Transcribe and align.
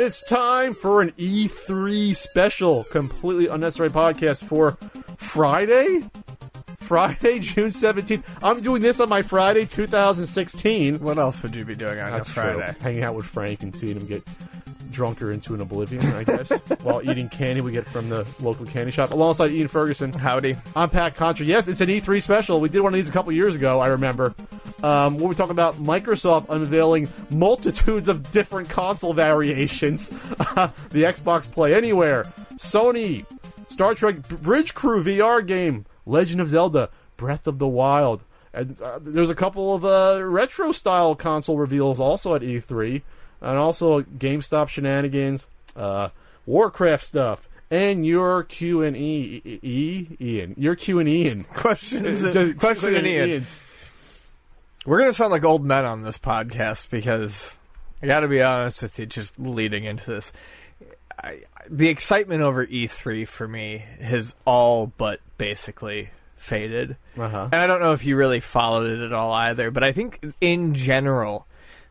It's 0.00 0.22
time 0.22 0.74
for 0.74 1.02
an 1.02 1.10
E3 1.18 2.16
special, 2.16 2.84
completely 2.84 3.48
unnecessary 3.48 3.90
podcast 3.90 4.42
for 4.42 4.78
Friday? 5.18 6.00
Friday, 6.78 7.38
June 7.40 7.68
17th. 7.68 8.22
I'm 8.42 8.62
doing 8.62 8.80
this 8.80 8.98
on 8.98 9.10
my 9.10 9.20
Friday, 9.20 9.66
2016. 9.66 11.00
What 11.00 11.18
else 11.18 11.42
would 11.42 11.54
you 11.54 11.66
be 11.66 11.74
doing 11.74 12.00
on 12.00 12.12
That's 12.12 12.30
a 12.30 12.32
Friday? 12.32 12.72
true. 12.72 12.80
Hanging 12.80 13.02
out 13.02 13.14
with 13.14 13.26
Frank 13.26 13.62
and 13.62 13.76
seeing 13.76 13.98
him 13.98 14.06
get 14.06 14.26
drunker 14.90 15.30
into 15.30 15.54
an 15.54 15.60
oblivion, 15.60 16.04
I 16.12 16.24
guess, 16.24 16.50
while 16.82 17.08
eating 17.08 17.28
candy 17.28 17.60
we 17.60 17.72
get 17.72 17.86
from 17.86 18.08
the 18.08 18.26
local 18.40 18.66
candy 18.66 18.90
shop, 18.90 19.12
alongside 19.12 19.52
Ian 19.52 19.68
Ferguson. 19.68 20.12
Howdy. 20.12 20.56
I'm 20.74 20.90
Pat 20.90 21.16
Contri. 21.16 21.46
Yes, 21.46 21.68
it's 21.68 21.80
an 21.80 21.88
E3 21.88 22.22
special. 22.22 22.60
We 22.60 22.68
did 22.68 22.80
one 22.80 22.92
of 22.92 22.98
these 22.98 23.08
a 23.08 23.12
couple 23.12 23.32
years 23.32 23.54
ago, 23.54 23.80
I 23.80 23.88
remember. 23.88 24.34
Um, 24.82 25.18
where 25.18 25.28
we 25.28 25.34
talk 25.34 25.50
about 25.50 25.76
Microsoft 25.76 26.46
unveiling 26.48 27.08
multitudes 27.30 28.08
of 28.08 28.32
different 28.32 28.70
console 28.70 29.12
variations. 29.12 30.08
the 30.10 30.72
Xbox 30.94 31.50
Play 31.50 31.74
Anywhere, 31.74 32.24
Sony, 32.54 33.26
Star 33.68 33.94
Trek 33.94 34.26
Bridge 34.28 34.74
Crew 34.74 35.02
VR 35.04 35.46
game, 35.46 35.84
Legend 36.06 36.40
of 36.40 36.48
Zelda, 36.48 36.90
Breath 37.16 37.46
of 37.46 37.58
the 37.58 37.68
Wild. 37.68 38.24
And 38.52 38.80
uh, 38.80 38.98
there's 39.00 39.30
a 39.30 39.34
couple 39.34 39.74
of 39.74 39.84
uh, 39.84 40.24
retro 40.24 40.72
style 40.72 41.14
console 41.14 41.56
reveals 41.56 42.00
also 42.00 42.34
at 42.34 42.42
E3, 42.42 43.02
and 43.40 43.56
also 43.58 44.02
GameStop 44.02 44.68
shenanigans, 44.68 45.46
uh, 45.76 46.10
Warcraft 46.46 47.04
stuff, 47.04 47.48
and 47.70 48.04
your 48.04 48.42
Q 48.44 48.82
and 48.82 48.96
E, 48.96 49.40
E, 49.44 49.58
E, 49.62 50.06
Ian, 50.20 50.54
your 50.58 50.74
Q 50.74 50.98
and 50.98 51.08
Ian. 51.08 51.44
Questions, 51.54 52.32
Just- 52.32 52.58
question 52.58 52.96
and 52.96 53.06
Ian. 53.06 53.28
Ian's. 53.28 53.56
We're 54.86 54.98
gonna 54.98 55.12
sound 55.12 55.30
like 55.30 55.44
old 55.44 55.64
men 55.64 55.84
on 55.84 56.02
this 56.02 56.18
podcast 56.18 56.88
because 56.90 57.54
I 58.02 58.06
got 58.06 58.20
to 58.20 58.28
be 58.28 58.40
honest 58.42 58.80
with 58.82 58.98
you. 58.98 59.06
Just 59.06 59.38
leading 59.38 59.84
into 59.84 60.10
this, 60.10 60.32
I, 61.22 61.42
the 61.68 61.88
excitement 61.88 62.40
over 62.40 62.66
E3 62.66 63.28
for 63.28 63.46
me 63.46 63.84
has 64.00 64.34
all 64.46 64.86
but 64.86 65.20
basically 65.36 66.10
faded. 66.38 66.96
Uh-huh. 67.18 67.48
And 67.52 67.54
I 67.54 67.66
don't 67.66 67.80
know 67.80 67.92
if 67.92 68.06
you 68.06 68.16
really 68.16 68.40
followed 68.40 68.90
it 68.90 69.04
at 69.04 69.12
all 69.12 69.32
either, 69.32 69.70
but 69.70 69.84
I 69.84 69.92
think 69.92 70.18
in 70.40 70.74
general, 70.74 71.46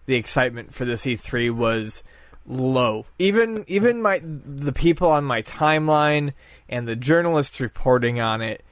the 0.10 0.16
excitement 0.16 0.74
for 0.74 0.86
this 0.86 1.06
E3 1.06 1.52
was 1.52 2.02
low. 2.48 3.06
Even 3.20 3.64
even 3.68 4.02
my 4.02 4.20
the 4.24 4.74
people 4.74 5.08
on 5.08 5.24
my 5.24 5.44
timeline 5.44 6.34
and 6.68 6.88
the 6.88 6.96
journalists 6.96 7.62
reporting 7.62 8.20
on 8.20 8.42
it 8.42 8.66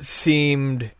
seemed 0.00 0.90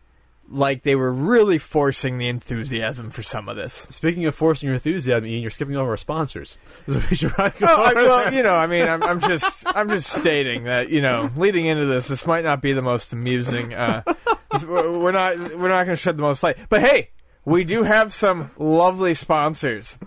like 0.49 0.81
they 0.81 0.95
were 0.95 1.11
really 1.11 1.59
forcing 1.59 2.17
the 2.17 2.27
enthusiasm 2.27 3.11
for 3.11 3.21
some 3.21 3.47
of 3.47 3.55
this. 3.55 3.85
Speaking 3.91 4.25
of 4.25 4.33
forcing 4.33 4.67
your 4.67 4.73
enthusiasm, 4.73 5.25
Ian, 5.27 5.43
you're 5.43 5.51
skipping 5.51 5.75
over 5.75 5.91
our 5.91 5.97
sponsors. 5.97 6.57
So 6.87 7.01
we 7.09 7.15
should 7.15 7.31
probably 7.31 7.59
go 7.59 7.67
Oh, 7.69 7.83
I, 7.83 7.93
well, 7.93 8.33
you 8.33 8.43
know, 8.43 8.53
I 8.53 8.67
mean, 8.67 8.87
I'm, 8.87 9.01
I'm 9.01 9.19
just, 9.19 9.63
I'm 9.75 9.89
just 9.89 10.07
stating 10.07 10.65
that, 10.65 10.89
you 10.89 11.01
know, 11.01 11.31
leading 11.35 11.65
into 11.65 11.85
this, 11.85 12.07
this 12.07 12.27
might 12.27 12.43
not 12.43 12.61
be 12.61 12.73
the 12.73 12.83
most 12.83 13.11
amusing. 13.11 13.73
Uh, 13.73 14.03
we're 14.67 15.11
not, 15.11 15.35
we're 15.57 15.69
not 15.69 15.85
going 15.85 15.87
to 15.87 15.95
shed 15.95 16.15
the 16.15 16.21
most 16.21 16.43
light, 16.43 16.57
but 16.69 16.81
hey, 16.81 17.09
we 17.45 17.63
do 17.63 17.83
have 17.83 18.11
some 18.11 18.51
lovely 18.57 19.13
sponsors. 19.13 19.97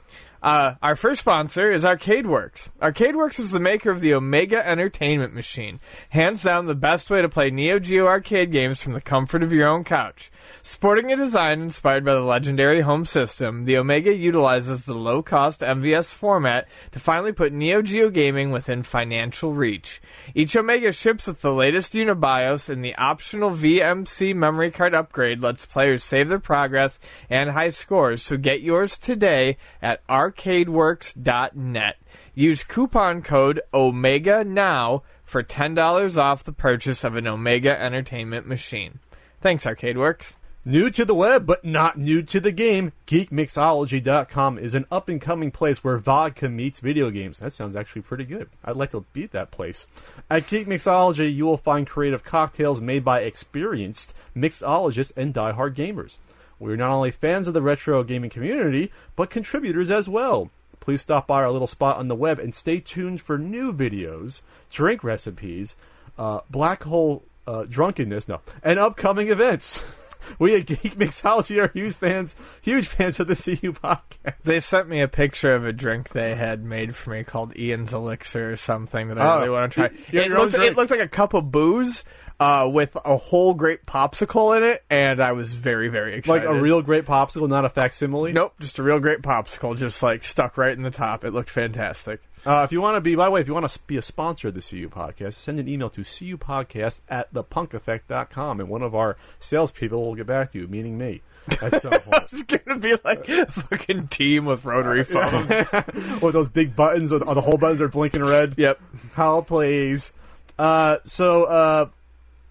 Uh, 0.42 0.74
our 0.82 0.94
first 0.94 1.20
sponsor 1.20 1.70
is 1.70 1.84
ArcadeWorks. 1.84 2.70
ArcadeWorks 2.80 3.40
is 3.40 3.50
the 3.50 3.60
maker 3.60 3.90
of 3.90 4.00
the 4.00 4.14
Omega 4.14 4.64
Entertainment 4.66 5.34
Machine, 5.34 5.80
hands 6.10 6.42
down 6.42 6.66
the 6.66 6.74
best 6.76 7.10
way 7.10 7.22
to 7.22 7.28
play 7.28 7.50
Neo 7.50 7.78
Geo 7.78 8.06
arcade 8.06 8.52
games 8.52 8.80
from 8.82 8.92
the 8.92 9.00
comfort 9.00 9.42
of 9.42 9.52
your 9.52 9.66
own 9.66 9.82
couch. 9.82 10.30
Sporting 10.62 11.12
a 11.12 11.16
design 11.16 11.60
inspired 11.62 12.04
by 12.04 12.14
the 12.14 12.20
legendary 12.20 12.82
home 12.82 13.04
system, 13.04 13.64
the 13.64 13.76
Omega 13.76 14.14
utilizes 14.14 14.84
the 14.84 14.94
low-cost 14.94 15.60
MVS 15.60 16.12
format 16.12 16.68
to 16.92 17.00
finally 17.00 17.32
put 17.32 17.52
Neo 17.52 17.82
Geo 17.82 18.10
gaming 18.10 18.50
within 18.50 18.82
financial 18.82 19.54
reach. 19.54 20.00
Each 20.34 20.56
Omega 20.56 20.92
ships 20.92 21.26
with 21.26 21.40
the 21.40 21.52
latest 21.52 21.92
Unibios, 21.94 22.68
and 22.68 22.84
the 22.84 22.94
optional 22.96 23.50
VMC 23.50 24.34
memory 24.34 24.70
card 24.70 24.94
upgrade 24.94 25.40
lets 25.40 25.66
players 25.66 26.04
save 26.04 26.28
their 26.28 26.38
progress 26.38 26.98
and 27.30 27.50
high 27.50 27.70
scores. 27.70 28.22
So 28.22 28.36
get 28.36 28.60
yours 28.60 28.98
today 28.98 29.56
at 29.80 30.06
arcadeworks.net. 30.06 31.96
Use 32.34 32.62
coupon 32.62 33.22
code 33.22 33.60
OMEGA 33.72 34.46
now 34.46 35.02
for 35.24 35.42
$10 35.42 36.16
off 36.16 36.44
the 36.44 36.52
purchase 36.52 37.04
of 37.04 37.16
an 37.16 37.26
Omega 37.26 37.80
Entertainment 37.80 38.46
machine. 38.46 38.98
Thanks, 39.40 39.64
ArcadeWorks. 39.64 40.34
New 40.64 40.90
to 40.90 41.04
the 41.04 41.14
web, 41.14 41.46
but 41.46 41.64
not 41.64 41.96
new 41.96 42.22
to 42.22 42.40
the 42.40 42.50
game, 42.50 42.92
GeekMixology.com 43.06 44.58
is 44.58 44.74
an 44.74 44.84
up 44.90 45.08
and 45.08 45.20
coming 45.20 45.52
place 45.52 45.84
where 45.84 45.96
vodka 45.96 46.48
meets 46.48 46.80
video 46.80 47.08
games. 47.10 47.38
That 47.38 47.52
sounds 47.52 47.76
actually 47.76 48.02
pretty 48.02 48.24
good. 48.24 48.48
I'd 48.64 48.74
like 48.74 48.90
to 48.90 49.04
beat 49.12 49.30
that 49.30 49.52
place. 49.52 49.86
At 50.28 50.48
Geekmixology, 50.48 51.32
you 51.32 51.46
will 51.46 51.56
find 51.56 51.86
creative 51.86 52.24
cocktails 52.24 52.80
made 52.80 53.04
by 53.04 53.20
experienced 53.20 54.12
mixologists 54.36 55.12
and 55.16 55.32
die-hard 55.32 55.76
gamers. 55.76 56.18
We're 56.58 56.74
not 56.74 56.90
only 56.90 57.12
fans 57.12 57.46
of 57.46 57.54
the 57.54 57.62
retro 57.62 58.02
gaming 58.02 58.30
community, 58.30 58.90
but 59.14 59.30
contributors 59.30 59.88
as 59.88 60.08
well. 60.08 60.50
Please 60.80 61.02
stop 61.02 61.28
by 61.28 61.42
our 61.44 61.50
little 61.52 61.68
spot 61.68 61.98
on 61.98 62.08
the 62.08 62.16
web 62.16 62.40
and 62.40 62.52
stay 62.52 62.80
tuned 62.80 63.20
for 63.20 63.38
new 63.38 63.72
videos, 63.72 64.40
drink 64.68 65.04
recipes, 65.04 65.76
uh, 66.18 66.40
black 66.50 66.82
hole 66.82 67.22
uh, 67.48 67.64
drunkenness, 67.68 68.28
no, 68.28 68.40
and 68.62 68.78
upcoming 68.78 69.28
events. 69.28 69.82
We 70.38 70.56
at 70.56 70.66
Geek 70.66 70.96
Mixology 70.96 71.62
are 71.62 71.68
huge 71.72 71.94
fans, 71.94 72.36
huge 72.60 72.86
fans 72.86 73.18
of 73.18 73.28
the 73.28 73.34
CU 73.34 73.72
podcast. 73.72 74.34
They 74.42 74.60
sent 74.60 74.86
me 74.86 75.00
a 75.00 75.08
picture 75.08 75.54
of 75.54 75.64
a 75.64 75.72
drink 75.72 76.10
they 76.10 76.34
had 76.34 76.62
made 76.62 76.94
for 76.94 77.10
me 77.10 77.24
called 77.24 77.56
Ian's 77.56 77.94
Elixir 77.94 78.52
or 78.52 78.56
something 78.56 79.08
that 79.08 79.18
I 79.18 79.36
Oh, 79.36 79.38
really 79.38 79.50
want 79.50 79.72
to 79.72 79.88
try. 79.88 79.98
your- 80.12 80.22
it, 80.24 80.28
your 80.28 80.36
own 80.36 80.42
looked, 80.42 80.54
drink. 80.56 80.70
it 80.72 80.76
looked 80.76 80.90
like 80.90 81.00
a 81.00 81.08
cup 81.08 81.32
of 81.32 81.50
booze 81.50 82.04
uh, 82.40 82.68
with 82.70 82.94
a 83.06 83.16
whole 83.16 83.54
grape 83.54 83.86
popsicle 83.86 84.54
in 84.54 84.64
it, 84.64 84.84
and 84.90 85.18
I 85.22 85.32
was 85.32 85.54
very, 85.54 85.88
very 85.88 86.14
excited. 86.16 86.30
Like 86.30 86.42
excited. 86.42 86.58
a 86.58 86.62
real 86.62 86.82
great 86.82 87.06
popsicle, 87.06 87.48
not 87.48 87.64
a 87.64 87.70
facsimile. 87.70 88.34
Nope, 88.34 88.52
just 88.60 88.78
a 88.78 88.82
real 88.82 89.00
great 89.00 89.22
popsicle, 89.22 89.78
just 89.78 90.02
like 90.02 90.24
stuck 90.24 90.58
right 90.58 90.76
in 90.76 90.82
the 90.82 90.90
top. 90.90 91.24
It 91.24 91.32
looked 91.32 91.48
fantastic. 91.50 92.20
Uh, 92.48 92.62
if 92.64 92.72
you 92.72 92.80
want 92.80 92.96
to 92.96 93.00
be, 93.02 93.14
by 93.14 93.26
the 93.26 93.30
way, 93.30 93.40
if 93.42 93.46
you 93.46 93.52
want 93.52 93.68
to 93.68 93.78
be 93.86 93.98
a 93.98 94.02
sponsor 94.02 94.48
of 94.48 94.54
the 94.54 94.62
CU 94.62 94.88
podcast, 94.88 95.34
send 95.34 95.58
an 95.58 95.68
email 95.68 95.90
to 95.90 96.00
cupodcast 96.00 97.02
at 97.08 97.32
thepunkeffect.com 97.34 98.60
and 98.60 98.68
one 98.70 98.80
of 98.82 98.94
our 98.94 99.16
salespeople 99.38 100.02
will 100.02 100.14
get 100.14 100.26
back 100.26 100.52
to 100.52 100.58
you, 100.60 100.66
meaning 100.66 100.96
me. 100.96 101.20
At 101.62 101.80
some 101.82 101.92
point. 102.00 102.24
It's 102.32 102.42
gonna 102.42 102.78
be 102.78 102.94
like 103.04 103.28
a 103.28 103.46
fucking 103.46 104.08
team 104.08 104.44
with 104.46 104.64
rotary 104.64 105.04
phones. 105.04 105.72
With 106.22 106.32
those 106.34 106.48
big 106.48 106.74
buttons, 106.76 107.12
or 107.12 107.18
the 107.20 107.40
whole 107.40 107.56
buttons 107.58 107.80
are 107.80 107.88
blinking 107.88 108.22
red. 108.24 108.54
yep. 108.58 108.78
How 109.14 109.40
please. 109.42 110.12
Uh, 110.58 110.98
so 111.04 111.44
uh, 111.44 111.88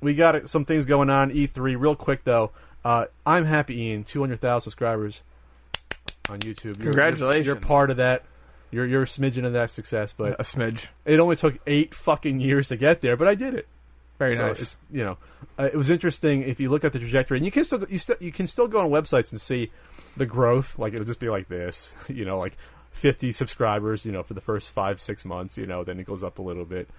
we 0.01 0.15
got 0.15 0.49
some 0.49 0.63
things 0.65 0.85
going 0.85 1.09
on 1.09 1.31
E3 1.31 1.79
real 1.79 1.95
quick 1.95 2.23
though. 2.23 2.51
Uh, 2.85 3.05
I'm 3.25 3.45
happy, 3.45 3.79
Ian. 3.81 4.03
200,000 4.03 4.61
subscribers 4.61 5.21
on 6.29 6.39
YouTube. 6.39 6.63
You're- 6.77 6.83
Congratulations. 6.83 7.45
You're, 7.45 7.55
part 7.55 7.89
of 7.91 7.97
that. 7.97 8.23
You're 8.71 8.85
you're 8.85 9.03
a 9.03 9.05
smidgen 9.05 9.45
of 9.45 9.53
that 9.53 9.69
success, 9.69 10.13
but 10.13 10.39
A 10.39 10.43
smidge. 10.43 10.87
it 11.05 11.19
only 11.19 11.35
took 11.35 11.57
eight 11.67 11.93
fucking 11.95 12.39
years 12.39 12.67
to 12.69 12.77
get 12.77 13.01
there. 13.01 13.15
But 13.15 13.27
I 13.27 13.35
did 13.35 13.53
it. 13.53 13.67
Very 14.19 14.35
So 14.35 14.47
nice. 14.47 14.61
It's, 14.61 14.75
you 14.91 15.03
know, 15.03 15.17
uh, 15.59 15.69
it 15.71 15.75
was 15.75 15.89
interesting 15.89 16.41
if 16.41 16.59
you 16.59 16.69
look 16.69 16.83
at 16.83 16.91
the 16.91 16.99
trajectory, 16.99 17.37
and 17.37 17.45
you 17.45 17.51
can 17.51 17.63
still 17.63 17.85
you, 17.87 17.99
st- 17.99 18.21
you 18.21 18.31
can 18.31 18.47
still 18.47 18.67
go 18.67 18.79
on 18.81 18.89
websites 18.89 19.31
and 19.31 19.39
see 19.39 19.71
the 20.17 20.25
growth. 20.25 20.77
Like 20.79 20.93
it'll 20.93 21.05
just 21.05 21.19
be 21.19 21.29
like 21.29 21.47
this, 21.47 21.93
you 22.09 22.25
know, 22.25 22.37
like 22.39 22.57
50 22.91 23.31
subscribers, 23.31 24.05
you 24.05 24.11
know, 24.11 24.23
for 24.23 24.33
the 24.33 24.41
first 24.41 24.71
five 24.71 24.99
six 24.99 25.23
months, 25.23 25.57
you 25.57 25.65
know, 25.67 25.83
then 25.83 25.99
it 25.99 26.05
goes 26.05 26.23
up 26.23 26.39
a 26.39 26.41
little 26.41 26.65
bit. 26.65 26.89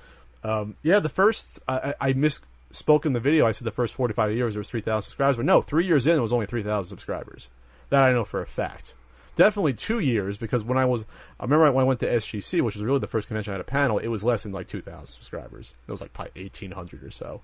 Um, 0.45 0.77
yeah, 0.83 1.01
the 1.01 1.09
first 1.09 1.59
I, 1.67 1.95
I 2.01 2.13
misspoke 2.13 3.05
in 3.05 3.13
the 3.13 3.21
video. 3.21 3.45
I 3.47 3.51
said 3.51 3.67
the 3.67 3.73
first 3.73 3.95
45 3.95 4.33
years 4.33 4.55
there 4.55 4.61
was 4.61 4.71
3,000 4.71 5.03
subscribers, 5.03 5.37
but 5.37 5.45
no, 5.45 5.61
three 5.61 5.85
years 5.87 6.07
in 6.07 6.17
it 6.17 6.23
was 6.23 6.33
only 6.33 6.47
3,000 6.47 6.89
subscribers. 6.89 7.49
That 7.91 8.05
I 8.05 8.13
know 8.13 8.25
for 8.25 8.41
a 8.41 8.47
fact. 8.47 8.95
Definitely 9.39 9.75
two 9.75 10.01
years 10.01 10.37
because 10.37 10.65
when 10.65 10.77
I 10.77 10.85
was, 10.85 11.05
I 11.39 11.45
remember 11.45 11.71
when 11.71 11.85
I 11.85 11.87
went 11.87 12.01
to 12.01 12.09
SGC, 12.09 12.61
which 12.61 12.75
was 12.75 12.83
really 12.83 12.99
the 12.99 13.07
first 13.07 13.29
convention 13.29 13.53
I 13.53 13.55
had 13.55 13.61
a 13.61 13.65
panel, 13.65 13.99
it 13.99 14.09
was 14.09 14.25
less 14.25 14.43
than 14.43 14.51
like 14.51 14.67
2,000 14.67 15.07
subscribers. 15.07 15.75
It 15.87 15.93
was 15.93 16.01
like 16.01 16.13
probably 16.13 16.43
1,800 16.43 17.05
or 17.05 17.13
so. 17.13 17.41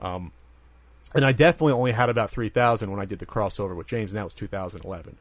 Um, 0.00 0.32
and 1.14 1.24
I 1.24 1.30
definitely 1.30 1.74
only 1.74 1.92
had 1.92 2.08
about 2.10 2.32
3,000 2.32 2.90
when 2.90 2.98
I 2.98 3.04
did 3.04 3.20
the 3.20 3.26
crossover 3.26 3.76
with 3.76 3.86
James, 3.86 4.10
and 4.10 4.18
that 4.18 4.24
was 4.24 4.34
2011. 4.34 5.16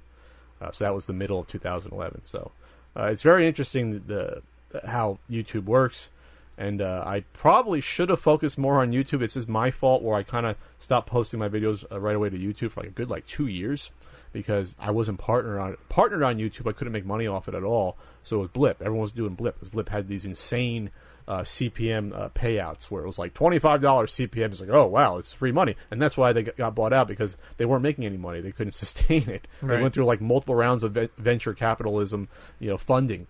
Uh, 0.60 0.72
so 0.72 0.86
that 0.86 0.96
was 0.96 1.06
the 1.06 1.14
middle 1.14 1.40
of 1.40 1.46
2011. 1.46 2.22
So 2.25 2.52
Uh, 2.96 3.10
it's 3.12 3.22
very 3.22 3.46
interesting 3.46 4.02
the 4.08 4.42
how 4.86 5.20
YouTube 5.30 5.66
works, 5.66 6.10
and 6.58 6.81
uh, 6.81 7.04
I 7.06 7.25
probably 7.31 7.80
should 7.80 8.10
have 8.10 8.20
focused 8.20 8.58
more 8.58 8.81
on 8.81 8.92
YouTube. 8.92 9.22
It's 9.22 9.36
just 9.36 9.48
my 9.48 9.70
fault 9.70 10.02
where 10.02 10.16
I 10.16 10.24
kind 10.24 10.48
of 10.48 10.56
stopped 10.80 11.08
posting 11.08 11.40
my 11.40 11.48
videos 11.48 11.86
uh, 11.92 12.00
right 12.00 12.16
away 12.16 12.31
to 12.31 12.40
YouTube 12.40 12.72
for 12.72 12.81
like 12.81 12.90
a 12.90 12.94
good 12.94 13.12
like 13.12 13.28
two 13.28 13.46
years 13.46 13.92
because 14.33 14.75
I 14.79 14.91
wasn't 14.91 15.19
partnered 15.19 15.59
on 15.59 15.77
partnered 15.89 16.24
on 16.24 16.38
YouTube. 16.38 16.68
I 16.69 16.74
couldn't 16.74 16.94
make 16.94 17.06
money 17.06 17.27
off 17.27 17.47
it 17.47 17.56
at 17.56 17.63
all. 17.63 17.97
So 18.24 18.38
it 18.38 18.39
was 18.39 18.50
Blip. 18.50 18.81
Everyone 18.81 19.01
was 19.01 19.12
doing 19.12 19.35
Blip. 19.35 19.56
Because 19.56 19.69
Blip 19.69 19.89
had 19.89 20.07
these 20.07 20.25
insane 20.25 20.91
uh, 21.27 21.39
CPM 21.41 22.18
uh, 22.18 22.29
payouts 22.29 22.85
where 22.85 23.03
it 23.03 23.07
was 23.07 23.19
like 23.19 23.33
twenty 23.33 23.59
five 23.59 23.81
dollars 23.81 24.13
CPM. 24.13 24.51
It's 24.51 24.62
like 24.62 24.69
oh 24.69 24.88
wow, 24.88 25.18
it's 25.18 25.33
free 25.33 25.51
money, 25.51 25.75
and 25.91 26.01
that's 26.01 26.15
why 26.18 26.31
they 26.33 26.44
got- 26.44 26.75
bought 26.75 26.94
out 26.94 27.07
because 27.07 27.35
they 27.57 27.65
weren't 27.65 27.83
making 27.83 28.06
any 28.06 28.18
money. 28.18 28.39
They 28.41 28.51
couldn't 28.51 28.71
sustain 28.83 29.29
it. 29.29 29.47
They 29.62 29.68
Right. 29.68 29.81
went 29.81 29.94
through 29.94 30.06
like 30.06 30.21
multiple 30.21 30.56
rounds 30.56 30.83
of 30.83 30.94
ve- 30.94 31.09
venture 31.18 31.53
capitalism, 31.53 32.29
you 32.59 32.69
know, 32.69 32.77
funding. 32.77 33.27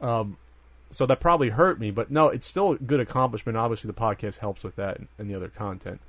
Um, 0.00 0.36
so 0.90 1.04
that 1.06 1.20
probably 1.20 1.50
hurt 1.50 1.78
me, 1.80 1.90
but 1.90 2.10
no, 2.10 2.28
it's 2.28 2.46
still 2.46 2.72
a 2.72 2.78
good 2.78 3.00
accomplishment. 3.00 3.58
Obviously, 3.58 3.88
the 3.88 3.94
podcast 3.94 4.38
helps 4.38 4.62
with 4.64 4.76
that 4.76 4.98
and, 4.98 5.08
and 5.18 5.28
the 5.30 5.34
other 5.34 5.48
content. 5.48 6.00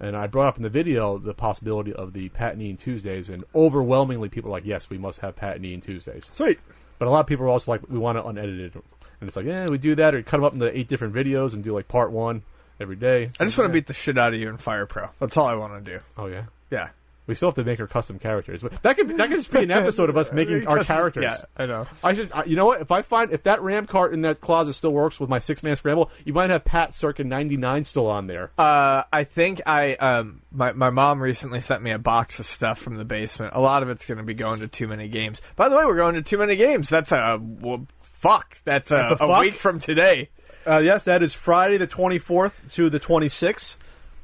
And 0.00 0.16
I 0.16 0.26
brought 0.26 0.48
up 0.48 0.56
in 0.56 0.62
the 0.62 0.68
video 0.68 1.18
the 1.18 1.34
possibility 1.34 1.92
of 1.92 2.12
the 2.12 2.28
Pat 2.30 2.54
and 2.54 2.62
Ian 2.62 2.76
Tuesdays, 2.76 3.28
and 3.28 3.44
overwhelmingly 3.54 4.28
people 4.28 4.50
are 4.50 4.52
like, 4.52 4.66
"Yes, 4.66 4.90
we 4.90 4.98
must 4.98 5.20
have 5.20 5.36
Pat 5.36 5.56
and 5.56 5.64
Ian 5.64 5.80
Tuesdays." 5.80 6.30
Sweet. 6.32 6.58
But 6.98 7.08
a 7.08 7.10
lot 7.10 7.20
of 7.20 7.26
people 7.26 7.46
are 7.46 7.48
also 7.48 7.70
like, 7.72 7.82
"We 7.88 7.98
want 7.98 8.18
it 8.18 8.24
unedited," 8.26 8.74
and 8.74 9.28
it's 9.28 9.36
like, 9.36 9.46
"Yeah, 9.46 9.68
we 9.68 9.78
do 9.78 9.94
that, 9.94 10.14
or 10.14 10.22
cut 10.22 10.38
them 10.38 10.44
up 10.44 10.52
into 10.52 10.76
eight 10.76 10.88
different 10.88 11.14
videos 11.14 11.54
and 11.54 11.62
do 11.62 11.72
like 11.72 11.88
part 11.88 12.10
one 12.10 12.42
every 12.80 12.96
day." 12.96 13.30
I 13.40 13.44
just 13.44 13.56
want 13.56 13.68
to 13.68 13.72
beat 13.72 13.86
the 13.86 13.94
shit 13.94 14.18
out 14.18 14.34
of 14.34 14.40
you 14.40 14.48
in 14.48 14.56
Fire 14.58 14.86
Pro. 14.86 15.10
That's 15.20 15.36
all 15.36 15.46
I 15.46 15.54
want 15.54 15.84
to 15.84 15.92
do. 15.92 16.00
Oh 16.18 16.26
yeah, 16.26 16.44
Yeah. 16.70 16.88
We 17.26 17.34
still 17.34 17.48
have 17.48 17.54
to 17.56 17.64
make 17.64 17.80
our 17.80 17.86
custom 17.86 18.18
characters. 18.18 18.62
But 18.62 18.82
that 18.82 18.96
could 18.96 19.08
that 19.16 19.28
could 19.28 19.38
just 19.38 19.52
be 19.52 19.62
an 19.62 19.70
episode 19.70 20.10
of 20.10 20.16
us 20.16 20.32
making 20.34 20.66
our 20.66 20.84
characters. 20.84 21.22
Yeah, 21.22 21.36
I 21.56 21.66
know. 21.66 21.86
I 22.02 22.14
should. 22.14 22.32
I, 22.32 22.44
you 22.44 22.56
know 22.56 22.66
what? 22.66 22.80
If 22.80 22.90
I 22.92 23.02
find 23.02 23.32
if 23.32 23.44
that 23.44 23.62
ram 23.62 23.86
cart 23.86 24.12
in 24.12 24.22
that 24.22 24.40
closet 24.40 24.74
still 24.74 24.92
works 24.92 25.18
with 25.18 25.30
my 25.30 25.38
six 25.38 25.62
man 25.62 25.76
scramble, 25.76 26.10
you 26.24 26.32
might 26.32 26.50
have 26.50 26.64
Pat 26.64 26.94
circa 26.94 27.24
ninety 27.24 27.56
nine 27.56 27.84
still 27.84 28.06
on 28.08 28.26
there. 28.26 28.50
Uh, 28.58 29.04
I 29.12 29.24
think 29.24 29.62
I 29.66 29.94
um 29.94 30.42
my 30.52 30.72
my 30.72 30.90
mom 30.90 31.22
recently 31.22 31.60
sent 31.60 31.82
me 31.82 31.90
a 31.90 31.98
box 31.98 32.38
of 32.38 32.46
stuff 32.46 32.78
from 32.78 32.96
the 32.96 33.04
basement. 33.04 33.52
A 33.54 33.60
lot 33.60 33.82
of 33.82 33.88
it's 33.88 34.06
going 34.06 34.18
to 34.18 34.24
be 34.24 34.34
going 34.34 34.60
to 34.60 34.68
too 34.68 34.88
many 34.88 35.08
games. 35.08 35.40
By 35.56 35.68
the 35.68 35.76
way, 35.76 35.84
we're 35.84 35.96
going 35.96 36.14
to 36.14 36.22
too 36.22 36.38
many 36.38 36.56
games. 36.56 36.88
That's 36.88 37.12
a 37.12 37.40
well, 37.40 37.86
fuck. 38.00 38.58
That's 38.64 38.90
a, 38.90 38.94
That's 38.94 39.10
a 39.12 39.14
a 39.14 39.18
fuck? 39.18 39.42
week 39.42 39.54
from 39.54 39.78
today. 39.78 40.30
Uh, 40.66 40.78
yes, 40.78 41.04
that 41.04 41.22
is 41.22 41.32
Friday 41.34 41.76
the 41.76 41.86
twenty 41.86 42.18
fourth 42.18 42.72
to 42.74 42.90
the 42.90 42.98
twenty 42.98 43.28
sixth. 43.28 43.78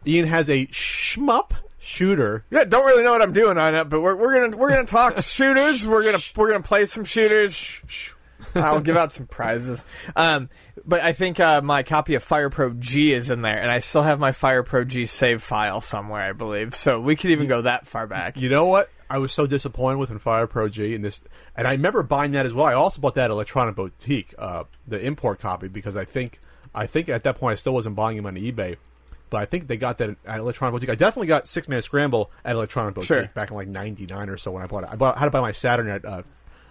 Ian 0.06 0.26
has 0.26 0.48
a 0.48 0.66
shmup 0.68 1.52
shooter. 1.90 2.44
Yeah, 2.50 2.64
don't 2.64 2.86
really 2.86 3.02
know 3.02 3.12
what 3.12 3.22
I'm 3.22 3.32
doing 3.32 3.58
on 3.58 3.74
it, 3.74 3.88
but 3.88 4.00
we're 4.00 4.14
we're 4.14 4.40
gonna 4.40 4.56
we're 4.56 4.70
gonna 4.70 4.84
talk 4.84 5.18
shooters. 5.24 5.86
We're 5.86 6.04
gonna 6.04 6.22
we're 6.36 6.50
gonna 6.50 6.62
play 6.62 6.86
some 6.86 7.04
shooters. 7.04 7.80
I'll 8.54 8.80
give 8.80 8.96
out 8.96 9.12
some 9.12 9.26
prizes. 9.26 9.84
Um, 10.16 10.48
but 10.84 11.02
I 11.02 11.12
think 11.12 11.38
uh, 11.40 11.60
my 11.62 11.82
copy 11.82 12.14
of 12.14 12.22
Fire 12.22 12.48
Pro 12.48 12.72
G 12.72 13.12
is 13.12 13.28
in 13.28 13.42
there, 13.42 13.58
and 13.58 13.70
I 13.70 13.80
still 13.80 14.02
have 14.02 14.18
my 14.18 14.32
Fire 14.32 14.62
Pro 14.62 14.84
G 14.84 15.06
save 15.06 15.42
file 15.42 15.80
somewhere, 15.80 16.22
I 16.22 16.32
believe. 16.32 16.74
So 16.74 17.00
we 17.00 17.16
could 17.16 17.30
even 17.30 17.48
go 17.48 17.62
that 17.62 17.86
far 17.86 18.06
back. 18.06 18.40
You 18.40 18.48
know 18.48 18.66
what? 18.66 18.88
I 19.10 19.18
was 19.18 19.32
so 19.32 19.46
disappointed 19.46 19.98
with 19.98 20.10
in 20.10 20.20
Fire 20.20 20.46
Pro 20.46 20.68
G 20.68 20.94
and 20.94 21.04
this, 21.04 21.22
and 21.56 21.66
I 21.66 21.72
remember 21.72 22.02
buying 22.02 22.32
that 22.32 22.46
as 22.46 22.54
well. 22.54 22.66
I 22.66 22.74
also 22.74 23.00
bought 23.00 23.16
that 23.16 23.30
Electronic 23.30 23.74
Boutique, 23.74 24.34
uh, 24.38 24.64
the 24.86 25.00
import 25.00 25.40
copy, 25.40 25.68
because 25.68 25.96
I 25.96 26.04
think 26.04 26.38
I 26.74 26.86
think 26.86 27.08
at 27.08 27.24
that 27.24 27.36
point 27.36 27.52
I 27.52 27.56
still 27.56 27.74
wasn't 27.74 27.96
buying 27.96 28.16
them 28.16 28.26
on 28.26 28.36
eBay, 28.36 28.76
but 29.30 29.40
I 29.40 29.44
think 29.46 29.66
they 29.68 29.76
got 29.76 29.98
that 29.98 30.16
at 30.26 30.38
Electronic 30.40 30.72
Boutique. 30.74 30.90
I 30.90 30.94
definitely 30.94 31.28
got 31.28 31.48
Six 31.48 31.68
Man 31.68 31.80
Scramble 31.82 32.30
at 32.44 32.54
Electronic 32.56 32.94
Boutique 32.94 33.06
Sure. 33.08 33.30
back 33.34 33.50
in 33.50 33.56
like 33.56 33.68
'99 33.68 34.28
or 34.28 34.36
so 34.36 34.50
when 34.50 34.62
I 34.62 34.66
bought 34.66 34.84
it. 34.84 34.90
I 34.92 34.96
bought, 34.96 35.16
had 35.18 35.24
to 35.26 35.30
buy 35.30 35.40
my 35.40 35.52
Saturn 35.52 35.88
at 35.88 36.04
uh, 36.04 36.22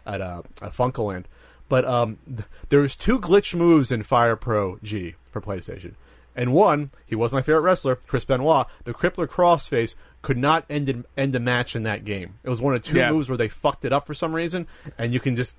at 0.06 0.21
uh, 0.21 0.41
at 0.61 0.73
FuncoLand, 0.75 1.25
but 1.69 1.85
um, 1.85 2.17
th- 2.27 2.47
there 2.69 2.79
was 2.81 2.95
two 2.95 3.19
glitch 3.19 3.53
moves 3.56 3.91
in 3.91 4.03
Fire 4.03 4.35
Pro 4.35 4.77
G 4.83 5.15
for 5.31 5.41
PlayStation. 5.41 5.94
And 6.35 6.53
one, 6.53 6.91
he 7.06 7.15
was 7.15 7.31
my 7.31 7.41
favorite 7.41 7.61
wrestler, 7.61 7.95
Chris 7.95 8.23
Benoit. 8.23 8.67
The 8.85 8.94
Crippler 8.94 9.27
crossface 9.27 9.95
could 10.21 10.38
not 10.38 10.63
end 10.69 10.88
a, 10.89 11.03
end 11.19 11.35
a 11.35 11.39
match 11.39 11.75
in 11.75 11.83
that 11.83 12.06
game. 12.06 12.35
It 12.44 12.50
was 12.50 12.61
one 12.61 12.75
of 12.75 12.83
two 12.83 12.97
Yeah. 12.97 13.11
moves 13.11 13.27
where 13.29 13.38
they 13.38 13.50
fucked 13.50 13.83
it 13.83 13.91
up 13.91 14.06
for 14.07 14.13
some 14.13 14.33
reason, 14.33 14.67
and 14.97 15.11
you 15.13 15.19
can 15.19 15.35
just 15.35 15.56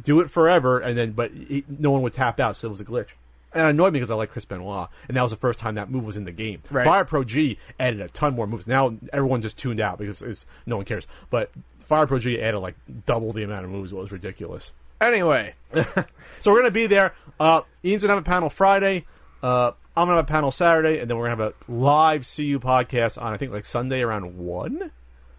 do 0.00 0.20
it 0.20 0.30
forever, 0.30 0.78
and 0.78 0.96
then 0.96 1.12
but 1.12 1.32
he, 1.32 1.64
no 1.68 1.90
one 1.90 2.02
would 2.02 2.12
tap 2.12 2.38
out, 2.38 2.54
so 2.54 2.68
it 2.68 2.70
was 2.70 2.80
a 2.80 2.84
glitch. 2.84 3.08
And 3.52 3.66
it 3.66 3.70
annoyed 3.70 3.92
me 3.92 3.98
because 3.98 4.10
I 4.10 4.14
like 4.14 4.30
Chris 4.30 4.44
Benoit, 4.44 4.88
and 5.08 5.16
that 5.16 5.22
was 5.22 5.32
the 5.32 5.36
first 5.36 5.58
time 5.58 5.74
that 5.74 5.90
move 5.90 6.04
was 6.04 6.16
in 6.16 6.24
the 6.24 6.32
game. 6.32 6.62
Right. 6.70 6.84
Fire 6.84 7.04
Pro 7.04 7.24
G 7.24 7.58
added 7.80 8.00
a 8.00 8.08
ton 8.08 8.34
more 8.34 8.46
moves. 8.46 8.66
Now 8.66 8.94
everyone 9.12 9.42
just 9.42 9.58
tuned 9.58 9.80
out 9.80 9.98
because 9.98 10.22
it's, 10.22 10.46
no 10.66 10.76
one 10.76 10.84
cares. 10.84 11.06
But 11.30 11.50
Fire 11.84 12.06
Pro 12.06 12.18
G 12.20 12.40
added 12.40 12.60
like 12.60 12.76
double 13.06 13.32
the 13.32 13.42
amount 13.42 13.64
of 13.64 13.70
moves. 13.70 13.90
It 13.92 13.96
was 13.96 14.12
ridiculous. 14.12 14.72
Anyway, 15.00 15.54
So 16.40 16.52
we're 16.52 16.58
gonna 16.60 16.70
be 16.70 16.86
there. 16.86 17.14
Uh, 17.40 17.62
Ian's 17.84 18.02
gonna 18.02 18.14
have 18.14 18.22
a 18.22 18.26
panel 18.26 18.50
Friday. 18.50 19.06
Uh, 19.42 19.72
I'm 19.96 20.06
gonna 20.06 20.16
have 20.16 20.24
a 20.26 20.28
panel 20.28 20.50
Saturday, 20.50 20.98
and 21.00 21.10
then 21.10 21.16
we're 21.16 21.28
gonna 21.28 21.42
have 21.42 21.54
a 21.68 21.72
live 21.72 22.20
CU 22.22 22.58
podcast 22.60 23.20
on 23.20 23.32
I 23.32 23.36
think 23.36 23.52
like 23.52 23.64
Sunday 23.64 24.02
around 24.02 24.36
one, 24.38 24.90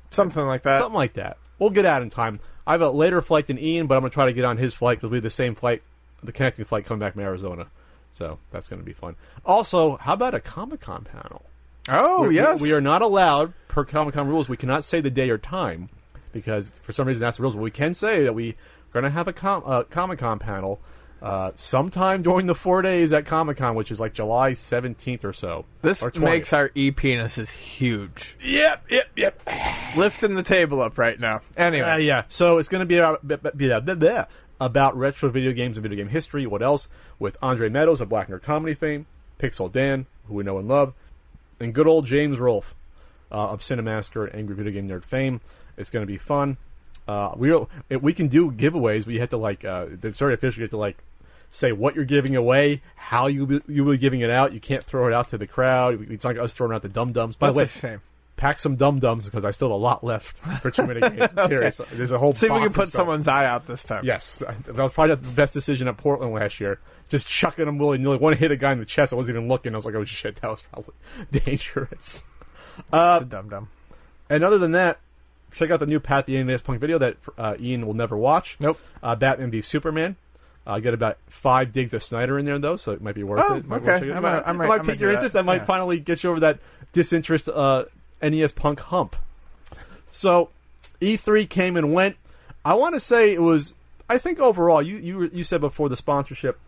something 0.09 0.43
like 0.45 0.63
that. 0.63 0.79
something 0.79 0.95
like 0.95 1.13
that. 1.13 1.37
We'll 1.59 1.69
get 1.69 1.85
out 1.85 2.01
in 2.01 2.09
time. 2.09 2.39
I 2.65 2.73
have 2.73 2.81
a 2.81 2.89
later 2.89 3.21
flight 3.21 3.47
than 3.47 3.59
Ian, 3.59 3.87
but 3.87 3.95
I'm 3.95 4.01
gonna 4.01 4.09
try 4.09 4.25
to 4.25 4.33
get 4.33 4.45
on 4.45 4.57
his 4.57 4.73
flight 4.73 4.97
because 4.97 5.11
we 5.11 5.17
have 5.17 5.23
the 5.23 5.29
same 5.29 5.55
flight, 5.55 5.83
the 6.23 6.31
connecting 6.31 6.65
flight 6.65 6.85
coming 6.85 6.99
back 6.99 7.13
from 7.13 7.21
Arizona. 7.21 7.67
So 8.13 8.39
that's 8.51 8.67
gonna 8.69 8.83
be 8.83 8.93
fun. 8.93 9.15
Also, 9.45 9.97
how 9.97 10.13
about 10.13 10.33
a 10.35 10.39
Comic 10.39 10.81
Con 10.81 11.03
panel? 11.03 11.43
Oh 11.89 12.27
we, 12.27 12.35
yes, 12.35 12.61
we 12.61 12.73
are 12.73 12.81
not 12.81 13.01
allowed 13.01 13.53
per 13.67 13.83
Comic 13.85 14.13
Con 14.15 14.27
rules. 14.27 14.47
We 14.49 14.57
cannot 14.57 14.83
say 14.83 15.01
the 15.01 15.09
day 15.09 15.29
or 15.29 15.37
time 15.37 15.89
because 16.31 16.71
for 16.81 16.91
some 16.91 17.07
reason 17.07 17.21
that's 17.21 17.37
the 17.37 17.43
rules. 17.43 17.55
But 17.55 17.61
we 17.63 17.71
can 17.71 17.93
say 17.93 18.23
that 18.23 18.33
we 18.33 18.49
are 18.51 18.55
going 18.93 19.03
to 19.05 19.09
have 19.09 19.27
a 19.27 19.33
com- 19.33 19.63
uh, 19.65 19.83
Comic 19.83 20.19
Con 20.19 20.37
panel 20.39 20.79
uh, 21.21 21.51
sometime 21.55 22.21
during 22.23 22.47
the 22.47 22.55
four 22.55 22.81
days 22.81 23.13
at 23.13 23.25
Comic 23.25 23.57
Con, 23.57 23.75
which 23.75 23.91
is 23.91 23.99
like 23.99 24.13
July 24.13 24.53
seventeenth 24.53 25.23
or 25.23 25.33
so. 25.33 25.65
This 25.81 26.03
or 26.03 26.11
20th. 26.11 26.21
makes 26.23 26.53
our 26.53 26.71
e 26.75 26.91
penises 26.91 27.51
huge. 27.53 28.35
yep, 28.43 28.83
yep, 28.89 29.05
yep. 29.15 29.41
Lifting 29.95 30.35
the 30.35 30.43
table 30.43 30.81
up 30.81 30.97
right 30.97 31.19
now. 31.19 31.41
Anyway, 31.57 31.87
Uh, 31.87 31.97
yeah. 31.97 32.23
So 32.27 32.57
it's 32.57 32.69
going 32.69 32.79
to 32.81 32.85
be 32.85 32.97
about, 32.97 33.27
b- 33.27 33.35
b- 33.35 33.49
b- 33.55 33.79
b- 33.79 33.95
b- 33.95 34.21
about 34.61 34.95
retro 34.95 35.27
video 35.29 35.51
games 35.51 35.75
and 35.75 35.81
video 35.81 35.97
game 35.97 36.07
history. 36.07 36.45
What 36.45 36.61
else? 36.61 36.87
With 37.19 37.35
Andre 37.41 37.67
Meadows 37.67 37.99
of 37.99 38.09
Black 38.09 38.29
Nerd 38.29 38.43
Comedy 38.43 38.75
fame, 38.75 39.07
Pixel 39.39 39.69
Dan, 39.69 40.05
who 40.27 40.35
we 40.35 40.43
know 40.43 40.59
and 40.59 40.67
love, 40.67 40.93
and 41.59 41.73
good 41.73 41.87
old 41.87 42.05
James 42.05 42.39
Rolfe 42.39 42.75
uh, 43.31 43.49
of 43.49 43.61
Cinemassacre 43.61 44.27
and 44.27 44.35
Angry 44.35 44.55
Video 44.55 44.71
Game 44.71 44.87
Nerd 44.87 45.03
fame. 45.03 45.41
It's 45.77 45.89
going 45.89 46.03
to 46.03 46.07
be 46.07 46.17
fun. 46.17 46.57
Uh, 47.07 47.33
we 47.35 47.51
we 47.97 48.13
can 48.13 48.27
do 48.27 48.51
giveaways, 48.51 49.03
but 49.05 49.15
you 49.15 49.19
have 49.19 49.31
to 49.31 49.37
like 49.37 49.65
uh, 49.65 49.87
very 49.87 50.35
official. 50.35 50.59
You 50.59 50.65
have 50.65 50.71
to 50.71 50.77
like 50.77 51.03
say 51.49 51.71
what 51.71 51.95
you're 51.95 52.05
giving 52.05 52.35
away, 52.35 52.83
how 52.95 53.25
you 53.25 53.47
be, 53.47 53.61
you 53.67 53.83
will 53.83 53.93
be 53.93 53.97
giving 53.97 54.21
it 54.21 54.29
out. 54.29 54.53
You 54.53 54.59
can't 54.59 54.83
throw 54.83 55.07
it 55.07 55.13
out 55.13 55.29
to 55.29 55.39
the 55.39 55.47
crowd. 55.47 56.09
It's 56.11 56.23
like 56.23 56.37
us 56.37 56.53
throwing 56.53 56.71
out 56.73 56.83
the 56.83 56.89
dum 56.89 57.13
dums. 57.13 57.35
By 57.35 57.47
that's 57.47 57.55
the 57.55 57.57
way, 57.57 57.63
a 57.63 57.67
shame. 57.67 58.01
Pack 58.37 58.59
some 58.59 58.75
dum 58.75 58.99
dums 58.99 59.25
because 59.25 59.43
I 59.43 59.51
still 59.51 59.67
have 59.69 59.75
a 59.75 59.77
lot 59.77 60.03
left 60.03 60.35
for 60.61 60.71
too 60.71 60.87
many 60.87 60.99
games. 61.01 61.29
Seriously, 61.45 61.85
there's 61.93 62.11
a 62.11 62.17
whole. 62.17 62.33
See 62.33 62.47
if 62.47 62.53
we 62.53 62.59
can 62.59 62.73
put 62.73 62.89
someone's 62.89 63.27
eye 63.27 63.45
out 63.45 63.67
this 63.67 63.83
time. 63.83 64.03
Yes, 64.05 64.37
that 64.65 64.75
was 64.75 64.91
probably 64.91 65.15
the 65.15 65.27
best 65.31 65.53
decision 65.53 65.87
at 65.87 65.97
Portland 65.97 66.33
last 66.33 66.59
year. 66.59 66.79
Just 67.09 67.27
chucking 67.27 67.65
them 67.65 67.77
willy 67.77 67.97
nilly. 67.97 68.17
One 68.17 68.35
hit 68.35 68.51
a 68.51 68.55
guy 68.55 68.71
in 68.71 68.79
the 68.79 68.85
chest. 68.85 69.13
I 69.13 69.15
wasn't 69.15 69.37
even 69.37 69.47
looking. 69.49 69.73
I 69.73 69.77
was 69.77 69.85
like, 69.85 69.95
oh 69.95 70.05
shit, 70.05 70.35
that 70.37 70.49
was 70.49 70.61
probably 70.61 70.93
dangerous. 71.31 72.23
Uh, 72.91 73.19
It's 73.21 73.25
a 73.27 73.29
dum 73.29 73.49
dum. 73.49 73.67
and 74.29 74.43
other 74.43 74.57
than 74.57 74.71
that, 74.71 74.99
check 75.53 75.69
out 75.71 75.79
the 75.79 75.85
new 75.85 75.99
Pat 75.99 76.25
the 76.25 76.41
NES 76.41 76.61
Punk 76.61 76.79
video 76.79 76.97
that 76.97 77.17
uh, 77.37 77.55
Ian 77.59 77.85
will 77.85 77.93
never 77.93 78.17
watch. 78.17 78.57
Nope. 78.59 78.79
Uh, 79.03 79.15
Batman 79.15 79.51
v 79.51 79.61
Superman. 79.61 80.15
I 80.65 80.79
got 80.79 80.93
about 80.93 81.17
five 81.27 81.73
digs 81.73 81.93
of 81.93 82.03
Snyder 82.03 82.37
in 82.39 82.45
there 82.45 82.57
though, 82.59 82.75
so 82.75 82.91
it 82.91 83.01
might 83.01 83.15
be 83.15 83.23
worth 83.23 83.41
Oh, 83.43 83.55
it. 83.55 83.65
Might 83.67 83.81
okay. 83.81 84.07
it- 84.07 84.11
I 84.15 84.19
might- 84.19 84.21
might, 84.21 84.47
I 84.47 84.51
might- 84.53 84.65
it 84.65 84.67
might 84.69 84.79
I 84.81 84.83
pique 84.83 84.99
your 84.99 85.09
that. 85.11 85.15
interest. 85.17 85.33
That 85.33 85.43
might 85.43 85.55
Yeah. 85.61 85.65
finally 85.65 85.99
get 85.99 86.23
you 86.23 86.29
over 86.29 86.39
that 86.41 86.59
disinterest 86.93 87.49
uh, 87.49 87.85
NES 88.21 88.51
Punk 88.51 88.79
hump. 88.79 89.15
So 90.11 90.49
E3 91.01 91.49
came 91.49 91.77
and 91.77 91.93
went. 91.93 92.17
I 92.63 92.75
want 92.75 92.95
to 92.95 92.99
say 92.99 93.33
it 93.33 93.41
was. 93.41 93.73
I 94.09 94.17
think 94.17 94.39
overall, 94.39 94.81
you 94.81 94.97
you 94.97 95.29
you 95.33 95.43
said 95.43 95.61
before 95.61 95.89
the 95.89 95.95
sponsorship 95.95 96.59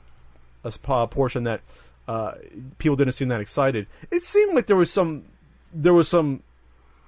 sp- 0.71 0.89
uh, 0.89 1.07
portion 1.07 1.43
that 1.43 1.61
uh, 2.07 2.33
people 2.77 2.95
didn't 2.95 3.13
seem 3.13 3.27
that 3.27 3.41
excited. 3.41 3.87
It 4.11 4.23
seemed 4.23 4.55
like 4.55 4.65
there 4.65 4.75
was 4.75 4.91
some 4.91 5.25
there 5.73 5.93
was 5.93 6.07
some 6.07 6.41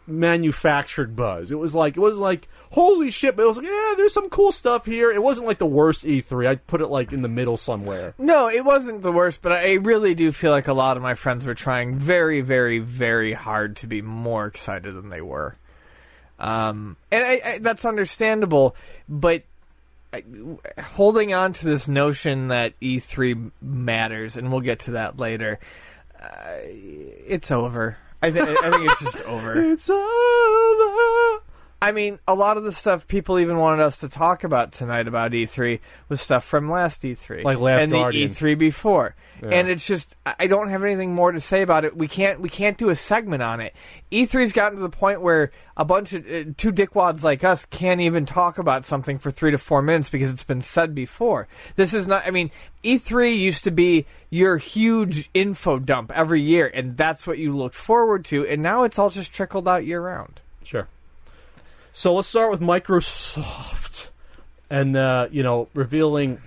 manufactured 0.08 1.16
buzz. 1.16 1.52
It 1.52 1.60
was 1.60 1.76
like 1.76 1.98
it 1.98 2.00
was 2.00 2.18
like 2.18 2.48
holy 2.72 3.12
shit, 3.12 3.36
but 3.36 3.44
it 3.44 3.48
was 3.48 3.58
like 3.58 3.66
yeah, 3.66 3.94
there's 3.98 4.14
some 4.14 4.30
cool 4.30 4.52
stuff 4.52 4.86
here. 4.86 5.12
It 5.12 5.22
wasn't 5.22 5.48
like 5.48 5.58
the 5.58 5.66
worst 5.66 6.04
E3. 6.04 6.48
I'd 6.48 6.68
put 6.68 6.82
it 6.82 6.88
like 6.88 7.14
in 7.14 7.22
the 7.22 7.30
middle 7.30 7.58
somewhere. 7.58 8.14
No, 8.18 8.50
it 8.50 8.64
wasn't 8.64 9.02
the 9.02 9.12
worst, 9.12 9.42
but 9.42 9.52
I 9.52 9.74
really 9.74 10.14
do 10.14 10.32
feel 10.32 10.52
like 10.52 10.68
a 10.68 10.74
lot 10.74 10.98
of 10.98 11.04
my 11.04 11.16
friends 11.16 11.46
were 11.46 11.56
trying 11.56 11.96
very, 11.96 12.42
very, 12.42 12.80
very 12.80 13.34
hard 13.34 13.78
to 13.78 13.88
be 13.88 14.02
more 14.02 14.46
excited 14.46 14.96
than 14.96 15.10
they 15.10 15.22
were. 15.22 15.56
Um, 16.38 16.98
and 17.12 17.24
I, 17.24 17.42
I, 17.46 17.60
that's 17.60 17.86
understandable, 17.86 18.76
but 19.08 19.44
I, 20.12 20.24
holding 20.82 21.34
on 21.34 21.54
to 21.54 21.66
this 21.66 21.88
notion 21.88 22.50
that 22.50 22.80
E3 22.80 23.52
matters, 23.62 24.38
and 24.38 24.52
we'll 24.52 24.62
get 24.62 24.80
to 24.80 24.92
that 24.92 25.18
later, 25.18 25.60
uh, 26.22 26.58
it's 26.64 27.52
over. 27.52 27.98
I, 28.25 28.32
th- 28.32 28.58
I 28.63 28.72
think 28.72 28.91
it's 28.91 29.01
just 29.01 29.22
over. 29.25 29.62
It's 29.72 29.88
over. 29.88 31.45
I, 31.89 31.92
mean, 31.92 32.20
a 32.27 32.36
lot 32.36 32.58
of 32.58 32.63
the 32.63 32.72
stuff 32.72 33.08
people 33.08 33.39
even 33.39 33.58
wanted 33.58 33.82
us 33.84 34.00
to 34.00 34.10
talk 34.10 34.44
about 34.44 34.72
tonight 34.72 35.08
about 35.08 35.32
E3 35.32 35.80
was 36.10 36.22
stuff 36.22 36.46
from 36.46 36.70
last 36.70 37.01
E3, 37.04 37.44
Like 37.44 37.60
Last 37.60 37.84
and 37.84 37.92
Guardian. 37.92 38.30
the 38.30 38.36
E3 38.36 38.58
before. 38.58 39.15
And 39.42 39.70
it's 39.70 39.86
just 39.86 40.15
I 40.25 40.36
I 40.39 40.48
don't 40.48 40.70
have 40.70 40.84
anything 40.84 41.13
more 41.13 41.32
to 41.32 41.42
say 41.42 41.62
about 41.62 41.86
it. 41.86 41.96
We 41.96 42.08
can't 42.08 42.39
we 42.39 42.50
can't 42.50 42.77
do 42.77 42.89
a 42.89 42.96
segment 42.96 43.44
on 43.44 43.60
it. 43.60 43.75
E3's 44.12 44.54
gotten 44.54 44.77
to 44.77 44.82
the 44.82 44.89
point 44.89 45.22
where 45.22 45.51
a 45.75 45.84
bunch 45.84 46.13
of 46.13 46.25
uh, 46.25 46.46
two 46.56 46.72
dickwads 46.72 47.22
like 47.22 47.44
us 47.44 47.65
can't 47.65 48.00
even 48.00 48.25
talk 48.25 48.58
about 48.58 48.86
something 48.86 49.20
for 49.20 49.32
three 49.32 49.51
to 49.51 49.58
four 49.58 49.82
minutes 49.82 50.10
because 50.10 50.30
it's 50.30 50.44
been 50.44 50.62
said 50.62 50.96
before. 50.96 51.48
This 51.75 51.94
is 51.94 52.08
not. 52.08 52.25
I 52.25 52.32
mean, 52.32 52.50
E3 52.84 53.38
used 53.38 53.63
to 53.65 53.72
be 53.72 54.06
your 54.30 54.58
huge 54.58 55.30
info 55.34 55.80
dump 55.80 56.12
every 56.15 56.42
year, 56.42 56.72
and 56.74 56.96
that's 56.96 57.27
what 57.27 57.38
you 57.38 57.56
looked 57.56 57.75
forward 57.75 58.24
to. 58.25 58.48
And 58.48 58.63
now 58.63 58.84
it's 58.84 58.98
all 58.98 59.10
just 59.10 59.34
trickled 59.34 59.68
out 59.68 59.86
year 59.86 60.01
round. 60.01 60.39
Sure. 60.63 60.88
So 61.98 62.14
let's 62.14 62.28
start 62.28 62.52
with 62.52 62.60
Microsoft, 62.60 64.10
and 64.70 64.98
uh, 64.98 65.30
you 65.32 65.44
know, 65.44 65.70
revealing 65.74 66.40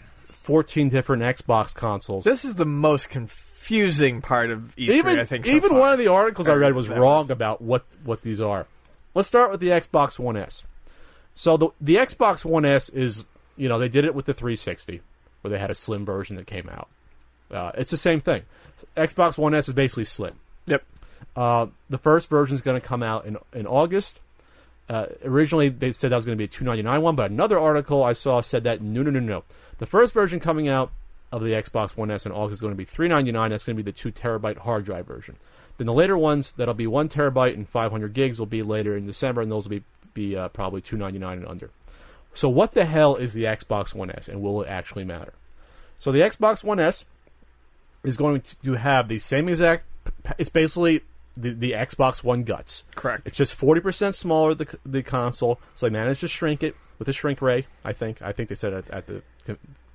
14 0.42 0.90
different 0.90 1.22
Xbox 1.22 1.74
consoles. 1.74 2.24
This 2.24 2.44
is 2.44 2.56
the 2.56 2.66
most 2.66 3.08
confusing 3.08 4.20
part 4.20 4.50
of 4.50 4.74
E3. 4.76 4.88
even 4.90 5.18
I 5.18 5.24
think 5.24 5.46
so 5.46 5.52
even 5.52 5.70
far. 5.70 5.78
one 5.80 5.92
of 5.92 5.98
the 5.98 6.08
articles 6.08 6.48
I 6.48 6.54
read 6.54 6.74
was 6.74 6.88
That 6.88 6.98
wrong 7.00 7.22
was- 7.24 7.30
about 7.30 7.62
what 7.62 7.84
what 8.04 8.20
these 8.22 8.42
are. 8.42 8.66
Let's 9.14 9.26
start 9.26 9.50
with 9.50 9.60
the 9.60 9.68
Xbox 9.70 10.18
One 10.18 10.36
S. 10.36 10.64
So 11.34 11.56
the 11.56 11.68
the 11.80 11.96
Xbox 11.96 12.44
One 12.44 12.66
S 12.66 12.90
is 12.90 13.24
you 13.56 13.70
know 13.70 13.78
they 13.78 13.88
did 13.88 14.04
it 14.04 14.14
with 14.14 14.26
the 14.26 14.34
360 14.34 15.00
where 15.40 15.50
they 15.50 15.58
had 15.58 15.70
a 15.70 15.74
slim 15.74 16.04
version 16.04 16.36
that 16.36 16.46
came 16.46 16.68
out. 16.68 16.88
Uh, 17.50 17.72
it's 17.76 17.90
the 17.90 17.96
same 17.96 18.20
thing. 18.20 18.42
Xbox 18.98 19.38
One 19.38 19.54
S 19.54 19.66
is 19.68 19.74
basically 19.74 20.04
slim. 20.04 20.34
Yep. 20.66 20.84
Uh, 21.34 21.66
the 21.88 21.96
first 21.98 22.28
version 22.28 22.54
is 22.54 22.60
going 22.60 22.78
to 22.78 22.86
come 22.86 23.02
out 23.02 23.24
in 23.24 23.38
in 23.54 23.66
August. 23.66 24.20
Uh, 24.88 25.06
originally, 25.22 25.68
they 25.68 25.92
said 25.92 26.10
that 26.10 26.16
was 26.16 26.24
going 26.24 26.36
to 26.36 26.40
be 26.40 26.44
a 26.44 26.48
two 26.48 26.64
ninety 26.64 26.82
nine 26.82 27.02
one, 27.02 27.14
but 27.14 27.30
another 27.30 27.58
article 27.58 28.02
I 28.02 28.14
saw 28.14 28.40
said 28.40 28.64
that 28.64 28.80
no, 28.80 29.02
no, 29.02 29.10
no, 29.10 29.20
no. 29.20 29.44
The 29.78 29.86
first 29.86 30.14
version 30.14 30.40
coming 30.40 30.68
out 30.68 30.90
of 31.30 31.42
the 31.42 31.50
Xbox 31.50 31.96
One 31.96 32.10
S 32.10 32.24
in 32.24 32.32
August 32.32 32.58
is 32.58 32.60
going 32.62 32.72
to 32.72 32.78
be 32.78 32.86
three 32.86 33.08
ninety 33.08 33.30
nine. 33.30 33.50
That's 33.50 33.64
going 33.64 33.76
to 33.76 33.82
be 33.82 33.90
the 33.90 33.96
two 33.96 34.10
terabyte 34.10 34.58
hard 34.58 34.86
drive 34.86 35.06
version. 35.06 35.36
Then 35.76 35.86
the 35.86 35.92
later 35.92 36.16
ones 36.16 36.52
that'll 36.56 36.74
be 36.74 36.86
one 36.86 37.08
terabyte 37.08 37.54
and 37.54 37.68
five 37.68 37.90
hundred 37.90 38.14
gigs 38.14 38.38
will 38.38 38.46
be 38.46 38.62
later 38.62 38.96
in 38.96 39.06
December, 39.06 39.42
and 39.42 39.52
those 39.52 39.68
will 39.68 39.76
be 39.76 39.84
be 40.14 40.36
uh, 40.36 40.48
probably 40.48 40.80
two 40.80 40.96
ninety 40.96 41.18
nine 41.18 41.38
and 41.38 41.46
under. 41.46 41.70
So 42.34 42.48
what 42.48 42.72
the 42.72 42.84
hell 42.84 43.16
is 43.16 43.34
the 43.34 43.44
Xbox 43.44 43.94
One 43.94 44.10
S, 44.10 44.26
and 44.28 44.40
will 44.40 44.62
it 44.62 44.68
actually 44.68 45.04
matter? 45.04 45.34
So 45.98 46.12
the 46.12 46.20
Xbox 46.20 46.64
One 46.64 46.80
S 46.80 47.04
is 48.04 48.16
going 48.16 48.42
to 48.64 48.72
have 48.74 49.08
the 49.08 49.18
same 49.18 49.48
exact. 49.48 49.84
It's 50.38 50.50
basically 50.50 51.02
the, 51.40 51.54
the 51.54 51.72
Xbox 51.72 52.22
One 52.24 52.42
guts. 52.42 52.84
Correct. 52.94 53.26
It's 53.26 53.36
just 53.36 53.54
forty 53.54 53.80
percent 53.80 54.14
smaller 54.14 54.54
the 54.54 54.78
the 54.84 55.02
console, 55.02 55.60
so 55.74 55.86
they 55.86 55.90
managed 55.90 56.20
to 56.20 56.28
shrink 56.28 56.62
it 56.62 56.74
with 56.98 57.08
a 57.08 57.12
shrink 57.12 57.40
ray. 57.40 57.66
I 57.84 57.92
think. 57.92 58.22
I 58.22 58.32
think 58.32 58.48
they 58.48 58.54
said 58.54 58.72
it 58.72 58.84
at 58.90 59.06
the 59.06 59.22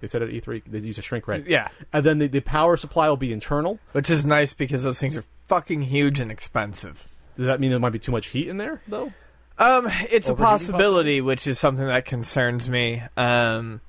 they 0.03 0.07
said 0.07 0.21
at 0.21 0.29
E3 0.29 0.63
they 0.65 0.79
use 0.79 0.97
a 0.97 1.01
shrink 1.01 1.29
ray. 1.29 1.45
Yeah. 1.47 1.69
and 1.93 2.05
then 2.05 2.17
the, 2.17 2.27
the 2.27 2.41
power 2.41 2.75
supply 2.75 3.07
will 3.07 3.15
be 3.15 3.31
internal. 3.31 3.79
Which 3.93 4.09
is 4.09 4.25
nice 4.25 4.53
because 4.53 4.83
those 4.83 4.99
things 4.99 5.15
are 5.15 5.23
fucking 5.47 5.83
huge 5.83 6.19
and 6.19 6.29
expensive. 6.29 7.07
Does 7.37 7.45
that 7.45 7.61
mean 7.61 7.69
there 7.69 7.79
might 7.79 7.91
be 7.93 7.99
too 7.99 8.11
much 8.11 8.27
heat 8.27 8.49
in 8.49 8.57
there 8.57 8.81
though? 8.87 9.13
Um, 9.57 9.89
it's 10.09 10.27
a 10.27 10.35
possibility, 10.35 11.21
which 11.21 11.47
is 11.47 11.57
something 11.57 11.85
that 11.85 12.03
concerns 12.03 12.67
me. 12.67 13.01
Um, 13.15 13.79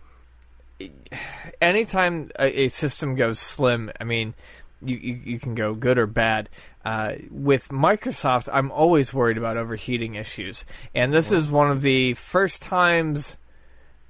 anytime 1.61 2.31
a, 2.39 2.65
a 2.65 2.69
system 2.69 3.17
goes 3.17 3.39
slim, 3.39 3.91
I 3.99 4.05
mean, 4.05 4.35
you, 4.83 4.97
you, 4.97 5.21
you 5.25 5.39
can 5.41 5.55
go 5.55 5.75
good 5.75 5.99
or 5.99 6.07
bad. 6.07 6.49
Uh, 6.85 7.15
with 7.31 7.69
Microsoft, 7.69 8.49
I'm 8.53 8.71
always 8.71 9.15
worried 9.15 9.39
about 9.39 9.57
overheating 9.57 10.17
issues, 10.17 10.65
and 10.95 11.13
this 11.13 11.33
is 11.33 11.49
one 11.49 11.71
of 11.71 11.81
the 11.81 12.13
first 12.15 12.61
times. 12.61 13.39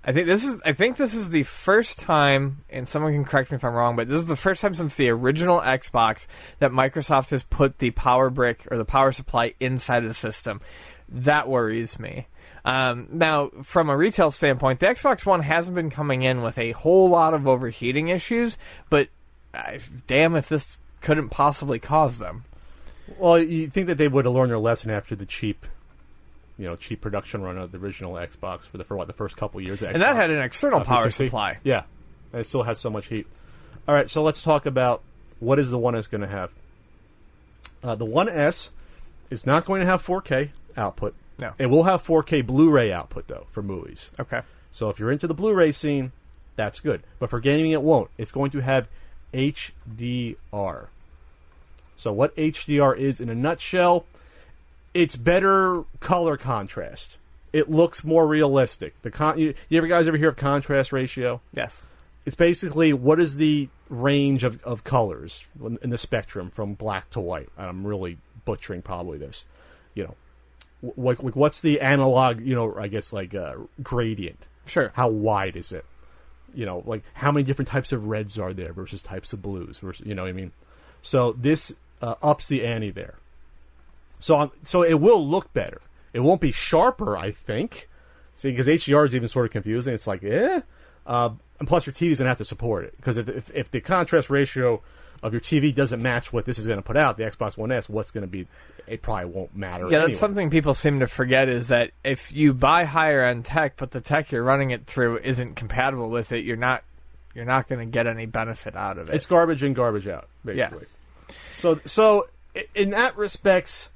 I 0.04 0.12
think 0.12 0.26
this 0.26 0.44
is. 0.44 0.60
I 0.64 0.72
think 0.72 0.96
this 0.96 1.14
is 1.14 1.30
the 1.30 1.44
first 1.44 1.98
time, 1.98 2.64
and 2.68 2.88
someone 2.88 3.12
can 3.12 3.24
correct 3.24 3.52
me 3.52 3.56
if 3.56 3.64
I'm 3.64 3.74
wrong, 3.74 3.94
but 3.94 4.08
this 4.08 4.20
is 4.20 4.26
the 4.26 4.34
first 4.34 4.60
time 4.60 4.74
since 4.74 4.96
the 4.96 5.08
original 5.08 5.60
Xbox 5.60 6.26
that 6.58 6.72
Microsoft 6.72 7.30
has 7.30 7.44
put 7.44 7.78
the 7.78 7.92
power 7.92 8.28
brick 8.28 8.66
or 8.70 8.76
the 8.76 8.84
power 8.84 9.12
supply 9.12 9.54
inside 9.60 10.02
of 10.02 10.08
the 10.08 10.14
system. 10.14 10.60
That 11.08 11.48
worries 11.48 12.00
me. 12.00 12.26
Um, 12.64 13.08
now, 13.12 13.50
from 13.62 13.88
a 13.88 13.96
retail 13.96 14.30
standpoint, 14.30 14.80
the 14.80 14.86
Xbox 14.86 15.24
One 15.24 15.42
hasn't 15.42 15.76
been 15.76 15.90
coming 15.90 16.22
in 16.22 16.42
with 16.42 16.58
a 16.58 16.72
whole 16.72 17.08
lot 17.08 17.34
of 17.34 17.46
overheating 17.46 18.08
issues, 18.08 18.58
but 18.90 19.08
uh, 19.52 19.78
damn 20.06 20.34
if 20.34 20.48
this 20.48 20.76
couldn't 21.00 21.28
possibly 21.28 21.78
cause 21.78 22.18
them. 22.18 22.44
Well, 23.18 23.38
you 23.38 23.68
think 23.68 23.86
that 23.88 23.98
they 23.98 24.08
would 24.08 24.24
have 24.24 24.34
learned 24.34 24.50
their 24.50 24.58
lesson 24.58 24.90
after 24.90 25.14
the 25.14 25.26
cheap, 25.26 25.66
you 26.58 26.66
know, 26.66 26.76
cheap 26.76 27.00
production 27.00 27.42
run 27.42 27.58
of 27.58 27.72
the 27.72 27.78
original 27.78 28.14
Xbox 28.14 28.66
for 28.68 28.78
the 28.78 28.84
for 28.84 28.96
what 28.96 29.06
the 29.06 29.12
first 29.12 29.36
couple 29.36 29.60
years. 29.60 29.82
Of 29.82 29.90
And 29.90 30.00
that 30.02 30.16
had 30.16 30.30
an 30.30 30.40
external 30.40 30.80
Uh, 30.80 30.84
power 30.84 30.96
360. 31.10 31.26
supply. 31.26 31.58
Yeah, 31.64 31.82
and 32.32 32.40
it 32.40 32.44
still 32.46 32.62
has 32.62 32.78
so 32.78 32.90
much 32.90 33.06
heat. 33.08 33.26
All 33.86 33.94
right, 33.94 34.08
so 34.10 34.22
let's 34.22 34.40
talk 34.42 34.64
about 34.66 35.02
what 35.40 35.58
is 35.58 35.70
the 35.70 35.78
One 35.78 35.94
S 35.94 36.06
going 36.06 36.22
to 36.22 36.26
have. 36.26 36.50
Uh, 37.82 37.94
the 37.94 38.06
One 38.06 38.28
S 38.30 38.70
is 39.30 39.44
not 39.46 39.66
going 39.66 39.80
to 39.80 39.86
have 39.86 40.02
4K 40.02 40.50
output. 40.76 41.14
No. 41.38 41.52
It 41.58 41.66
will 41.66 41.82
have 41.84 42.02
4K 42.02 42.46
Blu-ray 42.46 42.90
output 42.92 43.26
though 43.26 43.46
for 43.50 43.62
movies. 43.62 44.10
Okay. 44.18 44.40
So 44.72 44.88
if 44.88 44.98
you're 44.98 45.12
into 45.12 45.26
the 45.26 45.34
Blu-ray 45.34 45.72
scene, 45.72 46.12
that's 46.56 46.80
good. 46.80 47.02
But 47.18 47.28
for 47.28 47.40
gaming, 47.40 47.72
it 47.72 47.82
won't. 47.82 48.08
It's 48.16 48.32
going 48.32 48.52
to 48.52 48.60
have 48.60 48.86
HDR. 49.34 50.86
So 51.96 52.12
what 52.12 52.36
HDR 52.36 52.96
is 52.96 53.20
in 53.20 53.28
a 53.28 53.34
nutshell, 53.34 54.04
it's 54.92 55.16
better 55.16 55.84
color 56.00 56.36
contrast. 56.36 57.18
It 57.52 57.70
looks 57.70 58.04
more 58.04 58.26
realistic. 58.26 59.00
The 59.02 59.10
con- 59.10 59.38
you, 59.38 59.54
you 59.68 59.78
ever 59.78 59.86
guys 59.86 60.08
ever 60.08 60.16
hear 60.16 60.30
of 60.30 60.36
contrast 60.36 60.92
ratio? 60.92 61.40
Yes. 61.52 61.82
It's 62.26 62.36
basically 62.36 62.92
what 62.92 63.20
is 63.20 63.36
the 63.36 63.68
range 63.88 64.44
of, 64.44 64.62
of 64.64 64.82
colors 64.82 65.46
in 65.82 65.90
the 65.90 65.98
spectrum 65.98 66.50
from 66.50 66.74
black 66.74 67.10
to 67.10 67.20
white. 67.20 67.48
And 67.56 67.68
I'm 67.68 67.86
really 67.86 68.18
butchering 68.44 68.82
probably 68.82 69.18
this. 69.18 69.44
You 69.94 70.04
know, 70.04 70.92
like 70.96 71.18
what's 71.18 71.60
the 71.60 71.80
analog? 71.80 72.40
You 72.40 72.54
know, 72.54 72.74
I 72.76 72.88
guess 72.88 73.12
like 73.12 73.34
uh, 73.34 73.54
gradient. 73.82 74.46
Sure. 74.66 74.90
How 74.94 75.08
wide 75.08 75.56
is 75.56 75.72
it? 75.72 75.84
You 76.54 76.66
know, 76.66 76.82
like 76.86 77.02
how 77.14 77.30
many 77.30 77.44
different 77.44 77.68
types 77.68 77.92
of 77.92 78.06
reds 78.06 78.38
are 78.38 78.52
there 78.52 78.72
versus 78.72 79.02
types 79.02 79.32
of 79.32 79.42
blues 79.42 79.78
versus 79.78 80.06
you 80.06 80.14
know 80.14 80.22
what 80.22 80.28
I 80.28 80.32
mean. 80.32 80.52
So 81.02 81.32
this 81.32 81.76
uh, 82.02 82.14
ups 82.22 82.48
the 82.48 82.64
ante 82.64 82.90
there. 82.90 83.14
So 84.20 84.38
um, 84.38 84.52
so 84.62 84.82
it 84.82 85.00
will 85.00 85.26
look 85.26 85.52
better. 85.52 85.80
It 86.12 86.20
won't 86.20 86.40
be 86.40 86.52
sharper, 86.52 87.16
I 87.16 87.32
think. 87.32 87.88
See, 88.34 88.50
because 88.50 88.66
HDR 88.66 89.06
is 89.06 89.14
even 89.14 89.28
sort 89.28 89.46
of 89.46 89.52
confusing. 89.52 89.94
It's 89.94 90.06
like, 90.06 90.24
eh. 90.24 90.60
Uh, 91.06 91.30
and 91.58 91.68
plus, 91.68 91.86
your 91.86 91.92
TV's 91.92 92.18
gonna 92.18 92.30
have 92.30 92.38
to 92.38 92.44
support 92.44 92.84
it 92.84 92.96
because 92.96 93.16
if, 93.16 93.28
if 93.28 93.50
if 93.54 93.70
the 93.70 93.80
contrast 93.80 94.30
ratio 94.30 94.82
of 95.24 95.32
your 95.32 95.40
TV 95.40 95.74
doesn't 95.74 96.02
match 96.02 96.32
what 96.32 96.44
this 96.44 96.58
is 96.58 96.66
going 96.66 96.78
to 96.78 96.82
put 96.82 96.98
out, 96.98 97.16
the 97.16 97.24
Xbox 97.24 97.56
One 97.56 97.72
S, 97.72 97.88
what's 97.88 98.10
going 98.10 98.22
to 98.22 98.28
be? 98.28 98.46
It 98.86 99.00
probably 99.00 99.24
won't 99.24 99.56
matter. 99.56 99.88
Yeah, 99.88 100.06
that's 100.06 100.18
something 100.18 100.50
people 100.50 100.74
seem 100.74 101.00
to 101.00 101.06
forget 101.06 101.48
is 101.48 101.68
that 101.68 101.92
if 102.04 102.30
you 102.30 102.52
buy 102.52 102.84
higher 102.84 103.22
end 103.22 103.46
tech, 103.46 103.78
but 103.78 103.90
the 103.90 104.02
tech 104.02 104.32
you're 104.32 104.42
running 104.42 104.70
it 104.70 104.86
through 104.86 105.18
isn't 105.18 105.54
compatible 105.54 106.10
with 106.10 106.32
it, 106.32 106.44
you're 106.44 106.58
not 106.58 106.84
you're 107.34 107.46
not 107.46 107.68
going 107.68 107.78
to 107.78 107.90
get 107.90 108.06
any 108.06 108.26
benefit 108.26 108.76
out 108.76 108.98
of 108.98 109.08
it. 109.08 109.14
It's 109.14 109.24
garbage 109.24 109.62
in, 109.62 109.72
garbage 109.72 110.06
out, 110.06 110.28
basically. 110.44 110.86
So, 111.54 111.80
so 111.84 112.28
in 112.74 112.90
that 112.90 113.16
respects, 113.16 113.88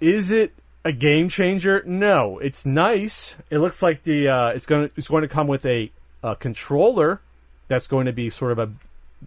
is 0.00 0.30
it 0.30 0.52
a 0.84 0.92
game 0.92 1.28
changer? 1.28 1.82
No, 1.86 2.38
it's 2.38 2.66
nice. 2.66 3.36
It 3.50 3.58
looks 3.58 3.82
like 3.82 4.02
the 4.02 4.28
uh, 4.28 4.48
it's 4.48 4.66
going 4.66 4.88
to 4.88 4.94
it's 4.96 5.08
going 5.08 5.22
to 5.22 5.28
come 5.28 5.46
with 5.46 5.64
a, 5.66 5.90
a 6.22 6.34
controller 6.36 7.20
that's 7.68 7.86
going 7.86 8.06
to 8.06 8.12
be 8.12 8.28
sort 8.30 8.52
of 8.52 8.58
a, 8.58 8.70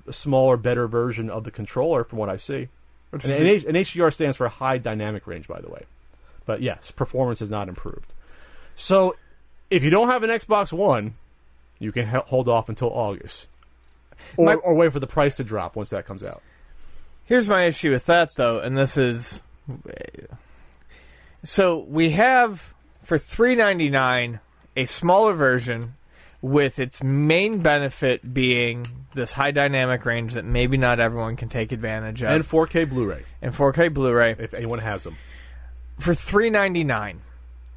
a 0.07 0.13
smaller, 0.13 0.57
better 0.57 0.87
version 0.87 1.29
of 1.29 1.43
the 1.43 1.51
controller, 1.51 2.03
from 2.03 2.19
what 2.19 2.29
I 2.29 2.35
see. 2.35 2.67
And, 3.11 3.23
and, 3.23 3.47
H- 3.47 3.65
and 3.65 3.77
HDR 3.77 4.11
stands 4.13 4.35
for 4.37 4.47
high 4.49 4.77
dynamic 4.77 5.25
range, 5.25 5.47
by 5.47 5.61
the 5.61 5.69
way. 5.69 5.83
But 6.45 6.61
yes, 6.61 6.91
performance 6.91 7.41
is 7.41 7.49
not 7.49 7.69
improved. 7.69 8.13
So, 8.75 9.15
if 9.71 9.83
you 9.83 9.89
don't 9.89 10.09
have 10.09 10.21
an 10.23 10.29
Xbox 10.29 10.73
One, 10.73 11.15
you 11.79 11.91
can 11.91 12.05
hold 12.07 12.49
off 12.49 12.67
until 12.67 12.89
August, 12.89 13.47
or, 14.37 14.45
My- 14.47 14.55
or 14.55 14.75
wait 14.75 14.91
for 14.91 14.99
the 14.99 15.07
price 15.07 15.37
to 15.37 15.43
drop 15.43 15.75
once 15.75 15.89
that 15.91 16.05
comes 16.05 16.23
out. 16.23 16.41
Here's 17.25 17.47
my 17.47 17.65
issue 17.65 17.91
with 17.91 18.05
that, 18.05 18.35
though, 18.35 18.59
and 18.59 18.77
this 18.77 18.97
is 18.97 19.41
so 21.43 21.79
we 21.87 22.11
have 22.11 22.73
for 23.03 23.17
three 23.17 23.55
ninety 23.55 23.89
nine 23.89 24.39
a 24.75 24.85
smaller 24.85 25.33
version 25.33 25.95
with 26.41 26.77
its 26.79 27.01
main 27.01 27.59
benefit 27.59 28.33
being 28.33 28.85
this 29.15 29.33
high 29.33 29.51
dynamic 29.51 30.05
range 30.05 30.33
that 30.33 30.45
maybe 30.45 30.77
not 30.77 30.99
everyone 30.99 31.35
can 31.35 31.49
take 31.49 31.71
advantage 31.71 32.21
of, 32.21 32.29
And 32.29 32.43
4K 32.43 32.87
Blu-ray, 32.89 33.23
and 33.41 33.53
4K 33.53 33.91
Blu-ray 33.91 34.35
if 34.37 34.53
anyone 34.53 34.79
has 34.79 35.03
them. 35.03 35.15
for 35.97 36.13
three 36.13 36.49
ninety 36.49 36.83
nine. 36.83 37.21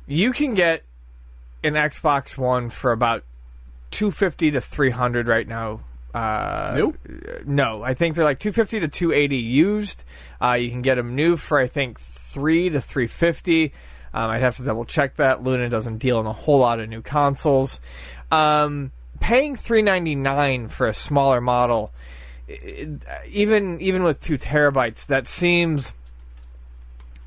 You 0.06 0.32
can 0.32 0.54
get 0.54 0.82
an 1.62 1.74
Xbox 1.74 2.36
One 2.36 2.68
for 2.70 2.92
about 2.92 3.24
two 3.90 4.10
fifty 4.10 4.50
to 4.50 4.60
three 4.60 4.90
hundred 4.90 5.28
right 5.28 5.46
now. 5.48 5.80
Uh, 6.14 6.72
New? 6.74 6.94
No, 7.44 7.82
I 7.82 7.94
think 7.94 8.14
they're 8.14 8.24
like 8.24 8.38
250 8.38 8.80
to 8.80 8.88
280 8.88 9.36
used. 9.36 10.04
Uh, 10.42 10.54
you 10.54 10.70
can 10.70 10.82
get 10.82 10.94
them 10.94 11.14
new 11.14 11.36
for 11.36 11.58
I 11.58 11.66
think 11.66 12.00
three 12.00 12.70
to 12.70 12.80
350. 12.80 13.72
Um, 14.14 14.30
I'd 14.30 14.42
have 14.42 14.56
to 14.56 14.64
double 14.64 14.84
check 14.84 15.16
that. 15.16 15.42
Luna 15.42 15.68
doesn't 15.68 15.98
deal 15.98 16.18
in 16.20 16.26
a 16.26 16.32
whole 16.32 16.60
lot 16.60 16.80
of 16.80 16.88
new 16.88 17.02
consoles. 17.02 17.78
Um, 18.30 18.92
paying 19.20 19.56
three 19.56 19.82
ninety 19.82 20.14
nine 20.14 20.68
for 20.68 20.86
a 20.86 20.94
smaller 20.94 21.40
model, 21.40 21.92
even 23.26 23.80
even 23.80 24.02
with 24.02 24.20
two 24.20 24.38
terabytes, 24.38 25.06
that 25.06 25.26
seems. 25.26 25.92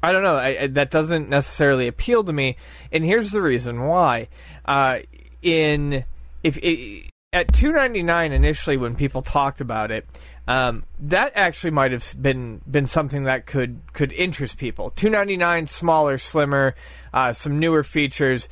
I 0.03 0.11
don't 0.11 0.23
know. 0.23 0.35
I, 0.35 0.65
that 0.67 0.89
doesn't 0.89 1.29
necessarily 1.29 1.87
appeal 1.87 2.23
to 2.23 2.33
me, 2.33 2.57
and 2.91 3.05
here's 3.05 3.31
the 3.31 3.41
reason 3.41 3.83
why. 3.83 4.29
Uh, 4.65 4.99
in 5.41 6.03
if 6.43 6.57
i 6.63 7.10
at 7.33 7.53
two 7.53 7.71
ninety 7.71 8.03
nine 8.03 8.33
initially, 8.33 8.75
when 8.75 8.93
people 8.93 9.21
talked 9.21 9.61
about 9.61 9.89
it, 9.89 10.05
um, 10.47 10.83
that 10.99 11.31
actually 11.35 11.71
might 11.71 11.93
have 11.93 12.13
been 12.21 12.59
been 12.69 12.85
something 12.85 13.23
that 13.23 13.45
could 13.45 13.79
could 13.93 14.11
interest 14.11 14.57
people. 14.57 14.89
Two 14.89 15.09
ninety 15.09 15.37
nine, 15.37 15.65
smaller, 15.65 16.17
slimmer, 16.17 16.75
uh, 17.13 17.31
some 17.31 17.57
newer 17.57 17.83
features, 17.83 18.49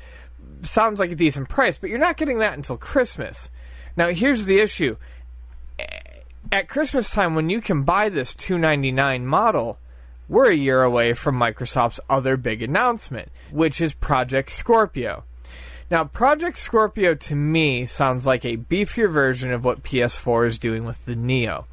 sounds 0.61 0.97
like 0.97 1.11
a 1.11 1.15
decent 1.15 1.49
price, 1.49 1.77
but 1.77 1.89
you're 1.89 1.99
not 1.99 2.15
getting 2.15 2.39
that 2.39 2.53
until 2.53 2.77
Christmas. 2.77 3.49
Now, 3.97 4.09
here's 4.09 4.45
the 4.45 4.59
issue: 4.59 4.95
at 6.49 6.69
Christmas 6.69 7.11
time, 7.11 7.35
when 7.35 7.49
you 7.49 7.59
can 7.59 7.83
buy 7.83 8.07
this 8.07 8.33
two 8.33 8.57
ninety 8.57 8.93
nine 8.93 9.25
model, 9.25 9.77
we're 10.29 10.51
a 10.51 10.55
year 10.55 10.83
away 10.83 11.13
from 11.13 11.37
Microsoft's 11.37 11.99
other 12.09 12.37
big 12.37 12.63
announcement, 12.63 13.27
which 13.51 13.81
is 13.81 13.93
Project 13.93 14.51
Scorpio. 14.51 15.25
Now, 15.91 16.03
Project 16.03 16.57
Scorpio 16.57 17.15
to 17.15 17.35
me 17.35 17.85
sounds 17.87 18.27
like 18.27 18.45
a 18.45 18.57
beefier 18.57 19.11
version 19.11 19.51
of 19.51 19.63
what 19.63 19.83
PS4 19.83 20.47
is 20.47 20.59
doing 20.59 20.85
with 20.85 21.03
the 21.05 21.15
Neo. 21.15 21.65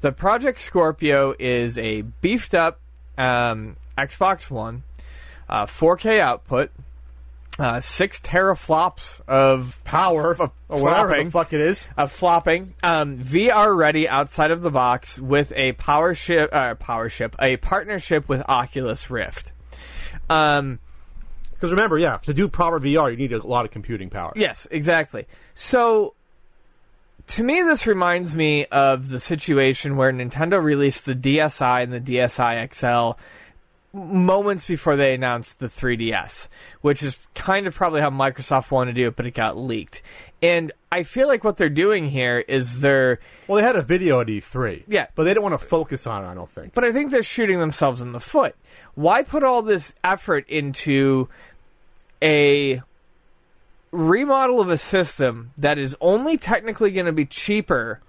The 0.00 0.12
Project 0.12 0.60
Scorpio 0.60 1.34
is 1.38 1.76
a 1.76 2.02
beefed 2.02 2.54
up 2.54 2.78
um, 3.18 3.76
Xbox 3.98 4.48
One, 4.48 4.84
uh, 5.48 5.66
4K 5.66 6.20
output, 6.20 6.70
uh, 7.58 7.80
six 7.80 8.20
teraflops 8.20 9.20
of 9.28 9.78
Power 9.84 10.32
of 10.32 10.50
or 10.68 10.82
whatever 10.82 11.22
the 11.22 11.30
fuck 11.30 11.52
it 11.52 11.60
is. 11.60 11.86
of 11.96 12.10
flopping, 12.10 12.74
um, 12.82 13.18
VR 13.18 13.76
ready 13.76 14.08
outside 14.08 14.50
of 14.50 14.62
the 14.62 14.70
box 14.70 15.18
with 15.18 15.52
a 15.54 15.72
power 15.72 16.14
ship, 16.14 16.50
uh, 16.52 16.74
power 16.74 17.08
ship, 17.08 17.36
a 17.40 17.56
partnership 17.56 18.28
with 18.28 18.42
Oculus 18.48 19.10
Rift. 19.10 19.52
Um, 20.30 20.78
Because 21.64 21.72
remember, 21.72 21.98
yeah, 21.98 22.18
to 22.18 22.34
do 22.34 22.46
proper 22.46 22.78
VR, 22.78 23.10
you 23.10 23.16
need 23.16 23.32
a 23.32 23.38
lot 23.38 23.64
of 23.64 23.70
computing 23.70 24.10
power. 24.10 24.34
yes, 24.36 24.68
exactly. 24.70 25.24
So, 25.54 26.12
to 27.28 27.42
me, 27.42 27.62
this 27.62 27.86
reminds 27.86 28.36
me 28.36 28.66
of 28.66 29.08
the 29.08 29.18
situation 29.18 29.96
where 29.96 30.12
Nintendo 30.12 30.62
released 30.62 31.06
the 31.06 31.14
DSi 31.14 31.82
and 31.82 31.90
the 31.90 32.00
DSi 32.02 32.74
XL 32.74 33.18
moments 33.94 34.66
before 34.66 34.96
they 34.96 35.14
announced 35.14 35.58
the 35.58 35.68
3DS, 35.68 36.48
which 36.82 37.02
is 37.02 37.16
kind 37.34 37.66
of 37.66 37.74
probably 37.74 38.02
how 38.02 38.10
Microsoft 38.10 38.70
wanted 38.70 38.94
to 38.94 39.00
do 39.00 39.08
it, 39.08 39.16
but 39.16 39.24
it 39.24 39.30
got 39.30 39.56
leaked. 39.56 40.02
And 40.42 40.70
I 40.92 41.04
feel 41.04 41.28
like 41.28 41.44
what 41.44 41.56
they're 41.56 41.70
doing 41.70 42.10
here 42.10 42.44
is 42.46 42.82
they're 42.82 43.20
Well, 43.48 43.56
they 43.56 43.62
had 43.62 43.76
a 43.76 43.82
video 43.82 44.20
at 44.20 44.26
E3. 44.26 44.82
Yeah. 44.86 45.06
But 45.14 45.24
they 45.24 45.30
didn't 45.30 45.44
want 45.44 45.58
to 45.58 45.66
focus 45.66 46.06
on 46.06 46.24
it, 46.24 46.28
I 46.28 46.34
don't 46.34 46.50
think. 46.50 46.74
But 46.74 46.84
I 46.84 46.92
think 46.92 47.10
they're 47.10 47.22
shooting 47.22 47.58
themselves 47.58 48.02
in 48.02 48.12
the 48.12 48.20
foot. 48.20 48.54
Why 48.94 49.22
put 49.22 49.42
all 49.42 49.62
this 49.62 49.94
effort 50.04 50.46
into 50.48 51.28
a 52.24 52.82
remodel 53.92 54.60
of 54.60 54.70
a 54.70 54.78
system 54.78 55.52
that 55.58 55.78
is 55.78 55.96
only 56.00 56.36
technically 56.36 56.90
going 56.90 57.06
to 57.06 57.12
be 57.12 57.26
cheaper 57.26 58.00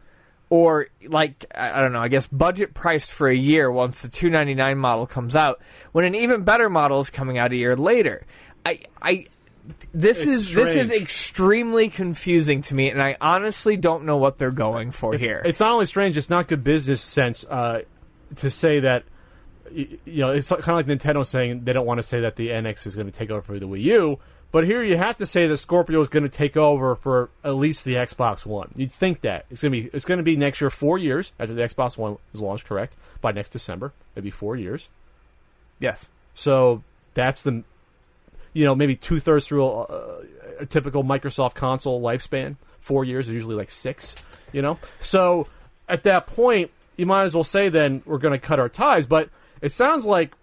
or 0.50 0.88
like 1.08 1.46
I 1.54 1.82
don't 1.82 1.92
know, 1.92 2.00
I 2.00 2.08
guess 2.08 2.28
budget 2.28 2.74
priced 2.74 3.12
for 3.12 3.28
a 3.28 3.36
year 3.36 3.72
once 3.72 4.02
the 4.02 4.10
299 4.10 4.78
model 4.78 5.06
comes 5.06 5.36
out 5.36 5.60
when 5.92 6.06
an 6.06 6.16
even 6.16 6.44
better 6.44 6.70
model 6.70 7.00
is 7.02 7.10
coming 7.10 7.38
out 7.38 7.52
a 7.52 7.56
year 7.56 7.76
later. 7.76 8.26
I 8.66 8.82
I 9.02 9.26
this 9.94 10.18
It's 10.20 10.28
is 10.28 10.54
this 10.54 10.76
is 10.76 10.92
extremely 10.92 11.90
confusing 11.90 12.62
to 12.64 12.76
me 12.76 12.90
and 12.92 13.02
I 13.02 13.18
honestly 13.20 13.78
don't 13.78 14.06
know 14.06 14.18
what 14.18 14.38
they're 14.38 14.52
going 14.52 14.92
for 14.92 15.16
It's, 15.16 15.24
here. 15.24 15.42
it's 15.44 15.60
not 15.60 15.72
only 15.72 15.88
strange; 15.88 16.16
it's 16.18 16.30
not 16.30 16.48
good 16.48 16.64
business 16.64 17.02
sense 17.02 17.44
uh, 17.50 17.82
to 18.38 18.50
say 18.50 18.80
that. 18.82 19.04
You 19.72 19.98
know, 20.06 20.30
it's 20.30 20.50
kind 20.50 20.60
of 20.60 20.76
like 20.76 20.86
Nintendo 20.86 21.26
saying 21.26 21.64
they 21.64 21.74
don't 21.74 21.86
want 21.86 21.98
to 21.98 22.04
say 22.04 22.22
that 22.22 22.36
the 22.36 22.50
NX 22.50 22.88
is 22.88 22.96
going 22.96 23.08
to 23.08 23.18
take 23.18 23.32
over 23.32 23.42
for 23.42 23.60
the 23.60 23.68
Wii 23.68 23.82
U, 23.82 24.20
but 24.52 24.66
here 24.66 24.84
you 24.84 24.96
have 24.96 25.18
to 25.18 25.26
say 25.26 25.48
that 25.48 25.58
Scorpio 25.58 26.00
is 26.02 26.10
going 26.10 26.24
to 26.24 26.30
take 26.30 26.56
over 26.56 26.96
for 26.96 27.30
at 27.44 27.56
least 27.56 27.84
the 27.84 27.96
Xbox 27.96 28.46
One. 28.46 28.72
You'd 28.76 28.92
think 28.92 29.22
that 29.22 29.46
it's 29.50 29.62
going 29.62 29.74
to 29.74 29.82
be 29.82 29.90
it's 29.94 30.06
going 30.06 30.20
to 30.20 30.24
be 30.24 30.38
next 30.38 30.62
year, 30.62 30.70
four 30.70 30.98
years 30.98 31.32
after 31.40 31.54
the 31.54 31.62
Xbox 31.62 31.98
One 31.98 32.18
is 32.34 32.42
launched. 32.42 32.66
Correct 32.66 32.94
by 33.22 33.32
next 33.32 33.50
December, 33.50 33.92
it'd 34.14 34.24
be 34.24 34.32
four 34.32 34.56
years. 34.56 34.88
yes. 35.80 36.06
So 36.36 36.84
that's 37.14 37.44
the, 37.44 37.64
you 38.54 38.66
know, 38.66 38.76
maybe 38.76 38.96
two 38.96 39.20
thirds 39.20 39.48
through 39.48 39.66
a, 39.66 40.22
a 40.60 40.66
typical 40.66 41.04
Microsoft 41.04 41.56
console 41.56 42.02
lifespan. 42.02 42.58
Four 42.82 43.04
years 43.04 43.28
is 43.28 43.34
usually 43.34 43.56
like 43.56 43.72
six, 43.72 44.16
you 44.52 44.62
know. 44.62 44.78
So 45.02 45.48
at 45.90 46.04
that 46.04 46.28
point, 46.28 46.72
you 46.98 47.06
might 47.06 47.24
as 47.24 47.34
well 47.34 47.44
say 47.44 47.70
then 47.70 48.04
we're 48.06 48.20
going 48.20 48.34
to 48.34 48.40
cut 48.40 48.60
our 48.60 48.70
ties. 48.70 49.06
But 49.06 49.30
it 49.62 49.72
sounds 49.72 50.06
like 50.06 50.36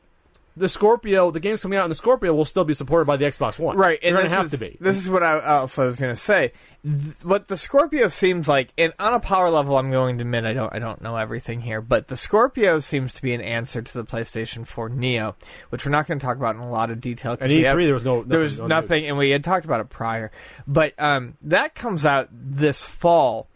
the 0.54 0.68
Scorpio, 0.68 1.30
the 1.30 1.40
games 1.40 1.62
coming 1.62 1.78
out 1.78 1.84
and 1.84 1.90
the 1.90 1.94
Scorpio, 1.96 2.34
will 2.34 2.44
still 2.44 2.64
be 2.64 2.74
supported 2.74 3.06
by 3.06 3.16
the 3.16 3.24
Xbox 3.24 3.58
One. 3.58 3.74
Right, 3.76 3.98
and 4.02 4.14
going 4.14 4.28
to 4.28 4.34
have 4.34 4.46
is, 4.46 4.50
to 4.52 4.58
be. 4.58 4.76
This 4.80 4.98
is 4.98 5.08
what 5.08 5.22
I 5.22 5.40
also 5.40 5.86
was 5.86 5.98
going 5.98 6.12
to 6.14 6.20
say. 6.20 6.52
Th- 6.84 7.14
What 7.22 7.48
the 7.48 7.56
Scorpio 7.56 8.08
seems 8.08 8.48
like, 8.48 8.70
and 8.76 8.92
on 8.98 9.14
a 9.14 9.20
power 9.20 9.48
level, 9.48 9.78
I'm 9.78 9.90
going 9.90 10.18
to 10.18 10.22
admit 10.22 10.44
I 10.44 10.52
don't 10.52 10.70
I 10.74 10.78
don't 10.78 11.00
know 11.00 11.16
everything 11.16 11.62
here, 11.62 11.80
but 11.80 12.08
the 12.08 12.16
Scorpio 12.16 12.80
seems 12.80 13.14
to 13.14 13.22
be 13.22 13.32
an 13.32 13.40
answer 13.40 13.80
to 13.80 13.92
the 13.94 14.04
PlayStation 14.04 14.66
4 14.66 14.90
Neo, 14.90 15.36
which 15.70 15.86
we're 15.86 15.92
not 15.92 16.06
going 16.06 16.18
to 16.18 16.26
talk 16.26 16.36
about 16.36 16.54
in 16.56 16.60
a 16.60 16.68
lot 16.70 16.90
of 16.90 17.00
detail. 17.00 17.32
At 17.32 17.48
E3, 17.48 17.62
have- 17.64 17.78
there 17.78 17.94
was 17.94 18.04
no- 18.04 18.22
there 18.22 18.40
was 18.40 18.60
nothing- 18.60 19.02
news. 19.04 19.08
and 19.08 19.16
we 19.16 19.30
had 19.30 19.42
talked 19.44 19.64
about 19.64 19.80
it 19.80 19.88
prior. 19.88 20.30
But 20.66 20.92
um, 20.98 21.38
that 21.42 21.74
comes 21.74 22.04
out 22.04 22.28
this 22.30 22.84
fall. 22.84 23.48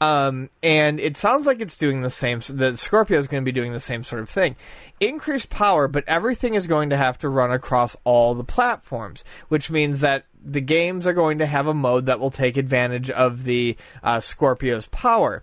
Um, 0.00 0.50
and 0.62 1.00
it 1.00 1.16
sounds 1.16 1.46
like 1.46 1.60
it's 1.60 1.76
doing 1.76 2.02
the 2.02 2.10
same. 2.10 2.40
The 2.48 2.76
Scorpio 2.76 3.18
is 3.18 3.28
going 3.28 3.42
to 3.42 3.44
be 3.44 3.52
doing 3.52 3.72
the 3.72 3.80
same 3.80 4.04
sort 4.04 4.22
of 4.22 4.28
thing. 4.28 4.56
Increased 5.00 5.48
power, 5.48 5.88
but 5.88 6.04
everything 6.06 6.54
is 6.54 6.66
going 6.66 6.90
to 6.90 6.96
have 6.96 7.18
to 7.18 7.28
run 7.28 7.50
across 7.50 7.96
all 8.04 8.34
the 8.34 8.44
platforms, 8.44 9.24
which 9.48 9.70
means 9.70 10.00
that 10.00 10.26
the 10.44 10.60
games 10.60 11.06
are 11.06 11.14
going 11.14 11.38
to 11.38 11.46
have 11.46 11.66
a 11.66 11.74
mode 11.74 12.06
that 12.06 12.20
will 12.20 12.30
take 12.30 12.56
advantage 12.56 13.10
of 13.10 13.44
the 13.44 13.76
uh, 14.02 14.20
Scorpio's 14.20 14.86
power. 14.88 15.42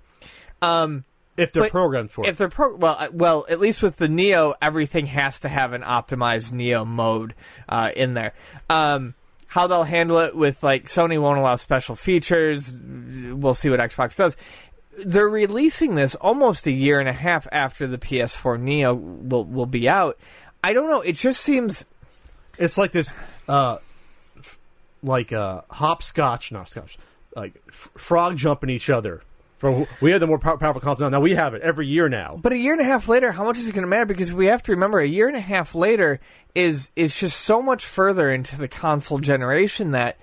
Um, 0.61 1.03
if 1.35 1.51
they're 1.51 1.63
but 1.63 1.71
programmed 1.71 2.11
for 2.11 2.23
it. 2.23 2.29
if 2.29 2.37
they're 2.37 2.49
pro- 2.49 2.75
well, 2.75 2.95
uh, 2.99 3.07
well, 3.11 3.45
at 3.49 3.59
least 3.59 3.81
with 3.81 3.97
the 3.97 4.07
Neo, 4.07 4.53
everything 4.61 5.07
has 5.07 5.39
to 5.39 5.49
have 5.49 5.73
an 5.73 5.81
optimized 5.81 6.51
Neo 6.51 6.85
mode 6.85 7.33
uh, 7.67 7.91
in 7.95 8.13
there. 8.13 8.33
Um, 8.69 9.15
how 9.53 9.67
they'll 9.67 9.83
handle 9.83 10.17
it 10.17 10.35
with 10.35 10.63
like 10.63 10.85
Sony 10.87 11.21
won't 11.21 11.37
allow 11.37 11.55
special 11.57 11.95
features. 11.95 12.73
We'll 12.75 13.53
see 13.53 13.69
what 13.69 13.79
Xbox 13.79 14.15
does. 14.15 14.35
They're 15.05 15.29
releasing 15.29 15.93
this 15.93 16.15
almost 16.15 16.65
a 16.65 16.71
year 16.71 16.99
and 16.99 17.07
a 17.07 17.13
half 17.13 17.47
after 17.51 17.85
the 17.85 17.99
PS4 17.99 18.59
Neo 18.59 18.95
will 18.95 19.45
will 19.45 19.67
be 19.67 19.87
out. 19.87 20.17
I 20.63 20.73
don't 20.73 20.89
know. 20.89 21.01
It 21.01 21.13
just 21.17 21.41
seems 21.41 21.85
It's 22.57 22.79
like 22.79 22.93
this, 22.93 23.13
uh, 23.47 23.77
like 25.03 25.31
uh, 25.31 25.61
hopscotch, 25.69 26.51
not 26.51 26.67
scotch, 26.67 26.97
like 27.35 27.53
f- 27.69 27.89
frog 27.95 28.37
jumping 28.37 28.71
each 28.71 28.89
other. 28.89 29.21
For 29.63 29.88
we 30.02 30.12
have 30.12 30.19
the 30.19 30.28
more 30.28 30.39
pow- 30.39 30.58
powerful 30.58 30.82
console 30.82 31.10
now. 31.10 31.21
We 31.21 31.36
have 31.36 31.54
it 31.54 31.62
every 31.62 31.88
year 31.88 32.10
now. 32.10 32.38
But 32.41 32.52
a 32.52 32.58
year 32.58 32.73
and 32.73 32.82
a 32.82 32.86
half 32.86 33.08
later, 33.08 33.32
how 33.32 33.45
much 33.45 33.58
is 33.58 33.69
it 33.69 33.71
going 33.73 33.84
to 33.84 33.88
matter? 33.88 34.06
Because 34.06 34.34
we 34.34 34.47
have 34.47 34.62
to 34.63 34.73
remember, 34.73 34.99
a 34.99 35.08
year 35.08 35.28
and 35.30 35.38
a 35.38 35.41
half 35.41 35.73
later 35.73 36.19
is 36.54 36.91
is 36.97 37.15
just 37.15 37.39
so 37.39 37.62
much 37.62 37.86
further 37.86 38.30
into 38.30 38.58
the 38.58 38.67
console 38.67 39.19
generation 39.19 39.91
that 39.91 40.17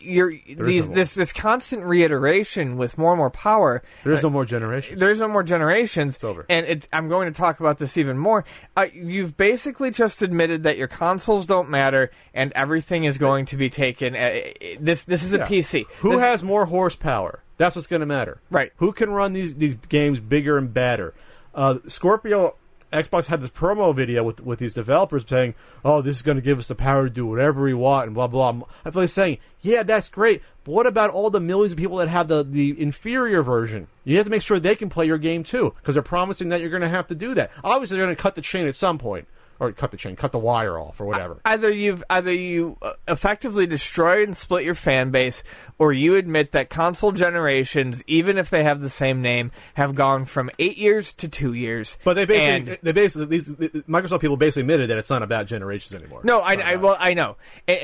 you're 0.00 0.32
these 0.58 0.88
no 0.88 0.94
this 0.96 1.14
this 1.14 1.32
constant 1.32 1.84
reiteration 1.84 2.76
with 2.76 2.98
more 2.98 3.12
and 3.12 3.18
more 3.18 3.30
power. 3.30 3.82
There 4.04 4.14
is 4.14 4.22
no 4.22 4.30
more 4.30 4.44
generations. 4.44 4.98
There's 4.98 5.20
no 5.20 5.28
more 5.28 5.42
generations. 5.44 6.14
It's 6.16 6.24
over. 6.24 6.44
And 6.48 6.66
it, 6.66 6.88
I'm 6.92 7.08
going 7.08 7.32
to 7.32 7.36
talk 7.36 7.60
about 7.60 7.78
this 7.78 7.96
even 7.96 8.18
more. 8.18 8.44
Uh, 8.76 8.86
you've 8.92 9.36
basically 9.36 9.90
just 9.92 10.22
admitted 10.22 10.64
that 10.64 10.76
your 10.76 10.88
consoles 10.88 11.46
don't 11.46 11.68
matter 11.70 12.10
and 12.34 12.52
everything 12.56 13.04
is 13.04 13.16
going 13.18 13.44
to 13.46 13.56
be 13.56 13.70
taken. 13.70 14.16
Uh, 14.16 14.40
this 14.80 15.04
this 15.04 15.22
is 15.22 15.34
a 15.34 15.38
Yeah. 15.38 15.46
PC. 15.46 15.84
Who 15.98 16.12
This- 16.12 16.20
has 16.20 16.42
more 16.42 16.66
horsepower? 16.66 17.42
That's 17.56 17.76
what's 17.76 17.86
going 17.86 18.00
to 18.00 18.06
matter. 18.06 18.40
Right. 18.50 18.72
Who 18.76 18.92
can 18.92 19.10
run 19.10 19.32
these 19.32 19.54
these 19.54 19.74
games 19.74 20.20
bigger 20.20 20.58
and 20.58 20.72
better? 20.72 21.14
Uh, 21.54 21.78
Scorpio 21.86 22.54
Xbox 22.92 23.26
had 23.26 23.40
this 23.40 23.50
promo 23.50 23.94
video 23.94 24.22
with 24.22 24.40
with 24.40 24.58
these 24.58 24.74
developers 24.74 25.24
saying, 25.28 25.54
"Oh, 25.84 26.02
this 26.02 26.16
is 26.16 26.22
going 26.22 26.36
to 26.36 26.42
give 26.42 26.58
us 26.58 26.68
the 26.68 26.74
power 26.74 27.04
to 27.04 27.10
do 27.10 27.26
whatever 27.26 27.62
we 27.62 27.74
want," 27.74 28.06
and 28.06 28.14
blah 28.14 28.26
blah. 28.26 28.60
I 28.84 28.90
feel 28.90 29.02
like 29.02 29.10
saying, 29.10 29.38
"Yeah, 29.60 29.82
that's 29.82 30.08
great, 30.08 30.42
but 30.64 30.72
what 30.72 30.86
about 30.86 31.10
all 31.10 31.30
the 31.30 31.40
millions 31.40 31.72
of 31.72 31.78
people 31.78 31.96
that 31.96 32.08
have 32.08 32.28
the 32.28 32.44
the 32.44 32.80
inferior 32.80 33.42
version? 33.42 33.88
You 34.04 34.16
have 34.16 34.26
to 34.26 34.30
make 34.30 34.42
sure 34.42 34.60
they 34.60 34.76
can 34.76 34.88
play 34.88 35.06
your 35.06 35.18
game 35.18 35.42
too, 35.42 35.74
because 35.78 35.94
they're 35.94 36.02
promising 36.02 36.50
that 36.50 36.60
you're 36.60 36.70
going 36.70 36.82
to 36.82 36.88
have 36.88 37.08
to 37.08 37.14
do 37.14 37.34
that. 37.34 37.50
Obviously, 37.64 37.96
they're 37.96 38.06
going 38.06 38.16
to 38.16 38.22
cut 38.22 38.34
the 38.34 38.40
chain 38.42 38.66
at 38.66 38.76
some 38.76 38.98
point." 38.98 39.26
Or 39.58 39.72
cut 39.72 39.90
the 39.90 39.96
chain, 39.96 40.16
cut 40.16 40.32
the 40.32 40.38
wire 40.38 40.78
off, 40.78 41.00
or 41.00 41.06
whatever. 41.06 41.40
Either 41.44 41.70
you've 41.70 42.02
either 42.10 42.32
you 42.32 42.76
uh, 42.82 42.92
effectively 43.08 43.66
destroyed 43.66 44.28
and 44.28 44.36
split 44.36 44.64
your 44.64 44.74
fan 44.74 45.10
base, 45.10 45.42
or 45.78 45.92
you 45.92 46.14
admit 46.16 46.52
that 46.52 46.68
console 46.70 47.12
generations, 47.12 48.02
even 48.06 48.38
if 48.38 48.50
they 48.50 48.64
have 48.64 48.80
the 48.80 48.90
same 48.90 49.22
name, 49.22 49.50
have 49.74 49.94
gone 49.94 50.24
from 50.24 50.50
eight 50.58 50.76
years 50.76 51.12
to 51.14 51.28
two 51.28 51.54
years. 51.54 51.96
But 52.04 52.14
they 52.14 52.26
basically, 52.26 52.72
And- 52.72 52.78
they 52.82 52.92
basically, 52.92 53.26
these 53.26 53.48
Microsoft 53.48 54.20
people 54.20 54.36
basically 54.36 54.62
admitted 54.62 54.90
that 54.90 54.98
it's 54.98 55.10
not 55.10 55.22
about 55.22 55.46
generations 55.46 55.94
anymore. 55.94 56.20
No, 56.24 56.40
I, 56.40 56.54
I 56.54 56.76
well, 56.76 56.96
I 56.98 57.14
know, 57.14 57.36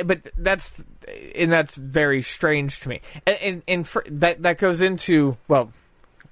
but 0.05 0.21
that's 0.37 0.85
and 1.35 1.51
that's 1.51 1.75
very 1.75 2.23
strange 2.23 2.81
to 2.81 2.89
me, 2.89 3.01
and 3.27 3.37
and, 3.37 3.63
and 3.67 3.89
for, 3.89 4.05
that 4.09 4.43
that 4.43 4.59
goes 4.59 4.81
into 4.81 5.37
well, 5.49 5.73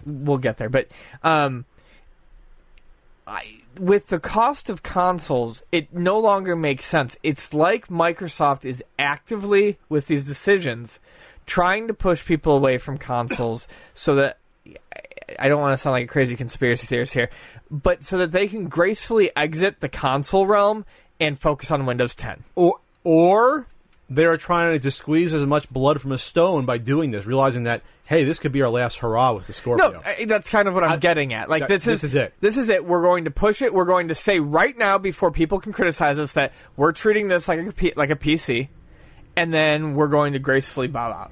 we'll 0.04 0.38
get 0.38 0.58
there, 0.58 0.68
but 0.68 0.88
um, 1.22 1.64
I 3.26 3.59
with 3.80 4.08
the 4.08 4.20
cost 4.20 4.68
of 4.68 4.82
consoles, 4.82 5.62
it 5.72 5.92
no 5.92 6.18
longer 6.18 6.54
makes 6.54 6.84
sense. 6.84 7.16
It's 7.22 7.54
like 7.54 7.88
Microsoft 7.88 8.66
is 8.66 8.84
actively 8.98 9.78
with 9.88 10.06
these 10.06 10.26
decisions 10.26 11.00
trying 11.46 11.88
to 11.88 11.94
push 11.94 12.24
people 12.24 12.54
away 12.54 12.76
from 12.76 12.98
consoles 12.98 13.66
so 13.94 14.16
that 14.16 14.38
I 15.38 15.48
don't 15.48 15.60
want 15.60 15.72
to 15.72 15.78
sound 15.78 15.92
like 15.92 16.04
a 16.04 16.12
crazy 16.12 16.36
conspiracy 16.36 16.86
theorist 16.86 17.14
here, 17.14 17.30
but 17.70 18.04
so 18.04 18.18
that 18.18 18.32
they 18.32 18.48
can 18.48 18.68
gracefully 18.68 19.30
exit 19.34 19.80
the 19.80 19.88
console 19.88 20.46
realm 20.46 20.84
and 21.18 21.40
focus 21.40 21.70
on 21.70 21.86
Windows 21.86 22.14
10. 22.14 22.44
or 22.54 22.80
or 23.02 23.66
they're 24.10 24.36
trying 24.36 24.78
to 24.78 24.90
squeeze 24.90 25.32
as 25.32 25.46
much 25.46 25.70
blood 25.70 26.02
from 26.02 26.12
a 26.12 26.18
stone 26.18 26.66
by 26.66 26.76
doing 26.76 27.12
this, 27.12 27.24
realizing 27.24 27.62
that 27.62 27.80
hey, 28.10 28.24
this 28.24 28.40
could 28.40 28.50
be 28.50 28.60
our 28.60 28.68
last 28.68 28.98
hurrah 28.98 29.32
with 29.32 29.46
the 29.46 29.52
Scorpio. 29.52 29.92
No, 29.92 30.00
I- 30.04 30.24
that's 30.26 30.50
kind 30.50 30.66
of 30.66 30.74
what 30.74 30.82
I'm 30.82 30.98
getting 30.98 31.32
at. 31.32 31.48
Like 31.48 31.60
that- 31.60 31.68
this, 31.68 31.84
this 31.84 32.02
is 32.04 32.14
it. 32.16 32.34
This 32.40 32.56
is 32.56 32.68
it. 32.68 32.84
We're 32.84 33.02
going 33.02 33.24
to 33.26 33.30
push 33.30 33.62
it. 33.62 33.72
We're 33.72 33.84
going 33.84 34.08
to 34.08 34.16
say 34.16 34.40
right 34.40 34.76
now 34.76 34.98
before 34.98 35.30
people 35.30 35.60
can 35.60 35.72
criticize 35.72 36.18
us 36.18 36.32
that 36.34 36.52
we're 36.76 36.90
treating 36.92 37.28
this 37.28 37.46
like 37.46 37.60
a 37.60 37.92
like 37.96 38.10
a 38.10 38.16
PC, 38.16 38.68
and 39.36 39.54
then 39.54 39.94
we're 39.94 40.08
going 40.08 40.32
to 40.32 40.40
gracefully 40.40 40.88
bow 40.88 41.10
out. 41.12 41.30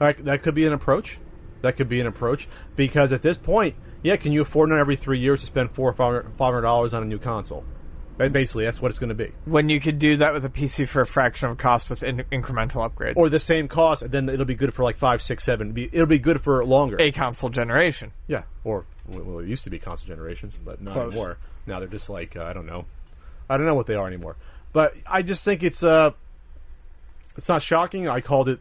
That, 0.00 0.24
that 0.24 0.42
could 0.42 0.54
be 0.56 0.66
an 0.66 0.72
approach. 0.72 1.18
That 1.62 1.76
could 1.76 1.88
be 1.88 2.00
an 2.00 2.06
approach 2.08 2.48
because 2.74 3.12
at 3.12 3.22
this 3.22 3.38
point, 3.38 3.76
yeah, 4.02 4.16
can 4.16 4.32
you 4.32 4.42
afford 4.42 4.68
not 4.70 4.78
every 4.78 4.96
three 4.96 5.20
years 5.20 5.40
to 5.40 5.46
spend 5.46 5.70
four 5.70 5.88
or 5.88 5.92
five 5.94 6.24
hundred 6.38 6.62
dollars 6.62 6.94
on 6.94 7.02
a 7.04 7.06
new 7.06 7.18
console? 7.18 7.64
Ba- 8.18 8.30
Basically, 8.30 8.64
that's 8.64 8.80
what 8.80 8.90
it's 8.90 8.98
going 8.98 9.08
to 9.08 9.14
be. 9.14 9.32
When 9.44 9.68
you 9.68 9.80
could 9.80 9.98
do 9.98 10.16
that 10.16 10.32
with 10.32 10.44
a 10.44 10.48
PC 10.48 10.88
for 10.88 11.02
a 11.02 11.06
fraction 11.06 11.48
of 11.50 11.58
cost 11.58 11.90
with 11.90 12.02
in- 12.02 12.24
incremental 12.32 12.88
upgrades 12.88 13.14
Or 13.16 13.28
the 13.28 13.38
same 13.38 13.68
cost, 13.68 14.02
and 14.02 14.10
then 14.12 14.28
it'll 14.28 14.46
be 14.46 14.54
good 14.54 14.72
for 14.72 14.82
like 14.82 14.96
five, 14.96 15.20
six, 15.20 15.44
seven. 15.44 15.68
It'll 15.68 15.74
be, 15.74 15.84
it'll 15.92 16.06
be 16.06 16.18
good 16.18 16.40
for 16.40 16.64
longer. 16.64 16.96
a 16.98 17.12
console 17.12 17.50
generation. 17.50 18.12
Yeah, 18.26 18.42
or 18.64 18.86
well, 19.08 19.40
it 19.40 19.48
used 19.48 19.64
to 19.64 19.70
be 19.70 19.78
console 19.78 20.08
generations, 20.08 20.58
but 20.62 20.80
not 20.80 20.94
Close. 20.94 21.12
anymore. 21.12 21.38
Now 21.66 21.78
they're 21.78 21.88
just 21.88 22.08
like 22.08 22.36
uh, 22.36 22.44
I 22.44 22.52
don't 22.52 22.66
know, 22.66 22.86
I 23.50 23.56
don't 23.56 23.66
know 23.66 23.74
what 23.74 23.86
they 23.86 23.94
are 23.94 24.06
anymore. 24.06 24.36
But 24.72 24.94
I 25.10 25.22
just 25.22 25.44
think 25.44 25.62
it's 25.62 25.82
uh, 25.82 26.12
it's 27.36 27.48
not 27.48 27.62
shocking. 27.62 28.08
I 28.08 28.20
called 28.20 28.48
it 28.48 28.60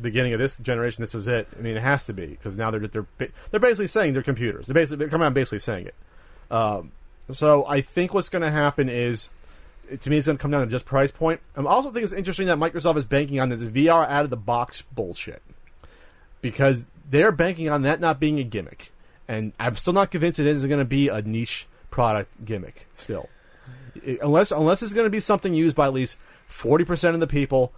beginning 0.00 0.32
of 0.32 0.40
this 0.40 0.56
generation. 0.56 1.02
This 1.02 1.14
was 1.14 1.26
it. 1.26 1.48
I 1.56 1.62
mean, 1.62 1.76
it 1.76 1.82
has 1.82 2.04
to 2.06 2.12
be 2.12 2.26
because 2.26 2.56
now 2.56 2.70
they're 2.70 2.86
they're 2.88 3.06
they're 3.50 3.60
basically 3.60 3.86
saying 3.88 4.12
they're 4.12 4.22
computers. 4.22 4.66
They're 4.66 4.74
basically 4.74 4.98
they're 4.98 5.08
coming 5.08 5.26
out 5.26 5.34
basically 5.34 5.60
saying 5.60 5.86
it. 5.86 5.94
Um, 6.50 6.92
so 7.30 7.64
I 7.66 7.80
think 7.80 8.14
what's 8.14 8.28
going 8.28 8.42
to 8.42 8.50
happen 8.50 8.88
is. 8.88 9.28
To 10.00 10.08
me, 10.08 10.16
it's 10.16 10.26
going 10.26 10.38
to 10.38 10.42
come 10.42 10.50
down 10.50 10.62
to 10.62 10.66
just 10.66 10.86
price 10.86 11.10
point. 11.10 11.40
I 11.54 11.62
also 11.62 11.90
think 11.90 12.04
it's 12.04 12.12
interesting 12.14 12.46
that 12.46 12.56
Microsoft 12.56 12.96
is 12.96 13.04
banking 13.04 13.38
on 13.38 13.50
this 13.50 13.60
VR 13.60 14.08
out 14.08 14.24
of 14.24 14.30
the 14.30 14.36
box 14.36 14.80
bullshit 14.80 15.42
because 16.40 16.84
they're 17.10 17.30
banking 17.32 17.68
on 17.68 17.82
that 17.82 18.00
not 18.00 18.18
being 18.18 18.38
a 18.38 18.44
gimmick. 18.44 18.92
And 19.28 19.52
I'm 19.60 19.76
still 19.76 19.92
not 19.92 20.10
convinced 20.10 20.38
it 20.38 20.46
is 20.46 20.64
going 20.64 20.78
to 20.78 20.86
be 20.86 21.08
a 21.08 21.20
niche 21.20 21.66
product 21.90 22.44
gimmick. 22.46 22.86
Still, 22.94 23.28
I- 24.06 24.18
unless 24.22 24.50
unless 24.50 24.82
it's 24.82 24.94
going 24.94 25.04
to 25.06 25.10
be 25.10 25.20
something 25.20 25.52
used 25.52 25.76
by 25.76 25.86
at 25.86 25.92
least 25.92 26.16
forty 26.46 26.84
percent 26.84 27.14
of 27.14 27.20
the 27.20 27.26
people. 27.26 27.72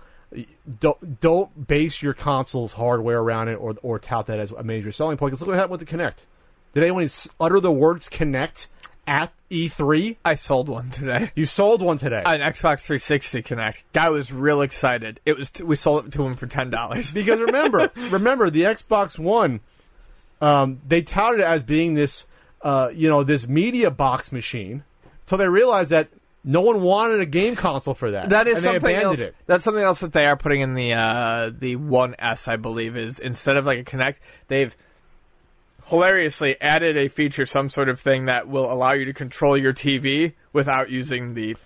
Don't 0.80 1.20
don't 1.20 1.68
base 1.68 2.02
your 2.02 2.12
console's 2.14 2.72
hardware 2.74 3.18
around 3.20 3.48
it 3.48 3.54
or 3.56 3.76
or 3.82 3.98
tout 3.98 4.26
that 4.26 4.40
as 4.40 4.50
a 4.50 4.62
major 4.62 4.90
selling 4.90 5.16
point. 5.16 5.30
Because 5.30 5.40
look 5.40 5.48
what 5.48 5.56
happened 5.56 5.78
with 5.78 5.88
the 5.88 5.96
Kinect. 5.96 6.24
Did 6.74 6.82
anyone 6.82 7.08
utter 7.40 7.60
the 7.60 7.70
words 7.72 8.08
Kinect 8.08 8.66
at 9.06 9.32
E3? 9.50 10.16
I 10.24 10.34
sold 10.34 10.68
one 10.68 10.90
today. 10.90 11.30
You 11.34 11.46
sold 11.46 11.82
one 11.82 11.98
today. 11.98 12.22
An 12.24 12.40
Xbox 12.40 12.82
360 12.82 13.42
Kinect. 13.42 13.76
Guy 13.92 14.08
was 14.08 14.32
real 14.32 14.62
excited. 14.62 15.20
It 15.24 15.36
was. 15.36 15.50
T- 15.50 15.62
we 15.62 15.76
sold 15.76 16.06
it 16.06 16.12
to 16.12 16.24
him 16.24 16.34
for 16.34 16.46
ten 16.46 16.70
dollars. 16.70 17.12
because 17.14 17.40
remember, 17.40 17.90
remember 18.10 18.50
the 18.50 18.62
Xbox 18.62 19.18
One, 19.18 19.60
um, 20.40 20.80
they 20.86 21.02
touted 21.02 21.40
it 21.40 21.46
as 21.46 21.62
being 21.62 21.94
this, 21.94 22.26
uh, 22.62 22.90
you 22.92 23.08
know, 23.08 23.22
this 23.22 23.46
media 23.46 23.90
box 23.90 24.32
machine, 24.32 24.84
till 25.26 25.38
they 25.38 25.48
realized 25.48 25.90
that 25.90 26.08
no 26.44 26.60
one 26.60 26.80
wanted 26.80 27.20
a 27.20 27.26
game 27.26 27.56
console 27.56 27.94
for 27.94 28.12
that. 28.12 28.28
That 28.28 28.46
is 28.46 28.58
and 28.58 28.64
they 28.64 28.78
something 28.78 28.96
abandoned 28.96 29.20
else. 29.20 29.28
it. 29.28 29.36
That's 29.46 29.64
something 29.64 29.82
else 29.82 30.00
that 30.00 30.12
they 30.12 30.26
are 30.26 30.36
putting 30.36 30.60
in 30.60 30.74
the 30.74 30.92
uh, 30.92 31.50
the 31.56 31.76
One 31.76 32.14
S, 32.18 32.48
I 32.48 32.56
believe, 32.56 32.96
is 32.96 33.18
instead 33.18 33.56
of 33.56 33.66
like 33.66 33.80
a 33.80 33.84
Kinect, 33.84 34.16
they've 34.48 34.74
hilariously 35.86 36.60
added 36.60 36.96
a 36.96 37.08
feature, 37.08 37.46
some 37.46 37.68
sort 37.68 37.88
of 37.88 38.00
thing 38.00 38.26
that 38.26 38.48
will 38.48 38.70
allow 38.70 38.92
you 38.92 39.04
to 39.06 39.12
control 39.12 39.56
your 39.56 39.72
TV 39.72 40.34
without 40.52 40.90
using 40.90 41.34
the. 41.34 41.56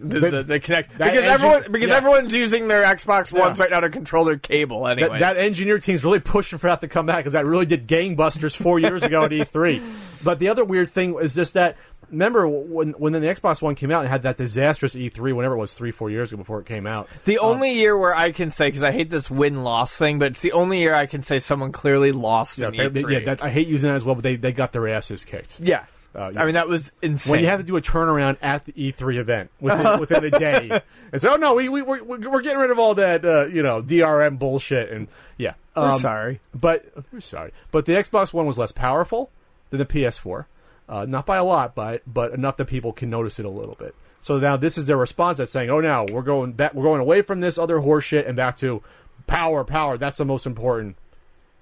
The, 0.00 0.20
the, 0.20 0.42
the 0.42 0.58
Kinect 0.58 0.88
because 0.92 1.00
engine- 1.00 1.24
everyone 1.24 1.62
because 1.70 1.90
yeah. 1.90 1.96
everyone's 1.96 2.32
using 2.32 2.66
their 2.66 2.82
Xbox 2.82 3.30
Ones 3.30 3.58
Yeah. 3.58 3.64
right 3.64 3.70
now 3.70 3.80
to 3.80 3.90
control 3.90 4.24
their 4.24 4.38
cable 4.38 4.88
anyway. 4.88 5.18
That, 5.18 5.34
that 5.34 5.36
engineer 5.36 5.78
team's 5.78 6.02
really 6.02 6.18
pushing 6.18 6.58
for 6.58 6.68
that 6.68 6.80
to 6.80 6.88
come 6.88 7.04
back 7.04 7.18
because 7.18 7.34
that 7.34 7.44
really 7.44 7.66
did 7.66 7.86
gangbusters 7.86 8.56
four 8.56 8.78
years 8.78 9.02
ago 9.02 9.24
at 9.24 9.30
E3. 9.32 9.82
But 10.24 10.38
the 10.38 10.48
other 10.48 10.64
weird 10.64 10.90
thing 10.90 11.16
is 11.18 11.34
just 11.34 11.54
that 11.54 11.76
remember 12.10 12.46
when 12.48 12.90
when 12.92 13.12
the 13.12 13.20
Xbox 13.20 13.62
One 13.62 13.74
came 13.74 13.90
out 13.90 14.00
and 14.00 14.08
had 14.08 14.22
that 14.22 14.36
disastrous 14.36 14.94
E3 14.94 15.34
whenever 15.34 15.54
it 15.54 15.58
was 15.58 15.74
three 15.74 15.90
four 15.90 16.10
years 16.10 16.30
ago 16.32 16.38
before 16.38 16.60
it 16.60 16.66
came 16.66 16.86
out. 16.86 17.08
The 17.24 17.38
only 17.38 17.72
year 17.72 17.96
where 17.96 18.14
I 18.14 18.32
can 18.32 18.50
say, 18.50 18.66
because 18.66 18.82
I 18.82 18.92
hate 18.92 19.10
this 19.10 19.30
win 19.30 19.62
loss 19.64 19.96
thing, 19.96 20.18
but 20.18 20.32
it's 20.32 20.42
the 20.42 20.52
only 20.52 20.80
year 20.80 20.94
I 20.94 21.06
can 21.06 21.22
say 21.22 21.38
someone 21.38 21.72
clearly 21.72 22.12
lost 22.12 22.58
Yeah, 22.58 22.70
they- 22.70 22.88
they- 22.88 23.02
E3. 23.02 23.12
yeah, 23.12 23.18
that, 23.26 23.42
I 23.42 23.50
hate 23.50 23.66
using 23.68 23.88
that 23.90 23.96
as 23.96 24.04
well, 24.04 24.14
but 24.14 24.22
they, 24.24 24.36
they 24.36 24.52
got 24.52 24.72
their 24.72 24.88
asses 24.88 25.24
kicked. 25.24 25.58
Yeah. 25.60 25.84
Uh, 26.14 26.30
I 26.36 26.44
mean, 26.44 26.52
that 26.52 26.68
was 26.68 26.92
insane. 27.00 27.30
when 27.30 27.40
you 27.40 27.46
have 27.46 27.60
to 27.60 27.64
do 27.64 27.74
a 27.78 27.80
turnaround 27.80 28.36
at 28.42 28.66
the 28.66 28.72
E3 28.72 29.16
event 29.16 29.50
within, 29.62 29.98
within 30.00 30.24
a 30.24 30.30
day, 30.30 30.82
and 31.10 31.22
say, 31.22 31.26
"Oh 31.30 31.36
no, 31.36 31.54
we 31.54 31.70
we 31.70 31.80
we're, 31.80 32.02
we're 32.04 32.42
getting 32.42 32.58
rid 32.58 32.70
of 32.70 32.78
all 32.78 32.94
that 32.96 33.24
uh, 33.24 33.46
you 33.46 33.62
know 33.62 33.80
DRM 33.82 34.38
bullshit," 34.38 34.90
and 34.92 35.08
yeah, 35.38 35.54
We're 35.74 35.92
um, 35.92 36.00
sorry. 36.00 36.40
but 36.54 36.84
we're 37.14 37.20
sorry, 37.22 37.52
but 37.70 37.86
the 37.86 37.94
Xbox 37.94 38.30
One 38.34 38.44
was 38.44 38.58
less 38.58 38.72
powerful 38.72 39.30
than 39.72 39.78
the 39.78 39.86
PS4, 39.86 40.44
uh, 40.88 41.06
not 41.06 41.26
by 41.26 41.38
a 41.38 41.44
lot, 41.44 41.74
but 41.74 42.02
but 42.06 42.32
enough 42.32 42.58
that 42.58 42.66
people 42.66 42.92
can 42.92 43.10
notice 43.10 43.40
it 43.40 43.46
a 43.46 43.50
little 43.50 43.74
bit. 43.74 43.94
So 44.20 44.38
now 44.38 44.56
this 44.56 44.78
is 44.78 44.86
their 44.86 44.96
response 44.96 45.38
that's 45.38 45.50
saying, 45.50 45.70
"Oh, 45.70 45.80
now 45.80 46.04
we're 46.04 46.22
going 46.22 46.52
back, 46.52 46.74
we're 46.74 46.84
going 46.84 47.00
away 47.00 47.22
from 47.22 47.40
this 47.40 47.58
other 47.58 47.78
horseshit 47.78 48.28
and 48.28 48.36
back 48.36 48.58
to 48.58 48.82
power, 49.26 49.64
power. 49.64 49.96
That's 49.96 50.18
the 50.18 50.24
most 50.24 50.46
important 50.46 50.96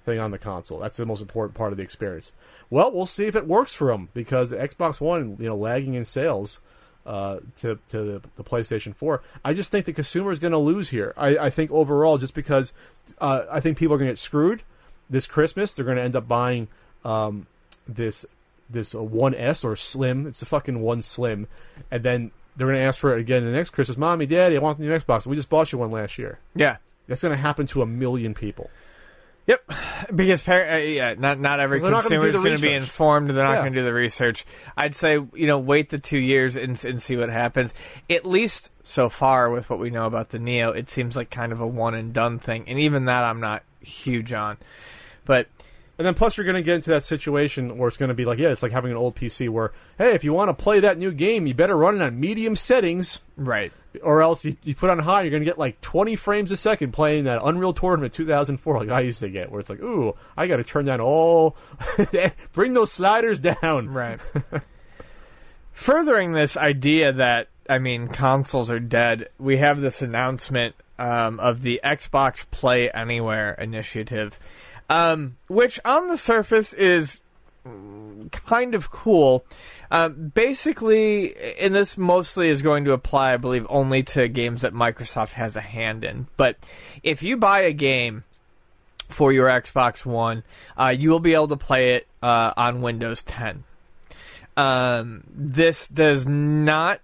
thing 0.05 0.18
on 0.18 0.33
the 0.33 0.38
console. 0.38 0.81
That's 0.81 0.96
the 0.96 1.07
most 1.07 1.20
important 1.20 1.57
part 1.57 1.73
of 1.73 1.77
the 1.77 1.85
experience. 1.85 2.33
Well, 2.68 2.92
we'll 2.92 3.07
see 3.07 3.27
if 3.27 3.37
it 3.37 3.46
works 3.46 3.75
for 3.75 3.88
them 3.88 4.09
because 4.12 4.51
the 4.51 4.57
Xbox 4.57 5.01
One, 5.01 5.37
you 5.38 5.46
know, 5.46 5.57
lagging 5.57 5.94
in 5.94 6.05
sales 6.05 6.61
uh, 7.07 7.38
to 7.59 7.79
to 7.90 7.99
the, 7.99 8.23
the 8.37 8.44
PlayStation 8.44 8.94
4. 8.94 9.23
I 9.44 9.55
just 9.55 9.70
think 9.70 9.87
the 9.87 9.92
consumer 9.92 10.33
is 10.33 10.38
going 10.38 10.53
to 10.53 10.59
lose 10.59 10.88
here. 10.88 11.14
I, 11.16 11.38
I 11.38 11.51
think 11.51 11.70
overall, 11.70 12.18
just 12.18 12.35
because 12.35 12.73
uh, 13.20 13.44
I 13.51 13.61
think 13.61 13.79
people 13.79 13.94
are 13.94 13.99
going 13.99 14.09
to 14.09 14.12
get 14.12 14.18
screwed 14.18 14.62
this 15.09 15.27
Christmas. 15.27 15.73
They're 15.73 15.85
going 15.85 15.96
to 15.96 16.03
end 16.03 16.16
up 16.16 16.29
buying 16.29 16.68
um, 17.05 17.46
this 17.94 18.24
this 18.68 18.94
uh, 18.94 19.03
One 19.03 19.35
S 19.35 19.64
or 19.64 19.76
Slim. 19.76 20.26
It's 20.26 20.40
the 20.40 20.46
fucking 20.46 20.81
One 20.81 21.03
Slim, 21.03 21.46
and 21.90 22.03
then 22.03 22.31
they're 22.57 22.66
going 22.66 22.79
to 22.79 22.83
ask 22.85 22.98
for 23.00 23.16
it 23.16 23.20
again 23.20 23.44
the 23.44 23.50
next 23.50 23.70
Christmas. 23.70 23.96
Mommy, 23.96 24.26
Daddy, 24.26 24.57
I 24.57 24.61
want 24.61 24.79
the 24.79 24.85
new 24.85 24.90
Xbox. 24.96 25.26
We 25.26 25.37
just 25.37 25.48
bought 25.48 25.72
you 25.72 25.79
one 25.79 25.90
last 25.90 26.18
year. 26.18 26.38
yeah. 26.55 26.76
That's 27.09 27.22
going 27.22 27.35
to 27.35 27.40
happen 27.42 27.66
to 27.68 27.83
a 27.83 27.87
million 27.87 28.35
people. 28.35 28.70
Yep, 29.48 29.72
because 30.14 30.40
par- 30.42 30.68
uh, 30.68 30.76
yeah, 30.76 31.14
not 31.18 31.40
not 31.40 31.59
every 31.59 31.79
'Cause 31.79 31.83
they're 31.83 31.90
not 31.90 32.00
consumer 32.03 32.26
is 32.29 32.37
going 32.37 32.57
to 32.57 32.62
be 32.62 32.72
informed. 32.72 33.31
They're 33.31 33.42
not 33.42 33.55
Yeah. 33.55 33.61
going 33.62 33.72
to 33.72 33.81
do 33.81 33.85
the 33.85 33.92
research. 33.92 34.46
I'd 34.76 34.94
say 34.94 35.14
you 35.14 35.46
know 35.48 35.59
wait 35.59 35.88
the 35.90 35.98
two 35.98 36.18
years 36.18 36.55
and 36.55 36.83
and 36.85 37.03
see 37.03 37.16
what 37.16 37.31
happens. 37.31 37.74
At 38.09 38.24
least 38.24 38.70
so 38.85 39.09
far 39.09 39.50
with 39.50 39.68
what 39.68 39.81
we 39.81 39.90
know 39.90 40.07
about 40.07 40.29
the 40.29 40.38
Neo, 40.38 40.70
it 40.70 40.88
seems 40.88 41.16
like 41.16 41.31
kind 41.31 41.50
of 41.50 41.61
a 41.61 41.66
one 41.66 41.94
and 41.94 42.12
done 42.12 42.38
thing, 42.38 42.64
and 42.68 42.79
even 42.79 43.07
that 43.07 43.24
I'm 43.24 43.40
not 43.40 43.64
huge 43.81 44.33
on. 44.33 44.57
But 45.24 45.48
And 46.00 46.06
then 46.06 46.14
plus 46.14 46.38
you're 46.38 46.46
going 46.46 46.56
to 46.56 46.62
get 46.62 46.76
into 46.76 46.88
that 46.88 47.04
situation 47.04 47.76
where 47.76 47.86
it's 47.86 47.98
going 47.98 48.08
to 48.08 48.14
be 48.14 48.24
like, 48.24 48.38
yeah, 48.38 48.48
it's 48.48 48.62
like 48.62 48.72
having 48.72 48.90
an 48.90 48.96
old 48.96 49.14
PC 49.16 49.50
where, 49.50 49.70
hey, 49.98 50.14
if 50.14 50.24
you 50.24 50.32
want 50.32 50.48
to 50.48 50.54
play 50.54 50.80
that 50.80 50.96
new 50.96 51.12
game, 51.12 51.46
you 51.46 51.52
better 51.52 51.76
run 51.76 51.96
it 51.96 52.02
on 52.02 52.18
medium 52.18 52.56
settings, 52.56 53.20
right, 53.36 53.70
or 54.02 54.22
else 54.22 54.42
you, 54.42 54.56
you 54.62 54.74
put 54.74 54.88
on 54.88 54.98
high, 55.00 55.20
you're 55.20 55.30
going 55.30 55.42
to 55.42 55.44
get 55.44 55.58
like 55.58 55.78
20 55.82 56.16
frames 56.16 56.50
a 56.52 56.56
second 56.56 56.92
playing 56.92 57.24
that 57.24 57.42
Unreal 57.44 57.74
Tournament 57.74 58.14
2004, 58.14 58.78
like 58.78 58.88
I 58.88 59.00
used 59.00 59.20
to 59.20 59.28
get, 59.28 59.50
where 59.50 59.60
it's 59.60 59.68
like, 59.68 59.82
ooh, 59.82 60.14
I 60.38 60.46
got 60.46 60.56
to 60.56 60.64
turn 60.64 60.86
down 60.86 61.02
all, 61.02 61.54
bring 62.54 62.72
those 62.72 62.90
sliders 62.90 63.38
down. 63.38 63.90
right. 63.90 64.18
Furthering 65.72 66.32
this 66.32 66.56
idea 66.56 67.12
that 67.12 67.48
I 67.68 67.78
mean 67.78 68.08
consoles 68.08 68.70
are 68.70 68.80
dead, 68.80 69.28
we 69.38 69.58
have 69.58 69.82
this 69.82 70.00
announcement 70.00 70.76
um, 70.98 71.40
of 71.40 71.62
the 71.62 71.80
Xbox 71.82 72.48
Play 72.50 72.90
Anywhere 72.90 73.52
initiative, 73.58 74.38
um, 74.90 75.37
which 75.46 75.79
on 75.85 76.09
the 76.09 76.18
surface 76.18 76.74
is 76.74 77.20
kind 78.33 78.74
of 78.74 78.90
cool. 78.90 79.46
Uh, 79.90 80.09
basically, 80.09 81.35
and 81.59 81.74
this 81.74 81.96
mostly 81.96 82.48
is 82.48 82.61
going 82.61 82.85
to 82.85 82.92
apply, 82.92 83.35
I 83.35 83.37
believe, 83.37 83.66
only 83.70 84.03
to 84.03 84.29
games 84.29 84.62
that 84.62 84.74
Microsoft 84.74 85.33
has 85.33 85.57
a 85.57 85.61
hand 85.61 86.05
in. 86.05 86.26
But 86.37 86.57
if 87.03 87.22
you 87.22 87.37
buy 87.37 87.62
a 87.62 87.72
game 87.72 88.24
for 89.09 89.33
your 89.33 89.48
Xbox 89.48 90.05
One, 90.05 90.42
uh, 90.76 90.94
you 90.96 91.11
will 91.11 91.20
be 91.20 91.35
able 91.35 91.48
to 91.48 91.57
play 91.57 91.94
it 91.94 92.09
uh, 92.22 92.53
on 92.57 92.83
Windows 92.83 93.22
10. 93.22 93.64
Um, 94.57 95.22
this 95.33 95.87
does 95.87 96.26
not 96.26 97.00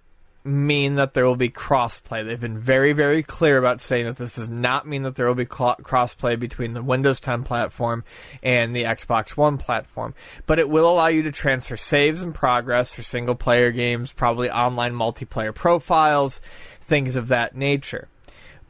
mean 0.47 0.95
that 0.95 1.13
there 1.13 1.25
will 1.25 1.35
be 1.35 1.49
crossplay. 1.49 2.25
They've 2.25 2.39
been 2.39 2.59
very, 2.59 2.93
very 2.93 3.21
clear 3.21 3.57
about 3.57 3.81
saying 3.81 4.05
that 4.05 4.17
this 4.17 4.35
does 4.35 4.49
not 4.49 4.87
mean 4.87 5.03
that 5.03 5.15
there 5.15 5.27
will 5.27 5.35
be 5.35 5.45
crossplay 5.45 6.39
between 6.39 6.73
the 6.73 6.81
Windows 6.81 7.19
10 7.19 7.43
platform 7.43 8.03
and 8.41 8.75
the 8.75 8.83
Xbox 8.83 9.31
One 9.31 9.57
platform. 9.57 10.13
But 10.45 10.59
it 10.59 10.69
will 10.69 10.89
allow 10.89 11.07
you 11.07 11.23
to 11.23 11.31
transfer 11.31 11.77
saves 11.77 12.23
and 12.23 12.33
progress 12.33 12.93
for 12.93 13.03
single 13.03 13.35
player 13.35 13.71
games, 13.71 14.13
probably 14.13 14.49
online 14.49 14.93
multiplayer 14.93 15.53
profiles, 15.53 16.41
things 16.81 17.15
of 17.15 17.27
that 17.27 17.55
nature. 17.55 18.07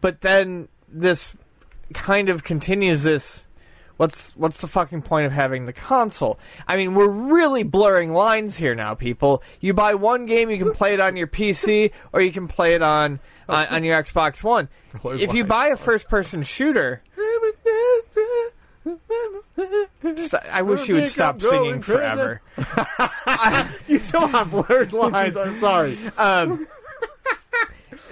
But 0.02 0.22
then 0.22 0.68
this 0.88 1.36
kind 1.94 2.30
of 2.30 2.44
continues 2.44 3.04
this 3.04 3.47
What's 3.98 4.36
what's 4.36 4.62
the 4.62 4.68
fucking 4.68 5.02
point 5.02 5.26
of 5.26 5.32
having 5.32 5.66
the 5.66 5.74
console? 5.74 6.40
I 6.68 6.76
mean, 6.78 6.94
we're 6.94 7.10
really 7.10 7.64
blurring 7.64 8.14
lines 8.14 8.56
here 8.56 8.76
now, 8.76 8.94
people. 8.94 9.44
You 9.60 9.74
buy 9.74 9.96
one 9.96 10.26
game, 10.28 10.50
you 10.52 10.58
can 10.58 10.72
play 10.72 10.94
it 10.94 11.00
on 11.00 11.16
your 11.18 11.28
PC, 11.28 11.92
or 12.14 12.22
you 12.22 12.32
can 12.32 12.48
play 12.48 12.74
it 12.76 12.82
on 12.82 13.20
on, 13.50 13.68
on 13.68 13.84
your 13.84 14.02
Xbox 14.02 14.44
One. 14.44 14.70
If 15.04 15.34
you 15.34 15.44
buy 15.44 15.68
a 15.70 15.78
first-person 15.78 16.44
shooter, 16.44 17.02
I 20.52 20.62
wish 20.62 20.88
you 20.88 20.96
would 20.96 21.10
stop 21.10 21.42
singing 21.42 21.82
forever. 21.82 22.42
you 23.88 24.00
still 24.00 24.28
have 24.28 24.52
blurred 24.52 24.94
lines. 24.94 25.36
I'm 25.36 25.56
sorry. 25.56 25.98
Um, 26.18 26.68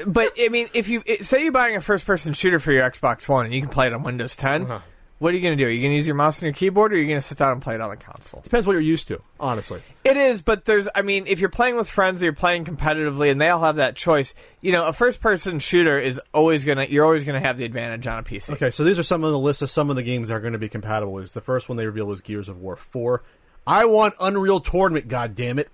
but 0.07 0.33
I 0.39 0.49
mean, 0.49 0.69
if 0.73 0.89
you 0.89 1.03
say 1.21 1.43
you're 1.43 1.51
buying 1.51 1.75
a 1.75 1.81
first-person 1.81 2.33
shooter 2.33 2.59
for 2.59 2.71
your 2.71 2.89
Xbox 2.89 3.27
One 3.29 3.45
and 3.45 3.53
you 3.53 3.61
can 3.61 3.69
play 3.69 3.87
it 3.87 3.93
on 3.93 4.03
Windows 4.03 4.35
10, 4.35 4.63
Uh-huh. 4.63 4.79
What 5.17 5.33
are 5.33 5.37
you 5.37 5.43
going 5.43 5.57
to 5.57 5.63
do? 5.63 5.67
Are 5.67 5.71
you 5.71 5.81
going 5.81 5.91
to 5.91 5.95
use 5.95 6.07
your 6.07 6.15
mouse 6.15 6.39
and 6.39 6.43
your 6.43 6.53
keyboard, 6.53 6.91
or 6.91 6.95
are 6.95 6.99
you 6.99 7.07
going 7.07 7.19
to 7.19 7.25
sit 7.25 7.37
down 7.37 7.53
and 7.53 7.61
play 7.61 7.75
it 7.75 7.81
on 7.81 7.89
the 7.89 7.95
console? 7.95 8.41
Depends 8.41 8.67
what 8.67 8.73
you're 8.73 8.81
used 8.81 9.07
to, 9.07 9.21
honestly. 9.39 9.81
It 10.03 10.17
is, 10.17 10.41
but 10.41 10.65
there's, 10.65 10.89
I 10.93 11.03
mean, 11.03 11.25
if 11.27 11.39
you're 11.39 11.49
playing 11.49 11.77
with 11.77 11.89
friends, 11.89 12.21
or 12.21 12.25
you're 12.25 12.33
playing 12.33 12.65
competitively, 12.65 13.31
and 13.31 13.39
they 13.39 13.49
all 13.49 13.61
have 13.61 13.77
that 13.77 13.95
choice. 13.95 14.33
You 14.59 14.73
know, 14.73 14.87
a 14.87 14.93
first-person 14.93 15.59
shooter 15.59 15.97
is 15.97 16.19
always 16.33 16.65
gonna, 16.65 16.85
you're 16.85 17.05
always 17.05 17.23
gonna 17.23 17.39
have 17.39 17.57
the 17.57 17.63
advantage 17.63 18.07
on 18.07 18.19
a 18.19 18.23
PC. 18.23 18.51
Okay, 18.51 18.71
so 18.71 18.83
these 18.83 18.99
are 18.99 19.03
some 19.03 19.23
of 19.23 19.31
the 19.31 19.39
list 19.39 19.61
of 19.61 19.69
some 19.69 19.89
of 19.89 19.95
the 19.95 20.03
games 20.03 20.27
that 20.27 20.35
are 20.35 20.41
going 20.41 20.53
to 20.53 20.59
be 20.59 20.69
compatible 20.69 21.13
with. 21.13 21.33
The 21.33 21.41
first 21.41 21.69
one 21.69 21.77
they 21.77 21.85
revealed 21.85 22.09
was 22.09 22.21
Gears 22.21 22.49
of 22.49 22.59
War 22.59 22.75
4. 22.75 23.23
I 23.65 23.85
want 23.85 24.15
Unreal 24.19 24.59
Tournament, 24.59 25.07
God 25.07 25.33
damn 25.33 25.59
it! 25.59 25.69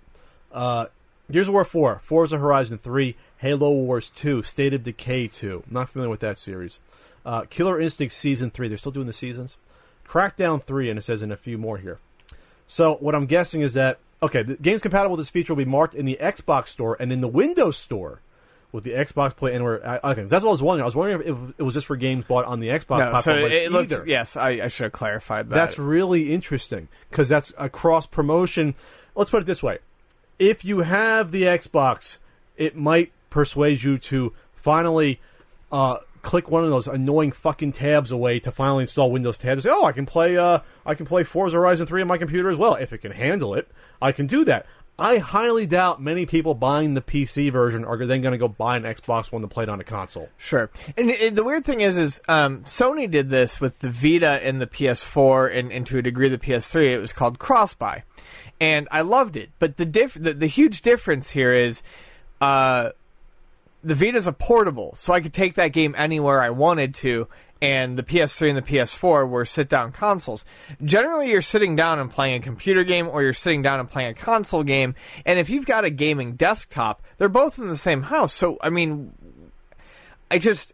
Uh, 0.51 0.85
Gears 1.31 1.47
of 1.47 1.53
War 1.53 1.65
4, 1.65 2.01
Forza 2.03 2.37
Horizon 2.37 2.77
3, 2.77 3.15
Halo 3.37 3.71
Wars 3.71 4.09
2, 4.09 4.43
State 4.43 4.73
of 4.73 4.83
Decay 4.83 5.27
2. 5.27 5.63
Not 5.69 5.89
familiar 5.89 6.09
with 6.09 6.19
that 6.19 6.37
series. 6.37 6.79
Uh, 7.25 7.43
Killer 7.49 7.79
Instinct 7.79 8.13
Season 8.13 8.49
3. 8.51 8.67
They're 8.67 8.77
still 8.77 8.91
doing 8.91 9.07
the 9.07 9.13
seasons. 9.13 9.57
Crackdown 10.07 10.61
3, 10.63 10.89
and 10.89 10.99
it 10.99 11.03
says 11.03 11.21
in 11.21 11.31
a 11.31 11.37
few 11.37 11.57
more 11.57 11.77
here. 11.77 11.99
So 12.67 12.95
what 12.95 13.15
I'm 13.15 13.25
guessing 13.25 13.61
is 13.61 13.73
that 13.73 13.99
okay, 14.23 14.43
the 14.43 14.55
games 14.55 14.81
compatible 14.81 15.15
with 15.17 15.19
this 15.25 15.29
feature 15.29 15.53
will 15.53 15.63
be 15.63 15.69
marked 15.69 15.95
in 15.95 16.05
the 16.05 16.17
Xbox 16.21 16.67
Store 16.67 16.95
and 16.99 17.11
in 17.11 17.21
the 17.21 17.27
Windows 17.27 17.75
Store 17.77 18.21
with 18.71 18.83
the 18.83 18.91
Xbox 18.91 19.35
Play 19.35 19.53
Anywhere. 19.53 19.81
I- 20.03 20.11
Okay, 20.11 20.23
that's 20.23 20.43
what 20.43 20.49
I 20.49 20.51
was 20.51 20.61
wondering. 20.61 20.83
I 20.83 20.85
was 20.85 20.95
wondering 20.95 21.21
if 21.27 21.59
it 21.59 21.63
was 21.63 21.73
just 21.73 21.87
for 21.87 21.95
games 21.97 22.23
bought 22.25 22.45
on 22.45 22.59
the 22.59 22.69
Xbox 22.69 22.99
No, 22.99 23.05
so 23.05 23.11
platform. 23.11 23.37
it, 23.39 23.51
it 23.51 23.71
looks. 23.71 23.91
either. 23.91 24.05
Yes, 24.07 24.37
I, 24.37 24.49
I 24.51 24.67
should 24.69 24.83
have 24.85 24.91
clarified 24.93 25.49
that. 25.49 25.55
That's 25.55 25.77
really 25.79 26.31
interesting 26.33 26.87
because 27.09 27.27
that's 27.27 27.51
a 27.57 27.67
cross 27.69 28.05
promotion. 28.07 28.75
Let's 29.15 29.29
put 29.31 29.41
it 29.41 29.45
this 29.45 29.61
way: 29.63 29.79
if 30.39 30.63
you 30.63 30.79
have 30.79 31.31
the 31.31 31.43
Xbox, 31.43 32.17
it 32.57 32.75
might 32.77 33.11
persuade 33.29 33.83
you 33.83 33.97
to 33.97 34.33
finally 34.55 35.19
uh, 35.71 35.97
click 36.21 36.49
one 36.49 36.63
of 36.63 36.69
those 36.69 36.87
annoying 36.87 37.31
fucking 37.31 37.71
tabs 37.73 38.11
away 38.11 38.39
to 38.39 38.51
finally 38.51 38.83
install 38.83 39.11
Windows 39.11 39.37
10. 39.37 39.53
And 39.53 39.63
say, 39.63 39.69
oh, 39.71 39.85
I 39.85 39.91
can 39.91 40.05
play 40.05 40.37
uh, 40.37 40.59
I 40.85 40.95
can 40.95 41.05
play 41.05 41.23
Forza 41.23 41.57
Horizon 41.57 41.87
3 41.87 42.01
on 42.01 42.07
my 42.07 42.17
computer 42.17 42.49
as 42.49 42.57
well 42.57 42.75
if 42.75 42.93
it 42.93 42.99
can 42.99 43.11
handle 43.11 43.53
it. 43.53 43.67
I 44.01 44.11
can 44.11 44.27
do 44.27 44.45
that. 44.45 44.65
I 45.01 45.17
highly 45.17 45.65
doubt 45.65 45.99
many 45.99 46.27
people 46.27 46.53
buying 46.53 46.93
the 46.93 47.01
PC 47.01 47.51
version 47.51 47.85
are 47.85 47.97
then 48.05 48.21
going 48.21 48.33
to 48.33 48.37
go 48.37 48.47
buy 48.47 48.77
an 48.77 48.83
Xbox 48.83 49.31
One 49.31 49.41
to 49.41 49.47
play 49.47 49.63
it 49.63 49.69
on 49.69 49.79
a 49.79 49.83
console. 49.83 50.29
Sure. 50.37 50.69
And 50.95 51.09
it, 51.09 51.33
the 51.33 51.43
weird 51.43 51.65
thing 51.65 51.81
is, 51.81 51.97
is 51.97 52.21
um, 52.27 52.63
Sony 52.65 53.09
did 53.09 53.29
this 53.31 53.59
with 53.59 53.79
the 53.79 53.89
Vita 53.89 54.39
and 54.43 54.61
the 54.61 54.67
PS4, 54.67 55.57
and, 55.57 55.71
and 55.71 55.87
to 55.87 55.97
a 55.97 56.01
degree 56.03 56.29
the 56.29 56.37
PS3. 56.37 56.93
It 56.93 56.99
was 56.99 57.13
called 57.13 57.39
cross 57.39 57.73
buy, 57.73 58.03
and 58.59 58.87
I 58.91 59.01
loved 59.01 59.37
it. 59.37 59.49
But 59.57 59.77
the 59.77 59.85
diff- 59.85 60.13
the, 60.13 60.35
the 60.35 60.47
huge 60.47 60.83
difference 60.83 61.31
here 61.31 61.51
is, 61.51 61.81
uh, 62.39 62.91
the 63.83 63.95
Vita's 63.95 64.27
a 64.27 64.33
portable, 64.33 64.93
so 64.95 65.13
I 65.13 65.21
could 65.21 65.33
take 65.33 65.55
that 65.55 65.69
game 65.69 65.95
anywhere 65.97 66.41
I 66.41 66.49
wanted 66.49 66.93
to. 66.95 67.27
And 67.63 67.95
the 67.95 68.01
PS3 68.01 68.49
and 68.49 68.57
the 68.57 68.63
PS4 68.63 69.29
were 69.29 69.45
sit 69.45 69.69
down 69.69 69.91
consoles. 69.91 70.43
Generally, 70.83 71.29
you're 71.29 71.43
sitting 71.43 71.75
down 71.75 71.99
and 71.99 72.09
playing 72.09 72.33
a 72.33 72.39
computer 72.39 72.83
game, 72.83 73.07
or 73.07 73.21
you're 73.21 73.33
sitting 73.33 73.61
down 73.61 73.79
and 73.79 73.87
playing 73.87 74.09
a 74.09 74.13
console 74.15 74.63
game. 74.63 74.95
And 75.27 75.37
if 75.37 75.51
you've 75.51 75.67
got 75.67 75.85
a 75.85 75.91
gaming 75.91 76.33
desktop, 76.33 77.03
they're 77.19 77.29
both 77.29 77.59
in 77.59 77.67
the 77.67 77.75
same 77.75 78.01
house. 78.01 78.33
So, 78.33 78.57
I 78.61 78.71
mean, 78.71 79.13
I 80.31 80.39
just 80.39 80.73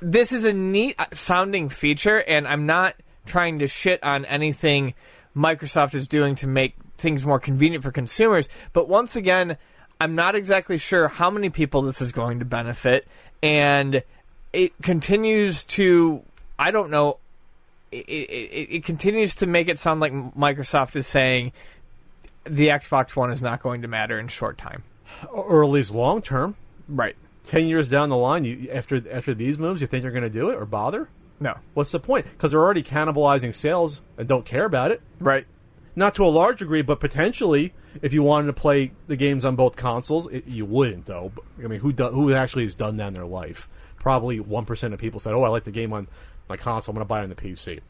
this 0.00 0.32
is 0.32 0.44
a 0.44 0.52
neat 0.52 0.96
sounding 1.12 1.68
feature, 1.68 2.18
and 2.18 2.46
I'm 2.46 2.66
not 2.66 2.96
trying 3.24 3.60
to 3.60 3.66
shit 3.66 4.02
on 4.02 4.24
anything 4.24 4.94
Microsoft 5.34 5.94
is 5.94 6.08
doing 6.08 6.34
to 6.36 6.46
make 6.46 6.74
things 6.96 7.26
more 7.26 7.38
convenient 7.38 7.84
for 7.84 7.90
consumers. 7.90 8.48
But 8.72 8.88
once 8.88 9.16
again, 9.16 9.58
I'm 10.00 10.14
not 10.14 10.34
exactly 10.34 10.78
sure 10.78 11.08
how 11.08 11.30
many 11.30 11.50
people 11.50 11.82
this 11.82 12.00
is 12.00 12.12
going 12.12 12.40
to 12.40 12.44
benefit, 12.44 13.06
and 13.42 14.02
it 14.52 14.72
continues 14.82 15.62
to 15.64 16.22
I 16.58 16.70
don't 16.70 16.90
know. 16.90 17.18
It, 17.92 18.06
it, 18.08 18.76
it 18.76 18.84
continues 18.84 19.36
to 19.36 19.46
make 19.46 19.68
it 19.68 19.78
sound 19.78 20.00
like 20.00 20.12
Microsoft 20.12 20.96
is 20.96 21.06
saying 21.06 21.52
the 22.44 22.68
Xbox 22.68 23.14
One 23.14 23.30
is 23.30 23.42
not 23.42 23.62
going 23.62 23.82
to 23.82 23.88
matter 23.88 24.18
in 24.18 24.28
short 24.28 24.58
time. 24.58 24.82
Or 25.30 25.62
at 25.62 25.70
least 25.70 25.94
long 25.94 26.22
term. 26.22 26.56
Right. 26.88 27.16
Ten 27.44 27.66
years 27.66 27.88
down 27.88 28.08
the 28.08 28.16
line, 28.16 28.44
you 28.44 28.70
after 28.72 29.02
after 29.10 29.34
these 29.34 29.58
moves, 29.58 29.80
you 29.80 29.86
think 29.86 30.02
they're 30.02 30.10
going 30.10 30.24
to 30.24 30.30
do 30.30 30.50
it 30.50 30.56
or 30.56 30.66
bother? 30.66 31.08
No. 31.38 31.56
What's 31.74 31.92
the 31.92 32.00
point? 32.00 32.26
Because 32.26 32.50
they're 32.50 32.62
already 32.62 32.82
cannibalizing 32.82 33.54
sales 33.54 34.00
and 34.16 34.26
don't 34.26 34.44
care 34.44 34.64
about 34.64 34.90
it. 34.90 35.00
Right. 35.20 35.46
Not 35.98 36.14
to 36.16 36.24
a 36.24 36.28
large 36.28 36.58
degree, 36.58 36.82
but 36.82 37.00
potentially, 37.00 37.72
if 38.02 38.12
you 38.12 38.22
wanted 38.22 38.48
to 38.48 38.52
play 38.52 38.92
the 39.06 39.16
games 39.16 39.46
on 39.46 39.56
both 39.56 39.76
consoles, 39.76 40.26
it, 40.30 40.46
you 40.46 40.66
wouldn't 40.66 41.06
though. 41.06 41.32
I 41.58 41.66
mean, 41.66 41.80
who 41.80 41.92
do, 41.92 42.08
who 42.08 42.34
actually 42.34 42.64
has 42.64 42.74
done 42.74 42.98
that 42.98 43.08
in 43.08 43.14
their 43.14 43.24
life? 43.24 43.66
Probably 43.96 44.38
one 44.38 44.66
percent 44.66 44.92
of 44.92 45.00
people 45.00 45.18
said, 45.18 45.32
"Oh, 45.32 45.42
I 45.42 45.48
like 45.48 45.64
the 45.64 45.70
game 45.70 45.94
on 45.94 46.06
my 46.50 46.58
console. 46.58 46.92
I'm 46.92 46.96
going 46.96 47.06
to 47.06 47.08
buy 47.08 47.20
it 47.20 47.22
on 47.24 47.28
the 47.30 47.34
PC." 47.34 47.80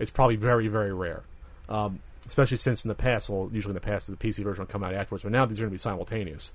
It's 0.00 0.10
probably 0.10 0.34
very 0.34 0.66
very 0.66 0.92
rare. 0.92 1.22
Um, 1.68 2.00
especially 2.26 2.56
since 2.56 2.84
in 2.84 2.88
the 2.88 2.94
past, 2.94 3.28
well, 3.28 3.48
usually 3.52 3.70
in 3.70 3.74
the 3.74 3.80
past, 3.80 4.08
the 4.08 4.16
PC 4.16 4.42
version 4.42 4.62
will 4.62 4.72
come 4.72 4.82
out 4.82 4.92
afterwards, 4.92 5.22
but 5.22 5.30
now 5.30 5.46
these 5.46 5.60
are 5.60 5.62
going 5.62 5.70
to 5.70 5.74
be 5.74 5.78
simultaneous. 5.78 6.52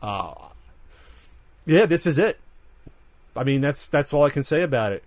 Uh, 0.00 0.34
yeah, 1.64 1.86
this 1.86 2.06
is 2.06 2.18
it. 2.18 2.38
I 3.34 3.42
mean, 3.42 3.60
that's 3.60 3.88
that's 3.88 4.12
all 4.12 4.22
I 4.22 4.30
can 4.30 4.44
say 4.44 4.62
about 4.62 4.92
it. 4.92 5.02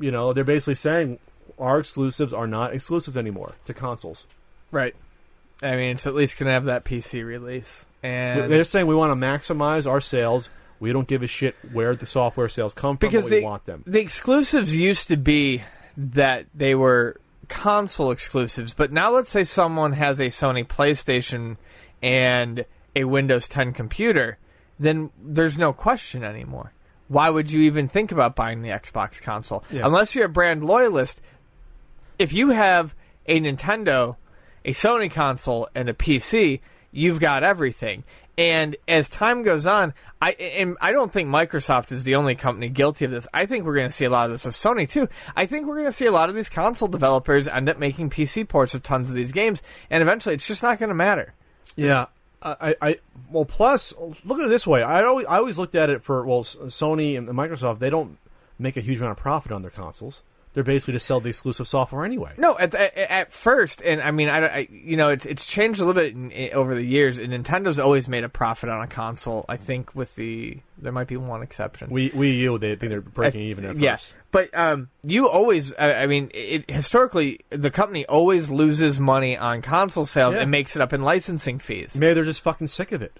You 0.00 0.10
know, 0.10 0.32
they're 0.32 0.42
basically 0.42 0.74
saying 0.74 1.20
our 1.60 1.78
exclusives 1.78 2.32
are 2.32 2.48
not 2.48 2.74
exclusive 2.74 3.16
anymore 3.16 3.54
to 3.66 3.72
consoles. 3.72 4.26
Right. 4.74 4.94
I 5.62 5.76
mean, 5.76 5.92
it's 5.92 6.06
at 6.06 6.14
least 6.14 6.38
going 6.38 6.48
to 6.48 6.52
have 6.52 6.64
that 6.64 6.84
PC 6.84 7.24
release. 7.24 7.86
And 8.02 8.52
They're 8.52 8.64
saying 8.64 8.86
we 8.86 8.94
want 8.94 9.18
to 9.18 9.26
maximize 9.26 9.88
our 9.88 10.00
sales. 10.00 10.50
We 10.80 10.92
don't 10.92 11.06
give 11.06 11.22
a 11.22 11.26
shit 11.28 11.54
where 11.72 11.94
the 11.94 12.06
software 12.06 12.48
sales 12.48 12.74
come 12.74 12.98
from. 12.98 13.08
because 13.08 13.24
but 13.26 13.30
we 13.30 13.38
they, 13.38 13.44
want 13.44 13.64
them. 13.64 13.84
the 13.86 14.00
exclusives 14.00 14.74
used 14.74 15.08
to 15.08 15.16
be 15.16 15.62
that 15.96 16.46
they 16.54 16.74
were 16.74 17.20
console 17.48 18.10
exclusives, 18.10 18.74
but 18.74 18.92
now 18.92 19.12
let's 19.12 19.30
say 19.30 19.44
someone 19.44 19.92
has 19.92 20.18
a 20.18 20.24
Sony 20.24 20.66
PlayStation 20.66 21.56
and 22.02 22.66
a 22.96 23.04
Windows 23.04 23.48
10 23.48 23.72
computer, 23.72 24.38
then 24.78 25.10
there's 25.22 25.56
no 25.56 25.72
question 25.72 26.24
anymore. 26.24 26.72
Why 27.08 27.30
would 27.30 27.50
you 27.50 27.60
even 27.62 27.86
think 27.88 28.12
about 28.12 28.34
buying 28.34 28.62
the 28.62 28.70
Xbox 28.70 29.22
console? 29.22 29.62
Yeah. 29.70 29.82
Unless 29.84 30.14
you're 30.14 30.26
a 30.26 30.28
brand 30.28 30.64
loyalist, 30.64 31.22
if 32.18 32.32
you 32.32 32.50
have 32.50 32.94
a 33.26 33.40
Nintendo, 33.40 34.16
a 34.64 34.72
Sony 34.72 35.10
console, 35.10 35.68
and 35.74 35.88
a 35.88 35.94
PC, 35.94 36.60
you've 36.90 37.20
got 37.20 37.44
everything. 37.44 38.04
And 38.36 38.76
as 38.88 39.08
time 39.08 39.42
goes 39.42 39.64
on, 39.64 39.94
I 40.20 40.32
and 40.32 40.76
I 40.80 40.90
don't 40.90 41.12
think 41.12 41.28
Microsoft 41.28 41.92
is 41.92 42.02
the 42.02 42.16
only 42.16 42.34
company 42.34 42.68
guilty 42.68 43.04
of 43.04 43.12
this. 43.12 43.28
I 43.32 43.46
think 43.46 43.64
we're 43.64 43.74
going 43.76 43.86
to 43.86 43.94
see 43.94 44.06
a 44.06 44.10
lot 44.10 44.24
of 44.24 44.32
this 44.32 44.44
with 44.44 44.56
Sony 44.56 44.88
too. 44.88 45.08
I 45.36 45.46
think 45.46 45.66
we're 45.66 45.76
going 45.76 45.86
to 45.86 45.92
see 45.92 46.06
a 46.06 46.12
lot 46.12 46.28
of 46.28 46.34
these 46.34 46.48
console 46.48 46.88
developers 46.88 47.46
end 47.46 47.68
up 47.68 47.78
making 47.78 48.10
PC 48.10 48.48
ports 48.48 48.74
of 48.74 48.82
tons 48.82 49.08
of 49.08 49.14
these 49.14 49.30
games, 49.30 49.62
and 49.88 50.02
eventually 50.02 50.34
it's 50.34 50.46
just 50.46 50.64
not 50.64 50.80
going 50.80 50.88
to 50.88 50.96
matter. 50.96 51.34
Yeah, 51.76 52.06
I, 52.42 52.74
I 52.82 52.98
well, 53.30 53.44
plus 53.44 53.94
look 54.24 54.40
at 54.40 54.46
it 54.46 54.48
this 54.48 54.66
way. 54.66 54.82
I 54.82 55.04
always 55.04 55.26
I 55.26 55.36
always 55.36 55.58
looked 55.58 55.76
at 55.76 55.88
it 55.88 56.02
for 56.02 56.26
well, 56.26 56.42
Sony 56.42 57.16
and 57.16 57.28
Microsoft. 57.28 57.78
They 57.78 57.90
don't 57.90 58.18
make 58.58 58.76
a 58.76 58.80
huge 58.80 58.98
amount 58.98 59.12
of 59.12 59.22
profit 59.22 59.52
on 59.52 59.62
their 59.62 59.70
consoles. 59.70 60.22
They're 60.54 60.64
basically 60.64 60.94
to 60.94 61.00
sell 61.00 61.20
the 61.20 61.28
exclusive 61.28 61.68
software 61.68 62.04
anyway. 62.04 62.32
No, 62.38 62.56
at, 62.58 62.74
at, 62.74 62.96
at 62.96 63.32
first, 63.32 63.82
and 63.82 64.00
I 64.00 64.10
mean, 64.12 64.28
I, 64.28 64.46
I 64.46 64.68
you 64.70 64.96
know, 64.96 65.08
it's 65.10 65.26
it's 65.26 65.44
changed 65.44 65.80
a 65.80 65.84
little 65.84 66.00
bit 66.00 66.14
in, 66.14 66.30
in- 66.30 66.54
over 66.54 66.74
the 66.74 66.82
years. 66.84 67.18
And 67.18 67.32
Nintendo's 67.32 67.78
always 67.78 68.08
made 68.08 68.24
a 68.24 68.28
profit 68.28 68.68
on 68.70 68.80
a 68.80 68.86
console. 68.86 69.44
I 69.48 69.56
think 69.56 69.94
with 69.94 70.14
the 70.14 70.58
there 70.78 70.92
might 70.92 71.08
be 71.08 71.16
one 71.16 71.42
exception. 71.42 71.90
We 71.90 72.10
Wii 72.10 72.38
U, 72.38 72.58
they 72.58 72.76
think 72.76 72.90
they're 72.90 73.00
breaking 73.00 73.42
I- 73.42 73.44
even 73.44 73.64
at 73.64 73.76
yeah. 73.76 73.96
first. 73.96 74.14
But 74.30 74.50
um, 74.52 74.88
you 75.04 75.28
always, 75.28 75.72
I, 75.74 76.02
I 76.02 76.06
mean, 76.08 76.30
it, 76.34 76.68
historically, 76.68 77.40
the 77.50 77.70
company 77.70 78.04
always 78.06 78.50
loses 78.50 78.98
money 78.98 79.36
on 79.38 79.62
console 79.62 80.04
sales 80.04 80.34
Yeah. 80.34 80.40
and 80.40 80.50
makes 80.50 80.74
it 80.74 80.82
up 80.82 80.92
in 80.92 81.02
licensing 81.02 81.60
fees. 81.60 81.96
Maybe 81.96 82.14
they're 82.14 82.24
just 82.24 82.42
fucking 82.42 82.66
sick 82.66 82.90
of 82.90 83.00
it. 83.02 83.12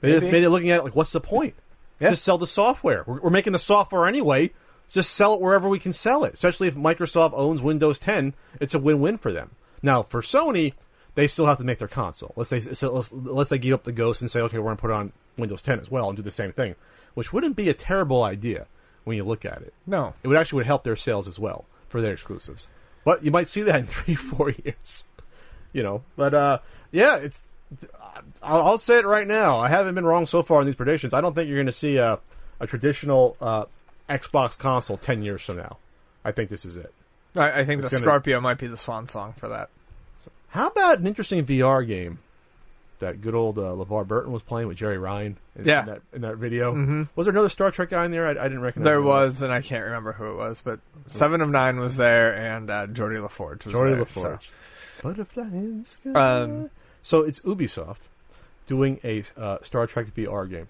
Maybe, 0.00 0.14
Maybe. 0.14 0.26
maybe 0.26 0.40
they're 0.40 0.48
looking 0.50 0.70
at 0.70 0.78
it 0.78 0.84
like, 0.84 0.94
what's 0.94 1.10
the 1.12 1.20
point? 1.20 1.54
Yeah. 1.98 2.10
Just 2.10 2.22
sell 2.24 2.38
the 2.38 2.46
software. 2.46 3.02
We're, 3.06 3.20
we're 3.20 3.30
making 3.30 3.52
the 3.52 3.58
software 3.58 4.06
anyway. 4.06 4.52
Just 4.90 5.12
sell 5.12 5.34
it 5.34 5.40
wherever 5.40 5.68
we 5.68 5.78
can 5.78 5.92
sell 5.92 6.24
it. 6.24 6.34
Especially 6.34 6.68
if 6.68 6.74
Microsoft 6.74 7.32
owns 7.34 7.62
Windows 7.62 7.98
10, 7.98 8.34
it's 8.60 8.74
a 8.74 8.78
win-win 8.78 9.18
for 9.18 9.32
them. 9.32 9.50
Now 9.82 10.02
for 10.02 10.20
Sony, 10.20 10.74
they 11.14 11.26
still 11.26 11.46
have 11.46 11.58
to 11.58 11.64
make 11.64 11.78
their 11.78 11.88
console. 11.88 12.32
Unless 12.36 12.48
they 12.48 12.60
so 12.60 13.02
unless, 13.12 13.48
they 13.48 13.58
give 13.58 13.74
up 13.74 13.84
the 13.84 13.92
ghost 13.92 14.20
and 14.20 14.30
say, 14.30 14.40
okay, 14.40 14.58
we're 14.58 14.64
going 14.64 14.76
to 14.76 14.80
put 14.80 14.90
it 14.90 14.94
on 14.94 15.12
Windows 15.38 15.62
10 15.62 15.80
as 15.80 15.90
well 15.90 16.08
and 16.08 16.16
do 16.16 16.22
the 16.22 16.30
same 16.30 16.52
thing, 16.52 16.74
which 17.14 17.32
wouldn't 17.32 17.56
be 17.56 17.68
a 17.68 17.74
terrible 17.74 18.22
idea 18.22 18.66
when 19.04 19.16
you 19.16 19.24
look 19.24 19.44
at 19.44 19.62
it. 19.62 19.72
No. 19.86 20.14
It 20.22 20.28
would 20.28 20.36
actually 20.36 20.58
would 20.58 20.66
help 20.66 20.84
their 20.84 20.96
sales 20.96 21.28
as 21.28 21.38
well 21.38 21.64
for 21.88 22.00
their 22.00 22.12
exclusives. 22.12 22.68
But 23.04 23.24
you 23.24 23.30
might 23.30 23.48
see 23.48 23.62
that 23.62 23.80
in 23.80 23.86
three, 23.86 24.14
four 24.14 24.50
years. 24.50 25.08
You 25.72 25.84
know, 25.84 26.02
but 26.16 26.34
uh, 26.34 26.58
yeah, 26.90 27.16
it's. 27.16 27.42
I'll, 28.42 28.62
I'll 28.62 28.78
say 28.78 28.98
it 28.98 29.06
right 29.06 29.26
now. 29.26 29.60
I 29.60 29.68
haven't 29.68 29.94
been 29.94 30.04
wrong 30.04 30.26
so 30.26 30.42
far 30.42 30.60
in 30.60 30.66
these 30.66 30.74
predictions. 30.74 31.14
I 31.14 31.20
don't 31.20 31.32
think 31.32 31.46
you're 31.46 31.58
going 31.58 31.66
to 31.66 31.72
see 31.72 31.96
a, 31.96 32.18
a 32.58 32.66
traditional 32.66 33.36
uh, 33.40 33.66
Xbox 34.10 34.58
console 34.58 34.96
ten 34.96 35.22
years 35.22 35.42
from 35.42 35.56
now. 35.56 35.78
I 36.24 36.32
think 36.32 36.50
this 36.50 36.64
is 36.64 36.76
it. 36.76 36.92
I, 37.36 37.60
I 37.60 37.64
think 37.64 37.80
It's 37.82 37.90
the 37.90 37.96
gonna- 37.96 38.06
Scorpio 38.10 38.40
might 38.40 38.58
be 38.58 38.66
the 38.66 38.76
swan 38.76 39.06
song 39.06 39.34
for 39.36 39.48
that. 39.48 39.70
How 40.48 40.66
about 40.66 40.98
an 40.98 41.06
interesting 41.06 41.46
VR 41.46 41.86
game 41.86 42.18
that 42.98 43.20
good 43.20 43.34
old 43.36 43.56
uh, 43.56 43.62
LeVar 43.62 44.06
Burton 44.06 44.32
was 44.32 44.42
playing 44.42 44.66
with 44.68 44.76
Jeri 44.78 45.00
Ryan? 45.00 45.36
In, 45.56 45.64
Yeah. 45.64 45.80
in 45.80 45.86
that, 45.86 46.02
in 46.12 46.20
that 46.22 46.36
video. 46.38 46.74
Mhm. 46.74 47.08
Was 47.14 47.26
there 47.26 47.32
another 47.32 47.48
Star 47.48 47.70
Trek 47.70 47.90
guy 47.90 48.04
in 48.04 48.10
there? 48.10 48.26
I, 48.26 48.30
I 48.32 48.34
didn't 48.48 48.60
recognize. 48.62 48.84
There 48.84 49.00
was, 49.00 49.42
and 49.42 49.52
I 49.52 49.62
can't 49.62 49.84
remember 49.84 50.12
who 50.12 50.26
it 50.32 50.34
was, 50.36 50.60
but 50.60 50.80
Seven 51.06 51.40
of 51.40 51.48
Nine 51.48 51.78
was 51.78 51.96
there, 51.96 52.34
and 52.34 52.68
uh, 52.68 52.86
Geordi 52.88 53.24
LaForge 53.24 53.64
was 53.64 53.74
Geordi 53.74 53.94
there. 53.94 54.04
LaForge. 54.04 54.40
Butterfly 55.02 55.42
in 55.44 55.78
the 55.82 55.88
sky. 55.88 56.10
Um, 56.42 56.70
so 57.00 57.20
it's 57.20 57.38
Ubisoft 57.40 58.00
doing 58.66 58.98
a 59.04 59.22
uh, 59.38 59.58
Star 59.62 59.86
Trek 59.86 60.08
VR 60.14 60.50
game. 60.50 60.66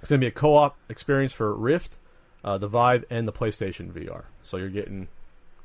It's 0.00 0.08
going 0.08 0.20
to 0.20 0.24
be 0.24 0.28
a 0.28 0.32
co-op 0.32 0.76
experience 0.88 1.32
for 1.32 1.52
Rift, 1.54 1.96
uh, 2.46 2.56
the 2.56 2.68
Vive, 2.68 3.04
and 3.10 3.26
the 3.26 3.32
PlayStation 3.32 3.92
VR. 3.92 4.24
So 4.44 4.56
you're 4.56 4.70
getting, 4.70 5.08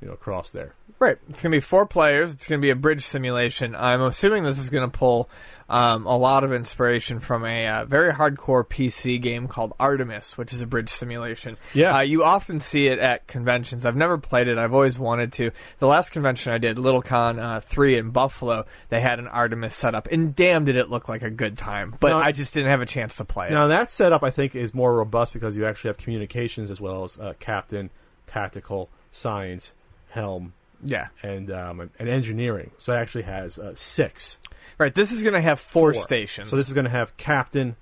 you 0.02 0.08
know, 0.08 0.14
across 0.14 0.52
there. 0.52 0.74
Right. 1.00 1.18
It's 1.30 1.42
to 1.52 1.56
be 1.56 1.62
four 1.62 1.86
players. 1.86 2.34
It's 2.34 2.48
to 2.60 2.62
be 2.62 2.72
a 2.72 2.76
bridge 2.76 3.06
simulation. 3.06 3.76
I'm 3.76 4.02
assuming 4.02 4.44
this 4.44 4.58
is 4.58 4.70
to 4.90 4.98
pull 4.98 5.30
um, 5.72 6.06
a 6.06 6.18
lot 6.18 6.44
of 6.44 6.52
inspiration 6.52 7.20
from 7.20 7.46
a 7.46 7.68
uh, 7.68 7.86
very 7.86 8.12
hardcore 8.12 8.64
PC 8.68 9.22
game 9.22 9.48
called 9.48 9.74
Artemis, 9.80 10.38
which 10.38 10.52
is 10.54 10.62
a 10.62 10.68
bridge 10.68 10.90
simulation. 10.90 11.58
Yeah. 11.74 11.96
Uh, 11.98 12.02
you 12.02 12.24
often 12.24 12.60
see 12.60 12.88
it 12.88 13.00
at 13.00 13.26
conventions. 13.28 13.86
I've 13.86 13.96
never 13.96 14.18
played 14.18 14.48
it. 14.48 14.58
I've 14.58 14.74
always 14.74 15.00
wanted 15.00 15.32
to. 15.34 15.52
The 15.80 15.88
last 15.88 16.12
convention 16.12 16.52
I 16.52 16.58
did, 16.58 16.78
LittleCon 16.78 17.40
uh, 17.40 17.60
3 17.62 17.98
in 17.98 18.10
Buffalo, 18.12 18.66
they 18.90 19.00
had 19.00 19.20
an 19.20 19.28
Artemis 19.28 19.74
setup, 19.74 20.08
and 20.12 20.36
damn 20.36 20.66
did 20.66 20.76
it 20.76 20.90
look 20.90 21.08
like 21.08 21.22
a 21.22 21.30
good 21.30 21.58
time. 21.58 21.96
But 22.00 22.10
Now- 22.10 22.20
I 22.20 22.32
just 22.34 22.54
didn't 22.54 22.70
have 22.70 22.82
a 22.82 22.86
chance 22.86 23.16
to 23.18 23.26
play 23.26 23.48
it. 23.48 23.52
Now 23.52 23.68
that 23.68 23.90
setup, 23.90 24.24
I 24.24 24.30
think, 24.32 24.56
is 24.56 24.74
more 24.74 24.94
robust 24.94 25.32
because 25.32 25.56
you 25.56 25.66
actually 25.66 25.90
have 25.90 25.98
communications 25.98 26.70
as 26.70 26.82
well 26.82 27.06
as 27.06 27.18
uh, 27.18 27.34
captain, 27.40 27.90
tactical, 28.28 28.90
science, 29.12 29.74
helm, 30.10 30.54
Yeah. 30.84 31.08
and 31.24 31.50
um, 31.52 31.90
and 32.00 32.10
engineering. 32.10 32.72
So 32.78 32.94
it 32.94 32.98
actually 32.98 33.24
has 33.24 33.58
uh, 33.58 33.74
six. 33.76 34.38
Right. 34.82 34.96
This 34.96 35.12
is 35.12 35.22
going 35.22 35.36
to 35.36 35.42
have 35.42 35.60
four, 35.60 35.94
Four. 35.94 36.02
stations. 36.02 36.50
So 36.50 36.56
this 36.56 36.68
is 36.68 36.74
going 36.74 36.86
to 36.86 36.92
have 36.92 37.16
captain, 37.16 37.76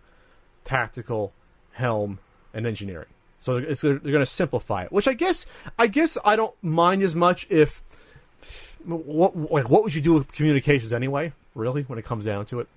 tactical, 0.66 1.32
helm, 1.72 2.20
and 2.54 2.68
engineering. 2.68 3.08
So 3.38 3.56
it's, 3.56 3.80
they're 3.80 4.00
going 4.00 4.20
to 4.20 4.26
simplify 4.26 4.84
it, 4.84 4.92
which 4.92 5.08
I 5.08 5.14
guess 5.14 5.46
I 5.78 5.88
guess 5.88 6.18
I 6.26 6.36
don't 6.36 6.54
mind 6.62 7.02
as 7.04 7.16
much 7.16 7.48
if 7.50 7.82
what 8.84 9.50
like, 9.50 9.70
what 9.70 9.84
would 9.84 9.96
you 9.96 10.02
do 10.02 10.14
with 10.14 10.30
communications 10.34 10.92
anyway? 10.92 11.32
Really, 11.56 11.84
when 11.84 11.98
it 11.98 12.04
comes 12.04 12.26
down 12.26 12.46
to 12.48 12.60
it. 12.60 12.68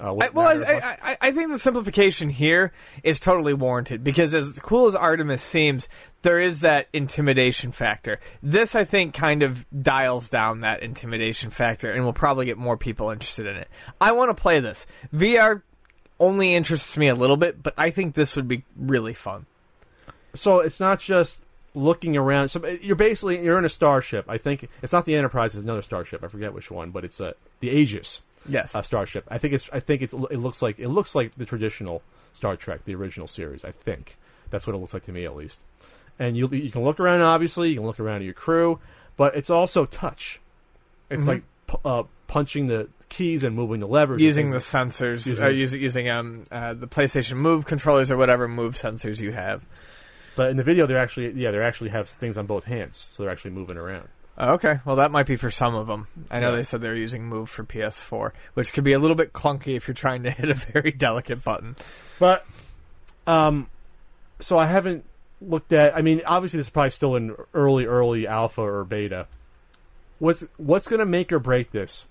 Uh, 0.00 0.16
I, 0.16 0.28
well, 0.30 0.48
I, 0.48 0.54
matter 0.54 0.64
as 0.64 0.82
much? 0.82 0.82
I, 1.02 1.10
I, 1.10 1.16
I 1.20 1.32
think 1.32 1.50
the 1.50 1.58
simplification 1.58 2.28
here 2.28 2.72
is 3.02 3.20
totally 3.20 3.54
warranted 3.54 4.02
because, 4.02 4.34
as 4.34 4.58
cool 4.58 4.86
as 4.86 4.94
Artemis 4.94 5.42
seems, 5.42 5.88
there 6.22 6.40
is 6.40 6.60
that 6.60 6.88
intimidation 6.92 7.70
factor. 7.70 8.18
This, 8.42 8.74
I 8.74 8.84
think, 8.84 9.14
kind 9.14 9.42
of 9.42 9.64
dials 9.82 10.30
down 10.30 10.60
that 10.60 10.82
intimidation 10.82 11.50
factor 11.50 11.92
and 11.92 12.04
will 12.04 12.12
probably 12.12 12.46
get 12.46 12.58
more 12.58 12.76
people 12.76 13.10
interested 13.10 13.46
in 13.46 13.56
it. 13.56 13.68
I 14.00 14.12
want 14.12 14.36
to 14.36 14.40
play 14.40 14.58
this. 14.58 14.86
VR 15.14 15.62
only 16.18 16.54
interests 16.54 16.96
me 16.96 17.08
a 17.08 17.14
little 17.14 17.36
bit, 17.36 17.62
but 17.62 17.74
I 17.76 17.90
think 17.90 18.14
this 18.14 18.34
would 18.36 18.48
be 18.48 18.64
really 18.76 19.14
fun. 19.14 19.46
so 20.34 20.60
it's 20.60 20.80
not 20.80 20.98
just 20.98 21.40
looking 21.74 22.16
around. 22.16 22.48
So 22.48 22.66
you're 22.66 22.96
basically 22.96 23.42
you're 23.42 23.58
in 23.58 23.64
a 23.64 23.68
starship. 23.68 24.24
I 24.28 24.38
think 24.38 24.68
it's 24.82 24.92
not 24.92 25.04
the 25.04 25.16
Enterprise. 25.16 25.54
It's 25.54 25.64
another 25.64 25.82
starship. 25.82 26.24
I 26.24 26.28
forget 26.28 26.54
which 26.54 26.70
one, 26.70 26.90
but 26.90 27.04
it's 27.04 27.20
uh, 27.20 27.32
the 27.60 27.70
Aegis. 27.70 28.22
Yes. 28.46 28.74
uh, 28.74 28.82
starship. 28.82 29.24
I 29.30 29.38
think 29.38 29.54
it's. 29.54 29.68
I 29.72 29.80
think 29.80 30.02
it's. 30.02 30.12
It 30.14 30.38
looks 30.38 30.60
like 30.62 30.78
it 30.78 30.88
looks 30.88 31.14
like 31.14 31.34
the 31.36 31.44
traditional 31.46 32.02
Star 32.32 32.56
Trek, 32.56 32.84
the 32.84 32.94
original 32.94 33.26
series. 33.26 33.64
I 33.64 33.70
think 33.72 34.16
that's 34.50 34.66
what 34.66 34.74
it 34.74 34.78
looks 34.78 34.94
like 34.94 35.04
to 35.04 35.12
me, 35.12 35.24
at 35.24 35.34
least. 35.36 35.60
And 36.18 36.36
you 36.36 36.48
you 36.48 36.70
can 36.70 36.82
look 36.84 37.00
around. 37.00 37.20
Obviously, 37.22 37.70
you 37.70 37.76
can 37.76 37.86
look 37.86 37.98
around 38.00 38.16
at 38.16 38.22
your 38.24 38.34
crew, 38.34 38.78
but 39.16 39.34
it's 39.36 39.50
also 39.50 39.86
touch. 39.86 40.40
It's 41.10 41.24
Mhm. 41.24 41.28
like 41.28 41.42
pu- 41.66 41.80
uh, 41.88 42.02
punching 42.26 42.66
the 42.68 42.88
keys 43.08 43.44
and 43.44 43.54
moving 43.54 43.80
the 43.80 43.86
levers. 43.88 44.20
using 44.20 44.50
the 44.50 44.58
sensors, 44.58 45.26
Using 45.26 45.44
uh, 45.44 45.48
using, 45.48 45.80
using 45.82 46.08
um, 46.10 46.44
uh, 46.50 46.74
the 46.74 46.86
PlayStation 46.88 47.36
Move 47.36 47.64
controllers 47.66 48.10
or 48.10 48.16
whatever 48.16 48.48
Move 48.48 48.74
sensors 48.74 49.20
you 49.20 49.32
have. 49.32 49.62
But 50.36 50.50
in 50.50 50.56
the 50.56 50.62
video, 50.64 50.86
they're 50.86 50.98
actually 50.98 51.30
yeah, 51.32 51.50
they 51.50 51.58
actually 51.60 51.90
have 51.90 52.08
things 52.08 52.36
on 52.36 52.46
both 52.46 52.64
hands, 52.64 53.08
so 53.12 53.22
they're 53.22 53.30
actually 53.32 53.52
moving 53.52 53.76
around. 53.76 54.08
Oh, 54.36 54.54
Okay, 54.54 54.80
well 54.84 54.96
that 54.96 55.10
might 55.12 55.26
be 55.26 55.36
for 55.36 55.50
some 55.50 55.74
of 55.74 55.86
them. 55.86 56.08
I 56.30 56.40
know 56.40 56.50
Yeah. 56.50 56.56
they 56.56 56.62
said 56.64 56.80
they're 56.80 56.96
using 56.96 57.24
Move 57.24 57.48
for 57.50 57.62
PS4, 57.64 58.32
which 58.54 58.72
could 58.72 58.84
be 58.84 58.92
a 58.92 58.98
little 58.98 59.14
bit 59.16 59.32
clunky 59.32 59.76
if 59.76 59.86
you're 59.86 59.94
trying 59.94 60.22
to 60.24 60.30
hit 60.32 60.50
a 60.50 60.54
very 60.54 60.90
delicate 60.90 61.44
button. 61.44 61.76
But 62.18 62.44
um, 63.26 63.68
so 64.40 64.58
I 64.58 64.66
haven't 64.66 65.04
looked 65.40 65.72
at. 65.72 65.96
I 65.96 66.02
mean, 66.02 66.20
obviously, 66.26 66.56
this 66.58 66.66
is 66.66 66.70
probably 66.70 66.90
still 66.90 67.16
in 67.16 67.34
early, 67.54 67.86
early 67.86 68.26
alpha 68.26 68.60
or 68.62 68.84
beta. 68.84 69.26
What's 70.18 70.44
what's 70.56 70.88
going 70.88 71.00
to 71.00 71.06
make 71.06 71.32
or 71.32 71.38
break 71.38 71.70
this 71.72 72.06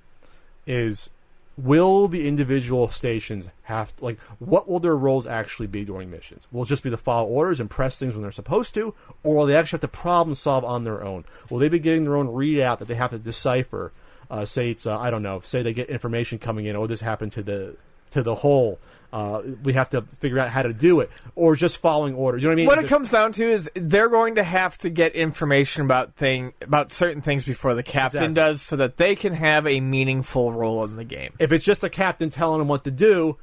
is 0.65 1.09
will 1.57 2.07
the 2.07 2.27
individual 2.27 2.87
stations 2.87 3.47
have 3.63 3.93
like 4.01 4.19
what 4.39 4.67
will 4.67 4.79
their 4.79 4.95
roles 4.95 5.27
actually 5.27 5.67
be 5.67 5.85
during 5.85 6.09
missions? 6.09 6.47
Will 6.51 6.63
it 6.63 6.67
just 6.67 6.83
be 6.83 6.89
to 6.89 6.97
follow 6.97 7.27
orders 7.27 7.59
and 7.59 7.69
press 7.69 7.99
things 7.99 8.13
when 8.13 8.21
they're 8.21 8.31
supposed 8.31 8.73
to, 8.75 8.93
or 9.23 9.35
will 9.35 9.45
they 9.45 9.55
actually 9.55 9.77
have 9.77 9.81
to 9.81 9.87
problem 9.99 10.35
solve 10.35 10.65
on 10.65 10.83
their 10.83 11.03
own? 11.03 11.25
Will 11.49 11.59
they 11.59 11.69
be 11.69 11.79
getting 11.79 12.03
their 12.03 12.15
own 12.15 12.27
readout 12.27 12.79
that 12.79 12.87
they 12.87 12.95
have 12.95 13.11
to 13.11 13.19
decipher? 13.19 13.91
Uh, 14.29 14.45
say 14.45 14.71
it's 14.71 14.87
uh, 14.87 14.97
I 14.99 15.11
don't 15.11 15.23
know. 15.23 15.41
Say 15.41 15.61
they 15.61 15.73
get 15.73 15.89
information 15.89 16.39
coming 16.39 16.65
in. 16.65 16.75
Oh, 16.75 16.87
this 16.87 17.01
happened 17.01 17.33
to 17.33 17.43
the 17.43 17.75
to 18.11 18.23
the 18.23 18.35
whole. 18.35 18.79
Uh, 19.13 19.43
we 19.63 19.73
have 19.73 19.91
to 19.91 20.01
figure 20.19 20.39
out 20.39 20.49
how 20.49 20.63
to 20.63 20.73
do 20.73 20.99
it, 20.99 21.11
or 21.35 21.55
just 21.55 21.77
following 21.77 22.15
orders. 22.15 22.41
You 22.41 22.49
know 22.49 22.53
what 22.53 22.55
I 22.55 22.57
mean? 22.57 22.65
What 22.67 22.79
it 22.79 22.81
Just- 22.81 22.93
comes 22.93 23.11
down 23.11 23.31
to 23.33 23.47
is 23.47 23.69
they're 23.75 24.09
going 24.09 24.35
to 24.35 24.43
have 24.43 24.75
to 24.79 24.89
get 24.89 25.13
information 25.13 25.83
about 25.83 26.15
thing 26.15 26.53
about 26.63 26.91
certain 26.91 27.21
things 27.21 27.43
before 27.43 27.75
the 27.75 27.83
captain 27.83 28.23
Exactly. 28.23 28.33
does, 28.33 28.61
so 28.63 28.75
that 28.77 28.97
they 28.97 29.15
can 29.15 29.33
have 29.35 29.67
a 29.67 29.79
meaningful 29.81 30.51
role 30.51 30.83
in 30.83 30.95
the 30.95 31.03
game. 31.03 31.33
if 31.37 31.51
it's 31.51 31.63
just 31.63 31.81
the 31.81 31.91
captain 31.91 32.31
telling 32.31 32.57
them 32.57 32.67
what 32.67 32.83
to 32.85 32.91
do, 32.91 33.37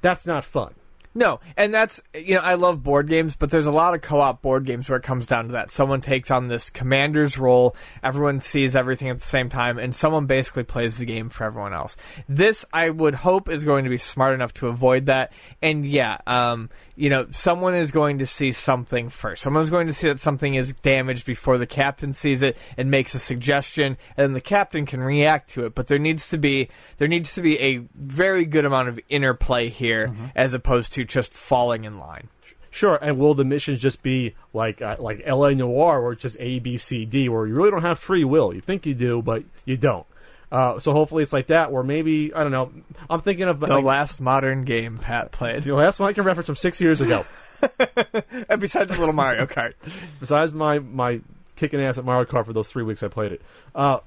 that's 0.00 0.26
not 0.26 0.42
fun. 0.42 0.72
No, 1.14 1.38
and 1.56 1.72
that's 1.72 2.00
you 2.12 2.34
know 2.34 2.40
I 2.40 2.54
love 2.54 2.82
board 2.82 3.08
games, 3.08 3.36
but 3.36 3.50
there's 3.50 3.66
a 3.66 3.72
lot 3.72 3.94
of 3.94 4.00
co-op 4.00 4.42
board 4.42 4.66
games 4.66 4.88
where 4.88 4.98
it 4.98 5.04
comes 5.04 5.28
down 5.28 5.46
to 5.46 5.52
that. 5.52 5.70
Someone 5.70 6.00
takes 6.00 6.30
on 6.30 6.48
this 6.48 6.70
commander's 6.70 7.38
role, 7.38 7.76
everyone 8.02 8.40
sees 8.40 8.74
everything 8.74 9.08
at 9.10 9.20
the 9.20 9.26
same 9.26 9.48
time, 9.48 9.78
and 9.78 9.94
someone 9.94 10.26
basically 10.26 10.64
plays 10.64 10.98
the 10.98 11.04
game 11.06 11.28
for 11.28 11.44
everyone 11.44 11.72
else. 11.72 11.96
This 12.28 12.64
I 12.72 12.90
would 12.90 13.14
hope 13.14 13.48
is 13.48 13.64
going 13.64 13.84
to 13.84 13.90
be 13.90 13.98
smart 13.98 14.34
enough 14.34 14.52
to 14.54 14.66
avoid 14.66 15.06
that. 15.06 15.32
And 15.62 15.86
yeah, 15.86 16.18
um, 16.26 16.68
you 16.96 17.10
know, 17.10 17.28
someone 17.30 17.74
is 17.74 17.92
going 17.92 18.18
to 18.18 18.26
see 18.26 18.50
something 18.50 19.08
first. 19.08 19.42
Someone's 19.42 19.70
going 19.70 19.86
to 19.86 19.92
see 19.92 20.08
that 20.08 20.18
something 20.18 20.54
is 20.54 20.72
damaged 20.72 21.26
before 21.26 21.58
the 21.58 21.66
captain 21.66 22.12
sees 22.12 22.42
it 22.42 22.56
and 22.76 22.90
makes 22.90 23.14
a 23.14 23.20
suggestion, 23.20 23.96
and 24.16 24.24
then 24.24 24.32
the 24.32 24.40
captain 24.40 24.84
can 24.84 25.00
react 25.00 25.50
to 25.50 25.64
it. 25.66 25.76
But 25.76 25.86
there 25.86 25.98
needs 26.00 26.28
to 26.30 26.38
be 26.38 26.70
there 26.98 27.08
needs 27.08 27.34
to 27.34 27.40
be 27.40 27.58
a 27.60 27.84
very 27.94 28.44
good 28.46 28.64
amount 28.64 28.88
of 28.88 28.98
interplay 29.08 29.68
here, 29.68 30.14
as 30.34 30.54
opposed 30.54 30.92
to 30.94 31.03
just 31.04 31.32
falling 31.32 31.84
in 31.84 31.98
line. 31.98 32.28
Sure, 32.70 32.98
and 33.00 33.18
will 33.18 33.34
the 33.34 33.44
missions 33.44 33.80
just 33.80 34.02
be 34.02 34.34
like 34.52 34.82
uh, 34.82 34.96
like 34.98 35.22
L.A. 35.24 35.54
Noire, 35.54 36.02
where 36.02 36.12
it's 36.12 36.22
just 36.22 36.36
A, 36.40 36.58
B, 36.58 36.76
C, 36.76 37.04
D, 37.04 37.28
where 37.28 37.46
you 37.46 37.54
really 37.54 37.70
don't 37.70 37.82
have 37.82 38.00
free 38.00 38.24
will? 38.24 38.52
You 38.52 38.60
think 38.60 38.84
you 38.84 38.94
do, 38.94 39.22
but 39.22 39.44
you 39.64 39.76
don't. 39.76 40.06
Uh, 40.50 40.78
so 40.78 40.92
hopefully 40.92 41.22
it's 41.22 41.32
like 41.32 41.48
that, 41.48 41.72
where 41.72 41.82
maybe 41.82 42.32
I 42.34 42.42
don't 42.42 42.52
know. 42.52 42.72
I'm 43.08 43.20
thinking 43.20 43.46
of 43.46 43.60
The 43.60 43.66
like, 43.66 43.84
last 43.84 44.20
modern 44.20 44.64
game 44.64 44.98
Pat 44.98 45.32
played, 45.32 45.62
the 45.62 45.74
last 45.74 46.00
one 46.00 46.08
I 46.08 46.12
can 46.12 46.24
reference 46.24 46.46
from 46.46 46.56
six 46.56 46.80
years 46.80 47.00
ago. 47.00 47.24
And 48.48 48.60
besides 48.60 48.92
a 48.92 48.98
Little 48.98 49.14
Mario 49.14 49.46
Kart. 49.46 49.72
Besides 50.20 50.52
my 50.52 50.80
my 50.80 51.22
kicking 51.56 51.80
ass 51.80 51.96
at 51.96 52.04
Mario 52.04 52.30
Kart 52.30 52.44
for 52.44 52.52
those 52.52 52.68
three 52.68 52.82
weeks 52.82 53.02
I 53.02 53.08
played 53.08 53.32
it. 53.32 53.42
Uh, 53.74 54.00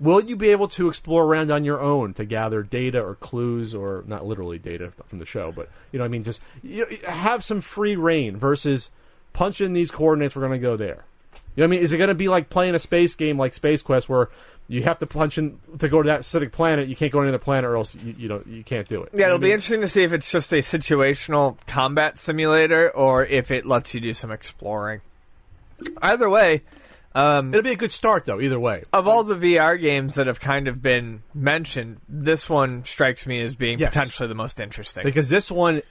will 0.00 0.20
you 0.22 0.36
be 0.36 0.50
able 0.50 0.68
to 0.68 0.88
explore 0.88 1.24
around 1.24 1.50
on 1.50 1.64
your 1.64 1.80
own 1.80 2.14
to 2.14 2.24
gather 2.24 2.62
data 2.62 3.00
or 3.02 3.14
clues, 3.16 3.74
or 3.74 4.04
not 4.06 4.26
literally 4.26 4.58
data 4.58 4.92
from 5.08 5.18
the 5.18 5.26
show, 5.26 5.52
but 5.52 5.68
you 5.92 5.98
know, 5.98 6.04
I 6.04 6.08
mean, 6.08 6.24
just 6.24 6.42
you 6.62 6.86
know, 6.88 7.10
have 7.10 7.44
some 7.44 7.60
free 7.60 7.96
reign 7.96 8.36
versus 8.36 8.90
punch 9.32 9.60
in 9.60 9.72
these 9.72 9.90
coordinates. 9.90 10.34
We're 10.36 10.46
going 10.46 10.60
to 10.60 10.66
go 10.66 10.76
there. 10.76 11.04
You 11.56 11.60
know 11.62 11.68
what 11.68 11.76
I 11.76 11.76
mean? 11.76 11.82
Is 11.82 11.92
it 11.92 11.98
going 11.98 12.08
to 12.08 12.14
be 12.14 12.28
like 12.28 12.50
playing 12.50 12.74
a 12.74 12.78
space 12.80 13.14
game 13.14 13.38
like 13.38 13.54
Space 13.54 13.80
Quest 13.82 14.08
where 14.08 14.28
you 14.66 14.82
have 14.82 14.98
to 14.98 15.06
punch 15.06 15.38
in 15.38 15.58
to 15.78 15.88
go 15.88 16.02
to 16.02 16.06
that 16.08 16.24
specific 16.24 16.50
planet? 16.52 16.88
You 16.88 16.96
can't 16.96 17.12
go 17.12 17.18
to 17.20 17.28
another 17.28 17.38
planet, 17.38 17.70
or 17.70 17.76
else 17.76 17.94
you, 17.94 18.14
you 18.18 18.28
know 18.28 18.42
you 18.46 18.64
can't 18.64 18.88
do 18.88 19.02
it. 19.04 19.10
You 19.12 19.20
Yeah, 19.20 19.26
know 19.26 19.34
it'll 19.34 19.38
be 19.42 19.48
mean? 19.48 19.52
interesting 19.54 19.82
to 19.82 19.88
see 19.88 20.02
if 20.02 20.12
it's 20.12 20.30
just 20.30 20.52
a 20.52 20.56
situational 20.56 21.56
combat 21.68 22.18
simulator 22.18 22.90
or 22.90 23.24
if 23.24 23.50
it 23.52 23.66
lets 23.66 23.94
you 23.94 24.00
do 24.00 24.12
some 24.14 24.32
exploring. 24.32 25.00
Either 26.02 26.28
way, 26.30 26.62
um, 27.14 27.52
It'll 27.54 27.62
be 27.62 27.72
a 27.72 27.76
good 27.76 27.92
start, 27.92 28.24
though. 28.24 28.40
Either 28.40 28.58
way, 28.58 28.84
of 28.92 29.06
all 29.06 29.22
the 29.24 29.36
VR 29.36 29.80
games 29.80 30.16
that 30.16 30.26
have 30.26 30.40
kind 30.40 30.66
of 30.68 30.82
been 30.82 31.22
mentioned, 31.34 32.00
this 32.08 32.48
one 32.48 32.84
strikes 32.84 33.26
me 33.26 33.40
as 33.40 33.54
being 33.54 33.78
Yes. 33.78 33.90
potentially 33.90 34.28
the 34.28 34.34
most 34.34 34.58
interesting. 34.60 35.04
because 35.04 35.28
this 35.28 35.50
one 35.50 35.82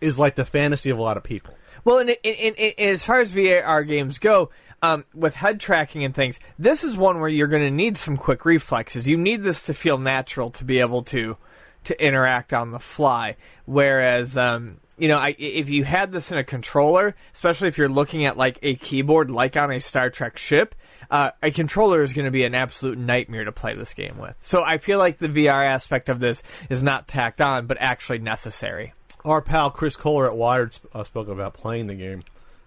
is 0.00 0.18
like 0.18 0.34
the 0.34 0.44
fantasy 0.44 0.88
of 0.90 0.98
a 0.98 1.02
lot 1.02 1.16
of 1.16 1.22
people. 1.22 1.54
Well, 1.84 1.98
in, 1.98 2.08
in, 2.08 2.16
in, 2.22 2.54
in, 2.54 2.88
as 2.92 3.04
far 3.04 3.20
as 3.20 3.32
VR 3.32 3.86
games 3.86 4.18
go, 4.18 4.50
um, 4.82 5.04
with 5.14 5.34
head 5.36 5.60
tracking 5.60 6.04
and 6.04 6.14
things, 6.14 6.40
this 6.58 6.82
is 6.84 6.96
one 6.96 7.20
where 7.20 7.28
you're 7.28 7.48
going 7.48 7.62
to 7.64 7.70
need 7.70 7.98
some 7.98 8.16
quick 8.16 8.46
reflexes. 8.46 9.06
You 9.06 9.18
need 9.18 9.42
this 9.42 9.66
to 9.66 9.74
feel 9.74 9.98
natural 9.98 10.50
to 10.52 10.64
be 10.64 10.80
able 10.80 11.02
to 11.04 11.36
to 11.84 12.04
interact 12.06 12.52
on 12.52 12.70
the 12.72 12.78
fly. 12.78 13.36
Whereas, 13.64 14.36
um, 14.36 14.78
you 15.00 15.08
know, 15.08 15.16
I, 15.16 15.34
if 15.38 15.70
you 15.70 15.82
had 15.82 16.12
this 16.12 16.30
in 16.30 16.38
a 16.38 16.44
controller, 16.44 17.14
especially 17.32 17.68
if 17.68 17.78
you're 17.78 17.88
looking 17.88 18.26
at 18.26 18.36
like 18.36 18.58
a 18.62 18.74
keyboard, 18.76 19.30
like 19.30 19.56
on 19.56 19.72
a 19.72 19.80
Star 19.80 20.10
Trek 20.10 20.36
ship, 20.36 20.74
uh, 21.10 21.30
a 21.42 21.50
controller 21.50 22.02
is 22.02 22.12
going 22.12 22.26
to 22.26 22.30
be 22.30 22.44
an 22.44 22.54
absolute 22.54 22.98
nightmare 22.98 23.44
to 23.44 23.52
play 23.52 23.74
this 23.74 23.94
game 23.94 24.18
with. 24.18 24.34
So 24.42 24.62
I 24.62 24.78
feel 24.78 24.98
like 24.98 25.18
the 25.18 25.28
VR 25.28 25.64
aspect 25.64 26.08
of 26.08 26.20
this 26.20 26.42
is 26.68 26.82
not 26.82 27.08
tacked 27.08 27.40
on, 27.40 27.66
but 27.66 27.78
actually 27.80 28.18
necessary. 28.18 28.92
Our 29.24 29.40
pal 29.40 29.70
Chris 29.70 29.96
Kohler 29.96 30.26
at 30.26 30.36
Wired 30.36 30.76
uh, 30.92 31.02
spoke 31.04 31.28
about 31.28 31.54
playing 31.54 31.86
the 31.86 31.94
game. 31.94 32.20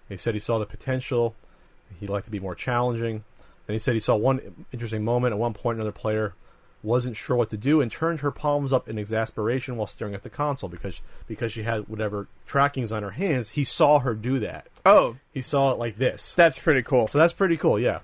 He 0.08 0.16
said 0.16 0.34
he 0.34 0.40
saw 0.40 0.58
the 0.58 0.66
potential. 0.66 1.34
He'd 2.00 2.10
like 2.10 2.24
to 2.24 2.30
be 2.30 2.40
more 2.40 2.54
challenging. 2.54 3.24
And 3.66 3.72
he 3.72 3.78
said 3.78 3.94
he 3.94 4.00
saw 4.00 4.16
one 4.16 4.66
interesting 4.72 5.04
moment. 5.04 5.32
At 5.32 5.38
one 5.38 5.54
point, 5.54 5.76
another 5.76 5.92
player 5.92 6.34
wasn't 6.84 7.16
sure 7.16 7.34
what 7.36 7.50
to 7.50 7.56
do 7.56 7.80
and 7.80 7.90
turned 7.90 8.20
her 8.20 8.30
palms 8.30 8.72
up 8.72 8.88
in 8.88 8.98
exasperation 8.98 9.76
while 9.76 9.86
staring 9.86 10.14
at 10.14 10.22
the 10.22 10.30
console 10.30 10.68
because 10.68 11.00
because 11.26 11.50
she 11.52 11.62
had 11.62 11.88
whatever 11.88 12.28
trackings 12.46 12.92
on 12.92 13.02
her 13.02 13.12
hands. 13.12 13.50
He 13.50 13.64
saw 13.64 14.00
her 14.00 14.14
do 14.14 14.38
that. 14.40 14.66
Oh, 14.84 15.16
He 15.32 15.40
saw 15.40 15.72
it 15.72 15.78
like 15.78 15.96
this. 15.96 16.34
that's 16.34 16.58
pretty 16.58 16.82
cool. 16.82 17.08
So 17.08 17.18
that's 17.18 17.32
pretty 17.32 17.56
cool. 17.56 17.80
Yeah. 17.80 18.00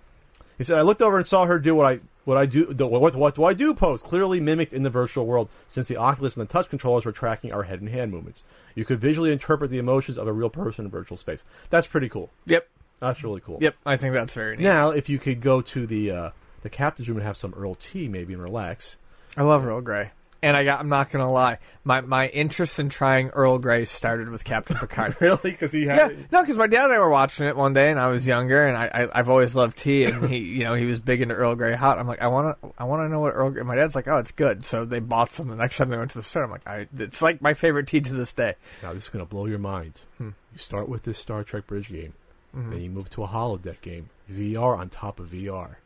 He 0.58 0.64
said 0.64 0.78
I 0.78 0.82
looked 0.82 1.02
over 1.02 1.18
and 1.18 1.26
saw 1.26 1.44
her 1.46 1.58
do 1.58 1.74
what 1.74 1.86
I 1.92 2.00
what 2.24 2.36
I 2.36 2.46
do 2.46 2.66
the, 2.66 2.86
what 2.86 3.14
what 3.16 3.34
do 3.34 3.44
I 3.44 3.54
do 3.54 3.74
pose 3.74 4.02
clearly 4.02 4.40
mimicked 4.40 4.72
in 4.72 4.82
the 4.82 4.90
virtual 4.90 5.26
world 5.26 5.48
since 5.68 5.88
the 5.88 5.96
Oculus 5.96 6.36
and 6.36 6.46
the 6.46 6.52
touch 6.52 6.68
controllers 6.68 7.04
were 7.04 7.12
tracking 7.12 7.52
our 7.52 7.64
head 7.64 7.80
and 7.80 7.88
hand 7.88 8.10
movements. 8.12 8.44
You 8.74 8.84
could 8.84 9.00
visually 9.00 9.32
interpret 9.32 9.70
the 9.70 9.78
emotions 9.78 10.16
of 10.18 10.26
a 10.26 10.32
real 10.32 10.50
person 10.50 10.84
in 10.86 10.90
virtual 10.90 11.16
space. 11.16 11.44
That's 11.70 11.86
pretty 11.86 12.08
cool. 12.08 12.30
Yep. 12.46 12.68
That's 13.00 13.24
really 13.24 13.40
cool. 13.40 13.56
Yep, 13.62 13.76
I 13.86 13.96
think 13.96 14.12
that's 14.12 14.34
very 14.34 14.58
neat. 14.58 14.62
Now, 14.64 14.90
if 14.90 15.08
you 15.08 15.18
could 15.18 15.40
go 15.40 15.62
to 15.62 15.86
the 15.86 16.10
uh, 16.10 16.30
the 16.62 16.70
captain's 16.70 17.08
room 17.08 17.18
and 17.18 17.26
have 17.26 17.36
some 17.36 17.54
Earl 17.56 17.74
tea, 17.74 18.08
maybe 18.08 18.32
and 18.34 18.42
relax. 18.42 18.96
I 19.36 19.42
love 19.42 19.64
Earl 19.64 19.80
Grey. 19.80 20.10
And 20.42 20.56
I 20.56 20.64
got 20.64 20.80
I'm 20.80 20.88
not 20.88 21.10
gonna 21.10 21.30
lie, 21.30 21.58
my 21.84 22.00
my 22.00 22.28
interest 22.28 22.78
in 22.80 22.88
trying 22.88 23.28
Earl 23.28 23.58
Grey 23.58 23.84
started 23.84 24.30
with 24.30 24.42
Captain 24.42 24.74
Picard. 24.80 25.14
Really? 25.20 25.38
Because 25.42 25.70
he 25.70 25.84
had 25.84 26.12
yeah, 26.12 26.16
no, 26.32 26.40
because 26.40 26.56
my 26.56 26.66
dad 26.66 26.84
and 26.84 26.94
I 26.94 26.98
were 26.98 27.10
watching 27.10 27.46
it 27.46 27.56
one 27.56 27.74
day, 27.74 27.90
and 27.90 28.00
I 28.00 28.08
was 28.08 28.26
younger, 28.26 28.66
and 28.66 28.74
I, 28.74 28.86
I 28.86 29.18
I've 29.18 29.28
always 29.28 29.54
loved 29.54 29.76
tea, 29.76 30.04
and 30.04 30.30
he 30.30 30.38
you 30.38 30.64
know 30.64 30.72
he 30.72 30.86
was 30.86 30.98
big 30.98 31.20
into 31.20 31.34
Earl 31.34 31.56
Grey 31.56 31.74
hot. 31.74 31.98
I'm 31.98 32.06
like, 32.08 32.22
I 32.22 32.28
want 32.28 32.58
to 32.62 32.70
I 32.78 32.84
want 32.84 33.02
to 33.02 33.10
know 33.10 33.20
what 33.20 33.34
Earl. 33.34 33.50
Grey... 33.50 33.64
My 33.64 33.74
dad's 33.74 33.94
like, 33.94 34.08
oh, 34.08 34.16
it's 34.16 34.32
good. 34.32 34.64
So 34.64 34.86
they 34.86 35.00
bought 35.00 35.30
some. 35.30 35.48
The 35.48 35.56
next 35.56 35.76
time 35.76 35.90
they 35.90 35.98
went 35.98 36.10
to 36.12 36.18
the 36.18 36.22
store, 36.24 36.44
I'm 36.44 36.50
like, 36.50 36.66
I 36.66 36.86
it's 36.96 37.20
like 37.20 37.42
my 37.42 37.52
favorite 37.52 37.86
tea 37.86 38.00
to 38.00 38.12
this 38.14 38.32
day. 38.32 38.54
Now 38.82 38.94
this 38.94 39.02
is 39.04 39.08
going 39.10 39.22
to 39.22 39.28
blow 39.28 39.44
your 39.44 39.58
mind. 39.58 40.00
Hmm. 40.16 40.30
You 40.52 40.58
start 40.58 40.88
with 40.88 41.02
this 41.02 41.18
Star 41.18 41.44
Trek 41.44 41.66
Bridge 41.66 41.90
game, 41.90 42.14
Mm-hmm. 42.56 42.70
then 42.72 42.80
you 42.82 42.90
move 42.90 43.10
to 43.10 43.22
a 43.24 43.28
holodeck 43.28 43.82
game, 43.82 44.08
VR 44.32 44.76
on 44.78 44.88
top 44.88 45.20
of 45.20 45.28
VR. 45.28 45.76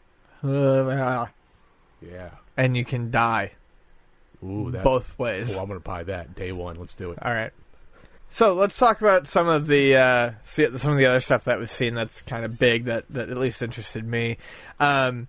Uh, 0.44 1.26
Yeah. 2.00 2.30
and 2.56 2.76
you 2.76 2.84
can 2.84 3.10
die 3.10 3.52
Ooh, 4.44 4.70
that, 4.72 4.84
both 4.84 5.18
ways. 5.18 5.54
Oh, 5.54 5.60
I'm 5.60 5.66
going 5.68 5.80
to 5.80 5.84
buy 5.84 6.04
that 6.04 6.34
day 6.34 6.52
one. 6.52 6.76
Let's 6.78 6.94
do 6.94 7.10
it. 7.12 7.18
All 7.22 7.32
right. 7.32 7.52
So 8.30 8.52
let's 8.52 8.76
talk 8.78 9.00
about 9.00 9.26
some 9.28 9.48
of 9.48 9.68
the 9.68 9.96
uh, 9.96 10.30
see- 10.44 10.76
some 10.78 10.92
of 10.92 10.98
the 10.98 11.06
other 11.06 11.20
stuff 11.20 11.44
that 11.44 11.58
was 11.58 11.70
seen 11.70 11.94
that's 11.94 12.20
kind 12.22 12.44
of 12.44 12.58
big 12.58 12.84
that, 12.86 13.04
that 13.10 13.30
at 13.30 13.36
least 13.36 13.62
interested 13.62 14.04
me. 14.04 14.38
Um, 14.80 15.28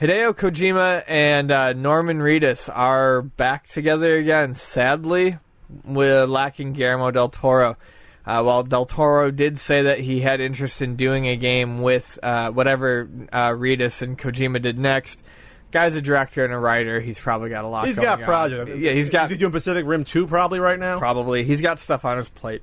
Hideo 0.00 0.34
Kojima 0.34 1.02
and 1.06 1.50
uh, 1.50 1.72
Norman 1.72 2.18
Reedus 2.18 2.68
are 2.74 3.22
back 3.22 3.68
together 3.68 4.16
again. 4.16 4.52
Sadly, 4.52 5.38
we're 5.84 6.26
lacking 6.26 6.72
Guillermo 6.74 7.10
del 7.10 7.30
Toro. 7.30 7.76
Uh, 8.24 8.42
while 8.42 8.62
del 8.62 8.86
Toro 8.86 9.30
did 9.30 9.58
say 9.58 9.82
that 9.82 9.98
he 9.98 10.20
had 10.20 10.40
interest 10.40 10.80
in 10.80 10.96
doing 10.96 11.26
a 11.26 11.36
game 11.36 11.82
with 11.82 12.18
uh, 12.22 12.50
whatever 12.50 13.08
uh, 13.32 13.50
Reedus 13.50 14.02
and 14.02 14.16
Kojima 14.16 14.62
did 14.62 14.78
next, 14.78 15.24
guy's 15.72 15.96
a 15.96 16.02
director 16.02 16.44
and 16.44 16.54
a 16.54 16.58
writer. 16.58 17.00
He's 17.00 17.18
probably 17.18 17.50
got 17.50 17.64
a 17.64 17.68
lot. 17.68 17.86
He's 17.86 17.98
going 17.98 18.18
got 18.18 18.24
projects. 18.24 18.78
Yeah, 18.78 18.92
he's 18.92 19.10
got 19.10 19.24
Is 19.24 19.30
he 19.30 19.36
doing 19.38 19.50
Pacific 19.50 19.84
Rim 19.86 20.04
2 20.04 20.28
probably 20.28 20.60
right 20.60 20.78
now? 20.78 20.98
Probably. 20.98 21.42
He's 21.42 21.60
got 21.60 21.80
stuff 21.80 22.04
on 22.04 22.16
his 22.16 22.28
plate. 22.28 22.62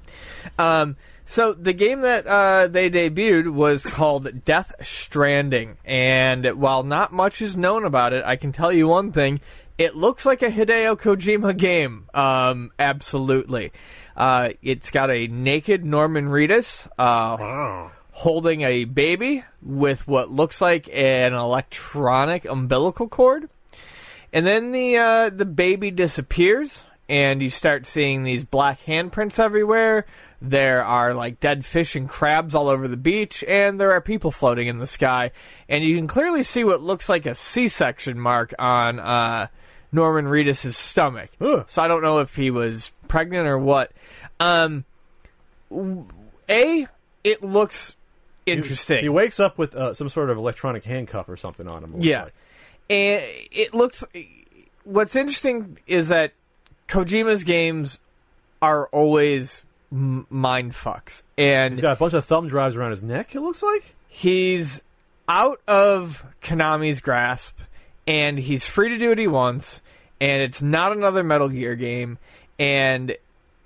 Um, 0.58 0.96
so 1.26 1.54
the 1.54 1.74
game 1.74 2.02
that 2.02 2.26
uh, 2.26 2.68
they 2.68 2.90
debuted 2.90 3.52
was 3.52 3.86
called 3.86 4.46
Death 4.46 4.74
Stranding, 4.82 5.78
and 5.86 6.46
while 6.60 6.82
not 6.82 7.14
much 7.14 7.42
is 7.42 7.56
known 7.56 7.86
about 7.86 8.14
it, 8.14 8.26
I 8.26 8.36
can 8.36 8.52
tell 8.52 8.72
you 8.72 8.88
one 8.88 9.12
thing: 9.12 9.40
it 9.78 9.96
looks 9.96 10.26
like 10.26 10.42
a 10.42 10.50
Hideo 10.50 11.00
Kojima 11.00 11.56
game. 11.56 12.10
Um, 12.16 12.72
absolutely. 12.80 13.72
Uh, 14.20 14.50
it's 14.62 14.92
got 14.92 15.10
a 15.10 15.28
naked 15.28 15.84
Norman 15.86 16.28
Reedus. 16.28 16.88
Uh, 17.00 17.38
Oh. 17.40 17.92
holding 18.12 18.62
a 18.64 18.84
baby 18.84 19.46
with 19.62 20.06
what 20.06 20.30
looks 20.30 20.60
like 20.60 20.90
an 20.94 21.34
electronic 21.34 22.44
umbilical 22.44 23.08
cord. 23.08 23.50
And 24.34 24.46
then 24.46 24.72
the 24.74 24.98
uh, 24.98 25.30
the 25.30 25.46
baby 25.46 25.90
disappears, 25.90 26.84
and 27.08 27.42
you 27.42 27.50
start 27.50 27.86
seeing 27.86 28.24
these 28.24 28.44
black 28.44 28.82
handprints 28.86 29.40
everywhere. 29.40 30.06
There 30.42 30.84
are 30.84 31.14
like 31.14 31.40
dead 31.40 31.66
fish 31.66 31.96
and 31.96 32.08
crabs 32.08 32.54
all 32.54 32.68
over 32.68 32.88
the 32.88 32.98
beach, 32.98 33.44
and 33.48 33.80
there 33.80 33.92
are 33.94 34.02
people 34.02 34.32
floating 34.32 34.68
in 34.68 34.80
the 34.80 34.86
sky. 34.88 35.32
And 35.68 35.84
you 35.84 35.96
can 35.96 36.08
clearly 36.08 36.44
see 36.44 36.64
what 36.64 36.82
looks 36.84 37.10
like 37.10 37.26
a 37.26 37.34
C-section 37.36 38.20
mark 38.20 38.54
on 38.60 39.00
uh, 39.00 39.48
Norman 39.92 40.26
Reedus' 40.26 40.74
stomach. 40.76 41.32
Ugh. 41.42 41.66
So 41.68 41.82
I 41.82 41.88
don't 41.88 42.04
know 42.04 42.20
if 42.20 42.36
he 42.36 42.52
was 42.52 42.92
pregnant 43.10 43.46
or 43.48 43.58
what. 43.60 43.92
Um, 44.40 44.86
a, 46.50 46.88
it 47.24 47.44
looks 47.44 47.96
interesting. 48.46 49.02
He 49.02 49.10
wakes 49.10 49.40
up 49.40 49.58
with 49.58 49.76
uh, 49.76 49.94
some 49.94 50.10
sort 50.10 50.30
of 50.30 50.38
electronic 50.38 50.84
handcuff 50.84 51.28
or 51.30 51.38
something 51.38 51.68
on 51.70 51.84
him. 51.84 51.96
Yeah. 52.00 52.24
like. 52.24 52.34
And 52.90 53.24
it 53.52 53.74
looks. 53.74 54.04
What's 54.84 55.16
interesting 55.16 55.78
is 55.86 56.08
that 56.08 56.34
Kojima's 56.88 57.44
games 57.44 58.00
are 58.62 58.88
always 58.88 59.64
m- 59.92 60.26
mind 60.30 60.72
fucks, 60.72 61.22
and 61.38 61.74
He's 61.74 61.82
got 61.82 61.94
a 61.98 62.00
bunch 62.00 62.14
of 62.14 62.26
thumb 62.26 62.48
drives 62.48 62.76
around 62.76 62.92
his 62.92 63.04
neck, 63.04 63.36
it 63.36 63.42
looks 63.42 63.62
like. 63.62 63.96
he's 64.08 64.82
out 65.28 65.62
of 65.68 66.26
Konami's 66.42 67.00
grasp, 67.02 67.60
and 68.08 68.40
he's 68.40 68.66
free 68.66 68.90
to 68.90 68.98
do 68.98 69.10
what 69.10 69.20
he 69.20 69.28
wants, 69.28 69.82
and 70.20 70.42
it's 70.42 70.64
not 70.64 70.92
another 70.92 71.24
Metal 71.24 71.48
Gear 71.50 71.76
game, 71.76 72.18
and 72.60 73.16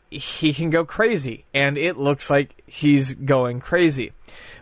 he 0.10 0.54
can 0.54 0.70
go 0.70 0.86
crazy, 0.86 1.46
and 1.54 1.78
it 1.78 1.98
looks 1.98 2.30
like 2.30 2.62
he's 2.68 3.16
going 3.16 3.60
crazy. 3.60 4.12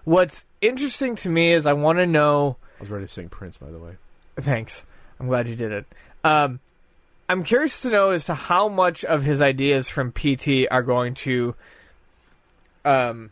What's 0.05 0.45
interesting 0.61 1.15
to 1.17 1.29
me 1.29 1.51
is 1.51 1.65
I 1.65 1.73
want 1.73 1.99
to 1.99 2.07
know. 2.07 2.57
I 2.79 2.83
was 2.83 2.89
ready 2.89 3.05
to 3.05 3.11
sing 3.11 3.29
Prince, 3.29 3.57
by 3.57 3.69
the 3.69 3.77
way. 3.77 3.97
Thanks. 4.37 4.81
I'm 5.19 5.27
glad 5.27 5.47
you 5.47 5.55
did 5.55 5.71
it. 5.71 5.85
Um, 6.23 6.59
I'm 7.29 7.43
curious 7.43 7.81
to 7.83 7.89
know 7.89 8.09
as 8.11 8.25
to 8.25 8.33
how 8.33 8.69
much 8.69 9.05
of 9.05 9.23
his 9.23 9.41
ideas 9.41 9.87
from 9.89 10.11
PT 10.11 10.67
are 10.71 10.81
going 10.81 11.13
to 11.15 11.53
um, 12.83 13.31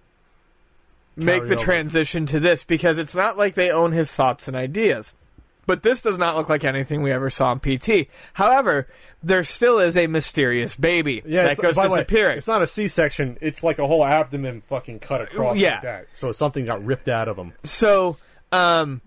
make 1.16 1.38
Carry 1.38 1.48
the 1.50 1.56
over. 1.56 1.64
transition 1.64 2.26
to 2.28 2.40
this 2.40 2.64
because 2.64 2.98
it's 2.98 3.16
not 3.16 3.38
like 3.38 3.56
they 3.56 3.72
own 3.72 3.92
his 3.92 4.14
thoughts 4.14 4.48
and 4.48 4.56
ideas. 4.56 5.14
But 5.70 5.84
this 5.84 6.02
does 6.02 6.18
not 6.18 6.36
look 6.36 6.50
like 6.50 6.64
anything 6.64 7.04
we 7.04 7.12
ever 7.12 7.30
saw 7.30 7.52
in 7.52 7.60
PT. 7.60 8.08
However, 8.34 8.88
there 9.22 9.44
still 9.44 9.78
is 9.78 9.96
a 9.96 10.08
mysterious 10.08 10.74
baby 10.74 11.22
yeah, 11.28 11.44
that 11.44 11.58
goes 11.58 11.76
by 11.76 11.86
the 11.86 11.94
way, 11.94 12.00
disappearing. 12.00 12.40
it's 12.40 12.48
not 12.48 12.64
a 12.64 12.68
C-section. 12.68 13.38
It's 13.40 13.64
like 13.64 13.78
a 13.78 13.86
whole 13.86 14.04
abdomen 14.04 14.62
fucking 14.62 14.98
cut 14.98 15.22
across 15.22 15.60
Yeah. 15.60 15.74
like 15.74 15.82
that. 15.84 16.06
So 16.14 16.32
something 16.32 16.66
got 16.66 16.84
ripped 16.84 17.08
out 17.08 17.28
of 17.28 17.38
him. 17.38 17.54
so 17.64 18.18
um 18.52 19.02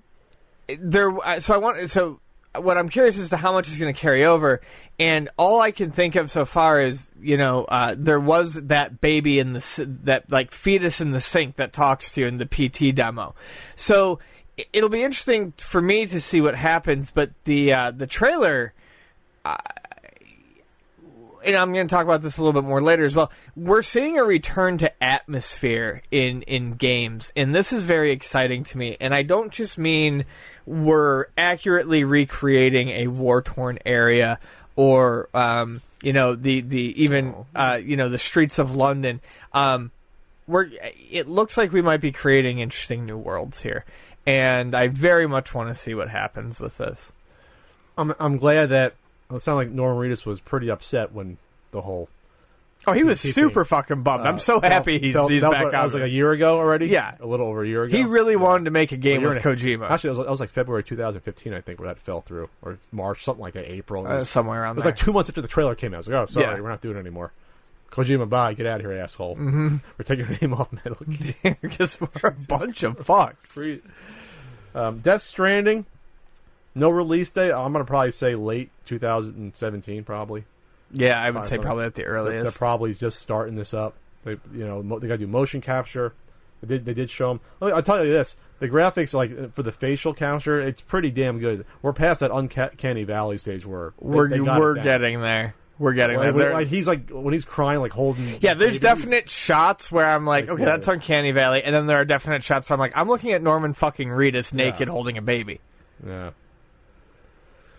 there 0.69 1.11
uh, 1.27 1.41
so 1.41 1.55
i 1.55 1.57
want 1.57 1.91
so 1.91 2.21
what 2.55 2.79
I'm 2.79 2.89
curious 2.91 3.19
as 3.19 3.31
to 3.31 3.37
how 3.37 3.53
much 3.53 3.67
is 3.69 3.79
going 3.79 3.93
to 3.95 3.99
carry 3.99 4.25
over. 4.27 4.61
And 5.01 5.31
all 5.39 5.61
I 5.63 5.71
can 5.71 5.91
think 5.91 6.17
of 6.17 6.31
so 6.31 6.45
far 6.45 6.83
is, 6.83 7.11
you 7.19 7.39
know, 7.39 7.65
uh, 7.65 7.95
there 7.99 8.21
was 8.21 8.53
that 8.55 9.01
baby 9.01 9.39
in 9.39 9.55
the 9.55 9.59
s- 9.61 9.81
that 10.05 10.31
like 10.31 10.53
fetus 10.53 11.01
in 11.01 11.13
the 11.13 11.21
sink 11.21 11.57
that 11.57 11.73
talks 11.73 12.13
to 12.13 12.21
you 12.21 12.27
in 12.27 12.37
the 12.37 12.45
PT 12.47 12.95
demo. 12.95 13.35
So 13.75 14.19
it'll 14.73 14.89
be 14.89 15.03
interesting 15.03 15.53
for 15.57 15.81
me 15.81 16.07
to 16.07 16.21
see 16.21 16.41
what 16.41 16.55
happens. 16.55 17.11
But 17.11 17.31
the 17.45 17.73
uh, 17.73 17.91
the 17.91 18.07
trailer 18.07 18.73
and 21.45 21.57
I'm 21.57 21.73
going 21.73 21.87
to 21.87 21.93
talk 21.93 22.05
about 22.05 22.23
this 22.23 22.39
a 22.39 22.43
little 22.43 22.61
bit 22.61 22.67
more 22.67 22.81
later 22.81 23.05
as 23.05 23.15
well. 23.15 23.31
We're 23.57 23.83
seeing 23.83 24.19
a 24.19 24.25
return 24.25 24.79
to 24.79 25.03
atmosphere 25.03 26.03
in 26.11 26.43
in 26.43 26.75
games, 26.75 27.33
and 27.37 27.55
this 27.55 27.73
is 27.73 27.83
very 27.83 28.13
exciting 28.13 28.65
to 28.65 28.79
me. 28.79 28.97
And 29.01 29.15
I 29.15 29.23
don't 29.23 29.53
just 29.53 29.79
mean 29.79 30.25
we're 30.67 31.27
accurately 31.37 32.05
recreating 32.05 32.89
a 32.91 33.07
war 33.09 33.43
torn 33.43 33.79
area 33.85 34.39
or 34.77 35.29
um, 35.35 35.81
you 36.03 36.13
know 36.13 36.35
the 36.35 36.61
the 36.61 37.03
even 37.03 37.35
uh, 37.55 37.81
you 37.83 37.97
know 37.97 38.09
the 38.09 38.19
streets 38.19 38.59
of 38.59 38.75
London. 38.75 39.21
Um, 39.53 39.91
we're 40.47 40.69
it 41.11 41.29
looks 41.29 41.57
like 41.57 41.73
we 41.73 41.83
might 41.83 42.01
be 42.01 42.13
creating 42.13 42.59
interesting 42.59 43.07
new 43.07 43.19
worlds 43.19 43.63
here, 43.63 43.85
and 44.27 44.75
I 44.75 44.89
very 44.89 45.27
much 45.27 45.55
want 45.55 45.69
to 45.69 45.75
see 45.75 45.95
what 45.95 46.09
happens 46.09 46.61
with 46.61 46.79
this. 46.79 47.13
I'm 47.99 48.15
I'm 48.19 48.37
glad 48.39 48.71
that 48.71 48.95
it 49.31 49.41
sounded 49.41 49.69
like 49.69 49.71
Norman 49.71 50.11
Reedus 50.11 50.25
was 50.27 50.41
pretty 50.41 50.71
upset 50.71 51.13
when 51.13 51.39
the 51.71 51.83
whole. 51.83 52.09
Oh, 52.85 52.93
he 52.93 53.05
was 53.05 53.21
super 53.21 53.65
fucking 53.65 54.03
bummed. 54.03 54.27
I'm 54.27 54.35
uh, 54.35 54.39
so 54.39 54.61
happy 54.61 54.99
he's, 54.99 55.15
he's 55.29 55.43
back 55.43 55.67
out. 55.67 55.71
That 55.71 55.85
was 55.85 55.95
like 55.95 56.03
a 56.03 56.11
year 56.11 56.33
ago 56.33 56.57
already. 56.59 56.87
Yeah. 56.89 57.15
a 57.21 57.27
little 57.27 57.47
over 57.47 57.63
a 57.63 57.69
year 57.69 57.85
ago. 57.85 57.97
He 57.97 58.03
really 58.03 58.33
Yeah. 58.33 58.41
wanted 58.41 58.65
to 58.65 58.73
make 58.73 58.91
a 58.91 58.97
game 58.97 59.23
with 59.23 59.39
Kojima. 59.39 59.89
Actually, 59.89 60.09
it 60.09 60.19
was, 60.19 60.27
was 60.27 60.41
like 60.41 60.51
February 60.51 60.83
2015, 60.83 61.55
I 61.55 61.61
think, 61.61 61.79
where 61.79 61.87
that 61.89 62.01
fell 62.01 62.23
through, 62.23 62.49
or 62.61 62.79
March, 62.91 63.23
something 63.23 63.41
like 63.41 63.55
that. 63.55 63.71
April. 63.71 64.05
It 64.07 64.11
uh, 64.11 64.25
somewhere 64.25 64.63
around 64.63 64.73
it 64.73 64.77
was 64.77 64.85
there. 64.85 64.91
like 64.93 64.99
two 64.99 65.13
months 65.13 65.31
after 65.31 65.41
the 65.41 65.47
trailer 65.47 65.77
came 65.77 65.93
out. 65.95 65.99
I 65.99 65.99
was 65.99 66.09
like, 66.09 66.23
"Oh, 66.23 66.27
sorry, 66.27 66.47
Yeah. 66.57 66.61
we're 66.61 66.71
not 66.71 66.81
doing 66.81 66.97
it 66.97 67.01
anymore." 67.01 67.31
Kojima, 67.93 68.27
bye, 68.29 68.55
get 68.55 68.67
out 68.67 68.81
of 68.81 68.87
here, 68.87 68.99
asshole. 68.99 69.37
Mm-hmm. 69.37 69.77
We're 69.99 70.05
taking 70.05 70.27
your 70.27 70.39
name 70.41 70.55
off 70.55 70.73
Metal 70.73 70.97
Gear. 71.09 71.59
because 71.61 72.01
we're 72.01 72.09
a 72.25 72.31
bunch 72.49 72.83
of 72.83 72.97
fucks. 72.97 73.81
Um, 74.75 75.01
Death 75.01 75.21
Stranding, 75.23 75.85
no 76.75 76.89
release 76.89 77.29
date. 77.31 77.53
I'm 77.53 77.73
gonna 77.73 77.85
probably 77.85 78.11
say 78.13 78.35
late 78.35 78.71
2017, 78.87 80.05
probably. 80.05 80.45
Yeah, 80.91 81.21
I 81.21 81.31
would 81.31 81.41
Uh, 81.41 81.43
say 81.43 81.57
so 81.57 81.63
probably 81.63 81.85
at 81.85 81.95
the 81.95 82.03
They're, 82.03 82.43
they're 82.43 82.51
probably 82.53 82.95
just 82.95 83.19
starting 83.19 83.57
this 83.57 83.75
up. 83.75 83.95
They, 84.25 84.33
you 84.55 84.67
know, 84.67 84.83
mo- 84.83 84.99
they 84.99 85.09
got 85.09 85.15
to 85.15 85.19
do 85.19 85.27
motion 85.27 85.61
capture. 85.61 86.13
They 86.63 86.69
did, 86.69 86.85
they 86.87 86.95
did 86.95 87.11
show 87.11 87.29
them. 87.29 87.41
I'll 87.61 87.83
tell 87.83 88.05
you 88.05 88.11
this: 88.11 88.37
the 88.61 88.69
graphics, 88.69 89.13
like 89.13 89.53
for 89.53 89.63
the 89.63 89.73
facial 89.73 90.15
capture, 90.15 90.61
it's 90.61 90.81
pretty 90.81 91.11
damn 91.11 91.39
good. 91.41 91.67
We're 91.83 91.93
past 91.93 92.21
that 92.21 92.31
uncanny 92.33 93.05
valley 93.05 93.37
stage 93.39 93.67
where 93.67 93.93
they- 94.01 94.07
we're 94.09 94.29
they 94.29 94.41
we're 94.41 94.75
getting 94.75 95.21
there. 95.21 95.55
We're 95.83 95.95
getting 95.95 96.17
Like, 96.17 96.37
there. 96.37 96.53
like, 96.53 96.69
he's 96.69 96.87
like 96.87 97.11
when 97.11 97.35
he's 97.35 97.45
crying, 97.45 97.81
like 97.81 97.91
holding. 97.91 98.39
yeah, 98.41 98.55
there's 98.55 98.79
definite 98.79 99.29
shots 99.29 99.91
where 99.91 100.07
I'm 100.07 100.25
like, 100.25 100.45
Like, 100.45 100.55
okay, 100.55 100.65
that's 100.65 100.87
yeah. 100.87 100.93
Uncanny 100.93 101.33
Valley, 101.33 101.65
and 101.65 101.75
then 101.75 101.89
there 101.89 101.97
are 101.97 102.05
definite 102.05 102.45
shots 102.45 102.71
where 102.71 102.75
I'm 102.75 102.79
like, 102.79 102.97
I'm 102.97 103.09
looking 103.09 103.33
at 103.33 103.43
Norman 103.43 103.73
fucking 103.73 104.09
Reedus 104.09 104.55
naked 104.55 104.87
holding 104.89 105.19
a 105.19 105.23
baby. 105.23 105.61
Yeah. 106.07 106.31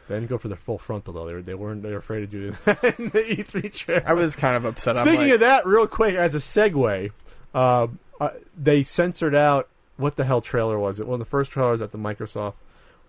They 0.10 0.16
didn't 0.16 0.30
go 0.30 0.38
for 0.38 0.50
the 0.50 0.58
full 0.58 0.78
frontal 0.78 1.14
though. 1.14 1.26
They, 1.26 1.34
were, 1.34 1.42
they 1.42 1.54
weren't. 1.54 1.82
They 1.82 1.92
were 1.92 2.00
afraid 2.00 2.20
to 2.20 2.28
do 2.28 2.52
that 2.66 2.84
in 3.00 3.06
the 3.06 3.20
E3 3.22 3.74
trailer. 3.74 4.04
I 4.06 4.12
was 4.12 4.36
kind 4.36 4.58
of 4.58 4.66
upset. 4.66 4.98
I'm 4.98 5.08
Speaking 5.08 5.28
like, 5.28 5.34
of 5.36 5.40
that, 5.40 5.66
real 5.66 5.88
quick 5.88 6.16
as 6.16 6.36
a 6.36 6.40
segue, 6.40 7.10
uh, 7.56 7.88
uh, 8.20 8.30
they 8.62 8.84
censored 8.84 9.34
out 9.34 9.70
what 9.96 10.18
the 10.18 10.26
hell 10.26 10.42
trailer 10.42 10.78
was 10.78 11.00
it? 11.00 11.08
One 11.08 11.14
of 11.16 11.20
the 11.20 11.30
first 11.30 11.52
trailers 11.52 11.82
at 11.82 11.92
the 11.92 11.98
Microsoft 11.98 12.56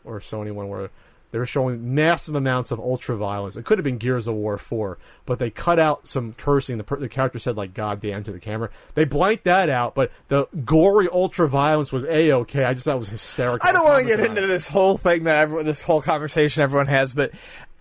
or 0.04 0.20
Sony 0.20 0.52
one 0.52 0.68
where 0.68 0.90
they 1.34 1.38
were 1.40 1.46
showing 1.46 1.96
massive 1.96 2.36
amounts 2.36 2.70
of 2.70 2.78
ultra 2.78 3.16
violence. 3.16 3.56
It 3.56 3.64
could 3.64 3.76
have 3.78 3.84
been 3.84 3.98
Gears 3.98 4.28
of 4.28 4.36
War 4.36 4.56
four, 4.56 4.98
but 5.26 5.40
they 5.40 5.50
cut 5.50 5.80
out 5.80 6.06
some 6.06 6.32
cursing. 6.34 6.78
The, 6.78 6.84
per- 6.84 7.00
the 7.00 7.08
character 7.08 7.40
said 7.40 7.56
like 7.56 7.74
"goddamn" 7.74 8.22
to 8.22 8.30
the 8.30 8.38
camera. 8.38 8.70
They 8.94 9.04
blanked 9.04 9.42
that 9.44 9.68
out, 9.68 9.96
but 9.96 10.12
the 10.28 10.46
gory 10.64 11.08
ultra 11.10 11.48
violence 11.48 11.90
was 11.90 12.04
a 12.04 12.30
okay. 12.34 12.62
I 12.62 12.72
just 12.72 12.84
thought 12.84 12.94
it 12.94 13.00
was 13.00 13.08
hysterical. 13.08 13.68
I 13.68 13.72
don't 13.72 13.84
want 13.84 14.06
to 14.06 14.16
get 14.16 14.20
into 14.24 14.46
this 14.46 14.68
whole 14.68 14.96
thing 14.96 15.24
that 15.24 15.40
everyone, 15.40 15.66
this 15.66 15.82
whole 15.82 16.00
conversation 16.00 16.62
everyone 16.62 16.86
has, 16.86 17.12
but 17.12 17.32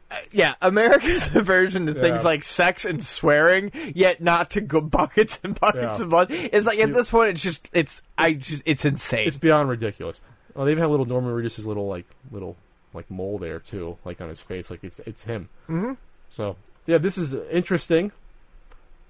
uh, 0.09 0.15
yeah, 0.31 0.55
America's 0.59 1.35
aversion 1.35 1.85
to 1.85 1.93
things 1.93 2.21
Yeah. 2.21 2.27
like 2.27 2.43
sex 2.43 2.85
and 2.85 3.03
swearing, 3.03 3.71
yet 3.93 4.19
not 4.19 4.49
to 4.51 4.61
go 4.61 4.81
buckets 4.81 5.39
and 5.43 5.59
buckets 5.59 5.99
Yeah. 5.99 6.03
of 6.05 6.09
blood. 6.09 6.27
It's 6.31 6.65
like 6.65 6.79
at 6.79 6.91
this 6.91 7.11
point, 7.11 7.29
it's 7.29 7.41
just 7.43 7.69
it's 7.71 8.01
I 8.17 8.33
just 8.33 8.63
it's 8.65 8.83
insane. 8.83 9.27
It's 9.27 9.37
beyond 9.37 9.69
ridiculous. 9.69 10.21
Well, 10.55 10.65
they 10.65 10.71
even 10.71 10.81
have 10.81 10.89
little 10.91 11.05
Norman 11.05 11.31
Reedus' 11.33 11.65
little 11.67 11.87
like 11.87 12.05
little 12.31 12.55
like 12.93 13.09
mole 13.09 13.37
there 13.37 13.59
too, 13.59 13.97
like 14.05 14.21
on 14.21 14.29
his 14.29 14.41
face, 14.41 14.69
like 14.69 14.83
it's 14.83 14.99
it's 14.99 15.23
him. 15.23 15.49
Mm-hmm. 15.69 15.93
So 16.29 16.55
yeah, 16.85 16.97
this 16.97 17.17
is 17.17 17.33
interesting. 17.33 18.11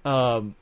Um, 0.05 0.55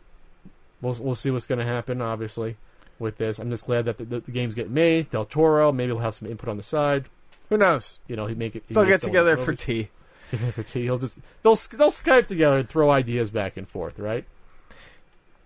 we'll 0.81 0.97
we'll 0.99 1.15
see 1.15 1.31
what's 1.31 1.45
going 1.45 1.59
to 1.59 1.65
happen. 1.65 2.01
Obviously, 2.01 2.57
with 2.99 3.17
this, 3.17 3.39
I'm 3.39 3.49
just 3.49 3.65
glad 3.65 3.85
that 3.85 3.97
the, 3.97 4.05
the, 4.05 4.19
the 4.21 4.31
games 4.31 4.55
get 4.55 4.69
made. 4.69 5.09
Del 5.11 5.25
Toro 5.25 5.71
maybe 5.71 5.91
he'll 5.91 5.99
have 5.99 6.15
some 6.15 6.27
input 6.29 6.49
on 6.49 6.57
the 6.57 6.63
side. 6.63 7.05
Who 7.49 7.57
knows? 7.57 7.99
You 8.07 8.15
know, 8.15 8.27
he 8.27 8.35
make 8.35 8.55
it. 8.55 8.63
he 8.67 8.73
They'll 8.73 8.85
get 8.85 9.01
some 9.01 9.09
of 9.09 9.15
his 9.15 9.23
together 9.23 9.37
for 9.37 9.55
tea. 9.55 9.89
for 10.53 10.63
tea. 10.63 10.83
He'll 10.83 10.99
just 10.99 11.19
they'll 11.43 11.55
they'll 11.55 11.91
Skype 11.91 12.27
together 12.27 12.59
and 12.59 12.69
throw 12.69 12.91
ideas 12.91 13.31
back 13.31 13.57
and 13.57 13.67
forth, 13.67 13.99
right? 13.99 14.25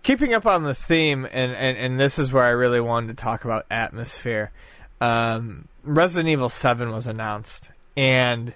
keeping 0.06 0.32
up 0.32 0.46
on 0.46 0.62
the 0.62 0.74
theme, 0.74 1.24
and, 1.32 1.52
and, 1.52 1.76
and 1.76 1.98
this 1.98 2.16
is 2.16 2.32
where 2.32 2.44
I 2.44 2.50
really 2.50 2.80
wanted 2.80 3.08
to 3.08 3.20
talk 3.20 3.44
about 3.44 3.66
atmosphere. 3.72 4.52
Um, 5.00 5.68
Resident 5.82 6.28
Evil 6.28 6.48
7 6.48 6.90
was 6.90 7.06
announced, 7.06 7.70
and 7.96 8.54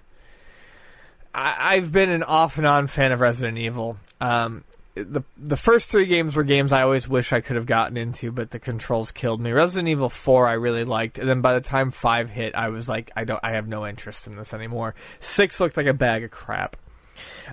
I, 1.34 1.74
I've 1.74 1.92
been 1.92 2.10
an 2.10 2.22
off 2.22 2.58
and 2.58 2.66
on 2.66 2.86
fan 2.86 3.12
of 3.12 3.20
Resident 3.20 3.58
Evil. 3.58 3.98
Um, 4.20 4.64
the 4.94 5.22
the 5.36 5.56
first 5.56 5.90
three 5.90 6.06
games 6.06 6.34
were 6.34 6.42
games 6.42 6.72
I 6.72 6.82
always 6.82 7.08
wish 7.08 7.32
I 7.32 7.40
could 7.40 7.56
have 7.56 7.66
gotten 7.66 7.96
into, 7.96 8.32
but 8.32 8.50
the 8.50 8.58
controls 8.58 9.12
killed 9.12 9.40
me. 9.40 9.52
Resident 9.52 9.88
Evil 9.88 10.10
4 10.10 10.48
I 10.48 10.54
really 10.54 10.84
liked, 10.84 11.18
and 11.18 11.28
then 11.28 11.40
by 11.40 11.54
the 11.54 11.60
time 11.60 11.90
5 11.90 12.30
hit, 12.30 12.54
I 12.54 12.68
was 12.68 12.88
like, 12.88 13.10
I 13.16 13.24
don't, 13.24 13.40
I 13.42 13.52
have 13.52 13.68
no 13.68 13.86
interest 13.86 14.26
in 14.26 14.36
this 14.36 14.52
anymore. 14.52 14.94
6 15.20 15.60
looked 15.60 15.76
like 15.76 15.86
a 15.86 15.94
bag 15.94 16.24
of 16.24 16.30
crap. 16.30 16.76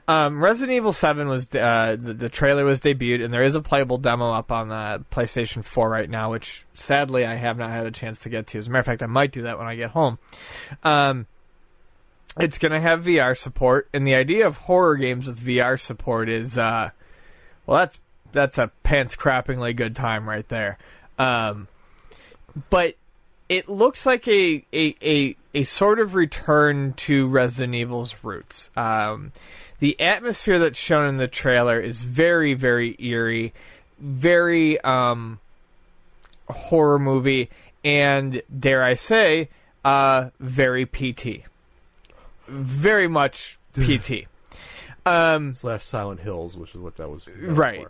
Um, 0.07 0.43
Resident 0.43 0.76
Evil 0.76 0.93
7 0.93 1.28
was 1.28 1.53
uh, 1.53 1.97
the, 1.99 2.13
the 2.13 2.30
trailer 2.30 2.63
was 2.63 2.82
debuted, 2.82 3.24
and 3.24 3.34
there 3.34 3.43
is 3.43 3.55
a 3.55 3.61
playable 3.61 3.97
demo 3.97 4.32
up 4.32 4.51
on 4.51 4.70
the 4.70 5.03
PlayStation 5.11 5.63
4 5.63 5.89
right 5.89 6.09
now, 6.09 6.32
which 6.32 6.65
sadly 6.74 7.26
I 7.26 7.36
have 7.36 7.57
not 7.57 7.72
had 7.72 7.86
a 7.86 7.91
chance 7.91 8.22
to 8.24 8.30
get 8.30 8.47
to. 8.47 8.59
As 8.59 8.68
a 8.68 8.70
matter 8.70 8.82
of 8.82 8.86
fact, 8.86 9.03
I 9.03 9.07
might 9.07 9.32
do 9.32 9.43
that 9.43 9.57
when 9.57 9.68
I 9.68 9.76
get 9.76 9.91
home. 9.91 10.20
Um, 10.84 11.26
it's 12.39 12.57
going 12.57 12.72
to 12.72 12.80
have 12.80 13.03
VR 13.03 13.38
support, 13.38 13.89
and 13.93 14.05
the 14.05 14.15
idea 14.15 14.45
of 14.45 14.57
horror 14.57 14.95
games 14.95 15.26
with 15.26 15.43
VR 15.43 15.80
support 15.80 16.30
is, 16.30 16.57
uh, 16.57 16.91
well, 17.65 17.80
that's 17.80 17.99
that's 18.32 18.57
a 18.57 18.72
pants 18.84 19.15
crappingly 19.15 19.76
good 19.76 19.95
time 19.95 20.28
right 20.28 20.47
there. 20.49 20.78
Um, 21.18 21.68
but 22.70 22.95
it 23.49 23.70
looks 23.70 24.05
like 24.05 24.28
a, 24.28 24.65
a, 24.74 24.95
a, 25.01 25.36
a 25.58 25.64
sort 25.64 25.99
of 25.99 26.14
return 26.14 26.93
to 26.93 27.28
Resident 27.28 27.74
Evil's 27.74 28.16
roots. 28.24 28.70
Um, 28.78 29.32
the 29.80 29.99
atmosphere 29.99 30.60
that's 30.60 30.78
shown 30.78 31.08
in 31.08 31.18
the 31.18 31.28
trailer 31.28 31.80
is 31.80 32.03
very, 32.03 32.53
very 32.53 32.95
eerie, 32.99 33.53
very 33.97 34.80
um, 34.82 35.39
horror 36.47 36.99
movie, 36.99 37.49
and 37.84 38.43
dare 38.60 38.84
I 38.84 38.93
say, 38.93 39.49
uh, 39.84 40.30
very 40.39 40.86
PT. 40.86 41.43
Very 42.47 43.08
much 43.08 43.58
PT. 43.74 44.28
Um, 45.08 45.53
Slash 45.53 45.86
Silent 45.86 46.20
Hills, 46.20 46.58
which 46.58 46.76
is 46.76 46.82
what 46.82 46.97
that 46.97 47.10
was. 47.10 47.30
Right. 47.30 47.88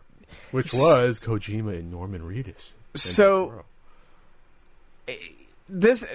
Which 0.52 0.72
was 0.72 1.20
Kojima 1.20 1.72
and 1.80 1.92
Norman 1.92 2.22
Reedus. 2.22 2.74
And 2.94 3.02
So- 3.02 3.64
this 5.68 6.06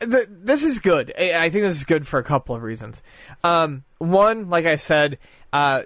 th- 0.00 0.26
this 0.30 0.64
is 0.64 0.78
good. 0.78 1.12
I 1.18 1.50
think 1.50 1.64
this 1.64 1.76
is 1.76 1.84
good 1.84 2.06
for 2.06 2.18
a 2.18 2.24
couple 2.24 2.54
of 2.54 2.62
reasons. 2.62 3.02
Um, 3.44 3.84
one, 3.98 4.48
like 4.50 4.66
I 4.66 4.76
said, 4.76 5.18
uh, 5.52 5.82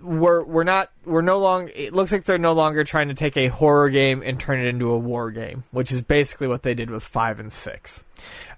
we're 0.00 0.44
we're 0.44 0.64
not 0.64 0.90
we're 1.04 1.22
no 1.22 1.38
longer. 1.40 1.72
It 1.74 1.92
looks 1.92 2.12
like 2.12 2.24
they're 2.24 2.38
no 2.38 2.52
longer 2.52 2.84
trying 2.84 3.08
to 3.08 3.14
take 3.14 3.36
a 3.36 3.48
horror 3.48 3.90
game 3.90 4.22
and 4.24 4.38
turn 4.38 4.60
it 4.60 4.66
into 4.68 4.90
a 4.90 4.98
war 4.98 5.30
game, 5.32 5.64
which 5.72 5.90
is 5.90 6.02
basically 6.02 6.46
what 6.46 6.62
they 6.62 6.74
did 6.74 6.88
with 6.90 7.02
five 7.02 7.40
and 7.40 7.52
six. 7.52 8.04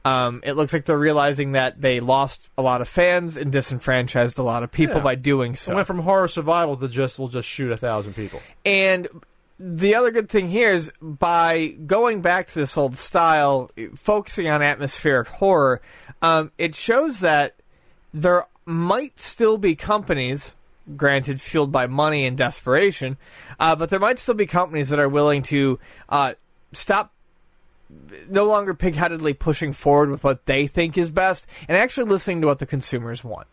Um, 0.05 0.41
it 0.45 0.53
looks 0.53 0.73
like 0.73 0.87
they're 0.87 0.99
realizing 0.99 1.53
that 1.53 1.81
they 1.81 2.01
lost 2.01 2.49
a 2.59 2.63
lot 2.63 2.81
of 2.81 2.89
fans 2.89 3.37
and 3.37 3.53
disenfranchised 3.53 4.39
a 4.39 4.43
lot 4.43 4.63
of 4.63 4.73
people 4.73 4.97
Yeah. 4.97 5.03
by 5.03 5.15
doing 5.15 5.53
It 5.53 5.59
so. 5.59 5.75
went 5.75 5.87
from 5.87 5.99
horror 6.01 6.29
survival 6.29 6.77
to 6.79 6.89
just 6.89 7.19
we'll 7.19 7.29
just 7.29 7.49
shoot 7.49 7.71
a 7.71 7.77
thousand 7.77 8.15
people. 8.15 8.41
And 8.65 9.09
the 9.63 9.95
other 9.95 10.11
good 10.11 10.31
thing 10.31 10.49
here 10.49 10.73
is 10.73 10.91
by 11.03 11.67
going 11.87 12.23
back 12.23 12.47
to 12.47 12.55
this 12.55 12.79
old 12.79 12.97
style, 12.97 13.71
focusing 13.95 14.49
on 14.49 14.63
atmospheric 14.63 15.29
horror, 15.29 15.83
um, 16.23 16.51
it 16.57 16.75
shows 16.75 17.21
that 17.21 17.57
there 18.15 18.47
might 18.65 19.21
still 19.21 19.59
be 19.59 19.75
companies, 19.75 20.55
granted 20.97 21.43
fueled 21.43 21.71
by 21.71 21.87
money 21.87 22.27
and 22.27 22.39
desperation, 22.39 23.19
uh, 23.59 23.77
but 23.77 23.91
there 23.91 24.01
might 24.01 24.19
still 24.19 24.35
be 24.35 24.47
companies 24.47 24.89
that 24.89 24.99
are 24.99 25.11
willing 25.11 25.43
to 25.43 25.79
uh, 26.09 26.33
stop 26.73 27.13
no 28.31 28.47
longer 28.47 28.73
pigheadedly 28.73 29.39
pushing 29.39 29.75
forward 29.75 30.09
with 30.09 30.25
what 30.25 30.47
they 30.47 30.67
think 30.69 30.97
is 30.97 31.11
best 31.11 31.47
and 31.69 31.77
actually 31.77 32.09
listening 32.09 32.41
to 32.41 32.47
what 32.47 32.61
the 32.61 32.67
consumers 32.67 33.23
want. 33.23 33.47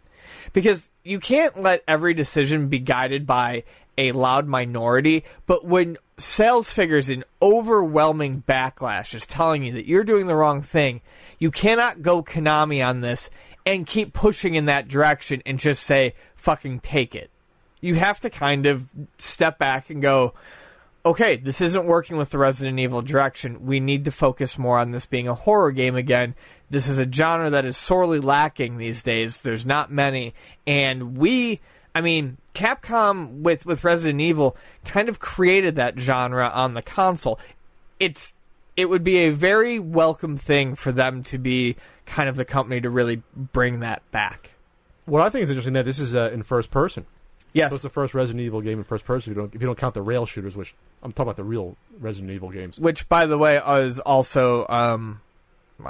Because 0.53 0.89
you 1.03 1.19
can't 1.19 1.61
let 1.61 1.83
every 1.85 2.13
decision 2.13 2.69
be 2.69 2.79
guided 2.79 3.25
by 3.25 3.63
a 3.97 4.11
loud 4.11 4.47
minority, 4.47 5.23
but 5.45 5.65
when 5.65 5.97
sales 6.17 6.71
figures 6.71 7.09
in 7.09 7.23
overwhelming 7.41 8.43
backlash 8.47 9.13
is 9.13 9.27
telling 9.27 9.63
you 9.63 9.73
that 9.73 9.87
you're 9.87 10.03
doing 10.03 10.27
the 10.27 10.35
wrong 10.35 10.61
thing, 10.61 11.01
you 11.39 11.51
cannot 11.51 12.01
go 12.01 12.23
Konami 12.23 12.85
on 12.85 13.01
this 13.01 13.29
and 13.65 13.85
keep 13.85 14.13
pushing 14.13 14.55
in 14.55 14.65
that 14.65 14.87
direction 14.87 15.41
and 15.45 15.59
just 15.59 15.83
say, 15.83 16.13
fucking 16.35 16.79
take 16.79 17.15
it. 17.15 17.29
You 17.81 17.95
have 17.95 18.19
to 18.21 18.29
kind 18.29 18.65
of 18.65 18.85
step 19.19 19.59
back 19.59 19.89
and 19.89 20.01
go, 20.01 20.33
okay, 21.05 21.37
this 21.37 21.61
isn't 21.61 21.85
working 21.85 22.17
with 22.17 22.29
the 22.31 22.37
Resident 22.37 22.79
Evil 22.79 23.01
direction. 23.01 23.65
We 23.65 23.79
need 23.79 24.05
to 24.05 24.11
focus 24.11 24.57
more 24.57 24.77
on 24.77 24.91
this 24.91 25.05
being 25.05 25.27
a 25.27 25.35
horror 25.35 25.71
game 25.71 25.95
again. 25.95 26.35
This 26.69 26.87
is 26.87 26.99
a 26.99 27.11
genre 27.11 27.49
that 27.49 27.65
is 27.65 27.77
sorely 27.77 28.19
lacking 28.19 28.77
these 28.77 29.03
days. 29.03 29.41
There's 29.41 29.65
not 29.65 29.91
many. 29.91 30.33
And 30.65 31.17
we, 31.17 31.61
I 31.95 32.01
mean, 32.01 32.37
Capcom 32.57 33.41
with, 33.41 33.65
with 33.65 33.83
Resident 33.83 34.19
Evil 34.19 34.57
kind 34.85 35.09
of 35.09 35.19
created 35.19 35.75
that 35.75 35.99
genre 35.99 36.47
on 36.49 36.73
the 36.73 36.81
console. 36.81 37.39
It's, 37.99 38.33
it 38.75 38.89
would 38.89 39.03
be 39.03 39.17
a 39.19 39.29
very 39.29 39.77
welcome 39.79 40.37
thing 40.37 40.75
for 40.75 40.91
them 40.91 41.23
to 41.25 41.37
be 41.37 41.75
kind 42.05 42.27
of 42.29 42.35
the 42.35 42.45
company 42.45 42.81
to 42.81 42.89
really 42.89 43.21
bring 43.35 43.81
that 43.81 44.01
back. 44.11 44.51
What 45.05 45.21
I 45.21 45.29
think 45.29 45.43
is 45.43 45.51
interesting 45.51 45.73
that 45.73 45.85
this 45.85 45.99
is 45.99 46.15
uh, 46.15 46.31
in 46.33 46.41
first 46.43 46.71
person. 46.71 47.05
Yes. 47.53 47.69
So 47.71 47.75
it's 47.75 47.83
the 47.83 47.89
first 47.89 48.13
Resident 48.13 48.43
Evil 48.43 48.61
game 48.61 48.77
in 48.77 48.83
first 48.83 49.05
person. 49.05 49.31
If 49.31 49.37
you 49.37 49.41
don't, 49.43 49.55
if 49.55 49.61
you 49.61 49.67
don't 49.67 49.77
count 49.77 49.93
the 49.93 50.01
rail 50.01 50.25
shooters, 50.25 50.55
which 50.57 50.75
I'm 51.01 51.11
talking 51.11 51.23
about 51.27 51.37
the 51.37 51.43
real 51.43 51.77
Resident 51.99 52.31
Evil 52.31 52.49
games. 52.49 52.77
which 52.79 53.07
by 53.07 53.25
the 53.25 53.37
way 53.37 53.57
is 53.85 53.99
also 53.99 54.65
um 54.67 55.21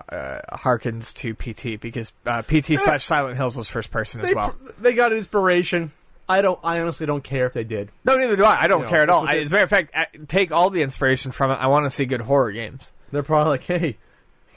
uh, 0.10 0.40
harkens 0.54 1.14
to 1.16 1.34
PT 1.34 1.80
because 1.82 2.12
uh, 2.26 2.42
PT 2.42 2.80
slash 2.80 3.06
Silent 3.06 3.38
Hills 3.38 3.56
was 3.56 3.70
first 3.70 3.90
person 3.90 4.20
as 4.22 4.28
They, 4.28 4.34
well. 4.34 4.54
they 4.80 4.94
got 4.94 5.14
inspiration. 5.14 5.92
I 6.30 6.42
don't. 6.42 6.60
I 6.64 6.80
honestly 6.82 7.06
don't 7.06 7.24
care 7.24 7.46
if 7.48 7.54
they 7.54 7.64
did. 7.64 7.90
No, 8.04 8.18
neither 8.18 8.36
do 8.36 8.44
I. 8.44 8.64
I 8.64 8.68
don't 8.68 8.80
You 8.82 8.86
know, 8.86 8.90
care 8.90 9.02
at 9.04 9.10
all. 9.10 9.22
this 9.22 9.30
I, 9.32 9.36
it. 9.36 9.42
as 9.44 9.52
a 9.52 9.54
matter 9.54 9.64
of 9.64 9.70
fact, 9.70 9.92
I, 9.96 10.08
take 10.28 10.52
all 10.52 10.70
the 10.70 10.82
inspiration 10.82 11.32
from 11.32 11.52
it. 11.52 11.56
I 11.56 11.68
want 11.68 11.86
to 11.86 11.90
see 11.90 12.06
good 12.06 12.22
horror 12.22 12.52
games. 12.52 12.92
They're 13.12 13.24
probably 13.24 13.52
like, 13.52 13.64
hey. 13.64 13.98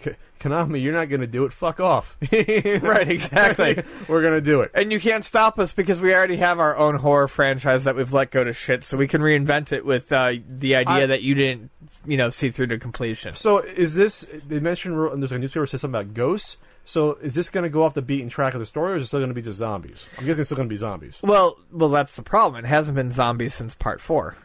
K- 0.03 0.17
Konami, 0.41 0.81
you're 0.83 0.95
not 0.95 1.11
going 1.11 1.21
to 1.21 1.27
do 1.27 1.45
it. 1.45 1.53
Fuck 1.53 1.79
off. 1.81 2.17
Right, 2.33 3.09
exactly. 3.09 3.83
We're 4.09 4.23
going 4.23 4.33
to 4.33 4.41
do 4.41 4.63
it. 4.63 4.71
And 4.75 4.91
you 4.91 4.99
can't 4.99 5.23
stop 5.25 5.59
us 5.59 5.73
because 5.73 6.01
we 6.01 6.15
already 6.15 6.37
have 6.39 6.59
our 6.59 6.75
own 6.77 6.95
horror 6.97 7.29
franchise 7.29 7.85
that 7.85 7.95
we've 7.95 8.13
let 8.13 8.31
go 8.31 8.43
to 8.43 8.53
shit, 8.55 8.83
so 8.83 8.97
we 8.97 9.07
can 9.07 9.21
reinvent 9.21 9.73
it 9.73 9.85
with 9.85 10.11
uh, 10.11 10.33
the 10.49 10.77
idea 10.77 11.05
I- 11.05 11.07
that 11.07 11.21
you 11.23 11.35
didn't, 11.35 11.71
you 12.07 12.17
know, 12.17 12.31
see 12.31 12.51
through 12.51 12.69
to 12.69 12.79
completion. 12.79 13.35
So 13.35 13.59
is 13.59 13.95
this? 13.95 14.25
They 14.49 14.59
mentioned 14.61 14.97
there's 15.23 15.33
a 15.33 15.39
newspaper 15.39 15.67
that 15.67 15.71
says 15.73 15.83
something 15.83 16.01
about 16.01 16.15
ghosts. 16.15 16.57
So 16.91 17.13
is 17.23 17.37
this 17.37 17.51
going 17.51 17.63
to 17.63 17.71
go 17.71 17.85
off 17.85 17.95
the 17.95 18.03
beaten 18.03 18.29
track 18.29 18.55
of 18.55 18.59
the 18.61 18.67
story, 18.67 18.93
or 18.93 18.97
is 18.97 19.05
it 19.05 19.07
still 19.07 19.21
going 19.21 19.31
to 19.31 19.35
be 19.35 19.43
just 19.43 19.59
zombies? 19.59 20.09
I'm 20.19 20.27
guessing 20.27 20.41
it's 20.41 20.49
still 20.49 20.57
going 20.57 20.69
to 20.69 20.73
be 20.73 20.77
zombies. 20.77 21.21
Well, 21.23 21.57
well, 21.71 21.89
that's 21.89 22.17
the 22.17 22.23
problem. 22.23 22.65
It 22.65 22.69
hasn't 22.69 22.97
been 22.97 23.11
zombies 23.11 23.55
since 23.55 23.75
part 23.77 24.01
four. 24.01 24.37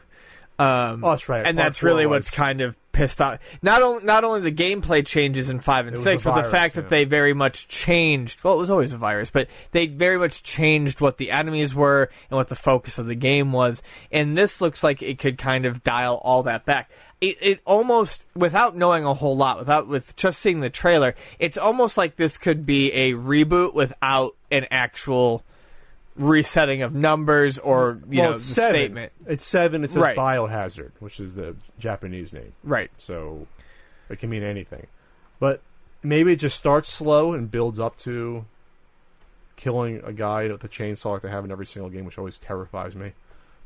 Um, 0.59 1.03
Oh, 1.03 1.09
that's 1.09 1.27
right. 1.27 1.45
And 1.45 1.57
Part 1.57 1.65
that's 1.65 1.79
four 1.79 1.87
really 1.89 2.05
was- 2.05 2.17
what's 2.17 2.29
kind 2.29 2.61
of 2.61 2.77
pissed 2.91 3.19
off. 3.19 3.39
Not 3.61 3.81
only 3.81 4.05
not 4.05 4.23
only 4.23 4.39
the 4.39 4.53
gameplay 4.53 5.05
changes 5.05 5.49
in 5.49 5.59
five 5.59 5.85
and 5.87 5.95
It 5.95 5.97
was 5.97 6.03
six, 6.03 6.23
the 6.23 6.29
but 6.29 6.35
the 6.35 6.41
virus, 6.43 6.51
fact 6.53 6.75
yeah. 6.75 6.81
that 6.83 6.89
they 6.89 7.03
very 7.03 7.33
much 7.33 7.67
changed. 7.67 8.41
Well, 8.43 8.53
it 8.53 8.57
was 8.57 8.69
always 8.69 8.93
a 8.93 8.97
virus, 8.97 9.29
but 9.31 9.49
they 9.71 9.87
very 9.87 10.17
much 10.17 10.43
changed 10.43 11.01
what 11.01 11.17
the 11.17 11.31
enemies 11.31 11.75
were 11.75 12.09
and 12.29 12.37
what 12.37 12.47
the 12.47 12.55
focus 12.55 12.97
of 12.97 13.07
the 13.07 13.15
game 13.15 13.51
was. 13.51 13.81
And 14.13 14.37
this 14.37 14.61
looks 14.61 14.81
like 14.81 15.01
it 15.01 15.17
could 15.19 15.37
kind 15.37 15.65
of 15.65 15.83
dial 15.83 16.21
all 16.23 16.43
that 16.43 16.63
back. 16.63 16.89
It, 17.22 17.38
it 17.41 17.59
almost, 17.66 18.26
without 18.36 18.76
knowing 18.76 19.05
a 19.05 19.13
whole 19.13 19.38
lot, 19.38 19.57
without 19.57 19.88
with 19.88 20.16
just 20.16 20.39
seeing 20.39 20.59
the 20.59 20.70
trailer, 20.70 21.16
it's 21.39 21.57
almost 21.57 21.97
like 21.97 22.18
this 22.18 22.38
could 22.38 22.66
be 22.66 22.91
a 22.91 23.13
reboot 23.13 23.74
without 23.74 24.36
an 24.51 24.68
actual 24.70 25.43
resetting 26.18 26.82
of 26.82 26.93
numbers 26.93 27.57
or 27.59 27.99
you 28.09 28.20
well, 28.20 28.30
know 28.30 28.36
it's 28.36 28.47
the 28.47 28.53
seven. 28.53 28.80
statement. 28.80 29.11
It's 29.28 29.45
seven. 29.45 29.84
It 29.84 29.91
says 29.91 30.01
Right. 30.01 30.18
biohazard, 30.18 30.91
which 30.99 31.20
is 31.20 31.36
the 31.36 31.55
Japanese 31.80 32.32
name. 32.34 32.53
Right. 32.63 32.91
So 32.97 33.47
it 34.09 34.20
can 34.20 34.30
mean 34.30 34.43
anything. 34.43 34.88
But 35.39 35.61
maybe 36.03 36.34
it 36.34 36.38
just 36.38 36.57
starts 36.57 36.91
slow 36.91 37.34
and 37.34 37.49
builds 37.49 37.80
up 37.80 37.97
to 37.99 38.45
killing 39.55 40.01
a 40.03 40.13
guy 40.13 40.47
with 40.47 40.63
a 40.63 40.70
chainsaw 40.70 41.13
like 41.13 41.22
they 41.22 41.30
have 41.30 41.45
in 41.45 41.51
every 41.51 41.66
single 41.66 41.89
game, 41.89 42.05
which 42.05 42.18
always 42.18 42.38
terrifies 42.38 42.95
me. 42.95 43.13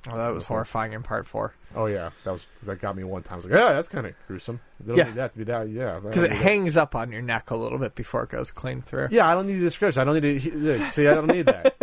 Oh, 0.10 0.18
that 0.18 0.30
was 0.34 0.48
horrifying 0.48 0.94
in 0.94 1.04
part 1.04 1.28
four 1.28 1.54
Oh 1.76 1.86
yeah, 1.88 2.12
that 2.24 2.32
was 2.32 2.46
'cause 2.60 2.68
that 2.68 2.80
got 2.80 2.96
me 2.96 3.04
one 3.04 3.22
time. 3.22 3.34
I 3.34 3.36
was 3.36 3.46
like, 3.46 3.54
yeah, 3.60 3.74
that's 3.74 3.90
kind 3.90 4.08
of 4.08 4.14
gruesome. 4.28 4.62
They 4.80 4.88
don't 4.88 4.98
Yeah. 4.98 5.04
need 5.04 5.16
that 5.16 5.34
to 5.34 5.38
be 5.40 5.44
that. 5.46 5.68
Yeah, 5.70 6.00
because 6.00 6.24
it 6.24 6.32
hangs 6.32 6.78
up 6.78 6.96
on 6.96 7.12
your 7.12 7.22
neck 7.22 7.52
a 7.52 7.56
little 7.56 7.78
bit 7.78 7.96
before 7.96 8.24
it 8.24 8.30
goes 8.30 8.50
clean 8.50 8.82
through. 8.82 9.10
Yeah, 9.12 9.28
I 9.28 9.34
don't 9.36 9.46
need 9.46 9.56
the 9.58 9.66
description. 9.66 10.02
I 10.02 10.06
don't 10.06 10.22
need 10.22 10.42
to 10.42 10.88
see. 10.88 11.08
I 11.08 11.14
don't 11.16 11.28
need 11.28 11.46
that. 11.48 11.76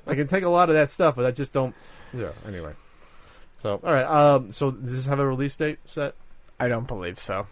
I 0.06 0.14
can 0.14 0.28
take 0.28 0.44
a 0.44 0.48
lot 0.50 0.68
of 0.68 0.74
that 0.74 0.90
stuff, 0.90 1.16
but 1.16 1.24
I 1.24 1.30
just 1.30 1.52
don't. 1.54 1.74
Yeah. 2.12 2.30
Anyway. 2.46 2.72
So 3.58 3.80
all 3.82 3.92
right. 3.92 4.04
Um. 4.04 4.52
So 4.52 4.70
does 4.70 4.92
this 4.92 5.06
have 5.06 5.18
a 5.18 5.26
release 5.26 5.56
date 5.56 5.78
set? 5.86 6.14
I 6.60 6.68
don't 6.68 6.86
believe 6.86 7.18
so. 7.18 7.46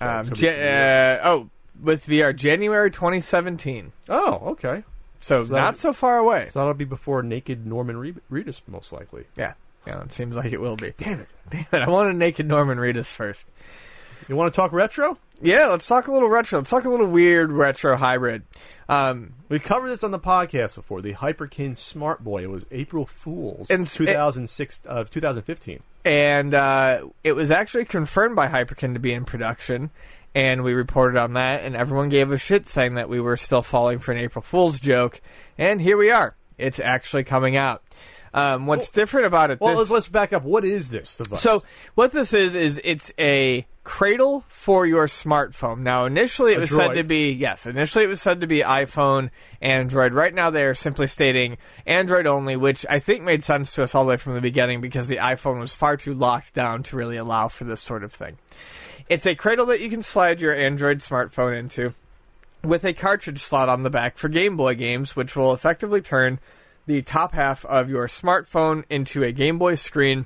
So 0.00 0.06
Um, 0.06 0.26
gonna 0.26 0.36
Ja- 0.36 0.50
uh, 0.50 1.20
oh, 1.24 1.50
with 1.80 2.06
VR, 2.06 2.34
January 2.34 2.90
2017. 2.90 3.92
Oh, 4.08 4.50
okay. 4.52 4.82
So, 5.20 5.44
So 5.44 5.54
not 5.54 5.76
so 5.76 5.92
far 5.92 6.18
away. 6.18 6.48
So 6.50 6.58
that'll 6.60 6.74
be 6.74 6.84
before 6.84 7.22
Naked 7.22 7.66
Norman 7.66 7.96
Re- 7.96 8.14
Reedus, 8.30 8.60
most 8.66 8.92
likely. 8.92 9.24
Yeah, 9.36 9.54
yeah, 9.86 10.02
it 10.02 10.12
seems 10.12 10.36
like 10.36 10.52
it 10.52 10.60
will 10.60 10.76
be. 10.76 10.92
Damn 10.96 11.20
it! 11.20 11.28
Damn 11.50 11.66
it! 11.72 11.82
I 11.82 11.88
want 11.88 12.08
a 12.10 12.12
naked 12.12 12.46
Norman 12.46 12.78
Reedus 12.78 13.06
first. 13.06 13.48
You 14.28 14.36
want 14.36 14.52
to 14.52 14.56
talk 14.56 14.72
retro? 14.72 15.18
Yeah, 15.42 15.66
let's 15.66 15.86
talk 15.86 16.06
a 16.06 16.12
little 16.12 16.28
retro. 16.30 16.58
Let's 16.58 16.70
talk 16.70 16.84
a 16.84 16.88
little 16.88 17.06
weird 17.08 17.50
retro 17.52 17.96
hybrid. 17.96 18.42
Um, 18.88 19.34
We 19.50 19.58
covered 19.58 19.88
this 19.90 20.02
on 20.04 20.12
the 20.12 20.18
podcast 20.18 20.76
before. 20.76 21.02
The 21.02 21.12
Hyperkin 21.14 21.76
Smart 21.76 22.22
Boy. 22.24 22.44
It 22.44 22.50
was 22.50 22.64
April 22.70 23.04
Fools 23.04 23.70
And 23.70 23.80
in 23.80 23.86
2006 23.86 24.80
of 24.86 25.10
2015. 25.10 25.80
and 26.06 26.54
uh, 26.54 27.06
it 27.22 27.32
was 27.32 27.50
actually 27.50 27.84
confirmed 27.84 28.36
by 28.36 28.48
Hyperkin 28.48 28.94
to 28.94 29.00
be 29.00 29.12
in 29.12 29.24
production, 29.26 29.90
and 30.34 30.62
we 30.64 30.74
reported 30.74 31.18
on 31.18 31.34
that, 31.34 31.64
and 31.64 31.76
everyone 31.76 32.08
gave 32.08 32.30
a 32.30 32.38
shit 32.38 32.66
saying 32.66 32.94
that 32.94 33.08
we 33.08 33.20
were 33.20 33.36
still 33.36 33.62
falling 33.62 33.98
for 33.98 34.12
an 34.12 34.18
April 34.18 34.42
Fool's 34.42 34.80
joke, 34.80 35.20
and 35.58 35.80
here 35.80 35.96
we 35.96 36.10
are. 36.10 36.34
It's 36.58 36.78
actually 36.80 37.24
coming 37.24 37.56
out. 37.56 37.82
Um, 38.32 38.66
what's 38.66 38.86
So- 38.88 39.00
different 39.00 39.26
about 39.26 39.52
it? 39.52 39.60
Well, 39.60 39.70
this- 39.70 39.78
let's, 39.78 39.90
let's 39.90 40.08
back 40.08 40.32
up. 40.32 40.42
What 40.42 40.64
is 40.64 40.90
this 40.90 41.14
device? 41.14 41.40
So 41.40 41.62
what 41.94 42.10
this 42.12 42.32
is 42.34 42.56
is 42.56 42.80
it's 42.82 43.12
a 43.16 43.64
cradle 43.84 44.44
for 44.48 44.86
your 44.86 45.06
smartphone. 45.06 45.80
Now 45.80 46.06
initially 46.06 46.52
it 46.54 46.58
A 46.58 46.60
was 46.62 46.70
said 46.70 46.94
to 46.94 47.04
be 47.04 47.30
yes, 47.30 47.64
initially 47.66 48.04
it 48.04 48.08
was 48.08 48.20
said 48.20 48.40
to 48.40 48.46
be 48.48 48.60
iPhone, 48.60 49.30
Android. 49.60 50.14
Right 50.14 50.34
now 50.34 50.50
they 50.50 50.64
are 50.64 50.74
simply 50.74 51.06
stating 51.06 51.58
Android 51.86 52.26
only, 52.26 52.56
which 52.56 52.84
I 52.90 52.98
think 52.98 53.22
made 53.22 53.44
sense 53.44 53.72
to 53.74 53.84
us 53.84 53.94
all 53.94 54.04
the 54.04 54.08
way 54.10 54.16
from 54.16 54.34
the 54.34 54.40
beginning 54.40 54.80
because 54.80 55.06
the 55.06 55.18
iPhone 55.18 55.60
was 55.60 55.72
far 55.74 55.96
too 55.96 56.14
locked 56.14 56.54
down 56.54 56.82
to 56.84 56.96
really 56.96 57.18
allow 57.18 57.46
for 57.48 57.64
this 57.64 57.82
sort 57.82 58.02
of 58.02 58.12
thing. 58.12 58.38
It's 59.08 59.26
a 59.26 59.34
cradle 59.34 59.66
that 59.66 59.80
you 59.80 59.90
can 59.90 60.02
slide 60.02 60.40
your 60.40 60.54
Android 60.54 60.98
smartphone 60.98 61.56
into 61.58 61.94
with 62.62 62.84
a 62.84 62.94
cartridge 62.94 63.40
slot 63.40 63.68
on 63.68 63.82
the 63.82 63.90
back 63.90 64.16
for 64.16 64.28
Game 64.28 64.56
Boy 64.56 64.74
games, 64.74 65.14
which 65.14 65.36
will 65.36 65.52
effectively 65.52 66.00
turn 66.00 66.38
the 66.86 67.02
top 67.02 67.34
half 67.34 67.64
of 67.66 67.90
your 67.90 68.06
smartphone 68.06 68.84
into 68.88 69.22
a 69.22 69.32
Game 69.32 69.58
Boy 69.58 69.74
screen, 69.74 70.24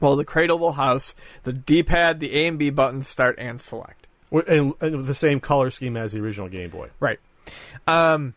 while 0.00 0.16
the 0.16 0.24
cradle 0.24 0.58
will 0.58 0.72
house 0.72 1.14
the 1.44 1.52
D-pad, 1.52 2.18
the 2.18 2.36
A 2.36 2.48
and 2.48 2.58
B 2.58 2.70
buttons, 2.70 3.06
start 3.06 3.36
and 3.38 3.60
select. 3.60 4.06
And, 4.32 4.74
and 4.80 5.04
the 5.04 5.14
same 5.14 5.38
color 5.38 5.70
scheme 5.70 5.96
as 5.96 6.12
the 6.12 6.20
original 6.20 6.48
Game 6.48 6.70
Boy. 6.70 6.90
Right. 6.98 7.20
Um, 7.86 8.34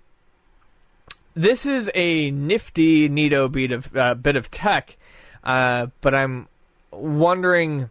this 1.34 1.66
is 1.66 1.89
a 1.95 2.30
nifty, 2.30 3.10
neato 3.10 3.51
bit 3.51 3.72
of 3.72 3.95
uh, 3.95 4.14
bit 4.14 4.36
of 4.36 4.51
tech, 4.51 4.97
uh, 5.43 5.88
but 6.01 6.14
I'm 6.14 6.47
wondering. 6.91 7.89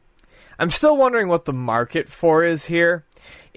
I'm 0.58 0.70
still 0.70 0.96
wondering 0.96 1.28
what 1.28 1.44
the 1.44 1.52
market 1.52 2.08
for 2.08 2.44
is 2.44 2.66
here, 2.66 3.04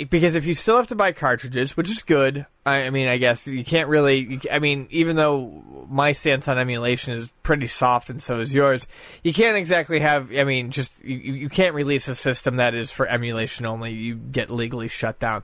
because 0.10 0.36
if 0.36 0.46
you 0.46 0.54
still 0.54 0.78
have 0.78 0.88
to 0.88 0.96
buy 0.96 1.12
cartridges, 1.12 1.76
which 1.76 1.90
is 1.90 2.04
good. 2.04 2.46
I, 2.66 2.84
I 2.84 2.90
mean, 2.90 3.08
I 3.08 3.18
guess 3.18 3.48
you 3.48 3.64
can't 3.64 3.90
really. 3.90 4.40
I 4.52 4.60
mean, 4.60 4.88
even 4.92 5.16
though 5.16 5.64
my 5.90 6.12
stance 6.12 6.48
on 6.48 6.58
emulation 6.58 7.14
is 7.14 7.32
pretty 7.44 7.68
soft, 7.68 8.10
and 8.10 8.22
so 8.22 8.40
is 8.40 8.54
yours, 8.54 8.88
you 9.24 9.34
can't 9.34 9.58
exactly 9.58 10.00
have. 10.00 10.34
I 10.36 10.44
mean, 10.44 10.72
just 10.72 11.04
you, 11.04 11.18
you 11.18 11.50
can't 11.50 11.74
release 11.74 12.08
a 12.08 12.16
system 12.16 12.58
that 12.58 12.76
is 12.76 12.92
for 12.92 13.08
emulation 13.08 13.66
only. 13.66 13.92
You 13.92 14.16
get 14.16 14.50
legally 14.50 14.88
shut 14.88 15.20
down. 15.20 15.44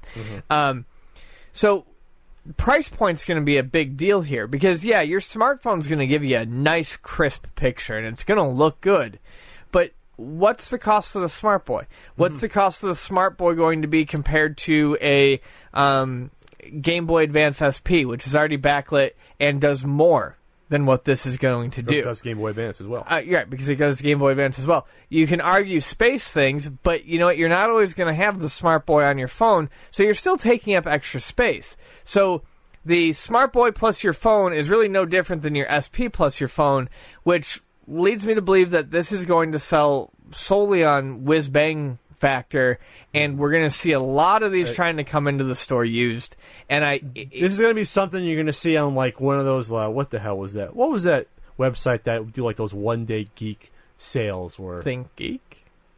Um, 0.49 0.85
so 1.53 1.85
price 2.57 2.89
point's 2.89 3.25
going 3.25 3.39
to 3.39 3.45
be 3.45 3.57
a 3.57 3.63
big 3.63 3.97
deal 3.97 4.21
here 4.21 4.47
because 4.47 4.85
yeah, 4.85 5.01
your 5.01 5.19
smartphone's 5.19 5.87
going 5.87 5.99
to 5.99 6.07
give 6.07 6.23
you 6.23 6.37
a 6.37 6.45
nice 6.45 6.95
crisp 6.97 7.47
picture 7.55 7.97
and 7.97 8.05
it's 8.07 8.23
going 8.23 8.37
to 8.37 8.47
look 8.47 8.81
good. 8.81 9.19
But 9.71 9.91
what's 10.17 10.69
the 10.69 10.79
cost 10.79 11.15
of 11.15 11.21
the 11.21 11.29
Smart 11.29 11.65
Boy? 11.65 11.87
What's 12.15 12.41
the 12.41 12.49
cost 12.49 12.83
of 12.83 12.89
the 12.89 12.95
Smart 12.95 13.37
Boy 13.37 13.53
going 13.53 13.81
to 13.81 13.87
be 13.87 14.05
compared 14.05 14.57
to 14.59 14.97
a 15.01 15.41
um, 15.73 16.31
Game 16.81 17.05
Boy 17.05 17.23
Advance 17.23 17.61
SP, 17.61 18.05
which 18.05 18.25
is 18.25 18.35
already 18.35 18.57
backlit 18.57 19.11
and 19.39 19.59
does 19.61 19.83
more 19.83 20.37
than 20.69 20.85
what 20.85 21.05
this 21.05 21.25
is 21.25 21.37
going 21.37 21.69
to 21.71 21.83
do. 21.83 21.99
It 21.99 22.03
does 22.03 22.21
Game 22.21 22.37
Boy 22.37 22.49
Advance 22.49 22.81
as 22.81 22.87
well. 22.87 23.05
Uh, 23.07 23.21
yeah, 23.23 23.45
because 23.45 23.69
it 23.69 23.75
goes 23.75 24.01
Game 24.01 24.19
Boy 24.19 24.31
Advance 24.31 24.57
as 24.57 24.65
well. 24.65 24.87
You 25.09 25.27
can 25.27 25.41
argue 25.41 25.79
space 25.79 26.31
things, 26.31 26.67
but 26.67 27.05
you 27.05 27.19
know 27.19 27.27
what? 27.27 27.37
You're 27.37 27.49
not 27.49 27.69
always 27.69 27.93
going 27.93 28.13
to 28.13 28.21
have 28.21 28.39
the 28.39 28.49
Smart 28.49 28.85
Boy 28.85 29.03
on 29.03 29.17
your 29.17 29.27
phone, 29.27 29.69
so 29.91 30.03
you're 30.03 30.13
still 30.13 30.37
taking 30.37 30.75
up 30.75 30.87
extra 30.87 31.19
space. 31.19 31.75
So 32.03 32.41
the 32.83 33.13
Smart 33.13 33.53
Boy 33.53 33.71
plus 33.71 34.03
your 34.03 34.13
phone 34.13 34.53
is 34.53 34.69
really 34.69 34.89
no 34.89 35.05
different 35.05 35.43
than 35.43 35.55
your 35.55 35.67
SP 35.69 36.09
plus 36.11 36.39
your 36.39 36.49
phone, 36.49 36.89
which 37.23 37.61
leads 37.87 38.25
me 38.25 38.33
to 38.35 38.41
believe 38.41 38.71
that 38.71 38.91
this 38.91 39.11
is 39.11 39.25
going 39.25 39.51
to 39.53 39.59
sell 39.59 40.11
solely 40.31 40.83
on 40.83 41.23
whiz 41.25 41.47
bang 41.47 41.99
factor, 42.19 42.79
and 43.13 43.37
we're 43.37 43.51
going 43.51 43.63
to 43.65 43.69
see 43.69 43.91
a 43.91 43.99
lot 43.99 44.41
of 44.43 44.51
these 44.51 44.73
trying 44.73 44.97
to 44.97 45.03
come 45.03 45.27
into 45.27 45.43
the 45.43 45.55
store 45.55 45.85
used. 45.85 46.35
And 46.69 46.83
I, 46.85 47.01
it- 47.13 47.31
this 47.31 47.53
is 47.53 47.59
going 47.59 47.71
to 47.71 47.75
be 47.75 47.83
something 47.83 48.23
you're 48.23 48.35
going 48.37 48.45
to 48.47 48.53
see 48.53 48.77
on 48.77 48.95
like 48.95 49.19
one 49.19 49.37
of 49.39 49.45
those. 49.45 49.71
Uh, 49.71 49.89
what 49.89 50.09
the 50.09 50.19
hell 50.19 50.37
was 50.37 50.53
that? 50.53 50.75
What 50.75 50.89
was 50.89 51.03
that 51.03 51.27
website 51.59 52.03
that 52.03 52.23
would 52.23 52.33
do 52.33 52.43
like 52.43 52.55
those 52.55 52.73
one 52.73 53.05
day 53.05 53.27
geek 53.35 53.71
sales? 53.97 54.57
Where 54.57 54.81
Think 54.81 55.15
Geek. 55.15 55.41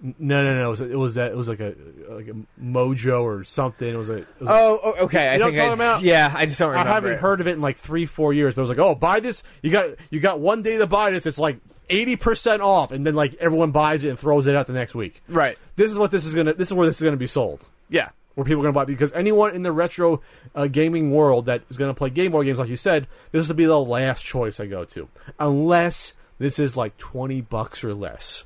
no, 0.01 0.43
no, 0.43 0.55
no, 0.55 0.65
it 0.65 0.69
was, 0.69 0.81
it 0.81 0.97
was 0.99 1.15
that 1.15 1.31
it 1.31 1.38
was 1.38 1.47
like 1.47 1.59
a 1.59 1.73
like 2.09 2.27
a 2.27 2.35
Mojo 2.61 3.21
or 3.21 3.43
something. 3.43 3.88
It 3.88 3.97
was 3.97 4.09
a. 4.09 4.17
It 4.17 4.27
was 4.39 4.49
Oh, 4.49 4.93
okay. 5.03 5.33
I 5.33 5.38
think 5.39 5.57
I, 5.57 5.65
about? 5.67 6.01
Yeah, 6.01 6.31
I 6.35 6.45
just 6.47 6.59
don't 6.59 6.75
I 6.75 6.83
haven't 6.83 7.13
it. 7.13 7.19
heard 7.19 7.39
of 7.41 7.47
it 7.47 7.51
in 7.53 7.61
like 7.61 7.77
three, 7.77 8.05
four 8.05 8.33
years, 8.33 8.53
but 8.55 8.61
it 8.61 8.67
was 8.67 8.69
like, 8.69 8.79
oh, 8.79 8.95
buy 8.95 9.19
this. 9.21 9.41
You 9.61 9.71
got 9.71 9.89
you 10.09 10.19
got 10.19 10.39
one 10.39 10.61
day 10.63 10.77
to 10.77 10.88
buy 10.88 11.11
this. 11.11 11.25
It's 11.25 11.39
like 11.39 11.57
eighty 11.89 12.15
percent 12.15 12.61
off, 12.61 12.91
and 12.91 13.05
then 13.05 13.13
like 13.13 13.35
everyone 13.35 13.71
buys 13.71 14.03
it 14.03 14.09
and 14.09 14.19
throws 14.19 14.47
it 14.47 14.55
out 14.55 14.67
the 14.67 14.73
next 14.73 14.95
week. 14.95 15.21
Right. 15.27 15.57
This 15.75 15.91
is 15.91 15.97
what 15.97 16.11
this 16.11 16.25
is 16.25 16.33
gonna. 16.33 16.53
This 16.53 16.69
is 16.69 16.73
where 16.73 16.88
this 16.88 16.97
is 16.97 17.03
gonna 17.03 17.17
be 17.17 17.27
sold. 17.27 17.65
Yeah. 17.89 18.09
Where 18.35 18.45
people 18.45 18.61
are 18.61 18.65
gonna 18.65 18.73
buy 18.73 18.83
it. 18.83 18.88
because 18.88 19.11
anyone 19.13 19.55
in 19.55 19.63
the 19.63 19.71
retro 19.71 20.21
uh, 20.53 20.67
gaming 20.67 21.11
world 21.11 21.45
that 21.47 21.63
is 21.69 21.77
gonna 21.77 21.93
play 21.93 22.09
Game 22.09 22.31
Boy 22.31 22.43
games, 22.43 22.59
like 22.59 22.69
you 22.69 22.77
said, 22.77 23.07
this 23.31 23.47
will 23.47 23.55
be 23.55 23.65
the 23.65 23.79
last 23.79 24.23
choice 24.25 24.59
I 24.59 24.67
go 24.67 24.85
to, 24.85 25.07
unless 25.39 26.13
this 26.38 26.59
is 26.59 26.77
like 26.77 26.97
twenty 26.97 27.41
bucks 27.41 27.83
or 27.83 27.93
less. 27.93 28.43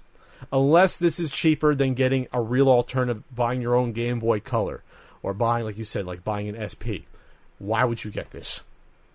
Unless 0.52 0.98
this 0.98 1.20
is 1.20 1.30
cheaper 1.30 1.76
than 1.76 1.94
getting 1.94 2.28
a 2.34 2.42
real 2.42 2.68
alternative, 2.68 3.24
buying 3.36 3.62
your 3.62 3.76
own 3.76 3.92
Game 3.92 4.20
Boy 4.20 4.40
Color, 4.40 4.82
or 5.22 5.34
buying, 5.34 5.66
like 5.66 5.78
you 5.78 5.84
said, 5.84 6.06
like 6.06 6.24
buying 6.24 6.50
an 6.50 6.70
SP. 6.70 7.06
Why 7.60 7.84
would 7.84 8.04
you 8.04 8.10
get 8.10 8.32
this? 8.32 8.62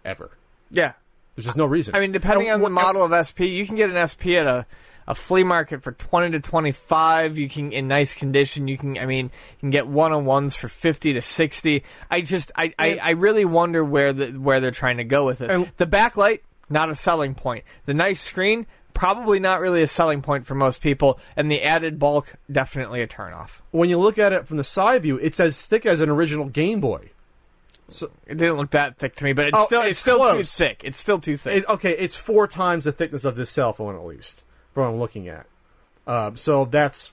Ever? 0.04 0.30
Yeah. 0.70 0.92
There's 1.36 1.44
just 1.44 1.56
no 1.56 1.66
reason. 1.66 1.94
I 1.94 2.00
mean, 2.00 2.12
depending 2.12 2.50
on 2.50 2.60
the 2.62 2.70
model 2.70 3.04
of 3.04 3.12
SP, 3.28 3.40
you 3.46 3.66
can 3.66 3.76
get 3.76 3.90
an 3.90 4.08
SP 4.08 4.40
at 4.40 4.46
a, 4.46 4.66
a 5.06 5.14
flea 5.14 5.44
market 5.44 5.82
for 5.82 5.92
twenty 5.92 6.30
to 6.32 6.40
twenty 6.40 6.72
five. 6.72 7.36
You 7.38 7.48
can 7.48 7.72
in 7.72 7.88
nice 7.88 8.14
condition. 8.14 8.66
You 8.68 8.78
can, 8.78 8.96
I 8.98 9.06
mean, 9.06 9.26
you 9.26 9.60
can 9.60 9.70
get 9.70 9.86
one 9.86 10.12
on 10.12 10.24
ones 10.24 10.56
for 10.56 10.68
fifty 10.68 11.12
to 11.12 11.22
sixty. 11.22 11.84
I 12.10 12.22
just, 12.22 12.50
I, 12.56 12.72
I, 12.78 12.96
I 13.02 13.10
really 13.10 13.44
wonder 13.44 13.84
where 13.84 14.12
the 14.12 14.28
where 14.32 14.60
they're 14.60 14.70
trying 14.70 14.96
to 14.96 15.04
go 15.04 15.26
with 15.26 15.40
it. 15.42 15.50
And- 15.50 15.70
the 15.76 15.86
backlight, 15.86 16.40
not 16.70 16.88
a 16.88 16.96
selling 16.96 17.34
point. 17.34 17.64
The 17.84 17.94
nice 17.94 18.20
screen, 18.20 18.66
probably 18.94 19.38
not 19.38 19.60
really 19.60 19.82
a 19.82 19.86
selling 19.86 20.22
point 20.22 20.46
for 20.46 20.54
most 20.54 20.80
people. 20.80 21.20
And 21.36 21.50
the 21.50 21.62
added 21.62 21.98
bulk, 21.98 22.34
definitely 22.50 23.02
a 23.02 23.06
turnoff. 23.06 23.60
when 23.72 23.90
you 23.90 23.98
look 23.98 24.18
at 24.18 24.32
it 24.32 24.46
from 24.48 24.56
the 24.56 24.64
side 24.64 25.02
view, 25.02 25.18
it's 25.18 25.38
as 25.38 25.60
thick 25.62 25.84
as 25.84 26.00
an 26.00 26.08
original 26.08 26.46
Game 26.46 26.80
Boy. 26.80 27.10
It 28.26 28.36
didn't 28.38 28.56
look 28.56 28.70
that 28.72 28.98
thick 28.98 29.14
to 29.16 29.24
me, 29.24 29.32
but 29.32 29.46
it's 29.46 29.58
Oh, 29.58 29.64
still, 29.66 29.80
it's, 29.82 29.90
it's 29.90 29.98
still 30.00 30.32
too 30.36 30.42
thick. 30.44 30.82
It's 30.84 30.98
still 30.98 31.18
too 31.20 31.36
thick. 31.36 31.58
It, 31.58 31.68
okay, 31.68 31.92
it's 31.92 32.16
four 32.16 32.48
times 32.48 32.84
the 32.84 32.92
thickness 32.92 33.24
of 33.24 33.36
this 33.36 33.50
cell 33.50 33.72
phone, 33.72 33.94
at 33.94 34.04
least, 34.04 34.42
from 34.74 34.82
what 34.84 34.88
I'm 34.90 34.98
looking 34.98 35.28
at. 35.28 35.46
Um, 36.06 36.36
so 36.36 36.64
that's 36.64 37.12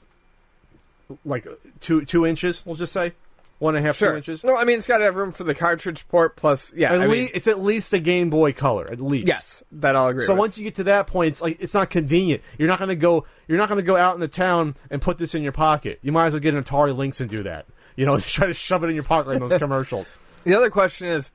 like 1.26 1.47
two 1.80 2.05
two 2.05 2.26
inches. 2.26 2.65
We'll 2.65 2.76
just 2.76 2.93
say 2.93 3.13
one 3.59 3.76
and 3.76 3.84
a 3.86 3.88
half, 3.88 3.99
two 3.99 4.15
inches. 4.15 4.43
No, 4.43 4.55
I 4.57 4.63
mean 4.65 4.78
it's 4.78 4.88
got 4.88 4.97
to 4.97 5.03
have 5.05 5.15
room 5.15 5.32
for 5.32 5.43
the 5.43 5.53
cartridge 5.55 6.07
port. 6.07 6.36
Plus, 6.36 6.74
yeah, 6.74 6.91
At 6.93 7.01
I 7.01 7.05
least 7.07 7.11
mean, 7.11 7.30
it's 7.36 7.47
at 7.47 7.61
least 7.61 7.93
a 7.93 7.99
Game 7.99 8.30
Boy 8.30 8.51
Color, 8.53 8.89
at 8.91 8.99
least. 9.01 9.28
yes, 9.28 9.63
that 9.74 9.95
I'll 9.95 10.07
agree. 10.07 10.26
So 10.26 10.34
with. 10.34 10.39
once 10.39 10.57
you 10.57 10.63
get 10.63 10.76
to 10.76 10.84
that 10.86 11.07
point, 11.07 11.30
it's 11.30 11.41
like 11.41 11.57
it's 11.59 11.74
not 11.74 11.89
convenient. 11.89 12.41
You're 12.57 12.67
not 12.67 12.80
going 12.80 12.89
to 12.89 12.95
go. 12.95 13.26
You're 13.47 13.57
not 13.57 13.69
going 13.69 13.80
to 13.80 13.86
go 13.86 13.95
out 13.95 14.15
in 14.15 14.21
the 14.21 14.28
town 14.28 14.76
and 14.89 15.01
put 15.01 15.17
this 15.17 15.36
in 15.36 15.43
your 15.43 15.51
pocket. 15.51 15.99
You 16.01 16.11
might 16.11 16.28
as 16.28 16.34
well 16.34 16.39
get 16.39 16.53
an 16.55 16.63
Atari 16.63 16.95
Lynx 16.95 17.19
and 17.21 17.30
do 17.30 17.43
that. 17.43 17.65
You 17.95 18.05
know, 18.05 18.19
try 18.19 18.47
to 18.47 18.53
shove 18.53 18.84
it 18.84 18.88
in 18.88 18.95
your 18.95 19.03
pocket 19.03 19.30
like 19.30 19.41
in 19.41 19.47
those 19.47 19.57
commercials. 19.59 20.11
The 20.44 20.56
other 20.56 20.70
question 20.70 21.08
is, 21.08 21.32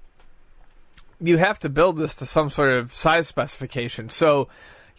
you 1.21 1.39
have 1.39 1.59
to 1.61 1.69
build 1.69 1.99
this 1.99 2.15
to 2.17 2.27
some 2.27 2.51
sort 2.51 2.73
of 2.73 2.95
size 2.95 3.27
specification. 3.27 4.09
So 4.09 4.49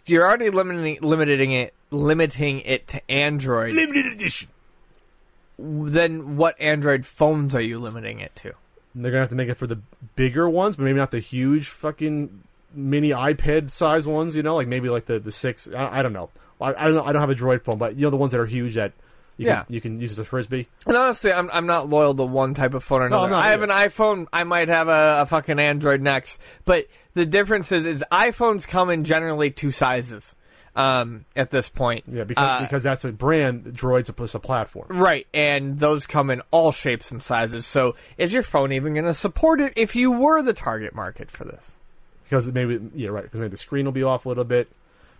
you're 0.06 0.26
already 0.26 0.50
limiting 0.50 0.98
limiting 1.00 1.52
it 1.52 1.74
limiting 1.90 2.60
it 2.60 2.88
to 2.88 3.10
Android. 3.10 3.74
Limited 3.74 4.12
edition. 4.12 4.48
then 5.58 6.36
what 6.36 6.60
Android 6.60 7.06
phones 7.06 7.54
are 7.54 7.60
you 7.60 7.78
limiting 7.78 8.20
it 8.20 8.34
to? 8.36 8.54
They're 8.94 9.10
gonna 9.10 9.22
have 9.22 9.30
to 9.30 9.36
make 9.36 9.48
it 9.48 9.54
for 9.54 9.66
the 9.66 9.80
bigger 10.16 10.48
ones, 10.48 10.76
but 10.76 10.84
maybe 10.84 10.98
not 10.98 11.10
the 11.10 11.20
huge 11.20 11.68
fucking 11.68 12.42
mini 12.74 13.10
iPad 13.10 13.70
size 13.70 14.06
ones. 14.06 14.34
You 14.34 14.42
know, 14.42 14.56
like 14.56 14.68
maybe 14.68 14.88
like 14.88 15.06
the 15.06 15.18
the 15.18 15.32
six. 15.32 15.70
I, 15.72 16.00
I 16.00 16.02
don't 16.02 16.12
know. 16.12 16.30
I, 16.60 16.74
I 16.74 16.84
don't 16.84 16.94
know. 16.94 17.04
I 17.04 17.12
don't 17.12 17.20
have 17.20 17.30
a 17.30 17.34
Droid 17.34 17.62
phone, 17.62 17.78
but 17.78 17.94
you 17.96 18.02
know 18.02 18.10
the 18.10 18.16
ones 18.16 18.32
that 18.32 18.40
are 18.40 18.46
huge 18.46 18.74
that 18.74 18.92
you 19.40 19.46
Yeah. 19.46 19.64
can, 19.64 19.74
you 19.74 19.80
can 19.80 20.00
use 20.00 20.12
as 20.12 20.18
a 20.18 20.24
frisbee. 20.24 20.68
And 20.86 20.96
honestly, 20.96 21.32
I'm 21.32 21.48
I'm 21.52 21.66
not 21.66 21.88
loyal 21.88 22.14
to 22.14 22.24
one 22.24 22.54
type 22.54 22.74
of 22.74 22.84
phone 22.84 23.02
or 23.02 23.06
another. 23.06 23.34
I'm 23.34 23.42
I 23.42 23.48
have 23.48 23.62
an 23.62 23.70
iPhone. 23.70 24.26
I 24.32 24.44
might 24.44 24.68
have 24.68 24.88
a, 24.88 25.22
a 25.22 25.26
fucking 25.26 25.58
Android 25.58 26.02
next. 26.02 26.38
But 26.64 26.86
the 27.14 27.24
difference 27.26 27.72
is, 27.72 27.86
is 27.86 28.04
iPhones 28.12 28.68
come 28.68 28.90
in 28.90 29.04
generally 29.04 29.50
two 29.50 29.70
sizes. 29.72 30.34
Um, 30.76 31.24
at 31.34 31.50
this 31.50 31.68
point, 31.68 32.04
Yeah, 32.06 32.22
because 32.22 32.48
Uh, 32.48 32.62
because 32.62 32.82
that's 32.84 33.04
a 33.04 33.10
brand. 33.10 33.64
Droid's 33.74 34.08
a, 34.08 34.36
a 34.36 34.40
platform. 34.40 34.86
Right, 34.88 35.26
and 35.34 35.80
those 35.80 36.06
come 36.06 36.30
in 36.30 36.42
all 36.52 36.70
shapes 36.70 37.10
and 37.10 37.20
sizes. 37.20 37.66
So, 37.66 37.96
is 38.18 38.32
your 38.32 38.44
phone 38.44 38.70
even 38.70 38.94
going 38.94 39.04
to 39.04 39.12
support 39.12 39.60
it 39.60 39.72
if 39.74 39.96
you 39.96 40.12
were 40.12 40.42
the 40.42 40.52
target 40.52 40.94
market 40.94 41.28
for 41.30 41.44
this? 41.44 41.72
because 42.24 42.46
maybe 42.52 42.78
yeah 42.94 43.08
right 43.08 43.24
because 43.24 43.40
maybe 43.40 43.50
the 43.50 43.56
screen 43.56 43.84
will 43.84 43.92
be 43.92 44.04
off 44.04 44.26
a 44.26 44.28
little 44.28 44.44
bit. 44.44 44.68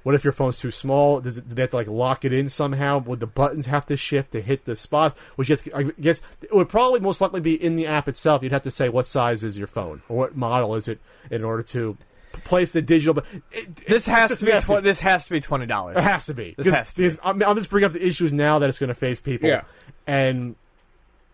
What 0.02 0.14
if 0.14 0.24
your 0.24 0.32
phone's 0.32 0.58
too 0.58 0.70
small? 0.70 1.20
Does 1.20 1.38
it, 1.38 1.48
do 1.48 1.54
they 1.54 1.62
have 1.62 1.70
to 1.70 1.76
like 1.76 1.88
lock 1.88 2.24
it 2.24 2.32
in 2.32 2.48
somehow? 2.48 2.98
Would 3.00 3.20
the 3.20 3.26
buttons 3.26 3.66
have 3.66 3.84
to 3.86 3.96
shift 3.96 4.32
to 4.32 4.40
hit 4.40 4.64
the 4.64 4.74
spot? 4.74 5.16
Which 5.36 5.48
you 5.48 5.56
have 5.56 5.64
to, 5.64 5.76
I 5.76 5.82
guess 6.00 6.22
it 6.40 6.54
would 6.54 6.68
probably 6.68 7.00
most 7.00 7.20
likely 7.20 7.40
be 7.40 7.54
in 7.62 7.76
the 7.76 7.86
app 7.86 8.08
itself. 8.08 8.42
You'd 8.42 8.52
have 8.52 8.62
to 8.62 8.70
say 8.70 8.88
what 8.88 9.06
size 9.06 9.44
is 9.44 9.58
your 9.58 9.66
phone 9.66 10.02
or 10.08 10.16
what 10.16 10.36
model 10.36 10.74
is 10.74 10.88
it 10.88 11.00
in 11.30 11.44
order 11.44 11.62
to 11.64 11.98
place 12.44 12.72
the 12.72 12.80
digital. 12.80 13.12
But 13.14 13.26
it, 13.52 13.76
This 13.76 13.86
it's 13.88 14.06
has 14.06 14.38
to 14.38 14.44
be 14.44 14.52
tw- 14.52 14.82
this 14.82 15.00
has 15.00 15.26
to 15.26 15.32
be 15.32 15.40
twenty 15.40 15.66
dollars. 15.66 15.96
It 15.96 16.02
has 16.02 16.26
to 16.26 16.34
be. 16.34 16.54
This 16.56 16.72
has 16.72 16.94
to 16.94 17.10
be. 17.10 17.18
I'm, 17.22 17.42
I'm 17.42 17.56
just 17.56 17.68
bringing 17.68 17.86
up 17.86 17.92
the 17.92 18.06
issues 18.06 18.32
now 18.32 18.60
that 18.60 18.68
it's 18.68 18.78
going 18.78 18.88
to 18.88 18.94
face 18.94 19.20
people. 19.20 19.48
Yeah. 19.48 19.64
And 20.06 20.56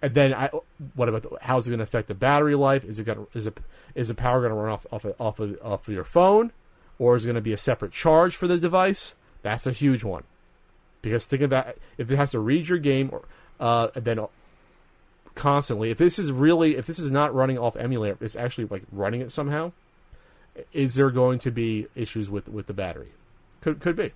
and 0.02 0.14
then 0.14 0.34
I, 0.34 0.50
what 0.94 1.08
about 1.08 1.22
the, 1.22 1.38
how's 1.40 1.66
it 1.66 1.70
going 1.70 1.78
to 1.78 1.84
affect 1.84 2.08
the 2.08 2.14
battery 2.14 2.54
life? 2.54 2.84
Is 2.84 2.98
it 2.98 3.04
going 3.04 3.18
to 3.18 3.28
is 3.34 3.46
it 3.46 3.58
is 3.94 4.08
the 4.08 4.14
power 4.14 4.40
going 4.40 4.50
to 4.50 4.56
run 4.56 4.72
off 4.72 4.86
off 4.90 5.04
of, 5.04 5.20
off 5.20 5.38
of, 5.38 5.58
off 5.62 5.88
of 5.88 5.94
your 5.94 6.04
phone, 6.04 6.52
or 6.98 7.16
is 7.16 7.24
it 7.24 7.28
going 7.28 7.34
to 7.34 7.40
be 7.40 7.52
a 7.52 7.58
separate 7.58 7.92
charge 7.92 8.36
for 8.36 8.46
the 8.46 8.58
device? 8.58 9.14
That's 9.42 9.66
a 9.66 9.72
huge 9.72 10.04
one. 10.04 10.24
Because 11.02 11.26
think 11.26 11.42
about 11.42 11.76
if 11.98 12.10
it 12.10 12.16
has 12.16 12.32
to 12.32 12.40
read 12.40 12.68
your 12.68 12.78
game 12.78 13.10
or 13.12 13.22
uh, 13.60 13.88
then 13.94 14.20
constantly. 15.36 15.90
If 15.90 15.98
this 15.98 16.18
is 16.18 16.32
really 16.32 16.76
if 16.76 16.86
this 16.86 16.98
is 16.98 17.12
not 17.12 17.32
running 17.34 17.58
off 17.58 17.76
emulator, 17.76 18.16
it's 18.20 18.34
actually 18.34 18.66
like 18.66 18.82
running 18.90 19.20
it 19.20 19.30
somehow. 19.30 19.72
Is 20.72 20.94
there 20.94 21.10
going 21.10 21.38
to 21.40 21.50
be 21.50 21.86
issues 21.94 22.28
with 22.28 22.48
with 22.48 22.66
the 22.66 22.72
battery? 22.72 23.12
Could 23.60 23.78
could 23.78 23.94
be. 23.94 24.12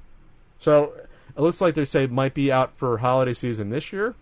So 0.58 0.92
it 1.36 1.40
looks 1.40 1.60
like 1.60 1.74
they 1.74 1.84
say 1.84 2.06
might 2.06 2.34
be 2.34 2.50
out 2.50 2.72
for 2.76 2.98
holiday 2.98 3.34
season 3.34 3.70
this 3.70 3.92
year. 3.92 4.14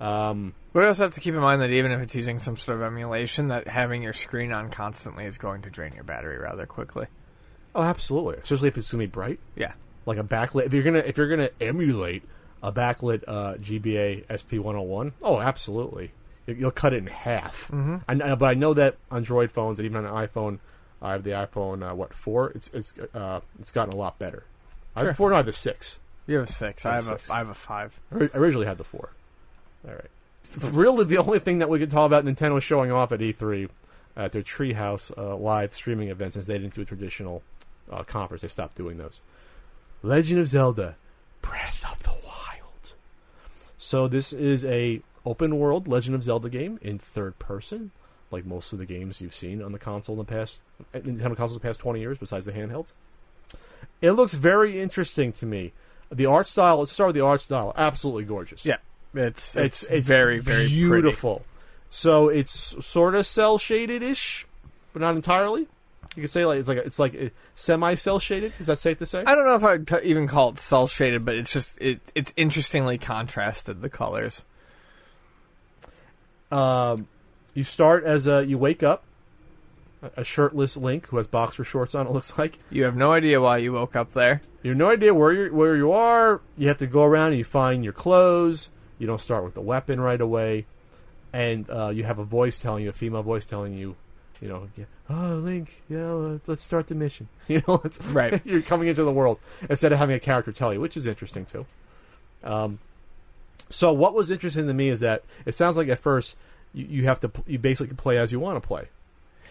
Um, 0.00 0.54
We 0.72 0.84
also 0.84 1.04
have 1.04 1.14
to 1.14 1.20
keep 1.20 1.34
in 1.34 1.40
mind 1.40 1.62
that 1.62 1.70
even 1.70 1.92
if 1.92 2.00
it's 2.00 2.14
using 2.14 2.38
some 2.38 2.56
sort 2.56 2.78
of 2.78 2.84
emulation, 2.84 3.48
that 3.48 3.68
having 3.68 4.02
your 4.02 4.12
screen 4.12 4.52
on 4.52 4.70
constantly 4.70 5.24
is 5.24 5.38
going 5.38 5.62
to 5.62 5.70
drain 5.70 5.92
your 5.94 6.04
battery 6.04 6.38
rather 6.38 6.66
quickly. 6.66 7.06
Oh, 7.74 7.82
absolutely, 7.82 8.36
especially 8.42 8.68
if 8.68 8.78
it's 8.78 8.90
gonna 8.90 9.02
be 9.02 9.06
bright, 9.06 9.38
Yeah, 9.56 9.72
like 10.06 10.18
a 10.18 10.24
backlit. 10.24 10.66
If 10.66 10.72
you're 10.72 10.82
gonna 10.82 10.98
if 11.00 11.16
you're 11.16 11.28
gonna 11.28 11.50
emulate 11.60 12.22
a 12.62 12.72
backlit 12.72 13.24
uh, 13.26 13.54
GBA 13.54 14.24
SP 14.28 14.60
101, 14.60 15.12
oh, 15.22 15.40
absolutely, 15.40 16.12
You- 16.46 16.54
you'll 16.54 16.70
cut 16.70 16.92
it 16.92 16.98
in 16.98 17.06
half. 17.06 17.68
Mm-hmm. 17.68 17.96
I 18.08 18.14
know, 18.14 18.36
but 18.36 18.46
I 18.46 18.54
know 18.54 18.74
that 18.74 18.96
on 19.10 19.24
Droid 19.24 19.50
phones 19.50 19.78
and 19.78 19.86
even 19.86 20.04
on 20.04 20.06
an 20.22 20.28
iPhone, 20.28 20.58
I 21.02 21.12
have 21.12 21.22
the 21.22 21.30
iPhone 21.30 21.88
uh, 21.90 21.94
what 21.94 22.12
four? 22.12 22.50
It's 22.50 22.68
it's 22.74 22.92
uh, 23.14 23.40
it's 23.58 23.72
gotten 23.72 23.94
a 23.94 23.96
lot 23.96 24.18
better. 24.18 24.44
I 24.96 25.00
have 25.00 25.06
Sure. 25.08 25.14
four. 25.14 25.30
No, 25.30 25.36
I 25.36 25.38
have 25.38 25.46
the 25.46 25.52
six. 25.52 25.98
you 26.26 26.36
have 26.36 26.48
a 26.48 26.52
six. 26.52 26.84
I 26.84 26.90
I 26.90 26.94
have 26.96 27.06
have 27.06 27.14
a 27.14 27.18
six. 27.18 27.30
I 27.30 27.38
have 27.38 27.48
a 27.48 27.54
five. 27.54 28.00
I 28.12 28.28
originally 28.34 28.66
had 28.66 28.76
the 28.78 28.84
four. 28.84 29.10
All 29.88 29.94
right. 29.94 30.10
Really, 30.74 31.04
the 31.04 31.18
only 31.18 31.38
thing 31.38 31.60
that 31.60 31.68
we 31.68 31.78
could 31.78 31.90
talk 31.92 32.06
about 32.06 32.24
Nintendo 32.24 32.60
showing 32.60 32.90
off 32.90 33.12
at 33.12 33.20
E3 33.20 33.68
at 34.16 34.32
their 34.32 34.42
Treehouse 34.42 35.16
uh, 35.16 35.36
live 35.36 35.74
streaming 35.74 36.08
event, 36.08 36.32
since 36.32 36.46
they 36.46 36.58
didn't 36.58 36.74
do 36.74 36.82
a 36.82 36.84
traditional 36.84 37.42
uh, 37.90 38.02
conference, 38.02 38.42
they 38.42 38.48
stopped 38.48 38.76
doing 38.76 38.98
those. 38.98 39.20
Legend 40.02 40.40
of 40.40 40.48
Zelda: 40.48 40.96
Breath 41.42 41.84
of 41.90 42.02
the 42.02 42.10
Wild. 42.26 42.94
So 43.78 44.08
this 44.08 44.32
is 44.32 44.64
a 44.64 45.00
open 45.24 45.58
world 45.58 45.86
Legend 45.86 46.14
of 46.14 46.24
Zelda 46.24 46.48
game 46.48 46.78
in 46.82 46.98
third 46.98 47.38
person, 47.38 47.90
like 48.30 48.46
most 48.46 48.72
of 48.72 48.78
the 48.78 48.86
games 48.86 49.20
you've 49.20 49.34
seen 49.34 49.62
on 49.62 49.72
the 49.72 49.78
console 49.78 50.14
in 50.14 50.18
the 50.18 50.24
past 50.24 50.58
Nintendo 50.94 51.36
consoles 51.36 51.54
the 51.54 51.60
past 51.60 51.80
twenty 51.80 52.00
years, 52.00 52.18
besides 52.18 52.46
the 52.46 52.52
handhelds. 52.52 52.92
It 54.00 54.12
looks 54.12 54.34
very 54.34 54.80
interesting 54.80 55.32
to 55.34 55.46
me. 55.46 55.72
The 56.10 56.26
art 56.26 56.48
style. 56.48 56.78
Let's 56.78 56.92
start 56.92 57.08
with 57.08 57.16
the 57.16 57.24
art 57.24 57.40
style. 57.40 57.72
Absolutely 57.76 58.24
gorgeous. 58.24 58.64
Yeah, 58.64 58.78
it's 59.14 59.54
it's 59.56 59.82
it's, 59.82 59.92
it's 59.92 60.08
very 60.08 60.38
very 60.38 60.60
pretty. 60.60 60.74
beautiful. 60.74 61.44
So 61.90 62.28
it's 62.28 62.84
sort 62.84 63.14
of 63.14 63.26
cell 63.26 63.58
shaded 63.58 64.02
ish, 64.02 64.46
but 64.92 65.02
not 65.02 65.16
entirely. 65.16 65.68
You 66.16 66.22
could 66.22 66.30
say 66.30 66.44
like 66.44 66.58
it's 66.58 66.68
like 66.68 66.78
it's 66.78 66.98
like 66.98 67.32
semi 67.54 67.94
cell 67.94 68.18
shaded. 68.18 68.52
Is 68.58 68.66
that 68.66 68.78
safe 68.78 68.98
to 68.98 69.06
say? 69.06 69.22
I 69.26 69.34
don't 69.34 69.44
know 69.46 69.54
if 69.54 69.62
I'd 69.64 69.88
c- 69.88 70.08
even 70.08 70.26
call 70.26 70.50
it 70.50 70.58
cell 70.58 70.86
shaded, 70.88 71.24
but 71.24 71.36
it's 71.36 71.52
just 71.52 71.80
it, 71.80 72.00
it's 72.14 72.32
interestingly 72.36 72.98
contrasted 72.98 73.80
the 73.80 73.88
colors. 73.88 74.42
Um, 76.50 77.06
you 77.54 77.64
start 77.64 78.04
as 78.04 78.26
a 78.26 78.44
you 78.44 78.58
wake 78.58 78.82
up, 78.82 79.04
a, 80.02 80.10
a 80.18 80.24
shirtless 80.24 80.76
Link 80.76 81.06
who 81.06 81.16
has 81.18 81.26
boxer 81.26 81.62
shorts 81.64 81.94
on. 81.94 82.06
It 82.06 82.12
looks 82.12 82.36
like 82.38 82.58
You 82.70 82.84
have 82.84 82.96
no 82.96 83.12
idea 83.12 83.40
why 83.40 83.58
you 83.58 83.72
woke 83.72 83.94
up 83.94 84.10
there. 84.10 84.42
you 84.62 84.70
have 84.70 84.78
no 84.78 84.90
idea 84.90 85.14
where 85.14 85.32
you 85.32 85.54
where 85.54 85.76
you 85.76 85.92
are. 85.92 86.40
You 86.56 86.68
have 86.68 86.78
to 86.78 86.86
go 86.86 87.04
around 87.04 87.28
and 87.28 87.38
you 87.38 87.44
find 87.44 87.84
your 87.84 87.92
clothes. 87.92 88.68
You 88.98 89.06
don't 89.06 89.20
start 89.20 89.44
with 89.44 89.54
the 89.54 89.60
weapon 89.62 90.00
right 90.00 90.20
away, 90.20 90.66
and 91.32 91.70
uh, 91.70 91.90
you 91.94 92.02
have 92.04 92.18
a 92.18 92.24
voice 92.24 92.58
telling 92.58 92.82
you, 92.82 92.90
a 92.90 92.92
female 92.92 93.22
voice 93.22 93.44
telling 93.46 93.72
you, 93.74 93.94
you 94.40 94.48
know, 94.48 94.68
yeah, 94.76 94.84
oh 95.08 95.34
Link, 95.36 95.82
you 95.88 95.98
know, 95.98 96.34
uh, 96.34 96.38
let's 96.46 96.62
start 96.62 96.86
the 96.88 96.94
mission. 96.94 97.28
You 97.48 97.62
know, 97.66 97.80
it's, 97.84 98.02
Right. 98.06 98.40
you're 98.46 98.62
coming 98.62 98.88
into 98.88 99.04
the 99.04 99.12
world 99.12 99.38
instead 99.68 99.92
of 99.92 99.98
having 99.98 100.16
a 100.16 100.20
character 100.20 100.52
tell 100.52 100.72
you, 100.72 100.80
which 100.80 100.96
is 100.96 101.06
interesting 101.06 101.46
too. 101.46 101.66
Um, 102.42 102.78
so 103.68 103.92
what 103.92 104.14
was 104.14 104.30
interesting 104.30 104.66
to 104.66 104.74
me 104.74 104.88
is 104.88 105.00
that 105.00 105.24
it 105.46 105.54
sounds 105.54 105.76
like 105.76 105.88
at 105.88 105.98
first 105.98 106.36
you, 106.72 106.86
you 106.86 107.04
have 107.04 107.20
to 107.20 107.30
you 107.46 107.58
basically 107.58 107.94
play 107.96 108.18
as 108.18 108.32
you 108.32 108.40
want 108.40 108.60
to 108.60 108.66
play. 108.66 108.88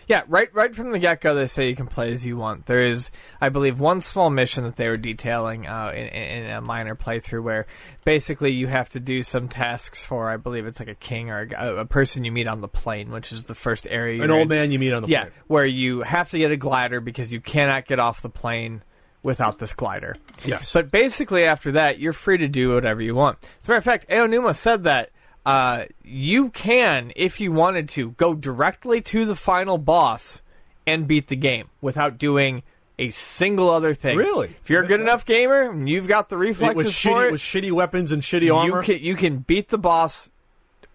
Yeah, 0.10 0.24
right 0.28 0.50
right 0.56 0.76
from 0.76 0.90
the 0.90 0.98
get 0.98 1.22
go, 1.22 1.36
they 1.36 1.46
say 1.46 1.70
you 1.70 1.76
can 1.76 1.86
play 1.86 2.12
as 2.12 2.26
you 2.26 2.36
want. 2.36 2.66
There 2.66 2.84
is, 2.84 3.12
I 3.40 3.50
believe, 3.50 3.80
one 3.80 4.02
small 4.02 4.32
mission 4.32 4.64
that 4.64 4.76
they 4.76 4.90
were 4.90 4.98
detailing 4.98 5.68
uh, 5.68 5.92
in, 5.96 6.08
in 6.08 6.50
a 6.50 6.62
minor 6.62 6.96
playthrough 6.96 7.44
where 7.44 7.68
basically 8.06 8.52
you 8.52 8.66
have 8.66 8.90
to 8.90 9.00
do 9.00 9.22
some 9.22 9.48
tasks 9.48 10.04
for, 10.04 10.28
I 10.28 10.38
believe 10.38 10.66
it's 10.66 10.80
like 10.80 10.90
a 10.90 10.96
king 10.96 11.30
or 11.30 11.48
a, 11.56 11.76
a 11.82 11.86
person 11.86 12.26
you 12.26 12.32
meet 12.32 12.48
on 12.48 12.60
the 12.60 12.68
plane, 12.68 13.12
which 13.12 13.32
is 13.32 13.44
the 13.44 13.54
first 13.54 13.86
area. 13.88 14.24
An 14.24 14.32
old 14.32 14.42
in. 14.42 14.48
man 14.48 14.72
you 14.72 14.80
meet 14.80 14.94
on 14.94 15.04
the 15.04 15.10
Yeah, 15.10 15.22
plane. 15.26 15.34
Yeah, 15.36 15.44
where 15.46 15.66
you 15.66 16.02
have 16.02 16.32
to 16.32 16.40
get 16.40 16.50
a 16.52 16.58
glider 16.58 17.02
because 17.02 17.32
you 17.32 17.40
cannot 17.40 17.86
get 17.86 18.00
off 18.00 18.24
the 18.24 18.30
plane 18.32 18.82
without 19.22 19.60
this 19.60 19.74
glider. 19.74 20.16
Yes. 20.44 20.74
But 20.74 20.90
basically, 20.90 21.44
after 21.44 21.74
that, 21.74 22.00
you're 22.00 22.14
free 22.14 22.40
to 22.40 22.48
do 22.48 22.74
whatever 22.74 23.02
you 23.02 23.14
want. 23.14 23.38
As 23.62 23.68
a 23.68 23.72
matter 23.72 23.78
of 23.78 23.84
fact, 23.84 24.10
Aonuma 24.10 24.56
said 24.56 24.86
that 24.86 25.12
uh, 25.46 25.86
you 26.04 26.50
can, 26.50 27.12
if 27.16 27.40
you 27.40 27.52
wanted 27.52 27.90
to, 27.90 28.12
go 28.12 28.34
directly 28.34 29.02
to 29.02 29.26
the 29.26 29.36
final 29.36 29.78
boss 29.78 30.42
and 30.86 31.08
beat 31.08 31.28
the 31.28 31.36
game 31.36 31.70
without 31.82 32.18
doing 32.18 32.64
a 32.98 33.12
single 33.12 33.70
other 33.70 33.94
thing. 33.94 34.18
Really? 34.18 34.50
If 34.62 34.70
you're 34.70 34.84
a 34.84 34.88
good 34.88 35.00
enough 35.00 35.26
gamer 35.26 35.70
and 35.70 35.88
you've 35.88 36.08
got 36.08 36.30
the 36.30 36.36
It 36.36 36.50
reflexes 36.50 37.00
for 37.00 37.10
shitty 37.10 37.28
it, 37.28 37.32
with 37.32 37.42
shitty 37.42 37.72
weapons 37.72 38.12
and 38.12 38.22
shitty 38.22 38.54
armor. 38.54 38.82
you 38.82 38.84
can 38.84 39.04
you 39.04 39.16
can 39.16 39.38
beat 39.38 39.70
the 39.70 39.78
boss 39.78 40.30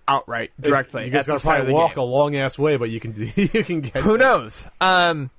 outright 0.07 0.53
directly. 0.61 1.07
You 1.07 1.11
guys 1.11 1.27
gotta 1.27 1.41
start 1.41 1.61
of 1.61 1.67
probably 1.67 1.75
walk 1.75 1.95
game. 1.95 2.03
a 2.03 2.05
long 2.05 2.37
ass 2.37 2.59
way, 2.59 2.77
but 2.77 2.91
you 2.91 3.01
can 3.01 3.15
you 3.37 3.49
can 3.49 3.81
get 3.81 4.03
Who 4.03 4.19
there. 4.19 4.19
knows? 4.19 4.69
Um, 4.81 5.31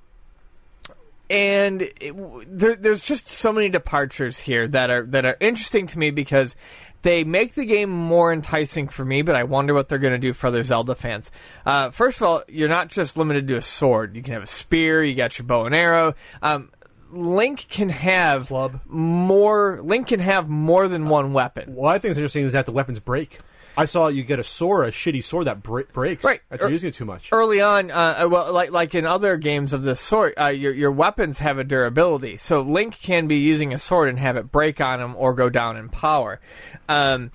and 1.30 1.82
it, 1.82 2.14
there, 2.48 2.76
there's 2.76 3.00
just 3.00 3.28
so 3.28 3.52
many 3.52 3.68
departures 3.68 4.38
here 4.38 4.66
that 4.68 4.90
are 4.90 5.06
that 5.06 5.24
are 5.24 5.36
interesting 5.40 5.86
to 5.88 5.98
me 5.98 6.10
because 6.10 6.56
they 7.02 7.24
make 7.24 7.54
the 7.54 7.64
game 7.64 7.90
more 7.90 8.32
enticing 8.32 8.88
for 8.88 9.04
me. 9.04 9.22
But 9.22 9.36
I 9.36 9.44
wonder 9.44 9.74
what 9.74 9.88
they're 9.88 9.98
going 9.98 10.12
to 10.12 10.18
do 10.18 10.32
for 10.32 10.48
other 10.48 10.62
Zelda 10.62 10.94
fans. 10.94 11.30
Uh, 11.64 11.90
first 11.90 12.20
of 12.20 12.26
all, 12.26 12.42
you're 12.48 12.68
not 12.68 12.88
just 12.88 13.16
limited 13.16 13.48
to 13.48 13.56
a 13.56 13.62
sword. 13.62 14.16
You 14.16 14.22
can 14.22 14.34
have 14.34 14.42
a 14.42 14.46
spear. 14.48 15.02
You 15.04 15.14
got 15.14 15.38
your 15.38 15.46
bow 15.46 15.66
and 15.66 15.74
arrow. 15.74 16.14
Um, 16.42 16.70
Link 17.12 17.66
can 17.68 17.88
have 17.88 18.48
Club. 18.48 18.80
more. 18.86 19.80
Link 19.82 20.08
can 20.08 20.20
have 20.20 20.48
more 20.48 20.88
than 20.88 21.08
one 21.08 21.32
weapon. 21.32 21.74
What 21.74 21.94
I 21.94 21.98
think 21.98 22.12
is 22.12 22.18
interesting 22.18 22.44
is 22.44 22.52
that 22.52 22.66
the 22.66 22.72
weapons 22.72 22.98
break. 22.98 23.38
I 23.76 23.84
saw 23.84 24.08
you 24.08 24.22
get 24.22 24.38
a 24.38 24.44
sword, 24.44 24.88
a 24.88 24.90
shitty 24.92 25.22
sword 25.22 25.46
that 25.46 25.62
bre- 25.62 25.82
breaks 25.92 26.24
Right. 26.24 26.40
after 26.50 26.66
Er- 26.66 26.70
using 26.70 26.88
it 26.88 26.94
too 26.94 27.04
much. 27.04 27.28
early 27.32 27.60
on, 27.60 27.90
uh, 27.90 28.26
well, 28.30 28.52
like 28.52 28.70
like 28.70 28.94
in 28.94 29.04
other 29.06 29.36
games 29.36 29.72
of 29.72 29.82
this 29.82 30.00
sort, 30.00 30.34
uh, 30.40 30.48
your 30.48 30.72
your 30.72 30.90
weapons 30.90 31.38
have 31.38 31.58
a 31.58 31.64
durability. 31.64 32.36
So 32.38 32.62
Link 32.62 32.98
can 33.00 33.26
be 33.26 33.36
using 33.36 33.72
a 33.74 33.78
sword 33.78 34.08
and 34.08 34.18
have 34.18 34.36
it 34.36 34.50
break 34.50 34.80
on 34.80 35.00
him 35.00 35.14
or 35.16 35.34
go 35.34 35.48
down 35.50 35.76
in 35.76 35.88
power. 35.88 36.40
Um, 36.88 37.30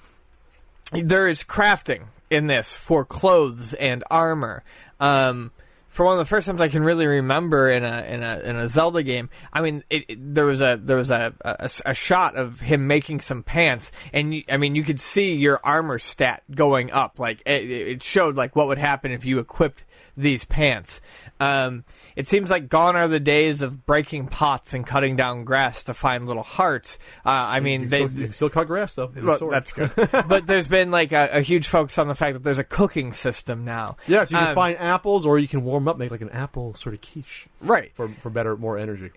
there 0.94 1.28
is 1.28 1.44
crafting 1.44 2.06
in 2.30 2.48
this 2.48 2.74
for 2.76 3.06
clothes 3.06 3.74
and 3.74 4.04
armor. 4.10 4.64
Um, 5.00 5.52
for 5.92 6.06
one 6.06 6.18
of 6.18 6.20
the 6.26 6.30
first 6.30 6.48
times 6.48 6.62
I 6.62 6.70
can 6.70 6.84
really 6.84 7.06
remember 7.06 7.70
in 7.70 7.84
a 7.84 8.02
in 8.04 8.24
a 8.24 8.40
in 8.40 8.56
a 8.56 8.68
Zelda 8.68 9.04
game, 9.04 9.30
I 9.54 9.62
mean, 9.62 9.84
it, 9.90 10.06
it- 10.08 10.34
there 10.36 10.46
was 10.46 10.62
a 10.62 10.80
there 10.82 10.98
was 10.98 11.12
a, 11.12 11.34
a 11.42 11.70
a 11.86 11.94
shot 11.94 12.36
of 12.38 12.62
him 12.62 12.88
making 12.88 13.20
some 13.20 13.44
pants, 13.44 13.92
and 14.14 14.34
you, 14.34 14.44
I 14.50 14.58
mean, 14.58 14.76
you 14.76 14.84
could 14.84 15.00
see 15.00 15.36
your 15.36 15.60
armor 15.64 16.00
stat 16.00 16.44
going 16.56 16.92
up. 16.92 17.20
Like 17.20 17.42
it, 17.46 17.70
it 17.70 18.04
showed 18.04 18.36
like 18.36 18.56
what 18.56 18.68
would 18.68 18.78
happen 18.80 19.12
if 19.12 19.26
you 19.26 19.38
equipped 19.40 19.84
these 20.18 20.46
pants. 20.46 21.02
Um, 21.42 21.86
it 22.16 22.28
seems 22.28 22.52
like 22.52 22.70
gone 22.70 22.96
are 22.96 23.08
the 23.08 23.20
days 23.20 23.64
of 23.64 23.86
breaking 23.86 24.28
pots 24.28 24.76
and 24.76 24.86
cutting 24.86 25.16
down 25.16 25.44
grass 25.44 25.86
to 25.86 25.96
find 25.96 26.28
little 26.28 26.44
hearts. 26.44 27.00
Uh, 27.26 27.30
I 27.30 27.60
mean, 27.62 27.82
can 27.82 27.90
they, 27.90 27.98
still, 27.98 28.12
you 28.12 28.24
can 28.26 28.34
still 28.34 28.50
cut 28.50 28.68
grass 28.68 28.94
though. 28.94 29.12
well, 29.22 29.50
that's 29.50 29.72
good. 29.72 29.92
but 29.96 30.46
there's 30.46 30.68
been 30.68 30.92
like 30.92 31.12
a, 31.14 31.30
a 31.34 31.42
huge 31.42 31.68
focus 31.68 31.98
on 31.98 32.08
the 32.08 32.14
fact 32.14 32.34
that 32.34 32.44
there's 32.44 32.60
a 32.60 32.64
cooking 32.64 33.14
system 33.14 33.66
now. 33.66 33.98
Yeah, 34.06 34.24
so 34.24 34.36
you 34.36 34.40
can 34.40 34.50
Um, 34.50 34.56
find 34.56 34.78
apples, 34.78 35.26
or 35.26 35.40
you 35.40 35.48
can 35.48 35.64
warm 35.64 35.88
up, 35.88 35.98
make 35.98 36.12
like 36.12 36.22
an 36.22 36.30
apple 36.30 36.76
sort 36.76 36.94
of 36.94 37.02
quiche 37.02 37.48
right. 37.60 37.92
for 37.96 38.10
for 38.22 38.30
better, 38.30 38.56
more 38.56 38.78
energy. 38.78 39.10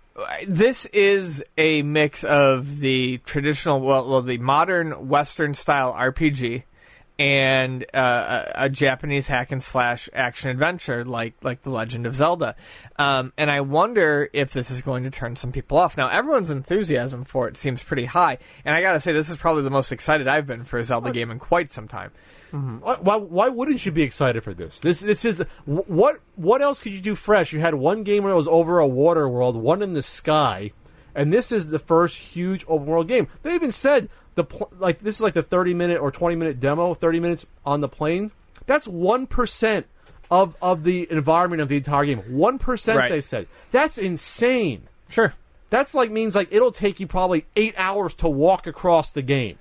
This 0.47 0.87
is 0.87 1.45
a 1.59 1.83
mix 1.83 2.25
of 2.25 2.81
the 2.81 3.19
traditional, 3.19 3.81
well, 3.81 4.09
well 4.09 4.23
the 4.23 4.39
modern 4.39 5.09
Western 5.09 5.53
style 5.53 5.93
RPG 5.93 6.63
and 7.19 7.85
uh, 7.95 8.45
a, 8.57 8.65
a 8.65 8.69
Japanese 8.69 9.29
hack 9.29 9.53
and 9.53 9.63
slash 9.63 10.09
action 10.13 10.51
adventure 10.51 11.05
like 11.05 11.35
like 11.43 11.63
The 11.63 11.71
Legend 11.71 12.07
of 12.07 12.17
Zelda. 12.17 12.57
Um, 12.97 13.33
and 13.37 13.51
I 13.51 13.61
wonder 13.61 14.29
if 14.33 14.53
this 14.53 14.71
is 14.71 14.83
going 14.83 15.05
to 15.05 15.11
turn 15.11 15.37
some 15.37 15.53
people 15.53 15.79
off. 15.79 15.97
Now, 15.97 16.09
everyone's 16.09 16.51
enthusiasm 16.51 17.25
for 17.25 17.47
it 17.49 17.57
seems 17.57 17.83
pretty 17.83 18.07
high, 18.07 18.39
and 18.65 18.75
I 18.75 18.81
gotta 18.81 19.01
say, 19.01 19.13
this 19.13 19.31
is 19.31 19.37
probably 19.37 19.63
the 19.63 19.71
most 19.71 19.93
excited 19.93 20.27
I've 20.27 20.47
been 20.47 20.65
for 20.65 20.79
a 20.79 20.85
Zelda 20.85 21.13
game 21.13 21.31
in 21.31 21.39
quite 21.39 21.71
some 21.71 21.89
time. 21.89 22.11
Why, 22.55 22.97
why, 23.01 23.17
why 23.17 23.49
wouldn't 23.49 23.85
you 23.85 23.91
be 23.91 24.03
excited 24.03 24.45
for 24.45 24.55
this? 24.55 24.79
This 24.81 25.01
this 25.01 25.25
is 25.25 25.45
what 25.65 26.21
what 26.37 26.63
else 26.63 26.79
could 26.79 26.93
you 26.93 27.01
do 27.01 27.17
fresh? 27.17 27.53
You 27.53 27.59
had 27.59 27.75
one 27.75 28.05
game 28.05 28.23
where 28.23 28.33
it 28.33 28.37
was 28.37 28.47
over 28.47 28.79
a 28.79 28.87
water 28.87 29.29
world, 29.29 29.57
one 29.57 29.83
in 29.83 29.95
the 29.95 30.05
sky, 30.05 30.71
and 31.17 31.33
this 31.33 31.51
is 31.51 31.69
the 31.69 31.81
first 31.81 32.17
huge 32.17 32.65
open 32.69 32.87
world 32.87 33.09
game. 33.09 33.27
They 33.43 33.55
even 33.55 33.73
said 33.73 34.09
the 34.35 34.45
like 34.79 35.01
this 35.01 35.17
is 35.17 35.21
like 35.23 35.35
the 35.35 35.43
thirty 35.43 35.75
minute 35.75 36.01
or 36.01 36.11
twenty 36.11 36.37
minute 36.37 36.61
demo, 36.61 36.95
thirty 36.95 37.21
minutes 37.21 37.47
on 37.65 37.81
the 37.81 37.89
plane. 37.89 38.31
That's 38.67 38.87
one 38.89 39.27
percent 39.27 39.87
of 40.31 40.57
of 40.63 40.85
the 40.85 41.07
environment 41.11 41.63
of 41.63 41.69
the 41.69 41.77
entire 41.77 42.05
game. 42.07 42.19
One 42.37 42.59
percent, 42.59 42.99
Right. 42.99 43.11
they 43.11 43.21
said. 43.21 43.47
That's 43.71 43.99
insane. 43.99 44.83
Sure. 45.09 45.35
That's 45.71 45.95
like 45.95 46.11
means 46.11 46.35
like 46.35 46.49
it'll 46.51 46.73
take 46.73 47.01
you 47.01 47.07
probably 47.07 47.47
eight 47.57 47.75
hours 47.77 48.15
to 48.15 48.29
walk 48.29 48.67
across 48.67 49.13
the 49.13 49.23
game. 49.23 49.59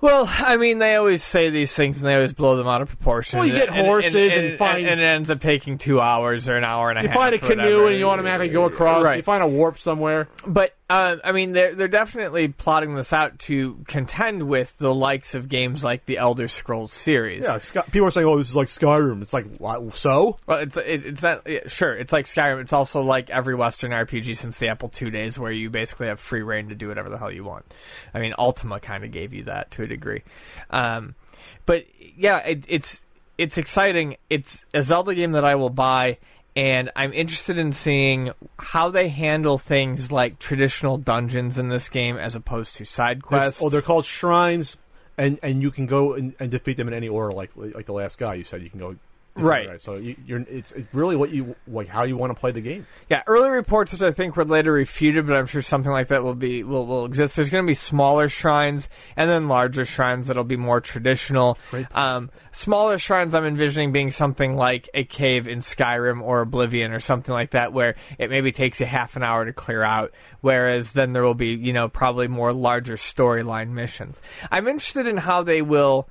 Well, 0.00 0.24
I 0.26 0.56
mean, 0.56 0.78
they 0.78 0.94
always 0.96 1.22
say 1.22 1.50
these 1.50 1.74
things 1.74 2.00
and 2.00 2.08
they 2.10 2.14
always 2.14 2.32
blow 2.32 2.56
them 2.56 2.66
out 2.66 2.80
of 2.80 2.88
proportion. 2.88 3.38
Well, 3.38 3.46
you 3.46 3.52
get 3.52 3.68
horses 3.68 4.34
and 4.34 4.56
find- 4.56 4.86
and, 4.86 4.98
it 4.98 5.04
ends 5.04 5.28
up 5.28 5.40
taking 5.40 5.76
two 5.76 6.00
hours 6.00 6.48
or 6.48 6.56
an 6.56 6.64
hour 6.64 6.88
and 6.88 6.98
a 6.98 7.02
You 7.02 7.08
half. 7.08 7.16
You 7.16 7.20
find 7.20 7.34
a 7.34 7.38
canoe 7.38 7.86
and 7.86 7.98
you 7.98 8.08
automatically 8.08 8.48
go 8.48 8.64
across. 8.64 9.04
Right. 9.04 9.18
You 9.18 9.22
find 9.22 9.42
a 9.42 9.46
warp 9.46 9.78
somewhere. 9.78 10.28
But 10.46 10.74
uh, 10.90 11.18
I 11.22 11.30
mean, 11.30 11.52
they're 11.52 11.72
they're 11.72 11.86
definitely 11.86 12.48
plotting 12.48 12.96
this 12.96 13.12
out 13.12 13.38
to 13.40 13.78
contend 13.86 14.48
with 14.48 14.76
the 14.78 14.92
likes 14.92 15.36
of 15.36 15.48
games 15.48 15.84
like 15.84 16.04
the 16.04 16.18
Elder 16.18 16.48
Scrolls 16.48 16.92
series. 16.92 17.44
Yeah, 17.44 17.58
Sky- 17.58 17.82
people 17.82 18.08
are 18.08 18.10
saying, 18.10 18.26
"Oh, 18.26 18.36
this 18.36 18.48
is 18.48 18.56
like 18.56 18.66
Skyrim." 18.66 19.22
It's 19.22 19.32
like, 19.32 19.58
what? 19.58 19.94
so? 19.94 20.36
Well, 20.46 20.58
it's 20.58 20.76
it, 20.76 21.06
it's 21.06 21.22
not 21.22 21.48
yeah, 21.48 21.68
sure. 21.68 21.94
It's 21.94 22.12
like 22.12 22.26
Skyrim. 22.26 22.60
It's 22.60 22.72
also 22.72 23.02
like 23.02 23.30
every 23.30 23.54
Western 23.54 23.92
RPG 23.92 24.36
since 24.36 24.58
the 24.58 24.66
Apple 24.66 24.90
II 25.00 25.12
days, 25.12 25.38
where 25.38 25.52
you 25.52 25.70
basically 25.70 26.08
have 26.08 26.18
free 26.18 26.42
reign 26.42 26.70
to 26.70 26.74
do 26.74 26.88
whatever 26.88 27.08
the 27.08 27.18
hell 27.18 27.30
you 27.30 27.44
want. 27.44 27.72
I 28.12 28.18
mean, 28.18 28.34
Ultima 28.36 28.80
kind 28.80 29.04
of 29.04 29.12
gave 29.12 29.32
you 29.32 29.44
that 29.44 29.70
to 29.72 29.84
a 29.84 29.86
degree, 29.86 30.24
um, 30.70 31.14
but 31.66 31.84
yeah, 32.16 32.38
it, 32.38 32.64
it's 32.66 33.02
it's 33.38 33.58
exciting. 33.58 34.16
It's 34.28 34.66
a 34.74 34.82
Zelda 34.82 35.14
game 35.14 35.32
that 35.32 35.44
I 35.44 35.54
will 35.54 35.70
buy, 35.70 36.18
and 36.56 36.90
I'm 36.96 37.12
interested 37.12 37.58
in 37.58 37.72
seeing 37.72 38.32
how 38.58 38.90
they 38.90 39.08
handle 39.08 39.58
things 39.58 40.10
like 40.10 40.38
traditional 40.38 40.98
dungeons 40.98 41.58
in 41.58 41.68
this 41.68 41.88
game 41.88 42.16
as 42.16 42.34
opposed 42.34 42.76
to 42.76 42.84
side 42.84 43.22
There's- 43.28 43.44
quests. 43.44 43.62
Oh, 43.62 43.68
they're 43.68 43.82
called 43.82 44.04
shrines, 44.04 44.76
and 45.16 45.38
and 45.42 45.62
you 45.62 45.70
can 45.70 45.86
go 45.86 46.14
and, 46.14 46.34
and 46.40 46.50
defeat 46.50 46.76
them 46.76 46.88
in 46.88 46.94
any 46.94 47.08
order. 47.08 47.32
Like 47.32 47.50
like 47.54 47.86
the 47.86 47.92
last 47.92 48.18
guy 48.18 48.34
you 48.34 48.44
said, 48.44 48.62
you 48.62 48.70
can 48.70 48.78
go. 48.80 48.96
Right. 49.36 49.80
So 49.80 49.94
you, 49.94 50.16
you're 50.26 50.40
it's, 50.40 50.72
it's 50.72 50.92
really 50.92 51.16
what 51.16 51.30
you 51.30 51.54
like 51.68 51.88
how 51.88 52.04
you 52.04 52.16
want 52.16 52.34
to 52.34 52.38
play 52.38 52.50
the 52.52 52.60
game. 52.60 52.86
Yeah, 53.08 53.22
early 53.26 53.50
reports, 53.50 53.92
which 53.92 54.02
I 54.02 54.10
think 54.10 54.36
were 54.36 54.44
later 54.44 54.72
refuted, 54.72 55.26
but 55.26 55.36
I'm 55.36 55.46
sure 55.46 55.62
something 55.62 55.92
like 55.92 56.08
that 56.08 56.22
will 56.22 56.34
be 56.34 56.62
will, 56.64 56.86
will 56.86 57.04
exist. 57.04 57.36
There's 57.36 57.50
going 57.50 57.64
to 57.64 57.68
be 57.68 57.74
smaller 57.74 58.28
shrines 58.28 58.88
and 59.16 59.30
then 59.30 59.48
larger 59.48 59.84
shrines 59.84 60.26
that'll 60.26 60.44
be 60.44 60.56
more 60.56 60.80
traditional. 60.80 61.58
Um, 61.94 62.30
smaller 62.52 62.98
shrines, 62.98 63.34
I'm 63.34 63.44
envisioning 63.44 63.92
being 63.92 64.10
something 64.10 64.56
like 64.56 64.88
a 64.94 65.04
cave 65.04 65.48
in 65.48 65.60
Skyrim 65.60 66.22
or 66.22 66.40
Oblivion 66.40 66.92
or 66.92 67.00
something 67.00 67.32
like 67.32 67.52
that, 67.52 67.72
where 67.72 67.94
it 68.18 68.30
maybe 68.30 68.52
takes 68.52 68.80
you 68.80 68.86
half 68.86 69.16
an 69.16 69.22
hour 69.22 69.44
to 69.44 69.52
clear 69.52 69.82
out. 69.82 70.12
Whereas 70.40 70.92
then 70.92 71.12
there 71.12 71.22
will 71.22 71.34
be, 71.34 71.54
you 71.54 71.72
know, 71.72 71.88
probably 71.88 72.28
more 72.28 72.52
larger 72.52 72.96
storyline 72.96 73.70
missions. 73.70 74.20
I'm 74.50 74.68
interested 74.68 75.06
in 75.06 75.16
how 75.16 75.42
they 75.42 75.62
will 75.62 76.08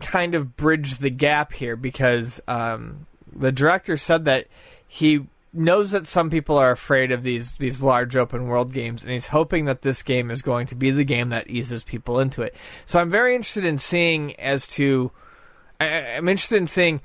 kind 0.00 0.34
of 0.34 0.56
bridge 0.56 0.98
the 0.98 1.10
gap 1.10 1.52
here 1.52 1.76
because 1.76 2.40
um, 2.48 3.06
the 3.34 3.52
director 3.52 3.96
said 3.96 4.24
that 4.26 4.46
he 4.86 5.26
knows 5.52 5.90
that 5.90 6.06
some 6.06 6.30
people 6.30 6.56
are 6.56 6.70
afraid 6.70 7.10
of 7.10 7.22
these 7.22 7.56
these 7.56 7.82
large 7.82 8.16
open 8.16 8.46
world 8.46 8.72
games, 8.72 9.02
and 9.02 9.12
he's 9.12 9.26
hoping 9.26 9.64
that 9.64 9.82
this 9.82 10.02
game 10.02 10.30
is 10.30 10.42
going 10.42 10.66
to 10.66 10.74
be 10.74 10.90
the 10.90 11.04
game 11.04 11.30
that 11.30 11.48
eases 11.50 11.82
people 11.82 12.20
into 12.20 12.42
it. 12.42 12.54
So 12.86 12.98
I'm 12.98 13.10
very 13.10 13.34
interested 13.34 13.64
in 13.64 13.78
seeing 13.78 14.38
as 14.38 14.68
to 14.68 15.10
I, 15.80 15.86
I'm 16.16 16.28
interested 16.28 16.56
in 16.56 16.66
seeing 16.66 17.00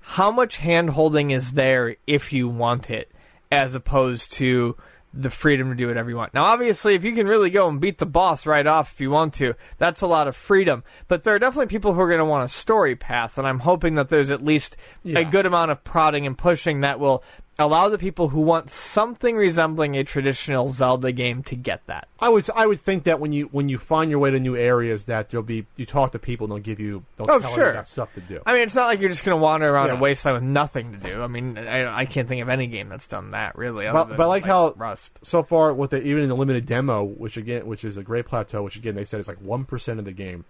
how 0.00 0.30
much 0.30 0.56
hand 0.56 0.90
holding 0.90 1.30
is 1.30 1.52
there 1.52 1.96
if 2.06 2.32
you 2.32 2.48
want 2.48 2.90
it, 2.90 3.10
as 3.50 3.74
opposed 3.74 4.32
to 4.34 4.76
the 5.14 5.30
freedom 5.30 5.70
to 5.70 5.74
do 5.74 5.86
whatever 5.86 6.10
you 6.10 6.16
want. 6.16 6.34
Now, 6.34 6.44
obviously, 6.44 6.94
if 6.94 7.02
you 7.04 7.12
can 7.12 7.26
really 7.26 7.50
go 7.50 7.68
and 7.68 7.80
beat 7.80 7.98
the 7.98 8.06
boss 8.06 8.46
right 8.46 8.66
off 8.66 8.92
if 8.92 9.00
you 9.00 9.10
want 9.10 9.34
to, 9.34 9.54
that's 9.78 10.02
a 10.02 10.06
lot 10.06 10.28
of 10.28 10.36
freedom. 10.36 10.84
But 11.08 11.24
there 11.24 11.34
are 11.34 11.38
definitely 11.38 11.66
people 11.68 11.94
who 11.94 12.00
are 12.00 12.08
going 12.08 12.18
to 12.18 12.24
want 12.24 12.44
a 12.44 12.48
story 12.48 12.94
path, 12.94 13.38
and 13.38 13.46
I'm 13.46 13.60
hoping 13.60 13.94
that 13.94 14.10
there's 14.10 14.30
at 14.30 14.44
least 14.44 14.76
Yeah. 15.02 15.20
a 15.20 15.24
good 15.24 15.46
amount 15.46 15.70
of 15.70 15.82
prodding 15.82 16.26
and 16.26 16.36
pushing 16.36 16.82
that 16.82 17.00
will 17.00 17.24
allow 17.58 17.88
the 17.88 17.98
people 17.98 18.28
who 18.28 18.40
want 18.40 18.70
something 18.70 19.34
resembling 19.36 19.96
a 19.96 20.04
traditional 20.04 20.68
Zelda 20.68 21.10
game 21.12 21.42
to 21.44 21.56
get 21.56 21.84
that. 21.86 22.06
I 22.20 22.28
would 22.28 22.48
I 22.54 22.66
would 22.66 22.80
think 22.80 23.04
that 23.04 23.18
when 23.20 23.32
you 23.32 23.46
when 23.46 23.68
you 23.68 23.78
find 23.78 24.10
your 24.10 24.20
way 24.20 24.30
to 24.30 24.38
new 24.38 24.56
areas, 24.56 25.04
that 25.04 25.28
there'll 25.28 25.42
be 25.42 25.66
you 25.76 25.84
talk 25.86 26.12
to 26.12 26.18
people 26.18 26.44
and 26.46 26.52
they'll 26.52 26.62
give 26.62 26.78
you 26.80 27.04
they'll 27.16 27.26
Oh, 27.30 27.40
tell 27.40 27.54
sure. 27.54 27.64
you 27.64 27.70
about 27.70 27.88
stuff 27.88 28.12
to 28.14 28.20
do. 28.20 28.40
I 28.46 28.52
mean, 28.52 28.62
it's 28.62 28.74
not 28.74 28.86
like 28.86 29.00
you're 29.00 29.10
just 29.10 29.24
going 29.24 29.36
to 29.36 29.42
wander 29.42 29.68
around 29.68 29.90
a 29.90 29.96
wasteland 29.96 30.34
with 30.36 30.44
nothing 30.44 30.92
to 30.92 30.98
do. 30.98 31.22
I 31.22 31.26
mean, 31.26 31.58
I, 31.58 32.00
I 32.00 32.04
can't 32.06 32.28
think 32.28 32.42
of 32.42 32.48
any 32.48 32.66
game 32.68 32.88
that's 32.88 33.08
done 33.08 33.32
that 33.32 33.56
really. 33.56 33.86
But- 33.86 33.94
other 33.96 34.14
but 34.16 34.22
I 34.22 34.24
than, 34.24 34.28
like 34.28 34.44
how- 34.44 34.74
Rust. 34.76 35.18
so 35.22 35.42
far, 35.42 35.74
with 35.74 35.90
they 35.90 36.00
even 36.02 36.22
in 36.22 36.28
the 36.28 36.36
limited 36.36 36.64
demo, 36.66 37.02
which 37.04 37.36
again, 37.36 37.66
which 37.66 37.84
is 37.84 37.96
a 37.96 38.02
great 38.02 38.26
plateau, 38.26 38.62
which 38.62 38.76
again 38.76 38.94
they 38.94 39.04
said 39.04 39.20
is 39.20 39.28
like 39.28 39.40
one 39.40 39.64
percent 39.64 39.98
of 39.98 40.04
the 40.04 40.12
game. 40.12 40.44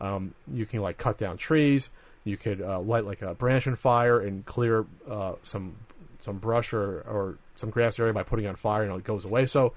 Um, 0.00 0.34
you 0.52 0.66
can 0.66 0.80
like 0.80 0.98
cut 0.98 1.18
down 1.18 1.36
trees. 1.36 1.88
You 2.24 2.36
could 2.38 2.62
uh, 2.62 2.80
light 2.80 3.04
like 3.04 3.20
a 3.20 3.34
branch 3.34 3.66
on 3.68 3.76
fire 3.76 4.18
and 4.18 4.46
clear 4.46 4.86
uh, 5.08 5.34
some 5.42 5.76
some 6.24 6.38
brush 6.38 6.72
or, 6.72 7.00
or 7.00 7.38
some 7.54 7.70
grass 7.70 7.98
area 7.98 8.12
by 8.12 8.22
putting 8.22 8.46
on 8.46 8.56
fire, 8.56 8.82
and 8.82 8.96
it 8.96 9.04
goes 9.04 9.24
away. 9.24 9.46
So 9.46 9.74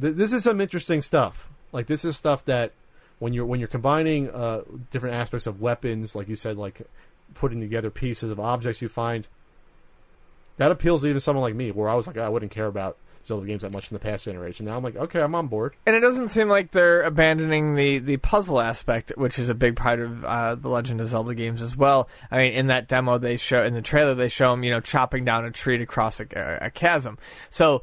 th- 0.00 0.16
this 0.16 0.32
is 0.32 0.42
some 0.42 0.60
interesting 0.60 1.00
stuff. 1.00 1.48
Like 1.72 1.86
this 1.86 2.04
is 2.04 2.16
stuff 2.16 2.44
that 2.46 2.72
when 3.20 3.32
you're 3.32 3.46
when 3.46 3.60
you're 3.60 3.68
combining 3.68 4.28
uh, 4.30 4.62
different 4.90 5.14
aspects 5.14 5.46
of 5.46 5.60
weapons, 5.60 6.16
like 6.16 6.28
you 6.28 6.34
said, 6.36 6.56
like 6.56 6.82
putting 7.34 7.60
together 7.60 7.90
pieces 7.90 8.32
of 8.32 8.40
objects 8.40 8.82
you 8.82 8.88
find, 8.88 9.28
that 10.56 10.72
appeals 10.72 11.02
to 11.02 11.06
even 11.06 11.20
someone 11.20 11.42
like 11.42 11.54
me, 11.54 11.70
where 11.70 11.88
I 11.88 11.94
was 11.94 12.08
like, 12.08 12.18
I 12.18 12.28
wouldn't 12.28 12.50
care 12.50 12.66
about 12.66 12.96
Zelda 13.26 13.46
games 13.46 13.62
that 13.62 13.72
much 13.72 13.90
in 13.90 13.94
the 13.94 14.00
past 14.00 14.24
generation. 14.24 14.66
Now 14.66 14.76
I'm 14.76 14.82
like, 14.82 14.96
okay, 14.96 15.20
I'm 15.20 15.34
on 15.34 15.48
board. 15.48 15.74
And 15.86 15.94
it 15.94 16.00
doesn't 16.00 16.28
seem 16.28 16.48
like 16.48 16.72
they're 16.72 17.02
abandoning 17.02 17.74
the, 17.74 17.98
the 17.98 18.16
puzzle 18.16 18.60
aspect, 18.60 19.12
which 19.16 19.38
is 19.38 19.48
a 19.50 19.54
big 19.54 19.76
part 19.76 20.00
of 20.00 20.24
uh, 20.24 20.54
the 20.54 20.68
Legend 20.68 21.00
of 21.00 21.08
Zelda 21.08 21.34
games 21.34 21.62
as 21.62 21.76
well. 21.76 22.08
I 22.30 22.38
mean, 22.38 22.52
in 22.52 22.66
that 22.68 22.88
demo 22.88 23.18
they 23.18 23.36
show, 23.36 23.62
in 23.62 23.74
the 23.74 23.82
trailer 23.82 24.14
they 24.14 24.28
show 24.28 24.52
him, 24.52 24.64
you 24.64 24.70
know, 24.70 24.80
chopping 24.80 25.24
down 25.24 25.44
a 25.44 25.50
tree 25.50 25.78
to 25.78 25.86
cross 25.86 26.20
a, 26.20 26.58
a 26.62 26.70
chasm. 26.70 27.18
So, 27.50 27.82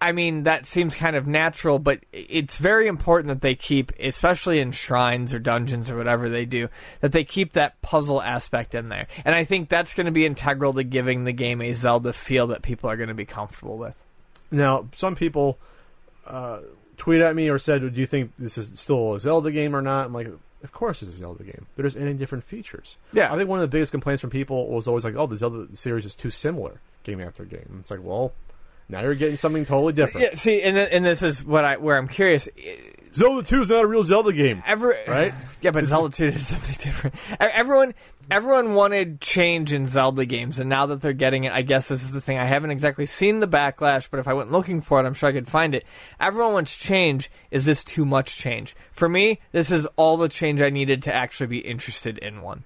I 0.00 0.10
mean, 0.10 0.42
that 0.42 0.66
seems 0.66 0.96
kind 0.96 1.14
of 1.14 1.28
natural, 1.28 1.78
but 1.78 2.00
it's 2.12 2.58
very 2.58 2.88
important 2.88 3.28
that 3.28 3.40
they 3.40 3.54
keep, 3.54 3.92
especially 4.00 4.58
in 4.58 4.72
shrines 4.72 5.32
or 5.32 5.38
dungeons 5.38 5.90
or 5.90 5.96
whatever 5.96 6.28
they 6.28 6.44
do, 6.44 6.68
that 7.02 7.12
they 7.12 7.22
keep 7.22 7.52
that 7.52 7.80
puzzle 7.82 8.20
aspect 8.20 8.74
in 8.74 8.88
there. 8.88 9.06
And 9.24 9.32
I 9.32 9.44
think 9.44 9.68
that's 9.68 9.94
going 9.94 10.06
to 10.06 10.10
be 10.10 10.26
integral 10.26 10.72
to 10.72 10.82
giving 10.82 11.22
the 11.22 11.32
game 11.32 11.62
a 11.62 11.72
Zelda 11.72 12.12
feel 12.12 12.48
that 12.48 12.62
people 12.62 12.90
are 12.90 12.96
going 12.96 13.10
to 13.10 13.14
be 13.14 13.26
comfortable 13.26 13.78
with. 13.78 13.94
Now, 14.52 14.88
some 14.92 15.16
people 15.16 15.58
uh, 16.26 16.60
tweet 16.96 17.20
at 17.20 17.34
me 17.34 17.48
or 17.48 17.58
said, 17.58 17.80
"Do 17.80 18.00
you 18.00 18.06
think 18.06 18.32
this 18.38 18.56
is 18.58 18.70
still 18.78 19.14
a 19.14 19.20
Zelda 19.20 19.50
game 19.50 19.74
or 19.74 19.82
not?" 19.82 20.06
I'm 20.06 20.12
like, 20.12 20.28
"Of 20.62 20.72
course, 20.72 21.02
it's 21.02 21.14
a 21.14 21.18
Zelda 21.18 21.42
game. 21.42 21.66
There's 21.76 21.96
any 21.96 22.14
different 22.14 22.44
features." 22.44 22.96
Yeah. 23.12 23.32
I 23.32 23.36
think 23.36 23.48
one 23.48 23.58
of 23.58 23.62
the 23.62 23.74
biggest 23.74 23.92
complaints 23.92 24.20
from 24.20 24.30
people 24.30 24.68
was 24.68 24.86
always 24.86 25.04
like, 25.04 25.16
"Oh, 25.16 25.26
the 25.26 25.36
Zelda 25.36 25.74
series 25.74 26.04
is 26.04 26.14
too 26.14 26.30
similar, 26.30 26.80
game 27.02 27.20
after 27.20 27.44
game." 27.44 27.66
And 27.70 27.80
it's 27.80 27.90
like, 27.90 28.00
well, 28.02 28.32
now 28.88 29.00
you're 29.00 29.14
getting 29.14 29.36
something 29.36 29.64
totally 29.64 29.94
different. 29.94 30.26
Yeah, 30.26 30.34
see, 30.34 30.62
and, 30.62 30.76
and 30.76 31.04
this 31.04 31.22
is 31.22 31.42
what 31.44 31.64
I 31.64 31.78
where 31.78 31.96
I'm 31.96 32.08
curious. 32.08 32.48
Zelda 33.14 33.42
Two 33.46 33.60
is 33.60 33.68
not 33.70 33.84
a 33.84 33.86
real 33.86 34.02
Zelda 34.02 34.32
game. 34.32 34.62
Every, 34.66 34.96
Right? 35.06 35.34
Yeah, 35.62 35.70
but 35.70 35.84
Zelda 35.84 36.14
2 36.14 36.24
is 36.24 36.46
something 36.48 36.76
different. 36.80 37.14
Everyone 37.38 37.94
everyone 38.30 38.74
wanted 38.74 39.20
change 39.20 39.72
in 39.72 39.86
Zelda 39.86 40.24
games, 40.24 40.58
and 40.58 40.68
now 40.68 40.86
that 40.86 41.00
they're 41.00 41.12
getting 41.12 41.44
it, 41.44 41.52
I 41.52 41.62
guess 41.62 41.86
this 41.86 42.02
is 42.02 42.10
the 42.10 42.20
thing. 42.20 42.36
I 42.36 42.46
haven't 42.46 42.72
exactly 42.72 43.06
seen 43.06 43.38
the 43.38 43.46
backlash, 43.46 44.08
but 44.10 44.18
if 44.18 44.26
I 44.26 44.34
went 44.34 44.50
looking 44.50 44.80
for 44.80 45.00
it, 45.00 45.06
I'm 45.06 45.14
sure 45.14 45.28
I 45.28 45.32
could 45.32 45.46
find 45.46 45.72
it. 45.74 45.86
Everyone 46.18 46.52
wants 46.52 46.76
change. 46.76 47.30
Is 47.52 47.64
this 47.64 47.84
too 47.84 48.04
much 48.04 48.36
change? 48.36 48.74
For 48.90 49.08
me, 49.08 49.38
this 49.52 49.70
is 49.70 49.86
all 49.94 50.16
the 50.16 50.28
change 50.28 50.60
I 50.60 50.70
needed 50.70 51.00
to 51.04 51.14
actually 51.14 51.46
be 51.46 51.58
interested 51.58 52.18
in 52.18 52.42
one. 52.42 52.64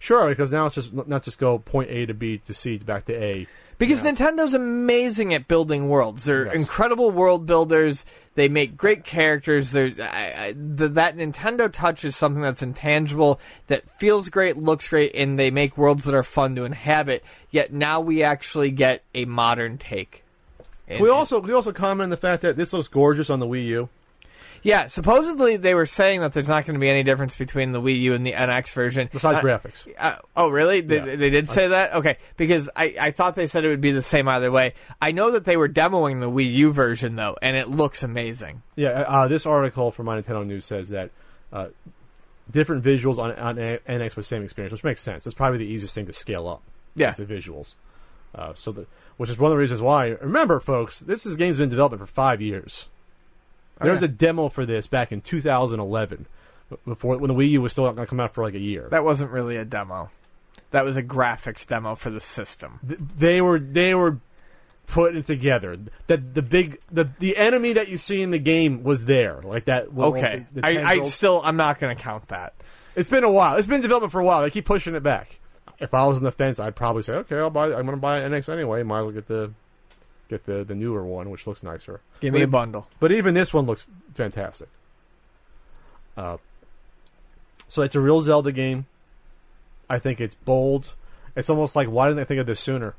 Sure, 0.00 0.28
because 0.28 0.50
now 0.50 0.66
it's 0.66 0.74
just 0.74 0.92
not 0.92 1.22
just 1.22 1.38
go 1.38 1.58
point 1.58 1.90
A 1.90 2.04
to 2.06 2.14
B 2.14 2.38
to 2.38 2.52
C 2.52 2.78
back 2.78 3.04
to 3.06 3.14
A. 3.14 3.46
Because 3.78 4.04
Yeah. 4.04 4.12
Nintendo's 4.12 4.54
amazing 4.54 5.34
at 5.34 5.48
building 5.48 5.88
worlds. 5.88 6.24
They're 6.24 6.46
Yes. 6.46 6.54
incredible 6.56 7.10
world 7.10 7.46
builders. 7.46 8.04
They 8.36 8.48
make 8.48 8.76
great 8.76 9.04
characters. 9.04 9.72
There's 9.72 9.98
I, 10.00 10.34
I, 10.36 10.54
the, 10.56 10.88
that 10.90 11.16
Nintendo 11.16 11.70
touch 11.70 12.04
is 12.04 12.16
something 12.16 12.42
that's 12.42 12.62
intangible, 12.62 13.38
that 13.68 13.84
feels 13.98 14.28
great, 14.28 14.56
looks 14.56 14.88
great, 14.88 15.14
and 15.14 15.38
they 15.38 15.50
make 15.50 15.78
worlds 15.78 16.04
that 16.04 16.14
are 16.14 16.22
fun 16.24 16.56
to 16.56 16.64
inhabit. 16.64 17.22
Yet 17.50 17.72
now 17.72 18.00
we 18.00 18.22
actually 18.24 18.70
get 18.70 19.02
a 19.14 19.24
modern 19.24 19.78
take. 19.78 20.24
We 21.00 21.08
also 21.08 21.40
we 21.40 21.52
also 21.52 21.72
comment 21.72 22.02
on 22.02 22.10
the 22.10 22.16
fact 22.16 22.42
that 22.42 22.56
this 22.56 22.72
looks 22.72 22.88
gorgeous 22.88 23.30
on 23.30 23.38
the 23.40 23.46
Wii 23.46 23.64
U. 23.66 23.88
yeah. 24.64 24.88
Supposedly 24.88 25.56
they 25.56 25.74
were 25.74 25.86
saying 25.86 26.20
that 26.22 26.32
there's 26.32 26.48
not 26.48 26.66
going 26.66 26.74
to 26.74 26.80
be 26.80 26.88
any 26.88 27.04
difference 27.04 27.36
between 27.36 27.70
the 27.70 27.80
Wii 27.80 28.00
U 28.00 28.14
and 28.14 28.26
the 28.26 28.32
NX 28.32 28.72
version. 28.72 29.08
Besides 29.12 29.38
Uh, 29.38 29.42
graphics, 29.42 29.86
Uh, 29.96 30.16
oh, 30.36 30.48
really? 30.48 30.80
They, 30.80 30.96
Yeah. 30.96 31.14
they 31.16 31.30
did 31.30 31.48
say 31.48 31.68
that? 31.68 31.94
Okay, 31.94 32.16
because 32.36 32.68
I, 32.74 32.96
I 33.00 33.10
thought 33.12 33.36
they 33.36 33.46
said 33.46 33.64
it 33.64 33.68
would 33.68 33.80
be 33.80 33.92
the 33.92 34.02
same 34.02 34.26
either 34.26 34.50
way. 34.50 34.74
I 35.00 35.12
know 35.12 35.30
that 35.30 35.44
they 35.44 35.56
were 35.56 35.68
demoing 35.68 36.18
the 36.18 36.28
Wii 36.30 36.50
U 36.54 36.72
version, 36.72 37.14
though, 37.14 37.36
and 37.40 37.56
it 37.56 37.68
looks 37.68 38.02
amazing. 38.02 38.62
yeah. 38.74 38.88
Uh, 39.06 39.28
this 39.28 39.46
article 39.46 39.92
from 39.92 40.06
My 40.06 40.20
Nintendo 40.20 40.44
News 40.44 40.64
says 40.64 40.88
that 40.88 41.10
uh, 41.52 41.68
different 42.50 42.82
visuals 42.84 43.18
on 43.18 43.32
on 43.36 43.56
NX 43.56 44.16
with 44.16 44.26
same 44.26 44.42
experience, 44.42 44.72
which 44.72 44.84
makes 44.84 45.00
sense. 45.02 45.24
That's 45.24 45.34
probably 45.34 45.58
the 45.58 45.66
easiest 45.66 45.94
thing 45.94 46.06
to 46.06 46.12
scale 46.12 46.48
up. 46.48 46.62
Yeah. 46.96 47.10
is 47.10 47.16
the 47.16 47.26
visuals. 47.26 47.74
Uh, 48.34 48.52
so 48.54 48.72
the 48.72 48.86
which 49.16 49.30
is 49.30 49.38
one 49.38 49.50
of 49.50 49.54
the 49.54 49.58
reasons 49.60 49.80
why. 49.80 50.08
Remember, 50.20 50.58
folks, 50.58 50.98
this 51.00 51.24
is 51.26 51.36
game's 51.36 51.58
been 51.58 51.64
in 51.64 51.70
development 51.70 52.00
for 52.00 52.06
five 52.12 52.40
years. 52.40 52.88
There 53.84 53.92
was 53.92 54.02
a 54.02 54.08
demo 54.08 54.48
for 54.48 54.66
this 54.66 54.86
back 54.86 55.12
in 55.12 55.20
2011, 55.20 56.26
before 56.86 57.16
when 57.18 57.28
the 57.28 57.34
Wii 57.34 57.50
U 57.50 57.62
was 57.62 57.72
still 57.72 57.84
not 57.84 57.94
going 57.96 58.06
to 58.06 58.10
come 58.10 58.20
out 58.20 58.34
for 58.34 58.42
like 58.42 58.54
a 58.54 58.58
year. 58.60 58.88
That 58.90 59.04
wasn't 59.04 59.30
really 59.30 59.56
a 59.56 59.64
demo. 59.64 60.10
That 60.70 60.84
was 60.84 60.96
a 60.96 61.02
graphics 61.02 61.66
demo 61.66 61.94
for 61.94 62.10
the 62.10 62.20
system. 62.20 62.80
Th- 62.86 62.98
they 63.16 63.40
were 63.40 63.58
they 63.60 63.94
were 63.94 64.18
putting 64.86 65.18
it 65.20 65.26
together. 65.26 65.78
That 66.08 66.34
the 66.34 66.42
big 66.42 66.80
the 66.90 67.08
the 67.20 67.36
enemy 67.36 67.74
that 67.74 67.88
you 67.88 67.96
see 67.98 68.22
in 68.22 68.30
the 68.32 68.38
game 68.40 68.82
was 68.82 69.04
there, 69.04 69.40
like 69.42 69.66
that. 69.66 69.88
Okay, 69.96 70.46
the- 70.52 70.60
the 70.60 70.66
I, 70.66 70.70
I 70.70 70.74
tendrils. 70.74 71.14
still 71.14 71.40
I'm 71.44 71.56
not 71.56 71.78
going 71.78 71.96
to 71.96 72.02
count 72.02 72.28
that. 72.28 72.54
It's 72.96 73.08
been 73.08 73.24
a 73.24 73.30
while. 73.30 73.56
It's 73.56 73.66
been 73.66 73.76
in 73.76 73.82
development 73.82 74.12
for 74.12 74.20
a 74.20 74.24
while. 74.24 74.42
They 74.42 74.50
keep 74.50 74.64
pushing 74.66 74.94
it 74.94 75.02
back. 75.02 75.38
If 75.80 75.94
I 75.94 76.06
was 76.06 76.18
on 76.18 76.24
the 76.24 76.30
fence, 76.32 76.60
I'd 76.60 76.76
probably 76.76 77.02
say, 77.02 77.14
okay, 77.14 77.36
I'll 77.38 77.50
buy. 77.50 77.66
I'm 77.66 77.84
going 77.86 77.86
to 77.88 77.96
buy 77.96 78.18
an 78.20 78.32
NX 78.32 78.52
anyway. 78.52 78.82
Might 78.84 79.00
as 79.00 79.04
well 79.04 79.12
get 79.12 79.26
the 79.26 79.52
get 80.28 80.46
the 80.46 80.64
the 80.64 80.74
newer 80.74 81.04
one, 81.04 81.30
which 81.30 81.46
looks 81.46 81.62
nicer. 81.62 82.00
Give 82.20 82.32
me 82.32 82.40
But- 82.40 82.44
a 82.44 82.48
bundle. 82.48 82.88
But 83.00 83.12
even 83.12 83.34
this 83.34 83.52
one 83.54 83.66
looks 83.66 83.86
fantastic. 84.14 84.68
Uh, 86.16 86.36
so 87.68 87.82
it's 87.82 87.94
a 87.94 88.00
real 88.00 88.20
Zelda 88.20 88.52
game. 88.52 88.86
I 89.90 89.98
think 89.98 90.20
it's 90.20 90.34
bold. 90.34 90.94
It's 91.36 91.50
almost 91.50 91.74
like 91.76 91.88
why 91.88 92.06
didn't 92.08 92.18
they 92.18 92.24
think 92.24 92.40
of 92.40 92.46
this 92.46 92.60
sooner? 92.60 92.94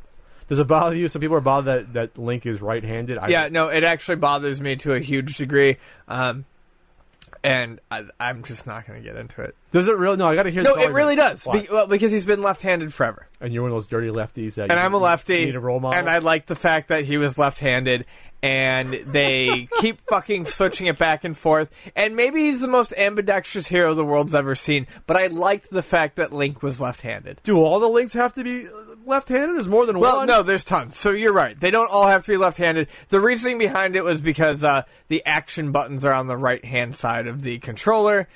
Does 0.47 0.59
it 0.59 0.67
bother 0.67 0.95
you? 0.95 1.09
Some 1.09 1.21
people 1.21 1.37
are 1.37 1.41
bothered 1.41 1.93
that, 1.93 1.93
that 1.93 2.21
Link 2.21 2.45
is 2.45 2.61
right-handed. 2.61 3.17
I, 3.17 3.29
Yeah, 3.29 3.47
no, 3.49 3.69
it 3.69 3.83
actually 3.83 4.17
bothers 4.17 4.61
me 4.61 4.75
to 4.75 4.93
a 4.93 4.99
huge 4.99 5.37
degree, 5.37 5.77
um, 6.07 6.45
and 7.45 7.79
I, 7.91 8.03
I'm 8.19 8.43
just 8.43 8.65
not 8.67 8.87
going 8.87 9.01
to 9.01 9.07
get 9.07 9.15
into 9.17 9.41
it. 9.41 9.55
Does 9.71 9.87
it 9.87 9.97
really? 9.97 10.17
No, 10.17 10.27
I 10.27 10.35
got 10.35 10.43
to 10.43 10.49
hear. 10.51 10.63
No, 10.63 10.75
this 10.75 10.85
it 10.87 10.91
really 10.91 11.15
does. 11.15 11.43
Be, 11.45 11.67
well, 11.71 11.87
because 11.87 12.11
he's 12.11 12.25
been 12.25 12.41
left-handed 12.41 12.93
forever. 12.93 13.27
and 13.41 13.53
you're 13.53 13.63
one 13.63 13.71
of 13.71 13.75
those 13.75 13.87
dirty 13.87 14.09
lefties 14.09 14.55
that. 14.55 14.63
and 14.63 14.73
you- 14.73 14.77
I'm 14.77 14.93
a 14.93 14.97
lefty, 14.97 15.45
Need 15.45 15.55
a 15.55 15.59
role 15.59 15.79
model. 15.79 15.99
and 15.99 16.09
I 16.09 16.17
like 16.19 16.45
the 16.47 16.55
fact 16.55 16.87
that 16.89 17.05
he 17.05 17.17
was 17.17 17.37
left-handed, 17.37 18.05
and 18.41 18.93
they 18.93 19.67
keep 19.79 20.01
fucking 20.07 20.45
switching 20.45 20.87
it 20.87 20.97
back 20.97 21.23
and 21.23 21.35
forth. 21.37 21.69
And 21.95 22.15
maybe 22.15 22.41
he's 22.41 22.61
the 22.61 22.67
most 22.67 22.93
ambidextrous 22.95 23.67
hero 23.67 23.93
the 23.93 24.05
world's 24.05 24.35
ever 24.35 24.55
seen, 24.55 24.87
but 25.07 25.17
I 25.17 25.27
liked 25.27 25.69
the 25.71 25.81
fact 25.81 26.15
that 26.17 26.31
Link 26.31 26.61
was 26.63 26.79
left-handed. 26.81 27.41
Do 27.43 27.57
all 27.61 27.79
the 27.79 27.87
links 27.89 28.13
have 28.13 28.33
to 28.35 28.43
be 28.43 28.67
uh, 28.67 28.94
left-handed? 29.07 29.55
There's 29.55 29.67
more 29.67 29.85
than 29.85 29.99
Well, 29.99 30.17
one. 30.17 30.27
Well, 30.27 30.37
no, 30.39 30.43
there's 30.43 30.63
tons. 30.63 30.97
So 30.97 31.11
you're 31.11 31.33
right. 31.33 31.59
They 31.59 31.71
don't 31.71 31.89
all 31.91 32.07
have 32.07 32.23
to 32.25 32.31
be 32.31 32.37
left-handed. 32.37 32.87
The 33.09 33.19
reasoning 33.21 33.57
behind 33.57 33.95
it 33.95 34.03
was 34.03 34.21
because 34.21 34.63
uh, 34.63 34.83
the 35.07 35.25
action 35.25 35.71
buttons 35.71 36.03
are 36.05 36.13
on 36.13 36.27
the 36.27 36.37
right-hand 36.37 36.95
side 36.95 37.27
of 37.27 37.41
the 37.41 37.59
controller. 37.59 38.27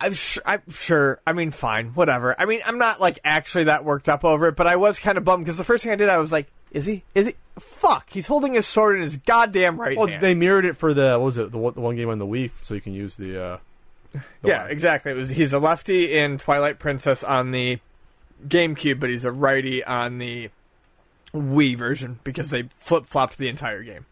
I'm, 0.00 0.14
sh- 0.14 0.38
I'm 0.44 0.62
sure. 0.70 1.20
I 1.26 1.32
mean, 1.32 1.52
fine, 1.52 1.88
whatever. 1.90 2.34
I 2.38 2.44
mean, 2.44 2.60
I'm 2.66 2.78
not 2.78 3.00
like 3.00 3.20
actually 3.24 3.64
that 3.64 3.84
worked 3.84 4.08
up 4.08 4.24
over 4.24 4.48
it, 4.48 4.56
but 4.56 4.66
I 4.66 4.74
was 4.76 4.98
kind 4.98 5.16
of 5.16 5.24
bummed 5.24 5.44
because 5.44 5.58
the 5.58 5.64
first 5.64 5.84
thing 5.84 5.92
I 5.92 5.96
did, 5.96 6.08
I 6.08 6.18
was 6.18 6.32
like, 6.32 6.48
"Is 6.72 6.86
he? 6.86 7.04
Is 7.14 7.26
he? 7.26 7.36
Fuck! 7.60 8.10
He's 8.10 8.26
holding 8.26 8.54
his 8.54 8.66
sword 8.66 8.96
in 8.96 9.02
his 9.02 9.16
goddamn 9.18 9.80
right 9.80 9.96
Well, 9.96 10.08
hand." 10.08 10.20
they 10.20 10.34
mirrored 10.34 10.64
it 10.64 10.76
for 10.76 10.92
the 10.92 11.10
what 11.18 11.26
was 11.26 11.38
it 11.38 11.52
the 11.52 11.58
one, 11.58 11.74
the 11.74 11.80
one 11.80 11.94
game 11.94 12.08
on 12.08 12.18
the 12.18 12.26
Wii, 12.26 12.50
so 12.62 12.74
you 12.74 12.80
can 12.80 12.94
use 12.94 13.16
the. 13.16 13.40
Uh, 13.40 13.58
the 14.12 14.20
yeah, 14.48 14.62
one. 14.62 14.72
exactly. 14.72 15.12
It 15.12 15.14
was 15.14 15.28
he's 15.30 15.52
a 15.52 15.60
lefty 15.60 16.18
in 16.18 16.36
Twilight 16.36 16.80
Princess 16.80 17.22
on 17.22 17.52
the 17.52 17.78
GameCube, 18.46 19.00
but 19.00 19.10
he's 19.10 19.24
a 19.24 19.32
righty 19.32 19.84
on 19.84 20.18
the 20.18 20.50
Wii 21.34 21.76
version 21.76 22.20
because 22.24 22.50
they 22.50 22.64
flip 22.78 23.06
flopped 23.06 23.38
the 23.38 23.48
entire 23.48 23.82
game. 23.82 24.06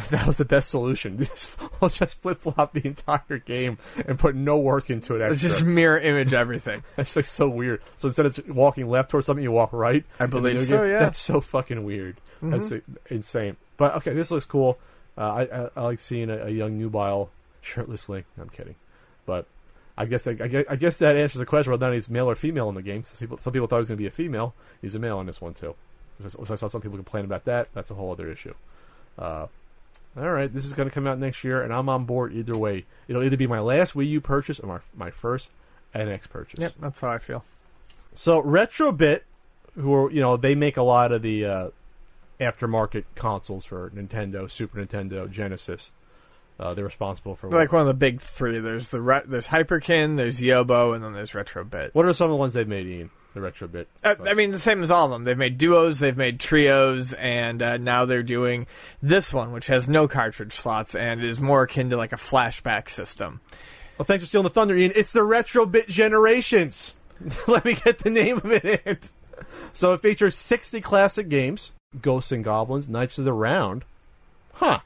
That 0.10 0.26
was 0.26 0.38
the 0.38 0.46
best 0.46 0.70
solution. 0.70 1.18
Just, 1.24 1.58
I'll 1.82 1.88
just 1.90 2.22
flip 2.22 2.40
flop 2.40 2.72
the 2.72 2.86
entire 2.86 3.36
game 3.38 3.76
and 4.06 4.18
put 4.18 4.34
no 4.34 4.56
work 4.56 4.88
into 4.88 5.14
it. 5.16 5.30
It's 5.30 5.42
just 5.42 5.62
mirror 5.62 5.98
image 5.98 6.32
everything. 6.32 6.82
That's 6.96 7.14
like 7.16 7.26
so 7.26 7.50
weird. 7.50 7.82
So 7.98 8.08
instead 8.08 8.24
of 8.24 8.48
walking 8.48 8.88
left 8.88 9.10
towards 9.10 9.26
something, 9.26 9.42
you 9.42 9.52
walk 9.52 9.74
right. 9.74 10.04
I 10.18 10.24
believe 10.24 10.66
so, 10.66 10.78
game? 10.78 10.92
yeah. 10.92 11.00
That's 11.00 11.18
so 11.18 11.42
fucking 11.42 11.84
weird. 11.84 12.16
That's 12.40 12.72
uh, 12.72 12.80
insane. 13.10 13.58
But 13.76 13.94
okay, 13.96 14.14
this 14.14 14.30
looks 14.30 14.46
cool. 14.46 14.78
Uh, 15.18 15.20
I, 15.20 15.42
I 15.42 15.70
I 15.76 15.82
like 15.82 16.00
seeing 16.00 16.30
a, 16.30 16.46
a 16.46 16.50
young 16.50 16.78
nubile 16.78 17.30
shirtless 17.60 18.08
Link. 18.08 18.24
I'm 18.40 18.48
kidding, 18.48 18.76
but 19.26 19.46
I 20.00 20.06
guess 20.06 20.26
I, 20.26 20.30
I 20.30 20.48
guess 20.48 20.64
I 20.70 20.76
guess 20.76 20.98
that 21.00 21.14
answers 21.14 21.40
the 21.40 21.46
question 21.46 21.70
whether 21.70 21.84
or 21.84 21.90
not 21.90 21.94
he's 21.94 22.08
male 22.08 22.30
or 22.30 22.34
female 22.34 22.70
in 22.70 22.74
the 22.74 22.82
game. 22.82 23.04
Some 23.04 23.18
people 23.18 23.38
some 23.38 23.52
people 23.52 23.66
thought 23.66 23.76
he 23.76 23.80
was 23.80 23.88
going 23.88 23.98
to 23.98 24.02
be 24.02 24.06
a 24.06 24.10
female. 24.10 24.54
He's 24.80 24.94
a 24.94 24.98
male 24.98 25.20
in 25.20 25.26
this 25.26 25.42
one 25.42 25.52
too. 25.52 25.74
So 26.26 26.40
I 26.50 26.54
saw 26.54 26.68
some 26.68 26.80
people 26.80 26.96
complain 26.96 27.26
about 27.26 27.44
that. 27.44 27.68
That's 27.74 27.90
a 27.90 27.94
whole 27.94 28.10
other 28.10 28.30
issue. 28.30 28.54
Uh, 29.18 29.46
all 30.16 30.30
right, 30.30 30.52
this 30.52 30.64
is 30.64 30.72
going 30.72 30.88
to 30.88 30.94
come 30.94 31.06
out 31.06 31.18
next 31.18 31.44
year, 31.44 31.62
and 31.62 31.72
I'm 31.72 31.88
on 31.90 32.04
board 32.04 32.32
either 32.32 32.56
way. 32.56 32.86
It'll 33.08 33.22
either 33.22 33.36
be 33.36 33.46
my 33.46 33.60
last 33.60 33.94
Wii 33.94 34.08
U 34.08 34.20
purchase 34.22 34.58
or 34.58 34.66
my, 34.66 34.78
my 34.96 35.10
first 35.10 35.50
NX 35.94 36.30
purchase. 36.30 36.58
Yep, 36.58 36.74
that's 36.80 37.00
how 37.00 37.10
I 37.10 37.18
feel. 37.18 37.44
So 38.14 38.42
Retrobit, 38.42 39.20
who 39.74 39.94
are 39.94 40.10
you 40.10 40.20
know 40.20 40.38
they 40.38 40.54
make 40.54 40.78
a 40.78 40.82
lot 40.82 41.12
of 41.12 41.20
the 41.20 41.44
uh, 41.44 41.68
aftermarket 42.40 43.04
consoles 43.14 43.66
for 43.66 43.90
Nintendo, 43.90 44.50
Super 44.50 44.84
Nintendo, 44.84 45.30
Genesis. 45.30 45.92
Uh, 46.60 46.74
they're 46.74 46.84
responsible 46.84 47.34
for 47.34 47.48
like 47.48 47.72
one 47.72 47.80
of 47.80 47.88
the 47.88 47.94
big 47.94 48.20
three. 48.20 48.58
There's 48.60 48.90
the 48.90 49.00
re- 49.00 49.22
there's 49.24 49.46
Hyperkin, 49.46 50.18
there's 50.18 50.40
Yobo, 50.40 50.94
and 50.94 51.02
then 51.02 51.14
there's 51.14 51.32
Retrobit. 51.32 51.94
what 51.94 52.04
are 52.04 52.12
some 52.12 52.26
of 52.26 52.32
the 52.32 52.36
ones 52.36 52.52
they've 52.52 52.68
made? 52.68 52.86
Ian, 52.86 53.10
the 53.32 53.40
Retrobit. 53.40 53.86
Uh, 54.04 54.16
I 54.26 54.34
mean, 54.34 54.50
the 54.50 54.58
same 54.58 54.82
as 54.82 54.90
all 54.90 55.06
of 55.06 55.10
them. 55.10 55.24
They've 55.24 55.38
made 55.38 55.56
duos, 55.56 56.00
they've 56.00 56.16
made 56.16 56.38
trios, 56.38 57.14
and 57.14 57.62
uh, 57.62 57.78
now 57.78 58.04
they're 58.04 58.22
doing 58.22 58.66
this 59.02 59.32
one, 59.32 59.52
which 59.52 59.68
has 59.68 59.88
no 59.88 60.06
cartridge 60.06 60.52
slots 60.52 60.94
and 60.94 61.24
is 61.24 61.40
more 61.40 61.62
akin 61.62 61.88
to 61.90 61.96
like 61.96 62.12
a 62.12 62.16
flashback 62.16 62.90
system. 62.90 63.40
well, 63.98 64.04
thanks 64.04 64.24
for 64.24 64.28
stealing 64.28 64.44
the 64.44 64.50
thunder, 64.50 64.76
Ian. 64.76 64.92
It's 64.94 65.12
the 65.14 65.20
Retrobit 65.20 65.88
Generations. 65.88 66.92
Let 67.48 67.64
me 67.64 67.72
get 67.74 68.00
the 68.00 68.10
name 68.10 68.36
of 68.36 68.52
it 68.52 68.82
in. 68.84 68.98
So 69.72 69.94
it 69.94 70.02
features 70.02 70.36
60 70.36 70.80
classic 70.82 71.30
games, 71.30 71.70
Ghosts 72.02 72.32
and 72.32 72.44
Goblins, 72.44 72.86
Knights 72.86 73.16
of 73.18 73.24
the 73.24 73.32
Round, 73.32 73.84
huh, 74.54 74.80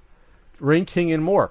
Ring 0.60 0.84
King, 0.84 1.10
and 1.12 1.24
more. 1.24 1.50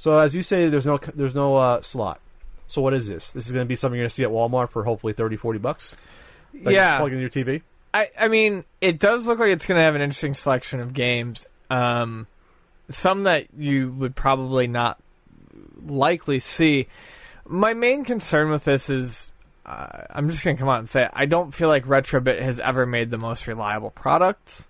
So 0.00 0.16
as 0.16 0.34
you 0.34 0.40
say, 0.40 0.70
there's 0.70 0.86
no 0.86 0.96
there's 1.14 1.34
no 1.34 1.56
uh, 1.56 1.82
slot. 1.82 2.22
So 2.68 2.80
what 2.80 2.94
is 2.94 3.06
this? 3.06 3.32
This 3.32 3.46
is 3.46 3.52
going 3.52 3.66
to 3.66 3.68
be 3.68 3.76
something 3.76 3.98
you're 3.98 4.04
going 4.04 4.08
to 4.08 4.14
see 4.14 4.24
at 4.24 4.30
Walmart 4.30 4.70
for 4.70 4.82
hopefully 4.82 5.12
30, 5.12 5.36
40 5.36 5.58
bucks. 5.58 5.94
That 6.54 6.72
yeah, 6.72 6.96
plug 6.96 7.12
into 7.12 7.20
your 7.20 7.28
TV. 7.28 7.60
I, 7.92 8.08
I 8.18 8.28
mean, 8.28 8.64
it 8.80 8.98
does 8.98 9.26
look 9.26 9.38
like 9.38 9.50
it's 9.50 9.66
going 9.66 9.78
to 9.78 9.84
have 9.84 9.94
an 9.94 10.00
interesting 10.00 10.32
selection 10.32 10.80
of 10.80 10.94
games. 10.94 11.46
Um, 11.68 12.26
some 12.88 13.24
that 13.24 13.48
you 13.54 13.92
would 13.92 14.16
probably 14.16 14.66
not 14.68 14.98
likely 15.84 16.38
see. 16.38 16.86
My 17.46 17.74
main 17.74 18.02
concern 18.02 18.48
with 18.48 18.64
this 18.64 18.88
is, 18.88 19.32
uh, 19.66 20.04
I'm 20.08 20.30
just 20.30 20.42
going 20.42 20.56
to 20.56 20.60
come 20.60 20.70
out 20.70 20.78
and 20.78 20.88
say, 20.88 21.02
it, 21.02 21.10
I 21.12 21.26
don't 21.26 21.52
feel 21.52 21.68
like 21.68 21.84
Retrobit 21.84 22.40
has 22.40 22.58
ever 22.58 22.86
made 22.86 23.10
the 23.10 23.18
most 23.18 23.46
reliable 23.46 23.90
product. 23.90 24.64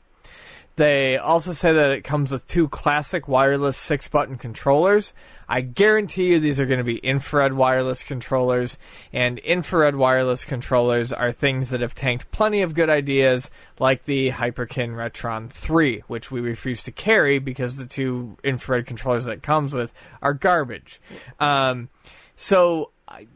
They 0.76 1.18
also 1.18 1.52
say 1.52 1.72
that 1.72 1.90
it 1.90 2.04
comes 2.04 2.30
with 2.32 2.46
two 2.46 2.68
classic 2.68 3.28
wireless 3.28 3.76
six 3.76 4.08
button 4.08 4.38
controllers. 4.38 5.12
I 5.48 5.62
guarantee 5.62 6.28
you 6.28 6.38
these 6.38 6.60
are 6.60 6.66
going 6.66 6.78
to 6.78 6.84
be 6.84 6.98
infrared 6.98 7.52
wireless 7.54 8.04
controllers, 8.04 8.78
and 9.12 9.38
infrared 9.40 9.96
wireless 9.96 10.44
controllers 10.44 11.12
are 11.12 11.32
things 11.32 11.70
that 11.70 11.80
have 11.80 11.94
tanked 11.94 12.30
plenty 12.30 12.62
of 12.62 12.72
good 12.72 12.88
ideas, 12.88 13.50
like 13.80 14.04
the 14.04 14.30
Hyperkin 14.30 14.94
Retron 14.94 15.50
3, 15.50 16.04
which 16.06 16.30
we 16.30 16.40
refuse 16.40 16.84
to 16.84 16.92
carry 16.92 17.40
because 17.40 17.76
the 17.76 17.86
two 17.86 18.36
infrared 18.44 18.86
controllers 18.86 19.24
that 19.24 19.42
comes 19.42 19.74
with 19.74 19.92
are 20.22 20.34
garbage. 20.34 21.00
Um, 21.40 21.88
so 22.36 22.92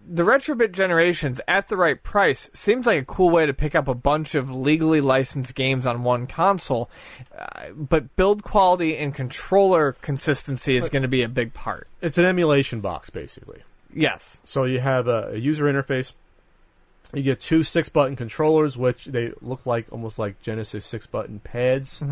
the 0.09 0.22
Retrobit 0.22 0.72
Generations 0.72 1.41
at 1.49 1.68
the 1.68 1.77
right 1.77 2.03
price 2.03 2.49
seems 2.53 2.87
like 2.87 3.03
a 3.03 3.05
cool 3.05 3.31
way 3.31 3.47
to 3.47 3.53
pick 3.53 3.75
up 3.75 3.89
a 3.89 3.95
bunch 3.95 4.35
of 4.35 4.51
legally 4.51 5.01
licensed 5.01 5.55
games 5.55 5.87
on 5.87 6.05
one 6.05 6.27
console, 6.27 6.91
uh, 7.37 7.70
but 7.75 8.14
build 8.16 8.43
quality 8.43 8.97
and 8.97 9.14
controller 9.14 9.93
consistency 10.01 10.77
is 10.77 10.89
going 10.89 11.03
to 11.03 11.09
be 11.09 11.22
a 11.22 11.29
big 11.29 11.55
part. 11.55 11.89
It's 12.01 12.18
an 12.18 12.25
emulation 12.25 12.81
box, 12.81 13.11
basically. 13.11 13.62
Yes. 13.93 14.39
So 14.45 14.64
you 14.64 14.81
have 14.81 15.09
a, 15.09 15.33
a 15.33 15.37
user 15.37 15.64
interface. 15.64 16.12
You 17.12 17.22
get 17.22 17.41
two 17.41 17.62
six 17.62 17.89
button 17.89 18.16
controllers, 18.16 18.77
which 18.77 19.05
they 19.07 19.33
look 19.41 19.66
like 19.66 19.87
almost 19.93 20.18
like 20.18 20.41
Genesis 20.43 20.85
six 20.85 21.07
button 21.07 21.41
pads. 21.41 22.03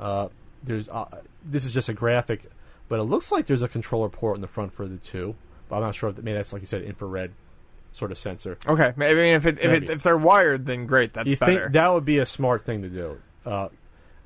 Uh, 0.00 0.28
there's 0.64 0.88
uh, 0.88 1.06
this 1.44 1.64
is 1.64 1.72
just 1.72 1.88
a 1.88 1.94
graphic, 1.94 2.42
but 2.88 2.98
it 2.98 3.04
looks 3.04 3.30
like 3.30 3.46
there's 3.46 3.62
a 3.62 3.68
controller 3.68 4.08
port 4.08 4.36
in 4.36 4.40
the 4.40 4.48
front 4.48 4.72
for 4.72 4.86
the 4.86 4.96
two. 4.96 5.36
But 5.72 5.78
I'm 5.78 5.84
not 5.84 5.94
sure 5.94 6.10
if 6.10 6.18
maybe 6.18 6.34
that's 6.34 6.52
like 6.52 6.60
you 6.60 6.66
said 6.66 6.82
infrared 6.82 7.32
sort 7.92 8.12
of 8.12 8.18
sensor. 8.18 8.58
Okay. 8.66 8.92
I 8.94 9.14
mean, 9.14 9.36
if 9.36 9.46
it, 9.46 9.58
if, 9.58 9.70
it, 9.70 9.88
if 9.88 10.02
they're 10.02 10.18
wired, 10.18 10.66
then 10.66 10.84
great. 10.84 11.14
That's 11.14 11.26
you 11.26 11.34
better. 11.38 11.62
think 11.62 11.72
that 11.72 11.88
would 11.94 12.04
be 12.04 12.18
a 12.18 12.26
smart 12.26 12.66
thing 12.66 12.82
to 12.82 12.90
do? 12.90 13.18
Uh, 13.46 13.70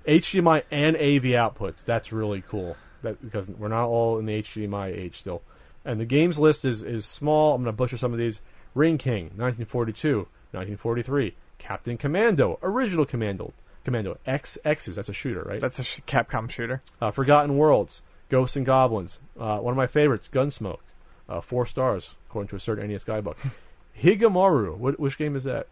HDMI 0.08 0.64
and 0.72 0.96
AV 0.96 1.36
outputs. 1.38 1.84
That's 1.84 2.10
really 2.10 2.42
cool. 2.42 2.76
That 3.02 3.22
because 3.22 3.48
we're 3.48 3.68
not 3.68 3.86
all 3.86 4.18
in 4.18 4.26
the 4.26 4.42
HDMI 4.42 4.88
age 4.88 5.18
still. 5.18 5.40
And 5.84 6.00
the 6.00 6.04
games 6.04 6.40
list 6.40 6.64
is 6.64 6.82
is 6.82 7.06
small. 7.06 7.54
I'm 7.54 7.62
going 7.62 7.72
to 7.72 7.76
butcher 7.76 7.96
some 7.96 8.12
of 8.12 8.18
these. 8.18 8.40
Ring 8.74 8.98
King, 8.98 9.26
1942, 9.36 10.16
1943. 10.50 11.36
Captain 11.58 11.96
Commando, 11.96 12.58
original 12.60 13.06
Commando, 13.06 13.52
Commando 13.84 14.18
X 14.26 14.58
X's. 14.64 14.96
That's 14.96 15.10
a 15.10 15.12
shooter, 15.12 15.42
right? 15.42 15.60
That's 15.60 15.78
a 15.78 15.84
sh- 15.84 16.00
Capcom 16.08 16.50
shooter. 16.50 16.82
Uh, 17.00 17.12
Forgotten 17.12 17.56
Worlds, 17.56 18.02
Ghosts 18.30 18.56
and 18.56 18.66
Goblins. 18.66 19.20
Uh, 19.38 19.60
one 19.60 19.70
of 19.70 19.76
my 19.76 19.86
favorites, 19.86 20.28
Gunsmoke. 20.28 20.80
Uh, 21.28 21.40
four 21.40 21.66
stars 21.66 22.14
according 22.28 22.48
to 22.48 22.56
a 22.56 22.60
certain 22.60 22.88
NES 22.88 23.04
guidebook. 23.04 23.36
Higemaru. 24.00 24.76
What, 24.76 25.00
which 25.00 25.18
game 25.18 25.36
is 25.36 25.44
that? 25.44 25.66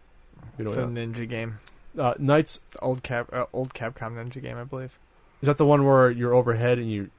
You 0.59 0.67
It's 0.67 0.75
a 0.77 0.81
don't 0.81 0.95
ninja 0.95 1.29
game. 1.29 1.59
Uh, 1.99 2.15
Knights 2.19 2.61
old 2.83 3.03
Cap, 3.03 3.29
uh, 3.33 3.47
old 3.53 3.73
Capcom 3.75 4.15
ninja 4.15 4.41
game, 4.43 4.57
I 4.57 4.65
believe. 4.65 4.99
Is 5.43 5.47
that 5.47 5.59
the 5.59 5.67
one 5.67 5.85
where 5.85 6.11
you're 6.11 6.35
overhead 6.35 6.79
and 6.79 6.91
you, 6.91 7.11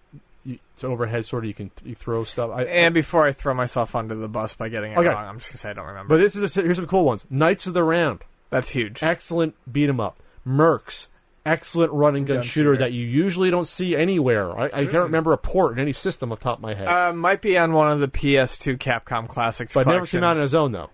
you 0.44 0.60
it's 0.74 0.84
overhead 0.84 1.26
sort 1.26 1.44
of 1.44 1.48
you 1.48 1.54
can 1.54 1.72
you 1.86 1.96
throw 1.96 2.24
stuff? 2.24 2.52
I, 2.54 2.64
And 2.64 2.94
before 2.94 3.26
I 3.26 3.32
throw 3.32 3.54
myself 3.54 3.96
under 3.96 4.16
the 4.16 4.28
bus 4.28 4.54
by 4.56 4.68
getting 4.70 4.92
it 4.94 4.98
Okay. 4.98 5.10
wrong, 5.10 5.26
I'm 5.28 5.40
just 5.40 5.52
gonna 5.52 5.60
say 5.60 5.70
I 5.70 5.74
don't 5.74 5.88
remember. 5.88 6.16
but 6.16 6.22
this 6.22 6.36
is 6.36 6.58
a, 6.58 6.62
here's 6.62 6.78
some 6.78 6.88
cool 6.88 7.06
ones. 7.06 7.26
Knights 7.30 7.68
of 7.68 7.74
the 7.74 7.84
Round, 7.84 8.22
That's 8.50 8.70
huge. 8.70 9.02
excellent 9.04 9.56
beat 9.72 9.88
'em 9.90 10.00
up. 10.00 10.18
Mercs, 10.46 11.08
excellent 11.46 11.92
run 11.94 12.16
and 12.16 12.26
gun, 12.26 12.38
Gun 12.38 12.44
shooter, 12.44 12.74
shooter. 12.74 12.78
that 12.78 12.92
you 12.94 13.06
usually 13.06 13.52
don't 13.52 13.68
see 13.68 13.96
anywhere. 13.96 14.58
I, 14.58 14.66
I 14.66 14.70
can't 14.86 14.94
remember 14.94 15.32
a 15.34 15.38
port 15.38 15.74
in 15.74 15.80
any 15.80 15.94
system 15.94 16.32
off 16.32 16.40
the 16.40 16.44
top 16.46 16.58
of 16.58 16.62
my 16.64 16.74
head. 16.74 16.88
Uh, 16.88 17.14
might 17.14 17.42
be 17.42 17.58
on 17.58 17.74
one 17.74 17.92
of 17.92 18.00
the 18.00 18.08
PS2 18.08 18.78
Capcom 18.78 19.28
classics. 19.28 19.74
but 19.74 19.86
never 19.88 20.06
came 20.06 20.24
out 20.24 20.38
on 20.38 20.44
its 20.44 20.54
own 20.54 20.72
though. 20.72 20.90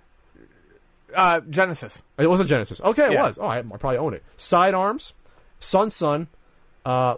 Uh, 1.15 1.41
Genesis. 1.49 2.03
It 2.17 2.27
wasn't 2.27 2.49
Genesis. 2.49 2.79
Okay, 2.81 3.07
it 3.07 3.11
Yeah. 3.13 3.23
was. 3.27 3.37
Oh, 3.37 3.43
I, 3.45 3.59
I 3.59 3.61
probably 3.63 3.97
own 3.97 4.13
it. 4.13 4.23
Sidearms, 4.37 5.13
SonSon, 5.59 6.27
uh, 6.85 7.15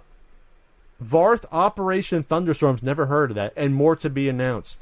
Varth 1.03 1.45
Operation 1.51 2.23
Thunderstorms. 2.23 2.81
Never 2.81 3.05
heard 3.07 3.31
of 3.31 3.35
that, 3.35 3.53
and 3.55 3.75
more 3.75 3.95
to 3.97 4.09
be 4.09 4.29
announced. 4.29 4.79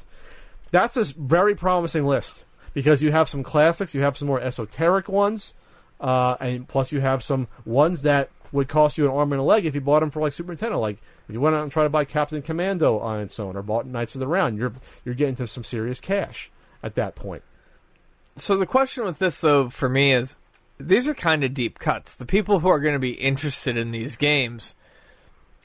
That's 0.70 0.96
a 0.96 1.04
very 1.04 1.54
promising 1.54 2.04
list 2.06 2.44
because 2.72 3.02
you 3.02 3.12
have 3.12 3.28
some 3.28 3.42
classics, 3.42 3.94
you 3.94 4.00
have 4.00 4.16
some 4.16 4.28
more 4.28 4.40
esoteric 4.40 5.08
ones, 5.08 5.52
uh, 6.00 6.36
and 6.40 6.66
plus 6.66 6.90
you 6.92 7.00
have 7.00 7.22
some 7.22 7.48
ones 7.66 8.00
that 8.02 8.30
would 8.52 8.68
cost 8.68 8.98
you 8.98 9.04
an 9.04 9.10
arm 9.10 9.32
and 9.32 9.40
a 9.40 9.44
leg 9.44 9.66
if 9.66 9.74
you 9.74 9.80
bought 9.80 10.00
them 10.00 10.10
for 10.10 10.20
like 10.20 10.32
Super 10.32 10.54
Nintendo. 10.54 10.80
Like 10.80 10.98
if 11.28 11.32
you 11.32 11.40
went 11.40 11.56
out 11.56 11.62
and 11.62 11.72
tried 11.72 11.84
to 11.84 11.90
buy 11.90 12.04
Captain 12.04 12.42
Commando 12.42 12.98
on 12.98 13.20
its 13.20 13.40
own 13.40 13.56
or 13.56 13.62
bought 13.62 13.86
Knights 13.86 14.14
of 14.14 14.20
the 14.20 14.26
Round, 14.26 14.58
you're 14.58 14.72
you're 15.04 15.14
getting 15.14 15.36
to 15.36 15.46
some 15.46 15.64
serious 15.64 16.00
cash 16.00 16.50
at 16.82 16.94
that 16.94 17.14
point. 17.14 17.42
So 18.36 18.56
the 18.56 18.66
question 18.66 19.04
with 19.04 19.18
this, 19.18 19.40
though, 19.40 19.68
for 19.68 19.88
me 19.88 20.12
is, 20.12 20.36
these 20.78 21.06
are 21.06 21.14
kind 21.14 21.44
of 21.44 21.52
deep 21.52 21.78
cuts. 21.78 22.16
The 22.16 22.26
people 22.26 22.60
who 22.60 22.68
are 22.68 22.80
going 22.80 22.94
to 22.94 22.98
be 22.98 23.12
interested 23.12 23.76
in 23.76 23.90
these 23.90 24.16
games 24.16 24.74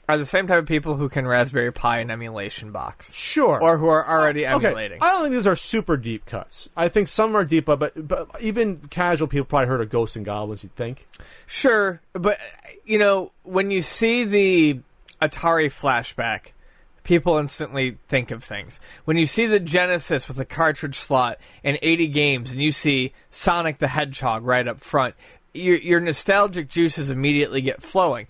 are 0.08 0.16
the 0.16 0.24
same 0.26 0.46
type 0.46 0.58
of 0.58 0.66
people 0.66 0.96
who 0.96 1.08
can 1.08 1.26
Raspberry 1.26 1.70
Pi 1.72 1.98
an 1.98 2.10
emulation 2.10 2.72
box, 2.72 3.12
Sure. 3.12 3.62
or 3.62 3.76
who 3.76 3.86
are 3.88 4.06
uh, 4.06 4.10
already 4.10 4.46
Okay, 4.46 4.66
emulating. 4.68 4.98
I 5.02 5.10
don't 5.12 5.22
think 5.24 5.34
these 5.34 5.46
are 5.46 5.56
super 5.56 5.96
deep 5.96 6.24
cuts. 6.24 6.68
I 6.76 6.88
think 6.88 7.08
some 7.08 7.36
are 7.36 7.44
deep, 7.44 7.66
but 7.66 7.78
but, 7.78 8.08
but 8.08 8.28
even 8.40 8.78
casual 8.90 9.28
people 9.28 9.44
probably 9.44 9.68
heard 9.68 9.80
of 9.82 9.90
Ghosts 9.90 10.16
and 10.16 10.24
Goblins. 10.24 10.62
You'd 10.62 10.74
think. 10.76 11.06
Sure, 11.46 12.00
but 12.14 12.38
you 12.84 12.98
know, 12.98 13.32
when 13.42 13.70
you 13.70 13.82
see 13.82 14.24
the 14.24 14.80
Atari 15.20 15.66
flashback, 15.66 16.52
people 17.04 17.36
instantly 17.36 17.98
think 18.08 18.30
of 18.30 18.42
things. 18.42 18.80
When 19.04 19.16
you 19.18 19.26
see 19.26 19.46
the 19.46 19.60
Genesis 19.60 20.26
with 20.28 20.38
a 20.38 20.44
cartridge 20.46 20.96
slot 20.96 21.38
and 21.62 21.78
80 21.82 22.08
games, 22.08 22.52
and 22.52 22.62
you 22.62 22.72
see 22.72 23.12
Sonic 23.30 23.78
the 23.78 23.88
Hedgehog 23.88 24.44
right 24.44 24.66
up 24.66 24.80
front, 24.80 25.14
your, 25.54 25.76
your 25.76 26.00
nostalgic 26.00 26.68
juices 26.68 27.10
immediately 27.10 27.60
get 27.60 27.82
flowing. 27.82 28.26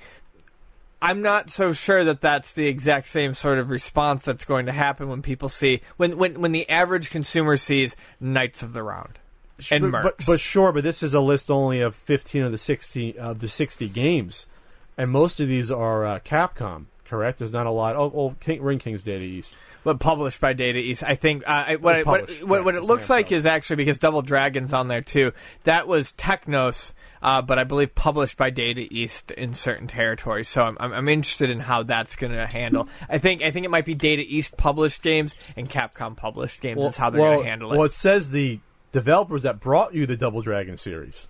I'm 1.01 1.23
not 1.23 1.51
so 1.51 1.73
sure 1.73 2.03
that 2.05 2.20
that's 2.20 2.55
the 2.55 2.66
exact 2.66 3.07
same 3.07 3.35
sort 3.35 3.59
of 3.59 3.70
response 3.70 4.25
that's 4.25 4.45
going 4.45 4.66
to 4.66 4.73
happen 4.73 5.09
when 5.09 5.23
people 5.23 5.49
see 5.49 5.81
when 5.97 6.16
when 6.19 6.41
when 6.41 6.53
the 6.53 6.69
average 6.69 7.11
consumer 7.11 7.57
sees 7.57 7.95
Knights 8.20 8.62
of 8.62 8.73
the 8.73 8.83
Round 8.83 9.19
and 9.70 9.93
but, 9.93 9.99
Mercs. 9.99 10.03
but 10.03 10.27
but 10.27 10.41
sure, 10.41 10.73
but 10.73 10.83
this 10.83 11.03
is 11.03 11.15
a 11.15 11.20
list 11.20 11.51
only 11.51 11.81
of 11.81 11.95
fifteen 11.95 12.43
of 12.43 12.51
the 12.53 12.59
sixty 12.59 13.16
of 13.19 13.39
the 13.41 13.49
sixty 13.49 13.89
games. 13.89 14.47
and 14.97 15.11
most 15.11 15.39
of 15.39 15.47
these 15.47 15.70
are 15.70 16.05
uh, 16.05 16.19
Capcom. 16.20 16.87
Correct. 17.05 17.39
There's 17.39 17.55
not 17.55 17.65
a 17.66 17.70
lot. 17.70 17.97
Oh, 17.97 18.09
well, 18.12 18.37
King, 18.39 18.61
Ring 18.61 18.79
King's 18.79 19.03
Data 19.03 19.25
East. 19.25 19.55
but 19.83 19.99
published 19.99 20.43
by 20.43 20.53
Data 20.53 20.79
East. 20.79 21.03
I 21.03 21.15
think 21.15 21.43
uh, 21.49 21.65
I- 21.69 21.77
what, 21.77 21.95
Or 21.95 21.99
it- 22.01 22.07
what, 22.07 22.20
published, 22.20 22.45
what, 22.45 22.65
what 22.66 22.75
it 22.75 22.83
looks 22.83 23.09
like 23.09 23.33
is 23.33 23.47
actually 23.47 23.77
because 23.77 23.97
Double 23.97 24.20
Dragon's 24.20 24.75
on 24.75 24.89
there 24.89 25.01
too. 25.01 25.33
That 25.65 25.89
was 25.89 26.12
Technos, 26.12 26.93
uh, 27.23 27.43
but 27.43 27.59
I 27.59 27.65
believe 27.65 27.95
published 27.95 28.36
by 28.36 28.51
Data 28.51 28.86
East 28.90 29.31
in 29.31 29.55
certain 29.55 29.86
territories. 29.86 30.49
So 30.49 30.62
I'm, 30.62 30.77
I'm, 30.81 30.93
I'm 30.93 31.09
interested 31.09 31.51
in 31.51 31.61
how 31.61 31.82
that's 31.82 32.16
going 32.16 32.32
to 32.32 32.47
handle. 32.47 32.89
I 33.09 33.19
think 33.19 33.43
I 33.43 33.51
think 33.51 33.66
it 33.66 33.70
might 33.70 33.85
be 33.85 33.95
Data 33.95 34.23
East 34.27 34.57
published 34.57 35.03
games 35.03 35.35
and 35.57 35.69
Capcom 35.69 36.16
published 36.16 36.61
games 36.61 36.85
is 36.85 36.97
how 36.97 37.11
they're 37.11 37.20
well, 37.20 37.35
going 37.35 37.45
to 37.45 37.51
handle 37.51 37.73
it. 37.73 37.77
Well, 37.77 37.86
it 37.86 37.93
says 37.93 38.31
the 38.31 38.61
developers 38.93 39.43
that 39.43 39.61
brought 39.61 39.95
you 39.95 40.07
the 40.07 40.16
Double 40.16 40.43
Dragon 40.43 40.77
series. 40.77 41.28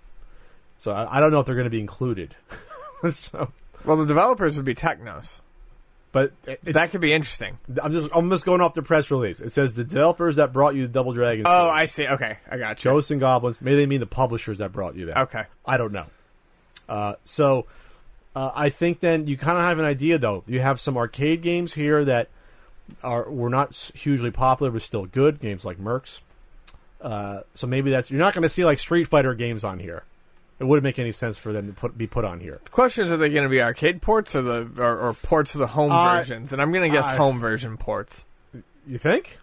So 0.77 0.91
I, 0.91 1.17
I 1.17 1.19
don't 1.19 1.31
know 1.31 1.39
if 1.39 1.45
they're 1.45 1.55
going 1.55 1.65
to 1.65 1.69
be 1.69 1.79
included. 1.79 2.35
so, 3.11 3.51
well, 3.85 3.97
the 3.97 4.05
developers 4.05 4.55
would 4.55 4.65
be 4.65 4.75
Technos. 4.75 5.41
But 6.11 6.31
That 6.63 6.91
could 6.91 7.01
be 7.01 7.13
interesting. 7.13 7.57
I'm 7.81 7.93
just 7.93 8.09
I'm 8.13 8.29
just 8.29 8.45
going 8.45 8.61
off 8.61 8.73
the 8.73 8.81
press 8.81 9.11
release. 9.11 9.39
It 9.41 9.49
says 9.49 9.75
the 9.75 9.83
developers 9.83 10.37
that 10.37 10.51
brought 10.51 10.75
you 10.75 10.83
the 10.83 10.87
Double 10.87 11.13
Dragon. 11.13 11.45
Oh, 11.47 11.67
series. 11.67 11.73
I 11.73 11.85
see. 11.85 12.07
Okay, 12.07 12.37
I 12.49 12.57
got 12.57 12.83
you. 12.83 12.91
Ghosts 12.91 13.11
and 13.11 13.19
Goblins. 13.19 13.61
Maybe 13.61 13.77
they 13.77 13.85
mean 13.85 13.99
the 13.99 14.07
publishers 14.07 14.57
that 14.57 14.71
brought 14.71 14.95
you 14.95 15.05
that. 15.07 15.17
Okay. 15.17 15.43
I 15.65 15.77
don't 15.77 15.91
know. 15.91 16.05
Uh, 16.87 17.13
so 17.25 17.67
uh, 18.35 18.51
I 18.55 18.69
think 18.69 18.99
then 18.99 19.27
you 19.27 19.37
kind 19.37 19.57
of 19.57 19.63
have 19.63 19.77
an 19.79 19.85
idea 19.85 20.17
though. 20.17 20.43
You 20.47 20.59
have 20.61 20.79
some 20.79 20.97
arcade 20.97 21.41
games 21.41 21.73
here 21.73 22.03
that 22.05 22.29
are 23.03 23.29
were 23.29 23.49
not 23.49 23.75
hugely 23.93 24.31
popular 24.31 24.71
but 24.71 24.81
still 24.81 25.05
good 25.05 25.39
games 25.39 25.63
like 25.63 25.77
Mercs. 25.77 26.21
Uh, 27.01 27.41
so 27.53 27.67
maybe 27.67 27.91
that's 27.91 28.09
you're 28.09 28.19
not 28.19 28.33
going 28.33 28.43
to 28.43 28.49
see 28.49 28.65
like 28.65 28.79
Street 28.79 29.07
Fighter 29.07 29.35
games 29.35 29.63
on 29.63 29.79
here. 29.79 30.03
It 30.59 30.65
wouldn't 30.65 30.83
make 30.83 30.99
any 30.99 31.11
sense 31.13 31.37
for 31.37 31.53
them 31.53 31.67
to 31.67 31.73
put, 31.73 31.97
be 31.97 32.05
put 32.05 32.25
on 32.25 32.39
here. 32.41 32.59
The 32.65 32.69
question 32.69 33.05
is, 33.05 33.11
are 33.11 33.17
they 33.17 33.29
going 33.29 33.43
to 33.43 33.49
be 33.49 33.61
arcade 33.61 34.01
ports 34.01 34.35
or 34.35 34.41
the 34.41 34.69
or, 34.77 34.99
or 35.09 35.13
ports 35.13 35.55
of 35.55 35.59
the 35.59 35.67
home 35.67 35.91
Uh, 35.91 36.17
versions? 36.17 36.51
And 36.51 36.61
I'm 36.61 36.71
going 36.73 36.89
to 36.91 36.95
guess 36.95 37.05
I- 37.05 37.15
home 37.15 37.39
version 37.39 37.77
ports. 37.77 38.23
You 38.85 38.97
think? 38.97 39.39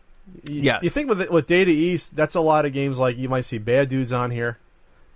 You, 0.48 0.60
Yes. 0.62 0.82
You 0.82 0.90
think 0.90 1.08
with 1.08 1.28
with 1.30 1.46
Data 1.46 1.70
East, 1.70 2.16
that's 2.16 2.34
a 2.34 2.40
lot 2.40 2.66
of 2.66 2.72
games 2.72 2.98
like 2.98 3.16
you 3.16 3.28
might 3.28 3.44
see 3.46 3.58
Bad 3.58 3.88
Dudes 3.88 4.12
on 4.12 4.30
here. 4.30 4.58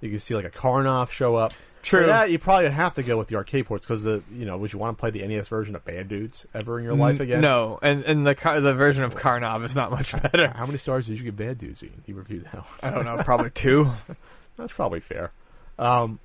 You 0.00 0.08
can 0.08 0.18
see 0.20 0.34
like 0.34 0.44
a 0.46 0.50
Karnov 0.50 1.10
show 1.10 1.36
up. 1.36 1.52
True. 1.82 2.00
For 2.00 2.06
that, 2.06 2.30
you 2.30 2.38
probably 2.38 2.68
have 2.70 2.92
to 2.94 3.02
go 3.02 3.16
with 3.16 3.28
the 3.28 3.36
arcade 3.36 3.66
ports 3.66 3.86
because 3.86 4.02
the 4.02 4.22
you 4.32 4.44
know 4.44 4.56
would 4.58 4.72
you 4.72 4.78
want 4.78 4.96
to 4.96 5.00
play 5.00 5.10
the 5.10 5.26
NES 5.26 5.48
version 5.48 5.74
of 5.74 5.84
Bad 5.84 6.08
Dudes 6.08 6.46
ever 6.54 6.78
in 6.78 6.84
your 6.84 6.94
life 6.94 7.20
again? 7.20 7.40
No, 7.40 7.78
and 7.82 8.04
and 8.04 8.26
the 8.26 8.34
the 8.60 8.74
version 8.74 9.02
of 9.02 9.16
Karnov 9.16 9.64
is 9.64 9.74
not 9.74 9.90
much 9.90 10.12
better. 10.22 10.48
How 10.48 10.66
many 10.66 10.78
stars 10.78 11.06
did 11.06 11.18
you 11.18 11.24
give 11.24 11.36
Bad 11.36 11.58
Dudes? 11.58 11.82
Ian? 11.82 12.02
He 12.06 12.12
reviewed 12.12 12.44
that. 12.44 12.54
One. 12.54 12.64
I 12.82 12.90
don't 12.90 13.04
know, 13.04 13.22
probably 13.24 13.50
two. 13.50 13.90
That's 14.56 14.72
probably 14.72 15.00
fair. 15.00 15.32
Um, 15.80 16.20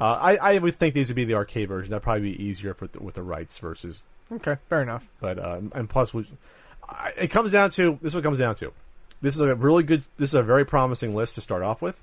uh, 0.00 0.18
I 0.20 0.36
I 0.36 0.58
would 0.58 0.74
think 0.76 0.94
these 0.94 1.08
would 1.08 1.16
be 1.16 1.24
the 1.24 1.34
arcade 1.34 1.68
version. 1.68 1.90
That'd 1.90 2.02
probably 2.02 2.32
be 2.32 2.42
easier 2.44 2.74
for 2.74 2.86
the, 2.86 3.02
with 3.02 3.14
the 3.14 3.22
rights 3.22 3.58
versus. 3.58 4.02
Okay, 4.30 4.56
fair 4.68 4.82
enough. 4.82 5.04
But 5.20 5.38
uh, 5.38 5.60
and 5.74 5.88
plus, 5.88 6.12
we, 6.12 6.26
I, 6.88 7.12
it 7.16 7.28
comes 7.28 7.52
down 7.52 7.70
to 7.70 7.98
this. 8.02 8.10
Is 8.10 8.14
what 8.14 8.20
it 8.20 8.24
comes 8.24 8.38
down 8.38 8.54
to. 8.56 8.72
This 9.22 9.34
is 9.34 9.40
a 9.40 9.54
really 9.54 9.82
good. 9.82 10.04
This 10.18 10.30
is 10.30 10.34
a 10.34 10.42
very 10.42 10.64
promising 10.64 11.14
list 11.14 11.36
to 11.36 11.40
start 11.40 11.62
off 11.62 11.80
with. 11.80 12.00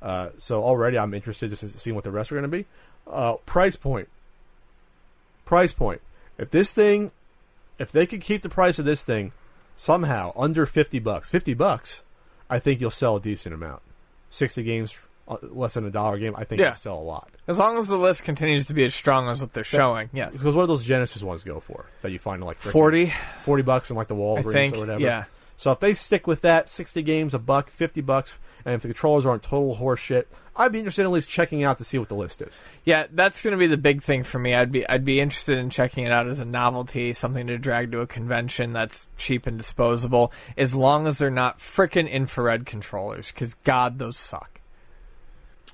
Uh, 0.00 0.30
so 0.38 0.62
already 0.62 0.96
I'm 0.96 1.12
interested 1.12 1.50
just 1.50 1.62
in 1.62 1.68
seeing 1.70 1.94
what 1.94 2.04
the 2.04 2.10
rest 2.10 2.32
are 2.32 2.36
going 2.36 2.50
to 2.50 2.56
be. 2.56 2.64
Uh, 3.06 3.34
price 3.44 3.76
point. 3.76 4.08
Price 5.44 5.72
point. 5.72 6.00
If 6.38 6.50
this 6.50 6.72
thing, 6.72 7.10
if 7.78 7.90
they 7.90 8.06
could 8.06 8.20
keep 8.20 8.42
the 8.42 8.48
price 8.48 8.78
of 8.78 8.84
this 8.84 9.04
thing 9.04 9.32
somehow 9.76 10.32
under 10.36 10.64
fifty 10.64 11.00
bucks, 11.00 11.28
fifty 11.28 11.54
bucks, 11.54 12.02
I 12.48 12.58
think 12.58 12.80
you'll 12.80 12.90
sell 12.90 13.16
a 13.16 13.20
decent 13.20 13.54
amount. 13.54 13.82
Sixty 14.30 14.62
games, 14.62 14.96
Uh, 15.30 15.36
less 15.42 15.74
than 15.74 15.84
a 15.86 15.90
dollar 15.90 16.18
game, 16.18 16.34
I 16.36 16.42
think 16.44 16.60
Yeah. 16.60 16.66
you'll 16.68 16.74
sell 16.74 16.98
a 16.98 17.00
lot. 17.00 17.30
As 17.46 17.56
long 17.58 17.78
as 17.78 17.86
the 17.86 17.96
list 17.96 18.24
continues 18.24 18.66
to 18.66 18.74
be 18.74 18.84
as 18.84 18.92
strong 18.94 19.28
as 19.28 19.40
what 19.40 19.52
they're 19.52 19.62
showing, 19.62 20.10
yes. 20.12 20.32
Because 20.32 20.54
what 20.56 20.62
do 20.62 20.66
those 20.66 20.82
Genesis 20.82 21.22
ones 21.22 21.44
go 21.44 21.60
for 21.60 21.86
that 22.02 22.10
you 22.10 22.18
find 22.18 22.40
in 22.42 22.46
like 22.46 22.60
freaking 22.60 22.72
40, 22.72 23.12
40 23.42 23.62
bucks 23.62 23.90
in 23.90 23.96
like 23.96 24.08
the 24.08 24.16
I 24.16 24.42
think. 24.42 24.74
or 24.74 24.80
whatever? 24.80 25.00
Yeah. 25.00 25.24
So 25.56 25.70
if 25.72 25.78
they 25.80 25.94
stick 25.94 26.26
with 26.26 26.40
that, 26.40 26.68
60 26.68 27.02
games, 27.02 27.32
a 27.34 27.38
buck, 27.38 27.70
50 27.70 28.00
bucks, 28.00 28.34
and 28.64 28.74
if 28.74 28.82
the 28.82 28.88
controllers 28.88 29.24
aren't 29.24 29.42
total 29.42 29.76
horseshit, 29.76 30.24
I'd 30.56 30.72
be 30.72 30.78
interested 30.78 31.02
in 31.02 31.06
at 31.06 31.12
least 31.12 31.28
checking 31.30 31.62
out 31.62 31.78
to 31.78 31.84
see 31.84 31.96
what 31.98 32.08
the 32.08 32.14
list 32.14 32.42
is. 32.42 32.58
Yeah, 32.84 33.06
that's 33.12 33.40
going 33.42 33.52
to 33.52 33.58
be 33.58 33.66
the 33.66 33.76
big 33.76 34.02
thing 34.02 34.24
for 34.24 34.38
me. 34.38 34.54
I'd 34.54 34.72
be 34.72 34.86
I'd 34.88 35.04
be 35.04 35.20
interested 35.20 35.58
in 35.58 35.70
checking 35.70 36.04
it 36.04 36.12
out 36.12 36.26
as 36.28 36.40
a 36.40 36.44
novelty, 36.44 37.12
something 37.14 37.46
to 37.46 37.56
drag 37.56 37.92
to 37.92 38.00
a 38.00 38.06
convention 38.06 38.72
that's 38.72 39.06
cheap 39.16 39.46
and 39.46 39.56
disposable, 39.56 40.32
as 40.56 40.74
long 40.74 41.06
as 41.06 41.18
they're 41.18 41.30
not 41.30 41.58
frickin' 41.60 42.10
infrared 42.10 42.66
controllers. 42.66 43.30
Because 43.30 43.54
God, 43.54 43.98
those 43.98 44.18
suck. 44.18 44.59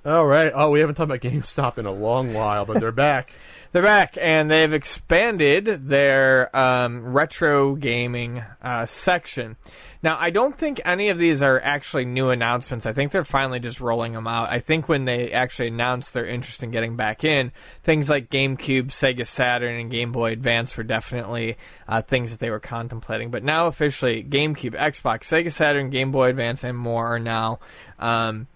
All 0.06 0.24
right. 0.24 0.52
Oh, 0.54 0.70
we 0.70 0.78
haven't 0.78 0.94
talked 0.94 1.10
about 1.10 1.20
GameStop 1.20 1.78
in 1.78 1.86
a 1.86 1.90
long 1.90 2.32
while, 2.32 2.64
but 2.64 2.78
they're 2.78 2.92
back. 2.92 3.32
They're 3.72 3.82
back 3.82 4.16
and 4.18 4.50
they've 4.50 4.72
expanded 4.72 5.88
their 5.88 6.56
um, 6.56 7.04
retro 7.12 7.74
gaming 7.74 8.42
uh, 8.62 8.86
section. 8.86 9.56
Now, 10.02 10.16
I 10.18 10.30
don't 10.30 10.56
think 10.56 10.80
any 10.84 11.10
of 11.10 11.18
these 11.18 11.42
are 11.42 11.60
actually 11.60 12.06
new 12.06 12.30
announcements. 12.30 12.86
I 12.86 12.94
think 12.94 13.12
they're 13.12 13.24
finally 13.24 13.60
just 13.60 13.80
rolling 13.80 14.12
them 14.12 14.26
out. 14.26 14.50
I 14.50 14.60
think 14.60 14.88
when 14.88 15.04
they 15.04 15.30
actually 15.32 15.68
announced 15.68 16.14
their 16.14 16.24
interest 16.24 16.62
in 16.62 16.70
getting 16.70 16.96
back 16.96 17.22
in, 17.22 17.52
things 17.82 18.08
like 18.08 18.30
GameCube, 18.30 18.86
Sega 18.86 19.26
Saturn, 19.26 19.78
and 19.78 19.90
Game 19.90 20.12
Boy 20.12 20.30
Advance 20.30 20.74
were 20.76 20.84
definitely 20.84 21.58
uh, 21.86 22.00
things 22.00 22.30
that 22.30 22.40
they 22.40 22.50
were 22.50 22.60
contemplating. 22.60 23.30
But 23.30 23.44
now, 23.44 23.66
officially, 23.66 24.24
GameCube, 24.24 24.74
Xbox, 24.74 25.24
Sega 25.24 25.52
Saturn, 25.52 25.90
Game 25.90 26.12
Boy 26.12 26.30
Advance, 26.30 26.64
and 26.64 26.78
more 26.78 27.08
are 27.08 27.18
now 27.18 27.58
um, 27.98 28.46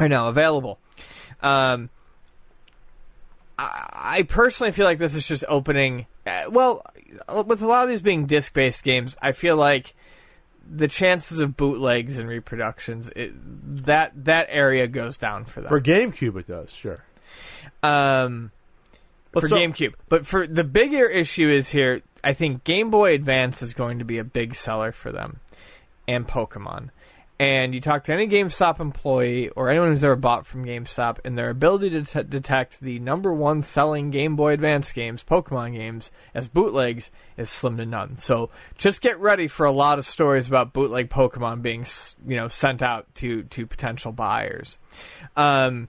are 0.00 0.08
now 0.08 0.28
available. 0.28 0.78
Um, 1.42 1.90
I 3.58 4.24
personally 4.26 4.72
feel 4.72 4.86
like 4.86 4.98
this 4.98 5.14
is 5.14 5.26
just 5.28 5.44
opening. 5.46 6.06
Uh, 6.26 6.44
well, 6.48 6.82
with 7.46 7.60
a 7.60 7.66
lot 7.66 7.82
of 7.84 7.90
these 7.90 8.00
being 8.00 8.24
disc 8.26 8.54
based 8.54 8.82
games, 8.82 9.16
I 9.20 9.32
feel 9.32 9.56
like 9.56 9.94
the 10.72 10.88
chances 10.88 11.40
of 11.40 11.56
bootlegs 11.56 12.16
and 12.18 12.28
reproductions 12.28 13.10
it, 13.16 13.32
that 13.86 14.12
that 14.24 14.46
area 14.50 14.86
goes 14.86 15.16
down 15.18 15.44
for 15.44 15.60
them. 15.60 15.68
For 15.68 15.80
GameCube, 15.80 16.38
it 16.40 16.46
does, 16.46 16.72
sure. 16.72 17.04
um, 17.82 18.50
But 19.32 19.42
for 19.42 19.48
so- 19.48 19.56
GameCube, 19.56 19.94
but 20.08 20.26
for 20.26 20.46
the 20.46 20.64
bigger 20.64 21.06
issue 21.06 21.48
is 21.48 21.68
here. 21.70 22.02
I 22.22 22.34
think 22.34 22.64
Game 22.64 22.90
Boy 22.90 23.14
Advance 23.14 23.62
is 23.62 23.72
going 23.74 23.98
to 23.98 24.04
be 24.04 24.18
a 24.18 24.24
big 24.24 24.54
seller 24.54 24.92
for 24.92 25.10
them, 25.12 25.40
and 26.06 26.26
Pokemon. 26.28 26.90
And 27.40 27.74
you 27.74 27.80
talk 27.80 28.04
to 28.04 28.12
any 28.12 28.28
GameStop 28.28 28.80
employee 28.80 29.48
or 29.48 29.70
anyone 29.70 29.88
who's 29.88 30.04
ever 30.04 30.14
bought 30.14 30.46
from 30.46 30.66
GameStop, 30.66 31.20
and 31.24 31.38
their 31.38 31.48
ability 31.48 31.88
to 31.88 32.04
t- 32.04 32.22
detect 32.22 32.80
the 32.80 32.98
number 32.98 33.32
one 33.32 33.62
selling 33.62 34.10
Game 34.10 34.36
Boy 34.36 34.52
Advance 34.52 34.92
games, 34.92 35.24
Pokemon 35.24 35.72
games, 35.72 36.10
as 36.34 36.48
bootlegs 36.48 37.10
is 37.38 37.48
slim 37.48 37.78
to 37.78 37.86
none. 37.86 38.18
So 38.18 38.50
just 38.76 39.00
get 39.00 39.18
ready 39.18 39.48
for 39.48 39.64
a 39.64 39.72
lot 39.72 39.98
of 39.98 40.04
stories 40.04 40.48
about 40.48 40.74
bootleg 40.74 41.08
Pokemon 41.08 41.62
being, 41.62 41.86
you 42.28 42.36
know, 42.36 42.48
sent 42.48 42.82
out 42.82 43.06
to 43.14 43.44
to 43.44 43.66
potential 43.66 44.12
buyers. 44.12 44.76
Um, 45.34 45.88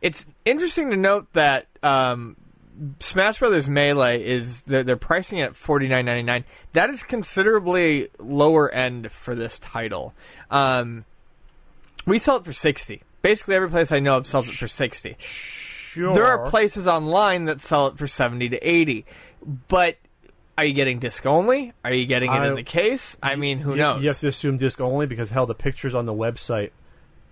it's 0.00 0.28
interesting 0.44 0.90
to 0.90 0.96
note 0.96 1.26
that 1.32 1.66
um, 1.82 2.36
Smash 3.00 3.38
Brothers 3.38 3.68
Melee 3.68 4.24
is 4.24 4.62
they're, 4.64 4.82
they're 4.82 4.96
pricing 4.96 5.38
it 5.38 5.42
at 5.42 5.56
forty 5.56 5.88
nine 5.88 6.04
ninety 6.04 6.22
nine. 6.22 6.44
That 6.72 6.90
is 6.90 7.02
considerably 7.02 8.08
lower 8.18 8.70
end 8.70 9.12
for 9.12 9.34
this 9.34 9.58
title. 9.58 10.14
Um, 10.50 11.04
we 12.06 12.18
sell 12.18 12.36
it 12.36 12.44
for 12.44 12.52
sixty. 12.52 13.02
Basically, 13.22 13.54
every 13.54 13.70
place 13.70 13.92
I 13.92 14.00
know 14.00 14.16
of 14.16 14.26
sells 14.26 14.48
it 14.48 14.56
for 14.56 14.68
sixty. 14.68 15.16
Sure. 15.18 16.14
There 16.14 16.26
are 16.26 16.50
places 16.50 16.88
online 16.88 17.44
that 17.44 17.60
sell 17.60 17.86
it 17.86 17.96
for 17.96 18.06
seventy 18.06 18.48
to 18.48 18.58
eighty, 18.58 19.06
but. 19.68 19.96
Are 20.56 20.64
you 20.64 20.72
getting 20.72 21.00
disc 21.00 21.26
only? 21.26 21.72
Are 21.84 21.92
you 21.92 22.06
getting 22.06 22.30
it 22.30 22.36
I- 22.36 22.46
in 22.46 22.54
the 22.54 22.62
case? 22.62 23.16
I 23.20 23.34
mean, 23.34 23.58
who 23.58 23.72
you, 23.72 23.78
knows? 23.78 24.02
You 24.02 24.06
have 24.06 24.20
to 24.20 24.28
assume 24.28 24.56
disc 24.56 24.80
only 24.80 25.06
because 25.06 25.30
hell, 25.30 25.46
the 25.46 25.54
pictures 25.56 25.96
on 25.96 26.06
the 26.06 26.14
website 26.14 26.70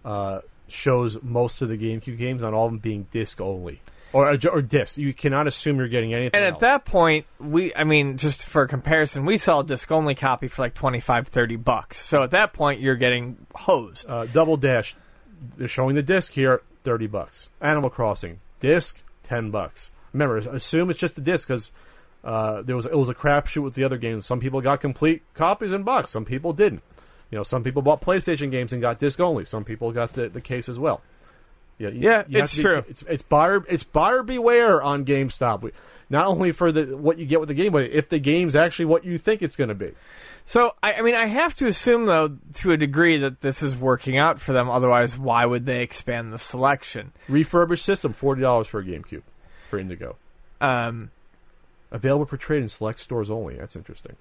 uh, 0.05 0.41
shows 0.67 1.23
most 1.23 1.63
of 1.63 1.69
the 1.69 1.79
GameCube 1.79 2.19
games 2.19 2.43
on 2.43 2.53
all 2.53 2.67
of 2.67 2.73
them 2.73 2.81
being 2.81 3.07
disc 3.13 3.41
only 3.41 3.81
or 4.13 4.29
uh, 4.29 4.39
or 4.51 4.63
disc. 4.63 4.99
You 4.99 5.13
cannot 5.13 5.47
assume 5.47 5.79
you're 5.79 5.89
getting 5.89 6.15
anything. 6.15 6.35
And 6.35 6.45
at 6.45 6.55
else. 6.55 6.61
that 6.61 6.85
point, 6.85 7.27
we, 7.39 7.75
I 7.75 7.85
mean, 7.85 8.19
just 8.19 8.45
for 8.45 8.67
comparison, 8.67 9.25
we 9.25 9.37
sell 9.37 9.61
a 9.61 9.65
disc 9.65 9.91
only 9.91 10.15
copy 10.15 10.49
for 10.49 10.63
like 10.63 10.75
25, 10.75 11.29
30 11.29 11.57
bucks. 11.57 11.99
So 11.99 12.23
at 12.23 12.31
that 12.33 12.53
point, 12.53 12.81
you're 12.81 12.97
getting 12.97 13.47
hosed. 13.55 14.09
uh, 14.09 14.27
Double 14.27 14.57
Dash, 14.57 14.95
they're 15.57 15.69
showing 15.69 15.95
the 15.95 16.03
disc 16.03 16.33
here, 16.33 16.63
thirty 16.85 17.07
bucks. 17.07 17.49
Animal 17.61 17.91
Crossing 17.91 18.41
disc, 18.61 19.03
ten 19.23 19.51
bucks. 19.51 19.91
Remember, 20.13 20.37
assume 20.37 20.91
it's 20.91 21.01
just 21.01 21.19
a 21.19 21.21
disc 21.21 21.49
because 21.49 21.71
uh, 22.25 22.63
there 22.63 22.77
was 22.77 22.87
it 22.87 22.97
was 22.97 23.09
a 23.09 23.15
crapshoot 23.15 23.63
with 23.63 23.75
the 23.75 23.85
other 23.85 23.97
games. 23.99 24.25
Some 24.27 24.41
people 24.41 24.61
got 24.61 24.81
complete 24.81 25.23
copies 25.35 25.73
in 25.73 25.83
bucks, 25.83 26.11
some 26.11 26.25
people 26.25 26.53
didn't. 26.53 26.83
You 27.31 27.39
know, 27.39 27.45
some 27.45 27.65
people 27.65 27.81
bought 27.81 28.03
PlayStation 28.03 28.51
games 28.51 28.75
and 28.75 28.83
got 28.83 28.99
disc 28.99 29.19
only. 29.19 29.47
Some 29.47 29.65
people 29.65 29.91
got 29.91 30.13
the, 30.13 30.29
the 30.29 30.43
case 30.43 30.69
as 30.69 30.79
well. 30.79 31.01
Yeah, 31.79 31.89
you- 31.89 32.01
Yeah, 32.01 32.25
you 32.29 32.43
it's 32.43 32.55
be- 32.55 32.63
true. 32.63 32.85
It's 32.89 33.03
it's 33.03 33.23
buyer 33.23 33.65
it's 33.69 33.83
buyer 33.83 34.23
beware 34.23 34.83
on 34.83 35.05
GameStop. 35.05 35.71
Not 36.11 36.27
only 36.27 36.53
for 36.53 36.71
the 36.73 36.97
what 36.97 37.19
you 37.19 37.27
get 37.27 37.41
with 37.41 37.49
the 37.49 37.55
game, 37.55 37.73
but 37.73 37.85
if 37.91 38.09
the 38.09 38.19
game's 38.19 38.55
actually 38.55 38.85
what 38.85 39.05
you 39.05 39.19
think 39.19 39.43
it's 39.43 39.57
going 39.57 39.69
to 39.69 39.75
be. 39.75 39.93
So, 40.45 40.73
I, 40.83 40.95
I 40.95 41.03
mean, 41.03 41.15
I 41.15 41.27
have 41.27 41.55
to 41.57 41.69
assume, 41.69 42.07
though, 42.07 42.37
to 42.55 42.73
a 42.73 42.77
degree, 42.77 43.17
that 43.19 43.43
this 43.43 43.63
is 43.63 43.77
working 43.77 44.19
out 44.19 44.41
for 44.41 44.53
them. 44.53 44.69
Otherwise, 44.69 45.17
why 45.17 45.47
would 45.47 45.67
they 45.67 45.83
expand 45.83 46.33
the 46.33 46.39
selection? 46.39 47.13
Refurbished 47.29 47.85
system, 47.85 48.13
forty 48.13 48.43
dollars 48.43 48.67
for 48.67 48.81
a 48.81 48.85
GameCube. 48.85 49.23
for 49.71 49.79
Indigo. 49.79 50.17
Um, 50.61 51.11
Available 51.93 52.27
for 52.27 52.37
trade 52.37 52.63
in 52.63 52.69
select 52.69 52.99
stores 52.99 53.31
only. 53.31 53.57
That's 53.57 53.77
interesting. 53.77 54.17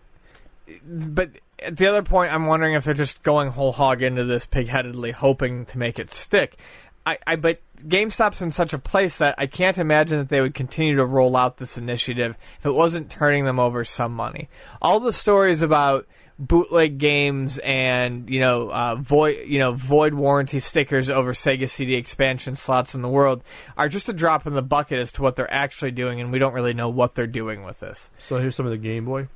but 0.85 1.31
at 1.59 1.77
the 1.77 1.87
other 1.87 2.03
point, 2.03 2.33
I'm 2.33 2.45
wondering 2.47 2.73
if 2.75 2.83
they're 2.85 2.93
just 2.93 3.23
going 3.23 3.49
whole 3.49 3.71
hog 3.71 4.01
into 4.01 4.23
this 4.23 4.45
pigheadedly, 4.45 5.11
hoping 5.13 5.65
to 5.67 5.77
make 5.77 5.97
it 5.99 6.13
stick. 6.13 6.57
I, 7.05 7.17
I 7.25 7.35
but 7.35 7.59
GameStop's 7.77 8.41
in 8.41 8.51
such 8.51 8.73
a 8.73 8.79
place 8.79 9.17
that 9.17 9.35
I 9.37 9.47
can't 9.47 9.77
imagine 9.77 10.19
that 10.19 10.29
they 10.29 10.41
would 10.41 10.53
continue 10.53 10.95
to 10.97 11.05
roll 11.05 11.35
out 11.35 11.57
this 11.57 11.77
initiative 11.77 12.35
if 12.59 12.65
it 12.65 12.71
wasn't 12.71 13.09
turning 13.09 13.45
them 13.45 13.59
over 13.59 13.83
some 13.83 14.13
money. 14.13 14.49
All 14.81 14.99
the 14.99 15.13
stories 15.13 15.61
about 15.61 16.07
bootleg 16.41 16.97
games 16.97 17.59
and 17.59 18.27
you 18.27 18.39
know 18.39 18.71
uh, 18.71 18.95
void 18.95 19.45
you 19.45 19.59
know 19.59 19.73
void 19.73 20.15
warranty 20.15 20.59
stickers 20.59 21.07
over 21.07 21.33
Sega 21.33 21.69
CD 21.69 21.95
expansion 21.95 22.55
slots 22.55 22.95
in 22.95 23.03
the 23.03 23.09
world 23.09 23.43
are 23.77 23.87
just 23.87 24.09
a 24.09 24.13
drop 24.13 24.47
in 24.47 24.53
the 24.53 24.63
bucket 24.63 24.97
as 24.99 25.11
to 25.13 25.21
what 25.21 25.35
they're 25.35 25.51
actually 25.53 25.91
doing, 25.91 26.19
and 26.19 26.31
we 26.31 26.39
don't 26.39 26.53
really 26.53 26.73
know 26.73 26.89
what 26.89 27.15
they're 27.15 27.27
doing 27.27 27.63
with 27.63 27.79
this. 27.79 28.09
So 28.19 28.37
here's 28.37 28.55
some 28.55 28.65
of 28.65 28.71
the 28.71 28.77
Game 28.77 29.05
Boy. 29.05 29.27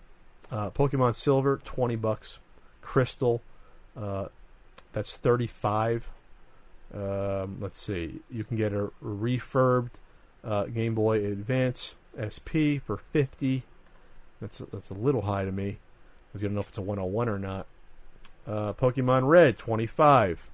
Uh, 0.51 0.69
Pokemon 0.69 1.15
Silver, 1.15 1.61
twenty 1.63 1.95
bucks. 1.95 2.39
Crystal, 2.81 3.41
uh, 3.97 4.27
that's 4.93 5.15
thirty-five. 5.15 6.09
Um, 6.95 7.57
let's 7.59 7.80
see. 7.80 8.22
You 8.31 8.43
can 8.43 8.57
get 8.57 8.72
a 8.73 8.89
refurbed 9.03 9.91
uh, 10.43 10.65
Game 10.65 10.95
Boy 10.95 11.26
Advance 11.26 11.95
SP 12.15 12.80
for 12.85 12.97
fifty. 13.11 13.63
That's 14.39 14.59
that's 14.72 14.89
a 14.89 14.93
little 14.93 15.23
high 15.23 15.45
to 15.45 15.51
me. 15.51 15.69
I 15.69 15.77
was 16.34 16.41
gonna 16.41 16.53
know 16.53 16.61
if 16.61 16.69
it's 16.69 16.77
a 16.77 16.81
101 16.81 17.30
or 17.30 17.39
not. 17.39 17.65
Uh, 18.47 18.73
Pokemon 18.73 19.27
Red, 19.27 19.57
twenty-five. 19.57 20.49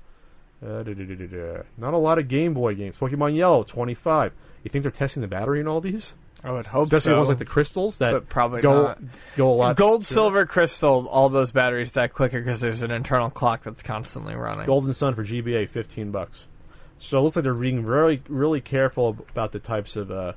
Uh, 0.63 0.83
da-da-da-da-da. 0.83 1.63
Not 1.79 1.95
a 1.95 1.97
lot 1.97 2.19
of 2.19 2.27
Game 2.27 2.53
Boy 2.53 2.75
games. 2.75 2.95
Pokemon 2.97 3.35
Yellow, 3.35 3.63
twenty-five. 3.63 4.31
You 4.63 4.69
think 4.69 4.83
they're 4.83 4.91
testing 4.91 5.21
the 5.21 5.27
battery 5.27 5.59
in 5.59 5.67
all 5.67 5.81
these? 5.81 6.13
I 6.43 6.51
would 6.51 6.65
hope 6.65 6.83
Especially 6.83 7.11
so. 7.11 7.17
ones 7.17 7.29
like 7.29 7.37
the 7.37 7.45
crystals 7.45 7.97
that 7.99 8.13
But 8.13 8.27
probably 8.29 8.61
go 8.61 8.83
not. 8.83 8.99
go 9.35 9.49
a 9.51 9.53
lot. 9.53 9.75
Gold, 9.77 10.05
sooner. 10.05 10.15
silver, 10.21 10.45
crystal, 10.47 11.07
all 11.07 11.29
those 11.29 11.51
batteries 11.51 11.93
die 11.93 12.07
quicker 12.07 12.39
because 12.39 12.59
there's 12.61 12.81
an 12.81 12.89
internal 12.91 13.29
clock 13.29 13.63
that's 13.63 13.83
constantly 13.83 14.33
running. 14.33 14.65
Golden 14.65 14.93
Sun 14.93 15.13
for 15.15 15.23
GBA, 15.23 15.69
fifteen 15.69 16.09
bucks. 16.11 16.47
So 16.97 17.17
it 17.17 17.21
looks 17.21 17.35
like 17.35 17.43
they're 17.43 17.53
being 17.53 17.85
very, 17.85 18.21
really 18.27 18.61
careful 18.61 19.17
about 19.29 19.51
the 19.51 19.59
types 19.59 19.95
of 19.95 20.09
uh, 20.11 20.33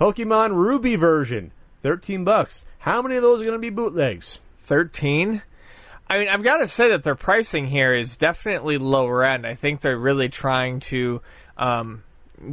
Pokemon 0.00 0.54
Ruby 0.54 0.96
version, 0.96 1.52
thirteen 1.82 2.24
bucks. 2.24 2.64
How 2.78 3.00
many 3.02 3.16
of 3.16 3.22
those 3.22 3.40
are 3.40 3.44
going 3.44 3.56
to 3.56 3.60
be 3.60 3.70
bootlegs? 3.70 4.38
13? 4.60 5.42
I 6.08 6.18
mean, 6.18 6.28
I've 6.28 6.42
got 6.42 6.58
to 6.58 6.68
say 6.68 6.90
that 6.90 7.02
their 7.02 7.14
pricing 7.16 7.66
here 7.66 7.94
is 7.94 8.16
definitely 8.16 8.78
lower 8.78 9.24
end. 9.24 9.46
I 9.46 9.54
think 9.54 9.80
they're 9.80 9.98
really 9.98 10.28
trying 10.28 10.80
to 10.80 11.20
um, 11.56 12.02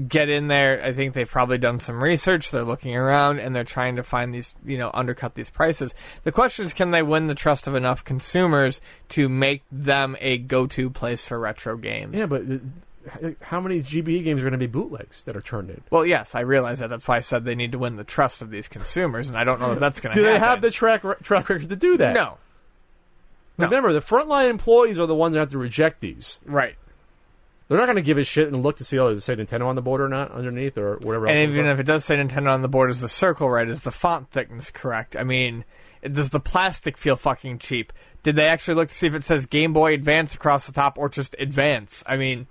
get 0.07 0.29
in 0.29 0.47
there. 0.47 0.81
I 0.83 0.93
think 0.93 1.13
they've 1.13 1.29
probably 1.29 1.57
done 1.57 1.79
some 1.79 2.01
research. 2.03 2.51
They're 2.51 2.63
looking 2.63 2.95
around 2.95 3.39
and 3.39 3.55
they're 3.55 3.63
trying 3.63 3.95
to 3.97 4.03
find 4.03 4.33
these, 4.33 4.55
you 4.65 4.77
know, 4.77 4.89
undercut 4.93 5.35
these 5.35 5.49
prices. 5.49 5.93
The 6.23 6.31
question 6.31 6.65
is, 6.65 6.73
can 6.73 6.91
they 6.91 7.01
win 7.03 7.27
the 7.27 7.35
trust 7.35 7.67
of 7.67 7.75
enough 7.75 8.03
consumers 8.03 8.81
to 9.09 9.27
make 9.29 9.63
them 9.71 10.15
a 10.19 10.37
go-to 10.37 10.89
place 10.89 11.25
for 11.25 11.39
retro 11.39 11.77
games? 11.77 12.15
Yeah, 12.15 12.25
but 12.27 12.43
uh, 13.21 13.31
how 13.41 13.59
many 13.59 13.81
GBE 13.81 14.23
games 14.23 14.41
are 14.41 14.45
going 14.45 14.53
to 14.53 14.57
be 14.57 14.67
bootlegs 14.67 15.23
that 15.25 15.35
are 15.35 15.41
turned 15.41 15.69
in? 15.69 15.81
Well, 15.89 16.05
yes, 16.05 16.35
I 16.35 16.39
realize 16.41 16.79
that. 16.79 16.89
That's 16.89 17.07
why 17.07 17.17
I 17.17 17.21
said 17.21 17.43
they 17.43 17.55
need 17.55 17.73
to 17.73 17.79
win 17.79 17.97
the 17.97 18.05
trust 18.05 18.41
of 18.41 18.49
these 18.49 18.67
consumers, 18.69 19.27
and 19.27 19.37
I 19.37 19.43
don't 19.43 19.59
know 19.59 19.71
that 19.71 19.79
that's 19.81 19.99
going 19.99 20.13
to 20.13 20.19
Do 20.19 20.25
happen. 20.25 20.41
they 20.41 20.45
have 20.47 20.61
the 20.61 20.71
track 20.71 21.01
track 21.23 21.49
record 21.49 21.69
to 21.69 21.75
do 21.75 21.97
that? 21.97 22.13
No. 22.13 22.37
no. 23.57 23.65
Remember, 23.65 23.91
the 23.91 23.99
frontline 23.99 24.49
employees 24.49 24.97
are 24.99 25.05
the 25.05 25.15
ones 25.15 25.33
that 25.33 25.39
have 25.39 25.49
to 25.49 25.57
reject 25.57 25.99
these. 25.99 26.39
Right. 26.45 26.75
They're 27.73 27.79
not 27.79 27.87
going 27.87 27.95
to 27.95 28.03
give 28.03 28.19
a 28.19 28.23
shit 28.23 28.49
and 28.49 28.61
look 28.61 28.77
to 28.77 28.83
see, 28.83 28.99
oh, 28.99 29.09
does 29.09 29.17
it 29.17 29.21
say 29.21 29.35
Nintendo 29.35 29.65
on 29.65 29.73
the 29.73 29.81
board 29.81 29.99
or 29.99 30.07
not 30.07 30.29
underneath 30.31 30.77
or 30.77 30.97
whatever 30.97 31.27
else. 31.27 31.35
And 31.35 31.51
even 31.51 31.65
if 31.65 31.79
it 31.79 31.87
does 31.87 32.05
say 32.05 32.15
Nintendo 32.15 32.51
on 32.51 32.61
the 32.61 32.69
board, 32.69 32.91
is 32.91 33.01
the 33.01 33.07
circle 33.07 33.49
right? 33.49 33.67
Is 33.67 33.81
the 33.81 33.91
font 33.91 34.29
thickness 34.29 34.69
correct? 34.69 35.15
I 35.15 35.23
mean, 35.23 35.65
does 36.03 36.29
the 36.29 36.39
plastic 36.39 36.99
feel 36.99 37.15
fucking 37.15 37.57
cheap? 37.57 37.91
Did 38.21 38.35
they 38.35 38.45
actually 38.45 38.75
look 38.75 38.89
to 38.89 38.93
see 38.93 39.07
if 39.07 39.15
it 39.15 39.23
says 39.23 39.47
Game 39.47 39.73
Boy 39.73 39.95
Advance 39.95 40.35
across 40.35 40.67
the 40.67 40.71
top 40.71 40.99
or 40.99 41.09
just 41.09 41.35
Advance? 41.39 42.03
I 42.05 42.15
mean, 42.15 42.45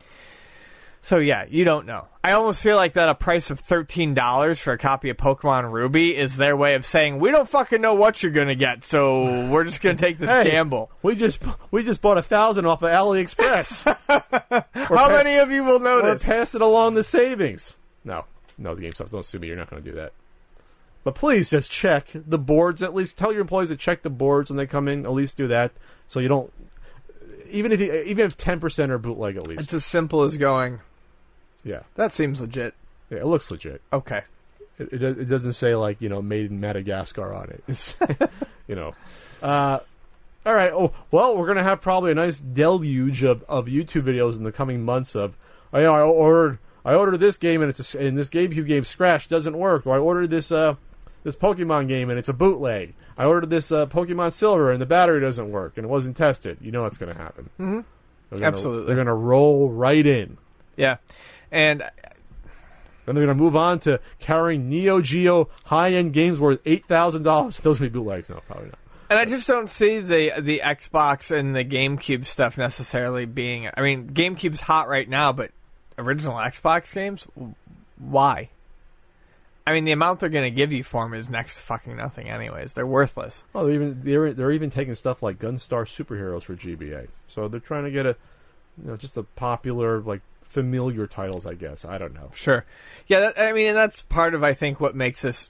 so 1.02 1.18
yeah, 1.18 1.44
you 1.48 1.64
don't 1.64 1.84
know. 1.86 2.06
I 2.24 2.32
almost 2.32 2.62
feel 2.62 2.76
like 2.76 2.92
that 2.92 3.08
a 3.08 3.14
price 3.14 3.50
of 3.50 3.58
thirteen 3.60 4.14
dollars 4.14 4.60
for 4.60 4.72
a 4.72 4.78
copy 4.78 5.10
of 5.10 5.16
Pokemon 5.16 5.72
Ruby 5.72 6.16
is 6.16 6.36
their 6.36 6.56
way 6.56 6.74
of 6.76 6.86
saying 6.86 7.18
we 7.18 7.30
don't 7.32 7.48
fucking 7.48 7.80
know 7.80 7.94
what 7.94 8.22
you're 8.22 8.30
gonna 8.32 8.54
get, 8.54 8.84
so 8.84 9.48
we're 9.48 9.64
just 9.64 9.82
gonna 9.82 9.96
take 9.96 10.18
this 10.18 10.30
Hey, 10.30 10.52
gamble. 10.52 10.90
We 11.02 11.16
just 11.16 11.42
we 11.72 11.82
just 11.84 12.00
bought 12.00 12.18
a 12.18 12.22
thousand 12.22 12.66
off 12.66 12.82
of 12.82 12.90
AliExpress. 12.90 14.64
How 14.88 15.08
many 15.08 15.36
of 15.38 15.50
you 15.50 15.64
will 15.64 15.76
or 15.76 16.02
notice? 16.02 16.24
pass 16.24 16.54
it 16.54 16.62
along 16.62 16.94
the 16.94 17.02
savings. 17.02 17.76
No, 18.04 18.24
no, 18.56 18.74
the 18.74 18.82
GameStop, 18.82 19.10
don't 19.10 19.24
sue 19.24 19.38
me. 19.38 19.48
You're 19.48 19.56
not 19.56 19.70
going 19.70 19.82
to 19.82 19.90
do 19.90 19.96
that. 19.96 20.12
But 21.04 21.14
please 21.16 21.50
just 21.50 21.70
check 21.72 22.06
the 22.14 22.38
boards. 22.38 22.82
At 22.82 22.94
least 22.94 23.18
tell 23.18 23.32
your 23.32 23.40
employees 23.40 23.70
to 23.70 23.76
check 23.76 24.02
the 24.02 24.10
boards 24.10 24.50
when 24.50 24.56
they 24.56 24.66
come 24.66 24.86
in. 24.86 25.04
At 25.04 25.12
least 25.12 25.36
do 25.36 25.48
that, 25.48 25.72
so 26.06 26.20
you 26.20 26.28
don't. 26.28 26.52
Even 27.50 27.72
if 27.72 27.80
you, 27.80 27.92
even 27.92 28.26
if 28.26 28.36
ten 28.36 28.60
percent 28.60 28.92
are 28.92 28.98
bootleg, 28.98 29.36
at 29.36 29.46
least. 29.48 29.62
It's 29.62 29.74
as 29.74 29.84
simple 29.84 30.22
as 30.22 30.36
going. 30.36 30.78
Yeah, 31.64 31.80
That 31.94 32.12
seems 32.12 32.40
legit. 32.40 32.74
yeah, 33.10 33.18
it 33.18 33.26
looks 33.26 33.50
legit. 33.50 33.80
Okay. 33.92 34.22
It, 34.78 34.92
it, 34.92 35.02
it 35.02 35.24
doesn't 35.26 35.52
say 35.52 35.74
like 35.74 36.00
you 36.00 36.08
know 36.08 36.22
made 36.22 36.50
in 36.50 36.60
Madagascar 36.60 37.32
on 37.34 37.50
it. 37.50 37.62
It's, 37.68 37.94
you 38.66 38.74
know. 38.74 38.94
Uh, 39.42 39.80
all 40.44 40.54
right. 40.54 40.72
Oh 40.72 40.92
well, 41.10 41.36
we're 41.36 41.46
gonna 41.46 41.62
have 41.62 41.80
probably 41.80 42.10
a 42.10 42.14
nice 42.14 42.40
deluge 42.40 43.22
of, 43.22 43.44
of 43.44 43.66
YouTube 43.66 44.02
videos 44.02 44.36
in 44.36 44.44
the 44.44 44.52
coming 44.52 44.82
months. 44.84 45.14
Of 45.14 45.36
oh, 45.72 45.78
you 45.78 45.84
know, 45.84 45.94
I 45.94 46.00
ordered 46.00 46.58
I 46.84 46.94
ordered 46.94 47.18
this 47.18 47.36
game 47.36 47.60
and 47.62 47.70
it's 47.70 47.94
a, 47.94 48.00
and 48.00 48.18
this 48.18 48.30
GameCube 48.30 48.66
game 48.66 48.84
Scratch 48.84 49.28
doesn't 49.28 49.56
work. 49.56 49.86
Or 49.86 49.94
I 49.94 49.98
ordered 49.98 50.30
this 50.30 50.50
uh 50.50 50.74
this 51.22 51.36
Pokemon 51.36 51.86
game 51.88 52.10
and 52.10 52.18
it's 52.18 52.28
a 52.28 52.32
bootleg. 52.32 52.94
I 53.16 53.26
ordered 53.26 53.50
this 53.50 53.70
uh, 53.70 53.86
Pokemon 53.86 54.32
Silver 54.32 54.72
and 54.72 54.80
the 54.80 54.86
battery 54.86 55.20
doesn't 55.20 55.50
work 55.52 55.74
and 55.76 55.84
it 55.84 55.88
wasn't 55.88 56.16
tested. 56.16 56.58
You 56.60 56.72
know 56.72 56.82
what's 56.82 56.98
gonna 56.98 57.14
happen. 57.14 57.50
Mm-hmm. 57.60 58.42
Absolutely. 58.42 58.86
They're 58.86 58.96
gonna 58.96 59.14
roll 59.14 59.70
right 59.70 60.04
in. 60.04 60.38
Yeah. 60.76 60.96
And 61.52 61.80
Then 63.04 63.14
they're 63.14 63.24
going 63.24 63.28
to 63.28 63.34
move 63.34 63.54
on 63.54 63.78
to 63.80 64.00
carrying 64.18 64.68
Neo 64.68 65.00
Geo 65.00 65.48
high 65.64 65.92
end 65.92 66.12
games 66.12 66.40
worth 66.40 66.60
eight 66.64 66.86
thousand 66.86 67.22
dollars. 67.22 67.58
Those 67.58 67.78
will 67.78 67.88
be 67.88 67.98
bootlegs, 67.98 68.30
no, 68.30 68.40
probably 68.46 68.70
not. 68.70 68.78
And 69.10 69.18
I 69.18 69.26
just 69.26 69.46
don't 69.46 69.68
see 69.68 70.00
the 70.00 70.40
the 70.40 70.60
Xbox 70.64 71.30
and 71.30 71.54
the 71.54 71.64
GameCube 71.64 72.26
stuff 72.26 72.56
necessarily 72.56 73.26
being. 73.26 73.68
I 73.76 73.82
mean, 73.82 74.08
GameCube's 74.10 74.62
hot 74.62 74.88
right 74.88 75.08
now, 75.08 75.32
but 75.32 75.50
original 75.98 76.36
Xbox 76.36 76.94
games, 76.94 77.26
why? 77.98 78.48
I 79.66 79.72
mean, 79.72 79.84
the 79.84 79.92
amount 79.92 80.20
they're 80.20 80.28
going 80.28 80.44
to 80.44 80.50
give 80.50 80.72
you 80.72 80.82
for 80.82 81.04
them 81.04 81.14
is 81.14 81.30
next 81.30 81.56
to 81.56 81.62
fucking 81.62 81.96
nothing. 81.96 82.28
Anyways, 82.28 82.74
they're 82.74 82.86
worthless. 82.86 83.44
Oh, 83.54 83.64
they're 83.66 83.74
even 83.74 84.00
they're 84.02 84.32
they're 84.32 84.50
even 84.52 84.70
taking 84.70 84.94
stuff 84.94 85.22
like 85.22 85.38
Gunstar 85.38 85.84
Superheroes 85.84 86.44
for 86.44 86.54
GBA. 86.54 87.08
So 87.28 87.48
they're 87.48 87.60
trying 87.60 87.84
to 87.84 87.90
get 87.90 88.06
a, 88.06 88.16
you 88.82 88.88
know, 88.90 88.96
just 88.96 89.16
a 89.16 89.22
popular 89.22 90.00
like 90.00 90.22
familiar 90.52 91.06
titles. 91.06 91.46
I 91.46 91.54
guess 91.54 91.84
I 91.84 91.98
don't 91.98 92.14
know. 92.14 92.30
Sure. 92.34 92.64
Yeah, 93.06 93.20
that, 93.20 93.40
I 93.40 93.52
mean, 93.52 93.68
and 93.68 93.76
that's 93.76 94.02
part 94.02 94.34
of 94.34 94.44
I 94.44 94.54
think 94.54 94.80
what 94.80 94.94
makes 94.94 95.22
this 95.22 95.48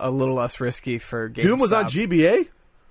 a 0.00 0.10
little 0.10 0.34
less 0.34 0.60
risky 0.60 0.98
for 0.98 1.28
GameStop. 1.28 1.42
Doom 1.42 1.58
was 1.58 1.72
on 1.72 1.84
GBA. 1.84 2.48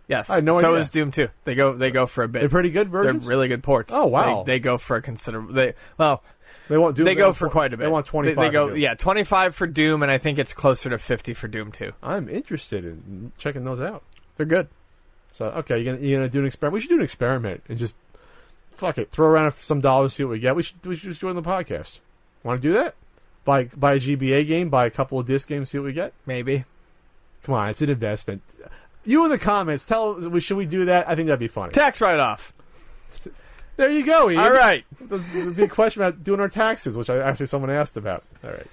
Yes, 0.08 0.30
I 0.30 0.42
no 0.42 0.60
so 0.60 0.72
idea. 0.72 0.80
is 0.82 0.90
Doom 0.90 1.12
too. 1.12 1.30
They 1.46 1.56
go 1.56 1.74
they 1.74 1.90
go 1.92 2.06
for 2.06 2.24
a 2.24 2.28
bit. 2.28 2.40
They're 2.40 2.50
pretty 2.50 2.70
good 2.70 2.92
They're 2.92 3.04
versions. 3.04 3.28
really 3.28 3.48
good 3.48 3.64
ports. 3.64 3.94
Oh, 3.94 4.08
wow. 4.08 4.44
They, 4.44 4.54
they 4.54 4.60
go 4.60 4.78
for 4.78 4.98
a 4.98 5.02
considerable. 5.02 5.54
They 5.54 5.74
well, 5.98 6.22
they 6.68 6.78
want 6.78 6.98
Doom. 6.98 7.06
they 7.06 7.16
go 7.16 7.28
want 7.28 7.38
for 7.38 7.50
quite 7.50 7.74
a 7.74 7.78
bit. 7.78 7.86
They 7.86 7.92
want 7.92 8.06
twenty 8.06 8.34
They, 8.34 8.42
they 8.42 8.50
go 8.50 8.74
yeah, 8.74 8.94
twenty 8.96 9.24
five 9.24 9.56
for 9.56 9.68
Doom, 9.68 10.04
and 10.04 10.12
I 10.12 10.18
think 10.18 10.38
it's 10.38 10.54
closer 10.54 10.90
to 10.90 10.98
fifty 10.98 11.34
for 11.34 11.48
Doom 11.48 11.72
two. 11.72 11.94
I'm 12.04 12.28
interested 12.28 12.84
in 12.84 13.32
checking 13.38 13.64
those 13.64 13.80
out. 13.80 14.04
They're 14.36 14.46
good. 14.46 14.68
So 15.34 15.46
okay, 15.46 15.80
you're 15.80 15.94
gonna 15.96 16.06
you're 16.06 16.20
gonna 16.20 16.30
do 16.30 16.40
an 16.42 16.46
experiment. 16.46 16.74
We 16.74 16.82
should 16.82 16.90
do 16.90 16.98
an 16.98 17.04
experiment 17.04 17.64
and 17.70 17.78
just 17.78 17.96
fuck 18.82 18.98
it, 18.98 19.12
throw 19.12 19.28
around 19.28 19.54
some 19.54 19.80
dollars, 19.80 20.16
see 20.16 20.24
what 20.24 20.32
we 20.32 20.40
get. 20.40 20.56
We 20.56 20.64
should 20.64 20.84
we 20.86 20.96
should 20.96 21.10
just 21.10 21.22
join 21.22 21.36
the 21.36 21.44
podcast. 21.44 22.00
Want 22.44 22.62
to 22.62 22.68
do 22.68 22.74
that? 22.74 22.96
Buy 23.46 23.66
buy 23.66 23.94
a 23.94 24.00
GBA 24.00 24.48
game, 24.48 24.70
buy 24.70 24.88
a 24.88 24.90
couple 24.90 25.20
of 25.20 25.28
disc 25.28 25.48
games, 25.48 25.70
see 25.70 25.78
what 25.78 25.86
we 25.86 25.94
get. 25.94 26.14
Maybe. 26.26 26.66
Come 27.44 27.56
on, 27.56 27.70
it's 27.70 27.82
an 27.84 27.90
investment. 27.90 28.42
You 29.06 29.24
in 29.24 29.30
the 29.30 29.38
comments, 29.38 29.86
tell 29.86 30.36
us, 30.36 30.44
should 30.44 30.58
we 30.58 30.66
do 30.66 30.86
that? 30.86 31.08
I 31.08 31.16
think 31.16 31.28
that'd 31.28 31.40
be 31.40 31.48
funny. 31.48 31.72
Tax 31.72 32.02
write 32.02 32.20
off. 32.20 32.54
There 33.78 33.90
you 33.90 34.06
go. 34.06 34.30
Ian. 34.30 34.44
All 34.44 34.52
right. 34.52 34.84
The, 35.00 35.18
the 35.18 35.52
big 35.52 35.72
question 35.72 36.02
about 36.02 36.24
doing 36.24 36.40
our 36.40 36.50
taxes, 36.50 36.98
which 36.98 37.10
I, 37.10 37.18
actually 37.18 37.48
someone 37.48 37.72
asked 37.72 37.98
about. 37.98 38.24
All 38.44 38.52
right. 38.52 38.68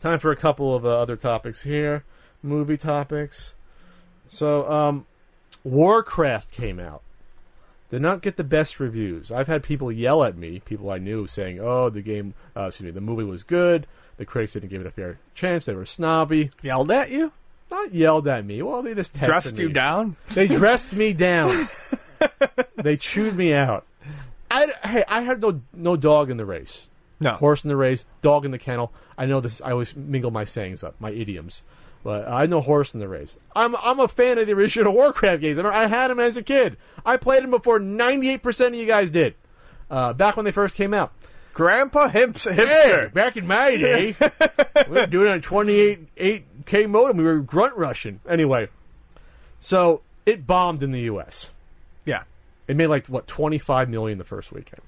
Time 0.00 0.18
for 0.18 0.30
a 0.30 0.36
couple 0.36 0.74
of 0.74 0.86
uh, 0.86 1.00
other 1.00 1.16
topics 1.16 1.62
here. 1.62 2.04
Movie 2.42 2.78
topics. 2.78 3.54
So, 4.28 4.70
um, 4.70 5.06
Warcraft 5.64 6.50
came 6.50 6.78
out. 6.78 7.02
Did 7.90 8.02
not 8.02 8.20
get 8.20 8.36
the 8.36 8.44
best 8.44 8.78
reviews. 8.80 9.32
I've 9.32 9.46
had 9.46 9.62
people 9.62 9.90
yell 9.90 10.22
at 10.22 10.36
me, 10.36 10.60
people 10.60 10.90
I 10.90 10.98
knew, 10.98 11.26
saying, 11.26 11.58
"Oh, 11.60 11.88
the 11.88 12.02
game, 12.02 12.34
uh, 12.56 12.66
excuse 12.66 12.86
me, 12.86 12.90
the 12.90 13.00
movie 13.00 13.24
was 13.24 13.42
good. 13.42 13.86
The 14.18 14.26
critics 14.26 14.52
didn't 14.54 14.68
give 14.68 14.82
it 14.82 14.86
a 14.86 14.90
fair 14.90 15.18
chance. 15.34 15.64
They 15.64 15.74
were 15.74 15.86
snobby." 15.86 16.50
Yelled 16.62 16.90
at 16.90 17.10
you? 17.10 17.32
Not 17.70 17.92
yelled 17.94 18.28
at 18.28 18.44
me. 18.44 18.60
Well, 18.62 18.82
they 18.82 18.94
just 18.94 19.14
tested 19.14 19.28
Dressed 19.28 19.56
me. 19.56 19.62
you 19.62 19.68
down? 19.70 20.16
They 20.34 20.48
dressed 20.48 20.92
me 20.92 21.12
down. 21.12 21.68
they 22.76 22.96
chewed 22.96 23.36
me 23.36 23.52
out. 23.54 23.86
I, 24.50 24.66
hey, 24.84 25.04
I 25.08 25.20
had 25.22 25.40
no 25.40 25.60
no 25.72 25.96
dog 25.96 26.30
in 26.30 26.36
the 26.36 26.46
race. 26.46 26.88
No. 27.20 27.32
Horse 27.32 27.64
in 27.64 27.68
the 27.68 27.76
race, 27.76 28.04
dog 28.22 28.44
in 28.44 28.50
the 28.52 28.58
kennel. 28.58 28.92
I 29.16 29.26
know 29.26 29.40
this. 29.40 29.60
I 29.60 29.72
always 29.72 29.96
mingle 29.96 30.30
my 30.30 30.44
sayings 30.44 30.84
up, 30.84 30.94
my 31.00 31.10
idioms. 31.10 31.62
But 32.04 32.28
I 32.28 32.46
know 32.46 32.60
horse 32.60 32.94
in 32.94 33.00
the 33.00 33.08
race. 33.08 33.36
I'm 33.54 33.74
I'm 33.76 34.00
a 34.00 34.08
fan 34.08 34.38
of 34.38 34.46
the 34.46 34.52
original 34.52 34.92
Warcraft 34.94 35.42
games. 35.42 35.58
I, 35.58 35.62
remember 35.62 35.78
I 35.78 35.86
had 35.86 36.08
them 36.08 36.20
as 36.20 36.36
a 36.36 36.42
kid. 36.42 36.76
I 37.04 37.16
played 37.16 37.42
them 37.42 37.50
before 37.50 37.80
98% 37.80 38.68
of 38.68 38.74
you 38.74 38.86
guys 38.86 39.10
did. 39.10 39.34
Uh, 39.90 40.12
back 40.12 40.36
when 40.36 40.44
they 40.44 40.52
first 40.52 40.76
came 40.76 40.94
out. 40.94 41.12
Grandpa 41.54 42.08
Hips 42.08 42.44
Hey, 42.44 43.08
back 43.12 43.36
in 43.36 43.44
my 43.46 43.76
day, 43.76 44.14
we 44.88 44.94
were 44.94 45.06
doing 45.06 45.26
it 45.26 45.32
on 45.32 45.40
28 45.40 46.14
8K 46.64 46.88
modem. 46.88 47.16
We 47.16 47.24
were 47.24 47.40
grunt 47.40 47.74
rushing. 47.76 48.20
Anyway, 48.28 48.68
so 49.58 50.02
it 50.24 50.46
bombed 50.46 50.84
in 50.84 50.92
the 50.92 51.00
U.S. 51.00 51.50
Yeah. 52.04 52.22
It 52.68 52.76
made 52.76 52.86
like 52.86 53.06
what 53.06 53.26
25 53.26 53.88
million 53.88 54.18
the 54.18 54.24
first 54.24 54.52
weekend. 54.52 54.82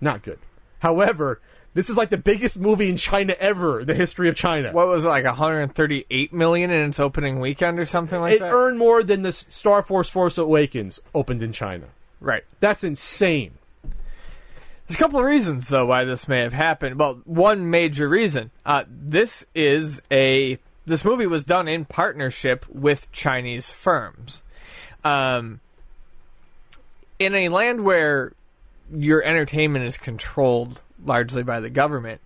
Not 0.00 0.22
good. 0.22 0.38
However, 0.78 1.40
this 1.76 1.90
is 1.90 1.96
like 1.98 2.08
the 2.08 2.16
biggest 2.16 2.58
movie 2.58 2.88
in 2.88 2.96
China 2.96 3.36
ever, 3.38 3.84
the 3.84 3.92
history 3.92 4.30
of 4.30 4.34
China. 4.34 4.72
What 4.72 4.88
was 4.88 5.04
it, 5.04 5.08
like 5.08 5.26
138 5.26 6.32
million 6.32 6.70
in 6.70 6.88
its 6.88 6.98
opening 6.98 7.38
weekend 7.38 7.78
or 7.78 7.84
something 7.84 8.18
like 8.18 8.36
it 8.36 8.38
that? 8.40 8.48
It 8.48 8.50
earned 8.50 8.78
more 8.78 9.02
than 9.02 9.20
the 9.20 9.30
Star 9.30 9.82
Force 9.82 10.08
Force 10.08 10.38
Awakens 10.38 11.00
opened 11.14 11.42
in 11.42 11.52
China. 11.52 11.88
right. 12.18 12.44
That's 12.60 12.82
insane. 12.82 13.52
There's 14.86 14.98
a 14.98 15.02
couple 15.02 15.18
of 15.18 15.26
reasons 15.26 15.68
though 15.68 15.84
why 15.84 16.04
this 16.04 16.26
may 16.26 16.40
have 16.40 16.54
happened. 16.54 16.98
Well, 16.98 17.20
one 17.26 17.68
major 17.68 18.08
reason. 18.08 18.52
Uh, 18.64 18.84
this 18.88 19.44
is 19.54 20.00
a 20.10 20.58
this 20.86 21.04
movie 21.04 21.26
was 21.26 21.44
done 21.44 21.68
in 21.68 21.84
partnership 21.84 22.64
with 22.70 23.12
Chinese 23.12 23.70
firms. 23.70 24.42
Um, 25.04 25.60
in 27.18 27.34
a 27.34 27.50
land 27.50 27.84
where 27.84 28.32
your 28.90 29.22
entertainment 29.22 29.84
is 29.84 29.98
controlled 29.98 30.80
largely 31.06 31.42
by 31.42 31.60
the 31.60 31.70
government, 31.70 32.20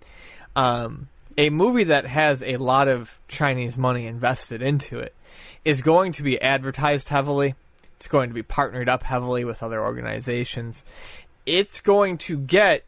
um, 0.56 1.08
a 1.36 1.50
movie 1.50 1.84
that 1.84 2.06
has 2.06 2.42
a 2.42 2.56
lot 2.56 2.88
of 2.88 3.18
Chinese 3.28 3.76
money 3.76 4.06
invested 4.06 4.62
into 4.62 4.98
it 4.98 5.14
is 5.64 5.82
going 5.82 6.12
to 6.12 6.22
be 6.22 6.40
advertised 6.40 7.08
heavily. 7.08 7.54
It's 7.96 8.08
going 8.08 8.30
to 8.30 8.34
be 8.34 8.42
partnered 8.42 8.88
up 8.88 9.02
heavily 9.02 9.44
with 9.44 9.62
other 9.62 9.82
organizations. 9.82 10.82
It's 11.46 11.80
going 11.80 12.18
to 12.18 12.38
get 12.38 12.84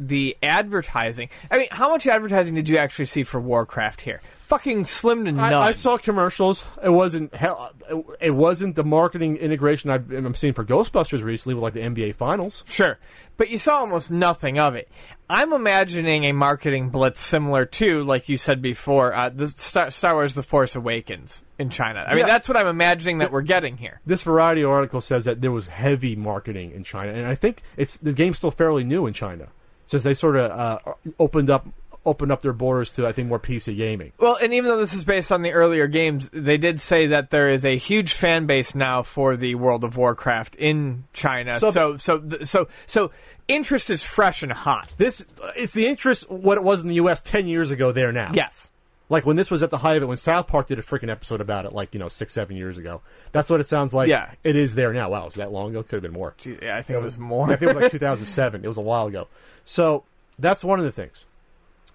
the 0.00 0.36
advertising. 0.42 1.28
I 1.50 1.58
mean, 1.58 1.68
how 1.70 1.90
much 1.90 2.06
advertising 2.06 2.54
did 2.54 2.68
you 2.68 2.78
actually 2.78 3.04
see 3.04 3.22
for 3.22 3.38
Warcraft 3.40 4.00
here? 4.00 4.20
Fucking 4.46 4.86
slim 4.86 5.26
to 5.26 5.32
none. 5.32 5.52
I, 5.54 5.68
I 5.68 5.72
saw 5.72 5.96
commercials. 5.96 6.64
It 6.82 6.88
wasn't 6.88 7.32
hell. 7.34 7.70
It, 7.88 8.04
it 8.20 8.30
wasn't 8.30 8.74
the 8.74 8.82
marketing 8.82 9.36
integration 9.36 9.90
I've, 9.90 10.10
I'm 10.10 10.34
seeing 10.34 10.54
for 10.54 10.64
Ghostbusters 10.64 11.22
recently 11.22 11.54
with 11.54 11.62
like 11.62 11.74
the 11.74 11.80
NBA 11.82 12.16
Finals. 12.16 12.64
Sure. 12.68 12.98
But 13.36 13.50
you 13.50 13.58
saw 13.58 13.78
almost 13.78 14.10
nothing 14.10 14.58
of 14.58 14.74
it. 14.74 14.88
I'm 15.28 15.52
imagining 15.52 16.24
a 16.24 16.32
marketing 16.32 16.88
blitz 16.90 17.20
similar 17.20 17.64
to, 17.64 18.02
like 18.02 18.28
you 18.28 18.36
said 18.36 18.60
before, 18.60 19.14
uh, 19.14 19.28
the 19.28 19.46
Star, 19.48 19.90
Star 19.92 20.14
Wars 20.14 20.34
The 20.34 20.42
Force 20.42 20.74
Awakens 20.74 21.44
in 21.58 21.70
China. 21.70 22.04
I 22.06 22.10
mean, 22.14 22.20
Yeah. 22.26 22.32
that's 22.32 22.48
what 22.48 22.56
I'm 22.56 22.66
imagining 22.66 23.18
that 23.18 23.30
we're 23.30 23.42
getting 23.42 23.76
here. 23.76 24.00
This 24.04 24.22
Variety 24.24 24.64
article 24.64 25.00
says 25.00 25.26
that 25.26 25.40
there 25.40 25.52
was 25.52 25.68
heavy 25.68 26.16
marketing 26.16 26.72
in 26.72 26.82
China, 26.82 27.12
and 27.12 27.26
I 27.26 27.36
think 27.36 27.62
it's 27.76 27.96
the 27.98 28.12
game's 28.12 28.38
still 28.38 28.50
fairly 28.50 28.82
new 28.82 29.06
in 29.06 29.14
China, 29.14 29.48
since 29.90 30.04
they 30.04 30.14
sort 30.14 30.36
of 30.36 30.50
uh, 30.52 30.78
opened 31.18 31.50
up 31.50 31.66
opened 32.06 32.32
up 32.32 32.40
their 32.40 32.52
borders 32.54 32.90
to 32.92 33.06
I 33.06 33.12
think 33.12 33.28
more 33.28 33.38
PC 33.40 33.76
gaming. 33.76 34.12
Well, 34.18 34.38
and 34.40 34.54
even 34.54 34.70
though 34.70 34.78
this 34.78 34.94
is 34.94 35.04
based 35.04 35.30
on 35.32 35.42
the 35.42 35.50
earlier 35.52 35.86
games, 35.86 36.30
they 36.32 36.56
did 36.56 36.80
say 36.80 37.08
that 37.08 37.30
there 37.30 37.48
is 37.50 37.64
a 37.64 37.76
huge 37.76 38.14
fan 38.14 38.46
base 38.46 38.74
now 38.74 39.02
for 39.02 39.36
the 39.36 39.56
World 39.56 39.84
of 39.84 39.96
Warcraft 39.98 40.54
in 40.54 41.04
China. 41.12 41.58
So- 41.58 41.70
So, 41.72 41.96
so, 41.98 42.22
so, 42.28 42.44
so, 42.44 42.68
so 42.86 43.10
interest 43.48 43.90
is 43.90 44.02
fresh 44.02 44.42
and 44.42 44.52
hot. 44.52 44.92
This 44.96 45.26
it's 45.56 45.74
the 45.74 45.86
interest 45.88 46.30
what 46.30 46.56
it 46.56 46.64
was 46.64 46.80
in 46.80 46.88
the 46.88 46.94
U.S. 46.94 47.20
ten 47.20 47.46
years 47.48 47.70
ago. 47.70 47.92
There 47.92 48.12
now, 48.12 48.30
Yes. 48.32 48.70
Like 49.10 49.26
when 49.26 49.34
this 49.36 49.50
was 49.50 49.62
at 49.62 49.70
the 49.70 49.78
height 49.78 49.96
of 49.96 50.04
it, 50.04 50.06
when 50.06 50.16
South 50.16 50.46
Park 50.46 50.68
did 50.68 50.78
a 50.78 50.82
freaking 50.82 51.10
episode 51.10 51.40
about 51.40 51.66
it, 51.66 51.72
like 51.72 51.92
you 51.92 51.98
know 52.00 52.08
six 52.08 52.32
seven 52.32 52.56
years 52.56 52.78
ago. 52.78 53.02
That's 53.32 53.50
what 53.50 53.60
it 53.60 53.64
sounds 53.64 53.92
like. 53.92 54.08
Yeah. 54.08 54.30
it 54.44 54.54
is 54.56 54.76
there 54.76 54.92
now. 54.92 55.10
Wow, 55.10 55.24
was 55.24 55.34
that 55.34 55.52
long 55.52 55.70
ago? 55.70 55.82
Could 55.82 55.96
have 55.96 56.02
been 56.02 56.12
more. 56.12 56.34
Yeah, 56.44 56.76
I 56.76 56.82
think 56.82 56.96
it 56.96 57.02
was 57.02 57.18
more. 57.18 57.46
I 57.50 57.56
think 57.56 57.72
it 57.72 57.74
was 57.74 57.82
like 57.82 57.90
2007. 57.92 58.64
It 58.64 58.68
was 58.68 58.76
a 58.76 58.80
while 58.82 59.08
ago. 59.08 59.26
So 59.64 60.04
that's 60.38 60.62
one 60.62 60.78
of 60.78 60.84
the 60.84 60.92
things. 60.92 61.26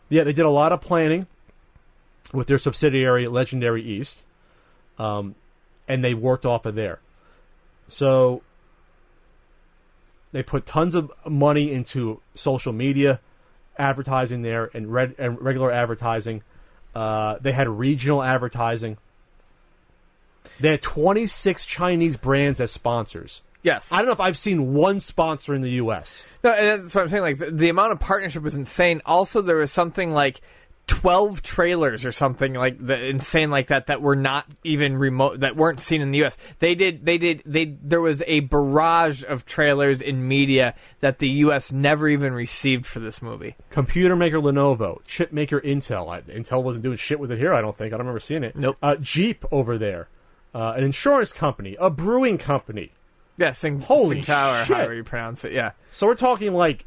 Yeah, 0.10 0.24
they 0.24 0.34
did 0.34 0.46
a 0.46 0.50
lot 0.50 0.74
of 0.74 0.82
planning 0.82 1.26
with 2.34 2.48
their 2.48 2.58
subsidiary 2.58 3.28
Legendary 3.28 3.82
East, 3.82 4.26
um, 5.00 5.36
and 5.88 6.04
they 6.04 6.14
worked 6.14 6.46
off 6.46 6.66
of 6.66 6.76
there. 6.76 7.00
So 7.88 8.42
they 10.34 10.44
put 10.44 10.66
tons 10.66 10.96
of 10.96 11.14
money 11.26 11.72
into 11.72 12.20
social 12.34 12.74
media 12.74 13.22
advertising 13.78 14.42
there 14.42 14.70
and, 14.74 14.92
red, 14.92 15.16
and 15.18 15.42
regular 15.42 15.72
advertising. 15.72 16.44
Uh, 16.96 17.38
they 17.42 17.52
had 17.52 17.68
regional 17.68 18.24
advertising. 18.24 18.98
They 20.60 20.72
had 20.72 20.82
26 20.82 21.66
Chinese 21.66 22.16
brands 22.18 22.60
as 22.62 22.72
sponsors. 22.72 23.42
yes. 23.62 23.92
I 23.92 23.98
don't 23.98 24.06
know 24.06 24.14
if 24.14 24.22
I've 24.22 24.38
seen 24.38 24.74
one 24.74 25.02
sponsor 25.02 25.54
in 25.54 25.62
the 25.62 25.72
U.S. 25.72 26.26
No, 26.44 26.52
and 26.52 26.84
that's 26.84 26.96
what 26.96 27.02
I'm 27.02 27.10
saying. 27.10 27.24
Like 27.24 27.38
the, 27.40 27.52
the 27.52 27.70
amount 27.70 27.92
of 27.92 28.00
partnership 28.00 28.42
was 28.42 28.56
insane. 28.56 29.02
Also, 29.06 29.42
there 29.42 29.58
was 29.58 29.72
something 29.72 30.12
like 30.12 30.40
twelve 30.88 31.42
trailers 31.42 32.06
or 32.06 32.12
something 32.12 32.54
like 32.54 32.84
the 32.86 33.10
insane 33.10 33.50
like 33.50 33.68
that 33.68 33.88
that 33.88 34.02
were 34.02 34.16
not 34.16 34.46
even 34.64 34.98
remote 34.98 35.40
that 35.40 35.56
weren't 35.56 35.80
seen 35.82 36.02
in 36.02 36.12
the 36.12 36.20
U.S. 36.20 36.38
They 36.60 36.76
did. 36.76 37.06
They 37.06 37.18
did. 37.18 37.42
They 37.46 37.66
there 37.82 38.02
was 38.02 38.22
a 38.28 38.42
barrage 38.42 39.24
of 39.24 39.46
trailers 39.46 40.02
in 40.02 40.28
media 40.28 40.76
that 41.00 41.20
the 41.20 41.30
U.S. 41.30 41.72
never 41.72 42.08
even 42.08 42.34
received 42.34 42.86
for 42.86 43.00
this 43.00 43.22
movie. 43.22 43.56
Computer 43.70 44.16
maker 44.16 44.40
Lenovo, 44.40 45.00
chip 45.06 45.32
maker 45.32 45.60
Intel. 45.62 46.10
I, 46.10 46.22
Intel 46.22 46.64
wasn't 46.64 46.84
doing 46.84 46.98
shit 46.98 47.20
with 47.20 47.32
it 47.32 47.38
here. 47.40 47.54
I 47.54 47.62
don't 47.62 47.76
think. 47.76 47.94
I 47.94 47.98
don't 47.98 48.06
remember 48.06 48.20
seeing 48.20 48.44
it. 48.44 48.56
Nope. 48.56 48.78
Uh, 48.82 48.96
Jeep 48.98 49.44
over 49.52 49.78
there, 49.78 50.08
uh, 50.54 50.74
an 50.76 50.84
insurance 50.84 51.34
company, 51.34 51.76
a 51.80 51.90
brewing 51.90 52.38
company. 52.38 52.92
Yeah, 53.38 53.52
Sing, 53.52 53.82
Holy 53.82 54.22
Tower, 54.22 54.64
shit. 54.64 54.78
however 54.78 54.94
you 54.94 55.04
pronounce 55.04 55.44
it. 55.44 55.52
Yeah. 55.52 55.72
So 55.92 56.08
we're 56.08 56.16
talking 56.16 56.54
like, 56.54 56.86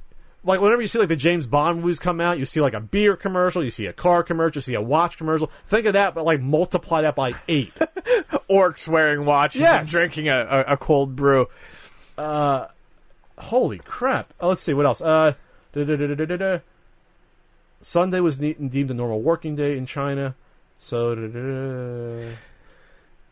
like 0.49 0.61
whenever 0.61 0.81
you 0.83 0.89
see 0.89 0.99
like 0.99 1.09
the 1.09 1.17
James 1.17 1.47
Bond 1.47 1.81
movies 1.83 1.99
come 1.99 2.21
out, 2.21 2.39
you 2.39 2.47
see 2.47 2.61
like 2.61 2.75
a 2.75 2.81
beer 2.81 3.15
commercial, 3.17 3.63
you 3.63 3.71
see 3.71 3.87
a 3.87 3.93
car 3.93 4.23
commercial, 4.23 4.59
you 4.59 4.63
see 4.63 4.75
a 4.75 4.81
watch 4.81 5.17
commercial. 5.19 5.51
Think 5.67 5.87
of 5.87 5.93
that, 5.93 6.15
but 6.15 6.25
like 6.25 6.41
multiply 6.41 7.03
that 7.03 7.15
by 7.15 7.35
eight. 7.47 7.73
Orcs 8.51 8.89
wearing 8.89 9.25
watches 9.25 9.61
Yes. 9.61 9.81
and 9.81 9.89
drinking 9.91 10.29
a, 10.29 10.39
a, 10.67 10.73
a 10.73 10.77
cold 10.77 11.15
brew. 11.15 11.49
Uh, 12.17 12.67
Holy 13.39 13.79
crap! 13.79 14.33
Oh, 14.41 14.49
let's 14.49 14.63
see 14.63 14.75
what 14.75 14.85
else. 14.87 15.01
Uh. 15.01 15.35
Sunday 17.81 18.19
was 18.21 18.41
ne- 18.41 18.55
deemed 18.55 18.91
a 18.91 18.95
normal 18.95 19.21
working 19.21 19.55
day 19.55 19.77
in 19.79 19.87
China. 19.87 20.35
So. 20.81 21.15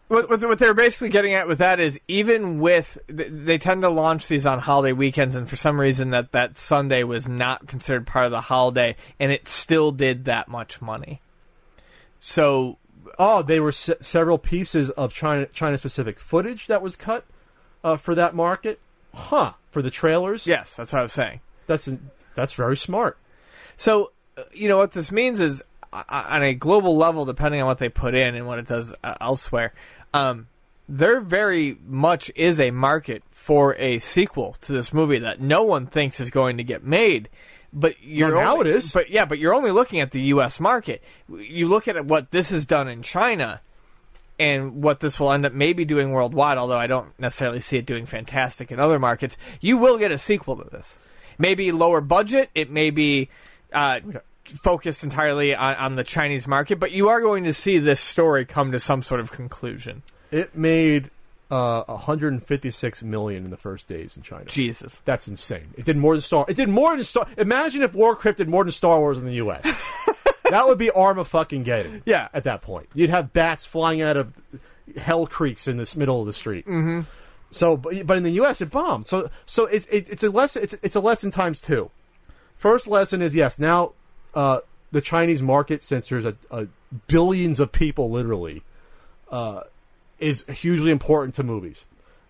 What, 0.09 0.31
what, 0.31 0.41
what 0.41 0.59
they're 0.59 0.75
basically 0.75 1.09
getting 1.09 1.35
at 1.35 1.49
with 1.49 1.59
that 1.59 1.81
is 1.81 1.99
even 2.07 2.61
with 2.61 2.97
they 3.09 3.59
tend 3.59 3.83
to 3.83 3.89
launch 3.89 4.29
these 4.29 4.47
on 4.47 4.61
holiday 4.61 4.93
weekends, 4.93 5.35
and 5.35 5.49
for 5.49 5.57
some 5.57 5.81
reason 5.81 6.11
that 6.11 6.33
that 6.33 6.57
Sunday 6.57 7.03
was 7.03 7.29
not 7.29 7.67
considered 7.67 8.07
part 8.07 8.27
of 8.27 8.31
the 8.31 8.43
holiday, 8.43 8.95
and 9.19 9.33
it 9.33 9.49
still 9.49 9.91
did 9.91 10.27
that 10.27 10.49
much 10.49 10.81
money. 10.81 11.21
So 12.21 12.79
Oh, 13.19 13.43
they 13.43 13.61
were 13.61 13.73
se- 13.73 13.97
several 14.01 14.39
pieces 14.39 14.91
of 14.91 15.13
China 15.13 15.47
China 15.47 15.79
specific 15.79 16.21
footage 16.21 16.67
that 16.67 16.83
was 16.83 16.97
cut 16.97 17.25
uh, 17.83 17.97
for 17.97 18.15
that 18.15 18.35
market. 18.35 18.81
Huh? 19.15 19.53
For 19.71 19.83
the 19.83 19.91
trailers? 19.91 20.47
yes, 20.47 20.77
that's 20.77 20.93
what 20.93 21.01
I 21.01 21.03
was 21.03 21.13
saying. 21.13 21.41
That's 21.67 21.89
that's 22.35 22.53
very 22.53 22.77
smart. 22.77 23.19
So 23.77 24.13
uh, 24.37 24.43
you 24.53 24.69
know 24.69 24.77
what 24.77 24.93
this 24.93 25.11
means 25.11 25.41
is 25.41 25.63
uh, 25.93 26.03
on 26.09 26.43
a 26.43 26.55
global 26.55 26.97
level, 26.97 27.25
depending 27.25 27.61
on 27.61 27.67
what 27.67 27.79
they 27.79 27.89
put 27.89 28.15
in 28.15 28.35
and 28.35 28.47
what 28.47 28.59
it 28.59 28.67
does 28.67 28.93
uh, 29.03 29.15
elsewhere, 29.21 29.73
um, 30.15 30.49
there 30.89 31.21
very 31.21 31.77
much 31.87 32.31
is 32.37 32.61
a 32.61 32.71
market 32.71 33.23
for 33.31 33.75
a 33.77 33.99
sequel 33.99 34.57
to 34.63 34.73
this 34.73 34.93
movie 34.93 35.19
that 35.19 35.41
no 35.41 35.63
one 35.63 35.87
thinks 35.87 36.21
is 36.21 36.31
going 36.31 36.57
to 36.59 36.65
get 36.65 36.85
made. 36.85 37.29
But 37.73 38.03
you're 38.03 38.33
Well, 38.33 38.41
now 38.41 38.53
only- 38.59 38.71
it 38.71 38.77
is. 38.77 38.93
But 38.93 39.11
yeah, 39.11 39.25
but 39.25 39.39
you're 39.39 39.55
only 39.55 39.71
looking 39.71 40.01
at 40.01 40.13
the 40.13 40.21
U.S. 40.23 40.61
market. 40.61 41.03
You 41.29 41.69
look 41.69 41.89
at 41.89 42.07
what 42.07 42.31
this 42.31 42.51
has 42.51 42.65
done 42.65 42.89
in 42.89 43.03
China, 43.03 43.61
and 44.39 44.83
what 44.83 45.01
this 45.01 45.19
will 45.19 45.33
end 45.33 45.45
up 45.47 45.53
maybe 45.53 45.85
doing 45.85 46.11
worldwide. 46.13 46.57
Although 46.59 46.79
I 46.79 46.87
don't 46.87 47.19
necessarily 47.19 47.61
see 47.61 47.77
it 47.79 47.87
doing 47.87 48.07
fantastic 48.07 48.71
in 48.71 48.79
other 48.79 48.99
markets. 48.99 49.37
You 49.61 49.77
will 49.79 49.99
get 49.99 50.11
a 50.13 50.19
sequel 50.19 50.57
to 50.57 50.71
this. 50.71 50.97
Maybe 51.39 51.71
lower 51.73 52.01
budget. 52.01 52.51
It 52.55 52.71
may 52.71 52.91
be. 52.91 53.29
Uh, 53.73 54.01
Focused 54.49 55.05
entirely 55.05 55.55
on, 55.55 55.75
on 55.77 55.97
the 55.97 56.05
Chinese 56.05 56.47
market, 56.47 56.79
but 56.79 56.93
you 56.93 57.09
are 57.09 57.21
going 57.21 57.45
to 57.45 57.53
see 57.53 57.79
this 57.79 58.01
story 58.01 58.45
come 58.45 58.73
to 58.73 58.81
some 58.81 59.03
sort 59.03 59.21
of 59.21 59.33
conclusion. 59.33 60.03
It 60.31 60.57
made 60.57 61.11
uh, 61.51 61.85
156 61.85 63.03
million 63.03 63.45
in 63.45 63.51
the 63.51 63.57
first 63.57 63.89
days 63.89 64.17
in 64.17 64.23
China. 64.23 64.45
Jesus. 64.47 65.03
That's 65.05 65.29
insane. 65.29 65.69
It 65.77 65.85
did 65.85 65.97
more 65.97 66.15
than 66.15 66.21
Star. 66.21 66.45
It 66.49 66.57
did 66.57 66.69
more 66.69 66.95
than 66.95 67.05
Star. 67.05 67.27
Imagine 67.37 67.83
if 67.83 67.95
Warcraft 67.95 68.39
did 68.39 68.49
more 68.49 68.65
than 68.65 68.73
Star 68.73 68.99
Wars 68.99 69.19
in 69.19 69.27
the 69.27 69.35
U.S. 69.35 69.63
that 70.51 70.67
would 70.67 70.79
be 70.79 70.91
Arma 70.91 71.25
fucking 71.25 71.63
getting. 71.63 72.03
Yeah. 72.05 72.29
At 72.35 72.45
that 72.45 72.63
point, 72.63 72.89
you'd 72.95 73.11
have 73.11 73.33
bats 73.33 73.65
flying 73.65 74.03
out 74.03 74.17
of 74.17 74.33
hell 74.97 75.27
creeks 75.27 75.69
in 75.69 75.77
this 75.77 75.97
middle 75.97 76.21
of 76.21 76.27
the 76.27 76.33
street. 76.33 76.67
Mm-hmm. 76.67 77.03
So, 77.51 77.77
but, 77.77 78.07
but 78.07 78.17
in 78.17 78.23
the 78.23 78.31
U.S. 78.33 78.61
it 78.61 78.71
bombed. 78.71 79.07
So, 79.07 79.31
so 79.47 79.67
it's 79.67 79.87
it, 79.87 80.09
it's 80.11 80.23
a 80.23 80.31
lesson. 80.31 80.63
It's 80.63 80.75
it's 80.83 80.97
a 80.97 81.01
lesson 81.01 81.31
times 81.31 81.61
two. 81.61 81.91
first 82.59 82.89
lesson 82.89 83.23
is 83.23 83.35
yes. 83.35 83.59
Now, 83.59 83.93
uh, 84.37 84.61
the 84.93 85.01
Chinese 85.01 85.43
market, 85.43 85.81
there's 85.83 86.25
a, 86.25 86.37
a 86.51 86.69
billions 87.09 87.59
of 87.59 87.73
people, 87.73 88.11
literally, 88.11 88.63
uh, 89.31 89.63
is 90.21 90.45
hugely 90.45 90.93
important 90.93 91.35
to 91.35 91.43
movies. 91.43 91.85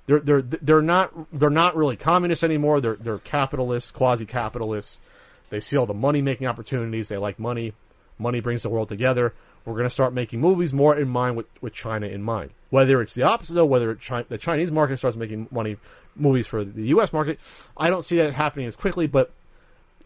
They're 0.07 0.20
they're 0.20 0.43
they're 0.43 0.83
not 0.83 1.12
they're 1.33 1.51
not 1.51 1.74
really 1.74 1.97
communists 1.97 2.45
anymore. 2.45 2.81
They're 2.81 2.95
they're 2.95 3.19
capitalists, 3.19 3.91
quasi 3.91 4.24
capitalists. 4.24 4.99
They 5.51 5.59
see 5.59 5.77
all 5.77 5.87
the 5.87 5.95
money 5.95 6.23
making 6.23 6.47
opportunities. 6.47 7.09
They 7.09 7.16
like 7.16 7.41
money. 7.41 7.73
Money 8.19 8.41
brings 8.41 8.62
the 8.62 8.70
world 8.70 8.89
together. 8.89 9.35
We're 9.65 9.74
going 9.74 9.85
to 9.85 9.91
start 9.91 10.15
making 10.15 10.41
movies 10.41 10.73
more 10.73 10.97
in 10.97 11.09
mind 11.09 11.37
with, 11.37 11.47
with 11.61 11.74
China 11.74 12.07
in 12.07 12.23
mind. 12.23 12.51
Whether 12.70 13.03
it's 13.03 13.15
the 13.15 13.24
opposite, 13.24 13.55
though, 13.55 13.66
whether 13.66 13.95
the 13.95 14.39
Chinese 14.39 14.70
market 14.70 14.99
starts 14.99 15.16
making 15.16 15.49
money 15.51 15.77
movies 16.15 16.47
for 16.47 16.65
the 16.65 16.85
U.S. 16.85 17.12
market, 17.12 17.41
I 17.77 17.91
don't 17.91 18.03
see 18.03 18.16
that 18.19 18.33
happening 18.33 18.66
as 18.66 18.77
quickly. 18.77 19.09
But 19.09 19.33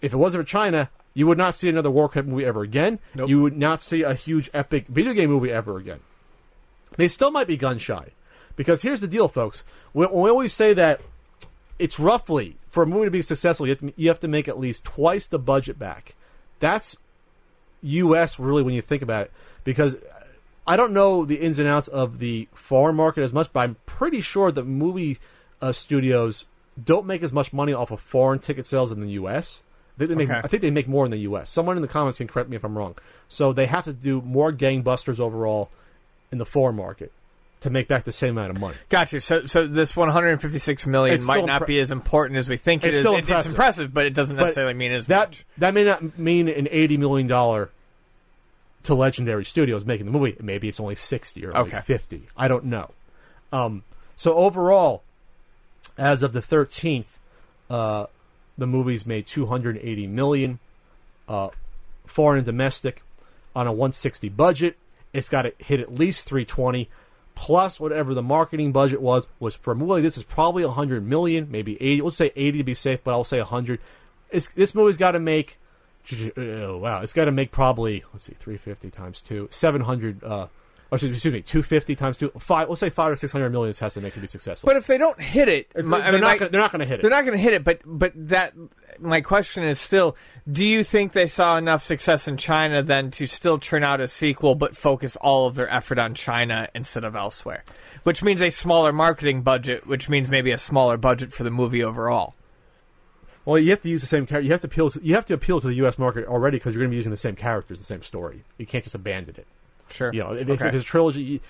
if 0.00 0.14
it 0.14 0.16
wasn't 0.16 0.44
for 0.44 0.50
China, 0.50 0.88
you 1.14 1.26
would 1.26 1.38
not 1.38 1.54
see 1.54 1.68
another 1.68 1.90
Warcraft 1.90 2.28
movie 2.28 2.44
ever 2.44 2.62
again. 2.62 2.98
Nope. 3.14 3.28
You 3.28 3.42
would 3.42 3.56
not 3.56 3.82
see 3.82 4.02
a 4.02 4.14
huge 4.14 4.48
epic 4.54 4.86
video 4.86 5.12
game 5.12 5.30
movie 5.30 5.50
ever 5.50 5.76
again. 5.76 6.00
They 6.96 7.08
still 7.08 7.30
might 7.30 7.46
be 7.46 7.56
gun 7.56 7.78
shy. 7.78 8.10
Because 8.56 8.82
here's 8.82 9.00
the 9.00 9.08
deal, 9.08 9.28
folks. 9.28 9.64
We, 9.92 10.06
we 10.06 10.30
always 10.30 10.52
say 10.52 10.74
that 10.74 11.00
it's 11.78 11.98
roughly, 11.98 12.56
for 12.68 12.82
a 12.82 12.86
movie 12.86 13.06
to 13.06 13.10
be 13.10 13.22
successful, 13.22 13.66
you 13.66 13.70
have 13.70 13.80
to, 13.80 13.92
you 13.96 14.08
have 14.08 14.20
to 14.20 14.28
make 14.28 14.48
at 14.48 14.58
least 14.58 14.84
twice 14.84 15.26
the 15.26 15.38
budget 15.38 15.78
back. 15.78 16.14
That's 16.58 16.96
U.S. 17.82 18.38
really 18.38 18.62
when 18.62 18.74
you 18.74 18.82
think 18.82 19.02
about 19.02 19.24
it. 19.24 19.32
Because 19.64 19.96
I 20.66 20.76
don't 20.76 20.92
know 20.92 21.24
the 21.24 21.36
ins 21.36 21.58
and 21.58 21.66
outs 21.66 21.88
of 21.88 22.18
the 22.18 22.48
foreign 22.54 22.96
market 22.96 23.22
as 23.22 23.32
much, 23.32 23.52
but 23.52 23.60
I'm 23.60 23.76
pretty 23.86 24.20
sure 24.20 24.52
that 24.52 24.64
movie 24.64 25.18
uh, 25.60 25.72
studios 25.72 26.44
don't 26.82 27.06
make 27.06 27.22
as 27.22 27.32
much 27.32 27.52
money 27.52 27.72
off 27.72 27.90
of 27.90 28.00
foreign 28.00 28.38
ticket 28.38 28.66
sales 28.66 28.92
in 28.92 29.00
the 29.00 29.10
U.S. 29.12 29.62
I 30.00 30.06
think, 30.06 30.08
they 30.10 30.14
make, 30.16 30.30
Okay. 30.30 30.40
I 30.42 30.48
think 30.48 30.62
they 30.62 30.70
make 30.70 30.88
more 30.88 31.04
in 31.04 31.10
the 31.10 31.18
U.S. 31.18 31.50
Someone 31.50 31.76
in 31.76 31.82
the 31.82 31.88
comments 31.88 32.18
can 32.18 32.26
correct 32.26 32.48
me 32.48 32.56
if 32.56 32.64
I'm 32.64 32.76
wrong. 32.76 32.94
So 33.28 33.52
they 33.52 33.66
have 33.66 33.84
to 33.84 33.92
do 33.92 34.20
more 34.22 34.52
gangbusters 34.52 35.20
overall 35.20 35.70
in 36.32 36.38
the 36.38 36.46
foreign 36.46 36.76
market 36.76 37.12
to 37.60 37.68
make 37.70 37.86
back 37.88 38.04
the 38.04 38.12
same 38.12 38.38
amount 38.38 38.50
of 38.50 38.58
money. 38.60 38.76
Gotcha. 38.88 39.20
So, 39.20 39.44
so 39.44 39.66
this 39.66 39.94
156 39.94 40.86
million 40.86 41.14
It's 41.16 41.26
might 41.28 41.44
not 41.44 41.62
impre- 41.62 41.66
be 41.66 41.80
as 41.80 41.90
important 41.90 42.38
as 42.38 42.48
we 42.48 42.56
think 42.56 42.84
it 42.84 42.88
It's 42.88 42.96
is. 42.96 43.00
still 43.02 43.14
It- 43.14 43.18
It's 43.18 43.28
impressive. 43.28 43.52
impressive, 43.52 43.94
but 43.94 44.06
it 44.06 44.14
doesn't 44.14 44.36
But 44.36 44.44
necessarily 44.44 44.72
mean 44.74 44.92
as 44.92 45.06
that 45.06 45.28
much. 45.28 45.44
that 45.58 45.74
may 45.74 45.84
not 45.84 46.18
mean 46.18 46.48
an 46.48 46.68
eighty 46.70 46.96
million 46.96 47.26
dollar 47.26 47.68
to 48.84 48.94
Legendary 48.94 49.44
Studios 49.44 49.84
making 49.84 50.06
the 50.06 50.12
movie. 50.12 50.36
Maybe 50.40 50.68
it's 50.68 50.80
only 50.80 50.94
sixty 50.94 51.44
or 51.44 51.54
Okay. 51.54 51.76
like 51.76 51.84
fifty. 51.84 52.22
I 52.36 52.48
don't 52.48 52.64
know. 52.64 52.90
Um, 53.52 53.82
so 54.16 54.34
overall, 54.36 55.02
as 55.98 56.22
of 56.22 56.32
the 56.32 56.40
thirteenth, 56.40 57.18
uh, 57.68 58.06
the 58.60 58.66
movie's 58.66 59.04
made 59.04 59.26
two 59.26 59.46
hundred 59.46 59.78
eighty 59.78 60.06
million, 60.06 60.60
uh, 61.28 61.50
foreign 62.06 62.38
and 62.38 62.46
domestic, 62.46 63.02
on 63.56 63.66
a 63.66 63.72
one 63.72 63.92
sixty 63.92 64.28
budget. 64.28 64.76
It's 65.12 65.28
got 65.28 65.42
to 65.42 65.52
hit 65.58 65.80
at 65.80 65.92
least 65.92 66.26
three 66.26 66.44
twenty. 66.44 66.88
Plus 67.34 67.80
whatever 67.80 68.12
the 68.12 68.22
marketing 68.22 68.70
budget 68.70 69.00
was 69.00 69.26
was 69.38 69.58
movie. 69.66 70.02
This 70.02 70.16
is 70.16 70.22
probably 70.22 70.62
hundred 70.64 71.06
million, 71.06 71.48
maybe 71.50 71.74
eighty. 71.80 72.02
Let's 72.02 72.16
say 72.16 72.30
eighty 72.36 72.58
to 72.58 72.64
be 72.64 72.74
safe, 72.74 73.00
but 73.02 73.12
I'll 73.12 73.24
say 73.24 73.40
hundred. 73.40 73.80
It's, 74.30 74.48
this 74.48 74.74
movie's 74.74 74.98
got 74.98 75.12
to 75.12 75.20
make 75.20 75.58
oh, 76.36 76.78
wow, 76.78 77.00
it's 77.00 77.12
got 77.12 77.26
to 77.26 77.32
make 77.32 77.50
probably 77.50 78.04
let's 78.12 78.24
see, 78.24 78.34
three 78.38 78.56
fifty 78.56 78.90
times 78.90 79.20
two, 79.20 79.48
seven 79.50 79.82
hundred. 79.82 80.22
Uh, 80.22 80.48
or 80.90 80.96
excuse 80.96 81.24
me, 81.26 81.40
two 81.42 81.62
fifty 81.62 81.94
times 81.94 82.16
two, 82.16 82.30
five. 82.38 82.68
Let's 82.68 82.80
say 82.80 82.90
five 82.90 83.12
or 83.12 83.16
six 83.16 83.32
hundred 83.32 83.50
million. 83.50 83.72
Has 83.80 83.94
to 83.94 84.00
make 84.00 84.14
to 84.14 84.20
be 84.20 84.26
successful. 84.26 84.66
But 84.66 84.76
if 84.76 84.86
they 84.86 84.98
don't 84.98 85.20
hit 85.20 85.48
it, 85.48 85.70
they're, 85.72 85.84
my- 85.84 86.00
I 86.02 86.10
mean, 86.10 86.20
not 86.20 86.38
gonna, 86.38 86.50
they're 86.50 86.60
not 86.60 86.72
going 86.72 86.80
to 86.80 86.86
hit 86.86 86.98
it. 86.98 87.02
They're 87.02 87.10
not 87.10 87.24
going 87.24 87.36
to 87.36 87.42
hit 87.42 87.52
it, 87.52 87.62
but 87.62 87.82
but 87.84 88.12
that 88.28 88.54
my 88.98 89.20
question 89.20 89.62
is 89.64 89.80
still: 89.80 90.16
Do 90.50 90.64
you 90.66 90.82
think 90.82 91.12
they 91.12 91.28
saw 91.28 91.56
enough 91.56 91.84
success 91.84 92.26
in 92.26 92.36
China 92.36 92.82
then 92.82 93.10
to 93.12 93.26
still 93.26 93.58
turn 93.58 93.84
out 93.84 94.00
a 94.00 94.08
sequel, 94.08 94.54
but 94.56 94.76
focus 94.76 95.16
all 95.16 95.46
of 95.46 95.54
their 95.54 95.68
effort 95.68 95.98
on 95.98 96.14
China 96.14 96.68
instead 96.74 97.04
of 97.04 97.14
elsewhere? 97.14 97.64
Which 98.02 98.22
means 98.22 98.40
a 98.40 98.50
smaller 98.50 98.92
marketing 98.92 99.42
budget, 99.42 99.86
which 99.86 100.08
means 100.08 100.28
maybe 100.30 100.50
a 100.50 100.58
smaller 100.58 100.96
budget 100.96 101.32
for 101.32 101.44
the 101.44 101.50
movie 101.50 101.84
overall. 101.84 102.34
Well, 103.44 103.58
you 103.58 103.70
have 103.70 103.82
to 103.82 103.88
use 103.88 104.00
the 104.00 104.06
same 104.06 104.26
character. 104.26 104.44
You 104.46 104.52
have 104.52 104.60
to 104.62 104.66
appeal. 104.66 104.90
To, 104.90 105.00
you 105.02 105.14
have 105.14 105.26
to 105.26 105.34
appeal 105.34 105.60
to 105.60 105.66
the 105.66 105.74
U.S. 105.74 105.98
market 105.98 106.26
already 106.26 106.58
because 106.58 106.74
you're 106.74 106.80
going 106.82 106.90
to 106.90 106.94
be 106.94 106.96
using 106.96 107.10
the 107.10 107.16
same 107.16 107.36
characters, 107.36 107.78
the 107.78 107.84
same 107.84 108.02
story. 108.02 108.44
You 108.58 108.66
can't 108.66 108.84
just 108.84 108.94
abandon 108.94 109.36
it. 109.36 109.46
Sure. 109.92 110.12
You 110.12 110.20
know, 110.20 110.32
if, 110.32 110.48
Okay. 110.48 110.68
if 110.68 110.74
it's 110.74 110.84
a 110.84 110.86
trilogy, 110.86 111.22
you, 111.22 111.40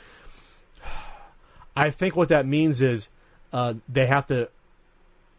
I 1.76 1.90
think 1.90 2.16
what 2.16 2.28
that 2.30 2.46
means 2.46 2.82
is 2.82 3.08
uh, 3.52 3.74
they 3.88 4.06
have 4.06 4.26
to. 4.28 4.48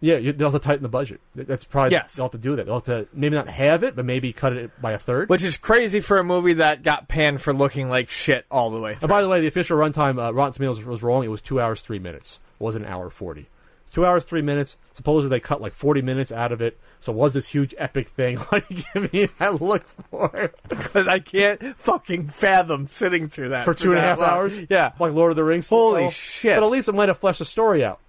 Yeah, 0.03 0.17
they'll 0.31 0.49
have 0.49 0.59
to 0.59 0.65
tighten 0.67 0.81
the 0.81 0.89
budget. 0.89 1.21
That's 1.35 1.63
probably 1.63 1.91
Yes. 1.91 2.15
they'll 2.15 2.25
have 2.25 2.31
to 2.31 2.39
do 2.39 2.55
that. 2.55 2.65
They'll 2.65 2.75
have 2.79 2.85
to 2.85 3.07
maybe 3.13 3.35
not 3.35 3.47
have 3.47 3.83
it, 3.83 3.95
but 3.95 4.03
maybe 4.03 4.33
cut 4.33 4.53
it 4.53 4.71
by 4.81 4.93
a 4.93 4.97
third. 4.97 5.29
Which 5.29 5.43
is 5.43 5.57
crazy 5.57 5.99
for 5.99 6.17
a 6.17 6.23
movie 6.23 6.53
that 6.53 6.81
got 6.81 7.07
panned 7.07 7.39
for 7.39 7.53
looking 7.53 7.87
like 7.87 8.09
shit 8.09 8.45
all 8.49 8.71
the 8.71 8.81
way 8.81 8.95
through. 8.95 9.05
And 9.05 9.09
by 9.09 9.21
the 9.21 9.29
way, 9.29 9.41
the 9.41 9.47
official 9.47 9.77
runtime, 9.77 10.19
uh, 10.19 10.33
Rotten 10.33 10.53
Tomatoes 10.53 10.83
was 10.83 11.03
wrong. 11.03 11.23
It 11.23 11.27
was 11.27 11.39
two 11.41 11.61
hours 11.61 11.81
three 11.83 11.99
minutes. 11.99 12.39
It 12.59 12.63
wasn't 12.63 12.85
an 12.85 12.91
hour 12.91 13.11
forty. 13.11 13.45
Two 13.91 14.05
hours 14.05 14.23
three 14.23 14.41
minutes. 14.41 14.77
Supposedly 14.93 15.29
they 15.35 15.39
cut 15.41 15.61
like 15.61 15.73
forty 15.73 16.01
minutes 16.01 16.31
out 16.31 16.51
of 16.51 16.61
it. 16.61 16.79
So 17.01 17.11
it 17.11 17.15
was 17.15 17.33
this 17.33 17.47
huge 17.47 17.75
epic 17.77 18.07
thing? 18.09 18.37
You 18.69 18.83
give 18.93 19.13
me 19.13 19.25
that 19.39 19.61
look 19.61 19.83
for? 20.09 20.51
Because 20.69 21.07
I 21.07 21.19
can't 21.19 21.75
fucking 21.75 22.29
fathom 22.29 22.87
sitting 22.87 23.27
through 23.27 23.49
that 23.49 23.65
for 23.65 23.73
two 23.73 23.91
and 23.91 23.99
a 23.99 24.01
half 24.01 24.19
long. 24.19 24.29
hours. 24.29 24.57
Yeah. 24.69 24.93
like 24.99 25.13
Lord 25.13 25.31
of 25.31 25.35
the 25.35 25.43
Rings. 25.43 25.67
Holy 25.67 26.09
shit. 26.09 26.55
But 26.55 26.63
at 26.63 26.71
least 26.71 26.87
it 26.87 26.95
might 26.95 27.09
have 27.09 27.17
fleshed 27.17 27.39
the 27.39 27.45
story 27.45 27.83
out. 27.83 27.99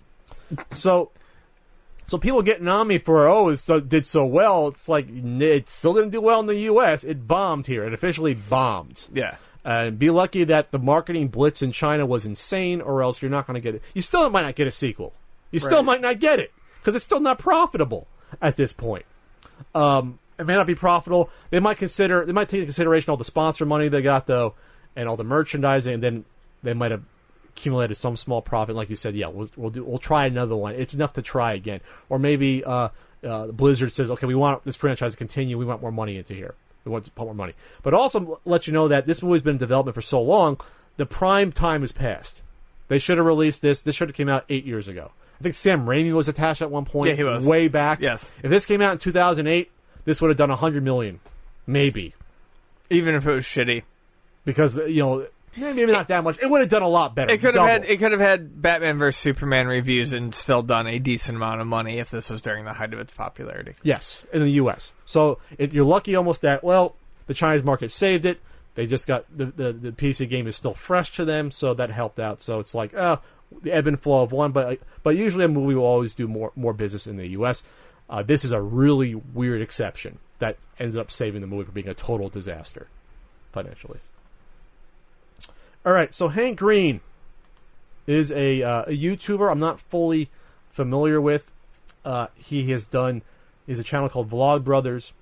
So, 0.71 1.11
so 2.07 2.19
people 2.19 2.43
getting 2.43 2.69
on 2.69 2.87
me 2.87 2.99
for 2.99 3.27
oh 3.27 3.49
it 3.49 3.57
so, 3.57 3.81
did 3.81 4.07
so 4.07 4.25
well. 4.27 4.69
It's 4.69 4.89
like 4.89 5.07
it 5.11 5.69
still 5.71 5.95
didn't 5.95 6.11
do 6.11 6.21
well 6.21 6.41
in 6.41 6.47
the 6.47 6.59
U.S. 6.61 7.03
It 7.05 7.27
bombed 7.27 7.67
here. 7.67 7.85
It 7.85 7.95
officially 7.95 8.35
bombed. 8.35 9.09
Yeah. 9.13 9.37
And 9.65 9.99
be 9.99 10.11
lucky 10.11 10.45
that 10.45 10.73
the 10.73 10.79
marketing 10.79 11.29
blitz 11.29 11.63
in 11.63 11.73
China 11.73 12.05
was 12.05 12.27
insane, 12.27 12.81
or 12.81 13.03
else 13.03 13.23
you're 13.23 13.31
not 13.31 13.47
going 13.47 13.55
to 13.55 13.61
get 13.61 13.77
it. 13.77 13.83
You 13.95 14.03
still 14.03 14.29
might 14.29 14.43
not 14.43 14.57
get 14.57 14.67
a 14.67 14.73
sequel. 14.73 15.15
You 15.53 15.59
still 15.61 15.79
Right. 15.79 15.85
might 15.85 16.01
not 16.01 16.19
get 16.19 16.41
it 16.41 16.53
because 16.81 16.95
it's 16.97 17.05
still 17.05 17.21
not 17.21 17.39
profitable 17.39 18.09
at 18.41 18.57
this 18.57 18.73
point. 18.73 19.05
Um, 19.75 20.19
it 20.39 20.47
may 20.47 20.55
not 20.55 20.67
be 20.67 20.75
profitable. 20.75 21.31
They 21.51 21.61
might 21.61 21.77
consider. 21.77 22.25
They 22.25 22.33
might 22.33 22.49
take 22.49 22.59
into 22.59 22.67
consideration 22.67 23.11
all 23.11 23.17
the 23.17 23.25
sponsor 23.25 23.65
money 23.65 23.89
they 23.89 24.03
got 24.03 24.27
though, 24.27 24.55
and 24.97 25.09
all 25.09 25.17
the 25.17 25.25
merchandising, 25.25 25.95
and 25.95 26.03
then 26.03 26.25
they 26.63 26.75
might 26.75 26.91
have 26.91 27.03
accumulated 27.51 27.97
some 27.97 28.17
small 28.17 28.43
profit. 28.43 28.75
Like 28.75 28.91
you 28.91 28.97
said, 28.97 29.15
yeah, 29.15 29.29
we'll, 29.29 29.51
we'll 29.57 29.71
do. 29.71 29.85
We'll 29.85 29.99
try 29.99 30.27
another 30.27 30.57
one. 30.57 30.75
It's 30.75 30.95
enough 30.95 31.13
to 31.15 31.23
try 31.23 31.53
again. 31.53 31.81
Or 32.09 32.19
maybe 32.19 32.65
uh, 32.65 32.89
uh, 33.23 33.47
Blizzard 33.49 33.93
says, 33.93 34.11
okay, 34.11 34.27
we 34.27 34.35
want 34.35 34.63
this 34.63 34.75
franchise 34.75 35.13
to 35.13 35.19
continue. 35.19 35.59
We 35.59 35.65
want 35.65 35.83
more 35.83 35.93
money 35.93 36.17
into 36.17 36.35
here. 36.35 36.55
We 36.85 36.91
want 36.91 37.05
to 37.05 37.11
put 37.13 37.27
more 37.27 37.35
money. 37.35 37.53
But 37.83 37.95
also 37.95 38.41
let 38.45 38.67
you 38.67 38.73
know 38.73 38.89
that 38.89 39.07
this 39.07 39.23
movie's 39.23 39.43
been 39.43 39.53
in 39.55 39.59
development 39.59 39.95
for 39.95 40.03
so 40.03 40.21
long, 40.21 40.59
the 40.97 41.07
prime 41.07 41.53
time 41.53 41.83
has 41.83 41.93
passed. 41.93 42.43
They 42.89 42.99
should 42.99 43.19
have 43.19 43.27
released 43.27 43.63
this. 43.63 43.83
This 43.83 43.95
should 43.95 44.09
have 44.09 44.17
came 44.17 44.29
out 44.29 44.45
eight 44.49 44.65
years 44.65 44.89
ago. 44.89 45.13
I 45.43 45.47
think 45.47 45.57
Sam 45.57 45.87
Raimi 45.87 46.13
was 46.15 46.29
attached 46.29 46.63
at 46.63 46.71
one 46.71 46.85
point. 46.85 47.09
Yeah, 47.09 47.15
he 47.17 47.25
was. 47.25 47.45
way 47.45 47.67
back. 47.67 48.01
Yes. 48.01 48.31
If 48.45 48.51
this 48.51 48.65
came 48.65 48.81
out 48.81 48.93
in 48.93 48.99
2008, 48.99 49.73
this 50.05 50.21
would 50.21 50.29
have 50.29 50.37
done 50.37 50.51
100 50.51 50.85
million, 50.85 51.19
maybe, 51.67 52.15
Even 52.91 53.17
if 53.17 53.27
it 53.27 53.33
was 53.33 53.45
shitty. 53.45 53.83
because 54.45 54.77
you 54.77 55.03
know 55.03 55.27
maybe 55.57 55.87
not 55.91 56.07
that 56.09 56.23
much. 56.23 56.39
It 56.41 56.49
would 56.49 56.61
have 56.61 56.71
done 56.71 56.83
a 56.83 56.89
lot 56.89 57.17
better. 57.17 57.33
It 57.33 57.41
could 57.41 57.57
have 57.57 57.69
had 57.69 57.85
it 57.87 57.99
could 57.99 58.13
have 58.13 58.21
had 58.21 58.63
Batman 58.63 58.99
vs 58.99 59.21
Superman 59.21 59.67
reviews 59.67 60.13
and 60.13 60.33
still 60.33 60.63
done 60.63 60.87
a 60.87 61.01
decent 61.01 61.35
amount 61.37 61.61
of 61.61 61.67
money 61.67 61.99
if 61.99 62.09
this 62.09 62.31
was 62.31 62.41
during 62.41 62.65
the 62.65 62.73
height 62.75 62.95
of 62.95 63.01
its 63.01 63.13
popularity. 63.13 63.75
Yes, 63.83 64.25
in 64.33 64.43
the 64.43 64.51
U.S. 64.53 64.93
So 65.07 65.39
it, 65.59 65.73
you're 65.73 65.85
lucky 65.85 66.15
almost 66.15 66.43
that 66.43 66.63
well 66.63 66.95
the 67.27 67.35
Chinese 67.35 67.65
market 67.65 67.91
saved 67.91 68.25
it. 68.27 68.41
They 68.75 68.87
just 68.87 69.07
got 69.09 69.27
the, 69.37 69.47
the 69.47 69.73
the 69.73 69.93
PC 69.93 70.29
game 70.29 70.47
is 70.47 70.55
still 70.57 70.75
fresh 70.75 71.15
to 71.17 71.25
them, 71.25 71.51
so 71.51 71.75
that 71.75 71.91
helped 71.91 72.21
out. 72.21 72.43
So 72.43 72.59
it's 72.61 72.75
like 72.75 72.95
oh, 72.95 73.19
the 73.63 73.73
ebb 73.73 73.87
and 73.87 74.01
flow 74.01 74.23
of 74.23 74.33
one, 74.33 74.53
but 74.53 74.79
but 75.03 75.17
usually 75.17 75.45
a 75.45 75.49
movie 75.49 75.75
will 75.75 75.85
always 75.85 76.15
do 76.15 76.29
more 76.29 76.53
more 76.57 76.73
business 76.73 77.07
in 77.07 77.17
the 77.17 77.29
U.S. 77.29 77.63
Uh, 78.09 78.23
this 78.23 78.45
is 78.45 78.53
a 78.53 78.61
really 78.61 79.15
weird 79.15 79.63
exception 79.63 80.19
that 80.39 80.57
ended 80.79 80.99
up 80.99 81.11
saving 81.11 81.41
the 81.41 81.47
movie 81.47 81.65
from 81.65 81.75
being 81.75 81.89
a 81.89 81.95
total 81.95 82.29
disaster 82.29 82.89
financially. 83.53 84.01
All 85.85 85.93
right, 85.93 86.13
so 86.15 86.29
Hank 86.29 86.59
Green 86.59 87.01
is 88.07 88.31
a, 88.33 88.63
uh, 88.63 88.83
a 88.83 88.97
YouTuber. 88.97 89.51
I'm 89.51 89.59
not 89.59 89.81
fully 89.81 90.31
familiar 90.71 91.21
with. 91.21 91.51
Uh, 92.05 92.29
he 92.35 92.71
has 92.71 92.85
done. 92.85 93.23
Has 93.69 93.79
a 93.79 93.85
channel 93.85 94.09
called 94.09 94.29
Vlog 94.29 94.65
Brothers. 94.65 95.13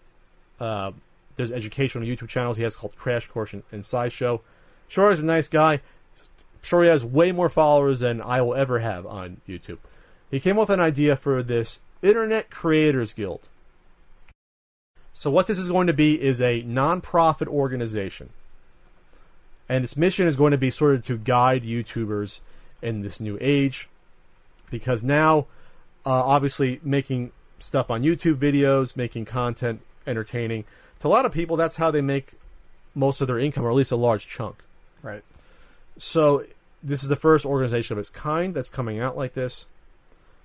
Uh, 0.59 0.93
there's 1.37 1.53
educational 1.53 2.05
YouTube 2.05 2.29
channels 2.29 2.57
he 2.57 2.63
has 2.63 2.77
called 2.77 2.97
Crash 2.97 3.27
Course 3.27 3.53
and, 3.53 3.63
and 3.71 3.83
SciShow. 3.83 4.41
Sure, 4.89 5.11
he's 5.11 5.21
a 5.21 5.27
nice 5.27 5.49
guy. 5.49 5.81
Sure, 6.63 6.83
he 6.83 6.89
has 6.89 7.05
way 7.05 7.33
more 7.33 7.49
followers 7.49 8.01
than 8.01 8.21
I 8.21 8.43
will 8.43 8.55
ever 8.55 8.81
have 8.81 9.07
on 9.07 9.41
YouTube. 9.49 9.79
He 10.31 10.41
came 10.41 10.59
up 10.59 10.69
with 10.69 10.75
an 10.75 10.81
idea 10.81 11.17
for 11.17 11.43
this 11.43 11.79
Internet 12.03 12.51
Creators 12.51 13.13
Guild. 13.13 13.49
So, 15.13 15.31
what 15.31 15.47
this 15.47 15.59
is 15.59 15.69
going 15.69 15.87
to 15.87 15.93
be 15.93 16.21
is 16.21 16.41
a 16.41 16.63
non-profit 16.63 17.49
organization, 17.49 18.31
and 19.69 19.85
its 19.85 19.97
mission 19.97 20.27
is 20.27 20.37
going 20.37 20.53
to 20.53 20.59
be 20.59 20.71
sort 20.71 20.95
of 20.95 21.05
to 21.07 21.19
guide 21.19 21.63
YouTubers 21.63 22.41
in 22.81 23.03
this 23.03 23.21
new 23.21 23.37
age, 23.41 23.89
because 24.71 25.03
now, 25.03 25.47
uh, 26.07 26.25
obviously, 26.25 26.81
making 26.83 27.33
stuff 27.59 27.91
on 27.91 28.03
YouTube 28.03 28.37
videos, 28.37 28.97
making 28.97 29.25
content 29.25 29.81
entertaining. 30.07 30.65
To 31.01 31.09
a 31.09 31.11
lot 31.11 31.27
of 31.27 31.33
people, 31.33 31.57
that's 31.57 31.77
how 31.77 31.91
they 31.91 32.01
make 32.01 32.33
most 32.95 33.21
of 33.21 33.27
their 33.27 33.39
income, 33.39 33.65
or 33.65 33.71
at 33.71 33.77
least 33.77 33.93
a 33.93 33.97
large 33.97 34.27
chunk. 34.29 34.57
Right. 35.03 35.23
So 35.99 36.45
this 36.83 37.03
is 37.03 37.09
the 37.09 37.17
first 37.17 37.45
organization 37.45 37.95
of 37.95 37.99
its 37.99 38.11
kind 38.11 38.55
that's 38.55 38.71
coming 38.71 39.01
out 39.01 39.17
like 39.17 39.35
this. 39.35 39.67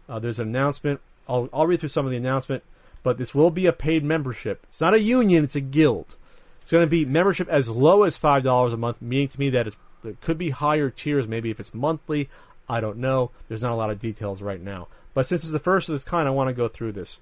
Uh, 0.08 0.20
there's 0.20 0.40
an 0.40 0.48
announcement. 0.48 1.02
I'll, 1.28 1.50
I'll 1.54 1.68
read 1.68 1.80
through 1.80 1.90
some 1.90 2.06
of 2.06 2.12
the 2.12 2.18
announcement, 2.18 2.64
but 3.04 3.18
this 3.18 3.34
will 3.34 3.52
be 3.52 3.66
a 3.66 3.74
paid 3.74 4.04
membership. 4.04 4.66
It's 4.70 4.82
not 4.82 4.94
a 4.94 5.00
union; 5.00 5.44
it's 5.44 5.56
a 5.56 5.62
guild. 5.62 6.16
It's 6.62 6.72
going 6.72 6.86
to 6.86 6.90
be 6.90 7.06
membership 7.06 7.48
as 7.48 7.70
low 7.70 8.04
as 8.04 8.18
five 8.18 8.44
dollars 8.44 8.74
a 8.74 8.78
month, 8.78 9.02
meaning 9.02 9.28
to 9.30 9.40
me 9.40 9.50
that 9.52 9.68
it 9.68 9.76
could 10.22 10.38
be 10.38 10.52
higher 10.52 10.90
tiers. 10.90 11.28
Maybe 11.28 11.50
if 11.50 11.60
it's 11.60 11.74
monthly, 11.74 12.30
I 12.68 12.82
don't 12.82 12.98
know. 12.98 13.32
There's 13.48 13.64
not 13.64 13.72
a 13.72 13.76
lot 13.76 13.90
of 13.90 14.00
details 14.00 14.42
right 14.42 14.62
now. 14.62 14.88
But 15.14 15.26
since 15.26 15.44
it's 15.44 15.52
the 15.52 15.60
first 15.60 15.90
of 15.90 15.96
its 15.96 16.04
kind, 16.04 16.28
I 16.28 16.32
want 16.32 16.50
to 16.50 16.54
go 16.54 16.68
through 16.68 16.92
this. 16.92 17.18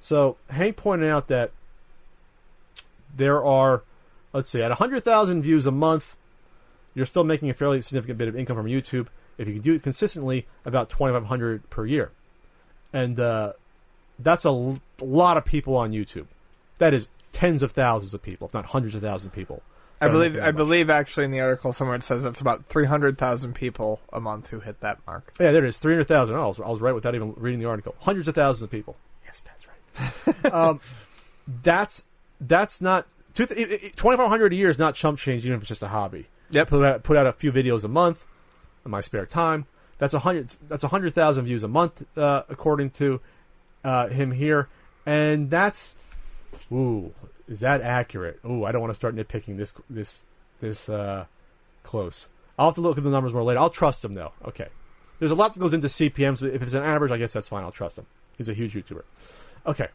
So 0.00 0.36
Hank 0.50 0.76
pointed 0.76 1.08
out 1.08 1.28
that 1.28 1.52
there 3.16 3.44
are, 3.44 3.82
let's 4.32 4.50
see, 4.50 4.62
at 4.62 4.70
100,000 4.70 5.42
views 5.42 5.66
a 5.66 5.70
month, 5.70 6.16
you're 6.98 7.06
still 7.06 7.24
making 7.24 7.48
a 7.50 7.54
fairly 7.54 7.80
significant 7.80 8.18
bit 8.18 8.28
of 8.28 8.36
income 8.36 8.56
from 8.56 8.66
YouTube. 8.66 9.06
If 9.38 9.46
you 9.48 9.54
can 9.54 9.62
do 9.62 9.74
it 9.74 9.82
consistently, 9.82 10.46
about 10.64 10.90
2,500 10.90 11.70
per 11.70 11.86
year, 11.86 12.10
and 12.92 13.18
uh, 13.18 13.52
that's 14.18 14.44
a 14.44 14.48
l- 14.48 14.80
lot 15.00 15.36
of 15.36 15.44
people 15.44 15.76
on 15.76 15.92
YouTube. 15.92 16.26
That 16.78 16.92
is 16.92 17.08
tens 17.32 17.62
of 17.62 17.72
thousands 17.72 18.14
of 18.14 18.22
people, 18.22 18.48
if 18.48 18.54
not 18.54 18.66
hundreds 18.66 18.94
of 18.94 19.02
thousands 19.02 19.26
of 19.26 19.32
people. 19.32 19.62
I 20.00 20.08
believe 20.08 20.36
I 20.36 20.46
much. 20.46 20.56
believe 20.56 20.90
actually 20.90 21.24
in 21.24 21.32
the 21.32 21.40
article 21.40 21.72
somewhere 21.72 21.96
it 21.96 22.04
says 22.04 22.24
it's 22.24 22.40
about 22.40 22.66
three 22.66 22.84
hundred 22.86 23.18
thousand 23.18 23.54
people 23.54 24.00
a 24.12 24.20
month 24.20 24.50
who 24.50 24.60
hit 24.60 24.80
that 24.80 24.98
mark. 25.06 25.32
Yeah, 25.40 25.50
there 25.50 25.64
it 25.64 25.68
is. 25.68 25.76
Three 25.76 25.94
hundred 25.94 26.06
thousand. 26.06 26.36
Oh, 26.36 26.44
I 26.44 26.46
was, 26.46 26.60
I 26.60 26.68
was 26.68 26.80
right 26.80 26.94
without 26.94 27.14
even 27.16 27.34
reading 27.36 27.58
the 27.58 27.66
article. 27.66 27.96
Hundreds 28.00 28.28
of 28.28 28.34
thousands 28.34 28.62
of 28.62 28.70
people. 28.70 28.96
Yes, 29.24 29.42
that's 29.44 29.66
right. 30.44 30.52
um, 30.52 30.80
that's 31.62 32.04
that's 32.40 32.80
not 32.80 33.06
twenty 33.34 34.16
five 34.16 34.28
hundred 34.28 34.52
a 34.52 34.56
year 34.56 34.70
is 34.70 34.78
not 34.78 34.94
chump 34.94 35.18
change, 35.18 35.44
even 35.44 35.56
if 35.56 35.62
it's 35.62 35.68
just 35.68 35.82
a 35.82 35.88
hobby. 35.88 36.26
Yep. 36.50 36.68
Put 36.68 36.84
out, 36.84 37.02
put 37.02 37.16
out 37.16 37.26
a 37.26 37.32
few 37.32 37.52
videos 37.52 37.84
a 37.84 37.88
month 37.88 38.26
in 38.84 38.90
my 38.90 39.00
spare 39.00 39.26
time. 39.26 39.66
That's 39.98 40.14
a 40.14 40.20
hundred. 40.20 40.54
That's 40.68 40.84
a 40.84 40.88
hundred 40.88 41.14
thousand 41.14 41.44
views 41.44 41.62
a 41.62 41.68
month, 41.68 42.04
uh, 42.16 42.42
according 42.48 42.90
to 42.90 43.20
uh, 43.84 44.08
him 44.08 44.32
here, 44.32 44.68
and 45.04 45.50
that's 45.50 45.96
ooh, 46.72 47.12
is 47.48 47.60
that 47.60 47.80
accurate? 47.80 48.40
Ooh, 48.44 48.64
I 48.64 48.72
don't 48.72 48.80
want 48.80 48.92
to 48.92 48.96
start 48.96 49.16
nitpicking 49.16 49.56
this 49.56 49.74
this 49.90 50.24
this 50.60 50.88
uh, 50.88 51.26
close. 51.82 52.28
I'll 52.58 52.68
have 52.68 52.74
to 52.76 52.80
look 52.80 52.98
at 52.98 53.04
the 53.04 53.10
numbers 53.10 53.32
more 53.32 53.42
later. 53.42 53.60
I'll 53.60 53.70
trust 53.70 54.04
him 54.04 54.14
though. 54.14 54.32
Okay, 54.44 54.68
there's 55.18 55.32
a 55.32 55.36
lot 55.36 55.54
that 55.54 55.60
goes 55.60 55.74
into 55.74 55.88
CPMS, 55.88 56.40
but 56.40 56.50
if 56.50 56.62
it's 56.62 56.74
an 56.74 56.84
average, 56.84 57.10
I 57.10 57.16
guess 57.16 57.32
that's 57.32 57.48
fine. 57.48 57.64
I'll 57.64 57.72
trust 57.72 57.98
him. 57.98 58.06
He's 58.36 58.48
a 58.48 58.54
huge 58.54 58.74
YouTuber. 58.74 59.02
Okay, 59.66 59.88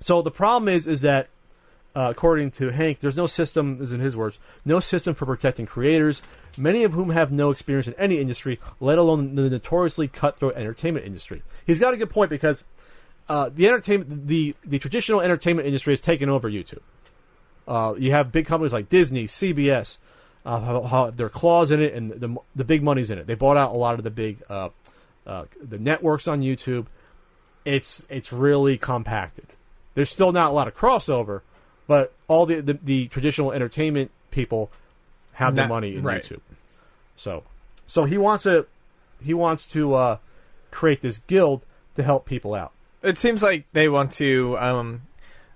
so 0.00 0.20
the 0.20 0.30
problem 0.30 0.68
is 0.68 0.86
is 0.86 1.02
that 1.02 1.28
uh, 1.94 2.08
according 2.10 2.52
to 2.52 2.70
Hank, 2.70 3.00
there's 3.00 3.16
no 3.16 3.26
system, 3.26 3.78
this 3.78 3.88
is 3.88 3.92
in 3.92 4.00
his 4.00 4.16
words, 4.16 4.38
no 4.64 4.78
system 4.80 5.14
for 5.14 5.26
protecting 5.26 5.66
creators, 5.66 6.22
many 6.56 6.84
of 6.84 6.92
whom 6.92 7.10
have 7.10 7.32
no 7.32 7.50
experience 7.50 7.88
in 7.88 7.94
any 7.94 8.18
industry, 8.18 8.60
let 8.78 8.98
alone 8.98 9.34
the 9.34 9.50
notoriously 9.50 10.06
cutthroat 10.06 10.54
entertainment 10.56 11.04
industry. 11.04 11.42
He's 11.66 11.80
got 11.80 11.92
a 11.92 11.96
good 11.96 12.10
point 12.10 12.30
because 12.30 12.64
uh, 13.28 13.50
the 13.52 13.66
entertainment, 13.66 14.26
the 14.28 14.54
the 14.64 14.78
traditional 14.78 15.20
entertainment 15.20 15.66
industry 15.66 15.92
has 15.92 16.00
taken 16.00 16.28
over 16.28 16.50
YouTube. 16.50 16.82
Uh, 17.66 17.94
you 17.96 18.10
have 18.10 18.32
big 18.32 18.46
companies 18.46 18.72
like 18.72 18.88
Disney, 18.88 19.26
CBS, 19.26 19.98
how, 20.44 20.82
how 20.82 21.10
their 21.10 21.28
claws 21.28 21.70
in 21.70 21.80
it, 21.80 21.94
and 21.94 22.10
the 22.10 22.36
the 22.56 22.64
big 22.64 22.82
money's 22.82 23.10
in 23.10 23.18
it. 23.18 23.26
They 23.26 23.34
bought 23.34 23.56
out 23.56 23.72
a 23.72 23.78
lot 23.78 23.96
of 23.96 24.04
the 24.04 24.10
big 24.10 24.42
uh, 24.48 24.70
uh, 25.26 25.44
the 25.62 25.78
networks 25.78 26.26
on 26.26 26.40
YouTube. 26.40 26.86
It's 27.64 28.04
it's 28.08 28.32
really 28.32 28.78
compacted. 28.78 29.46
There's 29.94 30.10
still 30.10 30.32
not 30.32 30.50
a 30.50 30.54
lot 30.54 30.66
of 30.66 30.74
crossover, 30.74 31.42
but 31.90 32.12
all 32.28 32.46
the 32.46 32.60
the, 32.60 32.78
the 32.84 33.08
traditional 33.08 33.50
entertainment 33.50 34.12
people 34.30 34.70
have 35.32 35.56
their 35.56 35.64
Not- 35.64 35.74
money 35.74 35.96
in 35.96 36.04
right. 36.04 36.22
YouTube. 36.22 36.38
So 37.16 37.42
so 37.88 38.04
he 38.04 38.16
wants 38.16 38.44
to 38.44 38.66
he 39.20 39.34
wants 39.34 39.66
to 39.74 39.94
uh, 39.94 40.18
create 40.70 41.00
this 41.00 41.18
guild 41.18 41.62
to 41.96 42.04
help 42.04 42.26
people 42.26 42.54
out. 42.54 42.70
It 43.02 43.18
seems 43.18 43.42
like 43.42 43.64
they 43.72 43.88
want 43.88 44.12
to, 44.12 44.56
um, 44.58 45.02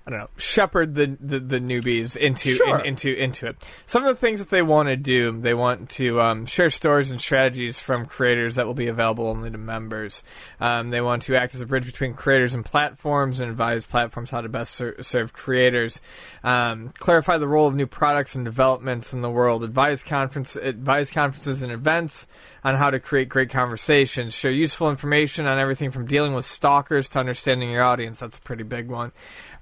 I 0.07 0.11
don't 0.11 0.21
know, 0.21 0.29
shepherd 0.37 0.95
the, 0.95 1.17
the, 1.19 1.41
the 1.41 1.59
newbies 1.61 2.15
into 2.15 2.51
Sure. 2.57 2.81
in, 2.81 2.87
into 2.87 3.15
into 3.15 3.47
it. 3.47 3.57
Some 3.87 4.05
of 4.05 4.15
the 4.15 4.21
things 4.21 4.39
that 4.39 4.51
they 4.51 4.61
want 4.61 4.89
to 4.89 4.97
do, 4.97 5.41
they 5.41 5.55
want 5.55 5.89
to 5.91 6.21
um, 6.21 6.45
share 6.45 6.69
stories 6.69 7.11
and 7.11 7.19
strategies 7.19 7.79
from 7.79 8.05
creators 8.05 8.57
that 8.57 8.67
will 8.67 8.75
be 8.75 8.89
available 8.89 9.29
only 9.29 9.51
to 9.51 9.57
members. 9.57 10.23
Um, 10.61 10.91
they 10.91 11.01
want 11.01 11.23
to 11.23 11.37
act 11.37 11.55
as 11.55 11.63
a 11.63 11.67
bridge 11.67 11.87
between 11.87 12.13
creators 12.13 12.53
and 12.55 12.63
platforms 12.67 13.41
and 13.41 13.51
advise 13.51 13.87
platforms 13.87 14.31
how 14.31 14.43
to 14.43 14.49
best 14.51 14.75
ser- 14.75 15.03
serve 15.03 15.33
creators. 15.33 16.03
Um, 16.43 16.93
clarify 16.99 17.39
the 17.39 17.49
role 17.49 17.67
of 17.67 17.75
new 17.75 17.87
products 17.87 18.35
and 18.35 18.45
developments 18.45 19.15
in 19.15 19.23
the 19.23 19.31
world. 19.31 19.65
Advise 19.65 20.03
conference 20.03 20.55
advise 20.55 21.11
conferences 21.11 21.63
and 21.63 21.73
events 21.73 22.27
on 22.65 22.77
how 22.77 22.91
to 22.91 22.99
create 22.99 23.29
great 23.29 23.51
conversations, 23.51 24.33
share 24.33 24.51
useful 24.51 24.89
information 24.89 25.47
on 25.47 25.59
everything 25.59 25.91
from 25.91 26.07
dealing 26.07 26.33
with 26.33 26.47
stalkers 26.47 27.09
to 27.11 27.19
understanding 27.19 27.71
your 27.71 27.83
audience. 27.83 28.19
That's 28.19 28.39
a 28.39 28.41
pretty 28.41 28.65
big 28.65 28.89
one. 28.89 29.13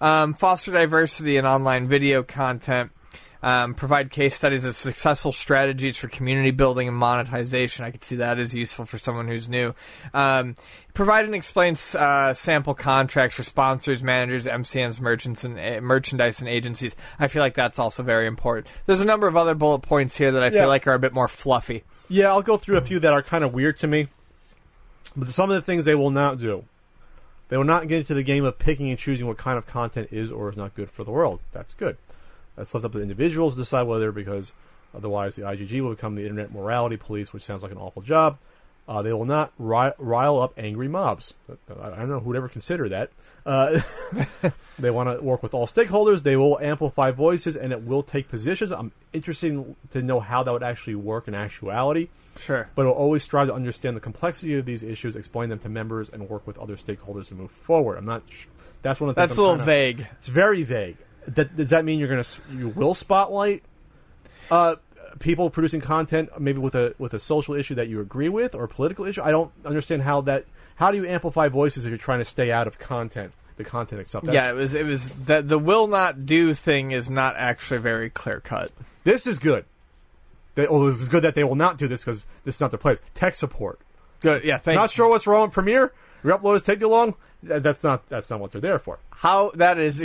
Um, 0.01 0.35
foster 0.35 0.71
diversity 0.71 1.37
in 1.37 1.45
online 1.45 1.89
video 1.89 2.23
content. 2.23 2.93
Um, 3.45 3.75
provide 3.75 4.11
case 4.13 4.37
studies 4.37 4.65
of 4.65 4.77
successful 4.77 5.33
strategies 5.33 5.97
for 5.97 6.07
community 6.07 6.53
building 6.53 6.87
and 6.87 6.97
monetization. 6.97 7.85
I 7.85 7.91
could 7.91 8.05
see 8.05 8.17
that 8.17 8.39
as 8.39 8.55
useful 8.55 8.85
for 8.85 8.99
someone 8.99 9.27
who's 9.27 9.49
new. 9.49 9.75
Um, 10.15 10.55
provide 10.95 11.25
and 11.25 11.35
explain 11.35 11.75
uh, 11.99 12.35
sample 12.35 12.75
contracts 12.75 13.35
for 13.35 13.43
sponsors, 13.43 14.01
managers, 14.03 14.47
MCNs, 14.47 15.01
merchants, 15.01 15.43
and 15.43 15.59
uh, 15.59 15.81
merchandise 15.81 16.39
and 16.41 16.49
agencies. 16.49 16.95
I 17.19 17.27
feel 17.27 17.43
like 17.43 17.55
that's 17.55 17.81
also 17.81 18.05
very 18.05 18.29
important. 18.29 18.69
There's 18.87 19.01
a 19.01 19.05
number 19.05 19.27
of 19.27 19.37
other 19.37 19.55
bullet 19.57 19.81
points 19.81 20.17
here 20.17 20.31
that 20.31 20.43
I 20.43 20.47
Yeah. 20.47 20.61
feel 20.61 20.69
like 20.69 20.87
are 20.87 20.95
a 20.95 20.99
bit 21.01 21.13
more 21.13 21.27
fluffy. 21.29 21.83
Yeah, 22.09 22.29
I'll 22.29 22.43
go 22.43 22.57
through 22.57 22.77
a 22.77 22.83
few 22.83 23.01
that 23.01 23.13
are 23.13 23.23
kind 23.23 23.43
of 23.43 23.53
weird 23.53 23.79
to 23.81 23.87
me. 23.89 24.07
But 25.17 25.33
some 25.35 25.51
of 25.51 25.57
the 25.57 25.63
things 25.63 25.85
they 25.85 25.95
will 25.97 26.11
not 26.11 26.39
do. 26.39 26.65
They 27.49 27.57
will 27.57 27.65
not 27.65 27.89
get 27.89 27.99
into 27.99 28.15
the 28.15 28.23
game 28.23 28.45
of 28.45 28.59
picking 28.59 28.89
and 28.89 28.99
choosing 28.99 29.27
what 29.27 29.37
kind 29.37 29.59
of 29.59 29.67
content 29.67 30.09
is 30.11 30.31
or 30.31 30.49
is 30.51 30.57
not 30.57 30.75
good 30.75 30.91
for 30.91 31.05
the 31.05 31.11
world. 31.11 31.41
That's 31.53 31.75
good. 31.75 31.97
That's 32.57 32.73
left 32.75 32.85
up 32.85 32.93
to 32.93 32.99
the 32.99 33.03
individuals 33.03 33.55
to 33.55 33.61
decide 33.61 33.83
whether, 33.85 34.13
because 34.13 34.53
otherwise 34.95 35.37
the 35.37 35.43
ICG 35.43 35.81
will 35.81 35.91
become 35.91 36.15
the 36.15 36.23
internet 36.23 36.53
morality 36.53 36.97
police, 36.97 37.33
which 37.33 37.43
sounds 37.43 37.63
like 37.63 37.73
an 37.73 37.79
awful 37.79 38.03
job. 38.03 38.39
Uh, 38.89 39.01
they 39.01 39.13
will 39.13 39.25
not 39.25 39.53
ri- 39.59 39.93
rile 39.99 40.41
up 40.41 40.53
angry 40.59 40.89
mobs. 40.89 41.35
I 41.49 41.73
I 41.73 41.97
don't 42.01 42.09
know 42.09 42.19
who 42.19 42.29
would 42.31 42.37
ever 42.37 42.49
consider 42.49 42.89
that. 42.89 43.11
Uh, 43.47 43.81
they 44.79 44.91
want 44.91 45.17
to 45.17 45.25
work 45.25 45.41
with 45.43 45.55
all 45.55 45.69
stakeholders. 45.69 46.25
They 46.25 46.37
will 46.37 46.59
amplify 46.59 47.13
voices, 47.13 47.55
and 47.55 47.73
it 47.73 47.85
will 47.85 48.03
take 48.03 48.29
positions. 48.29 48.73
I'm 48.73 48.91
interested 49.13 49.77
to 49.93 50.03
know 50.03 50.19
how 50.19 50.43
that 50.43 50.53
would 50.53 50.65
actually 50.65 50.97
work 50.97 51.29
in 51.29 51.35
actuality 51.35 52.09
Sure. 52.41 52.69
but 52.75 52.85
will 52.87 52.93
always 52.93 53.23
strive 53.23 53.47
to 53.47 53.55
understand 53.55 53.97
the 53.97 54.01
complexity 54.01 54.55
of 54.57 54.65
these 54.67 54.83
issues, 54.83 55.15
explain 55.15 55.49
them 55.49 55.61
to 55.61 55.69
members, 55.69 56.09
and 56.11 56.29
work 56.29 56.45
with 56.45 56.59
other 56.59 56.77
stakeholders 56.77 57.29
to 57.29 57.35
move 57.35 57.53
forward. 57.53 57.99
I'm 57.99 58.05
not. 58.05 58.25
That's 58.83 59.01
one 59.01 59.11
of 59.11 59.15
the. 59.15 59.21
That's 59.23 59.37
a 59.37 59.41
little 59.41 59.55
kinda- 59.57 59.65
vague. 59.65 60.07
It's 60.19 60.27
very 60.27 60.65
vague. 60.65 60.97
That, 61.29 61.55
does 61.57 61.71
that 61.71 61.85
mean 61.85 61.99
you're 61.99 62.09
gonna 62.09 62.25
you 62.53 62.69
will 62.69 62.95
spotlight 62.95 63.63
uh, 64.51 64.77
people 65.19 65.51
producing 65.51 65.81
content 65.81 66.31
maybe 66.41 66.59
with 66.59 66.75
a 66.75 66.95
with 66.99 67.15
a 67.15 67.19
social 67.19 67.55
issue 67.55 67.75
that 67.77 67.89
you 67.89 68.01
agree 68.01 68.29
with 68.29 68.55
or 68.55 68.65
a 68.65 68.69
political 68.69 69.05
issue? 69.05 69.23
I 69.23 69.31
don't 69.31 69.53
understand 69.65 70.03
how 70.03 70.23
that. 70.23 70.47
How 70.77 70.91
do 70.91 70.97
you 70.97 71.07
amplify 71.07 71.49
voices 71.49 71.85
if 71.87 71.91
you're 71.91 71.99
trying 71.99 72.19
to 72.19 72.25
stay 72.25 72.51
out 72.51 72.67
of 72.67 72.79
content, 72.79 73.33
the 73.57 73.65
content 73.65 74.01
itself? 74.01 74.25
That's- 74.25 74.43
yeah, 74.43 74.51
it 74.51 74.55
was. 74.55 74.75
It 74.75 74.87
was 74.87 75.11
that 75.27 75.49
the 75.49 75.59
will 75.59 75.87
not 75.87 76.27
do 76.27 76.55
thing 76.55 76.91
is 76.93 77.11
not 77.11 77.37
actually 77.37 77.79
very 77.81 78.11
clear 78.11 78.41
cut. 78.41 78.73
This 79.05 79.27
is 79.27 79.39
good. 79.39 79.65
They, 80.55 80.67
well, 80.67 80.85
this 80.87 81.01
is 81.01 81.09
good 81.09 81.23
that 81.23 81.35
they 81.35 81.45
will 81.45 81.55
not 81.55 81.77
do 81.79 81.89
this 81.89 82.01
because 82.01 82.21
this 82.45 82.57
is 82.57 82.61
not 82.61 82.71
their 82.71 82.79
place. 82.79 82.99
Tech 83.15 83.35
support. 83.35 83.81
Good. 84.21 84.45
Yeah. 84.45 84.59
Thank 84.59 84.77
Not 84.77 84.91
you. 84.91 84.97
sure 84.97 85.09
what's 85.09 85.27
wrong 85.27 85.43
with 85.43 85.53
Premiere. 85.53 85.93
Your 86.23 86.39
uploads 86.39 86.65
take 86.65 86.79
too 86.81 86.89
long. 86.89 87.15
That's 87.43 87.83
not 87.83 88.09
that's 88.09 88.31
not 88.31 88.39
what 88.39 88.53
they're 88.53 88.61
there 88.61 88.79
for. 88.79 88.99
How 89.11 89.51
that 89.55 89.79
is 89.79 90.01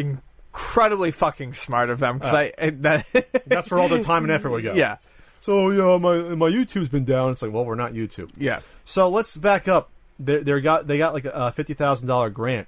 incredibly 0.58 1.12
fucking 1.12 1.54
smart 1.54 1.90
of 1.90 2.00
them 2.00 2.18
because 2.18 2.34
I 2.34 2.70
that 2.82 3.06
That's 3.46 3.70
where 3.70 3.80
all 3.80 3.90
their 3.90 4.04
time 4.04 4.24
and 4.24 4.32
effort 4.32 4.50
would 4.50 4.64
go. 4.64 4.74
yeah 4.74 4.98
So 5.40 5.70
yeah, 5.70 5.98
my 5.98 6.36
my 6.36 6.50
YouTube's 6.50 6.90
been 6.90 7.06
down. 7.06 7.32
It's 7.32 7.42
like, 7.42 7.52
well, 7.52 7.64
we're 7.64 7.76
not 7.76 7.94
YouTube. 7.94 8.32
yeah 8.38 8.62
So 8.86 9.08
let's 9.08 9.38
back 9.38 9.68
up. 9.68 9.90
They 10.20 10.40
they 10.40 10.60
got 10.62 10.88
they 10.88 10.98
got 10.98 11.14
like 11.14 11.26
a 11.26 11.52
fifty 11.52 11.74
thousand 11.76 12.08
dollar 12.08 12.30
grant 12.32 12.68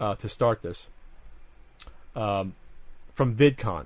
uh, 0.00 0.14
to 0.16 0.28
start 0.28 0.62
this 0.62 0.86
um, 2.16 2.54
from 3.14 3.36
VidCon 3.36 3.84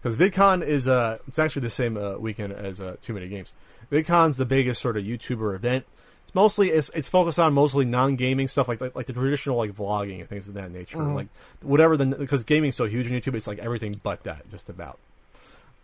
because 0.00 0.16
VidCon 0.16 0.64
is 0.64 0.88
uh 0.88 1.18
it's 1.28 1.38
actually 1.38 1.62
the 1.62 1.70
same 1.70 1.96
uh, 1.96 2.16
weekend 2.16 2.52
as 2.54 2.80
uh, 2.80 2.96
Too 3.02 3.12
Many 3.12 3.28
Games. 3.28 3.52
VidCon's 3.92 4.38
the 4.38 4.46
biggest 4.46 4.80
sort 4.80 4.96
of 4.96 5.04
YouTuber 5.04 5.54
event. 5.54 5.84
It's 6.26 6.34
mostly 6.34 6.70
it's, 6.70 6.90
it's 6.94 7.08
focused 7.08 7.38
on 7.38 7.54
mostly 7.54 7.84
non 7.84 8.16
gaming 8.16 8.48
stuff 8.48 8.68
like, 8.68 8.80
like 8.80 8.94
like 8.94 9.06
the 9.06 9.12
traditional 9.12 9.56
like 9.56 9.72
vlogging 9.72 10.20
and 10.20 10.28
things 10.28 10.48
of 10.48 10.54
that 10.54 10.70
nature. 10.70 10.98
Like 11.14 11.28
whatever 11.62 11.96
the 11.96 12.06
because 12.06 12.42
gaming's 12.42 12.76
so 12.76 12.84
huge 12.84 13.06
on 13.06 13.12
YouTube, 13.12 13.34
it's 13.34 13.46
like 13.46 13.58
everything 13.58 13.98
but 14.02 14.22
that 14.24 14.48
just 14.50 14.68
about. 14.68 14.98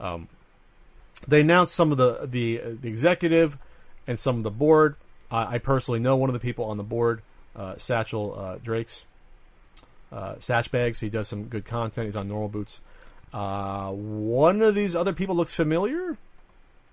Um, 0.00 0.28
they 1.28 1.40
announced 1.40 1.74
some 1.74 1.92
of 1.92 1.98
the 1.98 2.26
the 2.26 2.60
the 2.80 2.88
executive 2.88 3.56
and 4.06 4.18
some 4.18 4.36
of 4.38 4.42
the 4.42 4.50
board. 4.50 4.96
Uh, 5.30 5.46
I 5.48 5.58
personally 5.58 6.00
know 6.00 6.16
one 6.16 6.28
of 6.28 6.34
the 6.34 6.40
people 6.40 6.64
on 6.66 6.76
the 6.76 6.82
board, 6.82 7.22
uh, 7.56 7.76
Satchel 7.78 8.34
uh, 8.36 8.58
Drakes. 8.62 9.06
uh, 10.12 10.34
Satch 10.34 10.70
Bags. 10.70 11.00
He 11.00 11.08
does 11.08 11.28
some 11.28 11.44
good 11.44 11.64
content. 11.64 12.06
He's 12.06 12.16
on 12.16 12.28
Normal 12.28 12.48
Boots. 12.48 12.80
Uh, 13.32 13.90
one 13.92 14.60
of 14.60 14.74
these 14.74 14.94
other 14.94 15.12
people 15.14 15.34
looks 15.34 15.54
familiar. 15.54 16.18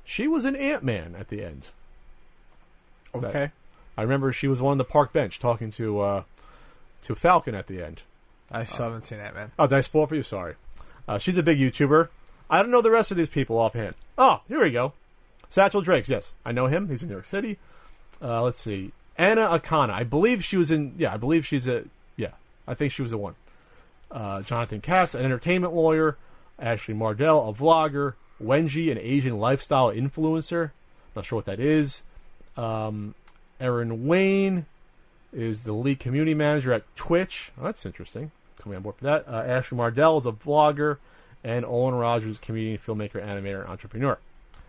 She 0.05 0.27
was 0.27 0.45
an 0.45 0.55
Ant 0.55 0.83
Man 0.83 1.15
at 1.19 1.27
the 1.27 1.43
end. 1.43 1.67
Okay. 3.15 3.51
I 3.97 4.01
remember 4.01 4.31
she 4.31 4.47
was 4.47 4.61
on 4.61 4.77
the 4.77 4.85
park 4.85 5.11
bench 5.11 5.39
talking 5.39 5.71
to 5.71 5.99
uh, 5.99 6.23
to 7.03 7.15
Falcon 7.15 7.55
at 7.55 7.67
the 7.67 7.83
end. 7.83 8.01
I 8.51 8.63
still 8.63 8.85
haven't 8.85 9.01
seen 9.01 9.19
that, 9.19 9.35
man. 9.35 9.51
Oh, 9.59 9.67
did 9.67 9.77
I 9.77 9.81
spoil 9.81 10.07
for 10.07 10.15
you? 10.15 10.23
Sorry. 10.23 10.55
Uh, 11.07 11.17
she's 11.17 11.37
a 11.37 11.43
big 11.43 11.59
YouTuber. 11.59 12.09
I 12.49 12.61
don't 12.61 12.71
know 12.71 12.81
the 12.81 12.91
rest 12.91 13.11
of 13.11 13.17
these 13.17 13.29
people 13.29 13.57
offhand. 13.57 13.95
Oh, 14.17 14.41
here 14.47 14.63
we 14.63 14.71
go. 14.71 14.93
Satchel 15.49 15.81
Drakes. 15.81 16.09
Yes, 16.09 16.33
I 16.45 16.51
know 16.51 16.67
him. 16.67 16.87
He's 16.87 17.01
in 17.01 17.09
New 17.09 17.15
York 17.15 17.27
City. 17.27 17.57
Uh, 18.21 18.43
let's 18.43 18.59
see. 18.59 18.91
Anna 19.17 19.47
Akana. 19.47 19.91
I 19.91 20.03
believe 20.03 20.43
she 20.43 20.57
was 20.57 20.71
in. 20.71 20.95
Yeah, 20.97 21.13
I 21.13 21.17
believe 21.17 21.45
she's 21.45 21.67
a. 21.67 21.85
Yeah, 22.15 22.31
I 22.67 22.73
think 22.73 22.91
she 22.91 23.01
was 23.01 23.11
the 23.11 23.17
one. 23.17 23.35
Uh, 24.09 24.41
Jonathan 24.41 24.81
Katz, 24.81 25.13
an 25.13 25.23
entertainment 25.25 25.73
lawyer. 25.73 26.17
Ashley 26.57 26.93
Mardell, 26.93 27.49
a 27.49 27.53
vlogger. 27.53 28.13
Wengie, 28.41 28.91
an 28.91 28.97
Asian 28.97 29.37
lifestyle 29.37 29.91
influencer. 29.91 30.71
Not 31.15 31.25
sure 31.25 31.37
what 31.37 31.45
that 31.45 31.59
is. 31.59 32.03
Um, 32.59 33.15
Erin 33.59 34.05
Wayne 34.05 34.65
is 35.31 35.63
the 35.63 35.73
lead 35.73 35.99
community 35.99 36.33
manager 36.33 36.73
at 36.73 36.83
Twitch. 36.95 37.51
Oh, 37.59 37.63
that's 37.63 37.85
interesting. 37.85 38.31
Coming 38.59 38.75
on 38.77 38.83
board 38.83 38.95
for 38.95 39.05
that. 39.05 39.25
Uh, 39.27 39.43
Ashley 39.45 39.77
Mardell 39.77 40.17
is 40.17 40.25
a 40.25 40.31
vlogger, 40.31 40.97
and 41.43 41.63
Owen 41.65 41.95
Rogers, 41.95 42.37
comedian, 42.39 42.77
filmmaker, 42.77 43.25
animator, 43.25 43.67
entrepreneur. 43.67 44.17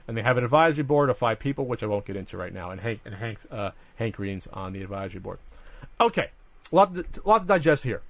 And 0.07 0.17
they 0.17 0.23
have 0.23 0.39
an 0.39 0.45
advisory 0.45 0.85
board 0.85 1.11
of 1.11 1.19
five 1.19 1.41
people, 1.41 1.67
which 1.67 1.83
I 1.83 1.87
won't 1.87 2.05
get 2.05 2.17
into 2.17 2.37
right 2.37 2.55
now. 2.55 2.71
And 2.71 2.81
Hank 2.81 3.01
and 3.05 3.15
Hank 3.15 3.41
uh, 3.51 3.73
Hank 3.97 4.17
Green's 4.17 4.47
on 4.49 4.73
the 4.73 4.83
advisory 4.83 5.21
board. 5.21 5.39
Okay, 6.01 6.31
a 6.73 6.77
lot 6.77 6.95
to, 6.95 7.05
a 7.25 7.29
lot 7.29 7.43
to 7.43 7.47
digest 7.47 7.85
here. 7.85 8.03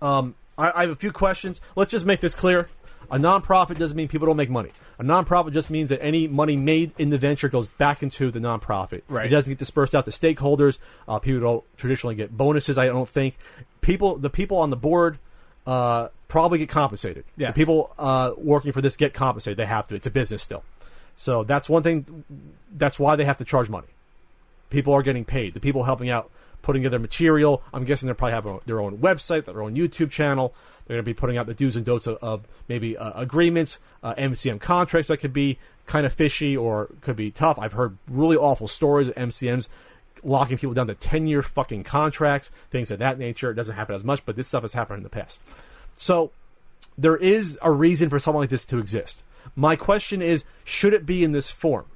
Um, 0.00 0.34
I, 0.56 0.72
I 0.74 0.80
have 0.82 0.90
a 0.90 0.96
few 0.96 1.12
questions. 1.12 1.60
Let's 1.76 1.90
just 1.90 2.06
make 2.06 2.20
this 2.20 2.34
clear. 2.34 2.68
A 3.12 3.18
nonprofit 3.18 3.78
doesn't 3.78 3.96
mean 3.96 4.08
people 4.08 4.26
don't 4.26 4.38
make 4.38 4.48
money. 4.48 4.70
A 4.98 5.04
nonprofit 5.04 5.52
just 5.52 5.68
means 5.68 5.90
that 5.90 6.02
any 6.02 6.26
money 6.28 6.56
made 6.56 6.92
in 6.96 7.10
the 7.10 7.18
venture 7.18 7.50
goes 7.50 7.66
back 7.66 8.02
into 8.02 8.30
the 8.30 8.38
nonprofit. 8.40 9.02
Right. 9.06 9.26
It 9.26 9.28
doesn't 9.28 9.50
get 9.50 9.58
dispersed 9.58 9.94
out 9.94 10.06
to 10.06 10.10
stakeholders. 10.10 10.78
Uh, 11.06 11.18
people 11.18 11.40
don't 11.40 11.76
traditionally 11.76 12.14
get 12.14 12.34
bonuses. 12.34 12.78
I 12.78 12.86
don't 12.86 13.08
think 13.08 13.36
people, 13.82 14.16
the 14.16 14.30
people 14.30 14.56
on 14.56 14.70
the 14.70 14.76
board, 14.76 15.18
uh, 15.66 16.08
probably 16.28 16.58
get 16.58 16.70
compensated. 16.70 17.24
Yes. 17.36 17.52
The 17.52 17.60
people 17.60 17.92
uh, 17.98 18.32
working 18.38 18.72
for 18.72 18.80
this 18.80 18.96
get 18.96 19.12
compensated. 19.12 19.58
They 19.58 19.66
have 19.66 19.88
to. 19.88 19.94
It's 19.94 20.06
a 20.06 20.10
business 20.10 20.42
still. 20.42 20.64
So 21.14 21.44
that's 21.44 21.68
one 21.68 21.82
thing. 21.82 22.24
That's 22.74 22.98
why 22.98 23.16
they 23.16 23.26
have 23.26 23.36
to 23.38 23.44
charge 23.44 23.68
money. 23.68 23.88
People 24.70 24.94
are 24.94 25.02
getting 25.02 25.26
paid. 25.26 25.52
The 25.52 25.60
people 25.60 25.84
helping 25.84 26.08
out 26.08 26.30
putting 26.62 26.82
together 26.82 26.98
material. 26.98 27.62
I'm 27.74 27.84
guessing 27.84 28.06
they 28.06 28.14
probably 28.14 28.32
have 28.32 28.46
a, 28.46 28.60
their 28.64 28.80
own 28.80 28.98
website, 28.98 29.44
their 29.44 29.62
own 29.62 29.74
YouTube 29.74 30.10
channel. 30.10 30.54
They're 30.86 30.96
going 30.96 31.04
to 31.04 31.08
be 31.08 31.14
putting 31.14 31.36
out 31.36 31.46
the 31.46 31.54
do's 31.54 31.76
and 31.76 31.84
don'ts 31.84 32.06
of, 32.06 32.18
of 32.22 32.42
maybe 32.68 32.96
uh, 32.96 33.12
agreements, 33.14 33.78
uh, 34.02 34.14
MCN 34.14 34.60
contracts 34.60 35.08
that 35.08 35.18
could 35.18 35.32
be 35.32 35.58
kind 35.86 36.06
of 36.06 36.12
fishy 36.12 36.56
or 36.56 36.88
could 37.00 37.16
be 37.16 37.30
tough. 37.30 37.58
I've 37.58 37.72
heard 37.72 37.98
really 38.08 38.36
awful 38.36 38.68
stories 38.68 39.08
of 39.08 39.14
MCNs 39.14 39.68
locking 40.22 40.56
people 40.56 40.74
down 40.74 40.86
to 40.86 40.94
10 40.94 41.26
year 41.26 41.42
fucking 41.42 41.84
contracts, 41.84 42.50
things 42.70 42.90
of 42.90 42.98
that 43.00 43.18
nature. 43.18 43.50
It 43.50 43.54
doesn't 43.54 43.74
happen 43.74 43.94
as 43.94 44.04
much, 44.04 44.24
but 44.24 44.36
this 44.36 44.48
stuff 44.48 44.62
has 44.62 44.72
happened 44.72 44.98
in 44.98 45.02
the 45.02 45.10
past. 45.10 45.38
So 45.96 46.30
there 46.96 47.16
is 47.16 47.58
a 47.62 47.70
reason 47.70 48.10
for 48.10 48.18
something 48.18 48.40
like 48.40 48.50
this 48.50 48.64
to 48.66 48.78
exist. 48.78 49.22
My 49.56 49.76
question 49.76 50.22
is, 50.22 50.44
should 50.64 50.94
it 50.94 51.04
be 51.04 51.24
in 51.24 51.32
this 51.32 51.50
form? 51.50 51.86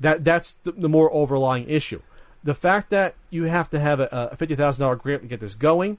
That 0.00 0.24
that's 0.24 0.54
the, 0.62 0.72
the 0.72 0.88
more 0.88 1.12
overlying 1.12 1.68
issue. 1.68 2.02
The 2.44 2.54
fact 2.54 2.90
that 2.90 3.14
you 3.30 3.44
have 3.44 3.68
to 3.70 3.80
have 3.80 3.98
a, 3.98 4.08
a 4.32 4.36
fifty 4.36 4.54
thousand 4.54 4.82
dollar 4.82 4.94
grant 4.94 5.22
to 5.22 5.28
get 5.28 5.40
this 5.40 5.54
going, 5.54 5.98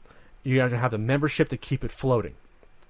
you 0.53 0.61
have 0.61 0.71
to 0.71 0.77
have 0.77 0.91
the 0.91 0.97
membership 0.97 1.49
to 1.49 1.57
keep 1.57 1.83
it 1.83 1.91
floating. 1.91 2.35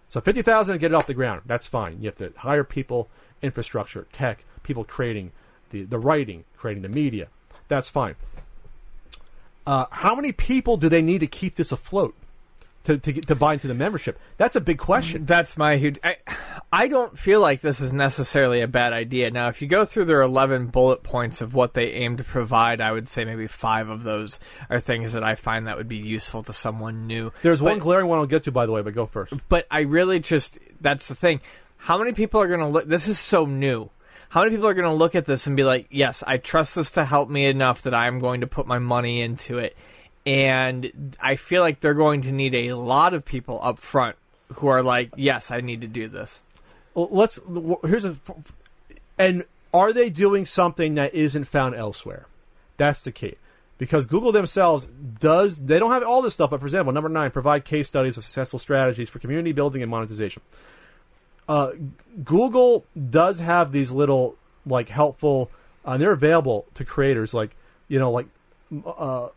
So 0.08 0.22
fifty 0.22 0.42
thousand 0.42 0.74
to 0.74 0.80
get 0.80 0.92
it 0.92 0.96
off 0.96 1.08
the 1.08 1.14
ground, 1.14 1.44
that's 1.46 1.68
fine. 1.68 2.02
You 2.02 2.08
have 2.08 2.18
to 2.18 2.34
hire 2.38 2.64
people, 2.64 3.10
infrastructure, 3.42 4.08
tech, 4.12 4.44
people 4.64 4.84
creating 4.84 5.32
the 5.70 5.84
the 5.84 6.00
writing, 6.00 6.46
creating 6.58 6.84
the 6.84 6.90
media. 6.90 7.28
That's 7.68 7.90
fine. 7.90 8.16
Uh, 9.68 9.86
how 9.92 10.16
many 10.16 10.32
people 10.32 10.78
do 10.78 10.90
they 10.90 11.02
need 11.02 11.20
to 11.20 11.28
keep 11.28 11.56
this 11.56 11.72
afloat 11.72 12.16
to 12.86 12.98
to, 12.98 13.12
get, 13.12 13.28
to 13.28 13.36
buy 13.36 13.54
into 13.54 13.68
the 13.68 13.74
membership? 13.74 14.20
That's 14.38 14.56
a 14.56 14.62
big 14.62 14.78
question. 14.78 15.26
That's 15.26 15.58
my 15.58 15.78
huge. 15.78 16.00
I, 16.04 16.18
I 16.72 16.88
don't 16.88 17.18
feel 17.18 17.42
like 17.42 17.62
this 17.62 17.80
is 17.82 17.92
necessarily 17.94 18.62
a 18.62 18.68
bad 18.68 18.94
idea. 18.94 19.32
Now, 19.32 19.50
if 19.50 19.62
you 19.62 19.68
go 19.68 19.86
through 19.86 20.06
their 20.06 20.22
11 20.22 20.68
bullet 20.68 21.04
points 21.04 21.42
of 21.42 21.54
what 21.54 21.74
they 21.74 21.92
aim 21.94 22.18
to 22.18 22.24
provide, 22.24 22.82
I 22.82 22.92
would 22.92 23.08
say 23.08 23.26
maybe 23.26 23.48
five 23.48 23.90
of 23.90 24.04
those 24.04 24.40
are 24.70 24.80
things 24.80 25.14
that 25.14 25.24
I 25.24 25.36
find 25.36 25.68
that 25.68 25.78
would 25.78 25.88
be 25.88 25.98
useful 25.98 26.44
to 26.44 26.54
someone 26.54 27.08
new. 27.08 27.32
There's 27.42 27.60
But- 27.60 27.66
one 27.66 27.80
glaring 27.80 28.08
one 28.08 28.20
I'll 28.20 28.26
get 28.26 28.44
to, 28.44 28.52
by 28.52 28.66
the 28.66 28.72
way, 28.72 28.82
but 28.82 28.94
go 28.94 29.06
first. 29.06 29.34
but 29.50 29.66
I 29.72 29.82
really 29.82 30.20
just 30.20 30.58
that's 30.82 31.08
the 31.08 31.16
thing. 31.16 31.42
How 31.78 31.98
many 31.98 32.14
people 32.14 32.42
are 32.42 32.48
going 32.48 32.60
to 32.60 32.68
look? 32.68 32.86
This 32.86 33.08
is 33.08 33.20
so 33.20 33.46
new. 33.46 33.90
How 34.30 34.42
many 34.42 34.52
people 34.52 34.68
are 34.68 34.74
going 34.74 34.90
to 34.90 34.94
look 34.94 35.16
at 35.16 35.26
this 35.26 35.48
and 35.48 35.56
be 35.58 35.64
like, 35.64 35.88
"Yes, 35.90 36.24
I 36.28 36.38
trust 36.38 36.76
this 36.76 36.92
to 36.92 37.06
help 37.06 37.30
me 37.30 37.46
enough 37.48 37.82
that 37.84 37.94
I'm 37.96 38.20
going 38.20 38.42
to 38.42 38.48
put 38.48 38.68
my 38.68 38.78
money 38.80 39.22
into 39.22 39.58
it." 39.58 39.76
And 40.26 41.16
I 41.20 41.36
feel 41.38 41.62
like 41.62 41.80
they're 41.80 41.94
going 41.94 42.22
to 42.24 42.32
need 42.32 42.54
a 42.54 42.74
lot 42.74 43.14
of 43.14 43.26
people 43.26 43.60
up 43.62 43.80
front 43.80 44.16
who 44.56 44.68
are 44.68 44.84
like, 44.84 45.12
"Yes, 45.16 45.50
I 45.52 45.62
need 45.62 45.82
to 45.82 45.88
do 45.88 46.08
this." 46.08 46.42
Well, 46.94 47.08
let's 47.12 47.40
here's 47.84 48.06
a 48.06 48.16
and 49.18 49.46
are 49.74 49.94
they 49.94 50.10
doing 50.10 50.46
something 50.46 50.96
that 50.96 51.14
isn't 51.14 51.46
found 51.46 51.76
elsewhere? 51.76 52.26
That's 52.78 53.04
the 53.04 53.12
key. 53.12 53.36
Because 53.78 54.06
Google 54.06 54.32
themselves 54.32 54.86
does 54.86 55.58
they 55.58 55.80
don't 55.80 55.92
have 55.92 56.04
all 56.04 56.22
this 56.22 56.34
stuff, 56.34 56.50
but 56.50 56.60
for 56.60 56.66
example, 56.66 56.92
number 56.92 57.10
nine, 57.10 57.32
provide 57.32 57.64
case 57.64 57.88
studies 57.88 58.18
of 58.18 58.24
successful 58.24 58.60
strategies 58.60 59.10
for 59.10 59.20
community 59.20 59.54
building 59.54 59.82
and 59.82 59.90
monetization. 59.90 60.42
Uh, 61.48 61.72
Google 62.24 62.86
does 63.10 63.40
have 63.40 63.72
these 63.72 63.92
little 63.92 64.36
like 64.66 64.90
helpful, 64.90 65.50
uh, 65.86 65.92
and 65.92 66.02
they're 66.02 66.12
available 66.12 66.66
to 66.74 66.84
creators 66.84 67.34
like 67.34 67.56
you 67.88 68.00
know 68.00 68.12
like 68.12 68.28
uh, 68.86 69.30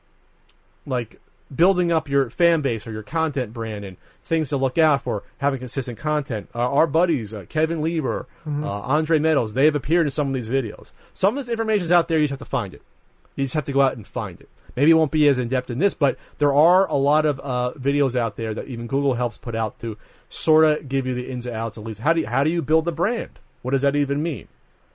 like 0.86 1.20
building 1.54 1.92
up 1.92 2.09
your 2.09 2.30
fan 2.30 2.60
base 2.62 2.86
or 2.86 2.92
your 2.92 3.02
content 3.02 3.52
brand 3.52 3.84
and 3.84 3.96
things 4.24 4.48
to 4.48 4.56
look 4.56 4.78
out 4.78 5.02
for, 5.02 5.22
having 5.38 5.59
consistent 5.59 5.98
content. 5.98 6.48
Uh, 6.54 6.70
our 6.70 6.86
buddies, 6.86 7.32
uh, 7.34 7.44
Kevin 7.48 7.82
Lieber, 7.82 8.26
uh, 8.64 8.80
Andre 8.80 9.18
Meadows, 9.18 9.54
they 9.54 9.66
have 9.66 9.74
appeared 9.74 10.06
in 10.06 10.10
some 10.10 10.28
of 10.28 10.34
these 10.34 10.48
videos. 10.48 10.92
Some 11.12 11.36
of 11.36 11.44
this 11.44 11.52
information 11.52 11.84
is 11.84 11.92
out 11.92 12.09
there. 12.09 12.18
You 12.18 12.24
just 12.24 12.30
have 12.30 12.38
to 12.38 12.44
find 12.50 12.72
it. 12.72 12.82
You 13.36 13.44
just 13.44 13.54
have 13.54 13.66
to 13.66 13.72
go 13.72 13.82
out 13.82 13.96
and 13.96 14.06
find 14.06 14.40
it. 14.40 14.48
Maybe 14.74 14.92
it 14.92 14.94
won't 14.94 15.10
be 15.10 15.28
as 15.28 15.38
in 15.38 15.48
depth 15.48 15.68
in 15.68 15.78
this, 15.78 15.92
but 15.92 16.16
there 16.38 16.54
are 16.54 16.86
a 16.86 16.94
lot 16.94 17.26
of 17.26 17.38
uh, 17.40 17.72
videos 17.78 18.16
out 18.16 18.36
there 18.36 18.54
that 18.54 18.68
even 18.68 18.86
Google 18.86 19.14
helps 19.14 19.36
put 19.36 19.54
out 19.54 19.78
to 19.80 19.98
sort 20.30 20.64
of 20.64 20.88
give 20.88 21.06
you 21.06 21.14
the 21.14 21.30
ins 21.30 21.44
and 21.44 21.54
outs. 21.54 21.76
At 21.76 21.84
least, 21.84 22.00
how 22.00 22.14
do 22.14 22.22
you, 22.22 22.26
how 22.26 22.42
do 22.42 22.50
you 22.50 22.62
build 22.62 22.86
the 22.86 22.92
brand? 22.92 23.38
What 23.60 23.72
does 23.72 23.82
that 23.82 23.94
even 23.94 24.22
mean? 24.22 24.48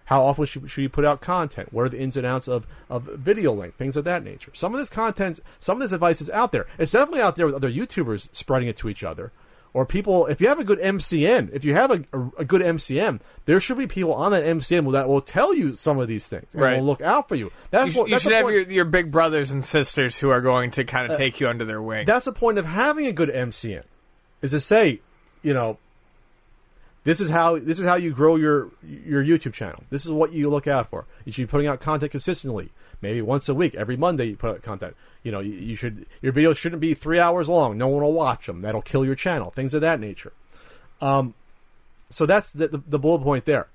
How 0.08 0.24
often 0.24 0.46
should, 0.46 0.70
should 0.70 0.82
you 0.82 0.90
put 0.90 1.06
out 1.06 1.22
content? 1.22 1.72
What 1.74 1.84
are 1.84 1.90
the 1.90 2.00
ins 2.00 2.16
and 2.18 2.26
outs 2.26 2.48
of, 2.48 2.66
of 2.90 3.04
video 3.04 3.54
length? 3.54 3.78
Things 3.78 3.96
of 3.98 4.06
that 4.06 4.24
nature. 4.24 4.52
Some 4.54 4.74
of 4.74 4.80
this 4.80 4.90
content, 4.90 5.40
some 5.60 5.78
of 5.78 5.82
this 5.82 5.92
advice 5.92 6.22
is 6.22 6.30
out 6.30 6.52
there. 6.52 6.66
It's 6.80 6.94
definitely 6.94 7.22
out 7.22 7.36
there 7.36 7.46
with 7.46 7.56
other 7.56 7.70
YouTubers 7.72 8.30
spreading 8.34 8.68
it 8.70 8.78
to 8.78 8.90
each 8.90 9.04
other. 9.04 9.32
Or 9.74 9.86
people, 9.86 10.26
if 10.26 10.40
you 10.42 10.48
have 10.48 10.60
a 10.60 10.64
good 10.64 10.80
MCN, 10.80 11.50
if 11.54 11.64
you 11.66 11.74
have 11.76 11.92
a, 11.92 12.04
a, 12.18 12.32
a 12.40 12.46
good 12.46 12.62
MCN, 12.62 13.20
there 13.46 13.60
should 13.60 13.78
be 13.78 13.86
people 13.86 14.14
on 14.14 14.32
that 14.32 14.44
MCN 14.46 14.92
that 14.94 15.08
will 15.10 15.22
tell 15.22 15.54
you 15.54 15.76
some 15.76 16.00
of 16.00 16.08
these 16.08 16.28
things 16.28 16.48
and 16.54 16.62
Right. 16.64 16.78
will 16.80 16.86
look 16.86 17.02
out 17.02 17.28
for 17.28 17.36
you. 17.36 17.52
That's 17.70 17.88
You, 17.88 17.92
sh- 17.92 17.96
what, 17.98 18.08
you 18.08 18.16
that's 18.16 18.24
should 18.24 18.32
the 18.32 18.36
have 18.38 18.44
point- 18.46 18.56
your, 18.56 18.72
your 18.72 18.86
big 18.86 19.12
brothers 19.12 19.52
and 19.52 19.64
sisters 19.64 20.18
who 20.18 20.30
are 20.30 20.42
going 20.42 20.72
to 20.72 20.84
kind 20.86 21.06
of 21.06 21.12
uh, 21.12 21.18
take 21.18 21.40
you 21.42 21.48
under 21.50 21.66
their 21.66 21.82
wing. 21.82 22.06
that's 22.06 22.26
the 22.26 22.32
point 22.32 22.58
of 22.58 22.66
having 22.66 23.06
a 23.08 23.12
good 23.12 23.30
MCN, 23.30 23.84
is 24.42 24.52
to 24.52 24.60
say, 24.62 25.02
you 25.44 25.54
know, 25.54 25.78
this 27.08 27.22
is 27.22 27.30
how 27.30 27.58
this 27.58 27.80
is 27.80 27.86
how 27.86 27.96
you 27.96 28.12
grow 28.12 28.36
your 28.36 28.70
your 28.86 29.24
YouTube 29.24 29.54
channel. 29.54 29.82
This 29.90 30.06
is 30.06 30.12
what 30.12 30.34
you 30.34 30.50
look 30.50 30.68
out 30.68 30.90
for. 30.90 31.06
You 31.24 31.32
should 31.32 31.44
be 31.48 31.50
putting 31.50 31.68
out 31.68 31.80
content 31.80 32.12
consistently, 32.12 32.70
maybe 33.02 33.22
once 33.22 33.48
a 33.48 33.54
week, 33.54 33.76
every 33.76 33.96
Monday 33.96 34.26
you 34.26 34.36
put 34.36 34.50
out 34.52 34.62
content. 34.62 34.94
You 35.24 35.32
know, 35.32 35.40
you, 35.40 35.54
you 35.54 35.76
should 35.78 36.06
your 36.22 36.34
videos 36.34 36.58
shouldn't 36.58 36.82
be 36.82 36.94
three 36.94 37.18
hours 37.18 37.48
long. 37.48 37.78
No 37.78 37.88
one 37.88 38.04
will 38.04 38.12
watch 38.12 38.48
them. 38.48 38.62
That'll 38.62 38.82
kill 38.82 39.06
your 39.06 39.16
channel. 39.16 39.52
Things 39.52 39.74
of 39.74 39.80
that 39.82 40.02
nature. 40.02 40.34
Um, 41.00 41.34
so 42.10 42.26
that's 42.26 42.52
the, 42.52 42.68
the, 42.68 42.84
the 42.86 43.00
bullet 43.00 43.24
point 43.24 43.46
there. 43.46 43.68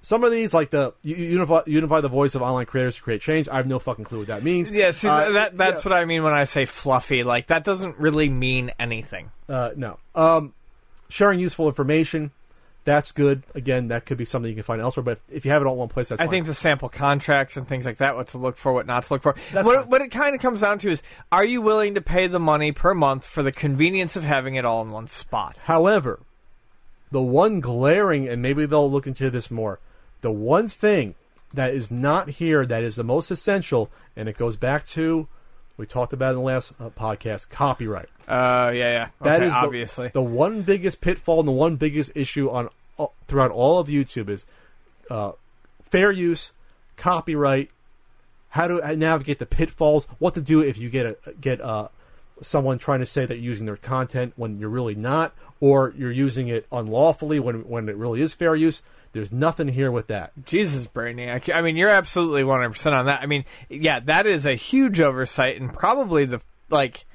Some 0.00 0.22
of 0.22 0.30
these, 0.30 0.54
like 0.54 0.70
the 0.70 0.94
you, 1.02 1.16
you 1.16 1.24
unify, 1.32 1.62
unify 1.66 2.02
the 2.02 2.08
voice 2.08 2.36
of 2.36 2.42
online 2.42 2.66
creators 2.66 2.94
to 2.96 3.02
create 3.02 3.20
change. 3.20 3.48
I 3.48 3.56
have 3.56 3.66
no 3.66 3.80
fucking 3.80 4.04
clue 4.04 4.18
what 4.18 4.28
that 4.28 4.44
means. 4.44 4.70
yeah, 4.70 4.92
see, 4.92 5.08
Uh, 5.08 5.32
that 5.32 5.56
that's 5.56 5.84
yeah. 5.84 5.90
what 5.90 5.98
I 6.00 6.04
mean 6.04 6.22
when 6.22 6.34
I 6.34 6.44
say 6.44 6.66
fluffy. 6.66 7.24
Like 7.24 7.48
that 7.48 7.64
doesn't 7.64 7.98
really 7.98 8.28
mean 8.28 8.70
anything. 8.78 9.32
Uh, 9.48 9.70
no. 9.74 9.98
Um, 10.14 10.54
sharing 11.08 11.40
useful 11.40 11.66
information. 11.66 12.30
That's 12.84 13.12
good. 13.12 13.44
Again, 13.54 13.88
that 13.88 14.04
could 14.04 14.18
be 14.18 14.26
something 14.26 14.48
you 14.48 14.54
can 14.54 14.62
find 14.62 14.80
elsewhere. 14.80 15.04
But 15.04 15.20
if 15.30 15.44
you 15.44 15.50
have 15.50 15.62
it 15.62 15.66
all 15.66 15.72
in 15.72 15.78
one 15.78 15.88
place, 15.88 16.10
that's 16.10 16.20
I 16.20 16.24
fine. 16.26 16.30
think 16.32 16.46
the 16.46 16.54
sample 16.54 16.88
contracts 16.90 17.56
and 17.56 17.66
things 17.66 17.86
like 17.86 17.96
that, 17.96 18.14
what 18.14 18.28
to 18.28 18.38
look 18.38 18.56
for, 18.58 18.72
what 18.74 18.86
not 18.86 19.04
to 19.04 19.12
look 19.14 19.22
for. 19.22 19.34
That's 19.52 19.66
What, 19.66 19.80
fine. 19.80 19.88
what 19.88 20.02
it 20.02 20.10
kind 20.10 20.34
of 20.34 20.42
comes 20.42 20.60
down 20.60 20.78
to 20.80 20.90
is, 20.90 21.02
are 21.32 21.44
you 21.44 21.62
willing 21.62 21.94
to 21.94 22.02
pay 22.02 22.26
the 22.26 22.38
money 22.38 22.72
per 22.72 22.92
month 22.92 23.26
for 23.26 23.42
the 23.42 23.52
convenience 23.52 24.16
of 24.16 24.24
having 24.24 24.56
it 24.56 24.64
all 24.66 24.82
in 24.82 24.90
one 24.90 25.08
spot? 25.08 25.56
However, 25.64 26.20
the 27.10 27.22
one 27.22 27.60
glaring, 27.60 28.28
and 28.28 28.42
maybe 28.42 28.66
they'll 28.66 28.90
look 28.90 29.06
into 29.06 29.30
this 29.30 29.50
more, 29.50 29.80
the 30.20 30.30
one 30.32 30.68
thing 30.68 31.14
that 31.54 31.72
is 31.72 31.90
not 31.90 32.28
here 32.30 32.66
that 32.66 32.82
is 32.82 32.96
the 32.96 33.04
most 33.04 33.30
essential, 33.30 33.90
and 34.16 34.28
it 34.28 34.36
goes 34.36 34.56
back 34.56 34.84
to 34.88 35.28
We 35.76 35.86
talked 35.86 36.12
about 36.12 36.28
it 36.28 36.30
in 36.32 36.36
the 36.38 36.42
last 36.42 36.72
uh, 36.80 36.90
podcast. 36.90 37.50
Copyright. 37.50 38.08
Uh, 38.28 38.70
yeah, 38.74 38.90
yeah. 38.90 39.08
That 39.22 39.36
Okay, 39.36 39.46
is 39.46 39.52
the- 39.52 39.58
obviously. 39.58 40.08
the, 40.08 40.22
one 40.22 40.62
biggest 40.62 41.00
pitfall 41.00 41.40
and 41.40 41.48
the 41.48 41.52
one 41.52 41.76
biggest 41.76 42.12
issue 42.14 42.48
on 42.50 42.68
uh, 42.98 43.06
throughout 43.26 43.50
all 43.50 43.78
of 43.80 43.88
YouTube 43.88 44.28
is 44.28 44.44
uh, 45.10 45.32
fair 45.82 46.12
use, 46.12 46.52
copyright, 46.96 47.70
how 48.50 48.68
to 48.68 48.96
navigate 48.96 49.40
the 49.40 49.46
pitfalls, 49.46 50.06
what 50.20 50.34
to 50.34 50.40
do 50.40 50.60
if 50.60 50.78
you 50.78 50.88
get 50.88 51.06
a 51.06 51.16
get 51.40 51.60
uh, 51.60 51.88
someone 52.40 52.78
trying 52.78 53.00
to 53.00 53.06
say 53.06 53.26
that 53.26 53.34
you're 53.36 53.44
using 53.44 53.66
their 53.66 53.76
content 53.76 54.32
when 54.36 54.58
you're 54.60 54.68
really 54.68 54.94
not, 54.94 55.34
or 55.60 55.92
you're 55.96 56.12
using 56.12 56.46
it 56.48 56.64
unlawfully 56.70 57.40
when 57.40 57.68
when 57.68 57.88
it 57.88 57.96
really 57.96 58.20
is 58.20 58.32
fair 58.32 58.54
use. 58.54 58.80
There's 59.14 59.32
nothing 59.32 59.68
here 59.68 59.92
with 59.92 60.08
that. 60.08 60.32
Jesus, 60.44 60.88
Brainiac. 60.88 61.54
I 61.54 61.62
mean, 61.62 61.76
you're 61.76 61.88
absolutely 61.88 62.42
100% 62.42 62.92
on 62.92 63.06
that. 63.06 63.22
I 63.22 63.26
mean, 63.26 63.44
yeah, 63.70 64.00
that 64.00 64.26
is 64.26 64.44
a 64.44 64.56
huge 64.56 65.00
oversight 65.00 65.60
and 65.60 65.72
probably 65.72 66.24
the, 66.24 66.42
like, 66.68 67.06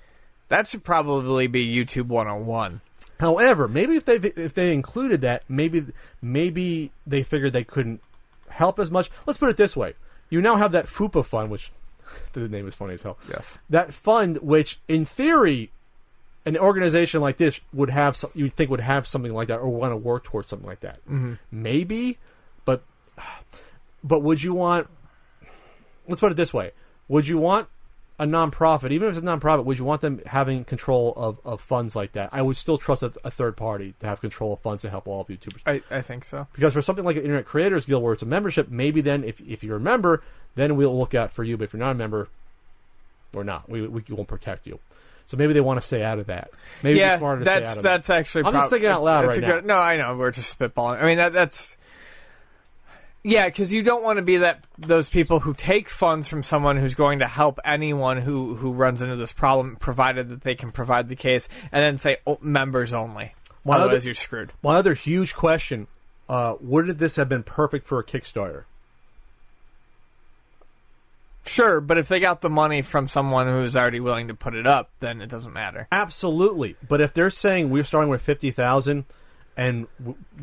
that 0.47 0.67
should 0.67 0.83
probably 0.83 1.47
be 1.47 1.67
YouTube 1.67 2.07
101. 2.07 2.79
However, 3.19 3.67
maybe 3.67 3.97
if 3.97 4.05
they 4.05 4.15
if 4.15 4.53
they 4.53 4.73
included 4.73 5.21
that, 5.21 5.43
maybe 5.49 5.87
maybe 6.21 6.91
they 7.05 7.21
figured 7.21 7.51
they 7.51 7.65
couldn't 7.65 8.01
help 8.47 8.79
as 8.79 8.89
much. 8.89 9.11
Let's 9.25 9.37
put 9.37 9.49
it 9.49 9.57
this 9.57 9.75
way: 9.75 9.93
you 10.29 10.41
now 10.41 10.55
have 10.55 10.71
that 10.71 10.87
FUPA 10.87 11.25
fund, 11.25 11.51
which 11.51 11.73
the 12.33 12.47
name 12.47 12.65
is 12.65 12.75
funny 12.75 12.93
as 12.93 13.01
hell. 13.01 13.17
Yes. 13.29 13.57
That 13.69 13.93
fund, 13.93 14.37
which 14.37 14.79
in 14.87 15.03
theory, 15.03 15.69
an 16.45 16.57
organization 16.57 17.21
like 17.21 17.37
this 17.37 17.59
would 17.73 17.89
have, 17.89 18.15
some, 18.15 18.31
you 18.33 18.45
would 18.45 18.53
think 18.53 18.69
would 18.69 18.79
have 18.79 19.07
something 19.07 19.33
like 19.33 19.49
that, 19.49 19.59
or 19.59 19.69
want 19.69 19.91
to 19.91 19.97
work 19.97 20.23
towards 20.23 20.49
something 20.49 20.67
like 20.67 20.81
that. 20.81 20.97
Mm-hmm. 21.05 21.33
Maybe, 21.51 22.17
but 22.65 22.83
but 24.03 24.19
would 24.19 24.41
you 24.41 24.53
want? 24.53 24.87
Let's 26.07 26.21
put 26.21 26.31
it 26.31 26.35
this 26.35 26.53
way: 26.53 26.71
Would 27.07 27.27
you 27.27 27.37
want 27.37 27.67
a 28.19 28.25
nonprofit, 28.25 28.91
even 28.91 29.07
if 29.07 29.15
it's 29.15 29.25
a 29.25 29.25
nonprofit, 29.25 29.63
would 29.63 29.79
you 29.79 29.85
want 29.85 30.01
them 30.01 30.21
having 30.25 30.65
control 30.65 31.13
of, 31.15 31.39
of 31.45 31.61
funds 31.61 31.95
like 31.95 32.11
that? 32.11 32.29
I 32.33 32.41
would 32.41 32.57
still 32.57 32.77
trust 32.77 33.01
a, 33.01 33.13
a 33.23 33.31
third 33.31 33.55
party 33.55 33.93
to 34.01 34.07
have 34.07 34.19
control 34.19 34.51
of 34.51 34.59
funds 34.59 34.81
to 34.81 34.89
help 34.89 35.07
all 35.07 35.21
of 35.21 35.27
YouTubers. 35.27 35.61
I, 35.65 35.81
I 35.89 36.01
think 36.01 36.25
so. 36.25 36.45
Because 36.53 36.73
for 36.73 36.81
something 36.81 37.05
like 37.05 37.15
an 37.15 37.23
Internet 37.23 37.45
Creators 37.45 37.85
Guild 37.85 38.03
where 38.03 38.11
it's 38.11 38.21
a 38.21 38.25
membership, 38.25 38.67
maybe 38.69 38.99
then 38.99 39.23
if, 39.23 39.39
if 39.39 39.63
you're 39.63 39.77
a 39.77 39.79
member, 39.79 40.21
then 40.55 40.75
we'll 40.75 40.97
look 40.97 41.15
out 41.15 41.31
for 41.31 41.45
you. 41.45 41.55
But 41.55 41.65
if 41.65 41.73
you're 41.73 41.79
not 41.79 41.91
a 41.91 41.95
member, 41.95 42.27
we're 43.33 43.43
not. 43.43 43.69
We, 43.69 43.87
we 43.87 44.03
won't 44.09 44.27
protect 44.27 44.67
you. 44.67 44.79
So 45.29 45.37
maybe 45.37 45.53
they 45.53 45.61
want 45.61 45.79
to 45.79 45.85
stay 45.85 46.03
out 46.03 46.17
of 46.17 46.25
that. 46.25 46.49
Maybe 46.81 46.97
yeah, 46.97 47.11
it's 47.13 47.19
smarter 47.19 47.41
to 47.41 47.45
stay 47.45 47.53
that's 47.59 47.69
out 47.69 47.77
of 47.77 47.83
that's 47.83 48.07
that. 48.07 48.17
actually. 48.17 48.45
I'm 48.45 48.53
just 48.53 48.61
prob- 48.61 48.69
thinking 48.71 48.89
out 48.89 49.03
loud 49.03 49.25
it's 49.25 49.35
right 49.35 49.43
a 49.43 49.47
now. 49.47 49.53
good- 49.57 49.65
no, 49.67 49.77
I 49.77 49.95
know 49.95 50.17
we're 50.17 50.31
just 50.31 50.57
spitballing. 50.57 50.99
I 51.03 51.05
mean, 51.05 51.17
that 51.17 51.33
that's. 51.33 51.77
Yeah, 53.23 53.45
because 53.45 53.71
you 53.71 53.83
don't 53.83 54.01
want 54.01 54.17
to 54.17 54.23
be 54.23 54.37
that 54.37 54.63
those 54.79 55.07
people 55.07 55.41
who 55.41 55.53
take 55.53 55.87
funds 55.87 56.27
from 56.27 56.41
someone 56.41 56.77
who's 56.77 56.95
going 56.95 57.19
to 57.19 57.27
help 57.27 57.59
anyone 57.63 58.17
who 58.17 58.55
who 58.55 58.71
runs 58.71 59.03
into 59.03 59.17
this 59.17 59.31
problem, 59.31 59.75
provided 59.75 60.29
that 60.29 60.41
they 60.41 60.55
can 60.55 60.71
provide 60.71 61.09
the 61.09 61.15
case, 61.15 61.47
and 61.71 61.85
then 61.85 61.99
say 61.99 62.17
oh, 62.25 62.39
members 62.41 62.91
only. 62.91 63.35
One 63.61 63.81
Otherwise, 63.81 63.97
other- 63.97 64.05
you're 64.05 64.13
screwed. 64.15 64.51
One 64.61 64.77
other 64.77 64.95
huge 64.95 65.35
question: 65.35 65.85
uh, 66.27 66.55
Wouldn't 66.59 66.97
this 66.97 67.17
have 67.17 67.29
been 67.29 67.43
perfect 67.43 67.85
for 67.85 67.99
a 67.99 68.03
Kickstarter? 68.03 68.63
Sure, 71.49 71.81
but 71.81 71.97
if 71.97 72.07
they 72.07 72.19
got 72.19 72.41
the 72.41 72.49
money 72.49 72.83
from 72.83 73.07
someone 73.07 73.47
who's 73.47 73.75
already 73.75 73.99
willing 73.99 74.27
to 74.27 74.35
put 74.35 74.53
it 74.53 74.67
up, 74.67 74.91
then 74.99 75.19
it 75.21 75.29
doesn't 75.29 75.53
matter. 75.53 75.87
Absolutely. 75.91 76.75
But 76.87 77.01
if 77.01 77.13
they're 77.13 77.31
saying 77.31 77.71
we're 77.71 77.83
starting 77.83 78.09
with 78.09 78.21
fifty 78.21 78.51
thousand, 78.51 79.05
and 79.57 79.87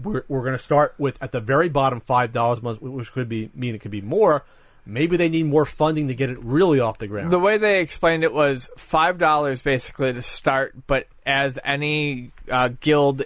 we're 0.02 0.24
we're 0.28 0.40
going 0.40 0.56
to 0.56 0.62
start 0.62 0.94
with 0.98 1.16
at 1.22 1.32
the 1.32 1.40
very 1.40 1.68
bottom 1.68 2.00
five 2.00 2.32
dollars 2.32 2.58
a 2.58 2.62
month, 2.62 2.82
which 2.82 3.12
could 3.12 3.28
be 3.28 3.50
mean 3.54 3.74
it 3.74 3.80
could 3.80 3.90
be 3.90 4.00
more. 4.02 4.44
Maybe 4.84 5.16
they 5.16 5.28
need 5.28 5.46
more 5.46 5.64
funding 5.64 6.08
to 6.08 6.14
get 6.14 6.30
it 6.30 6.38
really 6.42 6.78
off 6.78 6.98
the 6.98 7.08
ground. 7.08 7.32
The 7.32 7.40
way 7.40 7.58
they 7.58 7.80
explained 7.80 8.22
it 8.22 8.32
was 8.32 8.68
five 8.76 9.18
dollars 9.18 9.60
basically 9.60 10.12
to 10.12 10.22
start, 10.22 10.74
but 10.86 11.06
as 11.24 11.58
any 11.64 12.30
uh, 12.50 12.70
guild, 12.80 13.22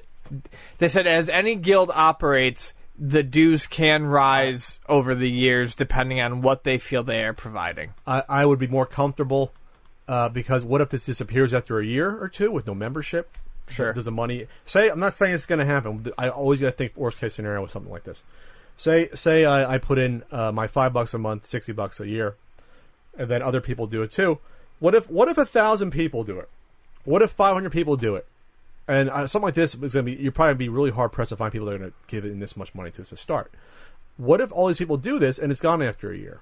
they 0.79 0.89
said 0.89 1.07
as 1.07 1.29
any 1.29 1.57
guild 1.57 1.91
operates, 1.95 2.73
the 3.01 3.23
dues 3.23 3.67
can 3.67 4.05
rise 4.05 4.79
over 4.87 5.15
the 5.15 5.31
years 5.31 5.75
depending 5.75 6.21
on 6.21 6.43
what 6.43 6.65
they 6.65 6.77
feel 6.77 7.03
they 7.03 7.25
are 7.25 7.33
providing. 7.33 7.95
I, 8.07 8.23
I 8.29 8.47
would 8.47 8.59
be 8.59 8.67
more 8.67 8.85
comfortable 8.85 9.53
uh, 10.07 10.29
because 10.29 10.65
what 10.65 10.83
if 10.83 10.91
this 10.91 11.07
disappears 11.07 11.55
after 11.55 11.79
a 11.79 11.85
year 11.85 12.23
or 12.23 12.29
two 12.29 12.51
with 12.51 12.67
no 12.67 12.75
membership? 12.75 13.39
Sure. 13.69 13.93
Does 13.93 14.05
the 14.05 14.11
money 14.11 14.49
say? 14.67 14.91
I'm 14.91 15.01
not 15.01 15.15
saying 15.15 15.35
it's 15.35 15.47
going 15.47 15.61
to 15.61 15.65
happen. 15.65 16.13
I 16.19 16.29
always 16.29 16.61
got 16.61 16.67
to 16.67 16.73
think 16.73 16.97
worst 16.97 17.19
case 17.19 17.35
scenario 17.35 17.63
with 17.63 17.71
something 17.71 17.91
like 17.91 18.05
this. 18.05 18.23
Say 18.77 19.09
say 19.15 19.45
I, 19.45 19.75
I 19.75 19.79
put 19.79 19.99
in 19.99 20.25
uh, 20.33 20.51
my 20.53 20.67
five 20.67 20.93
bucks 20.93 21.15
a 21.15 21.19
month, 21.19 21.47
sixty 21.47 21.73
bucks 21.73 22.01
a 22.01 22.09
year, 22.09 22.35
and 23.17 23.31
then 23.31 23.43
other 23.43 23.61
people 23.61 23.87
do 23.87 24.03
it 24.03 24.11
too. 24.11 24.41
What 24.81 24.95
if 24.95 25.09
what 25.09 25.29
if 25.29 25.39
a 25.39 25.47
thousand 25.47 25.93
people 25.93 26.25
do 26.25 26.39
it? 26.41 26.49
What 27.05 27.23
if 27.23 27.31
five 27.31 27.55
hundred 27.55 27.71
people 27.73 27.97
do 27.97 28.17
it? 28.17 28.27
And 28.91 29.09
uh, 29.09 29.25
something 29.29 29.47
like 29.47 29.55
this 29.55 29.73
is 29.73 29.95
going 29.95 30.05
to 30.05 30.17
be 30.17 30.21
you're 30.21 30.33
probably 30.33 30.51
gonna 30.51 30.59
be 30.59 30.69
really 30.69 30.91
hard 30.91 31.13
pressed 31.13 31.29
to 31.29 31.37
find 31.37 31.53
people 31.53 31.69
that 31.69 31.77
are 31.77 31.79
going 31.79 31.91
to 31.93 31.97
give 32.09 32.25
in 32.25 32.41
this 32.41 32.57
much 32.57 32.75
money 32.75 32.91
to 32.91 33.03
us 33.03 33.11
to 33.11 33.17
start. 33.17 33.53
What 34.17 34.41
if 34.41 34.51
all 34.51 34.67
these 34.67 34.79
people 34.79 34.97
do 34.97 35.21
this 35.21 35.39
and 35.39 35.53
it's 35.53 35.61
gone 35.61 35.81
after 35.81 36.11
a 36.11 36.17
year? 36.17 36.41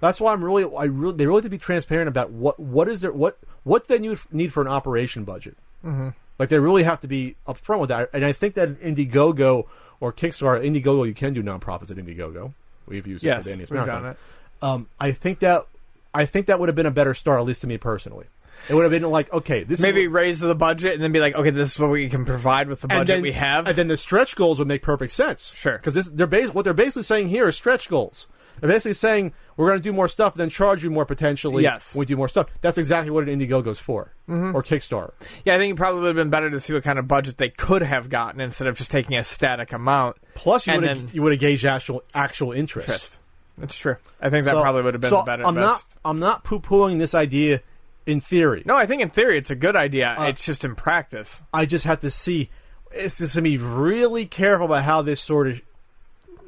That's 0.00 0.20
why 0.20 0.34
I'm 0.34 0.44
really, 0.44 0.64
I 0.64 0.84
really, 0.84 1.16
they 1.16 1.26
really 1.26 1.38
have 1.38 1.44
to 1.44 1.50
be 1.50 1.56
transparent 1.56 2.08
about 2.08 2.30
what, 2.30 2.60
what 2.60 2.88
is 2.88 3.00
there, 3.00 3.10
what, 3.10 3.38
what 3.64 3.88
they 3.88 3.98
need, 3.98 4.18
need 4.30 4.52
for 4.52 4.60
an 4.60 4.68
operation 4.68 5.24
budget. 5.24 5.56
Mm-hmm. 5.82 6.10
Like 6.38 6.50
they 6.50 6.58
really 6.58 6.82
have 6.82 7.00
to 7.00 7.08
be 7.08 7.36
upfront 7.46 7.80
with 7.80 7.88
that. 7.88 8.10
And 8.12 8.22
I 8.22 8.32
think 8.32 8.54
that 8.54 8.80
Indiegogo 8.82 9.66
or 9.98 10.12
Kickstarter, 10.12 10.62
Indiegogo, 10.62 11.06
you 11.06 11.14
can 11.14 11.32
do 11.32 11.42
nonprofits 11.42 11.90
at 11.90 11.96
Indiegogo. 11.96 12.52
We've 12.86 13.06
used 13.06 13.24
it 13.24 13.28
Yes, 13.28 13.44
for 13.44 13.48
Danny's 13.48 13.70
we've 13.70 13.86
done 13.86 14.04
it. 14.04 14.18
Um, 14.60 14.88
I 15.00 15.12
think 15.12 15.38
that, 15.38 15.66
I 16.12 16.26
think 16.26 16.46
that 16.46 16.60
would 16.60 16.68
have 16.68 16.76
been 16.76 16.86
a 16.86 16.90
better 16.90 17.14
start, 17.14 17.40
at 17.40 17.46
least 17.46 17.62
to 17.62 17.66
me 17.66 17.78
personally. 17.78 18.26
It 18.68 18.74
would 18.74 18.82
have 18.82 18.90
been 18.90 19.02
like, 19.10 19.32
okay, 19.32 19.62
this 19.64 19.80
Maybe 19.80 20.02
is, 20.02 20.08
raise 20.08 20.40
the 20.40 20.54
budget 20.54 20.94
and 20.94 21.02
then 21.02 21.12
be 21.12 21.20
like, 21.20 21.34
okay, 21.34 21.50
this 21.50 21.72
is 21.72 21.78
what 21.78 21.90
we 21.90 22.08
can 22.08 22.24
provide 22.24 22.68
with 22.68 22.80
the 22.80 22.88
budget 22.88 23.06
then, 23.06 23.22
we 23.22 23.32
have. 23.32 23.66
and 23.66 23.76
then 23.76 23.88
the 23.88 23.96
stretch 23.96 24.36
goals 24.36 24.58
would 24.58 24.68
make 24.68 24.82
perfect 24.82 25.12
sense. 25.12 25.52
Sure. 25.56 25.78
because 25.78 25.94
this 25.94 26.08
they're 26.08 26.26
bas- 26.26 26.52
what 26.52 26.64
they're 26.64 26.74
basically 26.74 27.02
saying 27.02 27.28
here 27.28 27.48
is 27.48 27.56
stretch 27.56 27.88
goals. 27.88 28.26
They're 28.60 28.68
basically 28.68 28.94
saying 28.94 29.32
we're 29.56 29.68
going 29.68 29.78
to 29.78 29.82
do 29.82 29.92
more 29.92 30.08
stuff, 30.08 30.32
and 30.34 30.40
then 30.40 30.48
charge 30.50 30.82
you 30.82 30.90
more 30.90 31.04
potentially. 31.06 31.62
Yes. 31.62 31.94
when 31.94 32.00
we 32.00 32.06
do 32.06 32.16
more 32.16 32.26
stuff. 32.28 32.48
That's 32.60 32.76
exactly 32.76 33.10
what 33.12 33.28
an 33.28 33.38
Indiegogo's 33.38 33.78
for, 33.78 34.12
Mm-hmm. 34.28 34.56
or 34.56 34.64
Kickstarter. 34.64 35.12
yeah, 35.44 35.54
I 35.54 35.58
think 35.58 35.74
it 35.74 35.76
probably 35.76 36.00
would 36.00 36.08
have 36.08 36.16
been 36.16 36.30
better 36.30 36.50
to 36.50 36.58
see 36.58 36.72
what 36.72 36.82
kind 36.82 36.98
of 36.98 37.06
budget 37.06 37.36
they 37.38 37.50
could 37.50 37.82
have 37.82 38.08
gotten 38.10 38.40
instead 38.40 38.66
of 38.66 38.76
just 38.76 38.90
taking 38.90 39.16
a 39.16 39.22
static 39.22 39.72
amount. 39.72 40.16
Plus, 40.34 40.66
you 40.66 40.74
would 40.74 40.82
then- 40.82 40.96
have 41.02 41.14
you 41.14 41.22
would 41.22 41.30
have 41.32 41.40
gauged 41.40 41.64
actual 41.64 42.02
actual 42.14 42.50
interest. 42.50 42.88
Interest. 42.88 43.18
That's 43.58 43.76
true. 43.76 43.96
I 44.20 44.28
think 44.30 44.44
that 44.46 44.52
So- 44.52 44.60
probably 44.62 44.82
would 44.82 44.94
have 44.94 45.00
been 45.02 45.10
so 45.10 45.18
the 45.18 45.22
better. 45.22 45.46
I'm 45.46 45.54
not 45.54 45.76
best. 45.76 45.94
I'm 46.04 46.18
not 46.18 46.42
poo 46.42 46.58
pooing 46.58 46.98
this 46.98 47.14
idea 47.14 47.60
in 48.08 48.20
theory. 48.20 48.62
No, 48.64 48.74
I 48.74 48.86
think 48.86 49.02
in 49.02 49.10
theory 49.10 49.38
it's 49.38 49.50
a 49.50 49.54
good 49.54 49.76
idea. 49.76 50.16
Uh, 50.18 50.28
it's 50.28 50.44
just 50.44 50.64
in 50.64 50.74
practice. 50.74 51.42
I 51.52 51.66
just 51.66 51.84
have 51.84 52.00
to 52.00 52.10
see. 52.10 52.50
It's 52.90 53.18
just 53.18 53.34
to 53.34 53.42
be 53.42 53.58
really 53.58 54.24
careful 54.24 54.66
about 54.66 54.82
how 54.82 55.02
this 55.02 55.20
sort 55.20 55.46
of 55.46 55.62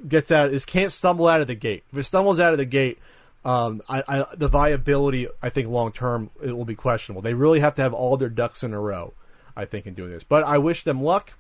gets 0.08 0.30
out. 0.30 0.50
This 0.50 0.64
can't 0.64 0.90
stumble 0.90 1.28
out 1.28 1.42
of 1.42 1.46
the 1.46 1.54
gate. 1.54 1.84
If 1.92 1.98
it 1.98 2.04
stumbles 2.04 2.40
out 2.40 2.52
of 2.52 2.58
the 2.58 2.64
gate, 2.64 2.98
um, 3.44 3.82
I, 3.88 4.02
I, 4.08 4.26
the 4.34 4.48
viability, 4.48 5.28
I 5.42 5.50
think, 5.50 5.68
long 5.68 5.92
term, 5.92 6.30
it 6.42 6.56
will 6.56 6.64
be 6.64 6.74
questionable. 6.74 7.20
They 7.20 7.34
really 7.34 7.60
have 7.60 7.74
to 7.74 7.82
have 7.82 7.92
all 7.92 8.16
their 8.16 8.30
ducks 8.30 8.62
in 8.62 8.72
a 8.72 8.80
row, 8.80 9.12
I 9.54 9.66
think, 9.66 9.86
in 9.86 9.94
doing 9.94 10.10
this. 10.10 10.24
But 10.24 10.44
I 10.44 10.56
wish 10.58 10.82
them 10.82 11.02
luck, 11.02 11.34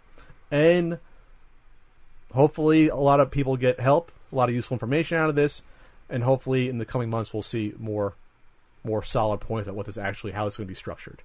and 0.50 0.98
hopefully, 2.34 2.88
a 2.88 2.96
lot 2.96 3.20
of 3.20 3.30
people 3.30 3.56
get 3.56 3.80
help, 3.80 4.12
a 4.30 4.36
lot 4.36 4.50
of 4.50 4.54
useful 4.54 4.74
information 4.74 5.16
out 5.16 5.30
of 5.30 5.34
this, 5.34 5.62
and 6.10 6.24
hopefully, 6.24 6.68
in 6.68 6.76
the 6.76 6.84
coming 6.84 7.08
months, 7.08 7.32
we'll 7.32 7.42
see 7.42 7.72
more, 7.78 8.14
more 8.84 9.02
solid 9.02 9.40
points 9.40 9.68
at 9.68 9.74
what 9.74 9.86
this 9.86 9.98
actually, 9.98 10.32
how 10.32 10.44
this 10.44 10.54
is 10.54 10.58
going 10.58 10.66
to 10.66 10.70
be 10.70 10.74
structured. 10.74 11.22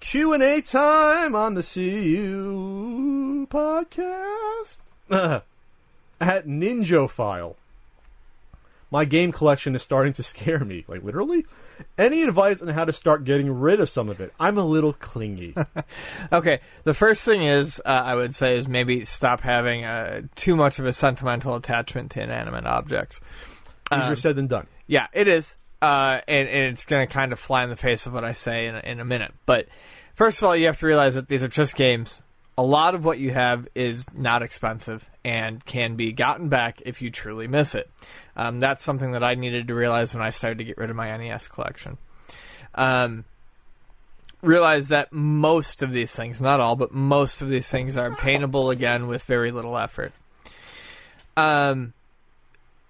Q 0.00 0.32
and 0.32 0.42
A 0.42 0.60
time 0.60 1.34
on 1.34 1.54
the 1.54 1.62
CU 1.62 3.46
podcast 3.46 4.78
at 6.20 6.46
Ninja 6.46 7.08
File. 7.08 7.56
My 8.90 9.04
game 9.04 9.32
collection 9.32 9.74
is 9.74 9.82
starting 9.82 10.12
to 10.14 10.22
scare 10.22 10.60
me. 10.60 10.84
Like 10.86 11.02
literally, 11.02 11.46
any 11.98 12.22
advice 12.22 12.62
on 12.62 12.68
how 12.68 12.84
to 12.84 12.92
start 12.92 13.24
getting 13.24 13.50
rid 13.58 13.80
of 13.80 13.88
some 13.88 14.08
of 14.08 14.20
it? 14.20 14.32
I'm 14.38 14.56
a 14.58 14.64
little 14.64 14.92
clingy. 14.92 15.54
Okay, 16.32 16.60
the 16.84 16.94
first 16.94 17.24
thing 17.24 17.42
is 17.42 17.80
uh, 17.84 17.88
I 17.88 18.14
would 18.14 18.34
say 18.34 18.56
is 18.56 18.66
maybe 18.68 19.04
stop 19.04 19.40
having 19.40 19.84
uh, 19.84 20.22
too 20.34 20.56
much 20.56 20.78
of 20.78 20.86
a 20.86 20.92
sentimental 20.92 21.54
attachment 21.54 22.10
to 22.12 22.22
inanimate 22.22 22.66
objects. 22.66 23.20
Easier 23.92 24.04
Um, 24.10 24.16
said 24.16 24.36
than 24.36 24.46
done. 24.46 24.66
Yeah, 24.86 25.06
it 25.12 25.28
is. 25.28 25.54
Uh, 25.82 26.20
and, 26.26 26.48
and 26.48 26.72
it's 26.72 26.84
going 26.84 27.06
to 27.06 27.12
kind 27.12 27.32
of 27.32 27.38
fly 27.38 27.62
in 27.64 27.70
the 27.70 27.76
face 27.76 28.06
of 28.06 28.14
what 28.14 28.24
I 28.24 28.32
say 28.32 28.66
in 28.66 28.74
a, 28.74 28.80
in 28.80 29.00
a 29.00 29.04
minute. 29.04 29.32
But 29.44 29.68
first 30.14 30.38
of 30.38 30.44
all, 30.44 30.56
you 30.56 30.66
have 30.66 30.78
to 30.80 30.86
realize 30.86 31.14
that 31.14 31.28
these 31.28 31.42
are 31.42 31.48
just 31.48 31.76
games. 31.76 32.22
A 32.56 32.62
lot 32.62 32.94
of 32.94 33.04
what 33.04 33.18
you 33.18 33.32
have 33.32 33.68
is 33.74 34.06
not 34.14 34.42
expensive 34.42 35.08
and 35.24 35.64
can 35.64 35.96
be 35.96 36.12
gotten 36.12 36.48
back 36.48 36.80
if 36.86 37.02
you 37.02 37.10
truly 37.10 37.48
miss 37.48 37.74
it. 37.74 37.90
Um, 38.36 38.60
that's 38.60 38.82
something 38.82 39.12
that 39.12 39.24
I 39.24 39.34
needed 39.34 39.68
to 39.68 39.74
realize 39.74 40.14
when 40.14 40.22
I 40.22 40.30
started 40.30 40.58
to 40.58 40.64
get 40.64 40.78
rid 40.78 40.90
of 40.90 40.96
my 40.96 41.14
NES 41.16 41.48
collection. 41.48 41.98
Um, 42.74 43.24
realize 44.44 44.88
that 44.88 45.12
most 45.12 45.82
of 45.82 45.90
these 45.90 46.14
things, 46.14 46.40
not 46.40 46.60
all, 46.60 46.76
but 46.76 46.92
most 46.92 47.42
of 47.42 47.48
these 47.48 47.68
things 47.68 47.96
are 47.96 48.06
obtainable 48.06 48.70
again 48.70 49.06
with 49.06 49.24
very 49.24 49.50
little 49.50 49.76
effort. 49.76 50.12
Um, 51.36 51.93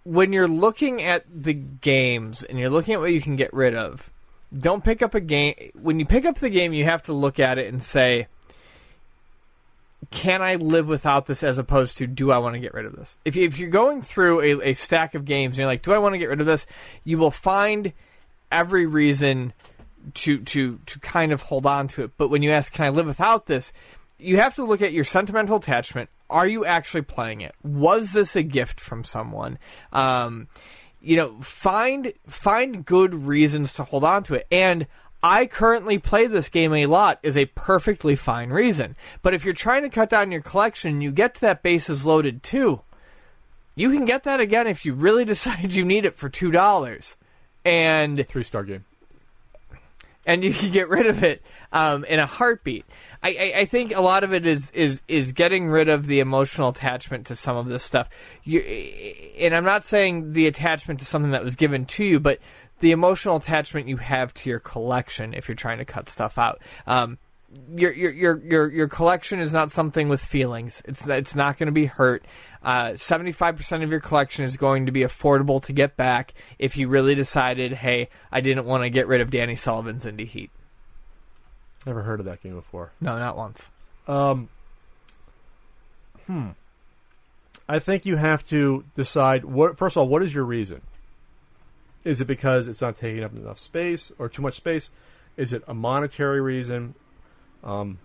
when 0.04 0.32
you're 0.32 0.48
looking 0.48 1.02
at 1.02 1.24
the 1.34 1.54
games 1.54 2.42
and 2.42 2.58
you're 2.58 2.70
looking 2.70 2.94
at 2.94 3.00
what 3.00 3.12
you 3.12 3.20
can 3.20 3.36
get 3.36 3.52
rid 3.52 3.74
of, 3.74 4.10
don't 4.56 4.84
pick 4.84 5.02
up 5.02 5.14
a 5.14 5.20
game. 5.20 5.54
When 5.74 5.98
you 5.98 6.06
pick 6.06 6.24
up 6.24 6.38
the 6.38 6.50
game, 6.50 6.72
you 6.72 6.84
have 6.84 7.02
to 7.04 7.12
look 7.12 7.40
at 7.40 7.58
it 7.58 7.66
and 7.68 7.82
say, 7.82 8.28
can 10.10 10.42
I 10.42 10.56
live 10.56 10.86
without 10.86 11.26
this 11.26 11.42
as 11.42 11.58
opposed 11.58 11.96
to 11.96 12.06
do 12.06 12.30
I 12.30 12.38
want 12.38 12.54
to 12.54 12.60
get 12.60 12.74
rid 12.74 12.86
of 12.86 12.94
this? 12.94 13.16
If, 13.24 13.36
if 13.36 13.58
you're 13.58 13.70
going 13.70 14.02
through 14.02 14.40
a, 14.40 14.70
a 14.70 14.74
stack 14.74 15.14
of 15.14 15.24
games 15.24 15.54
and 15.54 15.60
you're 15.60 15.66
like, 15.66 15.82
do 15.82 15.92
I 15.92 15.98
want 15.98 16.14
to 16.14 16.18
get 16.18 16.28
rid 16.28 16.40
of 16.40 16.46
this? 16.46 16.66
You 17.02 17.18
will 17.18 17.30
find 17.30 17.92
every 18.52 18.86
reason 18.86 19.52
to 20.12 20.38
to 20.38 20.78
to 20.84 20.98
kind 21.00 21.32
of 21.32 21.42
hold 21.42 21.64
on 21.64 21.88
to 21.88 22.04
it. 22.04 22.12
But 22.18 22.28
when 22.28 22.42
you 22.42 22.50
ask, 22.50 22.72
can 22.72 22.84
I 22.84 22.90
live 22.90 23.06
without 23.06 23.46
this? 23.46 23.72
You 24.18 24.36
have 24.36 24.54
to 24.56 24.64
look 24.64 24.82
at 24.82 24.92
your 24.92 25.04
sentimental 25.04 25.56
attachment. 25.56 26.10
Are 26.34 26.48
you 26.48 26.64
actually 26.64 27.02
playing 27.02 27.42
it? 27.42 27.54
Was 27.62 28.12
this 28.12 28.34
a 28.34 28.42
gift 28.42 28.80
from 28.80 29.04
someone? 29.04 29.56
Um, 29.92 30.48
you 31.00 31.16
know, 31.16 31.40
find 31.40 32.12
find 32.26 32.84
good 32.84 33.14
reasons 33.14 33.72
to 33.74 33.84
hold 33.84 34.02
on 34.02 34.24
to 34.24 34.34
it. 34.34 34.48
And 34.50 34.88
I 35.22 35.46
currently 35.46 35.98
play 35.98 36.26
this 36.26 36.48
game 36.48 36.74
a 36.74 36.86
lot 36.86 37.20
is 37.22 37.36
a 37.36 37.46
perfectly 37.46 38.16
fine 38.16 38.50
reason. 38.50 38.96
But 39.22 39.32
if 39.32 39.44
you're 39.44 39.54
trying 39.54 39.82
to 39.82 39.88
cut 39.88 40.10
down 40.10 40.32
your 40.32 40.42
collection, 40.42 41.00
you 41.00 41.12
get 41.12 41.36
to 41.36 41.40
that 41.42 41.62
bases 41.62 42.04
loaded 42.04 42.42
too. 42.42 42.80
You 43.76 43.90
can 43.90 44.04
get 44.04 44.24
that 44.24 44.40
again 44.40 44.66
if 44.66 44.84
you 44.84 44.92
really 44.92 45.24
decide 45.34 45.72
you 45.72 45.84
need 45.84 46.04
it 46.04 46.16
for 46.16 46.28
two 46.28 46.50
dollars, 46.50 47.16
and 47.64 48.26
Three 48.28 48.42
star 48.42 48.64
game. 48.64 48.84
and 50.26 50.42
you 50.42 50.52
can 50.52 50.72
get 50.72 50.88
rid 50.88 51.06
of 51.06 51.22
it 51.22 51.42
um, 51.74 52.04
in 52.04 52.20
a 52.20 52.26
heartbeat. 52.26 52.86
I, 53.22 53.28
I, 53.28 53.60
I 53.60 53.64
think 53.66 53.94
a 53.94 54.00
lot 54.00 54.24
of 54.24 54.32
it 54.32 54.46
is 54.46 54.70
is 54.70 55.02
is 55.08 55.32
getting 55.32 55.66
rid 55.66 55.88
of 55.88 56.06
the 56.06 56.20
emotional 56.20 56.68
attachment 56.68 57.26
to 57.26 57.36
some 57.36 57.56
of 57.56 57.66
this 57.66 57.82
stuff. 57.82 58.08
You, 58.44 58.60
and 58.60 59.54
I'm 59.54 59.64
not 59.64 59.84
saying 59.84 60.32
the 60.32 60.46
attachment 60.46 61.00
to 61.00 61.04
something 61.04 61.32
that 61.32 61.44
was 61.44 61.56
given 61.56 61.84
to 61.86 62.04
you, 62.04 62.20
but 62.20 62.38
the 62.80 62.92
emotional 62.92 63.36
attachment 63.36 63.88
you 63.88 63.96
have 63.96 64.32
to 64.34 64.50
your 64.50 64.60
collection 64.60 65.34
if 65.34 65.48
you're 65.48 65.56
trying 65.56 65.78
to 65.78 65.84
cut 65.84 66.08
stuff 66.08 66.38
out. 66.38 66.62
Um, 66.86 67.18
your, 67.76 67.92
your 67.92 68.12
your 68.12 68.38
your 68.38 68.72
your 68.72 68.88
collection 68.88 69.40
is 69.40 69.52
not 69.52 69.72
something 69.72 70.08
with 70.08 70.20
feelings. 70.20 70.80
It's 70.84 71.06
it's 71.06 71.34
not 71.34 71.58
going 71.58 71.66
to 71.66 71.72
be 71.72 71.86
hurt. 71.86 72.24
Seventy 72.94 73.32
five 73.32 73.56
percent 73.56 73.82
of 73.82 73.90
your 73.90 74.00
collection 74.00 74.44
is 74.44 74.56
going 74.56 74.86
to 74.86 74.92
be 74.92 75.00
affordable 75.00 75.60
to 75.64 75.72
get 75.72 75.96
back 75.96 76.34
if 76.58 76.76
you 76.76 76.86
really 76.86 77.16
decided, 77.16 77.72
hey, 77.72 78.10
I 78.30 78.40
didn't 78.42 78.64
want 78.64 78.84
to 78.84 78.90
get 78.90 79.08
rid 79.08 79.20
of 79.20 79.30
Danny 79.30 79.56
Sullivan's 79.56 80.06
Indy 80.06 80.26
Heat. 80.26 80.50
Never 81.86 82.02
heard 82.02 82.20
of 82.20 82.26
that 82.26 82.42
game 82.42 82.54
before. 82.54 82.92
No, 83.00 83.18
not 83.18 83.36
once. 83.36 83.70
Um, 84.08 84.48
hmm. 86.26 86.50
I 87.68 87.78
think 87.78 88.06
you 88.06 88.16
have 88.16 88.44
to 88.46 88.84
decide 88.94 89.44
what. 89.44 89.78
First 89.78 89.96
of 89.96 90.00
all, 90.00 90.08
what 90.08 90.22
is 90.22 90.34
your 90.34 90.44
reason? 90.44 90.82
Is 92.04 92.20
it 92.20 92.26
because 92.26 92.68
it's 92.68 92.82
not 92.82 92.96
taking 92.96 93.24
up 93.24 93.34
enough 93.34 93.58
space 93.58 94.12
or 94.18 94.28
too 94.28 94.42
much 94.42 94.54
space? 94.54 94.90
Is 95.36 95.52
it 95.52 95.62
a 95.66 95.74
monetary 95.74 96.40
reason? 96.40 96.94
Um, 97.62 97.98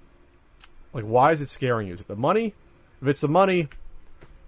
like 0.93 1.03
why 1.03 1.34
is 1.34 1.41
it 1.41 1.49
scaring 1.49 1.88
you? 1.88 1.93
Is 1.93 2.01
it 2.01 2.07
the 2.07 2.15
money? 2.15 2.53
If 3.01 3.07
it's 3.07 3.22
the 3.22 3.27
money, 3.27 3.68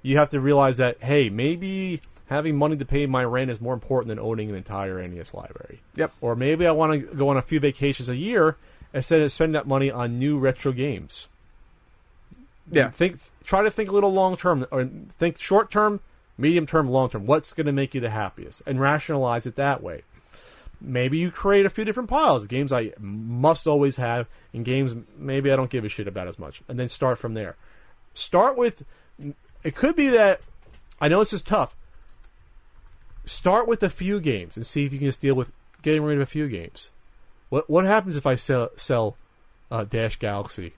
you 0.02 0.18
have 0.18 0.30
to 0.30 0.40
realize 0.40 0.78
that 0.78 1.04
hey, 1.04 1.30
maybe 1.30 2.02
having 2.28 2.58
money 2.58 2.78
to 2.78 2.86
pay 2.86 3.06
my 3.06 3.26
rent 3.26 3.52
is 3.52 3.60
more 3.60 3.74
important 3.74 4.08
than 4.08 4.20
owning 4.20 4.50
an 4.50 4.56
entire 4.56 5.06
NES 5.06 5.34
library. 5.34 5.82
Yep. 5.96 6.14
Or 6.22 6.36
maybe 6.36 6.66
I 6.66 6.72
want 6.72 6.94
to 6.94 7.00
go 7.00 7.28
on 7.28 7.36
a 7.36 7.42
few 7.42 7.60
vacations 7.60 8.08
a 8.08 8.16
year 8.16 8.56
instead 8.94 9.22
of 9.22 9.32
spending 9.32 9.54
that 9.54 9.68
money 9.68 9.90
on 9.90 10.18
new 10.18 10.38
retro 10.38 10.72
games. 10.72 11.30
Yeah. 12.72 12.90
Think 12.90 13.20
try 13.44 13.64
to 13.64 13.72
think 13.72 13.90
a 13.90 13.92
little 13.92 14.14
long 14.14 14.38
term 14.38 14.66
or 14.72 14.86
think 15.18 15.40
short 15.40 15.72
term, 15.72 16.00
medium 16.38 16.66
term, 16.66 16.90
long 16.90 17.10
term. 17.10 17.26
What's 17.26 17.54
going 17.54 17.66
to 17.66 17.74
make 17.74 17.94
you 17.94 18.02
the 18.02 18.10
happiest 18.10 18.62
and 18.66 18.80
rationalize 18.80 19.46
it 19.46 19.56
that 19.56 19.84
way. 19.84 20.04
Maybe 20.80 21.20
you 21.20 21.30
create 21.30 21.66
a 21.66 21.70
few 21.70 21.86
different 21.86 22.10
piles, 22.10 22.48
games 22.48 22.74
I 22.74 22.94
must 23.00 23.68
always 23.68 23.98
have 23.98 24.28
and 24.54 24.66
games 24.66 24.96
maybe 25.16 25.52
I 25.52 25.56
don't 25.56 25.70
give 25.70 25.86
a 25.86 25.90
shit 25.90 26.08
about 26.08 26.28
as 26.28 26.40
much 26.40 26.64
and 26.68 26.80
then 26.80 26.90
start 26.90 27.20
from 27.20 27.34
there. 27.34 27.56
Start 28.14 28.58
with 28.58 28.84
it 29.64 29.76
could 29.76 29.96
be 29.96 30.08
that 30.10 30.42
I 31.00 31.08
know 31.08 31.20
this 31.20 31.34
is 31.34 31.42
tough. 31.42 31.76
Start 33.26 33.68
with 33.68 33.84
a 33.84 33.90
few 33.90 34.20
games 34.20 34.58
and 34.58 34.66
see 34.66 34.86
if 34.86 34.94
you 34.94 35.00
can 35.00 35.08
just 35.08 35.22
deal 35.22 35.36
with 35.36 35.52
getting 35.82 36.04
rid 36.04 36.18
of 36.18 36.22
a 36.22 36.26
few 36.26 36.48
games. 36.48 36.90
What 37.52 37.70
what 37.70 37.86
happens 37.86 38.16
if 38.16 38.26
I 38.26 38.36
sell 38.36 38.70
sell 38.78 39.18
uh, 39.70 39.84
Dash 39.84 40.18
Galaxy 40.18 40.74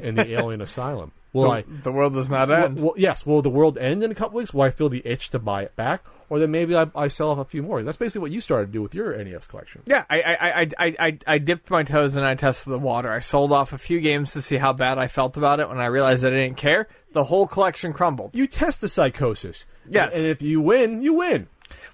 in 0.00 0.14
the 0.14 0.30
Alien 0.38 0.60
Asylum? 0.60 1.10
Will 1.32 1.44
the, 1.44 1.50
I? 1.50 1.64
the 1.66 1.90
world 1.92 2.12
does 2.14 2.28
not 2.28 2.50
end. 2.50 2.80
will- 2.80 2.94
yes. 2.96 3.24
Will 3.24 3.40
the 3.40 3.48
world 3.50 3.78
end 3.78 4.02
in 4.02 4.10
a 4.10 4.14
couple 4.14 4.36
weeks? 4.38 4.52
Will 4.52 4.62
I 4.62 4.70
feel 4.70 4.88
the 4.88 5.00
itch 5.04 5.30
to 5.30 5.38
buy 5.38 5.62
it 5.62 5.74
back, 5.76 6.04
or 6.28 6.38
then 6.40 6.50
maybe 6.50 6.74
I, 6.76 6.90
I 6.94 7.06
sell 7.08 7.30
off 7.30 7.38
a 7.38 7.44
few 7.44 7.62
more? 7.62 7.82
That's 7.84 7.96
basically 7.96 8.22
what 8.22 8.30
you 8.32 8.40
started 8.40 8.66
to 8.66 8.72
do 8.72 8.82
with 8.82 8.94
your 8.96 9.16
NES 9.16 9.46
collection. 9.46 9.82
Yeah, 9.86 10.04
I, 10.10 10.20
I, 10.22 10.32
I, 10.34 10.68
I, 10.78 10.96
I, 10.98 11.18
I 11.28 11.38
dipped 11.38 11.70
my 11.70 11.82
toes 11.84 12.16
and 12.16 12.26
I 12.26 12.34
tested 12.34 12.72
the 12.72 12.78
water. 12.80 13.10
I 13.10 13.20
sold 13.20 13.52
off 13.52 13.72
a 13.72 13.78
few 13.78 14.00
games 14.00 14.32
to 14.32 14.42
see 14.42 14.56
how 14.56 14.72
bad 14.72 14.98
I 14.98 15.06
felt 15.08 15.36
about 15.36 15.60
it. 15.60 15.68
When 15.68 15.78
I 15.78 15.86
realized 15.86 16.24
that 16.24 16.34
I 16.34 16.36
didn't 16.36 16.56
care, 16.58 16.88
the 17.12 17.24
whole 17.24 17.46
collection 17.46 17.92
crumbled. 17.92 18.34
You 18.34 18.46
test 18.48 18.80
the 18.80 18.88
psychosis. 18.88 19.64
Yes. 19.88 20.12
and 20.12 20.26
if 20.26 20.42
you 20.42 20.60
win, 20.60 21.00
you 21.00 21.14
win. 21.14 21.46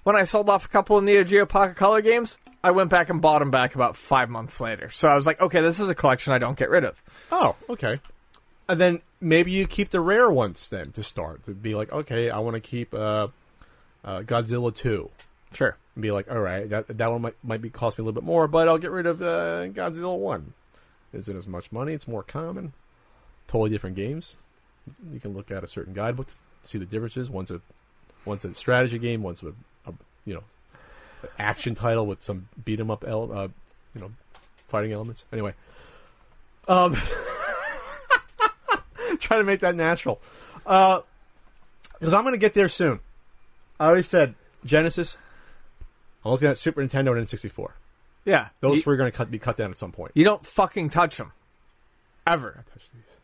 When 0.03 0.15
I 0.15 0.23
sold 0.23 0.49
off 0.49 0.65
a 0.65 0.69
couple 0.69 0.97
of 0.97 1.03
Neo 1.03 1.23
Geo 1.23 1.45
Pocket 1.45 1.75
Color 1.75 2.01
games, 2.01 2.39
I 2.67 2.71
went 2.71 2.89
back 2.89 3.09
and 3.09 3.21
bought 3.21 3.39
them 3.39 3.49
back 3.49 3.75
about 3.75 3.95
five 3.95 4.29
months 4.29 4.59
later. 4.59 4.89
So 4.89 5.07
I 5.07 5.15
was 5.15 5.25
like, 5.25 5.39
okay, 5.39 5.61
this 5.61 5.79
is 5.79 5.87
a 5.87 5.95
collection 5.95 6.33
I 6.33 6.37
don't 6.37 6.57
get 6.57 6.69
rid 6.69 6.83
of. 6.83 7.01
Oh, 7.31 7.55
okay. 7.69 8.01
And 8.67 8.81
then 8.81 9.01
maybe 9.21 9.51
you 9.51 9.65
keep 9.67 9.89
the 9.89 10.01
rare 10.01 10.29
ones 10.29 10.67
then 10.67 10.91
to 10.91 11.01
start. 11.01 11.45
To 11.45 11.53
be 11.53 11.75
like, 11.75 11.93
okay, 11.93 12.29
I 12.29 12.39
want 12.39 12.55
to 12.55 12.59
keep 12.59 12.93
uh, 12.93 13.29
uh, 14.03 14.19
Godzilla 14.19 14.75
two. 14.75 15.09
Sure. 15.53 15.77
And 15.95 16.01
be 16.01 16.11
like, 16.11 16.29
all 16.29 16.41
right, 16.41 16.69
that 16.69 16.97
that 16.97 17.09
one 17.09 17.21
might 17.21 17.35
might 17.41 17.61
be 17.61 17.69
cost 17.69 17.97
me 17.97 18.01
a 18.01 18.05
little 18.05 18.21
bit 18.21 18.25
more, 18.25 18.49
but 18.49 18.67
I'll 18.67 18.77
get 18.77 18.91
rid 18.91 19.05
of 19.05 19.21
uh, 19.21 19.67
Godzilla 19.67 20.17
one. 20.17 20.53
Isn't 21.13 21.37
as 21.37 21.47
much 21.47 21.71
money. 21.71 21.93
It's 21.93 22.05
more 22.05 22.21
common. 22.21 22.73
Totally 23.47 23.69
different 23.69 23.95
games. 23.95 24.35
You 25.13 25.21
can 25.21 25.33
look 25.33 25.51
at 25.51 25.63
a 25.63 25.69
certain 25.69 25.93
guidebook 25.93 26.27
to 26.27 26.33
see 26.63 26.77
the 26.77 26.85
differences. 26.85 27.29
One's 27.29 27.49
a 27.49 27.61
one's 28.25 28.43
a 28.43 28.53
strategy 28.55 28.99
game. 28.99 29.23
One's 29.23 29.41
a, 29.41 29.53
a 29.85 29.93
you 30.25 30.33
know 30.33 30.43
action 31.39 31.75
title 31.75 32.05
with 32.05 32.21
some 32.21 32.47
beat 32.63 32.79
'em 32.79 32.91
up 32.91 33.03
el- 33.05 33.31
uh, 33.31 33.47
you 33.95 34.01
know 34.01 34.11
fighting 34.67 34.91
elements. 34.91 35.23
Anyway, 35.31 35.53
um, 36.67 36.93
trying 39.19 39.41
to 39.41 39.45
make 39.45 39.61
that 39.61 39.75
natural. 39.75 40.21
Uh, 40.65 41.01
because 41.99 42.13
I'm 42.13 42.23
going 42.23 42.33
to 42.33 42.39
get 42.39 42.53
there 42.53 42.69
soon. 42.69 42.99
I 43.79 43.87
already 43.87 44.03
said 44.03 44.35
Genesis. 44.65 45.17
I'm 46.23 46.31
looking 46.31 46.47
at 46.47 46.57
Super 46.57 46.83
Nintendo 46.83 47.17
and 47.17 47.27
N64. 47.27 47.69
Yeah. 48.25 48.49
Those 48.59 48.77
you, 48.77 48.83
three 48.83 48.95
are 48.95 48.97
going 48.97 49.11
to 49.11 49.17
cut, 49.17 49.31
be 49.31 49.39
cut 49.39 49.57
down 49.57 49.71
at 49.71 49.79
some 49.79 49.91
point. 49.91 50.11
you 50.13 50.23
don't 50.23 50.45
fucking 50.45 50.89
touch 50.89 51.17
them. 51.17 51.31
Ever. 52.25 52.65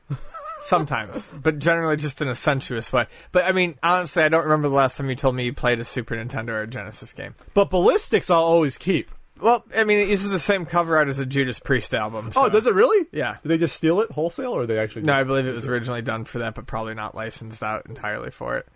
Sometimes. 0.64 1.28
but 1.34 1.60
generally 1.60 1.98
just 1.98 2.22
in 2.22 2.28
a 2.30 2.36
sensuous 2.36 2.92
way. 2.94 3.08
But 3.32 3.46
I 3.46 3.52
mean, 3.52 3.76
honestly, 3.84 4.24
I 4.24 4.30
don't 4.30 4.44
remember 4.44 4.70
the 4.70 4.76
last 4.76 4.98
time 4.98 5.10
you 5.10 5.16
told 5.16 5.36
me 5.36 5.46
you 5.46 5.54
played 5.54 5.80
a 5.80 5.86
Super 5.86 6.16
Nintendo 6.16 6.50
or 6.50 6.62
a 6.62 6.68
Genesis 6.68 7.12
game. 7.14 7.36
But 7.54 7.70
Ballistix, 7.70 8.30
I'll 8.32 8.44
always 8.44 8.78
keep. 8.78 9.10
Well, 9.42 9.66
I 9.76 9.84
mean, 9.84 10.00
it 10.00 10.08
uses 10.08 10.32
the 10.32 10.40
same 10.40 10.66
cover 10.66 10.96
art 10.98 11.10
as 11.10 11.20
a 11.20 11.26
Judas 11.26 11.60
Priest 11.60 11.94
album. 11.94 12.32
Oh, 12.36 12.48
does 12.50 12.66
it 12.66 12.74
really? 12.74 13.08
Yeah. 13.12 13.38
Did 13.42 13.50
they 13.50 13.58
just 13.58 13.76
steal 13.76 14.00
it 14.00 14.12
wholesale, 14.12 14.54
or 14.54 14.62
are 14.62 14.66
they 14.66 14.80
actually? 14.80 15.02
No, 15.02 15.14
I 15.14 15.24
believe 15.24 15.46
it 15.46 15.54
was 15.54 15.68
originally 15.68 16.02
done 16.02 16.24
for 16.24 16.40
that, 16.40 16.56
but 16.56 16.66
probably 16.66 16.94
not 16.94 17.14
licensed 17.16 17.62
out 17.62 17.86
entirely 17.88 18.32
for 18.32 18.58
it. 18.58 18.68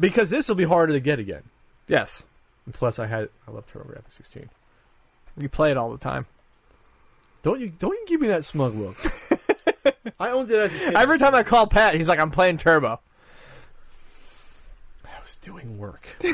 because 0.00 0.30
this 0.30 0.48
will 0.48 0.56
be 0.56 0.64
harder 0.64 0.94
to 0.94 1.00
get 1.00 1.18
again. 1.20 1.42
Yes. 1.86 2.24
And 2.64 2.74
plus, 2.74 2.98
I 2.98 3.06
had 3.06 3.28
I 3.46 3.52
love 3.52 3.64
TurboGrafx 3.72 4.10
16. 4.10 4.48
You 5.38 5.48
play 5.48 5.70
it 5.70 5.76
all 5.76 5.92
the 5.92 5.98
time. 5.98 6.26
Don't 7.42 7.60
you 7.60 7.68
don't 7.78 7.92
you 7.92 8.04
give 8.08 8.20
me 8.20 8.26
that 8.28 8.44
smug 8.44 8.74
look? 8.74 8.96
I 10.20 10.30
owned 10.30 10.50
it 10.50 10.58
as 10.58 10.74
a 10.74 10.78
kid. 10.78 10.94
Every 10.94 11.18
time 11.18 11.34
I 11.34 11.42
call 11.42 11.66
Pat, 11.66 11.94
he's 11.94 12.08
like, 12.08 12.18
I'm 12.18 12.30
playing 12.30 12.56
Turbo. 12.58 13.00
I 15.04 15.22
was 15.22 15.36
doing 15.36 15.78
work. 15.78 16.08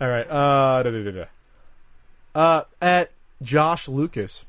All 0.00 0.08
right. 0.08 0.26
Uh, 0.28 0.82
da, 0.82 0.90
da, 0.90 1.10
da, 1.10 1.24
uh, 2.34 2.64
at 2.80 3.10
Josh 3.42 3.88
Lucas, 3.88 4.44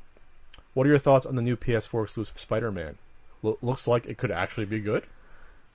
what 0.74 0.86
are 0.86 0.90
your 0.90 0.98
thoughts 0.98 1.26
on 1.26 1.36
the 1.36 1.42
new 1.42 1.56
PS4 1.56 2.04
exclusive 2.04 2.38
Spider-Man? 2.38 2.96
Lo- 3.42 3.58
looks 3.60 3.86
like 3.86 4.06
it 4.06 4.18
could 4.18 4.30
actually 4.30 4.66
be 4.66 4.80
good. 4.80 5.04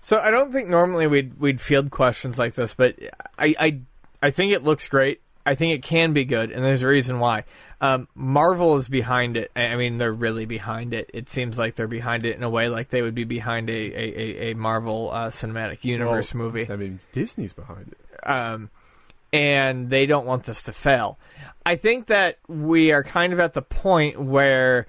So 0.01 0.17
I 0.19 0.31
don't 0.31 0.51
think 0.51 0.69
normally 0.69 1.07
we'd 1.07 1.39
we'd 1.39 1.59
field 1.59 1.91
questions 1.91 2.37
like 2.37 2.53
this, 2.53 2.73
but 2.73 2.95
I 3.37 3.55
I, 3.59 3.79
I 4.21 4.29
think 4.29 4.53
it 4.53 4.63
looks 4.63 4.87
great. 4.87 5.21
I 5.47 5.55
think 5.55 5.73
it 5.73 5.81
can 5.81 6.13
be 6.13 6.25
good, 6.25 6.51
and 6.51 6.63
there's 6.63 6.83
a 6.83 6.87
reason 6.87 7.19
why. 7.19 7.45
Um, 7.79 8.07
Marvel 8.15 8.75
is 8.77 8.87
behind 8.89 9.37
it. 9.37 9.49
I 9.55 9.75
mean, 9.75 9.97
they're 9.97 10.11
really 10.11 10.45
behind 10.45 10.93
it. 10.93 11.09
It 11.13 11.29
seems 11.29 11.57
like 11.57 11.75
they're 11.75 11.87
behind 11.87 12.25
it 12.25 12.35
in 12.35 12.43
a 12.43 12.49
way 12.49 12.69
like 12.69 12.89
they 12.89 13.01
would 13.01 13.15
be 13.15 13.23
behind 13.23 13.69
a 13.69 13.73
a, 13.73 14.19
a, 14.49 14.51
a 14.51 14.55
Marvel 14.55 15.09
uh, 15.11 15.29
cinematic 15.29 15.83
universe 15.83 16.33
Well, 16.33 16.43
movie. 16.45 16.65
That 16.65 16.79
means 16.79 17.07
Disney's 17.11 17.53
behind 17.53 17.93
it. 17.93 18.27
um, 18.29 18.69
and 19.31 19.89
they 19.89 20.05
don't 20.05 20.25
want 20.25 20.43
this 20.45 20.63
to 20.63 20.73
fail. 20.73 21.17
I 21.65 21.75
think 21.75 22.07
that 22.07 22.39
we 22.47 22.91
are 22.91 23.03
kind 23.03 23.33
of 23.33 23.39
at 23.39 23.53
the 23.53 23.61
point 23.61 24.19
where, 24.19 24.87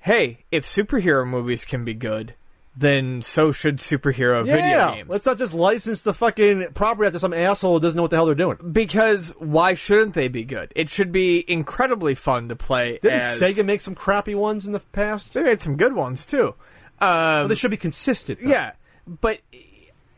hey, 0.00 0.44
if 0.50 0.66
superhero 0.66 1.26
movies 1.26 1.64
can 1.64 1.84
be 1.84 1.94
good, 1.94 2.34
then 2.76 3.20
so 3.22 3.50
should 3.52 3.78
superhero 3.78 4.44
video 4.44 4.56
yeah, 4.58 4.94
games. 4.94 5.08
let's 5.10 5.26
not 5.26 5.36
just 5.38 5.52
license 5.52 6.02
the 6.02 6.14
fucking 6.14 6.68
property 6.72 7.06
out 7.08 7.12
to 7.12 7.18
some 7.18 7.34
asshole 7.34 7.74
who 7.74 7.80
doesn't 7.80 7.96
know 7.96 8.02
what 8.02 8.10
the 8.10 8.16
hell 8.16 8.26
they're 8.26 8.34
doing. 8.34 8.56
because 8.72 9.30
why 9.38 9.74
shouldn't 9.74 10.14
they 10.14 10.28
be 10.28 10.44
good? 10.44 10.72
It 10.76 10.88
should 10.88 11.10
be 11.12 11.44
incredibly 11.50 12.14
fun 12.14 12.48
to 12.48 12.56
play. 12.56 12.98
Didn't 13.02 13.20
as, 13.20 13.40
Sega 13.40 13.64
make 13.64 13.80
some 13.80 13.94
crappy 13.94 14.34
ones 14.34 14.66
in 14.66 14.72
the 14.72 14.80
past? 14.80 15.34
They 15.34 15.42
made 15.42 15.60
some 15.60 15.76
good 15.76 15.94
ones 15.94 16.26
too. 16.26 16.54
Um, 17.00 17.08
Well, 17.08 17.48
they 17.48 17.54
should 17.56 17.70
be 17.72 17.76
consistent. 17.76 18.40
though. 18.42 18.50
Yeah, 18.50 18.72
but 19.06 19.40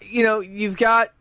you 0.03 0.23
know, 0.23 0.41
you've 0.41 0.77
got 0.77 1.13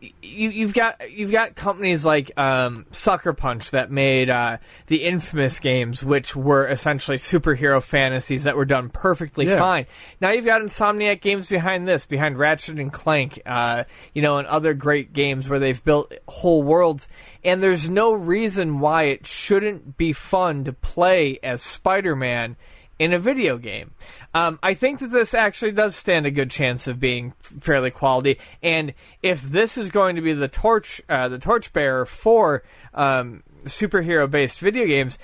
you, 0.00 0.50
you've 0.50 0.74
got 0.74 1.10
you've 1.10 1.32
got 1.32 1.56
companies 1.56 2.04
like 2.04 2.30
um, 2.38 2.86
Sucker 2.92 3.32
Punch 3.32 3.72
that 3.72 3.90
made 3.90 4.30
uh, 4.30 4.58
the 4.86 5.04
infamous 5.04 5.58
games, 5.58 6.04
which 6.04 6.36
were 6.36 6.66
essentially 6.68 7.16
superhero 7.16 7.82
fantasies 7.82 8.44
that 8.44 8.56
were 8.56 8.64
done 8.64 8.90
perfectly 8.90 9.46
Yeah. 9.46 9.58
fine. 9.58 9.86
Now 10.20 10.30
you've 10.30 10.44
got 10.44 10.62
Insomniac 10.62 11.20
Games 11.20 11.48
behind 11.48 11.88
this, 11.88 12.06
behind 12.06 12.38
Ratchet 12.38 12.78
and 12.78 12.92
Clank, 12.92 13.40
uh, 13.44 13.84
you 14.14 14.22
know, 14.22 14.38
and 14.38 14.46
other 14.46 14.74
great 14.74 15.12
games 15.12 15.48
where 15.48 15.58
they've 15.58 15.82
built 15.82 16.12
whole 16.28 16.62
worlds. 16.62 17.08
And 17.42 17.62
there's 17.62 17.88
no 17.88 18.12
reason 18.12 18.80
why 18.80 19.04
it 19.04 19.26
shouldn't 19.26 19.96
be 19.96 20.12
fun 20.12 20.64
to 20.64 20.72
play 20.72 21.38
as 21.42 21.62
Spider-Man 21.62 22.56
in 22.98 23.12
a 23.12 23.18
video 23.18 23.58
game. 23.58 23.92
Um, 24.34 24.58
I 24.62 24.74
think 24.74 25.00
that 25.00 25.10
this 25.10 25.34
actually 25.34 25.72
does 25.72 25.96
stand 25.96 26.26
a 26.26 26.30
good 26.30 26.50
chance 26.50 26.86
of 26.86 27.00
being 27.00 27.32
fairly 27.40 27.90
quality. 27.90 28.38
And 28.62 28.94
if 29.22 29.42
this 29.42 29.78
is 29.78 29.90
going 29.90 30.16
to 30.16 30.22
be 30.22 30.32
the 30.32 30.48
torch, 30.48 31.00
uh, 31.08 31.28
the 31.28 31.38
torchbearer 31.38 32.06
for 32.06 32.62
um, 32.94 33.42
superhero-based 33.64 34.60
video 34.60 34.86
games, 34.86 35.18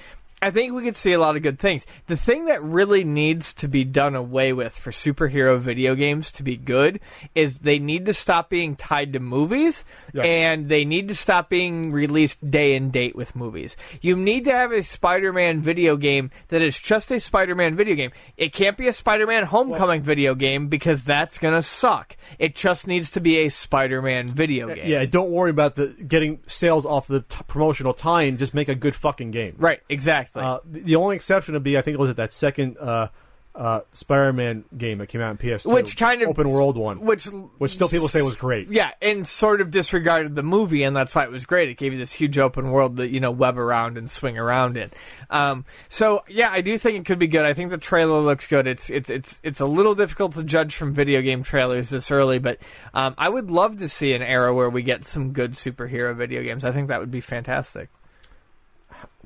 I 0.44 0.50
think 0.50 0.74
we 0.74 0.82
could 0.82 0.94
see 0.94 1.12
a 1.12 1.18
lot 1.18 1.36
of 1.36 1.42
good 1.42 1.58
things. 1.58 1.86
The 2.06 2.16
thing 2.18 2.44
that 2.46 2.62
really 2.62 3.02
needs 3.02 3.54
to 3.54 3.68
be 3.68 3.82
done 3.82 4.14
away 4.14 4.52
with 4.52 4.74
for 4.74 4.90
superhero 4.90 5.58
video 5.58 5.94
games 5.94 6.30
to 6.32 6.42
be 6.42 6.56
good 6.58 7.00
is 7.34 7.60
they 7.60 7.78
need 7.78 8.04
to 8.04 8.12
stop 8.12 8.50
being 8.50 8.76
tied 8.76 9.14
to 9.14 9.20
movies 9.20 9.84
Yes. 10.12 10.26
and 10.28 10.68
they 10.68 10.84
need 10.84 11.08
to 11.08 11.14
stop 11.14 11.48
being 11.48 11.90
released 11.92 12.50
day 12.50 12.76
and 12.76 12.92
date 12.92 13.16
with 13.16 13.34
movies. 13.34 13.74
You 14.02 14.16
need 14.16 14.44
to 14.44 14.52
have 14.52 14.70
a 14.70 14.82
Spider-Man 14.82 15.62
video 15.62 15.96
game 15.96 16.30
that 16.48 16.60
is 16.62 16.78
just 16.78 17.10
a 17.10 17.18
Spider-Man 17.18 17.74
video 17.74 17.94
game. 17.94 18.10
It 18.36 18.52
can't 18.52 18.76
be 18.76 18.86
a 18.86 18.92
Spider-Man 18.92 19.44
Homecoming 19.44 20.02
video 20.02 20.34
game 20.34 20.68
because 20.68 21.04
that's 21.04 21.38
going 21.38 21.54
to 21.54 21.62
suck. 21.62 22.16
It 22.38 22.54
just 22.54 22.86
needs 22.86 23.10
to 23.12 23.20
be 23.20 23.38
a 23.38 23.48
Spider-Man 23.48 24.34
video 24.34 24.74
game. 24.74 24.86
Yeah, 24.88 25.04
don't 25.06 25.30
worry 25.30 25.50
about 25.50 25.74
the 25.74 25.86
getting 25.88 26.40
sales 26.46 26.84
off 26.84 27.06
the 27.06 27.20
t- 27.22 27.38
promotional 27.48 27.94
tie-in. 27.94 28.36
Just 28.36 28.52
make 28.54 28.68
a 28.68 28.74
good 28.74 28.94
fucking 28.94 29.30
game. 29.30 29.54
Right, 29.58 29.80
exactly. 29.88 30.33
Uh, 30.40 30.60
the 30.64 30.80
the 30.80 30.96
only 30.96 31.16
exception 31.16 31.54
would 31.54 31.62
be, 31.62 31.78
I 31.78 31.82
think 31.82 31.94
it 31.94 32.00
was 32.00 32.10
at 32.10 32.16
that 32.16 32.32
second 32.32 32.76
uh, 32.78 33.08
uh, 33.54 33.82
Spider-Man 33.92 34.64
game 34.76 34.98
that 34.98 35.06
came 35.06 35.20
out 35.20 35.30
in 35.30 35.38
PS2, 35.38 35.72
which 35.72 35.96
kind 35.96 36.22
of 36.22 36.28
open 36.28 36.50
world 36.50 36.76
one, 36.76 37.00
which 37.02 37.26
which 37.58 37.70
still 37.70 37.88
people 37.88 38.08
say 38.08 38.20
was 38.20 38.34
great. 38.34 38.68
yeah, 38.68 38.90
and 39.00 39.28
sort 39.28 39.60
of 39.60 39.70
disregarded 39.70 40.34
the 40.34 40.42
movie, 40.42 40.82
and 40.82 40.96
that's 40.96 41.14
why 41.14 41.22
it 41.22 41.30
was 41.30 41.46
great. 41.46 41.68
It 41.68 41.76
gave 41.76 41.92
you 41.92 41.98
this 41.98 42.12
huge 42.12 42.36
open 42.36 42.72
world 42.72 42.96
that 42.96 43.10
you 43.10 43.20
know 43.20 43.30
web 43.30 43.56
around 43.56 43.96
and 43.96 44.10
swing 44.10 44.36
around 44.38 44.76
in. 44.76 44.90
Um, 45.30 45.64
so 45.88 46.24
yeah, 46.28 46.50
I 46.50 46.62
do 46.62 46.76
think 46.78 46.98
it 46.98 47.04
could 47.04 47.20
be 47.20 47.28
good. 47.28 47.46
I 47.46 47.54
think 47.54 47.70
the 47.70 47.78
trailer 47.78 48.18
looks 48.18 48.48
good. 48.48 48.66
It's 48.66 48.90
it's 48.90 49.08
it's 49.08 49.38
it's 49.44 49.60
a 49.60 49.66
little 49.66 49.94
difficult 49.94 50.32
to 50.32 50.42
judge 50.42 50.74
from 50.74 50.92
video 50.92 51.22
game 51.22 51.44
trailers 51.44 51.90
this 51.90 52.10
early, 52.10 52.40
but 52.40 52.58
um, 52.92 53.14
I 53.16 53.28
would 53.28 53.52
love 53.52 53.76
to 53.78 53.88
see 53.88 54.14
an 54.14 54.22
era 54.22 54.52
where 54.52 54.68
we 54.68 54.82
get 54.82 55.04
some 55.04 55.32
good 55.32 55.52
superhero 55.52 56.16
video 56.16 56.42
games. 56.42 56.64
I 56.64 56.72
think 56.72 56.88
that 56.88 56.98
would 56.98 57.12
be 57.12 57.20
fantastic. 57.20 57.88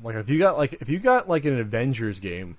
Like 0.02 0.16
if 0.16 0.28
you 0.28 0.38
got 0.38 0.56
like 0.58 0.74
if 0.80 0.88
you 0.88 0.98
got 0.98 1.28
like 1.28 1.44
an 1.44 1.58
Avengers 1.58 2.20
game 2.20 2.56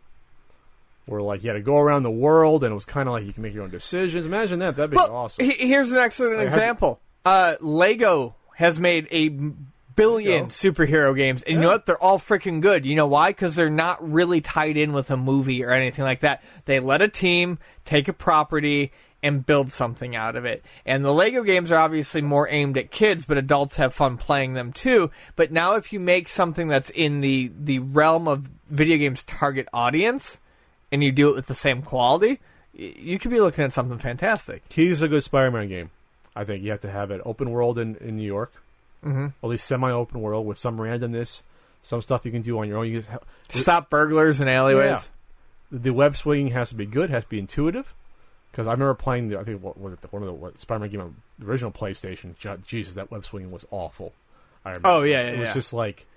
where 1.06 1.22
like 1.22 1.44
you 1.44 1.49
had 1.49 1.56
to 1.56 1.61
go 1.61 1.80
around 1.80 2.03
the 2.03 2.11
world 2.11 2.64
and 2.64 2.72
it 2.72 2.76
was 2.76 2.86
kind 2.86 3.07
of 3.10 3.14
like 3.14 3.26
you 3.26 3.34
can 3.34 3.41
make 3.44 3.53
your 3.53 3.64
own 3.64 3.70
decisions. 3.72 4.26
Imagine 4.26 4.60
that. 4.60 4.76
That'd 4.76 4.91
be 4.91 4.98
Well, 4.98 5.16
awesome. 5.16 5.45
he- 5.45 5.68
here's 5.68 5.91
an 5.91 5.98
excellent 5.98 6.38
Like, 6.38 6.48
example. 6.48 6.99
Uh, 7.26 7.56
Lego 7.61 8.36
has 8.56 8.80
made 8.80 9.07
a 9.11 9.30
billion 9.95 10.45
superhero 10.48 11.16
games, 11.16 11.44
and 11.44 11.56
you 11.56 11.61
know 11.61 11.68
what? 11.70 11.86
They're 11.86 12.02
all 12.02 12.20
freaking 12.20 12.61
good. 12.61 12.86
You 12.86 12.95
know 12.95 13.07
why? 13.07 13.30
Because 13.32 13.56
they're 13.56 13.70
not 13.70 14.07
really 14.11 14.40
tied 14.40 14.78
in 14.78 14.94
with 14.94 15.11
a 15.11 15.18
movie 15.18 15.64
or 15.64 15.72
anything 15.72 16.06
like 16.06 16.22
that. 16.22 16.41
They 16.66 16.80
let 16.80 17.02
a 17.02 17.07
team 17.10 17.60
take 17.86 18.07
a 18.07 18.14
property 18.14 18.91
and 19.22 19.46
build 19.46 19.72
something 19.72 20.16
out 20.16 20.36
of 20.36 20.46
it. 20.46 20.64
And 20.86 21.04
the 21.04 21.14
Lego 21.14 21.44
games 21.44 21.72
are 21.72 21.80
obviously 21.80 22.22
more 22.22 22.48
aimed 22.50 22.78
at 22.78 22.90
kids, 22.91 23.26
but 23.26 23.38
adults 23.38 23.76
have 23.76 23.94
fun 23.94 24.18
playing 24.18 24.54
them 24.54 24.72
too. 24.72 25.12
But 25.36 25.52
now 25.52 25.76
if 25.76 25.91
you 25.91 26.00
make 26.00 26.30
something 26.30 26.68
that's 26.68 26.90
in 26.90 27.22
the 27.22 27.52
the 27.60 27.80
realm 27.80 28.28
of 28.28 28.50
video 28.70 28.98
games 28.98 29.24
target 29.24 29.68
audience 29.74 30.40
and 30.91 31.04
you 31.04 31.12
do 31.12 31.30
it 31.30 31.36
with 31.36 31.48
the 31.48 31.54
same 31.54 31.82
quality, 31.82 32.40
you 32.74 33.20
could 33.20 33.32
be 33.32 33.41
looking 33.41 33.66
at 33.66 33.74
something 33.74 33.98
fantastic. 33.98 34.68
Key's 34.70 35.02
a 35.02 35.08
good 35.08 35.24
Spider-Man 35.24 35.68
game. 35.68 35.91
I 36.36 36.46
think 36.46 36.64
you 36.64 36.72
have 36.72 36.82
to 36.82 36.90
have 36.90 37.12
it 37.12 37.22
open 37.26 37.50
world 37.50 37.78
in, 37.78 37.96
in 37.98 38.16
New 38.16 38.26
York, 38.26 38.54
mm-hmm. 39.04 39.28
at 39.44 39.50
least 39.50 39.68
semi-open 39.68 40.22
world 40.22 40.46
with 40.46 40.58
some 40.58 40.78
randomness, 40.78 41.41
some 41.82 42.02
stuff 42.02 42.24
you 42.24 42.32
can 42.32 42.41
do 42.41 42.58
on 42.60 42.70
your 42.70 42.78
own. 42.78 42.88
You 42.88 43.02
can, 43.02 43.20
Stop 43.50 43.90
burglars 43.90 44.40
in 44.40 44.48
alleyways. 44.48 44.91
Yeah. 44.91 45.02
the 45.72 45.91
web 45.91 46.16
swinging 46.16 46.54
has 46.54 46.70
to 46.70 46.76
be 46.76 46.86
good, 46.86 47.10
has 47.10 47.26
to 47.26 47.30
be 47.30 47.40
intuitive. 47.40 47.94
Because 48.52 48.68
I 48.68 48.72
remember 48.72 48.94
playing 48.96 49.30
the, 49.30 49.40
I 49.40 49.44
think 49.44 49.62
what, 49.64 49.78
what 49.78 50.12
one 50.12 50.24
of 50.24 50.28
the 50.28 50.34
what, 50.34 50.60
Spider-Man 50.60 50.90
game 50.90 51.02
on 51.02 51.16
the 51.38 51.46
original 51.46 51.72
PlayStation. 51.72 52.36
Jesus, 52.66 52.96
that 52.96 53.12
web 53.12 53.26
swinging 53.26 53.52
was 53.52 53.66
awful. 53.72 54.14
I 54.66 54.70
remember. 54.70 54.90
Oh, 54.90 55.04
yeah, 55.04 55.22
it 55.22 55.26
was, 55.26 55.26
yeah, 55.26 55.32
it 55.32 55.40
was 55.40 55.48
yeah. 55.48 55.54
just 55.54 55.74
like, 55.74 56.08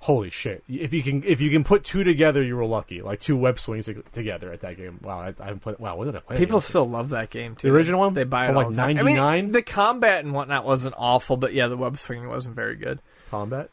holy 0.00 0.30
shit! 0.30 0.62
If 0.68 0.92
you 0.92 1.02
can 1.02 1.24
if 1.24 1.40
you 1.40 1.50
can 1.50 1.64
put 1.64 1.84
two 1.84 2.04
together, 2.04 2.42
you 2.42 2.56
were 2.56 2.64
lucky. 2.64 3.02
Like 3.02 3.20
two 3.20 3.36
web 3.36 3.58
swings 3.58 3.88
together 4.12 4.52
at 4.52 4.60
that 4.60 4.76
game. 4.76 5.00
Wow, 5.02 5.20
I, 5.20 5.34
I 5.40 5.44
haven't 5.46 5.60
played. 5.60 5.78
Wow, 5.78 5.96
when 5.96 6.06
did 6.06 6.16
I 6.16 6.20
play? 6.20 6.36
People 6.36 6.60
still 6.60 6.88
love 6.88 7.08
that 7.10 7.30
game 7.30 7.56
too. 7.56 7.68
The 7.68 7.74
original 7.74 8.00
one? 8.00 8.14
they 8.14 8.24
buy 8.24 8.48
it 8.48 8.54
like, 8.54 8.68
the 8.68 8.76
time. 8.76 8.90
I 8.90 9.02
99? 9.02 9.44
mean, 9.44 9.52
the 9.52 9.62
combat 9.62 10.24
and 10.24 10.34
whatnot 10.34 10.64
wasn't 10.64 10.94
awful, 10.98 11.36
but 11.36 11.52
yeah, 11.54 11.68
the 11.68 11.76
web 11.76 11.98
swinging 11.98 12.28
wasn't 12.28 12.54
very 12.54 12.76
good. 12.76 13.00
combat. 13.30 13.70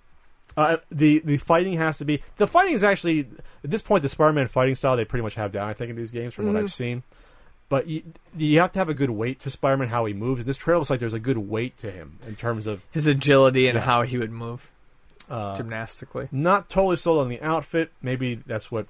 Uh, 0.58 0.78
the 0.90 1.20
the 1.20 1.36
fighting 1.38 1.74
has 1.74 1.98
to 1.98 2.06
be 2.06 2.24
the 2.38 2.48
fighting 2.48 2.74
is 2.74 2.84
actually 2.84 3.28
at 3.64 3.70
this 3.70 3.82
point 3.82 4.02
the 4.04 4.10
Spider-Man 4.10 4.48
fighting 4.48 4.74
style 4.74 4.96
they 4.96 5.04
pretty 5.04 5.24
much 5.24 5.36
have 5.36 5.52
down. 5.52 5.68
I 5.68 5.74
think 5.74 5.90
in 5.90 5.98
these 5.98 6.12
games 6.12 6.34
from 6.34 6.46
what 6.46 6.56
Mm-hmm. 6.56 6.64
I've 6.64 6.72
seen, 6.74 7.04
but 7.70 7.88
you, 7.88 8.04
you 8.38 8.60
have 8.60 8.72
to 8.74 8.80
have 8.80 8.90
a 8.90 8.94
good 8.94 9.10
weight 9.10 9.40
to 9.42 9.50
Spider-Man 9.50 9.88
how 9.88 10.06
he 10.06 10.14
moves. 10.14 10.40
And 10.42 10.48
this 10.48 10.58
trailer 10.58 10.80
looks 10.80 10.90
like 10.90 11.00
there's 11.00 11.14
a 11.14 11.20
good 11.20 11.38
weight 11.38 11.78
to 11.80 11.92
him 11.92 12.20
in 12.28 12.36
terms 12.36 12.68
of 12.68 12.82
His 12.92 13.08
agility 13.08 13.68
and 13.68 13.76
Yeah. 13.78 13.82
how 13.84 14.04
he 14.04 14.18
would 14.18 14.32
move 14.32 14.70
uh, 15.30 15.58
gymnastically. 15.58 16.28
not 16.32 16.70
totally 16.70 16.98
sold 16.98 17.20
on 17.22 17.30
the 17.30 17.42
outfit. 17.42 17.92
Maybe 18.02 18.36
that's 18.36 18.72
what 18.72 18.88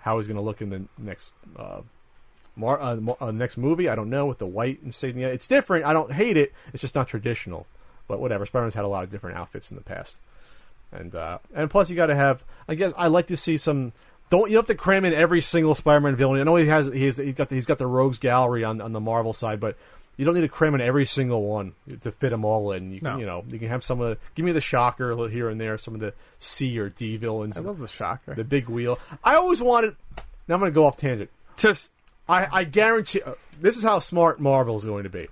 how 0.00 0.18
he's 0.18 0.26
going 0.26 0.36
to 0.36 0.42
look 0.42 0.60
in 0.62 0.70
the 0.70 0.82
next 0.98 1.30
uh, 1.56 1.80
mar- 2.56 2.80
uh, 2.80 2.96
mo- 2.96 3.16
uh, 3.20 3.30
next 3.30 3.56
movie. 3.56 3.88
I 3.88 3.94
don't 3.94 4.10
know 4.10 4.26
with 4.26 4.38
the 4.38 4.46
white 4.46 4.78
insignia. 4.84 5.28
It's 5.28 5.46
different. 5.46 5.84
I 5.86 5.92
don't 5.92 6.12
hate 6.12 6.36
it. 6.36 6.52
It's 6.72 6.80
just 6.82 6.94
not 6.94 7.08
traditional. 7.08 7.66
But 8.06 8.20
whatever. 8.20 8.46
Spider-Man's 8.46 8.74
had 8.74 8.84
a 8.84 8.88
lot 8.88 9.04
of 9.04 9.10
different 9.10 9.36
outfits 9.36 9.70
in 9.70 9.76
the 9.76 9.82
past, 9.82 10.16
and 10.92 11.14
uh, 11.14 11.38
and 11.54 11.68
plus 11.70 11.90
you 11.90 11.96
got 11.96 12.06
to 12.06 12.14
have. 12.14 12.42
I 12.66 12.74
guess 12.74 12.92
I 12.96 13.08
like 13.08 13.26
to 13.26 13.36
see 13.36 13.58
some. 13.58 13.92
Don't 14.30 14.50
you 14.50 14.56
don't 14.56 14.66
have 14.68 14.76
to 14.76 14.80
cram 14.80 15.04
in 15.04 15.14
every 15.14 15.40
single 15.40 15.74
Spider-Man 15.74 16.16
villain. 16.16 16.40
I 16.40 16.44
know 16.44 16.56
he 16.56 16.66
has 16.66 16.86
he's 16.86 17.16
he's 17.16 17.34
got 17.34 17.48
the, 17.48 17.54
he's 17.54 17.66
got 17.66 17.78
the 17.78 17.86
rogues 17.86 18.18
gallery 18.18 18.64
on 18.64 18.80
on 18.80 18.92
the 18.92 19.00
Marvel 19.00 19.32
side, 19.32 19.58
but 19.60 19.76
you 20.16 20.24
don't 20.24 20.34
need 20.34 20.40
to 20.42 20.48
cram 20.48 20.74
in 20.74 20.80
every 20.80 21.06
single 21.06 21.42
one 21.44 21.72
to 22.02 22.10
fit 22.12 22.30
them 22.30 22.44
all 22.44 22.72
in. 22.72 22.92
You 22.92 23.00
can 23.00 23.12
No. 23.12 23.18
you 23.18 23.26
know 23.26 23.44
you 23.48 23.58
can 23.58 23.68
have 23.68 23.82
some 23.84 24.00
of 24.00 24.10
the 24.10 24.18
give 24.34 24.44
me 24.44 24.52
the 24.52 24.60
shocker 24.60 25.28
here 25.28 25.48
and 25.48 25.60
there, 25.60 25.78
some 25.78 25.94
of 25.94 26.00
the 26.00 26.12
C 26.40 26.78
or 26.78 26.88
D 26.90 27.16
villains, 27.16 27.56
I 27.56 27.60
love 27.60 27.78
the 27.78 27.88
shocker. 27.88 28.34
the 28.34 28.44
big 28.44 28.68
wheel. 28.68 28.98
I 29.24 29.36
always 29.36 29.62
wanted. 29.62 29.96
Now 30.46 30.54
I'm 30.54 30.60
going 30.60 30.72
to 30.72 30.74
go 30.74 30.84
off 30.84 30.96
tangent. 30.96 31.30
Just 31.56 31.90
I, 32.28 32.48
I 32.50 32.64
guarantee 32.64 33.22
uh, 33.22 33.34
this 33.60 33.76
is 33.76 33.82
how 33.82 33.98
smart 34.00 34.40
Marvel 34.40 34.76
is 34.76 34.84
going 34.84 35.04
to 35.04 35.10
be, 35.10 35.28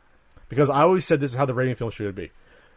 because 0.49 0.71
I 0.71 0.83
always 0.83 1.05
said 1.05 1.21
this 1.21 1.33
is 1.33 1.37
how 1.37 1.47
the 1.47 1.55
rating 1.55 1.75
film 1.75 1.91
should 1.91 2.15
be. 2.15 2.31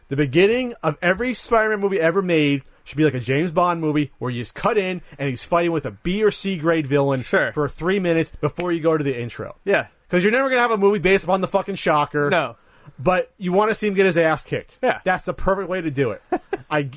The 0.08 0.16
beginning 0.16 0.74
of 0.82 0.98
every 1.00 1.34
Spider-Man 1.34 1.80
movie 1.80 2.00
ever 2.00 2.20
made 2.20 2.62
should 2.84 2.96
be 2.98 3.04
like 3.04 3.14
a 3.14 3.20
James 3.20 3.52
Bond 3.52 3.80
movie 3.80 4.12
where 4.18 4.30
you 4.30 4.42
just 4.42 4.54
cut 4.54 4.76
in 4.78 5.02
and 5.18 5.28
he's 5.28 5.44
fighting 5.44 5.72
with 5.72 5.86
a 5.86 5.90
B 5.90 6.22
or 6.24 6.30
C 6.30 6.56
grade 6.56 6.86
villain 6.86 7.22
Sure. 7.22 7.52
for 7.52 7.68
three 7.68 7.98
minutes 8.00 8.32
before 8.40 8.72
you 8.72 8.80
go 8.80 8.96
to 8.96 9.04
the 9.04 9.18
intro. 9.18 9.56
yeah, 9.64 9.86
Because 10.08 10.22
you're 10.24 10.32
never 10.32 10.48
going 10.48 10.56
to 10.58 10.62
have 10.62 10.70
a 10.70 10.78
movie 10.78 10.98
based 10.98 11.24
upon 11.24 11.40
the 11.40 11.48
fucking 11.48 11.76
shocker. 11.76 12.30
no. 12.30 12.56
But 12.98 13.30
you 13.38 13.52
want 13.52 13.70
to 13.70 13.74
see 13.74 13.86
him 13.86 13.94
get 13.94 14.04
his 14.06 14.18
ass 14.18 14.42
kicked. 14.42 14.78
Yeah. 14.82 15.00
That's 15.04 15.24
the 15.24 15.32
perfect 15.32 15.68
way 15.68 15.80
to 15.80 15.90
do 15.90 16.10
it. 16.10 16.22
I 16.70 16.90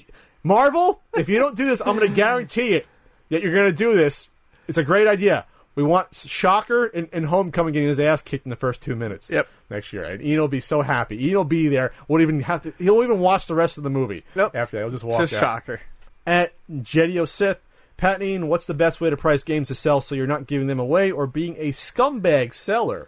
Marvel, 0.44 1.02
if 1.16 1.30
you 1.30 1.40
don't 1.40 1.56
do 1.56 1.66
this, 1.66 1.82
I'm 1.82 1.96
going 1.98 2.10
to 2.10 2.14
guarantee 2.14 2.74
it 2.74 2.86
that 3.30 3.42
you're 3.42 3.54
going 3.54 3.68
to 3.72 3.78
do 3.78 3.94
this. 3.96 4.28
It's 4.68 4.78
a 4.78 4.84
great 4.84 5.08
idea. 5.08 5.46
We 5.76 5.84
want 5.84 6.14
Shocker 6.14 6.86
and, 6.88 7.08
and 7.14 7.26
Homecoming 7.26 7.74
getting 7.74 7.88
his 7.90 8.00
ass 8.00 8.22
kicked 8.22 8.46
in 8.46 8.50
the 8.50 8.56
first 8.56 8.82
two 8.82 8.96
minutes. 8.96 9.30
Yep. 9.30 9.48
Next 9.74 9.92
year, 9.92 10.04
and 10.04 10.24
Ian 10.24 10.40
will 10.40 10.48
be 10.48 10.60
so 10.60 10.84
happy. 10.84 11.26
Ian 11.26 11.38
will 11.38 11.46
be 11.46 11.68
there. 11.68 11.94
Won't 12.08 12.22
even 12.22 12.42
have 12.42 12.62
to. 12.62 12.74
He'll 12.78 13.04
even 13.04 13.20
watch 13.20 13.48
the 13.48 13.56
rest 13.56 13.80
of 13.80 13.84
the 13.84 13.90
movie. 13.90 14.24
Nope. 14.36 14.56
After 14.56 14.78
that, 14.78 14.84
he'll 14.84 14.92
just 14.92 15.04
walk 15.04 15.20
Just 15.20 15.34
out. 15.34 15.40
shocker. 15.40 15.82
At 16.28 16.54
Jedio 16.72 17.28
Sith, 17.28 17.60
Pat 17.98 18.16
and 18.16 18.24
Ian, 18.24 18.48
what's 18.50 18.68
the 18.68 18.76
best 18.76 19.02
way 19.02 19.10
to 19.10 19.18
price 19.18 19.44
games 19.44 19.70
to 19.70 19.76
sell 19.76 20.00
so 20.00 20.14
you're 20.14 20.28
not 20.28 20.46
giving 20.46 20.68
them 20.68 20.80
away 20.80 21.10
or 21.12 21.26
being 21.26 21.56
a 21.58 21.72
scumbag 21.72 22.54
seller? 22.54 23.08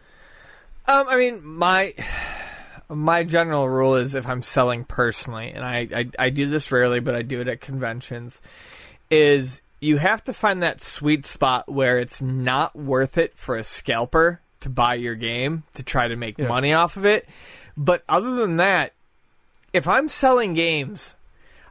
Um, 0.87 1.07
I 1.07 1.17
mean, 1.17 1.45
my 1.45 1.93
my 2.89 3.23
general 3.23 3.69
rule 3.69 3.95
is 3.95 4.15
if 4.15 4.25
I'm 4.27 4.41
selling 4.41 4.85
personally, 4.85 5.51
and 5.51 5.63
I, 5.63 5.87
I 5.93 6.09
I 6.17 6.29
do 6.31 6.49
this 6.49 6.71
rarely, 6.71 6.99
but 6.99 7.13
I 7.15 7.21
do 7.21 7.41
it 7.41 7.47
at 7.47 7.61
conventions, 7.61 8.41
is 9.11 9.61
you 9.79 9.97
have 9.97 10.23
to 10.23 10.33
find 10.33 10.63
that 10.63 10.81
sweet 10.81 11.27
spot 11.27 11.71
where 11.71 11.99
it's 11.99 12.23
not 12.23 12.75
worth 12.75 13.19
it 13.19 13.37
for 13.37 13.55
a 13.55 13.63
scalper 13.63 14.41
to 14.65 14.69
buy 14.69 14.95
your 14.95 15.15
game 15.15 15.63
to 15.75 15.83
try 15.83 16.07
to 16.07 16.15
make 16.15 16.37
Yeah. 16.37 16.47
money 16.47 16.73
off 16.73 16.97
of 16.97 17.05
it. 17.05 17.29
But 17.77 18.03
other 18.09 18.35
than 18.35 18.57
that, 18.57 18.93
if 19.73 19.87
I'm 19.87 20.09
selling 20.09 20.53
games, 20.55 21.15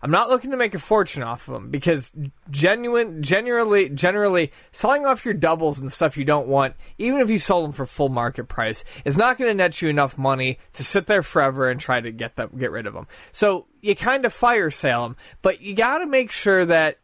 I'm 0.01 0.11
not 0.13 0.29
looking 0.29 0.51
to 0.53 0.57
make 0.57 0.75
a 0.75 0.79
fortune 0.79 1.23
off 1.23 1.49
of 1.49 1.55
them 1.55 1.71
because 1.71 2.13
genuine, 2.51 3.23
generally, 3.23 3.89
generally 3.89 4.53
selling 4.71 5.07
off 5.07 5.25
your 5.25 5.35
doubles 5.35 5.81
and 5.81 5.91
stuff 5.91 6.17
you 6.17 6.25
don't 6.25 6.47
want, 6.47 6.77
even 6.99 7.21
if 7.21 7.31
you 7.31 7.39
sold 7.39 7.65
them 7.65 7.73
for 7.73 7.87
full 7.87 8.11
market 8.11 8.45
price, 8.45 8.85
is 9.05 9.17
not 9.17 9.39
going 9.39 9.49
to 9.51 9.55
net 9.55 9.81
you 9.83 9.89
enough 9.89 10.17
money 10.17 10.59
to 10.75 10.85
sit 10.85 11.07
there 11.07 11.23
forever 11.23 11.69
and 11.69 11.81
try 11.81 12.01
to 12.01 12.13
get 12.13 12.37
them, 12.37 12.51
get 12.59 12.71
rid 12.71 12.87
of 12.87 12.93
them. 12.95 13.09
So 13.33 13.67
you 13.81 13.97
kind 13.97 14.25
of 14.25 14.33
fire 14.33 14.71
sale 14.71 15.03
them, 15.05 15.17
but 15.43 15.63
you 15.63 15.75
got 15.75 15.99
to 15.99 16.07
make 16.07 16.31
sure 16.31 16.65
that 16.67 16.99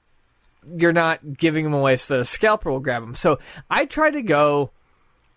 you're 0.76 0.92
not 0.92 1.38
giving 1.38 1.64
them 1.64 1.72
away 1.74 1.96
so 1.96 2.14
that 2.14 2.20
a 2.20 2.24
scalper 2.26 2.70
will 2.70 2.80
grab 2.80 3.02
them. 3.02 3.14
So 3.14 3.38
I 3.70 3.86
try 3.86 4.10
to 4.10 4.20
go 4.20 4.72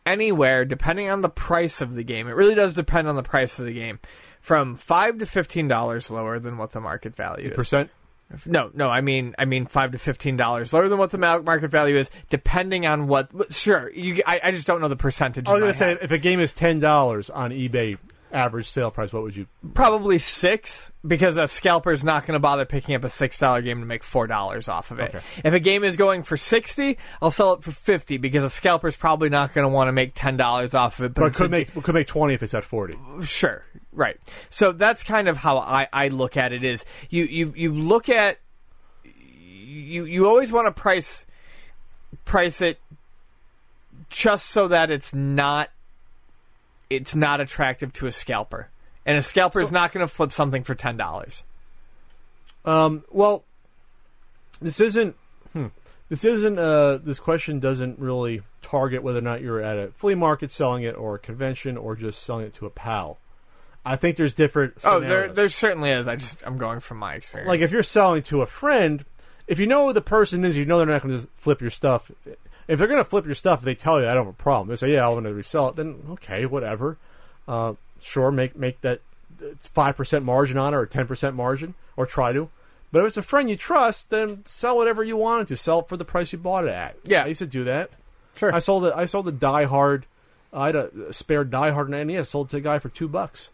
anywhere 0.05 0.65
depending 0.65 1.09
on 1.09 1.21
the 1.21 1.29
price 1.29 1.81
of 1.81 1.95
the 1.95 2.03
game. 2.03 2.27
It 2.27 2.35
really 2.35 2.55
does 2.55 2.73
depend 2.73 3.07
on 3.07 3.15
the 3.15 3.23
price 3.23 3.59
of 3.59 3.65
the 3.65 3.73
game. 3.73 3.99
From 4.41 4.75
five 4.75 5.19
to 5.19 5.25
fifteen 5.25 5.67
dollars 5.67 6.11
lower 6.11 6.39
than 6.39 6.57
what 6.57 6.71
the 6.71 6.81
market 6.81 7.15
value 7.15 7.49
is. 7.49 7.55
Percent. 7.55 7.89
No, 8.45 8.71
no, 8.73 8.89
I 8.89 9.01
mean, 9.01 9.35
I 9.37 9.45
mean 9.45 9.67
five 9.67 9.91
to 9.91 9.97
fifteen 9.97 10.37
dollars 10.37 10.73
lower 10.73 10.89
than 10.89 10.97
what 10.97 11.11
the 11.11 11.17
ma- 11.17 11.39
market 11.39 11.69
value 11.69 11.95
is, 11.97 12.09
depending 12.29 12.85
on 12.85 13.07
what. 13.07 13.29
Sure, 13.53 13.91
you. 13.91 14.21
I, 14.25 14.41
I 14.43 14.51
just 14.51 14.65
don't 14.65 14.81
know 14.81 14.87
the 14.87 14.95
percentage. 14.95 15.47
I 15.47 15.53
was 15.53 15.59
gonna 15.61 15.73
say 15.73 15.89
head. 15.89 15.99
if 16.01 16.11
a 16.11 16.17
game 16.17 16.39
is 16.39 16.51
ten 16.51 16.79
dollars 16.79 17.29
on 17.29 17.51
eBay 17.51 17.97
average 18.33 18.69
sale 18.69 18.91
price, 18.91 19.13
what 19.13 19.23
would 19.23 19.35
you? 19.35 19.47
probably 19.73 20.17
six 20.17 20.91
because 21.05 21.37
a 21.37 21.47
scalper 21.47 21.91
is 21.91 22.03
not 22.03 22.25
going 22.25 22.33
to 22.33 22.39
bother 22.39 22.65
picking 22.65 22.95
up 22.95 23.03
a 23.03 23.09
six 23.09 23.39
dollar 23.39 23.61
game 23.61 23.79
to 23.79 23.85
make 23.85 24.03
four 24.03 24.27
dollars 24.27 24.67
off 24.67 24.91
of 24.91 24.99
it. 24.99 25.15
Okay. 25.15 25.19
If 25.43 25.53
a 25.53 25.59
game 25.59 25.83
is 25.83 25.95
going 25.95 26.23
for 26.23 26.37
sixty, 26.37 26.97
I'll 27.21 27.31
sell 27.31 27.53
it 27.53 27.63
for 27.63 27.71
fifty 27.71 28.17
because 28.17 28.43
a 28.43 28.49
scalper 28.49 28.87
is 28.87 28.95
probably 28.95 29.29
not 29.29 29.53
going 29.53 29.63
to 29.63 29.69
want 29.69 29.87
to 29.87 29.91
make 29.91 30.13
ten 30.15 30.37
dollars 30.37 30.73
off 30.73 30.99
of 30.99 31.05
it. 31.05 31.13
But, 31.13 31.21
But 31.21 31.27
it 31.27 31.35
could 31.35 31.51
make 31.51 31.83
could 31.83 31.95
make 31.95 32.07
twenty 32.07 32.33
if 32.33 32.43
it's 32.43 32.53
at 32.53 32.65
forty. 32.65 32.97
Sure, 33.21 33.63
right. 33.91 34.17
So 34.49 34.71
that's 34.71 35.03
kind 35.03 35.27
of 35.27 35.37
how 35.37 35.57
I, 35.57 35.87
I 35.93 36.07
look 36.09 36.37
at 36.37 36.51
it. 36.53 36.63
Is 36.63 36.85
you 37.09 37.25
you 37.25 37.53
you 37.55 37.73
look 37.73 38.09
at 38.09 38.39
you 39.03 40.05
you 40.05 40.27
always 40.27 40.51
want 40.51 40.67
to 40.67 40.71
price 40.81 41.25
price 42.25 42.61
it 42.61 42.79
just 44.09 44.47
so 44.47 44.67
that 44.67 44.91
it's 44.91 45.13
not 45.13 45.69
it's 46.95 47.15
not 47.15 47.41
attractive 47.41 47.93
to 47.93 48.07
a 48.07 48.11
scalper, 48.11 48.69
and 49.05 49.17
a 49.17 49.23
scalper 49.23 49.61
is 49.61 49.71
not 49.71 49.91
going 49.91 50.05
to 50.05 50.11
flip 50.11 50.31
something 50.31 50.63
for 50.63 50.75
ten 50.75 50.97
dollars. 50.97 51.43
Um, 52.65 53.03
well, 53.11 53.43
this 54.61 54.79
isn't. 54.79 55.15
Hmm, 55.51 55.67
this 56.09 56.23
isn't. 56.23 56.57
Uh, 56.57 56.97
this 56.97 57.19
question 57.19 57.59
doesn't 57.59 57.99
really 57.99 58.41
target 58.61 59.03
whether 59.03 59.19
or 59.19 59.23
not 59.23 59.41
you're 59.41 59.61
at 59.61 59.77
a 59.77 59.87
flea 59.95 60.15
market 60.15 60.51
selling 60.51 60.83
it, 60.83 60.95
or 60.95 61.15
a 61.15 61.19
convention, 61.19 61.77
or 61.77 61.95
just 61.95 62.23
selling 62.23 62.45
it 62.45 62.53
to 62.55 62.65
a 62.65 62.69
pal. 62.69 63.17
I 63.85 63.97
think 63.97 64.15
there's 64.15 64.33
different. 64.33 64.75
Oh, 64.83 64.99
there 64.99 65.27
there 65.27 65.49
certainly 65.49 65.91
is. 65.91 66.07
I 66.07 66.15
just 66.15 66.45
I'm 66.45 66.57
going 66.57 66.79
from 66.79 66.97
my 66.97 67.15
experience. 67.15 67.49
like 67.49 67.59
if 67.59 67.71
you're 67.71 67.83
selling 67.83 68.23
to 68.23 68.41
a 68.41 68.45
friend, 68.47 69.03
if 69.47 69.59
you 69.59 69.67
know 69.67 69.87
who 69.87 69.93
the 69.93 70.01
person 70.01 70.45
is, 70.45 70.55
you 70.55 70.65
know 70.65 70.77
they're 70.77 70.87
not 70.87 71.01
going 71.01 71.13
to 71.13 71.21
just 71.21 71.29
flip 71.35 71.59
your 71.59 71.69
stuff. 71.69 72.09
If 72.67 72.79
they're 72.79 72.87
going 72.87 73.03
to 73.03 73.09
flip 73.09 73.25
your 73.25 73.35
stuff, 73.35 73.61
they 73.61 73.75
tell 73.75 73.99
you 74.01 74.07
I 74.07 74.13
don't 74.13 74.25
have 74.25 74.33
a 74.33 74.37
problem. 74.37 74.69
They 74.69 74.75
say, 74.75 74.93
"Yeah, 74.93 75.05
I 75.05 75.09
want 75.09 75.25
to 75.25 75.33
resell 75.33 75.69
it." 75.69 75.75
Then 75.75 76.01
okay, 76.11 76.45
whatever. 76.45 76.97
Uh, 77.47 77.73
sure, 78.01 78.31
make 78.31 78.55
make 78.55 78.81
that 78.81 79.01
five 79.57 79.97
percent 79.97 80.23
margin 80.25 80.57
on 80.57 80.73
it 80.73 80.77
or 80.77 80.85
ten 80.85 81.07
percent 81.07 81.35
margin, 81.35 81.75
or 81.97 82.05
try 82.05 82.31
to. 82.31 82.49
But 82.91 82.99
if 82.99 83.07
it's 83.07 83.17
a 83.17 83.23
friend 83.23 83.49
you 83.49 83.55
trust, 83.55 84.11
then 84.11 84.43
sell 84.45 84.77
whatever 84.77 85.03
you 85.03 85.17
wanted 85.17 85.47
to. 85.47 85.57
Sell 85.57 85.79
it 85.79 85.89
for 85.89 85.97
the 85.97 86.05
price 86.05 86.31
you 86.31 86.37
bought 86.37 86.65
it 86.65 86.69
at. 86.69 86.95
Yeah. 87.03 87.23
I 87.23 87.27
used 87.27 87.39
to 87.39 87.47
do 87.47 87.63
that. 87.63 87.89
sure. 88.37 88.53
I 88.53 88.59
sold 88.59 88.85
it. 88.85 88.93
I 88.95 89.05
sold 89.05 89.25
the 89.25 89.31
Die 89.31 89.63
Hard. 89.65 90.05
I 90.53 90.67
had 90.67 90.75
a 90.75 91.11
spare 91.11 91.43
Die 91.43 91.71
Hard 91.71 91.91
in 91.91 92.07
NES. 92.07 92.29
Sold 92.29 92.51
to 92.51 92.57
a 92.57 92.61
guy 92.61 92.77
for 92.77 92.89
two 92.89 93.07
bucks. 93.07 93.49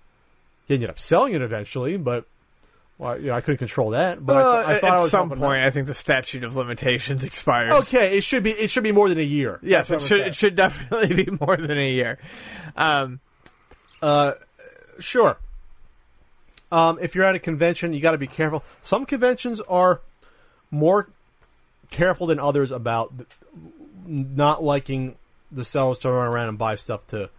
He 0.68 0.73
ended 0.73 0.90
up 0.90 0.99
selling 0.99 1.34
it 1.34 1.41
eventually, 1.41 1.95
but 1.95 2.26
well, 3.00 3.18
know, 3.18 3.34
I 3.34 3.42
couldn't 3.42 3.58
control 3.58 3.92
that. 3.92 4.24
But 4.24 4.36
I, 4.36 4.66
th- 4.66 4.68
I 4.68 4.80
thought 4.80 4.98
at 4.98 5.04
I 5.06 5.08
some 5.08 5.30
point, 5.30 5.64
I 5.64 5.72
think 5.72 5.88
the 5.88 5.94
statute 5.94 6.44
of 6.44 6.56
limitations 6.56 7.24
expires. 7.24 7.72
Okay, 7.72 8.18
it 8.18 8.22
should 8.22 8.44
be. 8.44 8.52
It 8.52 8.70
should 8.70 8.84
be 8.84 8.92
more 8.92 9.10
than 9.10 9.18
a 9.18 9.24
year. 9.24 9.60
Yes, 9.64 9.90
it 9.90 10.02
should. 10.02 10.22
I'm 10.22 10.28
It 10.28 10.36
should 10.36 10.56
definitely 10.56 11.24
be 11.24 11.32
more 11.40 11.58
than 11.58 11.78
a 11.78 11.90
year. 11.90 12.20
Um, 12.76 13.22
saying. 14.02 14.34
Sure. 15.00 15.38
Um, 16.72 17.00
if 17.02 17.16
you're 17.16 17.26
at 17.26 17.36
a 17.36 17.40
convention, 17.40 17.94
you 17.94 18.02
got 18.02 18.12
to 18.12 18.18
be 18.18 18.28
careful. 18.28 18.64
Some 18.84 19.06
conventions 19.06 19.60
are 19.62 20.02
more 20.70 21.10
careful 21.90 22.28
than 22.28 22.40
others 22.40 22.72
about 22.72 23.14
not 24.06 24.64
liking 24.64 25.16
the 25.52 25.64
sellers 25.64 25.98
to 26.00 26.12
run 26.12 26.28
around 26.28 26.50
and 26.50 26.58
buy 26.58 26.76
stuff 26.76 27.08
to 27.08 27.30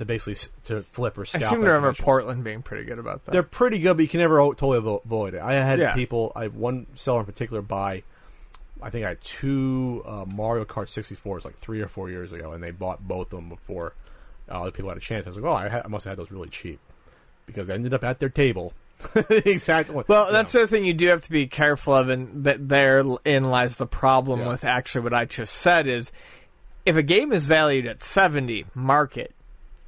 to 0.00 0.04
basically 0.04 0.50
to 0.64 0.82
flip 0.82 1.16
or 1.16 1.22
I 1.22 1.24
scalp. 1.24 1.44
seem 1.52 1.60
to 1.62 1.66
remember. 1.68 1.92
Portland 1.94 2.42
being 2.42 2.62
pretty 2.62 2.84
good 2.84 2.98
about 2.98 3.24
that. 3.24 3.30
They're 3.32 3.42
pretty 3.42 3.78
good, 3.78 3.96
but 3.96 4.02
you 4.02 4.08
can 4.08 4.18
never 4.20 4.38
totally 4.38 4.78
avoid 4.78 5.34
it. 5.34 5.40
I 5.40 5.52
had 5.54 5.78
Yeah. 5.78 5.94
people, 5.94 6.32
I 6.34 6.48
one 6.48 6.86
seller 6.96 7.20
in 7.20 7.26
particular 7.26 7.62
buy, 7.62 8.02
I 8.82 8.90
think 8.90 9.04
I 9.04 9.10
had 9.10 9.20
two 9.20 10.02
uh, 10.06 10.24
Mario 10.26 10.64
Kart 10.64 10.86
64s 10.88 11.44
like 11.44 11.58
three 11.58 11.80
or 11.80 11.88
four 11.88 12.10
years 12.10 12.32
ago, 12.32 12.52
and 12.52 12.62
they 12.62 12.70
bought 12.70 13.06
both 13.06 13.26
of 13.32 13.38
them 13.38 13.48
before 13.48 13.94
uh, 14.50 14.60
other 14.62 14.70
people 14.70 14.88
had 14.90 14.96
a 14.96 15.00
chance. 15.00 15.26
I 15.26 15.30
was 15.30 15.36
like, 15.36 15.44
well, 15.44 15.54
I, 15.54 15.68
had, 15.68 15.82
I 15.84 15.88
must 15.88 16.04
have 16.06 16.12
had 16.12 16.18
those 16.18 16.30
really 16.32 16.48
cheap 16.48 16.80
because 17.46 17.68
I 17.70 17.74
ended 17.74 17.94
up 17.94 18.02
at 18.04 18.18
their 18.20 18.28
table. 18.30 18.72
exactly. 19.30 20.04
Well, 20.08 20.26
you 20.26 20.32
that's 20.32 20.54
know. 20.54 20.62
the 20.62 20.68
thing 20.68 20.84
you 20.84 20.94
do 20.94 21.08
have 21.08 21.22
to 21.22 21.30
be 21.30 21.46
careful 21.46 21.94
of, 21.94 22.08
and 22.08 22.44
that 22.44 22.68
therein 22.68 23.44
lies 23.44 23.76
the 23.78 23.86
problem 23.86 24.40
Yeah. 24.40 24.48
with 24.48 24.64
actually 24.64 25.02
what 25.02 25.14
I 25.14 25.24
just 25.24 25.54
said 25.54 25.86
is 25.86 26.10
if 26.86 26.96
a 26.96 27.02
game 27.02 27.32
is 27.32 27.44
valued 27.44 27.86
at 27.86 28.02
70 28.02 28.66
market 28.74 29.34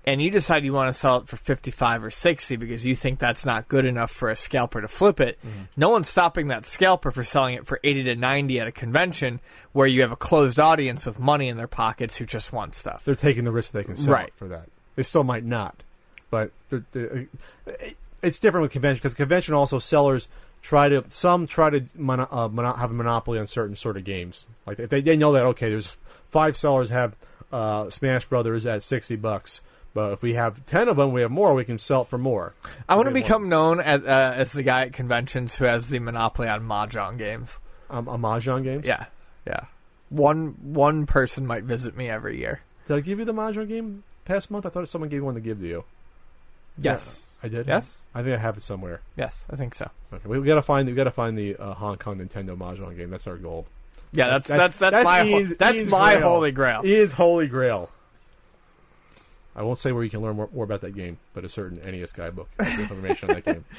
and 0.05 0.21
you 0.21 0.31
decide 0.31 0.65
you 0.65 0.73
want 0.73 0.89
to 0.89 0.93
sell 0.99 1.19
it 1.19 1.29
for 1.29 1.37
55 1.37 2.05
or 2.05 2.11
60 2.11 2.57
because 2.57 2.85
you 2.85 2.95
think 2.97 3.19
that's 3.19 3.47
not 3.47 3.69
good 3.69 3.85
enough 3.85 4.11
for 4.11 4.31
a 4.31 4.37
scalper 4.37 4.81
to 4.81 4.89
flip 4.89 5.21
it, 5.21 5.39
Mm-hmm. 5.47 5.63
no 5.77 5.91
one's 5.91 6.09
stopping 6.09 6.49
that 6.49 6.65
scalper 6.65 7.11
for 7.11 7.23
selling 7.25 7.55
it 7.55 7.67
for 7.67 7.79
80 7.85 8.05
to 8.05 8.15
90 8.17 8.61
at 8.61 8.67
a 8.67 8.73
convention 8.73 9.41
where 9.73 9.87
you 9.87 10.03
have 10.03 10.13
a 10.13 10.17
closed 10.17 10.59
audience 10.59 11.07
with 11.07 11.19
money 11.19 11.49
in 11.49 11.57
their 11.57 11.69
pockets 11.69 12.17
who 12.17 12.27
just 12.27 12.53
want 12.53 12.75
stuff. 12.75 13.05
they're 13.05 13.15
taking 13.15 13.45
the 13.45 13.53
risk 13.53 13.73
they 13.73 13.85
can 13.85 13.97
sell 13.97 14.15
Right. 14.15 14.29
it 14.29 14.35
for 14.37 14.49
that. 14.49 14.69
They 14.97 15.03
still 15.05 15.25
might 15.25 15.45
not, 15.45 15.83
but 16.31 16.51
they're, 16.71 16.85
they're, 16.93 17.27
it's 18.23 18.39
different 18.39 18.63
with 18.63 18.73
convention 18.73 18.99
because 18.99 19.15
convention 19.15 19.55
also 19.55 19.79
sellers 19.79 20.29
try 20.63 20.89
to 20.89 21.05
some 21.09 21.47
try 21.47 21.71
to 21.71 21.85
mono, 21.97 22.29
uh, 22.31 22.49
mono, 22.49 22.73
have 22.75 22.91
a 22.91 22.95
monopoly 22.95 23.39
on 23.39 23.47
certain 23.47 23.75
sort 23.77 23.97
of 23.97 24.05
games. 24.05 24.47
Like 24.67 24.77
they, 24.79 25.01
they 25.01 25.17
know 25.17 25.33
that 25.33 25.45
okay, 25.47 25.69
there's 25.71 25.97
five 26.29 26.57
sellers 26.57 26.91
have 26.91 27.17
uh, 27.53 27.91
Smash 27.91 28.27
Brothers 28.27 28.65
at 28.67 28.83
sixty 28.83 29.17
bucks, 29.17 29.61
but 29.95 30.13
if 30.13 30.23
we 30.23 30.35
have 30.35 30.65
ten 30.67 30.89
of 30.89 30.97
them, 30.97 31.13
we 31.13 31.21
have 31.23 31.31
more. 31.31 31.55
We 31.55 31.65
can 31.65 31.79
sell 31.79 32.03
it 32.03 32.09
for 32.09 32.19
more. 32.19 32.55
I 32.89 32.97
want 32.97 33.09
to 33.09 33.15
become 33.15 33.49
known 33.49 33.81
as, 33.81 34.03
uh, 34.03 34.35
as 34.37 34.53
the 34.53 34.63
guy 34.63 34.83
at 34.83 34.93
conventions 34.93 35.55
who 35.57 35.65
has 35.67 35.89
the 35.89 35.99
monopoly 35.99 36.49
on 36.49 36.63
mahjong 36.63 37.19
games. 37.19 37.53
um, 37.91 38.09
a 38.09 38.17
mahjong 38.19 38.65
games. 38.65 38.87
Yeah, 38.87 39.07
yeah. 39.47 39.65
One 40.11 40.57
one 40.63 41.07
person 41.07 41.47
might 41.47 41.65
visit 41.65 41.97
me 41.97 42.09
every 42.09 42.39
year. 42.39 42.61
Did 42.89 42.97
I 42.97 43.01
give 43.01 43.19
you 43.19 43.25
the 43.25 43.35
mahjong 43.35 43.69
game 43.69 44.03
past 44.25 44.51
month? 44.51 44.67
I 44.67 44.69
thought 44.71 44.89
someone 44.89 45.09
gave 45.11 45.23
one 45.25 45.35
to 45.35 45.41
give 45.41 45.61
to 45.61 45.67
you. 45.67 45.85
Yes, 46.79 47.23
I 47.43 47.49
did. 47.49 47.67
Yes. 47.67 48.01
I 48.15 48.23
think 48.23 48.35
I 48.35 48.39
have 48.39 48.57
it 48.57 48.63
somewhere. 48.63 49.01
yes, 49.17 49.45
I 49.51 49.57
think 49.57 49.75
so. 49.75 49.91
Okay, 50.13 50.27
we, 50.27 50.39
we 50.39 50.47
gotta 50.47 50.63
find 50.63 50.89
we 50.89 50.95
gotta 50.95 51.11
find 51.11 51.37
the 51.37 51.57
uh, 51.57 51.75
Hong 51.75 51.97
Kong 51.99 52.19
Nintendo 52.19 52.57
mahjong 52.57 52.97
game. 52.97 53.11
That's 53.11 53.27
our 53.27 53.37
goal. 53.37 53.67
Yeah, 54.13 54.29
that's 54.31 54.47
That's- 54.49 54.77
that's 54.77 54.93
that's, 54.93 55.05
that's 55.05 55.05
my 55.05 55.55
that's 55.59 55.91
my 55.91 56.15
grail. 56.17 56.29
holy 56.29 56.53
grail. 56.53 56.83
is 56.85 57.13
Holy 57.13 57.47
Grail. 57.47 57.91
I 59.55 59.63
won't 59.63 59.79
say 59.79 59.93
where 59.93 60.03
you 60.03 60.11
can 60.11 60.23
learn 60.23 60.37
more, 60.37 60.49
more 60.53 60.65
about 60.65 60.81
that 60.81 60.95
game, 60.95 61.19
but 61.35 61.45
a 61.45 61.49
certain 61.49 61.81
NES 61.85 62.13
guidebook 62.13 62.49
has 62.59 62.79
information 62.79 63.31
on 63.31 63.37
that 63.37 63.45
game. 63.45 63.65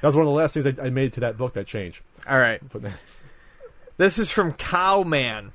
That 0.00 0.08
was 0.08 0.16
one 0.16 0.26
of 0.26 0.32
the 0.32 0.36
last 0.36 0.52
things 0.52 0.66
I, 0.66 0.74
I 0.82 0.90
made 0.90 1.14
to 1.14 1.20
that 1.20 1.38
book 1.38 1.54
that 1.54 1.66
changed. 1.66 2.02
All 2.28 2.38
right, 2.38 2.60
this 3.96 4.18
is 4.18 4.30
from 4.30 4.52
Cowman. 4.52 5.52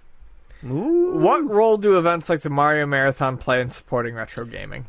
What 0.63 1.47
role 1.47 1.77
do 1.77 1.99
events 1.99 2.29
like 2.29 2.41
the 2.41 2.49
Mario 2.49 2.87
Marathon 2.87 3.37
play 3.37 3.61
in 3.61 3.69
supporting 3.69 4.15
retro 4.15 4.45
gaming? 4.45 4.87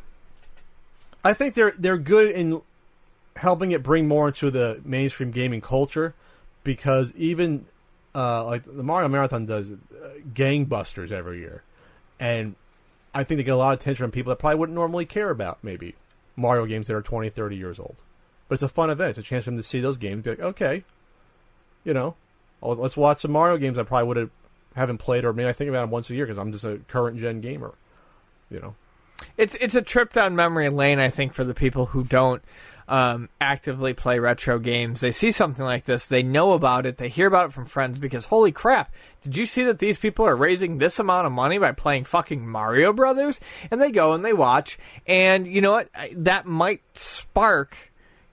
I 1.23 1.33
think 1.33 1.53
they're 1.53 1.73
they're 1.77 1.99
good 1.99 2.31
in 2.31 2.61
helping 3.35 3.71
it 3.71 3.83
bring 3.83 4.07
more 4.07 4.29
into 4.29 4.49
the 4.49 4.81
mainstream 4.83 5.29
gaming 5.29 5.61
culture 5.61 6.15
because 6.63 7.13
even 7.15 7.65
uh, 8.15 8.43
like 8.45 8.63
the 8.65 8.83
Mario 8.83 9.07
Marathon 9.09 9.45
does 9.45 9.71
uh, 9.71 9.75
gangbusters 10.33 11.11
every 11.11 11.39
year, 11.39 11.63
and 12.19 12.55
I 13.13 13.23
think 13.23 13.37
they 13.37 13.43
get 13.43 13.53
a 13.53 13.57
lot 13.57 13.73
of 13.73 13.81
attention 13.81 14.03
from 14.03 14.11
people 14.11 14.29
that 14.29 14.39
probably 14.39 14.59
wouldn't 14.59 14.75
normally 14.75 15.05
care 15.05 15.29
about 15.29 15.59
maybe 15.61 15.95
Mario 16.35 16.65
games 16.65 16.87
that 16.87 16.95
are 16.95 17.01
20, 17.01 17.29
30 17.29 17.55
years 17.55 17.79
old. 17.79 17.95
But 18.47 18.55
it's 18.55 18.63
a 18.63 18.69
fun 18.69 18.89
event. 18.89 19.11
It's 19.11 19.19
a 19.19 19.23
chance 19.23 19.45
for 19.45 19.51
them 19.51 19.57
to 19.57 19.63
see 19.63 19.81
those 19.81 19.97
games. 19.97 20.23
Be 20.23 20.31
like, 20.31 20.39
okay, 20.39 20.83
you 21.83 21.93
know, 21.93 22.15
oh, 22.61 22.71
let's 22.73 22.97
watch 22.97 23.21
some 23.21 23.31
Mario 23.31 23.57
games 23.57 23.77
I 23.77 23.83
probably 23.83 24.07
would 24.07 24.17
have 24.17 24.29
haven't 24.75 24.99
played, 24.99 25.25
or 25.25 25.33
maybe 25.33 25.49
I 25.49 25.53
think 25.53 25.69
about 25.69 25.81
them 25.81 25.89
once 25.91 26.09
a 26.09 26.15
year 26.15 26.25
because 26.25 26.37
I'm 26.37 26.51
just 26.51 26.65
a 26.65 26.79
current 26.87 27.19
gen 27.19 27.41
gamer. 27.41 27.73
You 28.49 28.59
know, 28.59 28.75
It's 29.37 29.55
it's 29.55 29.75
a 29.75 29.81
trip 29.81 30.13
down 30.13 30.35
memory 30.35 30.69
lane, 30.69 30.99
I 30.99 31.09
think, 31.09 31.33
for 31.33 31.43
the 31.43 31.53
people 31.53 31.87
who 31.87 32.03
don't 32.03 32.41
um, 32.91 33.29
actively 33.39 33.93
play 33.93 34.19
retro 34.19 34.59
games, 34.59 34.99
they 34.99 35.13
see 35.13 35.31
something 35.31 35.63
like 35.63 35.85
this, 35.85 36.07
they 36.07 36.23
know 36.23 36.51
about 36.51 36.85
it, 36.85 36.97
they 36.97 37.07
hear 37.07 37.25
about 37.25 37.45
it 37.45 37.53
from 37.53 37.65
friends 37.65 37.97
because 37.97 38.25
holy 38.25 38.51
crap, 38.51 38.93
did 39.23 39.37
you 39.37 39.45
see 39.45 39.63
that 39.63 39.79
these 39.79 39.97
people 39.97 40.27
are 40.27 40.35
raising 40.35 40.77
this 40.77 40.99
amount 40.99 41.25
of 41.25 41.31
money 41.31 41.57
by 41.57 41.71
playing 41.71 42.03
fucking 42.03 42.45
Mario 42.45 42.91
Brothers? 42.91 43.39
And 43.71 43.81
they 43.81 43.91
go 43.91 44.11
and 44.11 44.25
they 44.25 44.33
watch, 44.33 44.77
and 45.07 45.47
you 45.47 45.61
know 45.61 45.71
what? 45.71 45.89
That 46.17 46.45
might 46.45 46.81
spark 46.93 47.77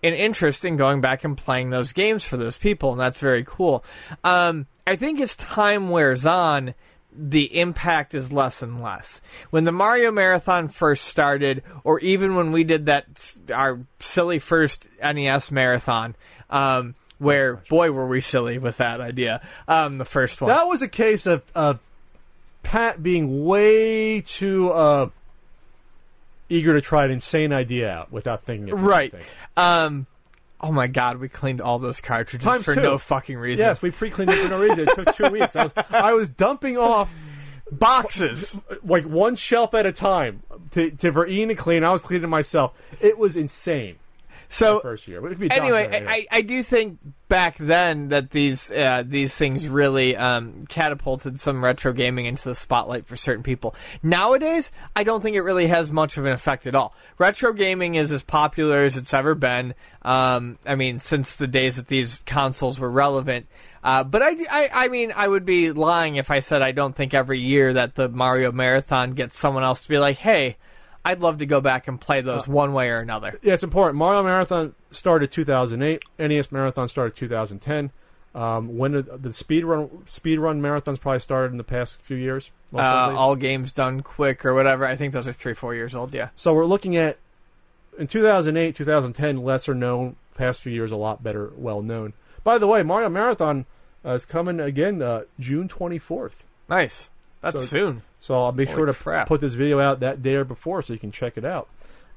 an 0.02 0.12
interest 0.12 0.64
in 0.64 0.76
going 0.76 1.00
back 1.00 1.22
and 1.22 1.38
playing 1.38 1.70
those 1.70 1.92
games 1.92 2.24
for 2.24 2.36
those 2.36 2.58
people, 2.58 2.90
and 2.90 3.00
that's 3.00 3.20
very 3.20 3.44
cool. 3.44 3.84
Um, 4.24 4.66
I 4.88 4.96
think 4.96 5.20
as 5.20 5.36
time 5.36 5.90
wears 5.90 6.26
on, 6.26 6.74
the 7.18 7.58
impact 7.58 8.14
is 8.14 8.32
less 8.32 8.62
and 8.62 8.80
less. 8.80 9.20
When 9.50 9.64
the 9.64 9.72
Mario 9.72 10.12
Marathon 10.12 10.68
first 10.68 11.04
started, 11.04 11.64
or 11.82 11.98
even 12.00 12.36
when 12.36 12.52
we 12.52 12.62
did 12.62 12.86
that 12.86 13.36
our 13.52 13.80
silly 13.98 14.38
first 14.38 14.88
NES 15.02 15.50
marathon, 15.50 16.14
um, 16.48 16.94
where 17.18 17.56
boy 17.68 17.90
were 17.90 18.06
we 18.06 18.20
silly 18.20 18.58
with 18.58 18.76
that 18.76 19.00
idea. 19.00 19.40
Um, 19.66 19.98
the 19.98 20.04
first 20.04 20.40
one, 20.40 20.48
That 20.50 20.64
was 20.64 20.82
a 20.82 20.88
case 20.88 21.26
of 21.26 21.42
uh, 21.54 21.74
Pat 22.62 23.02
being 23.02 23.44
way 23.44 24.20
too 24.20 24.70
uh, 24.70 25.10
eager 26.48 26.74
to 26.74 26.80
try 26.80 27.04
an 27.04 27.10
insane 27.10 27.52
idea 27.52 27.90
out 27.90 28.12
without 28.12 28.44
thinking 28.44 28.68
it. 28.68 28.70
through, 28.70 28.88
right? 28.88 29.14
Um, 29.56 30.06
oh 30.60 30.72
my 30.72 30.86
god, 30.86 31.18
we 31.18 31.28
cleaned 31.28 31.60
all 31.60 31.78
those 31.78 32.00
cartridges 32.00 32.44
Times 32.44 32.64
for 32.64 32.74
two. 32.74 32.82
no 32.82 32.98
fucking 32.98 33.36
reason. 33.38 33.64
Yes, 33.64 33.80
we 33.82 33.90
pre-cleaned 33.90 34.30
it 34.30 34.38
for 34.42 34.48
no 34.50 34.60
reason. 34.60 34.88
It 34.88 34.94
took 34.94 35.14
two 35.14 35.30
weeks. 35.30 35.56
I 35.56 35.64
was, 35.64 35.72
I 35.90 36.12
was 36.12 36.28
dumping 36.28 36.76
off 36.76 37.12
boxes. 37.70 38.58
like 38.82 39.04
one 39.04 39.36
shelf 39.36 39.74
at 39.74 39.86
a 39.86 39.92
time 39.92 40.42
to, 40.72 40.90
to 40.90 41.12
for 41.12 41.26
Ian 41.26 41.48
to 41.50 41.54
clean. 41.54 41.84
I 41.84 41.92
was 41.92 42.02
cleaning 42.02 42.30
myself. 42.30 42.74
It 43.00 43.18
was 43.18 43.36
insane. 43.36 43.96
So 44.48 44.80
first 44.80 45.06
year. 45.06 45.20
But 45.20 45.32
it 45.32 45.34
could 45.34 45.40
be 45.40 45.48
done 45.48 45.58
anyway, 45.58 45.88
there, 45.88 46.08
I, 46.08 46.26
I 46.30 46.40
do 46.40 46.62
think 46.62 46.98
back 47.28 47.58
then 47.58 48.08
that 48.08 48.30
these 48.30 48.70
uh, 48.70 49.04
these 49.06 49.36
things 49.36 49.68
really 49.68 50.16
um, 50.16 50.66
catapulted 50.68 51.38
some 51.38 51.62
retro 51.62 51.92
gaming 51.92 52.26
into 52.26 52.44
the 52.44 52.54
spotlight 52.54 53.06
for 53.06 53.16
certain 53.16 53.42
people. 53.42 53.74
Nowadays, 54.02 54.72
I 54.96 55.04
don't 55.04 55.20
think 55.20 55.36
it 55.36 55.42
really 55.42 55.66
has 55.66 55.92
much 55.92 56.16
of 56.16 56.24
an 56.24 56.32
effect 56.32 56.66
at 56.66 56.74
all. 56.74 56.94
Retro 57.18 57.52
gaming 57.52 57.94
is 57.96 58.10
as 58.10 58.22
popular 58.22 58.84
as 58.84 58.96
it's 58.96 59.12
ever 59.12 59.34
been. 59.34 59.74
Um, 60.02 60.58
I 60.64 60.74
mean, 60.76 60.98
since 60.98 61.36
the 61.36 61.46
days 61.46 61.76
that 61.76 61.88
these 61.88 62.22
consoles 62.22 62.80
were 62.80 62.90
relevant. 62.90 63.46
Uh, 63.84 64.02
but 64.02 64.22
I, 64.22 64.36
I, 64.50 64.70
I 64.72 64.88
mean, 64.88 65.12
I 65.14 65.28
would 65.28 65.44
be 65.44 65.70
lying 65.72 66.16
if 66.16 66.30
I 66.30 66.40
said 66.40 66.62
I 66.62 66.72
don't 66.72 66.96
think 66.96 67.14
every 67.14 67.38
year 67.38 67.74
that 67.74 67.94
the 67.94 68.08
Mario 68.08 68.50
Marathon 68.50 69.12
gets 69.12 69.38
someone 69.38 69.62
else 69.62 69.82
to 69.82 69.88
be 69.88 69.98
like, 69.98 70.16
hey. 70.16 70.56
I'd 71.04 71.20
love 71.20 71.38
to 71.38 71.46
go 71.46 71.60
back 71.60 71.88
and 71.88 72.00
play 72.00 72.20
those 72.20 72.46
one 72.46 72.72
way 72.72 72.90
or 72.90 72.98
another. 72.98 73.38
yeah, 73.42 73.54
it's 73.54 73.62
important. 73.62 73.96
Mario 73.96 74.22
Marathon 74.22 74.74
started 74.90 75.30
2008. 75.30 76.02
NES 76.18 76.52
Marathon 76.52 76.88
started 76.88 77.16
2010. 77.16 77.90
Um, 78.34 78.76
when 78.76 78.92
the, 78.92 79.02
the 79.02 79.32
speed 79.32 79.64
run 79.64 79.88
speed 80.06 80.38
run 80.38 80.60
marathons 80.60 81.00
probably 81.00 81.18
started 81.20 81.50
in 81.52 81.56
the 81.56 81.64
past 81.64 82.00
few 82.02 82.16
years. 82.16 82.50
uh, 82.74 82.78
Awesome 82.78 83.38
Games 83.38 83.72
Done 83.72 84.02
Quick 84.02 84.44
or 84.44 84.52
whatever. 84.54 84.84
I 84.84 84.96
think 84.96 85.12
those 85.14 85.26
are 85.26 85.32
three, 85.32 85.54
four 85.54 85.74
years 85.74 85.94
old. 85.94 86.12
Yeah. 86.14 86.28
So 86.36 86.52
we're 86.52 86.66
looking 86.66 86.94
at 86.96 87.16
in 87.98 88.06
2008, 88.06 88.76
2010, 88.76 89.38
lesser 89.42 89.74
known. 89.74 90.16
Past 90.34 90.60
few 90.62 90.72
years, 90.72 90.92
a 90.92 90.96
lot 90.96 91.22
better, 91.24 91.50
well 91.56 91.82
known. 91.82 92.12
By 92.44 92.58
the 92.58 92.66
way, 92.68 92.82
Mario 92.84 93.08
Marathon 93.08 93.64
uh, 94.04 94.10
is 94.10 94.24
coming 94.24 94.60
again 94.60 95.02
uh, 95.02 95.22
June 95.40 95.66
24th. 95.68 96.44
Nice. 96.68 97.08
That's 97.40 97.60
So- 97.60 97.66
soon. 97.66 98.02
So 98.20 98.34
I'll 98.34 98.52
be 98.52 98.64
Holy 98.64 98.76
sure 98.76 98.86
to 98.86 98.94
crap. 98.94 99.28
put 99.28 99.40
this 99.40 99.54
video 99.54 99.78
out 99.80 100.00
that 100.00 100.22
day 100.22 100.34
or 100.34 100.44
before, 100.44 100.82
so 100.82 100.92
you 100.92 100.98
can 100.98 101.12
check 101.12 101.36
it 101.38 101.44
out. 101.44 101.68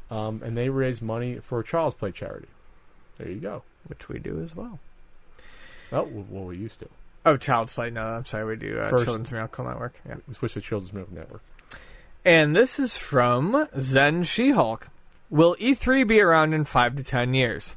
Um, 0.10 0.41
and 0.44 0.57
they 0.57 0.69
raise 0.69 1.02
money 1.02 1.38
for 1.40 1.60
a 1.60 1.64
Child's 1.64 1.95
Play 1.95 2.11
charity. 2.11 2.48
There 3.18 3.30
you 3.30 3.40
go. 3.40 3.64
Which 3.88 4.10
we 4.10 4.19
do 4.19 4.41
as 4.44 4.56
well. 4.56 4.80
Oh, 5.91 6.03
well, 6.30 6.45
we 6.45 6.57
used 6.57 6.80
to. 6.80 6.88
Oh, 7.26 7.38
Child's 7.38 7.72
Play. 7.72 7.91
No, 7.91 8.02
I'm 8.03 8.26
sorry. 8.26 8.45
We 8.45 8.56
do 8.56 8.80
uh, 8.80 8.90
First- 8.90 9.06
Children's 9.06 9.32
Miracle 9.32 9.65
Network. 9.65 9.94
Yeah. 10.07 10.15
We 10.28 10.34
switched 10.34 10.56
to 10.56 10.61
Children's 10.61 10.91
Miracle 10.94 11.15
Network. 11.15 11.41
And 12.26 12.56
this 12.56 12.80
is 12.80 12.98
from 12.98 13.68
Zen 13.80 14.23
She-Hulk. 14.23 14.90
Will 15.30 15.56
E3 15.60 16.06
be 16.07 16.19
around 16.19 16.53
in 16.53 16.65
five 16.65 16.95
to 16.98 17.03
ten 17.03 17.34
years? 17.34 17.76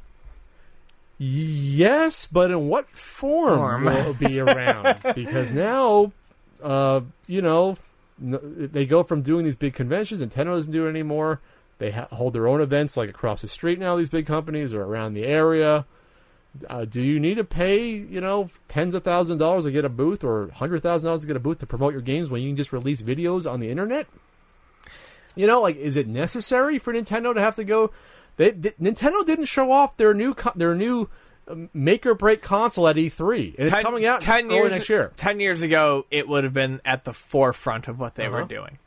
Yes, 1.17 2.25
but 2.25 2.51
in 2.51 2.67
what 2.67 2.89
form, 2.89 3.57
Form. 3.57 3.85
will 3.85 4.11
it 4.11 4.19
be 4.19 4.39
around? 4.39 4.97
because 5.15 5.49
now, 5.49 6.11
uh, 6.61 6.99
you 7.27 7.41
know, 7.41 7.77
they 8.17 8.85
go 8.85 9.03
from 9.03 9.21
doing 9.21 9.43
these 9.43 9.55
big 9.55 9.73
conventions. 9.73 10.21
Nintendo 10.21 10.55
doesn't 10.55 10.71
do 10.71 10.85
it 10.85 10.89
anymore. 10.89 11.41
They 11.77 11.91
ha- 11.91 12.07
hold 12.11 12.33
their 12.33 12.47
own 12.47 12.61
events 12.61 12.95
like 12.95 13.09
across 13.09 13.41
the 13.41 13.47
street 13.47 13.79
now. 13.79 13.95
These 13.95 14.09
big 14.09 14.25
companies 14.25 14.73
are 14.73 14.83
around 14.83 15.13
the 15.13 15.25
area. 15.25 15.85
Uh, 16.69 16.85
do 16.85 17.01
you 17.01 17.19
need 17.19 17.35
to 17.35 17.43
pay, 17.43 17.85
you 17.85 18.21
know, 18.21 18.47
tens 18.69 18.95
of 18.95 19.03
thousands 19.03 19.33
of 19.33 19.39
dollars 19.39 19.65
to 19.65 19.71
get 19.71 19.83
a 19.83 19.89
booth 19.89 20.23
or 20.23 20.49
hundred 20.51 20.81
thousand 20.81 21.07
dollars 21.07 21.21
to 21.21 21.27
get 21.27 21.35
a 21.35 21.39
booth 21.41 21.59
to 21.59 21.65
promote 21.65 21.91
your 21.91 22.01
games 22.01 22.29
when 22.29 22.41
you 22.41 22.49
can 22.49 22.55
just 22.55 22.71
release 22.71 23.01
videos 23.01 23.49
on 23.49 23.59
the 23.59 23.69
internet? 23.69 24.07
You 25.35 25.47
know, 25.47 25.61
like, 25.61 25.75
is 25.75 25.97
it 25.97 26.07
necessary 26.07 26.79
for 26.79 26.93
Nintendo 26.93 27.33
to 27.33 27.41
have 27.41 27.57
to 27.57 27.65
go? 27.65 27.91
They, 28.37 28.51
th- 28.51 28.77
Nintendo 28.77 29.25
didn't 29.25 29.45
show 29.45 29.69
off 29.71 29.97
their 29.97 30.13
new 30.13 30.33
co- 30.33 30.53
their 30.55 30.73
new 30.73 31.09
make 31.73 32.05
or 32.05 32.15
break 32.15 32.41
console 32.41 32.87
at 32.87 32.95
E3, 32.95 33.55
and 33.57 33.67
it's 33.67 33.75
coming 33.81 34.05
out 34.05 34.21
ten 34.21 34.49
years 34.49 34.71
next 34.71 34.89
year. 34.89 35.11
Ten 35.17 35.39
years 35.39 35.61
ago, 35.61 36.05
it 36.11 36.27
would 36.27 36.43
have 36.43 36.53
been 36.53 36.81
at 36.85 37.03
the 37.05 37.13
forefront 37.13 37.87
of 37.87 37.99
what 37.99 38.15
they 38.15 38.27
were 38.27 38.39
Uh-huh. 38.39 38.47
doing. 38.47 38.77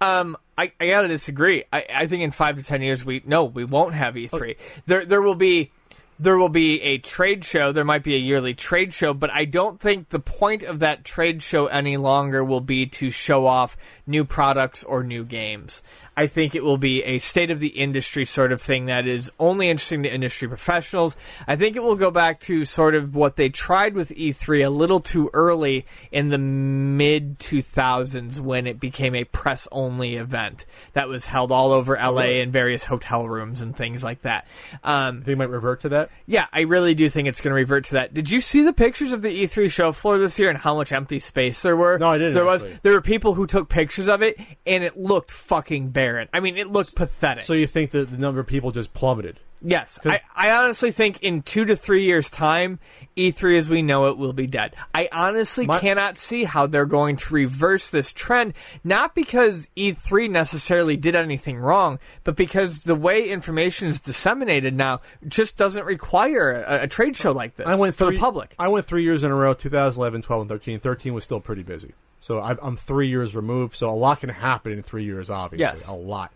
Um, 0.00 0.36
I, 0.56 0.72
I 0.80 0.86
gotta 0.88 1.08
disagree. 1.08 1.64
I, 1.72 1.84
I 1.94 2.06
think 2.06 2.22
in 2.22 2.30
five 2.30 2.56
to 2.56 2.62
ten 2.62 2.82
years, 2.82 3.04
we 3.04 3.22
no, 3.24 3.44
we 3.44 3.64
won't 3.64 3.94
have 3.94 4.14
E3. 4.14 4.56
There, 4.86 5.04
there 5.04 5.22
will 5.22 5.34
be. 5.34 5.70
There 6.18 6.36
will 6.38 6.50
be 6.50 6.80
a 6.82 6.98
trade 6.98 7.44
show. 7.44 7.72
There 7.72 7.84
might 7.84 8.04
be 8.04 8.14
a 8.14 8.18
yearly 8.18 8.54
trade 8.54 8.92
show, 8.92 9.12
but 9.12 9.30
I 9.30 9.44
don't 9.44 9.80
think 9.80 10.10
the 10.10 10.20
point 10.20 10.62
of 10.62 10.78
that 10.78 11.04
trade 11.04 11.42
show 11.42 11.66
any 11.66 11.96
longer 11.96 12.44
will 12.44 12.60
be 12.60 12.86
to 12.86 13.10
show 13.10 13.44
off 13.46 13.76
new 14.06 14.24
products 14.24 14.84
or 14.84 15.02
new 15.02 15.24
games. 15.24 15.82
I 16.16 16.26
think 16.26 16.54
it 16.54 16.62
will 16.62 16.76
be 16.76 17.02
a 17.04 17.18
state 17.18 17.50
of 17.50 17.58
the 17.58 17.68
industry 17.68 18.24
sort 18.24 18.52
of 18.52 18.60
thing 18.60 18.86
that 18.86 19.06
is 19.06 19.30
only 19.38 19.68
interesting 19.70 20.02
to 20.02 20.12
industry 20.12 20.46
professionals. 20.48 21.16
I 21.46 21.56
think 21.56 21.76
it 21.76 21.82
will 21.82 21.96
go 21.96 22.10
back 22.10 22.40
to 22.40 22.64
sort 22.64 22.94
of 22.94 23.14
what 23.14 23.36
they 23.36 23.48
tried 23.48 23.94
with 23.94 24.10
E3 24.10 24.66
a 24.66 24.70
little 24.70 25.00
too 25.00 25.30
early 25.32 25.86
in 26.10 26.28
the 26.28 26.38
mid 26.38 27.38
2000s 27.38 28.40
when 28.40 28.66
it 28.66 28.78
became 28.80 29.14
a 29.14 29.24
press 29.24 29.66
only 29.72 30.16
event 30.16 30.66
that 30.92 31.08
was 31.08 31.24
held 31.24 31.50
all 31.52 31.72
over 31.72 31.94
LA 31.96 32.40
in 32.40 32.50
various 32.52 32.84
hotel 32.84 33.28
rooms 33.28 33.60
and 33.60 33.76
things 33.76 34.02
like 34.02 34.22
that. 34.22 34.46
Um, 34.84 35.22
They 35.22 35.34
might 35.34 35.50
revert 35.50 35.80
to 35.82 35.88
that. 35.90 36.10
yeah, 36.26 36.46
I 36.52 36.62
really 36.62 36.94
do 36.94 37.08
think 37.08 37.28
it's 37.28 37.40
going 37.40 37.50
to 37.52 37.54
revert 37.54 37.84
to 37.86 37.92
that. 37.94 38.12
Did 38.14 38.30
you 38.30 38.40
see 38.40 38.62
the 38.62 38.72
pictures 38.72 39.12
of 39.12 39.22
the 39.22 39.28
E3 39.44 39.70
show 39.70 39.92
floor 39.92 40.18
this 40.18 40.38
year 40.38 40.48
and 40.50 40.58
how 40.58 40.74
much 40.74 40.92
empty 40.92 41.18
space 41.18 41.62
there 41.62 41.76
were? 41.76 41.98
No, 41.98 42.08
I 42.08 42.18
didn't, 42.18 42.34
There 42.34 42.44
was 42.44 42.64
there 42.82 42.92
were 42.92 43.00
people 43.00 43.34
who 43.34 43.46
took 43.46 43.68
pictures 43.68 44.08
of 44.08 44.22
it 44.22 44.38
and 44.66 44.84
it 44.84 44.96
looked 44.98 45.30
fucking 45.30 45.88
barren. 46.02 46.28
I 46.32 46.40
mean, 46.40 46.56
it 46.56 46.68
looked 46.68 46.94
pathetic. 46.94 47.44
So 47.44 47.52
you 47.52 47.66
think 47.66 47.92
that 47.92 48.10
the 48.10 48.18
number 48.18 48.40
of 48.40 48.46
people 48.46 48.70
just 48.70 48.92
plummeted? 48.94 49.38
Yes, 49.62 49.98
I, 50.04 50.20
I 50.34 50.50
honestly 50.50 50.90
think 50.90 51.22
in 51.22 51.42
two 51.42 51.64
to 51.64 51.76
three 51.76 52.04
years' 52.04 52.30
time, 52.30 52.78
E3 53.16 53.58
as 53.58 53.68
we 53.68 53.82
know 53.82 54.08
it 54.08 54.16
will 54.18 54.32
be 54.32 54.46
dead. 54.46 54.74
I 54.94 55.08
honestly 55.12 55.66
My- 55.66 55.78
cannot 55.78 56.16
see 56.16 56.44
how 56.44 56.66
they're 56.66 56.86
going 56.86 57.16
to 57.16 57.34
reverse 57.34 57.90
this 57.90 58.12
trend. 58.12 58.54
Not 58.84 59.14
because 59.14 59.68
E3 59.76 60.30
necessarily 60.30 60.96
did 60.96 61.14
anything 61.14 61.58
wrong, 61.58 61.98
but 62.24 62.36
because 62.36 62.82
the 62.82 62.94
way 62.94 63.28
information 63.28 63.88
is 63.88 64.00
disseminated 64.00 64.74
now 64.74 65.00
just 65.28 65.56
doesn't 65.56 65.84
require 65.84 66.52
a, 66.66 66.82
a 66.84 66.88
trade 66.88 67.16
show 67.16 67.32
like 67.32 67.56
this 67.56 67.66
I 67.66 67.74
went 67.74 67.94
for 67.94 68.10
the 68.10 68.18
public. 68.18 68.54
I 68.58 68.68
went 68.68 68.86
three 68.86 69.02
years 69.04 69.22
in 69.24 69.30
a 69.30 69.34
row: 69.34 69.54
2011, 69.54 70.22
12, 70.22 70.40
and 70.42 70.48
13. 70.48 70.80
13 70.80 71.14
was 71.14 71.24
still 71.24 71.40
pretty 71.40 71.62
busy. 71.62 71.92
So 72.20 72.38
I, 72.38 72.56
I'm 72.62 72.76
three 72.76 73.08
years 73.08 73.34
removed. 73.34 73.74
So 73.76 73.90
a 73.90 73.92
lot 73.92 74.20
can 74.20 74.28
happen 74.28 74.72
in 74.72 74.82
three 74.82 75.04
years. 75.04 75.28
Obviously, 75.28 75.62
Yes. 75.78 75.88
a 75.88 75.92
lot. 75.92 76.32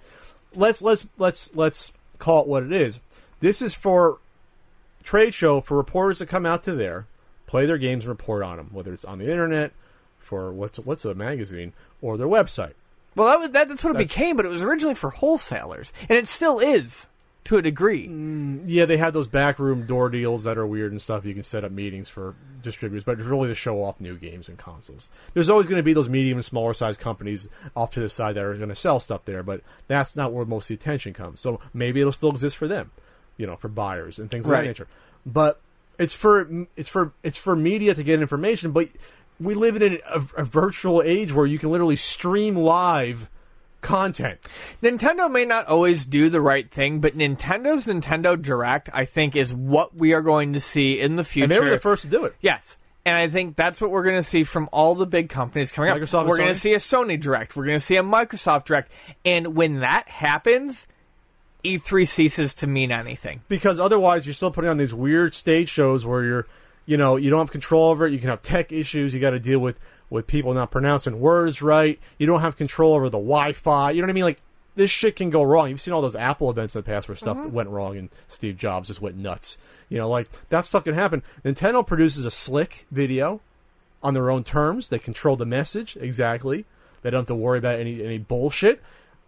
Let's 0.55 0.83
let's 0.83 1.07
let's 1.19 1.55
let's 1.55 1.93
call 2.19 2.43
it 2.43 2.49
what 2.49 2.63
it 2.65 2.73
is. 2.73 2.99
This 3.41 3.61
is 3.63 3.75
for 3.75 4.19
trade 5.03 5.35
show 5.35 5.61
for 5.61 5.77
reporters 5.77 6.19
to 6.19 6.27
come 6.27 6.47
out 6.47 6.63
to 6.65 6.75
there, 6.75 7.07
play 7.47 7.67
their 7.67 7.79
games, 7.79 8.05
and 8.05 8.11
report 8.11 8.43
on 8.43 8.57
them, 8.57 8.71
whether 8.73 8.93
it's 8.93 9.05
on 9.05 9.19
the 9.19 9.31
internet, 9.31 9.73
for 10.19 10.53
what's 10.53 10.79
what's 10.79 11.05
a 11.05 11.15
magazine, 11.15 11.73
or 12.01 12.17
their 12.17 12.27
website. 12.27 12.75
Well, 13.15 13.29
that 13.29 13.39
was 13.41 13.51
that, 13.53 13.69
that's 13.69 13.83
what 13.85 13.91
it 13.91 13.95
That's- 13.95 14.11
became, 14.11 14.37
but 14.37 14.45
it 14.45 14.51
was 14.51 14.63
originally 14.63 14.95
for 14.95 15.11
wholesalers, 15.11 15.93
and 16.09 16.19
it 16.19 16.29
still 16.29 16.59
is 16.59 17.09
to 17.45 17.57
a 17.57 17.63
degree. 17.63 18.09
Mm, 18.09 18.65
yeah, 18.67 18.87
they 18.87 18.97
had 18.97 19.15
those 19.15 19.29
backroom 19.29 19.87
door 19.87 20.11
deals 20.11 20.43
that 20.43 20.59
are 20.59 20.67
weird 20.67 20.91
and 20.91 21.01
stuff. 21.01 21.25
You 21.25 21.33
can 21.33 21.45
set 21.45 21.63
up 21.65 21.71
meetings 21.71 22.09
for 22.09 22.35
distributors, 22.61 23.05
but 23.05 23.21
it's 23.21 23.29
really 23.29 23.49
to 23.49 23.55
show 23.55 23.85
off 23.85 24.01
new 24.01 24.17
games 24.17 24.49
and 24.49 24.59
consoles. 24.59 25.09
There's 25.33 25.49
always 25.49 25.69
going 25.69 25.79
to 25.79 25.85
be 25.85 25.93
those 25.93 26.09
medium 26.09 26.39
and 26.39 26.45
smaller 26.45 26.75
size 26.75 26.97
companies 26.97 27.49
off 27.77 27.93
to 27.93 28.01
the 28.01 28.09
side 28.09 28.35
that 28.35 28.43
are 28.45 28.55
going 28.57 28.69
to 28.71 28.75
sell 28.75 28.99
stuff 28.99 29.25
there, 29.27 29.45
but 29.45 29.61
that's 29.87 30.17
not 30.17 30.33
where 30.33 30.45
most 30.45 30.65
of 30.65 30.69
the 30.77 30.83
attention 30.83 31.13
comes. 31.15 31.41
So 31.41 31.61
maybe 31.73 32.01
it'll 32.01 32.11
still 32.13 32.31
exist 32.31 32.57
for 32.57 32.67
them, 32.67 32.91
you 33.37 33.47
know, 33.47 33.57
for 33.57 33.69
buyers 33.69 34.19
and 34.19 34.31
things 34.31 34.47
of 34.47 34.53
Right. 34.53 34.63
that 34.63 34.67
nature. 34.69 34.89
But 35.25 35.61
it's 35.99 36.13
for 36.13 36.67
it's 36.77 36.89
for 36.89 37.13
it's 37.23 37.39
for 37.39 37.57
media 37.57 37.95
to 37.95 38.03
get 38.03 38.21
information. 38.21 38.73
But 38.73 38.89
we 39.41 39.55
live 39.55 39.81
in 39.81 39.99
a, 40.07 40.21
a 40.37 40.45
virtual 40.45 41.03
age 41.03 41.33
where 41.33 41.47
you 41.47 41.59
can 41.59 41.71
literally 41.71 41.97
stream 41.97 42.57
live 42.57 43.29
content. 43.83 44.39
Nintendo 44.83 45.31
may 45.31 45.45
not 45.45 45.67
always 45.67 46.07
do 46.07 46.29
the 46.29 46.41
right 46.41 46.71
thing, 46.71 47.01
but 47.01 47.17
Nintendo's 47.17 47.87
Nintendo 47.87 48.41
Direct, 48.41 48.89
I 48.93 49.05
think, 49.05 49.37
is 49.37 49.55
what 49.55 49.95
we 49.95 50.13
are 50.13 50.23
going 50.23 50.55
to 50.55 50.61
see 50.61 50.99
in 51.01 51.17
the 51.17 51.25
future. 51.25 51.45
And 51.45 51.53
they 51.53 51.61
were 51.61 51.71
the 51.71 51.79
first 51.79 52.03
to 52.03 52.09
do 52.09 52.25
it. 52.25 52.35
Yes. 52.41 52.77
And 53.05 53.15
I 53.17 53.29
think 53.29 53.55
that's 53.55 53.81
what 53.81 53.93
we're 53.93 54.03
going 54.03 54.17
to 54.17 54.23
see 54.23 54.43
from 54.43 54.69
all 54.73 54.97
the 54.97 55.07
big 55.07 55.29
companies 55.29 55.71
coming 55.71 55.91
up. 55.91 55.99
Microsoft 55.99 56.21
and 56.21 56.29
we're 56.29 56.39
going 56.39 56.49
to 56.49 56.59
see 56.59 56.75
a 56.75 56.79
Sony 56.79 57.21
Direct. 57.21 57.55
We're 57.55 57.67
going 57.67 57.79
to 57.79 57.85
see 57.85 57.95
a 57.97 58.03
Microsoft 58.03 58.65
Direct. 58.65 58.91
And 59.25 59.55
when 59.55 59.81
that 59.81 60.09
happens, 60.09 60.89
E3 61.67 62.07
ceases 62.07 62.55
to 62.55 62.67
mean 62.67 62.93
anything. 62.93 63.43
because 63.49 63.81
otherwise 63.81 64.27
you're 64.27 64.35
still 64.35 64.51
putting 64.51 64.71
on 64.71 64.77
these 64.77 64.95
weird 64.95 65.35
stage 65.35 65.69
shows 65.69 66.05
where 66.05 66.25
you're 66.25 66.47
you 66.85 66.97
know 66.97 67.17
you 67.17 67.31
don't 67.31 67.41
have 67.41 67.51
control 67.51 67.91
over 67.91 68.07
it. 68.07 68.13
You 68.13 68.19
can 68.19 68.31
have 68.31 68.43
tech 68.43 68.73
issues. 68.73 69.13
You 69.13 69.21
got 69.21 69.31
to 69.31 69.41
deal 69.41 69.59
with 69.59 69.79
with 70.09 70.27
people 70.27 70.55
not 70.55 70.71
pronouncing 70.71 71.21
words 71.21 71.61
right. 71.63 71.99
You 72.19 72.27
don't 72.27 72.41
have 72.41 72.57
control 72.57 72.95
over 72.95 73.09
the 73.09 73.19
wi-fi. 73.19 73.91
You 73.91 74.03
know 74.03 74.07
what 74.07 74.11
i 74.11 74.15
mean? 74.15 74.25
Like 74.25 74.41
this 74.77 74.91
shit 74.91 75.17
can 75.17 75.31
go 75.31 75.43
wrong. 75.43 75.69
You've 75.69 75.81
seen 75.81 75.95
all 75.95 76.03
those 76.03 76.17
apple 76.17 76.51
events 76.51 76.77
in 76.77 76.81
the 76.81 76.85
past 76.85 77.09
where 77.09 77.17
stuff 77.17 77.39
mm-hmm. 77.39 77.53
went 77.53 77.69
wrong 77.71 77.97
and 77.97 78.09
steve 78.29 78.57
jobs 78.57 78.89
just 78.89 79.01
went 79.01 79.17
nuts. 79.17 79.57
You 79.89 79.99
know 79.99 80.09
like 80.09 80.29
that 80.49 80.65
stuff 80.65 80.85
can 80.85 80.95
happen. 80.95 81.23
Nintendo 81.45 81.87
produces 81.87 82.25
a 82.25 82.31
slick 82.31 82.87
video 82.91 83.41
on 84.03 84.15
their 84.15 84.31
own 84.31 84.45
terms. 84.45 84.89
They 84.89 84.99
control 84.99 85.37
the 85.37 85.47
message 85.47 85.97
exactly. 86.01 86.65
They 87.03 87.11
don't 87.11 87.21
have 87.21 87.29
to 87.29 87.35
worry 87.35 87.59
about 87.59 87.81
any 87.81 88.05
any 88.05 88.19
bullshit. 88.19 88.83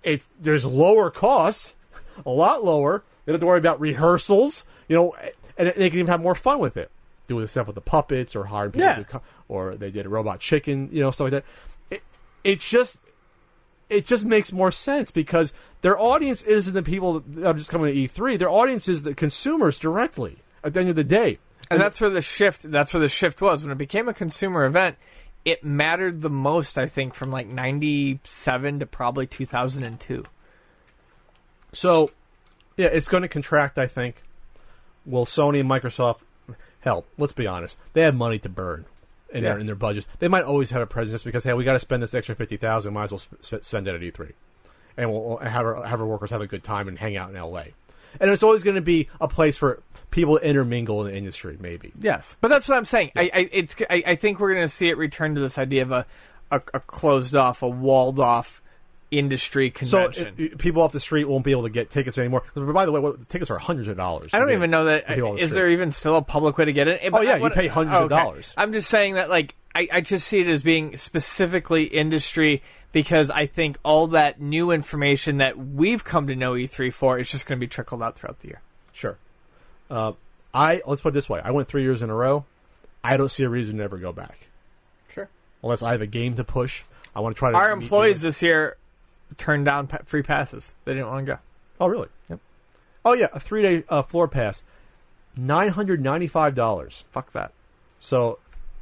It's 0.05 0.29
there's 0.41 0.65
lower 0.65 1.11
cost 1.11 1.75
a 2.27 2.31
lot 2.31 2.65
lower. 2.65 3.03
They 3.25 3.33
don't 3.33 3.35
have 3.35 3.41
to 3.41 3.47
worry 3.47 3.59
about 3.59 3.81
rehearsals, 3.81 4.65
you 4.89 4.97
know, 4.97 5.15
and 5.57 5.69
they 5.77 5.91
can 5.91 5.99
even 6.01 6.07
have 6.09 6.21
more 6.21 6.35
fun 6.35 6.59
with 6.61 6.77
it, 6.77 6.91
doing 7.27 7.43
the 7.43 7.49
stuff 7.49 7.67
with 7.67 7.75
the 7.75 7.81
puppets 7.81 8.35
or 8.37 8.45
hiring 8.45 8.73
people, 8.73 8.87
Yeah. 8.89 9.03
co- 9.03 9.23
or 9.49 9.75
they 9.75 9.91
did 9.91 10.07
a 10.07 10.09
robot 10.09 10.41
chicken, 10.41 10.89
you 10.93 11.01
know, 11.01 11.11
stuff 11.11 11.27
like 11.27 11.33
that. 11.33 11.45
It, 11.91 12.03
it's 12.45 12.69
just, 12.69 13.01
it 13.91 14.07
just 14.07 14.25
makes 14.25 14.53
more 14.53 14.71
sense 14.73 15.11
because 15.11 15.53
their 15.83 15.99
audience 15.99 16.43
isn't 16.43 16.75
the 16.75 16.83
people 16.83 17.21
that 17.21 17.47
are 17.47 17.55
just 17.55 17.71
coming 17.71 17.93
to 17.95 18.01
E3. 18.01 18.39
Their 18.39 18.51
audience 18.51 18.89
is 18.89 19.03
the 19.03 19.15
consumers 19.15 19.79
directly. 19.79 20.39
At 20.65 20.75
the 20.75 20.81
end 20.81 20.89
of 20.91 20.97
the 20.97 21.05
day, 21.05 21.39
And 21.71 21.81
that's 21.81 22.01
where 22.01 22.11
the 22.11 22.21
shift 22.23 22.69
that's 22.71 22.93
where 22.93 23.01
the 23.01 23.09
shift 23.09 23.41
was. 23.41 23.63
When 23.63 23.71
it 23.71 23.79
became 23.79 24.09
a 24.09 24.15
consumer 24.15 24.65
event, 24.65 24.97
it 25.45 25.63
mattered 25.65 26.21
the 26.21 26.29
most, 26.31 26.77
I 26.77 26.87
think, 26.87 27.15
from 27.15 27.31
like 27.31 27.47
97 27.47 28.81
to 28.81 28.87
probably 28.87 29.27
2002. 29.27 30.25
So, 31.73 32.11
yeah, 32.77 32.87
it's 32.87 33.09
going 33.09 33.23
to 33.23 33.29
contract. 33.29 33.79
I 33.79 33.87
think. 33.87 34.23
Will 35.07 35.25
Sony 35.25 35.61
and 35.61 35.71
Microsoft 35.71 36.21
help? 36.81 37.09
Let's 37.17 37.33
be 37.33 37.47
honest. 37.47 37.79
They 37.95 38.03
have 38.03 38.15
money 38.15 38.39
to 38.41 38.49
burn 38.49 38.85
in 39.31 39.43
Yeah. 39.43 39.51
their 39.51 39.59
in 39.61 39.67
their 39.67 39.75
budgets. 39.75 40.07
They 40.19 40.29
might 40.29 40.45
always 40.45 40.71
have 40.71 40.83
a 40.83 40.87
presence 40.87 41.23
because 41.25 41.45
hey, 41.45 41.55
we 41.55 41.65
got 41.65 41.73
to 41.75 41.79
spend 41.79 42.03
this 42.03 42.15
extra 42.15 42.35
fifty 42.35 42.57
thousand. 42.57 42.93
Might 42.95 43.05
as 43.05 43.13
well 43.13 43.19
sp- 43.41 43.65
spend 43.65 43.89
it 43.89 43.95
at 43.95 44.03
E 44.03 44.11
three, 44.11 44.33
and 44.97 45.11
we'll 45.11 45.39
have 45.39 45.65
our 45.65 45.83
have 45.87 46.01
our 46.01 46.07
workers 46.07 46.31
have 46.31 46.41
a 46.43 46.47
good 46.47 46.63
time 46.63 46.89
and 46.89 46.99
hang 46.99 47.17
out 47.17 47.31
in 47.31 47.37
L 47.37 47.57
A. 47.57 47.73
And 48.21 48.31
it's 48.31 48.43
always 48.43 48.63
going 48.63 48.77
to 48.77 48.83
be 48.83 49.09
a 49.21 49.29
place 49.29 49.57
for 49.59 49.83
people 50.11 50.39
to 50.39 50.45
intermingle 50.47 51.05
in 51.05 51.13
the 51.13 51.17
industry. 51.17 51.57
Maybe. 51.61 51.93
Yes, 52.01 52.37
but 52.41 52.49
that's 52.49 52.69
what 52.69 52.77
I'm 52.77 52.85
saying. 52.87 53.13
I, 53.17 53.31
I 53.33 53.49
it's 53.53 53.77
I, 53.89 54.03
I 54.07 54.15
think 54.15 54.41
we're 54.41 54.53
going 54.55 54.67
to 54.67 54.73
see 54.73 54.89
it 54.89 54.99
return 54.99 55.35
to 55.37 55.41
this 55.41 55.57
idea 55.59 55.83
of 55.83 55.93
a 55.93 56.07
a, 56.51 56.57
a 56.75 56.81
closed 56.81 57.35
off, 57.35 57.63
a 57.63 57.69
walled 57.69 58.19
off 58.21 58.61
industry 59.11 59.73
So 59.83 60.05
convention. 60.11 60.35
it- 60.39 60.53
it- 60.53 60.59
people 60.59 60.83
off 60.83 60.93
the 60.93 61.01
street 61.01 61.25
won't 61.25 61.45
be 61.45 61.51
able 61.53 61.63
to 61.65 61.71
get 61.71 61.91
tickets 61.91 62.19
anymore. 62.19 62.43
by 62.55 62.85
the 62.87 62.93
way, 62.93 63.01
what, 63.01 63.29
tickets 63.29 63.51
are 63.51 63.59
hundreds 63.59 63.89
of 63.89 63.97
dollars. 63.97 64.33
I 64.35 64.39
don't 64.39 64.51
even 64.53 64.71
know 64.71 64.85
that. 64.85 65.07
for 65.07 65.15
people 65.15 65.31
on 65.31 65.37
the 65.37 65.43
Is 65.43 65.51
street. 65.51 65.61
there 65.61 65.71
even 65.71 65.91
still 65.91 66.17
a 66.17 66.23
public 66.23 66.59
way 66.59 66.67
to 66.67 66.73
get 66.73 66.89
it? 66.89 67.01
Oh, 67.13 67.21
yeah, 67.23 67.37
you 67.37 67.51
pay 67.51 67.67
hundreds 67.69 67.97
of 67.97 68.03
okay. 68.13 68.17
dollars. 68.17 68.55
I'm 68.57 68.73
just 68.73 68.89
saying 68.91 69.15
that, 69.15 69.29
like, 69.31 69.55
I, 69.75 69.89
I 69.93 70.01
just 70.01 70.27
see 70.27 70.41
it 70.41 70.49
as 70.49 70.63
being 70.63 70.97
specifically 70.97 71.85
industry 71.85 72.63
because 72.93 73.31
I 73.31 73.47
think 73.47 73.77
all 73.85 74.09
that 74.09 74.41
new 74.41 74.71
information 74.71 75.37
that 75.39 75.59
we've 75.59 76.03
come 76.05 76.27
to 76.29 76.35
know 76.35 76.53
E3 76.55 76.91
for 76.93 77.19
is 77.19 77.31
just 77.31 77.47
going 77.47 77.59
to 77.59 77.61
be 77.61 77.69
trickled 77.69 78.03
out 78.03 78.17
throughout 78.19 78.41
the 78.41 78.49
year. 78.49 78.61
Sure. 78.93 79.19
Uh, 79.91 80.13
I 80.55 80.81
let's 80.87 81.03
put 81.03 81.11
it 81.11 81.13
this 81.13 81.29
way: 81.29 81.41
I 81.45 81.51
went 81.51 81.69
three 81.69 81.83
years 81.83 82.01
in 82.03 82.09
a 82.11 82.15
row. 82.15 82.47
I 83.05 83.17
don't 83.19 83.29
see 83.29 83.45
a 83.45 83.49
reason 83.49 83.77
to 83.77 83.85
ever 83.85 83.99
go 83.99 84.13
back 84.13 84.49
Sure. 85.13 85.29
unless 85.63 85.83
I 85.83 85.93
have 85.93 86.01
a 86.03 86.07
game 86.07 86.35
to 86.37 86.45
push. 86.45 86.83
I 87.15 87.21
want 87.21 87.37
to 87.37 87.39
try 87.39 87.53
to. 87.53 87.57
Our 87.59 87.71
employees 87.71 88.23
this 88.23 88.43
year 88.43 88.78
turned 89.39 89.65
down 89.65 89.87
pa- 89.87 90.01
free 90.05 90.23
passes. 90.23 90.73
They 90.85 90.95
didn't 90.95 91.09
want 91.09 91.27
to 91.27 91.33
go. 91.33 91.39
Oh, 91.81 91.87
really? 91.87 92.09
Yep. 92.29 92.41
Oh, 93.05 93.13
yeah, 93.15 93.29
a 93.33 93.41
three-day 93.41 93.85
uh, 93.89 94.03
floor 94.03 94.29
pass, 94.29 94.63
nine 95.39 95.71
hundred 95.71 96.03
ninety-five 96.03 96.55
dollars. 96.55 97.05
Fuck 97.11 97.33
that. 97.33 97.53
So, 98.01 98.39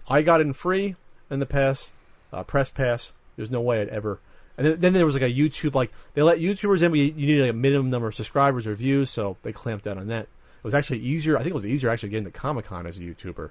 I 0.08 0.22
got 0.22 0.40
in 0.40 0.52
free 0.52 0.96
in 1.30 1.38
the 1.38 1.46
pass, 1.46 1.90
uh, 2.32 2.42
press 2.42 2.70
pass. 2.70 3.12
There's 3.36 3.50
no 3.50 3.60
way 3.60 3.80
I'd 3.80 3.88
ever. 3.88 4.18
And 4.56 4.66
then, 4.66 4.80
then 4.80 4.92
there 4.94 5.04
was 5.04 5.14
like 5.14 5.22
a 5.22 5.32
YouTube, 5.32 5.74
like 5.74 5.92
they 6.14 6.22
let 6.22 6.38
YouTubers 6.38 6.82
in, 6.82 6.90
but 6.90 6.98
you, 6.98 7.04
you 7.04 7.26
needed 7.26 7.42
like 7.42 7.50
a 7.50 7.56
minimum 7.56 7.90
number 7.90 8.08
of 8.08 8.14
subscribers 8.14 8.66
or 8.66 8.74
views, 8.74 9.10
so 9.10 9.36
they 9.42 9.52
clamped 9.52 9.84
down 9.84 9.98
on 9.98 10.08
that. 10.08 10.22
It 10.22 10.64
was 10.64 10.74
actually 10.74 11.00
easier. 11.00 11.36
I 11.36 11.40
think 11.40 11.50
it 11.50 11.54
was 11.54 11.66
easier 11.66 11.90
actually 11.90 12.08
getting 12.08 12.24
to 12.24 12.30
Comic 12.30 12.64
Con 12.64 12.86
as 12.86 12.98
a 12.98 13.02
YouTuber 13.02 13.50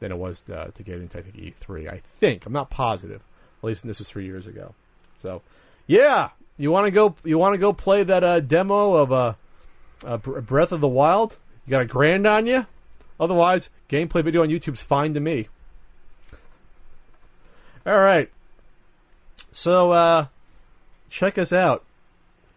than 0.00 0.12
it 0.12 0.18
was 0.18 0.44
uh, 0.48 0.70
to 0.74 0.82
get 0.82 1.00
into 1.00 1.18
I 1.18 1.22
think 1.22 1.36
E3. 1.36 1.90
I 1.90 2.02
think 2.20 2.46
I'm 2.46 2.52
not 2.52 2.70
positive. 2.70 3.22
At 3.62 3.66
least 3.66 3.86
this 3.86 3.98
was 3.98 4.08
three 4.08 4.26
years 4.26 4.46
ago. 4.46 4.74
So, 5.18 5.42
yeah, 5.86 6.30
you 6.56 6.70
want 6.70 6.86
to 6.86 6.90
go? 6.90 7.14
You 7.24 7.38
want 7.38 7.54
to 7.54 7.58
go 7.58 7.72
play 7.72 8.02
that 8.02 8.22
uh, 8.22 8.40
demo 8.40 8.94
of 8.94 9.12
uh, 9.12 9.34
uh, 10.04 10.16
Breath 10.18 10.72
of 10.72 10.80
the 10.80 10.88
Wild? 10.88 11.36
You 11.66 11.70
got 11.70 11.82
a 11.82 11.86
grand 11.86 12.26
on 12.26 12.46
you? 12.46 12.66
Otherwise, 13.18 13.70
gameplay 13.88 14.24
video 14.24 14.42
on 14.42 14.48
YouTube's 14.48 14.82
fine 14.82 15.14
to 15.14 15.20
me. 15.20 15.48
All 17.86 17.98
right. 17.98 18.30
So 19.52 19.92
uh 19.92 20.26
check 21.10 21.38
us 21.38 21.52
out 21.52 21.84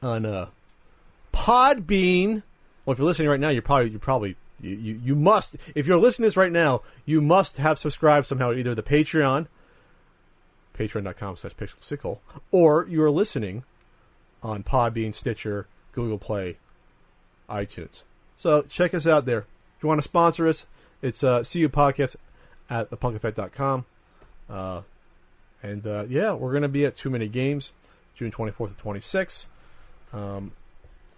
on 0.01 0.25
uh 0.25 0.47
Podbean. 1.33 2.43
Well, 2.85 2.93
if 2.93 2.99
you're 2.99 3.05
listening 3.05 3.29
right 3.29 3.39
now, 3.39 3.49
you're 3.49 3.61
probably 3.61 3.89
you 3.89 3.99
probably 3.99 4.35
you, 4.59 4.75
you, 4.75 5.01
you 5.03 5.15
must 5.15 5.55
if 5.75 5.85
you're 5.85 5.97
listening 5.97 6.25
to 6.25 6.27
this 6.27 6.37
right 6.37 6.51
now, 6.51 6.81
you 7.05 7.21
must 7.21 7.57
have 7.57 7.77
subscribed 7.77 8.25
somehow 8.25 8.53
either 8.53 8.73
the 8.73 8.83
Patreon, 8.83 9.47
patreon.com 10.77 11.37
slash 11.37 11.55
pixelsickle, 11.55 12.19
or 12.51 12.87
you 12.89 13.03
are 13.03 13.11
listening 13.11 13.63
on 14.43 14.63
Podbean, 14.63 15.13
Stitcher, 15.13 15.67
Google 15.91 16.17
Play, 16.17 16.57
iTunes. 17.49 18.03
So 18.35 18.61
check 18.63 18.93
us 18.93 19.07
out 19.07 19.25
there. 19.25 19.39
If 19.77 19.83
you 19.83 19.89
want 19.89 19.99
to 19.99 20.07
sponsor 20.07 20.47
us, 20.47 20.65
it's 21.01 21.23
uh, 21.23 21.43
you 21.53 21.69
Podcast 21.69 22.15
at 22.69 22.89
thepunkeffect.com. 22.89 23.85
Uh, 24.49 24.81
and 25.63 25.85
uh, 25.85 26.05
yeah, 26.07 26.33
we're 26.33 26.51
going 26.51 26.63
to 26.63 26.69
be 26.69 26.85
at 26.85 26.95
Too 26.97 27.09
Many 27.09 27.27
Games, 27.27 27.73
June 28.15 28.31
24th 28.31 28.77
to 28.77 28.83
26th. 28.83 29.45
Um, 30.13 30.51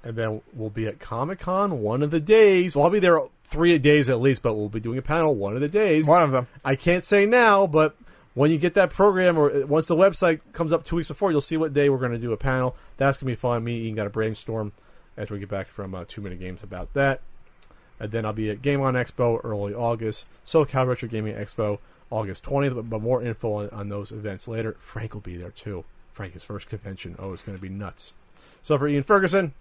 and 0.04 0.16
then 0.16 0.42
we'll 0.54 0.70
be 0.70 0.88
at 0.88 1.00
Comic 1.00 1.40
Con 1.40 1.82
one 1.82 2.02
of 2.02 2.12
the 2.12 2.20
days. 2.20 2.76
Well, 2.76 2.86
I'll 2.86 2.92
be 2.92 3.00
there 3.00 3.22
three 3.44 3.78
days 3.78 4.08
at 4.08 4.22
least, 4.22 4.42
but 4.42 4.54
we'll 4.54 4.70
be 4.70 4.80
doing 4.80 4.98
a 4.98 5.02
panel 5.02 5.36
one 5.36 5.56
of 5.56 5.62
the 5.62 5.68
days. 5.68 6.08
One 6.08 6.24
of 6.24 6.32
them. 6.32 6.48
I 6.64 6.76
can't 6.76 7.04
say 7.04 7.26
now, 7.26 7.68
but 7.68 7.96
when 8.40 8.52
you 8.52 8.58
get 8.58 8.74
that 8.76 8.90
program 8.90 9.38
or 9.38 9.52
uh, 9.52 9.66
once 9.68 9.88
the 9.88 9.96
website 9.98 10.40
comes 10.54 10.72
up 10.72 10.86
two 10.86 10.96
weeks 10.96 11.10
before, 11.10 11.30
you'll 11.30 11.42
see 11.42 11.58
what 11.58 11.74
day 11.74 11.90
we're 11.90 11.98
going 11.98 12.14
to 12.14 12.18
do 12.18 12.32
a 12.32 12.38
panel. 12.38 12.74
That's 12.96 13.18
going 13.18 13.26
to 13.28 13.32
be 13.32 13.36
fun. 13.36 13.66
Me 13.66 13.76
and 13.76 13.86
Ian 13.88 13.96
got 13.96 14.06
to 14.06 14.10
brainstorm 14.10 14.72
after 15.18 15.34
we 15.34 15.42
get 15.42 15.50
back 15.50 15.68
from 15.68 15.94
uh, 15.94 16.06
Too 16.08 16.22
Many 16.22 16.38
Games 16.38 16.64
about 16.64 16.94
that. 16.94 17.20
And 18.00 18.12
then 18.12 18.26
I'll 18.26 18.32
be 18.32 18.50
at 18.50 18.62
Game 18.62 18.80
On 18.80 18.94
Expo 18.94 19.42
early 19.44 19.74
August, 19.74 20.26
SoCal 20.46 20.88
Retro 20.88 21.10
Gaming 21.10 21.36
Expo 21.36 21.80
August 22.10 22.46
20th, 22.46 22.76
but, 22.76 22.90
but 22.90 23.02
more 23.02 23.22
info 23.22 23.52
on, 23.56 23.70
on 23.72 23.90
those 23.90 24.14
events 24.14 24.48
later. 24.48 24.78
Frank 24.80 25.14
will 25.14 25.20
be 25.20 25.36
there 25.36 25.52
too. 25.52 25.84
Frank, 26.14 26.32
his 26.32 26.46
first 26.46 26.70
convention. 26.70 27.18
Oh, 27.20 27.34
it's 27.34 27.44
going 27.44 27.58
to 27.58 27.62
be 27.62 27.68
nuts. 27.68 28.14
So 28.62 28.78
for 28.78 28.88
Ian 28.88 29.04
Ferguson, 29.04 29.54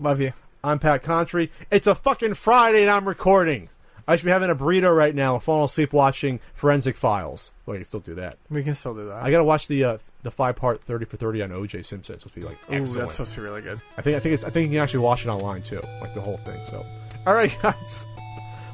Love 0.00 0.20
you. 0.20 0.32
I'm 0.64 0.80
Pat 0.80 1.04
Contri. 1.04 1.50
It's 1.70 1.86
a 1.86 1.94
fucking 1.94 2.34
Friday 2.34 2.82
and 2.82 2.90
I'm 2.90 3.06
recording. 3.06 3.68
I 4.06 4.16
should 4.16 4.24
be 4.26 4.30
having 4.30 4.50
a 4.50 4.54
burrito 4.54 4.94
right 4.94 5.14
now 5.14 5.34
and 5.34 5.42
falling 5.42 5.64
asleep 5.64 5.92
watching 5.92 6.40
Forensic 6.54 6.96
Files. 6.96 7.50
Well, 7.64 7.74
I 7.74 7.78
can 7.78 7.84
still 7.84 8.00
do 8.00 8.14
that. 8.16 8.36
We 8.50 8.62
can 8.62 8.74
still 8.74 8.94
do 8.94 9.06
that. 9.06 9.22
I 9.22 9.30
got 9.30 9.38
to 9.38 9.44
watch 9.44 9.66
the 9.68 9.84
uh, 9.84 9.98
the 10.22 10.30
five 10.30 10.56
part 10.56 10.82
thirty 10.82 11.04
for 11.06 11.16
thirty 11.16 11.42
on 11.42 11.50
OJ 11.50 11.84
Simpson. 11.84 12.14
It's 12.14 12.22
supposed 12.24 12.34
to 12.34 12.40
be 12.40 12.46
like 12.46 12.58
Ooh, 12.70 12.74
excellent. 12.74 12.94
that's 13.00 13.12
supposed 13.12 13.34
to 13.34 13.40
be 13.40 13.46
really 13.46 13.62
good. 13.62 13.80
I 13.96 14.02
think 14.02 14.16
I 14.16 14.20
think 14.20 14.34
it's 14.34 14.44
I 14.44 14.50
think 14.50 14.70
you 14.70 14.76
can 14.76 14.82
actually 14.82 15.00
watch 15.00 15.24
it 15.24 15.28
online 15.28 15.62
too, 15.62 15.80
like 16.00 16.12
the 16.14 16.20
whole 16.20 16.36
thing. 16.38 16.60
So, 16.70 16.84
all 17.26 17.34
right, 17.34 17.56
guys. 17.62 18.06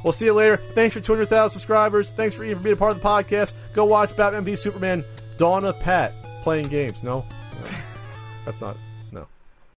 We'll 0.02 0.12
see 0.12 0.24
you 0.24 0.32
later. 0.32 0.57
Thanks 0.57 0.94
for 0.94 1.01
200,000 1.02 1.51
subscribers. 1.51 2.09
Thanks 2.09 2.35
for 2.35 2.43
even 2.43 2.57
for 2.57 2.62
being 2.65 2.73
a 2.73 2.77
part 2.78 2.93
of 2.97 3.02
the 3.02 3.07
podcast. 3.07 3.52
Go 3.74 3.85
watch 3.85 4.16
Batman 4.16 4.44
v 4.44 4.57
Superman: 4.57 5.05
Dawn 5.36 5.65
of 5.65 5.78
Pat 5.81 6.15
playing 6.43 6.69
games. 6.69 7.02
No, 7.02 7.24
No. 7.62 7.70
that's 8.47 8.61
not. 8.62 8.77